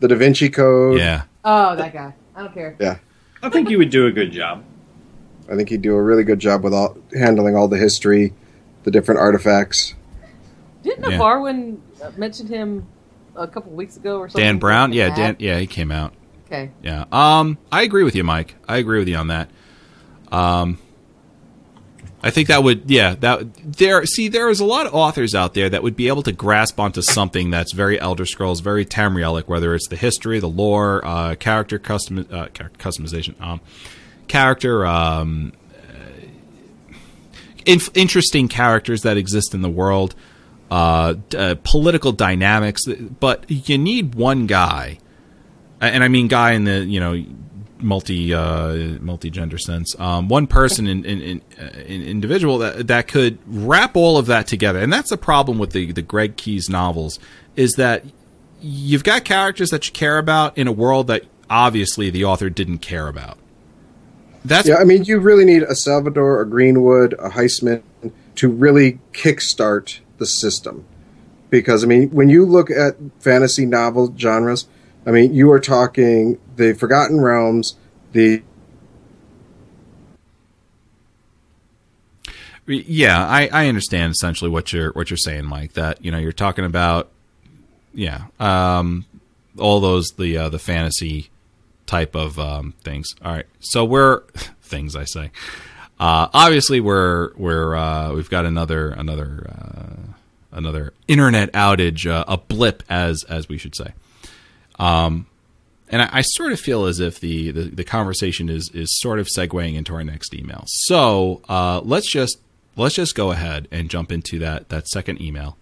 the 0.00 0.08
Da 0.08 0.14
Vinci 0.16 0.50
Code. 0.50 0.98
Yeah. 0.98 1.22
Oh, 1.44 1.74
that 1.76 1.92
guy. 1.92 2.12
I 2.34 2.40
don't 2.42 2.52
care. 2.52 2.76
yeah. 2.78 2.98
I 3.42 3.48
think 3.48 3.70
you 3.70 3.78
would 3.78 3.90
do 3.90 4.06
a 4.06 4.10
good 4.12 4.30
job. 4.32 4.62
I 5.50 5.54
think 5.56 5.68
he'd 5.68 5.80
do 5.82 5.94
a 5.94 6.02
really 6.02 6.24
good 6.24 6.38
job 6.40 6.64
with 6.64 6.74
all 6.74 6.96
handling 7.16 7.56
all 7.56 7.68
the 7.68 7.78
history, 7.78 8.34
the 8.82 8.90
different 8.90 9.20
artifacts. 9.20 9.94
Didn't 10.82 11.04
Yeah. 11.10 11.16
Navarwin 11.18 11.78
uh, 12.02 12.10
mention 12.16 12.46
him 12.48 12.86
a 13.36 13.46
couple 13.46 13.72
weeks 13.72 13.96
ago 13.96 14.18
or 14.18 14.28
something? 14.28 14.44
Dan 14.44 14.58
Brown. 14.58 14.92
Yeah. 14.92 15.06
Like 15.08 15.16
Dan. 15.16 15.36
Yeah. 15.38 15.58
He 15.58 15.66
came 15.66 15.90
out. 15.92 16.12
Okay. 16.46 16.70
Yeah. 16.82 17.04
Um. 17.12 17.58
I 17.72 17.82
agree 17.82 18.02
with 18.04 18.14
you, 18.16 18.24
Mike. 18.24 18.54
I 18.68 18.76
agree 18.78 18.98
with 18.98 19.08
you 19.08 19.16
on 19.16 19.28
that. 19.28 19.48
Um. 20.30 20.78
I 22.26 22.30
think 22.30 22.48
that 22.48 22.64
would. 22.64 22.90
Yeah. 22.90 23.14
That 23.14 23.54
there. 23.62 24.04
See, 24.04 24.26
there 24.26 24.48
is 24.48 24.58
a 24.58 24.64
lot 24.64 24.86
of 24.86 24.94
authors 24.94 25.32
out 25.32 25.54
there 25.54 25.70
that 25.70 25.84
would 25.84 25.94
be 25.94 26.08
able 26.08 26.24
to 26.24 26.32
grasp 26.32 26.80
onto 26.80 27.00
something 27.00 27.50
that's 27.50 27.72
very 27.72 28.00
Elder 28.00 28.26
Scrolls, 28.26 28.58
very 28.58 28.84
Tamrielic, 28.84 29.46
whether 29.46 29.76
it's 29.76 29.86
the 29.86 29.94
history, 29.94 30.40
the 30.40 30.48
lore, 30.48 31.06
uh, 31.06 31.36
character 31.36 31.78
custom, 31.78 32.26
uh, 32.32 32.46
customization, 32.78 33.40
um, 33.40 33.60
character, 34.26 34.84
um, 34.84 35.52
uh, 35.88 36.94
interesting 37.64 38.48
characters 38.48 39.02
that 39.02 39.16
exist 39.16 39.54
in 39.54 39.62
the 39.62 39.70
world, 39.70 40.16
uh, 40.68 41.14
uh, 41.38 41.54
political 41.62 42.10
dynamics. 42.10 42.86
But 42.86 43.48
you 43.48 43.78
need 43.78 44.16
one 44.16 44.48
guy, 44.48 44.98
and 45.80 46.02
I 46.02 46.08
mean 46.08 46.26
guy 46.26 46.54
in 46.54 46.64
the 46.64 46.80
you 46.84 46.98
know 46.98 47.24
multi 47.78 48.34
uh, 48.34 48.98
multi 49.00 49.30
gender 49.30 49.58
sense. 49.58 49.98
Um, 49.98 50.28
one 50.28 50.46
person 50.46 50.86
in 50.86 51.04
in, 51.04 51.20
in, 51.20 51.42
uh, 51.60 51.78
in 51.80 52.02
individual 52.02 52.58
that 52.58 52.86
that 52.86 53.08
could 53.08 53.38
wrap 53.46 53.96
all 53.96 54.18
of 54.18 54.26
that 54.26 54.46
together, 54.46 54.78
and 54.78 54.92
that's 54.92 55.10
the 55.10 55.16
problem 55.16 55.58
with 55.58 55.72
the 55.72 55.92
the 55.92 56.02
Greg 56.02 56.36
Keyes 56.36 56.68
novels 56.68 57.18
is 57.54 57.72
that 57.72 58.04
you've 58.60 59.04
got 59.04 59.24
characters 59.24 59.70
that 59.70 59.86
you 59.86 59.92
care 59.92 60.18
about 60.18 60.56
in 60.58 60.66
a 60.66 60.72
world 60.72 61.06
that 61.06 61.24
obviously 61.48 62.10
the 62.10 62.24
author 62.24 62.50
didn't 62.50 62.78
care 62.78 63.08
about. 63.08 63.38
That's 64.44 64.68
Yeah, 64.68 64.76
I 64.76 64.84
mean, 64.84 65.04
you 65.04 65.18
really 65.18 65.44
need 65.44 65.62
a 65.62 65.74
Salvatore, 65.74 66.40
a 66.40 66.46
Greenwood, 66.46 67.14
a 67.14 67.30
Heisman 67.30 67.82
to 68.36 68.48
really 68.48 69.00
kickstart 69.12 70.00
the 70.18 70.26
system. 70.26 70.84
Because, 71.50 71.84
I 71.84 71.86
mean, 71.86 72.10
when 72.10 72.28
you 72.28 72.44
look 72.44 72.70
at 72.70 72.96
fantasy 73.18 73.66
novel 73.66 74.14
genres, 74.16 74.66
I 75.06 75.12
mean, 75.12 75.32
you 75.32 75.50
are 75.52 75.60
talking 75.60 76.38
the 76.56 76.74
Forgotten 76.74 77.20
Realms, 77.20 77.76
the 78.12 78.42
Yeah, 82.66 83.24
I, 83.24 83.48
I 83.52 83.68
understand 83.68 84.10
essentially 84.12 84.50
what 84.50 84.72
you're 84.72 84.90
what 84.92 85.08
you're 85.08 85.16
saying, 85.16 85.44
Mike. 85.44 85.74
That 85.74 86.04
you 86.04 86.10
know 86.10 86.18
you're 86.18 86.32
talking 86.32 86.64
about, 86.64 87.10
yeah, 87.94 88.24
um, 88.40 89.06
all 89.56 89.78
those 89.78 90.08
the 90.18 90.36
uh, 90.36 90.48
the 90.48 90.58
fantasy 90.58 91.30
type 91.86 92.16
of 92.16 92.40
um, 92.40 92.74
things. 92.82 93.14
All 93.24 93.32
right, 93.32 93.46
so 93.60 93.84
we're 93.84 94.22
things 94.62 94.96
I 94.96 95.04
say. 95.04 95.30
Uh, 96.00 96.26
obviously, 96.34 96.80
we're 96.80 97.32
we're 97.36 97.76
uh, 97.76 98.12
we've 98.12 98.28
got 98.28 98.44
another 98.44 98.90
another 98.90 99.48
uh, 99.48 100.12
another 100.50 100.92
internet 101.06 101.52
outage, 101.52 102.10
uh, 102.10 102.24
a 102.26 102.36
blip 102.36 102.82
as 102.88 103.22
as 103.24 103.48
we 103.48 103.58
should 103.58 103.76
say. 103.76 103.92
Um, 104.78 105.26
and 105.88 106.02
I, 106.02 106.08
I 106.12 106.20
sort 106.22 106.52
of 106.52 106.60
feel 106.60 106.86
as 106.86 107.00
if 107.00 107.20
the, 107.20 107.50
the, 107.50 107.62
the 107.62 107.84
conversation 107.84 108.48
is 108.48 108.70
is 108.70 108.88
sort 109.00 109.18
of 109.18 109.28
segueing 109.28 109.76
into 109.76 109.94
our 109.94 110.04
next 110.04 110.34
email. 110.34 110.64
So 110.66 111.42
uh, 111.48 111.80
let's 111.84 112.10
just 112.10 112.38
let's 112.76 112.94
just 112.94 113.14
go 113.14 113.30
ahead 113.30 113.68
and 113.70 113.88
jump 113.88 114.12
into 114.12 114.38
that 114.40 114.68
that 114.68 114.88
second 114.88 115.20
email, 115.20 115.56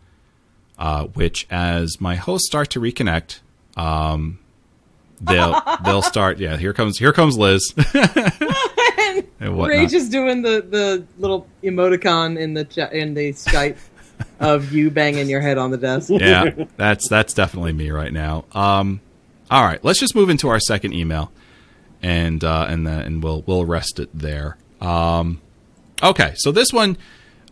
uh, 0.78 1.04
which 1.04 1.46
as 1.50 2.00
my 2.00 2.16
hosts 2.16 2.48
start 2.48 2.70
to 2.70 2.80
reconnect, 2.80 3.40
um, 3.76 4.38
they'll 5.20 5.60
they'll 5.84 6.02
start. 6.02 6.38
Yeah, 6.38 6.56
here 6.56 6.72
comes 6.72 6.98
here 6.98 7.12
comes 7.12 7.36
Liz. 7.36 7.74
and. 7.94 9.24
Rage 9.40 9.92
is 9.92 10.08
doing 10.08 10.40
the, 10.40 10.64
the 10.66 11.04
little 11.18 11.46
emoticon 11.62 12.38
in 12.38 12.54
the 12.54 12.88
in 12.92 13.12
the 13.12 13.32
Skype 13.32 13.76
of 14.40 14.72
you 14.72 14.90
banging 14.90 15.28
your 15.28 15.40
head 15.40 15.58
on 15.58 15.70
the 15.70 15.76
desk. 15.76 16.10
yeah, 16.10 16.50
that's 16.76 17.08
that's 17.08 17.34
definitely 17.34 17.72
me 17.72 17.90
right 17.90 18.12
now. 18.12 18.44
Um, 18.52 19.00
all 19.50 19.64
right, 19.64 19.82
let's 19.84 19.98
just 19.98 20.14
move 20.14 20.30
into 20.30 20.48
our 20.48 20.60
second 20.60 20.94
email, 20.94 21.32
and 22.02 22.42
uh, 22.42 22.66
and 22.68 22.86
then 22.86 23.00
and 23.00 23.22
we'll 23.22 23.42
we'll 23.46 23.64
rest 23.64 23.98
it 23.98 24.10
there. 24.12 24.56
Um, 24.80 25.40
okay, 26.02 26.34
so 26.36 26.52
this 26.52 26.72
one 26.72 26.96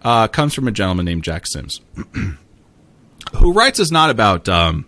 uh, 0.02 0.28
comes 0.28 0.54
from 0.54 0.68
a 0.68 0.72
gentleman 0.72 1.06
named 1.06 1.24
Jack 1.24 1.46
Sims, 1.46 1.80
who 3.36 3.52
writes 3.52 3.80
us 3.80 3.90
not 3.90 4.10
about 4.10 4.48
um, 4.48 4.86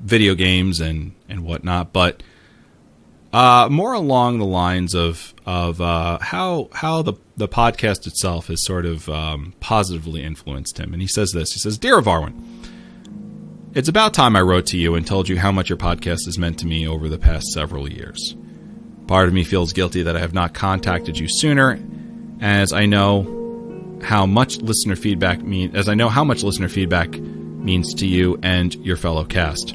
video 0.00 0.34
games 0.34 0.80
and 0.80 1.12
and 1.28 1.44
whatnot, 1.44 1.92
but 1.92 2.22
uh, 3.32 3.68
more 3.70 3.94
along 3.94 4.38
the 4.38 4.44
lines 4.44 4.94
of 4.94 5.34
of 5.46 5.80
uh, 5.80 6.18
how 6.20 6.68
how 6.72 7.02
the 7.02 7.14
the 7.36 7.48
podcast 7.48 8.06
itself 8.06 8.48
has 8.48 8.64
sort 8.64 8.84
of 8.84 9.08
um, 9.08 9.54
positively 9.60 10.22
influenced 10.22 10.78
him. 10.78 10.92
And 10.92 11.00
he 11.00 11.08
says 11.08 11.32
this: 11.32 11.52
He 11.52 11.58
says, 11.58 11.78
"Dear 11.78 12.00
Varwin, 12.02 12.34
it's 13.74 13.88
about 13.88 14.12
time 14.12 14.36
I 14.36 14.42
wrote 14.42 14.66
to 14.66 14.76
you 14.76 14.94
and 14.94 15.06
told 15.06 15.28
you 15.28 15.38
how 15.38 15.50
much 15.50 15.70
your 15.70 15.78
podcast 15.78 16.26
has 16.26 16.38
meant 16.38 16.58
to 16.58 16.66
me 16.66 16.86
over 16.86 17.08
the 17.08 17.18
past 17.18 17.48
several 17.52 17.90
years. 17.90 18.36
Part 19.06 19.28
of 19.28 19.34
me 19.34 19.44
feels 19.44 19.72
guilty 19.72 20.02
that 20.02 20.16
I 20.16 20.20
have 20.20 20.34
not 20.34 20.54
contacted 20.54 21.18
you 21.18 21.26
sooner, 21.28 21.78
as 22.40 22.72
I 22.72 22.86
know 22.86 23.98
how 24.02 24.26
much 24.26 24.58
listener 24.58 24.96
feedback 24.96 25.40
mean 25.42 25.74
as 25.74 25.88
I 25.88 25.94
know 25.94 26.10
how 26.10 26.24
much 26.24 26.42
listener 26.42 26.68
feedback 26.68 27.18
means 27.18 27.94
to 27.94 28.06
you 28.06 28.38
and 28.42 28.74
your 28.74 28.96
fellow 28.96 29.24
cast." 29.24 29.74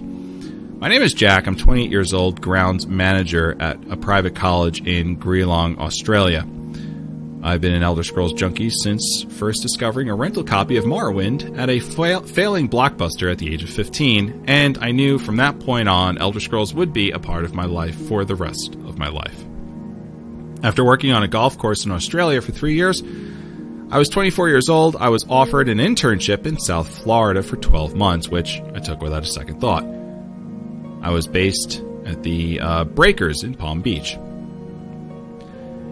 My 0.80 0.90
name 0.90 1.02
is 1.02 1.12
Jack. 1.12 1.48
I'm 1.48 1.56
28 1.56 1.90
years 1.90 2.14
old, 2.14 2.40
grounds 2.40 2.86
manager 2.86 3.60
at 3.60 3.80
a 3.90 3.98
private 3.98 4.36
college 4.36 4.86
in 4.86 5.16
Geelong, 5.16 5.80
Australia. 5.80 6.48
I've 7.42 7.62
been 7.62 7.74
an 7.74 7.82
Elder 7.82 8.04
Scrolls 8.04 8.34
junkie 8.34 8.70
since 8.70 9.26
first 9.40 9.64
discovering 9.64 10.08
a 10.08 10.16
rental 10.16 10.44
copy 10.44 10.78
of 10.78 10.86
Morrowind 10.86 11.58
at 11.58 11.72
a 11.72 11.80
fail- 11.80 12.22
failing 12.22 12.70
blockbuster 12.70 13.32
at 13.32 13.40
the 13.40 13.52
age 13.52 13.64
of 13.64 13.72
15, 13.72 14.44
and 14.48 14.78
I 14.78 14.92
knew 14.92 15.18
from 15.18 15.38
that 15.38 15.60
point 15.60 15.90
on 15.90 16.20
Elder 16.20 16.40
Scrolls 16.40 16.76
would 16.76 16.94
be 16.94 17.10
a 17.10 17.18
part 17.18 17.44
of 17.44 17.56
my 17.56 17.66
life 17.66 17.96
for 18.08 18.24
the 18.24 18.36
rest 18.36 18.76
of 18.86 19.00
my 19.00 19.10
life. 19.10 19.46
After 20.62 20.86
working 20.86 21.12
on 21.12 21.24
a 21.24 21.28
golf 21.28 21.58
course 21.58 21.86
in 21.86 21.92
Australia 21.92 22.40
for 22.40 22.52
three 22.52 22.76
years, 22.76 23.02
I 23.90 23.98
was 23.98 24.10
24 24.10 24.50
years 24.50 24.70
old. 24.70 24.96
I 24.96 25.10
was 25.10 25.26
offered 25.28 25.70
an 25.70 25.80
internship 25.80 26.46
in 26.46 26.60
South 26.60 27.02
Florida 27.02 27.42
for 27.42 27.56
12 27.56 27.96
months, 27.96 28.30
which 28.30 28.62
I 28.76 28.80
took 28.80 29.02
without 29.02 29.24
a 29.24 29.28
second 29.28 29.60
thought. 29.60 29.84
I 31.02 31.12
was 31.12 31.28
based 31.28 31.84
at 32.06 32.24
the 32.24 32.60
uh, 32.60 32.84
Breakers 32.86 33.44
in 33.44 33.56
Palm 33.56 33.82
Beach. 33.82 34.18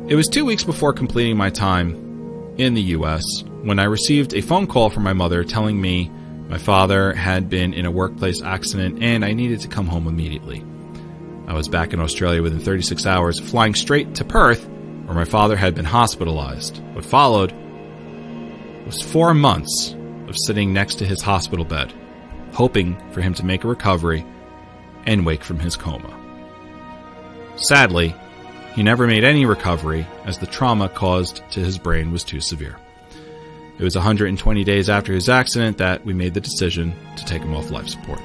It 0.07 0.15
was 0.15 0.27
two 0.27 0.45
weeks 0.45 0.63
before 0.63 0.93
completing 0.93 1.35
my 1.37 1.49
time 1.49 2.53
in 2.57 2.73
the 2.73 2.81
U.S. 2.81 3.23
when 3.63 3.79
I 3.79 3.85
received 3.85 4.33
a 4.33 4.41
phone 4.41 4.67
call 4.67 4.89
from 4.89 5.03
my 5.03 5.13
mother 5.13 5.43
telling 5.43 5.79
me 5.79 6.09
my 6.47 6.57
father 6.57 7.13
had 7.13 7.49
been 7.49 7.73
in 7.73 7.85
a 7.85 7.91
workplace 7.91 8.41
accident 8.41 9.01
and 9.01 9.25
I 9.25 9.33
needed 9.33 9.61
to 9.61 9.67
come 9.67 9.87
home 9.87 10.07
immediately. 10.07 10.63
I 11.47 11.53
was 11.53 11.67
back 11.67 11.93
in 11.93 11.99
Australia 11.99 12.41
within 12.41 12.59
36 12.59 13.05
hours, 13.05 13.39
flying 13.39 13.75
straight 13.75 14.15
to 14.15 14.25
Perth, 14.25 14.67
where 14.67 15.15
my 15.15 15.25
father 15.25 15.55
had 15.55 15.75
been 15.75 15.85
hospitalized. 15.85 16.81
What 16.93 17.05
followed 17.05 17.51
was 18.85 19.01
four 19.01 19.33
months 19.33 19.95
of 20.27 20.35
sitting 20.45 20.73
next 20.73 20.95
to 20.95 21.05
his 21.05 21.21
hospital 21.21 21.65
bed, 21.65 21.93
hoping 22.53 22.95
for 23.11 23.21
him 23.21 23.33
to 23.35 23.45
make 23.45 23.63
a 23.63 23.67
recovery 23.67 24.25
and 25.05 25.25
wake 25.25 25.43
from 25.43 25.59
his 25.59 25.75
coma. 25.75 26.13
Sadly, 27.55 28.15
he 28.73 28.83
never 28.83 29.07
made 29.07 29.23
any 29.23 29.45
recovery 29.45 30.05
as 30.25 30.37
the 30.37 30.47
trauma 30.47 30.89
caused 30.89 31.41
to 31.51 31.61
his 31.61 31.77
brain 31.77 32.11
was 32.11 32.23
too 32.23 32.41
severe. 32.41 32.77
It 33.77 33.83
was 33.83 33.95
120 33.95 34.63
days 34.63 34.89
after 34.89 35.13
his 35.13 35.29
accident 35.29 35.77
that 35.77 36.05
we 36.05 36.13
made 36.13 36.33
the 36.33 36.41
decision 36.41 36.93
to 37.17 37.25
take 37.25 37.41
him 37.41 37.55
off 37.55 37.71
life 37.71 37.87
support. 37.87 38.21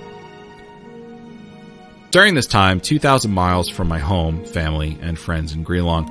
During 2.10 2.34
this 2.34 2.46
time, 2.46 2.80
2,000 2.80 3.30
miles 3.30 3.68
from 3.68 3.86
my 3.86 4.00
home, 4.00 4.44
family, 4.44 4.98
and 5.00 5.16
friends 5.16 5.52
in 5.52 5.62
Geelong, 5.62 6.08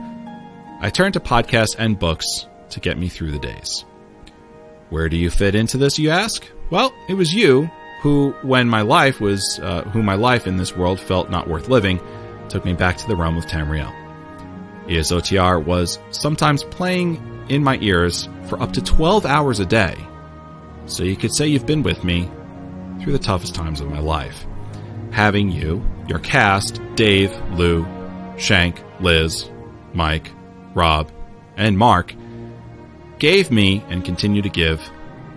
I 0.82 0.90
turned 0.90 1.16
to 1.16 1.20
podcasts 1.20 1.76
and 1.78 2.00
books 2.00 2.48
to 2.70 2.80
get 2.80 2.98
me 2.98 3.10
through 3.10 3.32
the 3.32 3.40
days. 3.40 3.84
Where 4.90 5.10
do 5.10 5.18
you 5.18 5.30
fit 5.30 5.56
into 5.56 5.78
this, 5.78 6.00
you 6.00 6.10
ask? 6.10 6.48
Well, 6.70 6.94
it 7.10 7.16
was 7.16 7.34
you 7.34 7.70
who, 8.02 8.32
when 8.42 8.68
my 8.70 8.82
life 8.82 9.20
was, 9.20 9.60
uh, 9.62 9.84
who 9.84 10.02
my 10.02 10.16
life 10.16 10.48
in 10.48 10.58
this 10.58 10.76
world 10.76 11.00
felt 11.00 11.30
not 11.30 11.48
worth 11.48 11.68
living, 11.68 12.00
took 12.48 12.66
me 12.66 12.74
back 12.74 12.98
to 12.98 13.08
the 13.08 13.16
realm 13.16 13.38
of 13.38 13.46
Tamriel. 13.46 13.94
ESOTR 14.88 15.64
was 15.64 16.00
sometimes 16.12 16.64
playing 16.64 17.46
in 17.50 17.64
my 17.64 17.78
ears 17.82 18.28
for 18.48 18.62
up 18.62 18.74
to 18.74 18.82
12 18.82 19.26
hours 19.26 19.60
a 19.60 19.66
day, 19.66 19.96
so 20.86 21.04
you 21.04 21.16
could 21.16 21.34
say 21.34 21.48
you've 21.48 21.66
been 21.66 21.84
with 21.84 22.04
me 22.04 22.30
through 23.02 23.14
the 23.14 23.20
toughest 23.20 23.54
times 23.54 23.82
of 23.82 23.90
my 23.90 24.00
life. 24.00 24.46
Having 25.12 25.52
you, 25.52 25.84
your 26.08 26.20
cast, 26.20 26.82
Dave, 26.96 27.32
Lou, 27.52 27.86
Shank, 28.38 28.82
Liz, 29.00 29.50
Mike, 29.94 30.32
Rob, 30.74 31.12
and 31.58 31.78
Mark, 31.78 32.16
gave 33.20 33.52
me 33.52 33.84
and 33.90 34.06
continue 34.06 34.42
to 34.42 34.50
give 34.50 34.80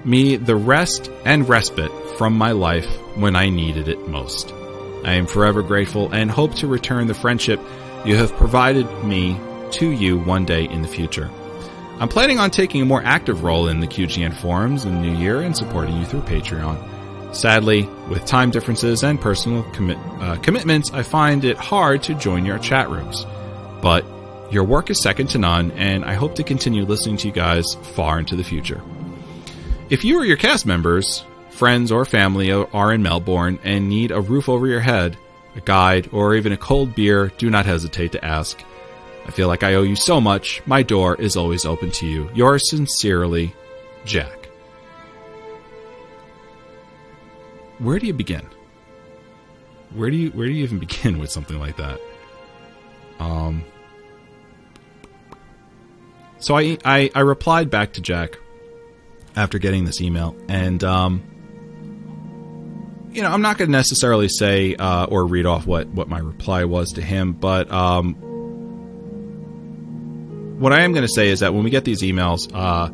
me 0.05 0.37
the 0.37 0.57
rest 0.57 1.11
and 1.25 1.49
respite 1.49 1.93
from 2.19 2.37
my 2.37 2.53
life 2.53 2.89
when 3.17 3.37
I 3.37 3.49
needed 3.49 3.89
it 3.89 4.09
most. 4.09 4.53
I 5.05 5.15
am 5.15 5.27
forever 5.27 5.63
grateful 5.63 6.13
and 6.13 6.31
hope 6.31 6.55
to 6.57 6.67
return 6.67 7.07
the 7.07 7.15
friendship 7.15 7.61
you 8.05 8.17
have 8.17 8.33
provided 8.33 8.87
me 9.05 9.39
to 9.73 9.91
you 9.91 10.19
one 10.19 10.45
day 10.45 10.65
in 10.65 10.83
the 10.83 10.89
future. 10.89 11.31
I'm 11.99 12.09
planning 12.09 12.39
on 12.39 12.51
taking 12.51 12.83
a 12.83 12.85
more 12.85 13.03
active 13.05 13.45
role 13.45 13.69
in 13.69 13.81
the 13.81 13.87
QGN 13.87 14.35
forums 14.35 14.85
in 14.85 14.95
the 14.95 15.01
new 15.01 15.17
year 15.17 15.41
and 15.41 15.57
supporting 15.57 15.97
you 15.97 16.05
through 16.05 16.23
Patreon. 16.23 17.35
Sadly, 17.35 17.89
with 18.09 18.27
time 18.27 18.51
differences 18.51 19.05
and 19.05 19.21
personal 19.21 19.63
commit, 19.73 19.99
uh, 20.21 20.37
commitments, 20.37 20.93
I 20.93 21.03
find 21.03 21.45
it 21.45 21.57
hard 21.57 22.03
to 22.05 22.15
join 22.15 22.45
your 22.45 22.59
chat 22.59 22.91
rooms. 22.91 23.25
But 23.81 24.05
your 24.51 24.65
work 24.65 24.91
is 24.91 25.01
second 25.01 25.29
to 25.31 25.39
none, 25.39 25.71
and 25.73 26.05
I 26.05 26.15
hope 26.15 26.35
to 26.35 26.43
continue 26.43 26.85
listening 26.85 27.17
to 27.19 27.29
you 27.29 27.33
guys 27.33 27.75
far 27.95 28.19
into 28.19 28.37
the 28.37 28.45
future. 28.45 28.83
If 29.93 30.07
you 30.07 30.19
or 30.19 30.25
your 30.25 30.39
cast 30.39 30.65
members, 30.65 31.23
friends, 31.51 31.93
or 31.93 32.07
family 32.07 32.51
are 32.51 32.95
in 32.95 33.03
Melbourne 33.03 33.59
and 33.63 33.91
need 33.91 34.11
a 34.11 34.23
roof 34.23 34.49
over 34.49 34.67
your 34.67 34.81
head, 34.81 35.19
a 35.55 35.61
guide, 35.61 36.09
or 36.13 36.35
even 36.35 36.51
a 36.51 36.57
cold 36.57 36.95
beer, 36.95 37.31
do 37.37 37.51
not 37.51 37.67
hesitate 37.67 38.13
to 38.13 38.25
ask. 38.25 38.65
I 39.27 39.33
feel 39.33 39.49
like 39.49 39.63
I 39.63 39.75
owe 39.75 39.83
you 39.83 39.95
so 39.95 40.19
much. 40.19 40.63
My 40.65 40.83
door 40.83 41.17
is 41.17 41.37
always 41.37 41.67
open 41.67 41.91
to 41.91 42.07
you. 42.07 42.31
Yours 42.33 42.71
sincerely, 42.71 43.55
Jack. 44.07 44.47
Where 47.79 47.99
do 47.99 48.07
you 48.07 48.15
begin? 48.15 48.47
Where 49.93 50.09
do 50.09 50.17
you 50.17 50.31
where 50.31 50.47
do 50.47 50.55
you 50.55 50.65
even 50.65 50.79
begin 50.89 51.19
with 51.19 51.31
something 51.31 51.59
like 51.59 51.77
that? 51.77 52.01
Um 53.21 53.63
so 56.39 56.57
I, 56.57 56.79
I, 56.83 57.11
I 57.15 57.21
replied 57.21 57.69
back 57.69 57.93
to 57.93 58.01
Jack 58.01 58.39
after 59.37 59.59
getting 59.59 59.85
this 59.85 60.01
email, 60.01 60.37
and 60.49 60.83
um, 60.85 61.23
you 63.13 63.23
know 63.23 63.31
I'm 63.31 63.43
not 63.43 63.59
going 63.59 63.69
to 63.69 63.73
necessarily 63.73 64.29
say 64.29 64.75
uh, 64.75 65.07
or 65.07 65.27
read 65.27 65.47
off 65.47 65.67
what 65.67 65.89
what 65.89 66.09
my 66.09 66.19
reply 66.19 66.65
was 66.65 66.93
to 66.93 67.03
him, 67.03 67.33
but 67.33 67.71
um, 67.71 68.15
what 70.59 70.73
I 70.73 70.83
am 70.83 70.93
going 70.93 71.07
to 71.07 71.13
say 71.13 71.29
is 71.29 71.41
that 71.41 71.55
when 71.55 71.65
we 71.65 71.71
get 71.71 71.85
these 71.85 72.03
emails, 72.03 72.49
uh, 72.55 72.89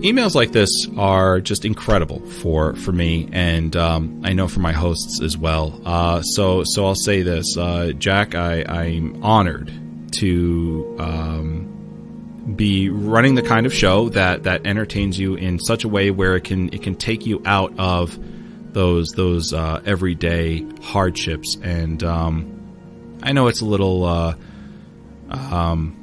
emails 0.00 0.34
like 0.34 0.52
this 0.52 0.70
are 0.96 1.40
just 1.40 1.64
incredible 1.64 2.20
for 2.26 2.74
for 2.76 2.92
me, 2.92 3.28
and 3.32 3.76
um, 3.76 4.22
I 4.24 4.32
know 4.32 4.48
for 4.48 4.60
my 4.60 4.72
hosts 4.72 5.20
as 5.22 5.36
well. 5.36 5.78
Uh, 5.84 6.22
so 6.22 6.64
so 6.64 6.86
I'll 6.86 6.94
say 6.94 7.22
this, 7.22 7.56
uh, 7.56 7.92
Jack, 7.98 8.34
I, 8.34 8.62
I'm 8.62 9.22
honored 9.22 9.72
to 10.12 10.96
um, 10.98 11.69
be 12.56 12.88
running 12.88 13.34
the 13.34 13.42
kind 13.42 13.66
of 13.66 13.74
show 13.74 14.08
that 14.10 14.44
that 14.44 14.66
entertains 14.66 15.18
you 15.18 15.34
in 15.34 15.58
such 15.58 15.84
a 15.84 15.88
way 15.88 16.10
where 16.10 16.36
it 16.36 16.44
can 16.44 16.72
it 16.72 16.82
can 16.82 16.94
take 16.96 17.26
you 17.26 17.42
out 17.44 17.78
of 17.78 18.18
those 18.72 19.10
those 19.10 19.52
uh, 19.52 19.82
everyday 19.84 20.64
hardships. 20.82 21.56
And 21.62 22.02
um, 22.02 23.18
I 23.22 23.32
know 23.32 23.48
it's 23.48 23.60
a 23.60 23.66
little, 23.66 24.04
uh, 24.04 24.34
um, 25.30 25.96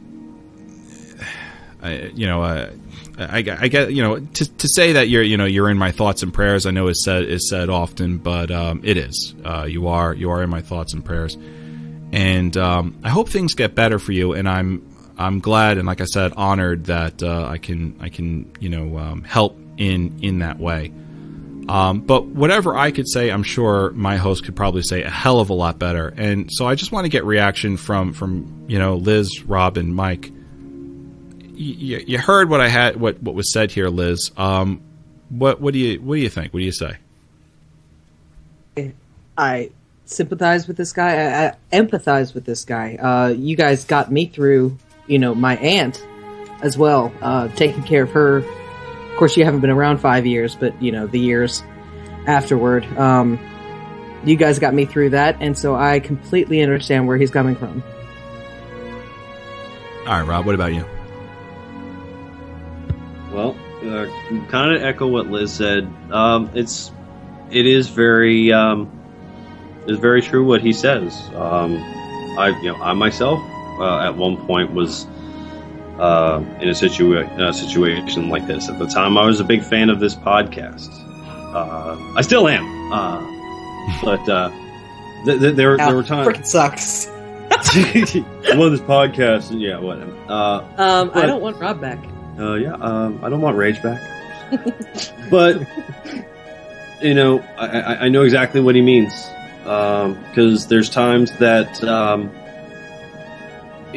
I, 1.82 2.12
you 2.14 2.28
know. 2.28 2.44
Uh, 2.44 2.72
I, 3.20 3.38
I 3.38 3.68
get 3.68 3.92
you 3.92 4.04
know 4.04 4.20
to, 4.20 4.58
to 4.58 4.68
say 4.70 4.94
that 4.94 5.10
you're 5.10 5.24
you 5.24 5.38
know 5.38 5.46
you're 5.46 5.72
in 5.72 5.78
my 5.80 5.92
thoughts 5.92 6.22
and 6.22 6.32
prayers. 6.32 6.68
I 6.68 6.72
know 6.72 6.88
is 6.88 7.04
said 7.04 7.24
is 7.24 7.50
said 7.50 7.68
often, 7.68 8.20
but 8.20 8.52
um, 8.52 8.82
it 8.84 8.96
is. 8.96 9.34
Uh, 9.44 9.66
you 9.68 9.88
are 9.88 10.14
you 10.14 10.30
are 10.30 10.44
in 10.44 10.52
my 10.52 10.62
thoughts 10.62 10.94
and 10.94 11.04
prayers, 11.04 11.36
and 12.12 12.56
um, 12.58 13.00
I 13.04 13.10
hope 13.10 13.30
things 13.30 13.56
get 13.56 13.74
better 13.74 13.98
for 13.98 14.12
you. 14.12 14.34
And 14.34 14.48
I'm 14.48 14.88
I'm 15.18 15.40
glad 15.40 15.78
and 15.78 15.88
like 15.88 16.02
I 16.02 16.06
said, 16.06 16.34
honored 16.38 16.86
that 16.86 17.24
uh, 17.24 17.48
I 17.48 17.58
can 17.58 17.98
I 18.00 18.10
can 18.10 18.52
you 18.60 18.70
know 18.70 18.98
um, 18.98 19.24
help 19.24 19.58
in 19.78 20.20
in 20.22 20.40
that 20.40 20.60
way. 20.60 20.92
Um, 21.70 22.00
but 22.00 22.26
whatever 22.26 22.78
I 22.78 22.92
could 22.92 23.10
say, 23.10 23.30
I'm 23.30 23.44
sure 23.44 23.92
my 23.92 24.16
host 24.16 24.46
could 24.46 24.56
probably 24.56 24.84
say 24.84 25.04
a 25.04 25.10
hell 25.10 25.42
of 25.42 25.50
a 25.50 25.54
lot 25.54 25.78
better. 25.78 26.14
And 26.16 26.50
so 26.50 26.66
I 26.66 26.76
just 26.76 26.94
want 26.94 27.04
to 27.04 27.10
get 27.10 27.26
reaction 27.26 27.76
from 27.78 28.14
from 28.14 28.66
you 28.68 28.80
know 28.80 28.96
Liz, 28.96 29.44
Rob, 29.44 29.78
and 29.78 29.94
Mike 29.94 30.32
you, 31.58 32.04
you 32.06 32.20
heard 32.20 32.50
what 32.50 32.62
I 32.62 32.68
had, 32.68 32.98
what 32.98 33.22
what 33.22 33.36
was 33.36 33.52
said 33.52 33.72
here, 33.72 33.90
Liz. 33.90 34.32
Um, 34.38 34.82
what 35.30 35.60
what 35.60 35.74
do 35.74 35.80
you 35.80 36.00
what 36.00 36.16
do 36.16 36.22
you 36.22 36.30
think? 36.30 36.54
What 36.54 36.60
do 36.60 36.66
you 36.66 36.72
say? 36.72 36.98
I 39.38 39.72
sympathize 40.06 40.68
with 40.68 40.78
this 40.78 40.94
guy. 40.94 41.16
I, 41.16 41.48
I 41.48 41.56
empathize 41.74 42.34
with 42.34 42.46
this 42.46 42.64
guy. 42.64 42.96
Uh, 42.96 43.30
you 43.30 43.56
guys 43.56 43.86
got 43.86 44.12
me 44.12 44.28
through, 44.28 44.78
you 45.08 45.20
know, 45.20 45.34
my 45.34 45.56
aunt 45.58 46.06
as 46.62 46.78
well, 46.78 47.14
uh, 47.22 47.48
taking 47.50 47.84
care 47.84 48.04
of 48.04 48.12
her. 48.12 48.38
Of 48.38 49.18
course, 49.18 49.36
you 49.38 49.46
haven't 49.46 49.62
been 49.62 49.70
around 49.70 49.98
five 49.98 50.26
years, 50.26 50.56
but 50.56 50.80
you 50.82 50.92
know 50.92 51.08
the 51.08 51.20
years 51.20 51.64
afterward. 52.28 52.86
Um, 52.98 53.40
you 54.24 54.36
guys 54.36 54.60
got 54.60 54.74
me 54.74 54.86
through 54.86 55.12
that, 55.12 55.38
and 55.40 55.58
so 55.58 55.76
I 55.76 56.00
completely 56.00 56.62
understand 56.62 57.08
where 57.08 57.18
he's 57.18 57.32
coming 57.32 57.56
from. 57.56 57.84
All 60.06 60.14
right, 60.14 60.28
Rob. 60.28 60.46
What 60.46 60.56
about 60.56 60.74
you? 60.74 60.86
Well, 63.32 63.58
uh, 63.84 64.08
kind 64.48 64.76
of 64.76 64.82
echo 64.82 65.08
what 65.08 65.28
Liz 65.28 65.52
said. 65.52 65.92
Um, 66.12 66.52
it's 66.54 66.92
it 67.50 67.66
is 67.66 67.90
very 67.90 68.52
um, 68.52 68.92
is 69.88 70.00
very 70.00 70.22
true 70.22 70.46
what 70.46 70.62
he 70.62 70.74
says. 70.74 71.16
Um, 71.34 71.78
I 72.38 72.58
you 72.62 72.72
know 72.72 72.76
I 72.82 72.94
myself 72.94 73.40
uh, 73.80 74.00
at 74.08 74.16
one 74.16 74.38
point 74.48 74.74
was 74.74 75.06
uh, 76.00 76.44
in 76.62 76.70
a, 76.70 76.74
situa- 76.74 77.32
in 77.38 77.54
situation 77.54 78.30
like 78.30 78.46
this. 78.48 78.70
At 78.70 78.78
the 78.80 78.88
time, 78.88 79.18
I 79.18 79.26
was 79.26 79.40
a 79.40 79.44
big 79.44 79.64
fan 79.64 79.90
of 79.90 80.00
this 80.00 80.16
podcast. 80.16 80.90
Uh, 81.54 81.98
I 82.16 82.22
still 82.22 82.48
am, 82.48 82.66
uh, 82.94 83.22
but 84.04 84.30
uh, 84.30 84.50
th- 85.26 85.40
th- 85.40 85.56
there 85.56 85.78
there 85.78 85.96
were 85.96 86.04
times. 86.04 86.28
Freaking 86.28 86.46
sucks. 86.46 87.08
I 87.50 88.54
love 88.54 88.72
this 88.72 88.82
podcast. 88.82 89.58
Yeah, 89.60 89.80
whatever. 89.80 90.14
Uh, 90.28 90.62
Um, 90.78 91.12
I 91.14 91.26
don't 91.26 91.42
want 91.42 91.58
Rob 91.58 91.80
back. 91.82 91.98
uh, 92.38 92.54
yeah, 92.56 92.74
um, 92.74 93.20
I 93.24 93.30
don't 93.30 93.42
want 93.42 93.58
rage 93.58 93.82
back, 93.82 94.02
but 95.32 95.62
you 97.02 97.14
know, 97.14 97.40
I, 97.58 97.68
I, 97.80 97.96
I 98.06 98.10
know 98.10 98.24
exactly 98.24 98.62
what 98.62 98.76
he 98.76 98.82
means 98.82 99.14
because 99.64 100.68
there's 100.68 100.90
times 100.90 101.32
that 101.40 101.84
um, 101.84 102.30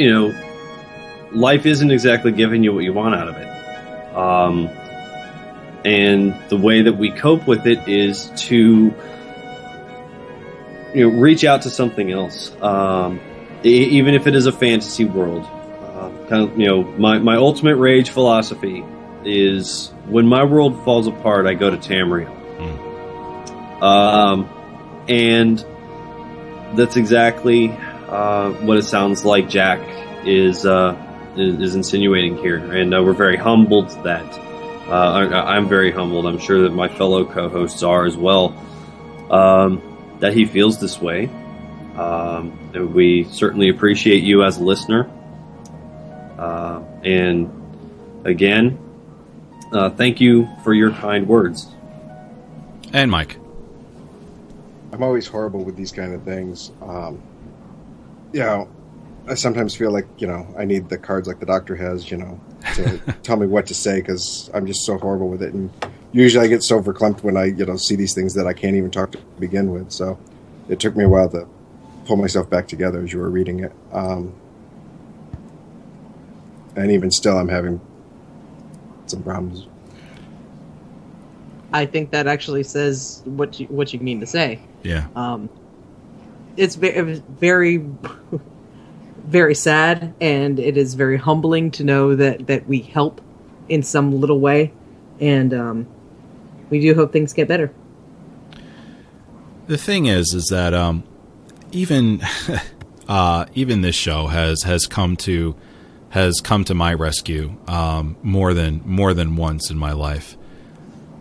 you 0.00 0.10
know 0.10 1.30
life 1.32 1.66
isn't 1.66 1.90
exactly 1.90 2.32
giving 2.32 2.64
you 2.64 2.72
what 2.72 2.84
you 2.84 2.92
want 2.92 3.14
out 3.14 3.28
of 3.28 3.36
it, 3.36 4.16
um, 4.16 4.68
and 5.84 6.34
the 6.48 6.56
way 6.56 6.82
that 6.82 6.94
we 6.94 7.10
cope 7.10 7.46
with 7.46 7.66
it 7.66 7.86
is 7.86 8.30
to 8.48 8.92
you 10.94 11.08
know, 11.08 11.20
reach 11.20 11.44
out 11.44 11.62
to 11.62 11.70
something 11.70 12.10
else, 12.10 12.50
um, 12.62 13.20
e- 13.64 13.84
even 13.98 14.14
if 14.14 14.26
it 14.26 14.34
is 14.34 14.46
a 14.46 14.52
fantasy 14.52 15.04
world. 15.04 15.44
Uh, 15.44 16.10
kind 16.28 16.42
of, 16.42 16.58
you 16.58 16.66
know, 16.66 16.82
my, 16.82 17.18
my 17.18 17.36
ultimate 17.36 17.76
rage 17.76 18.10
philosophy 18.10 18.84
is 19.24 19.92
when 20.06 20.26
my 20.26 20.44
world 20.44 20.82
falls 20.84 21.06
apart, 21.06 21.46
I 21.46 21.54
go 21.54 21.70
to 21.70 21.76
Tamriel. 21.76 22.36
Um, 23.82 24.48
and 25.08 25.64
that's 26.74 26.96
exactly 26.96 27.68
uh, 28.10 28.52
what 28.64 28.76
it 28.76 28.84
sounds 28.84 29.24
like 29.24 29.48
Jack 29.48 29.80
is 30.26 30.66
uh, 30.66 30.96
is, 31.36 31.60
is 31.60 31.74
insinuating 31.74 32.36
here, 32.38 32.56
and 32.56 32.94
uh, 32.94 33.02
we're 33.02 33.12
very 33.12 33.36
humbled 33.36 33.90
that 34.04 34.26
uh, 34.88 34.92
I, 34.92 35.56
I'm 35.56 35.68
very 35.68 35.92
humbled. 35.92 36.26
I'm 36.26 36.38
sure 36.38 36.62
that 36.62 36.70
my 36.70 36.88
fellow 36.88 37.24
co-hosts 37.24 37.82
are 37.82 38.06
as 38.06 38.16
well. 38.16 38.56
Um, 39.30 39.82
that 40.20 40.34
he 40.34 40.44
feels 40.44 40.80
this 40.80 41.00
way. 41.00 41.26
Um, 41.96 42.70
and 42.74 42.94
we 42.94 43.24
certainly 43.24 43.68
appreciate 43.68 44.22
you 44.22 44.44
as 44.44 44.58
a 44.58 44.62
listener. 44.62 45.10
Uh, 46.38 46.82
and 47.02 47.50
again, 48.24 48.78
uh, 49.72 49.90
thank 49.90 50.20
you 50.20 50.48
for 50.62 50.72
your 50.72 50.92
kind 50.92 51.26
words. 51.26 51.68
And 52.92 53.10
Mike. 53.10 53.36
I'm 54.92 55.02
always 55.02 55.26
horrible 55.26 55.64
with 55.64 55.76
these 55.76 55.92
kind 55.92 56.12
of 56.12 56.22
things. 56.22 56.72
Um, 56.82 57.22
you 58.32 58.40
know, 58.40 58.68
I 59.28 59.34
sometimes 59.34 59.74
feel 59.74 59.90
like 59.90 60.06
you 60.18 60.26
know 60.26 60.46
I 60.58 60.64
need 60.64 60.88
the 60.88 60.98
cards 60.98 61.28
like 61.28 61.40
the 61.40 61.46
doctor 61.46 61.76
has, 61.76 62.10
you 62.10 62.16
know, 62.16 62.40
to 62.74 62.98
tell 63.22 63.36
me 63.36 63.46
what 63.46 63.66
to 63.66 63.74
say 63.74 64.00
because 64.00 64.50
I'm 64.54 64.66
just 64.66 64.84
so 64.84 64.98
horrible 64.98 65.28
with 65.28 65.42
it. 65.42 65.52
And 65.54 65.70
usually 66.12 66.44
I 66.44 66.48
get 66.48 66.62
so 66.62 66.82
verklempt 66.82 67.22
when 67.22 67.36
I 67.36 67.44
you 67.44 67.66
know 67.66 67.76
see 67.76 67.96
these 67.96 68.14
things 68.14 68.34
that 68.34 68.46
I 68.46 68.52
can't 68.52 68.76
even 68.76 68.90
talk 68.90 69.12
to 69.12 69.18
begin 69.38 69.70
with. 69.70 69.92
So 69.92 70.18
it 70.68 70.80
took 70.80 70.96
me 70.96 71.04
a 71.04 71.08
while 71.08 71.28
to 71.30 71.46
pull 72.06 72.16
myself 72.16 72.48
back 72.50 72.66
together 72.66 73.00
as 73.02 73.12
you 73.12 73.18
were 73.18 73.30
reading 73.30 73.60
it. 73.60 73.72
Um, 73.92 74.34
and 76.76 76.90
even 76.90 77.10
still, 77.10 77.36
I'm 77.36 77.48
having 77.48 77.80
some 79.06 79.22
problems. 79.22 79.66
I 81.72 81.86
think 81.86 82.10
that 82.10 82.26
actually 82.26 82.62
says 82.64 83.22
what 83.24 83.60
you, 83.60 83.66
what 83.66 83.92
you 83.92 84.00
mean 84.00 84.20
to 84.20 84.26
say. 84.26 84.60
Yeah. 84.82 85.06
Um, 85.14 85.48
it's 86.56 86.76
ve- 86.76 86.88
it 86.88 87.22
very, 87.28 87.84
very 89.24 89.54
sad, 89.54 90.14
and 90.20 90.58
it 90.58 90.76
is 90.76 90.94
very 90.94 91.16
humbling 91.16 91.70
to 91.72 91.84
know 91.84 92.14
that 92.14 92.46
that 92.46 92.66
we 92.66 92.80
help 92.80 93.20
in 93.68 93.82
some 93.82 94.20
little 94.20 94.40
way, 94.40 94.72
and 95.20 95.54
um, 95.54 95.86
we 96.68 96.80
do 96.80 96.94
hope 96.94 97.12
things 97.12 97.32
get 97.32 97.48
better. 97.48 97.72
The 99.66 99.78
thing 99.78 100.06
is, 100.06 100.34
is 100.34 100.46
that 100.46 100.74
um, 100.74 101.04
even 101.72 102.22
uh, 103.08 103.46
even 103.54 103.82
this 103.82 103.96
show 103.96 104.26
has 104.26 104.62
has 104.64 104.86
come 104.86 105.16
to 105.18 105.54
has 106.10 106.40
come 106.40 106.64
to 106.64 106.74
my 106.74 106.92
rescue 106.92 107.56
um, 107.68 108.16
more 108.22 108.52
than 108.52 108.82
more 108.84 109.14
than 109.14 109.36
once 109.36 109.70
in 109.70 109.78
my 109.78 109.92
life. 109.92 110.36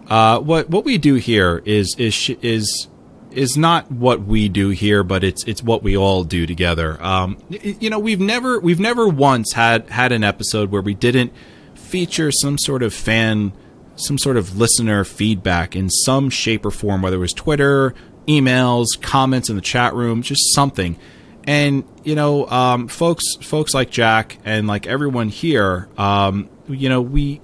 Uh, 0.07 0.39
what 0.39 0.69
what 0.69 0.83
we 0.83 0.97
do 0.97 1.15
here 1.15 1.61
is 1.65 1.95
is 1.97 2.29
is 2.41 2.87
is 3.31 3.57
not 3.57 3.91
what 3.91 4.21
we 4.21 4.49
do 4.49 4.69
here, 4.69 5.03
but 5.03 5.23
it's 5.23 5.43
it's 5.45 5.61
what 5.61 5.83
we 5.83 5.95
all 5.95 6.23
do 6.23 6.45
together. 6.45 7.01
Um, 7.03 7.37
you 7.49 7.89
know, 7.89 7.99
we've 7.99 8.19
never 8.19 8.59
we've 8.59 8.79
never 8.79 9.07
once 9.07 9.53
had 9.53 9.89
had 9.89 10.11
an 10.11 10.23
episode 10.23 10.71
where 10.71 10.81
we 10.81 10.93
didn't 10.93 11.33
feature 11.75 12.31
some 12.31 12.57
sort 12.57 12.83
of 12.83 12.93
fan, 12.93 13.51
some 13.95 14.17
sort 14.17 14.37
of 14.37 14.57
listener 14.57 15.03
feedback 15.03 15.75
in 15.75 15.89
some 15.89 16.29
shape 16.29 16.65
or 16.65 16.71
form, 16.71 17.01
whether 17.01 17.17
it 17.17 17.19
was 17.19 17.33
Twitter, 17.33 17.93
emails, 18.27 18.87
comments 19.01 19.49
in 19.49 19.55
the 19.55 19.61
chat 19.61 19.93
room, 19.93 20.21
just 20.21 20.53
something. 20.53 20.97
And 21.45 21.83
you 22.03 22.15
know, 22.15 22.47
um, 22.47 22.87
folks, 22.87 23.23
folks 23.41 23.73
like 23.73 23.89
Jack 23.89 24.37
and 24.45 24.67
like 24.67 24.87
everyone 24.87 25.29
here, 25.29 25.89
um, 25.97 26.49
you 26.67 26.89
know, 26.89 27.01
we 27.01 27.41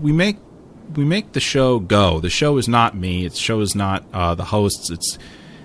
we 0.00 0.12
make 0.12 0.36
we 0.96 1.04
make 1.04 1.32
the 1.32 1.40
show 1.40 1.78
go. 1.78 2.20
The 2.20 2.30
show 2.30 2.58
is 2.58 2.68
not 2.68 2.96
me. 2.96 3.28
The 3.28 3.36
show 3.36 3.60
is 3.60 3.74
not 3.74 4.04
uh, 4.12 4.34
the 4.34 4.44
hosts. 4.44 4.90
It's 4.90 5.18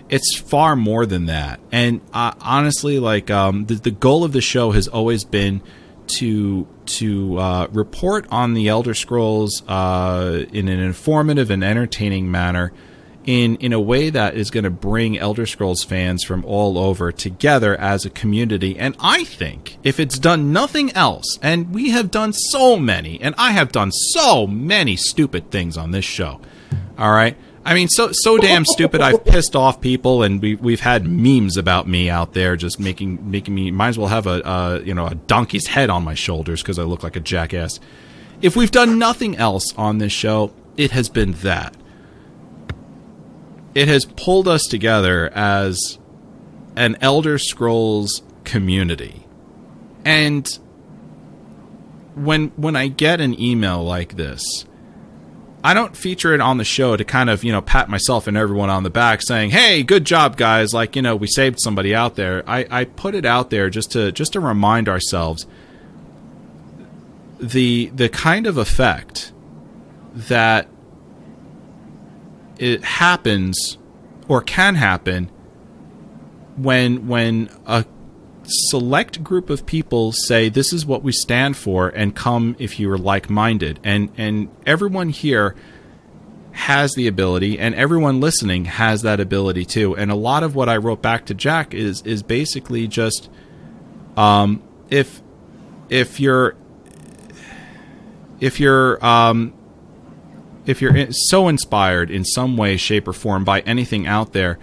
it's 0.09 0.37
far 0.37 0.75
more 0.75 1.05
than 1.05 1.25
that. 1.25 1.59
And 1.71 2.01
uh, 2.13 2.33
honestly, 2.41 2.99
like 2.99 3.29
um, 3.29 3.65
the 3.65 3.75
the 3.75 3.91
goal 3.91 4.23
of 4.23 4.31
the 4.33 4.41
show 4.41 4.71
has 4.71 4.87
always 4.87 5.23
been 5.23 5.61
to 6.07 6.67
to 6.85 7.37
uh, 7.37 7.67
report 7.71 8.25
on 8.31 8.53
the 8.53 8.67
Elder 8.69 8.93
Scrolls 8.93 9.63
uh, 9.67 10.45
in 10.51 10.67
an 10.67 10.79
informative 10.79 11.51
and 11.51 11.63
entertaining 11.63 12.31
manner. 12.31 12.71
In, 13.27 13.57
in 13.57 13.73
a 13.73 13.79
way 13.79 14.09
that 14.09 14.35
is 14.35 14.49
going 14.49 14.63
to 14.63 14.69
bring 14.69 15.17
Elder 15.17 15.45
Scrolls 15.45 15.83
fans 15.83 16.23
from 16.23 16.45
all 16.45 16.77
over 16.77 17.11
together 17.11 17.75
as 17.75 18.05
a 18.05 18.09
community. 18.09 18.79
And 18.79 18.95
I 19.01 19.25
think 19.25 19.77
if 19.83 19.99
it's 19.99 20.17
done 20.17 20.53
nothing 20.53 20.93
else, 20.93 21.37
and 21.41 21.73
we 21.73 21.89
have 21.89 22.09
done 22.09 22.31
so 22.31 22.77
many, 22.77 23.19
and 23.21 23.35
I 23.37 23.51
have 23.51 23.73
done 23.73 23.91
so 23.91 24.47
many 24.47 24.95
stupid 24.95 25.51
things 25.51 25.75
on 25.75 25.91
this 25.91 26.05
show. 26.05 26.39
All 26.97 27.11
right. 27.11 27.35
I 27.67 27.73
mean, 27.73 27.89
so 27.89 28.11
so 28.13 28.37
damn 28.37 28.63
stupid. 28.63 29.01
I've 29.01 29.25
pissed 29.25 29.53
off 29.53 29.81
people, 29.81 30.23
and 30.23 30.41
we 30.41 30.55
we've 30.55 30.79
had 30.79 31.05
memes 31.05 31.57
about 31.57 31.85
me 31.85 32.09
out 32.09 32.33
there, 32.33 32.55
just 32.55 32.79
making 32.79 33.29
making 33.29 33.53
me. 33.53 33.71
Might 33.71 33.89
as 33.89 33.97
well 33.97 34.07
have 34.07 34.25
a 34.25 34.47
uh, 34.47 34.81
you 34.85 34.93
know 34.93 35.05
a 35.05 35.15
donkey's 35.15 35.67
head 35.67 35.89
on 35.89 36.01
my 36.01 36.13
shoulders 36.13 36.61
because 36.61 36.79
I 36.79 36.83
look 36.83 37.03
like 37.03 37.17
a 37.17 37.19
jackass. 37.19 37.81
If 38.41 38.55
we've 38.55 38.71
done 38.71 38.97
nothing 38.97 39.35
else 39.35 39.73
on 39.77 39.97
this 39.97 40.13
show, 40.13 40.53
it 40.77 40.91
has 40.91 41.09
been 41.09 41.33
that. 41.43 41.75
It 43.77 43.87
has 43.87 44.05
pulled 44.05 44.47
us 44.47 44.63
together 44.63 45.29
as 45.35 45.99
an 46.75 46.97
Elder 46.99 47.37
Scrolls 47.37 48.23
community, 48.43 49.27
and 50.03 50.47
when 52.15 52.47
when 52.55 52.75
I 52.75 52.87
get 52.87 53.21
an 53.21 53.39
email 53.39 53.83
like 53.83 54.15
this 54.15 54.65
I 55.63 55.73
don't 55.73 55.97
feature 55.97 56.33
it 56.33 56.39
on 56.39 56.57
the 56.57 56.63
show 56.63 56.95
to 56.95 57.03
kind 57.03 57.29
of, 57.29 57.43
you 57.43 57.51
know, 57.51 57.61
pat 57.61 57.89
myself 57.89 58.27
and 58.27 58.37
everyone 58.37 58.69
on 58.69 58.83
the 58.83 58.89
back 58.89 59.21
saying, 59.21 59.49
"Hey, 59.49 59.83
good 59.83 60.05
job, 60.05 60.37
guys! 60.37 60.73
Like, 60.73 60.95
you 60.95 61.01
know, 61.01 61.15
we 61.15 61.27
saved 61.27 61.59
somebody 61.59 61.93
out 61.93 62.15
there." 62.15 62.43
I, 62.47 62.65
I 62.69 62.85
put 62.85 63.15
it 63.15 63.25
out 63.25 63.49
there 63.49 63.69
just 63.69 63.91
to 63.91 64.11
just 64.11 64.33
to 64.33 64.39
remind 64.39 64.87
ourselves 64.87 65.45
the 67.39 67.91
the 67.93 68.07
kind 68.07 68.47
of 68.47 68.57
effect 68.57 69.33
that 70.13 70.67
it 72.59 72.83
happens 72.83 73.77
or 74.27 74.41
can 74.41 74.75
happen 74.75 75.31
when 76.55 77.07
when 77.07 77.49
a 77.65 77.85
select 78.43 79.23
group 79.23 79.49
of 79.49 79.65
people 79.65 80.11
say 80.11 80.49
this 80.49 80.71
is 80.71 80.85
what 80.85 81.03
we 81.03 81.11
stand 81.11 81.57
for 81.57 81.89
and 81.89 82.15
come 82.15 82.55
if 82.59 82.79
you 82.79 82.89
are 82.91 82.97
like-minded. 82.97 83.79
And 83.83 84.09
and 84.17 84.49
everyone 84.65 85.09
here 85.09 85.55
has 86.51 86.93
the 86.93 87.07
ability 87.07 87.59
and 87.59 87.75
everyone 87.75 88.19
listening 88.19 88.65
has 88.65 89.03
that 89.03 89.19
ability 89.19 89.65
too. 89.65 89.95
And 89.95 90.09
a 90.11 90.15
lot 90.15 90.43
of 90.43 90.55
what 90.55 90.69
I 90.69 90.77
wrote 90.77 91.01
back 91.01 91.25
to 91.27 91.33
Jack 91.33 91.73
is 91.73 92.01
is 92.03 92.23
basically 92.23 92.87
just 92.87 93.29
um 94.15 94.63
if 94.89 95.21
if 95.89 96.19
you're 96.19 96.55
if 98.39 98.59
you're 98.59 99.03
um 99.05 99.53
if 100.67 100.81
you're 100.81 100.95
in- 100.95 101.13
so 101.13 101.47
inspired 101.47 102.11
in 102.11 102.23
some 102.23 102.57
way 102.57 102.77
shape 102.77 103.07
or 103.07 103.13
form 103.13 103.43
by 103.43 103.61
anything 103.61 104.05
out 104.05 104.33
there 104.33 104.59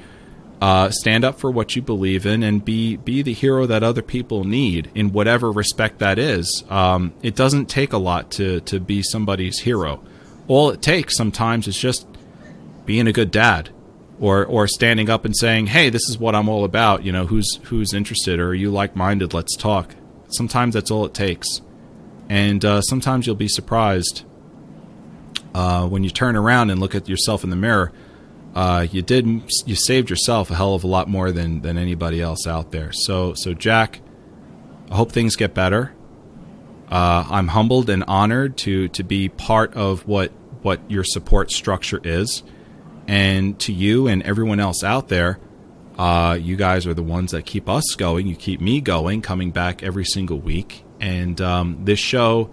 uh, 0.60 0.90
stand 0.90 1.24
up 1.24 1.38
for 1.38 1.50
what 1.50 1.76
you 1.76 1.82
believe 1.82 2.24
in 2.24 2.42
and 2.42 2.64
be 2.64 2.96
be 2.96 3.20
the 3.20 3.34
hero 3.34 3.66
that 3.66 3.82
other 3.82 4.00
people 4.00 4.44
need 4.44 4.90
in 4.94 5.12
whatever 5.12 5.52
respect 5.52 5.98
that 5.98 6.18
is. 6.18 6.64
Um, 6.70 7.12
it 7.22 7.34
doesn't 7.34 7.66
take 7.66 7.92
a 7.92 7.98
lot 7.98 8.30
to 8.32 8.60
to 8.60 8.80
be 8.80 9.02
somebody's 9.02 9.60
hero. 9.60 10.02
All 10.48 10.70
it 10.70 10.80
takes 10.80 11.16
sometimes 11.16 11.68
is 11.68 11.76
just 11.76 12.06
being 12.86 13.06
a 13.06 13.12
good 13.12 13.30
dad, 13.30 13.70
or 14.18 14.46
or 14.46 14.66
standing 14.66 15.10
up 15.10 15.26
and 15.26 15.36
saying, 15.36 15.66
"Hey, 15.66 15.90
this 15.90 16.08
is 16.08 16.18
what 16.18 16.34
I'm 16.34 16.48
all 16.48 16.64
about." 16.64 17.04
You 17.04 17.12
know, 17.12 17.26
who's 17.26 17.58
who's 17.64 17.92
interested, 17.92 18.38
or 18.40 18.48
are 18.48 18.54
you 18.54 18.70
like 18.70 18.96
minded? 18.96 19.34
Let's 19.34 19.56
talk. 19.56 19.94
Sometimes 20.28 20.72
that's 20.72 20.90
all 20.90 21.04
it 21.04 21.12
takes, 21.12 21.60
and 22.30 22.64
uh, 22.64 22.80
sometimes 22.80 23.26
you'll 23.26 23.36
be 23.36 23.48
surprised 23.48 24.24
uh, 25.54 25.86
when 25.86 26.04
you 26.04 26.10
turn 26.10 26.36
around 26.36 26.70
and 26.70 26.80
look 26.80 26.94
at 26.94 27.08
yourself 27.08 27.44
in 27.44 27.50
the 27.50 27.56
mirror 27.56 27.92
uh, 28.54 28.86
you 28.92 29.02
did 29.02 29.26
you 29.66 29.74
saved 29.74 30.08
yourself 30.08 30.50
a 30.50 30.54
hell 30.54 30.74
of 30.74 30.84
a 30.84 30.86
lot 30.86 31.08
more 31.08 31.32
than 31.32 31.60
than 31.62 31.76
anybody 31.76 32.22
else 32.22 32.46
out 32.46 32.70
there. 32.70 32.92
So 32.92 33.34
so 33.34 33.52
Jack, 33.52 34.00
I 34.90 34.96
hope 34.96 35.10
things 35.10 35.34
get 35.34 35.54
better. 35.54 35.92
Uh, 36.88 37.26
I'm 37.28 37.48
humbled 37.48 37.90
and 37.90 38.04
honored 38.06 38.56
to 38.58 38.88
to 38.88 39.02
be 39.02 39.28
part 39.28 39.74
of 39.74 40.06
what 40.06 40.30
what 40.62 40.88
your 40.88 41.02
support 41.02 41.50
structure 41.50 42.00
is, 42.04 42.44
and 43.08 43.58
to 43.60 43.72
you 43.72 44.06
and 44.06 44.22
everyone 44.22 44.60
else 44.60 44.84
out 44.84 45.08
there. 45.08 45.40
Uh, 45.98 46.36
you 46.40 46.56
guys 46.56 46.86
are 46.86 46.94
the 46.94 47.04
ones 47.04 47.32
that 47.32 47.46
keep 47.46 47.68
us 47.68 47.94
going. 47.96 48.26
You 48.26 48.34
keep 48.34 48.60
me 48.60 48.80
going, 48.80 49.22
coming 49.22 49.52
back 49.52 49.82
every 49.82 50.04
single 50.04 50.38
week. 50.38 50.84
And 51.00 51.40
um, 51.40 51.84
this 51.84 52.00
show 52.00 52.50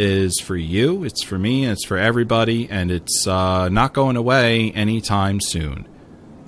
is 0.00 0.40
for 0.40 0.56
you, 0.56 1.04
it's 1.04 1.22
for 1.22 1.38
me, 1.38 1.66
it's 1.66 1.84
for 1.84 1.98
everybody, 1.98 2.68
and 2.70 2.90
it's 2.90 3.26
uh, 3.26 3.68
not 3.68 3.92
going 3.92 4.16
away 4.16 4.72
anytime 4.72 5.40
soon. 5.40 5.86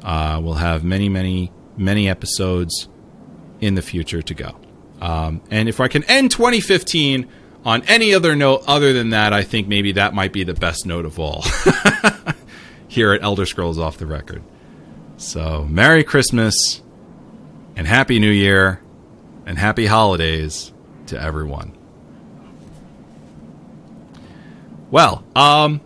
Uh, 0.03 0.41
we'll 0.43 0.55
have 0.55 0.83
many, 0.83 1.11
many, 1.11 1.53
many 1.77 2.09
episodes 2.09 2.89
in 3.61 3.75
the 3.75 3.83
future 3.83 4.23
to 4.23 4.35
go. 4.35 4.57
Um, 5.03 5.43
and 5.51 5.69
if 5.69 5.81
I 5.81 5.89
can 5.89 6.03
end 6.05 6.31
2015 6.31 7.29
on 7.65 7.83
any 7.83 8.15
other 8.15 8.35
note 8.35 8.63
other 8.67 8.95
than 8.95 9.11
that, 9.11 9.35
I 9.35 9.43
think 9.43 9.69
maybe 9.69 9.93
that 9.93 10.15
might 10.15 10.33
be 10.33 10.45
the 10.45 10.55
best 10.55 10.87
note 10.87 11.05
of 11.05 11.19
all 11.19 11.45
here 12.89 13.13
at 13.13 13.23
Elder 13.23 13.45
Scrolls 13.45 13.79
Off 13.79 13.99
the 13.99 14.07
Record. 14.07 14.43
So, 15.19 15.65
Merry 15.69 16.05
Christmas 16.05 16.83
and 17.77 17.87
Happy 17.87 18.19
New 18.19 18.31
Year 18.31 18.81
and 19.45 19.59
Happy 19.59 19.87
Holidays 19.87 20.73
to 21.07 21.21
everyone. 21.21 21.77
Well, 24.93 25.25
um, 25.35 25.81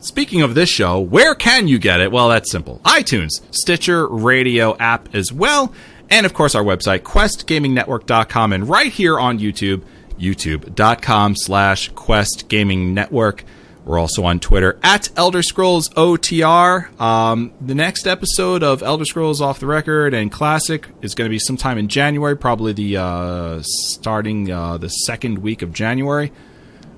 speaking 0.00 0.42
of 0.42 0.54
this 0.54 0.68
show, 0.68 1.00
where 1.00 1.34
can 1.34 1.68
you 1.68 1.78
get 1.78 2.00
it? 2.00 2.12
Well, 2.12 2.28
that's 2.28 2.52
simple. 2.52 2.82
iTunes, 2.84 3.40
Stitcher, 3.50 4.06
radio 4.06 4.76
app 4.76 5.14
as 5.14 5.32
well, 5.32 5.72
and 6.10 6.26
of 6.26 6.34
course 6.34 6.54
our 6.54 6.62
website, 6.62 6.98
questgamingnetwork.com, 6.98 8.52
and 8.52 8.68
right 8.68 8.92
here 8.92 9.18
on 9.18 9.38
YouTube, 9.38 9.82
youtube.com 10.18 11.34
slash 11.34 11.90
questgamingnetwork. 11.92 13.40
We're 13.86 13.98
also 13.98 14.22
on 14.24 14.38
Twitter 14.38 14.78
at 14.82 15.08
Elder 15.16 15.42
Scrolls 15.42 15.88
OTR. 15.88 17.00
Um, 17.00 17.52
the 17.58 17.74
next 17.74 18.06
episode 18.06 18.62
of 18.62 18.82
Elder 18.82 19.06
Scrolls 19.06 19.40
Off 19.40 19.60
the 19.60 19.66
Record 19.66 20.12
and 20.12 20.30
Classic 20.30 20.86
is 21.00 21.14
going 21.14 21.26
to 21.26 21.30
be 21.30 21.38
sometime 21.38 21.78
in 21.78 21.88
January, 21.88 22.36
probably 22.36 22.74
the 22.74 22.98
uh, 22.98 23.62
starting 23.62 24.52
uh, 24.52 24.76
the 24.76 24.90
second 24.90 25.38
week 25.38 25.62
of 25.62 25.72
January. 25.72 26.30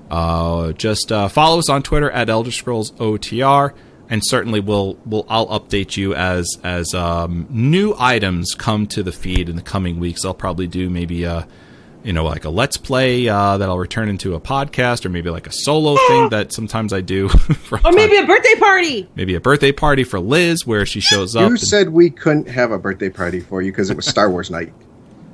Uh, 0.09 0.71
just 0.73 1.11
uh, 1.11 1.27
follow 1.27 1.59
us 1.59 1.69
on 1.69 1.83
Twitter 1.83 2.09
at 2.11 2.29
Elder 2.29 2.51
Scrolls 2.51 2.91
OTR, 2.91 3.73
and 4.09 4.21
certainly 4.23 4.59
we'll 4.59 4.97
we'll 5.05 5.25
I'll 5.29 5.47
update 5.47 5.97
you 5.97 6.13
as 6.13 6.47
as 6.63 6.93
um, 6.93 7.47
new 7.49 7.95
items 7.97 8.53
come 8.55 8.87
to 8.87 9.01
the 9.03 9.11
feed 9.11 9.49
in 9.49 9.55
the 9.55 9.61
coming 9.61 9.99
weeks. 9.99 10.23
I'll 10.25 10.33
probably 10.33 10.67
do 10.67 10.89
maybe 10.89 11.23
a 11.23 11.47
you 12.03 12.13
know 12.13 12.23
like 12.23 12.45
a 12.45 12.49
let's 12.49 12.77
play 12.77 13.27
uh, 13.27 13.57
that 13.57 13.67
I'll 13.67 13.79
return 13.79 14.07
into 14.09 14.35
a 14.35 14.39
podcast, 14.39 15.05
or 15.05 15.09
maybe 15.09 15.31
like 15.31 15.47
a 15.47 15.51
solo 15.51 15.97
thing 16.07 16.29
that 16.29 16.53
sometimes 16.53 16.93
I 16.93 17.01
do, 17.01 17.27
from 17.29 17.81
Or 17.83 17.91
maybe 17.91 18.17
a 18.17 18.27
birthday 18.27 18.55
party. 18.59 19.09
maybe 19.15 19.33
a 19.33 19.39
birthday 19.41 19.71
party 19.71 20.03
for 20.03 20.19
Liz 20.19 20.67
where 20.67 20.85
she 20.85 20.99
shows 20.99 21.35
up. 21.35 21.41
You 21.41 21.47
and- 21.47 21.59
said 21.59 21.89
we 21.89 22.11
couldn't 22.11 22.47
have 22.47 22.71
a 22.71 22.77
birthday 22.77 23.09
party 23.09 23.39
for 23.39 23.63
you 23.63 23.71
because 23.71 23.89
it 23.89 23.95
was 23.95 24.05
Star 24.05 24.29
Wars 24.29 24.51
night. 24.51 24.71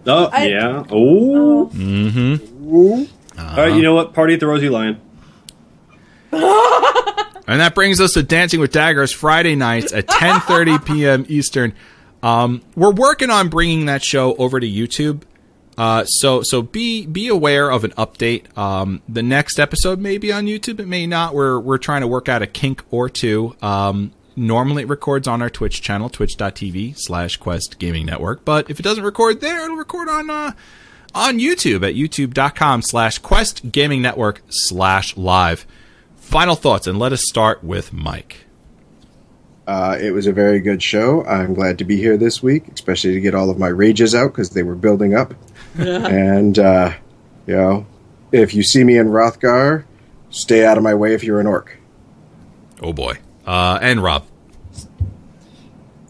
Oh, 0.07 0.29
I- 0.33 0.47
yeah. 0.47 0.83
Oh. 0.89 1.69
mm-hmm. 1.75 2.73
Ooh. 2.75 3.07
All 3.49 3.57
right, 3.57 3.75
you 3.75 3.81
know 3.81 3.93
what? 3.93 4.13
Party 4.13 4.33
at 4.35 4.39
the 4.39 4.47
Rosy 4.47 4.69
Lion. 4.69 4.99
And 7.47 7.59
that 7.59 7.75
brings 7.75 7.99
us 7.99 8.13
to 8.13 8.23
Dancing 8.23 8.61
with 8.61 8.71
Daggers 8.71 9.11
Friday 9.11 9.55
nights 9.57 9.91
at 9.91 10.07
10:30 10.07 10.85
p.m. 10.85 11.25
Eastern. 11.27 11.73
Um, 12.23 12.61
we're 12.75 12.93
working 12.93 13.29
on 13.29 13.49
bringing 13.49 13.87
that 13.87 14.01
show 14.03 14.35
over 14.35 14.57
to 14.57 14.65
YouTube. 14.65 15.23
Uh, 15.77 16.05
so 16.05 16.43
so 16.43 16.61
be 16.61 17.05
be 17.05 17.27
aware 17.27 17.69
of 17.69 17.83
an 17.83 17.91
update. 17.91 18.57
Um, 18.57 19.01
the 19.09 19.21
next 19.21 19.59
episode 19.59 19.99
may 19.99 20.17
be 20.17 20.31
on 20.31 20.45
YouTube. 20.45 20.79
It 20.79 20.87
may 20.87 21.05
not. 21.07 21.33
We're 21.33 21.59
we're 21.59 21.77
trying 21.77 22.01
to 22.01 22.07
work 22.07 22.29
out 22.29 22.41
a 22.41 22.47
kink 22.47 22.83
or 22.89 23.09
two. 23.09 23.53
Um, 23.61 24.13
normally 24.37 24.83
it 24.83 24.89
records 24.89 25.27
on 25.27 25.41
our 25.41 25.49
Twitch 25.49 25.81
channel, 25.81 26.09
twitch.tv 26.09 26.95
slash 26.97 27.35
Quest 27.35 27.79
Gaming 27.79 28.05
Network. 28.05 28.45
But 28.45 28.69
if 28.69 28.79
it 28.79 28.83
doesn't 28.83 29.03
record 29.03 29.41
there, 29.41 29.65
it'll 29.65 29.75
record 29.75 30.07
on 30.07 30.29
uh, 30.29 30.51
on 31.13 31.39
YouTube 31.39 31.87
at 31.87 31.95
youtube.com 31.95 32.81
slash 32.81 33.17
Quest 33.19 33.71
Gaming 33.71 34.01
Network 34.01 34.41
slash 34.49 35.15
live. 35.17 35.65
Final 36.17 36.55
thoughts, 36.55 36.87
and 36.87 36.97
let 36.97 37.11
us 37.11 37.21
start 37.27 37.63
with 37.63 37.91
Mike. 37.91 38.45
Uh, 39.67 39.97
it 39.99 40.11
was 40.11 40.27
a 40.27 40.33
very 40.33 40.59
good 40.59 40.81
show. 40.81 41.23
I'm 41.25 41.53
glad 41.53 41.77
to 41.79 41.85
be 41.85 41.97
here 41.97 42.17
this 42.17 42.41
week, 42.41 42.67
especially 42.73 43.13
to 43.13 43.21
get 43.21 43.35
all 43.35 43.49
of 43.49 43.59
my 43.59 43.67
rages 43.67 44.15
out 44.15 44.31
because 44.31 44.49
they 44.49 44.63
were 44.63 44.75
building 44.75 45.13
up. 45.13 45.33
and, 45.77 46.57
uh, 46.57 46.93
you 47.45 47.55
know, 47.55 47.85
if 48.31 48.53
you 48.53 48.63
see 48.63 48.83
me 48.83 48.97
in 48.97 49.07
Wrothgar, 49.07 49.85
stay 50.29 50.65
out 50.65 50.77
of 50.77 50.83
my 50.83 50.93
way 50.93 51.13
if 51.13 51.23
you're 51.23 51.39
an 51.39 51.47
orc. 51.47 51.77
Oh 52.81 52.93
boy. 52.93 53.19
Uh, 53.45 53.77
and 53.81 54.01
Rob. 54.01 54.25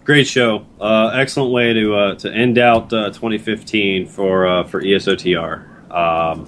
Great 0.03 0.25
show. 0.25 0.65
Uh, 0.79 1.11
excellent 1.13 1.51
way 1.51 1.73
to 1.73 1.95
uh, 1.95 2.15
to 2.15 2.33
end 2.33 2.57
out 2.57 2.91
uh, 2.91 3.09
2015 3.09 4.07
for 4.07 4.47
uh, 4.47 4.63
for 4.63 4.81
ESOTR. 4.81 5.91
Um, 5.91 6.47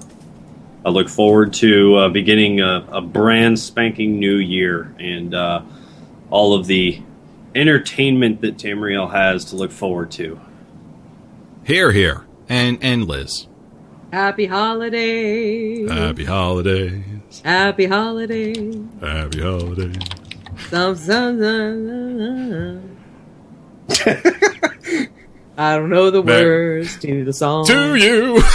I 0.85 0.89
look 0.89 1.07
forward 1.07 1.53
to 1.55 1.95
uh, 1.95 2.09
beginning 2.09 2.61
a, 2.61 2.85
a 2.91 3.01
brand 3.01 3.59
spanking 3.59 4.19
new 4.19 4.37
year 4.37 4.93
and 4.99 5.33
uh, 5.35 5.61
all 6.31 6.53
of 6.53 6.65
the 6.65 7.01
entertainment 7.53 8.41
that 8.41 8.57
Tamriel 8.57 9.11
has 9.11 9.45
to 9.45 9.55
look 9.55 9.71
forward 9.71 10.09
to. 10.11 10.41
Here, 11.63 11.91
here. 11.91 12.25
And 12.49 12.79
and 12.81 13.05
Liz. 13.07 13.47
Happy 14.11 14.47
holidays. 14.47 15.89
Happy 15.89 16.25
holidays. 16.25 17.41
Happy 17.43 17.85
holidays. 17.85 18.85
Happy 18.99 19.41
holidays. 19.41 19.97
Some, 20.69 20.95
some, 20.95 21.39
some, 21.39 21.87
some. 21.87 22.92
I 25.57 25.75
don't 25.75 25.89
know 25.89 26.09
the 26.09 26.23
Mer- 26.23 26.43
words 26.43 26.97
to 26.99 27.25
the 27.25 27.33
song. 27.33 27.65
To 27.67 27.95
you. 27.95 28.41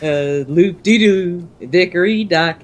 Uh, 0.00 0.44
loop 0.46 0.80
dee 0.84 0.96
doo, 0.98 1.48
dickory 1.70 2.22
dock. 2.22 2.60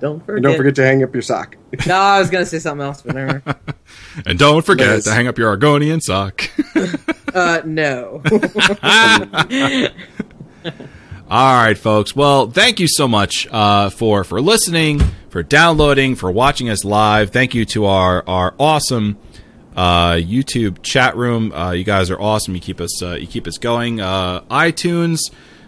Don't 0.00 0.18
forget. 0.18 0.34
And 0.38 0.42
don't 0.42 0.56
forget 0.56 0.74
to 0.74 0.82
hang 0.84 1.04
up 1.04 1.14
your 1.14 1.22
sock. 1.22 1.56
No, 1.86 1.94
I 1.96 2.18
was 2.18 2.28
gonna 2.28 2.44
say 2.44 2.58
something 2.58 2.84
else, 2.84 3.02
but 3.02 3.14
never. 3.14 3.40
and 4.26 4.36
don't 4.36 4.66
forget 4.66 4.88
Liz. 4.88 5.04
to 5.04 5.12
hang 5.12 5.28
up 5.28 5.38
your 5.38 5.56
Argonian 5.56 6.02
sock. 6.02 6.50
Uh, 7.32 7.62
no. 7.64 8.20
All 11.30 11.54
right, 11.54 11.76
folks. 11.76 12.14
Well, 12.14 12.50
thank 12.50 12.78
you 12.80 12.86
so 12.86 13.08
much 13.08 13.48
uh, 13.50 13.88
for 13.88 14.24
for 14.24 14.42
listening, 14.42 15.00
for 15.30 15.42
downloading, 15.42 16.16
for 16.16 16.30
watching 16.30 16.68
us 16.68 16.84
live. 16.84 17.30
Thank 17.30 17.54
you 17.54 17.64
to 17.66 17.86
our 17.86 18.22
our 18.28 18.54
awesome 18.60 19.16
uh, 19.74 20.12
YouTube 20.12 20.82
chat 20.82 21.16
room. 21.16 21.50
Uh, 21.50 21.70
you 21.70 21.82
guys 21.82 22.10
are 22.10 22.20
awesome. 22.20 22.54
You 22.54 22.60
keep 22.60 22.78
us 22.78 23.02
uh, 23.02 23.14
you 23.14 23.26
keep 23.26 23.46
us 23.46 23.56
going. 23.56 24.02
Uh, 24.02 24.42
iTunes, 24.50 25.18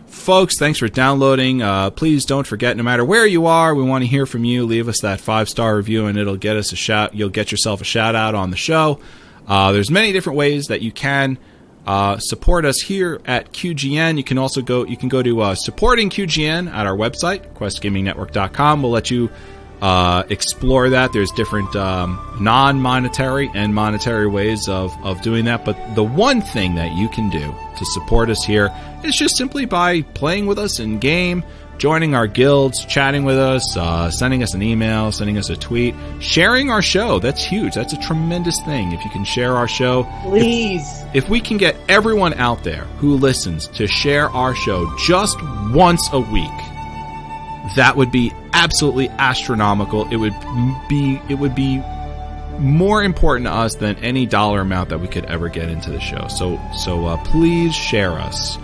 folks. 0.04 0.58
Thanks 0.58 0.78
for 0.78 0.88
downloading. 0.88 1.62
Uh, 1.62 1.88
please 1.88 2.26
don't 2.26 2.46
forget. 2.46 2.76
No 2.76 2.82
matter 2.82 3.04
where 3.04 3.26
you 3.26 3.46
are, 3.46 3.74
we 3.74 3.82
want 3.82 4.04
to 4.04 4.08
hear 4.08 4.26
from 4.26 4.44
you. 4.44 4.66
Leave 4.66 4.88
us 4.88 5.00
that 5.00 5.22
five 5.22 5.48
star 5.48 5.74
review, 5.74 6.04
and 6.04 6.18
it'll 6.18 6.36
get 6.36 6.58
us 6.58 6.72
a 6.72 6.76
shout. 6.76 7.14
You'll 7.14 7.30
get 7.30 7.50
yourself 7.50 7.80
a 7.80 7.84
shout 7.84 8.14
out 8.14 8.34
on 8.34 8.50
the 8.50 8.58
show. 8.58 9.00
Uh, 9.48 9.72
there's 9.72 9.90
many 9.90 10.12
different 10.12 10.36
ways 10.36 10.66
that 10.66 10.82
you 10.82 10.92
can 10.92 11.38
uh, 11.86 12.18
support 12.18 12.64
us 12.64 12.80
here 12.80 13.20
at 13.26 13.52
QGN. 13.52 14.16
You 14.16 14.24
can 14.24 14.38
also 14.38 14.60
go. 14.60 14.84
You 14.84 14.96
can 14.96 15.08
go 15.08 15.22
to 15.22 15.40
uh, 15.40 15.54
supporting 15.54 16.10
QGN 16.10 16.72
at 16.72 16.86
our 16.86 16.96
website, 16.96 17.54
QuestGamingNetwork.com. 17.54 18.82
We'll 18.82 18.90
let 18.90 19.10
you 19.10 19.30
uh, 19.80 20.24
explore 20.28 20.90
that. 20.90 21.12
There's 21.12 21.30
different 21.32 21.74
um, 21.76 22.20
non-monetary 22.40 23.50
and 23.54 23.74
monetary 23.74 24.26
ways 24.26 24.68
of 24.68 24.92
of 25.04 25.22
doing 25.22 25.44
that. 25.44 25.64
But 25.64 25.76
the 25.94 26.02
one 26.02 26.40
thing 26.40 26.74
that 26.74 26.96
you 26.96 27.08
can 27.08 27.30
do 27.30 27.54
to 27.78 27.84
support 27.84 28.30
us 28.30 28.44
here 28.44 28.74
is 29.04 29.16
just 29.16 29.36
simply 29.36 29.64
by 29.64 30.02
playing 30.02 30.46
with 30.46 30.58
us 30.58 30.80
in 30.80 30.98
game. 30.98 31.44
Joining 31.78 32.14
our 32.14 32.26
guilds, 32.26 32.86
chatting 32.86 33.24
with 33.24 33.36
us, 33.36 33.76
uh, 33.76 34.10
sending 34.10 34.42
us 34.42 34.54
an 34.54 34.62
email, 34.62 35.12
sending 35.12 35.36
us 35.36 35.50
a 35.50 35.56
tweet, 35.56 35.94
sharing 36.20 36.70
our 36.70 36.80
show. 36.80 37.18
That's 37.18 37.44
huge. 37.44 37.74
That's 37.74 37.92
a 37.92 38.00
tremendous 38.00 38.58
thing. 38.64 38.92
If 38.92 39.04
you 39.04 39.10
can 39.10 39.24
share 39.24 39.54
our 39.54 39.68
show, 39.68 40.04
Please. 40.22 41.04
if 41.12 41.28
we 41.28 41.38
can 41.38 41.58
get 41.58 41.76
everyone 41.88 42.32
out 42.34 42.64
there 42.64 42.84
who 42.98 43.16
listens 43.16 43.68
to 43.68 43.86
share 43.86 44.30
our 44.30 44.54
show 44.54 44.90
just 45.06 45.36
once 45.70 46.08
a 46.12 46.20
week, 46.20 46.48
that 47.76 47.92
would 47.94 48.10
be 48.10 48.32
absolutely 48.54 49.10
astronomical. 49.10 50.08
It 50.10 50.16
would 50.16 50.34
be 50.88 51.20
it 51.28 51.34
would 51.34 51.54
be 51.54 51.82
more 52.58 53.04
important 53.04 53.48
to 53.48 53.52
us 53.52 53.74
than 53.74 53.96
any 53.96 54.24
dollar 54.24 54.62
amount 54.62 54.88
that 54.88 55.00
we 55.00 55.08
could 55.08 55.26
ever 55.26 55.50
get 55.50 55.68
into 55.68 55.90
the 55.90 56.00
show. 56.00 56.26
So 56.28 56.58
so 56.84 57.04
uh, 57.04 57.22
please 57.24 57.74
share 57.74 58.12
us. 58.12 58.56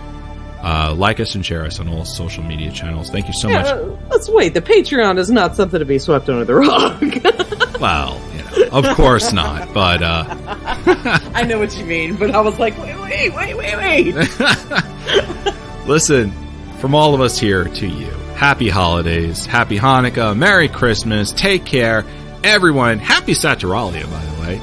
Uh, 0.63 0.95
like 0.97 1.19
us 1.19 1.35
and 1.35 1.45
share 1.45 1.65
us 1.65 1.81
on 1.81 1.89
all 1.89 2.05
social 2.05 2.41
media 2.41 2.71
channels. 2.71 3.09
Thank 3.09 3.27
you 3.27 3.33
so 3.33 3.49
Yeah, 3.49 3.57
much. 3.63 3.67
uh, 3.67 3.83
let's 4.09 4.29
wait. 4.29 4.53
The 4.53 4.61
Patreon 4.61 5.17
is 5.19 5.29
not 5.29 5.57
something 5.57 5.77
to 5.77 5.85
be 5.85 5.99
swept 5.99 6.29
under 6.29 6.45
the 6.45 6.55
rug. 6.55 7.59
Well, 7.81 8.21
you 8.33 8.43
know, 8.61 8.69
of 8.71 8.85
course 8.95 9.33
not. 9.33 9.73
But 9.73 10.01
uh, 10.01 10.23
I 11.35 11.43
know 11.43 11.59
what 11.59 11.77
you 11.77 11.83
mean, 11.83 12.15
but 12.15 12.31
I 12.33 12.39
was 12.39 12.57
like, 12.59 12.77
wait, 12.77 12.95
wait, 12.97 13.33
wait, 13.35 13.57
wait, 13.57 13.75
wait. 14.15 14.15
Listen, 15.85 16.31
from 16.79 16.95
all 16.95 17.13
of 17.13 17.19
us 17.19 17.37
here 17.37 17.65
to 17.65 17.85
you, 17.87 18.07
happy 18.35 18.69
holidays, 18.69 19.45
happy 19.45 19.77
Hanukkah, 19.77 20.33
Merry 20.37 20.69
Christmas, 20.69 21.33
take 21.33 21.65
care, 21.65 22.05
everyone, 22.41 22.99
happy 22.99 23.33
Saturalia, 23.33 24.09
by 24.09 24.23
the 24.23 24.41
way. 24.41 24.61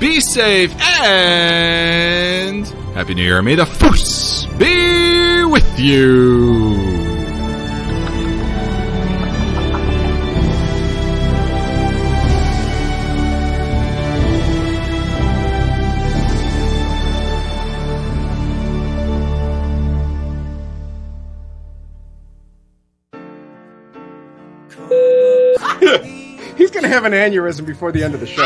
Be 0.00 0.20
safe 0.20 0.74
and 0.80 2.64
Happy 2.94 3.12
New 3.12 3.24
Year. 3.24 3.42
May 3.42 3.56
the 3.56 3.66
force 3.66 4.46
be 4.56 5.42
with 5.42 5.80
you. 5.80 6.76
He's 26.56 26.70
going 26.70 26.84
to 26.84 26.88
have 26.88 27.04
an 27.04 27.12
aneurysm 27.12 27.66
before 27.66 27.90
the 27.90 28.04
end 28.04 28.14
of 28.14 28.20
the 28.20 28.26
show. 28.26 28.44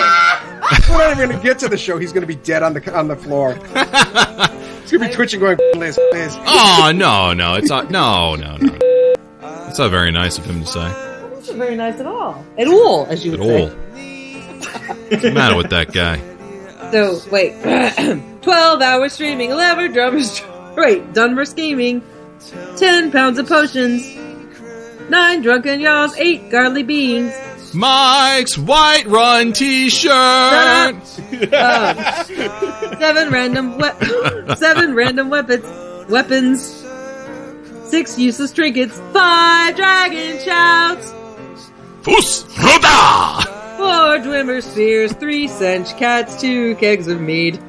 We're 0.90 0.98
not 0.98 1.16
even 1.16 1.30
gonna 1.30 1.42
get 1.42 1.58
to 1.60 1.68
the 1.68 1.76
show. 1.78 1.98
He's 1.98 2.12
gonna 2.12 2.26
be 2.26 2.34
dead 2.36 2.62
on 2.62 2.72
the 2.74 2.96
on 2.96 3.08
the 3.08 3.16
floor. 3.16 3.54
He's 4.82 4.92
gonna 4.92 5.08
be 5.08 5.14
twitching, 5.14 5.38
going, 5.40 5.58
Liz, 5.76 5.98
Liz. 6.12 6.36
Oh 6.46 6.92
no, 6.94 7.32
no, 7.34 7.54
it's 7.54 7.68
not. 7.68 7.90
No, 7.90 8.34
no, 8.36 8.56
no. 8.56 8.78
That's 9.40 9.78
not 9.78 9.90
very 9.90 10.10
nice 10.10 10.38
of 10.38 10.46
him 10.46 10.60
to 10.62 10.66
say. 10.66 10.80
That's 10.80 11.48
not 11.48 11.56
very 11.56 11.76
nice 11.76 12.00
at 12.00 12.06
all. 12.06 12.42
At 12.56 12.68
all, 12.68 13.06
as 13.06 13.24
you 13.24 13.34
At 13.34 13.38
would 13.40 13.50
all. 13.62 13.68
say. 13.68 13.74
What's 15.10 15.22
the 15.22 15.30
matter 15.30 15.56
with 15.56 15.70
that 15.70 15.92
guy? 15.92 16.18
So 16.90 17.20
wait, 17.30 17.52
twelve 18.42 18.80
hours 18.80 19.12
streaming, 19.12 19.50
eleven 19.50 19.92
drummers. 19.92 20.40
Wait, 20.76 21.12
done 21.12 21.34
for 21.34 21.44
scheming. 21.44 22.02
Ten 22.76 23.10
pounds 23.10 23.36
of 23.38 23.48
potions. 23.48 24.06
Nine 25.10 25.42
drunken 25.42 25.80
y'alls, 25.80 26.16
eight 26.16 26.50
godly 26.50 26.82
beings. 26.84 27.34
Mike's 27.74 28.56
Whiterun 28.56 29.54
T-shirt. 29.54 30.12
Um, 31.52 32.98
seven 32.98 33.30
random 33.30 33.76
we- 33.76 34.54
seven 34.56 34.94
random 34.94 35.28
weapons. 35.30 35.64
Weapons. 36.10 36.84
Six 37.84 38.18
useless 38.18 38.52
trinkets. 38.52 38.98
Five 39.12 39.76
dragon 39.76 40.38
shouts. 40.40 41.12
Fus 42.02 42.44
Ro 42.58 42.78
Dah. 42.80 43.42
Four 43.76 44.18
Dwemer 44.24 44.62
spears. 44.62 45.12
Three 45.12 45.48
cinch 45.48 45.94
cats. 45.96 46.40
Two 46.40 46.74
kegs 46.76 47.08
of 47.08 47.20
mead. 47.20 47.60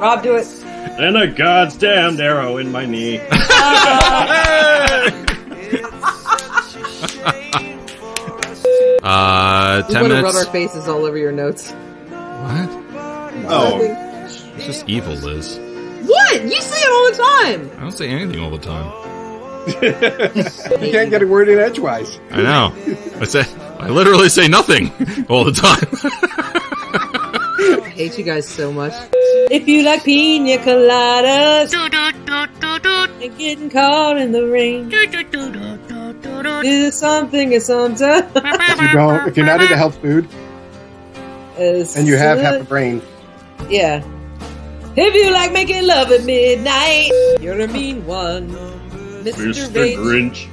Rob, 0.00 0.22
do 0.22 0.36
it. 0.36 0.46
And 0.64 1.16
a 1.16 1.26
god's 1.28 1.76
damned 1.76 2.20
arrow 2.20 2.56
in 2.58 2.70
my 2.72 2.84
knee. 2.86 3.20
Uh, 3.30 5.10
Uh, 9.02 9.82
we 9.88 9.94
ten 9.94 10.02
want 10.02 10.12
to 10.14 10.22
rub 10.22 10.34
our 10.34 10.44
faces 10.46 10.88
all 10.88 11.04
over 11.04 11.18
your 11.18 11.32
notes. 11.32 11.72
What? 11.72 12.68
Oh, 13.48 13.78
It's 14.56 14.66
just 14.66 14.88
evil, 14.88 15.14
Liz. 15.14 15.58
What? 16.06 16.42
You 16.42 16.60
say 16.60 16.76
it 16.78 16.90
all 16.90 17.10
the 17.10 17.16
time. 17.40 17.70
I 17.78 17.80
don't 17.82 17.92
say 17.92 18.08
anything 18.08 18.40
all 18.40 18.50
the 18.50 18.58
time. 18.58 18.92
you 20.82 20.90
can't 20.92 21.10
get 21.10 21.22
a 21.22 21.26
word 21.26 21.48
in 21.48 21.58
edgewise. 21.58 22.18
I 22.30 22.42
know. 22.42 22.74
I 23.20 23.24
say. 23.24 23.44
I 23.78 23.88
literally 23.88 24.28
say 24.28 24.48
nothing 24.48 24.92
all 25.28 25.44
the 25.44 25.52
time. 25.52 26.61
I 27.92 27.94
hate 27.94 28.16
you 28.16 28.24
guys 28.24 28.48
so 28.48 28.72
much. 28.72 28.94
If 29.50 29.68
you 29.68 29.82
like 29.82 30.02
pina 30.02 30.56
coladas 30.64 31.74
and 33.22 33.36
getting 33.36 33.68
caught 33.68 34.16
in 34.16 34.32
the 34.32 34.46
rain, 34.46 34.88
do 36.62 36.90
something 36.90 37.52
or 37.52 37.60
sometimes. 37.60 38.32
If 38.34 38.80
you 38.80 38.92
don't, 38.94 39.28
if 39.28 39.36
you're 39.36 39.44
not 39.44 39.60
into 39.60 39.76
health 39.76 40.00
food 40.00 40.26
and 41.58 42.08
you 42.08 42.16
have 42.16 42.38
half 42.38 42.62
a 42.62 42.64
brain, 42.64 43.02
Yeah. 43.68 44.02
If 44.96 45.14
you 45.14 45.30
like 45.30 45.52
making 45.52 45.86
love 45.86 46.10
at 46.12 46.24
midnight, 46.24 47.10
you're 47.42 47.60
a 47.60 47.68
mean 47.68 48.06
one. 48.06 48.48
Mr. 49.20 49.52
Mr. 49.52 49.74
Rage, 49.76 49.98
Grinch. 49.98 50.48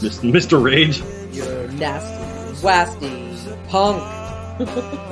Mr. 0.00 0.32
Mr. 0.32 0.62
Rage. 0.64 1.02
you're 1.36 1.68
nasty, 1.72 2.64
wasty, 2.64 3.68
punk. 3.68 4.00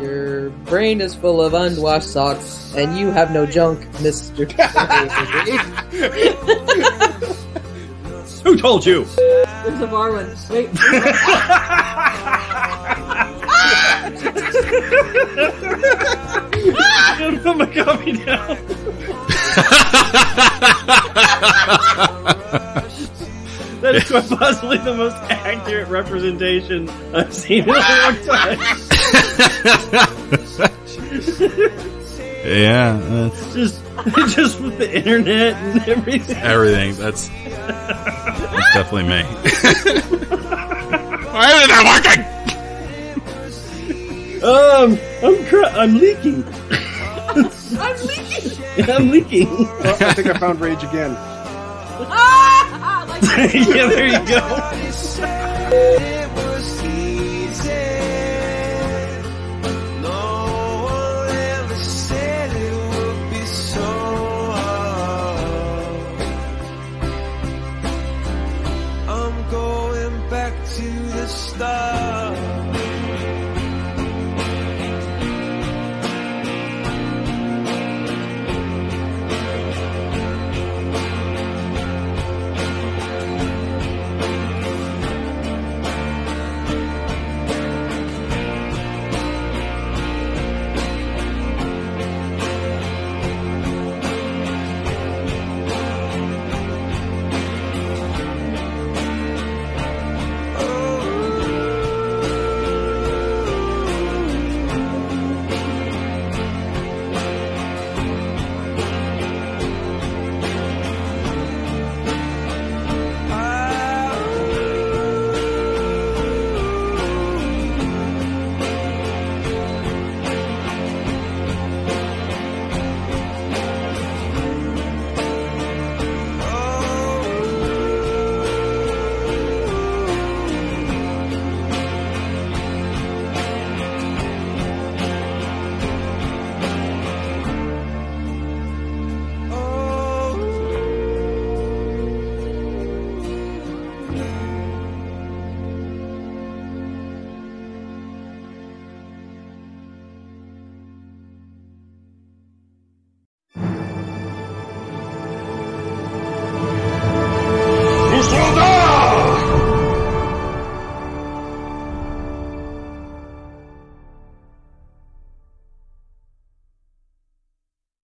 Your 0.00 0.50
brain 0.50 1.00
is 1.00 1.14
full 1.14 1.42
of 1.42 1.54
unwashed 1.54 2.12
socks, 2.12 2.72
and 2.76 2.96
you 2.96 3.10
have 3.10 3.32
no 3.32 3.46
junk, 3.46 3.80
Mr. 3.96 4.48
Who 8.44 8.56
told 8.56 8.86
you? 8.86 9.04
There's 9.04 9.80
a 9.80 9.86
bar 9.86 10.12
one. 10.12 10.34
Wait. 10.50 10.70
I'm 17.20 17.40
put 17.40 17.56
my 17.56 17.66
coffee 17.66 18.12
down. 18.12 18.48
that 23.80 23.94
is 23.96 24.04
quite 24.04 24.28
possibly 24.28 24.78
the 24.78 24.94
most 24.94 25.16
accurate 25.30 25.88
representation 25.88 26.88
I've 27.14 27.34
seen 27.34 27.64
in 27.64 27.70
a 27.70 27.72
long 27.72 28.16
time. 28.24 28.58
yeah, 32.44 32.98
that's 33.00 33.54
just, 33.54 33.80
just 34.34 34.60
with 34.60 34.76
the 34.78 34.96
internet 34.96 35.54
and 35.54 35.88
everything. 35.88 36.36
everything. 36.36 36.94
That's 36.96 37.28
that's 37.28 38.74
definitely 38.74 39.04
me. 39.04 39.22
Why 41.32 41.46
isn't 41.54 41.68
that 41.68 41.84
working? 41.94 42.24
Um, 44.42 44.98
I'm 45.24 45.36
cr- 45.46 45.72
I'm 45.78 45.94
leaking. 45.98 46.44
I'm 47.78 47.96
leaking. 48.06 48.52
I'm 48.88 49.10
leaking. 49.10 49.48
well, 49.48 49.96
I 50.00 50.14
think 50.14 50.28
I 50.28 50.38
found 50.38 50.60
rage 50.60 50.82
again. 50.84 51.14
Ah! 51.16 53.04
Like 53.22 53.52
yeah, 53.54 53.86
there 53.88 54.06
you 54.06 54.20
go. 54.28 54.40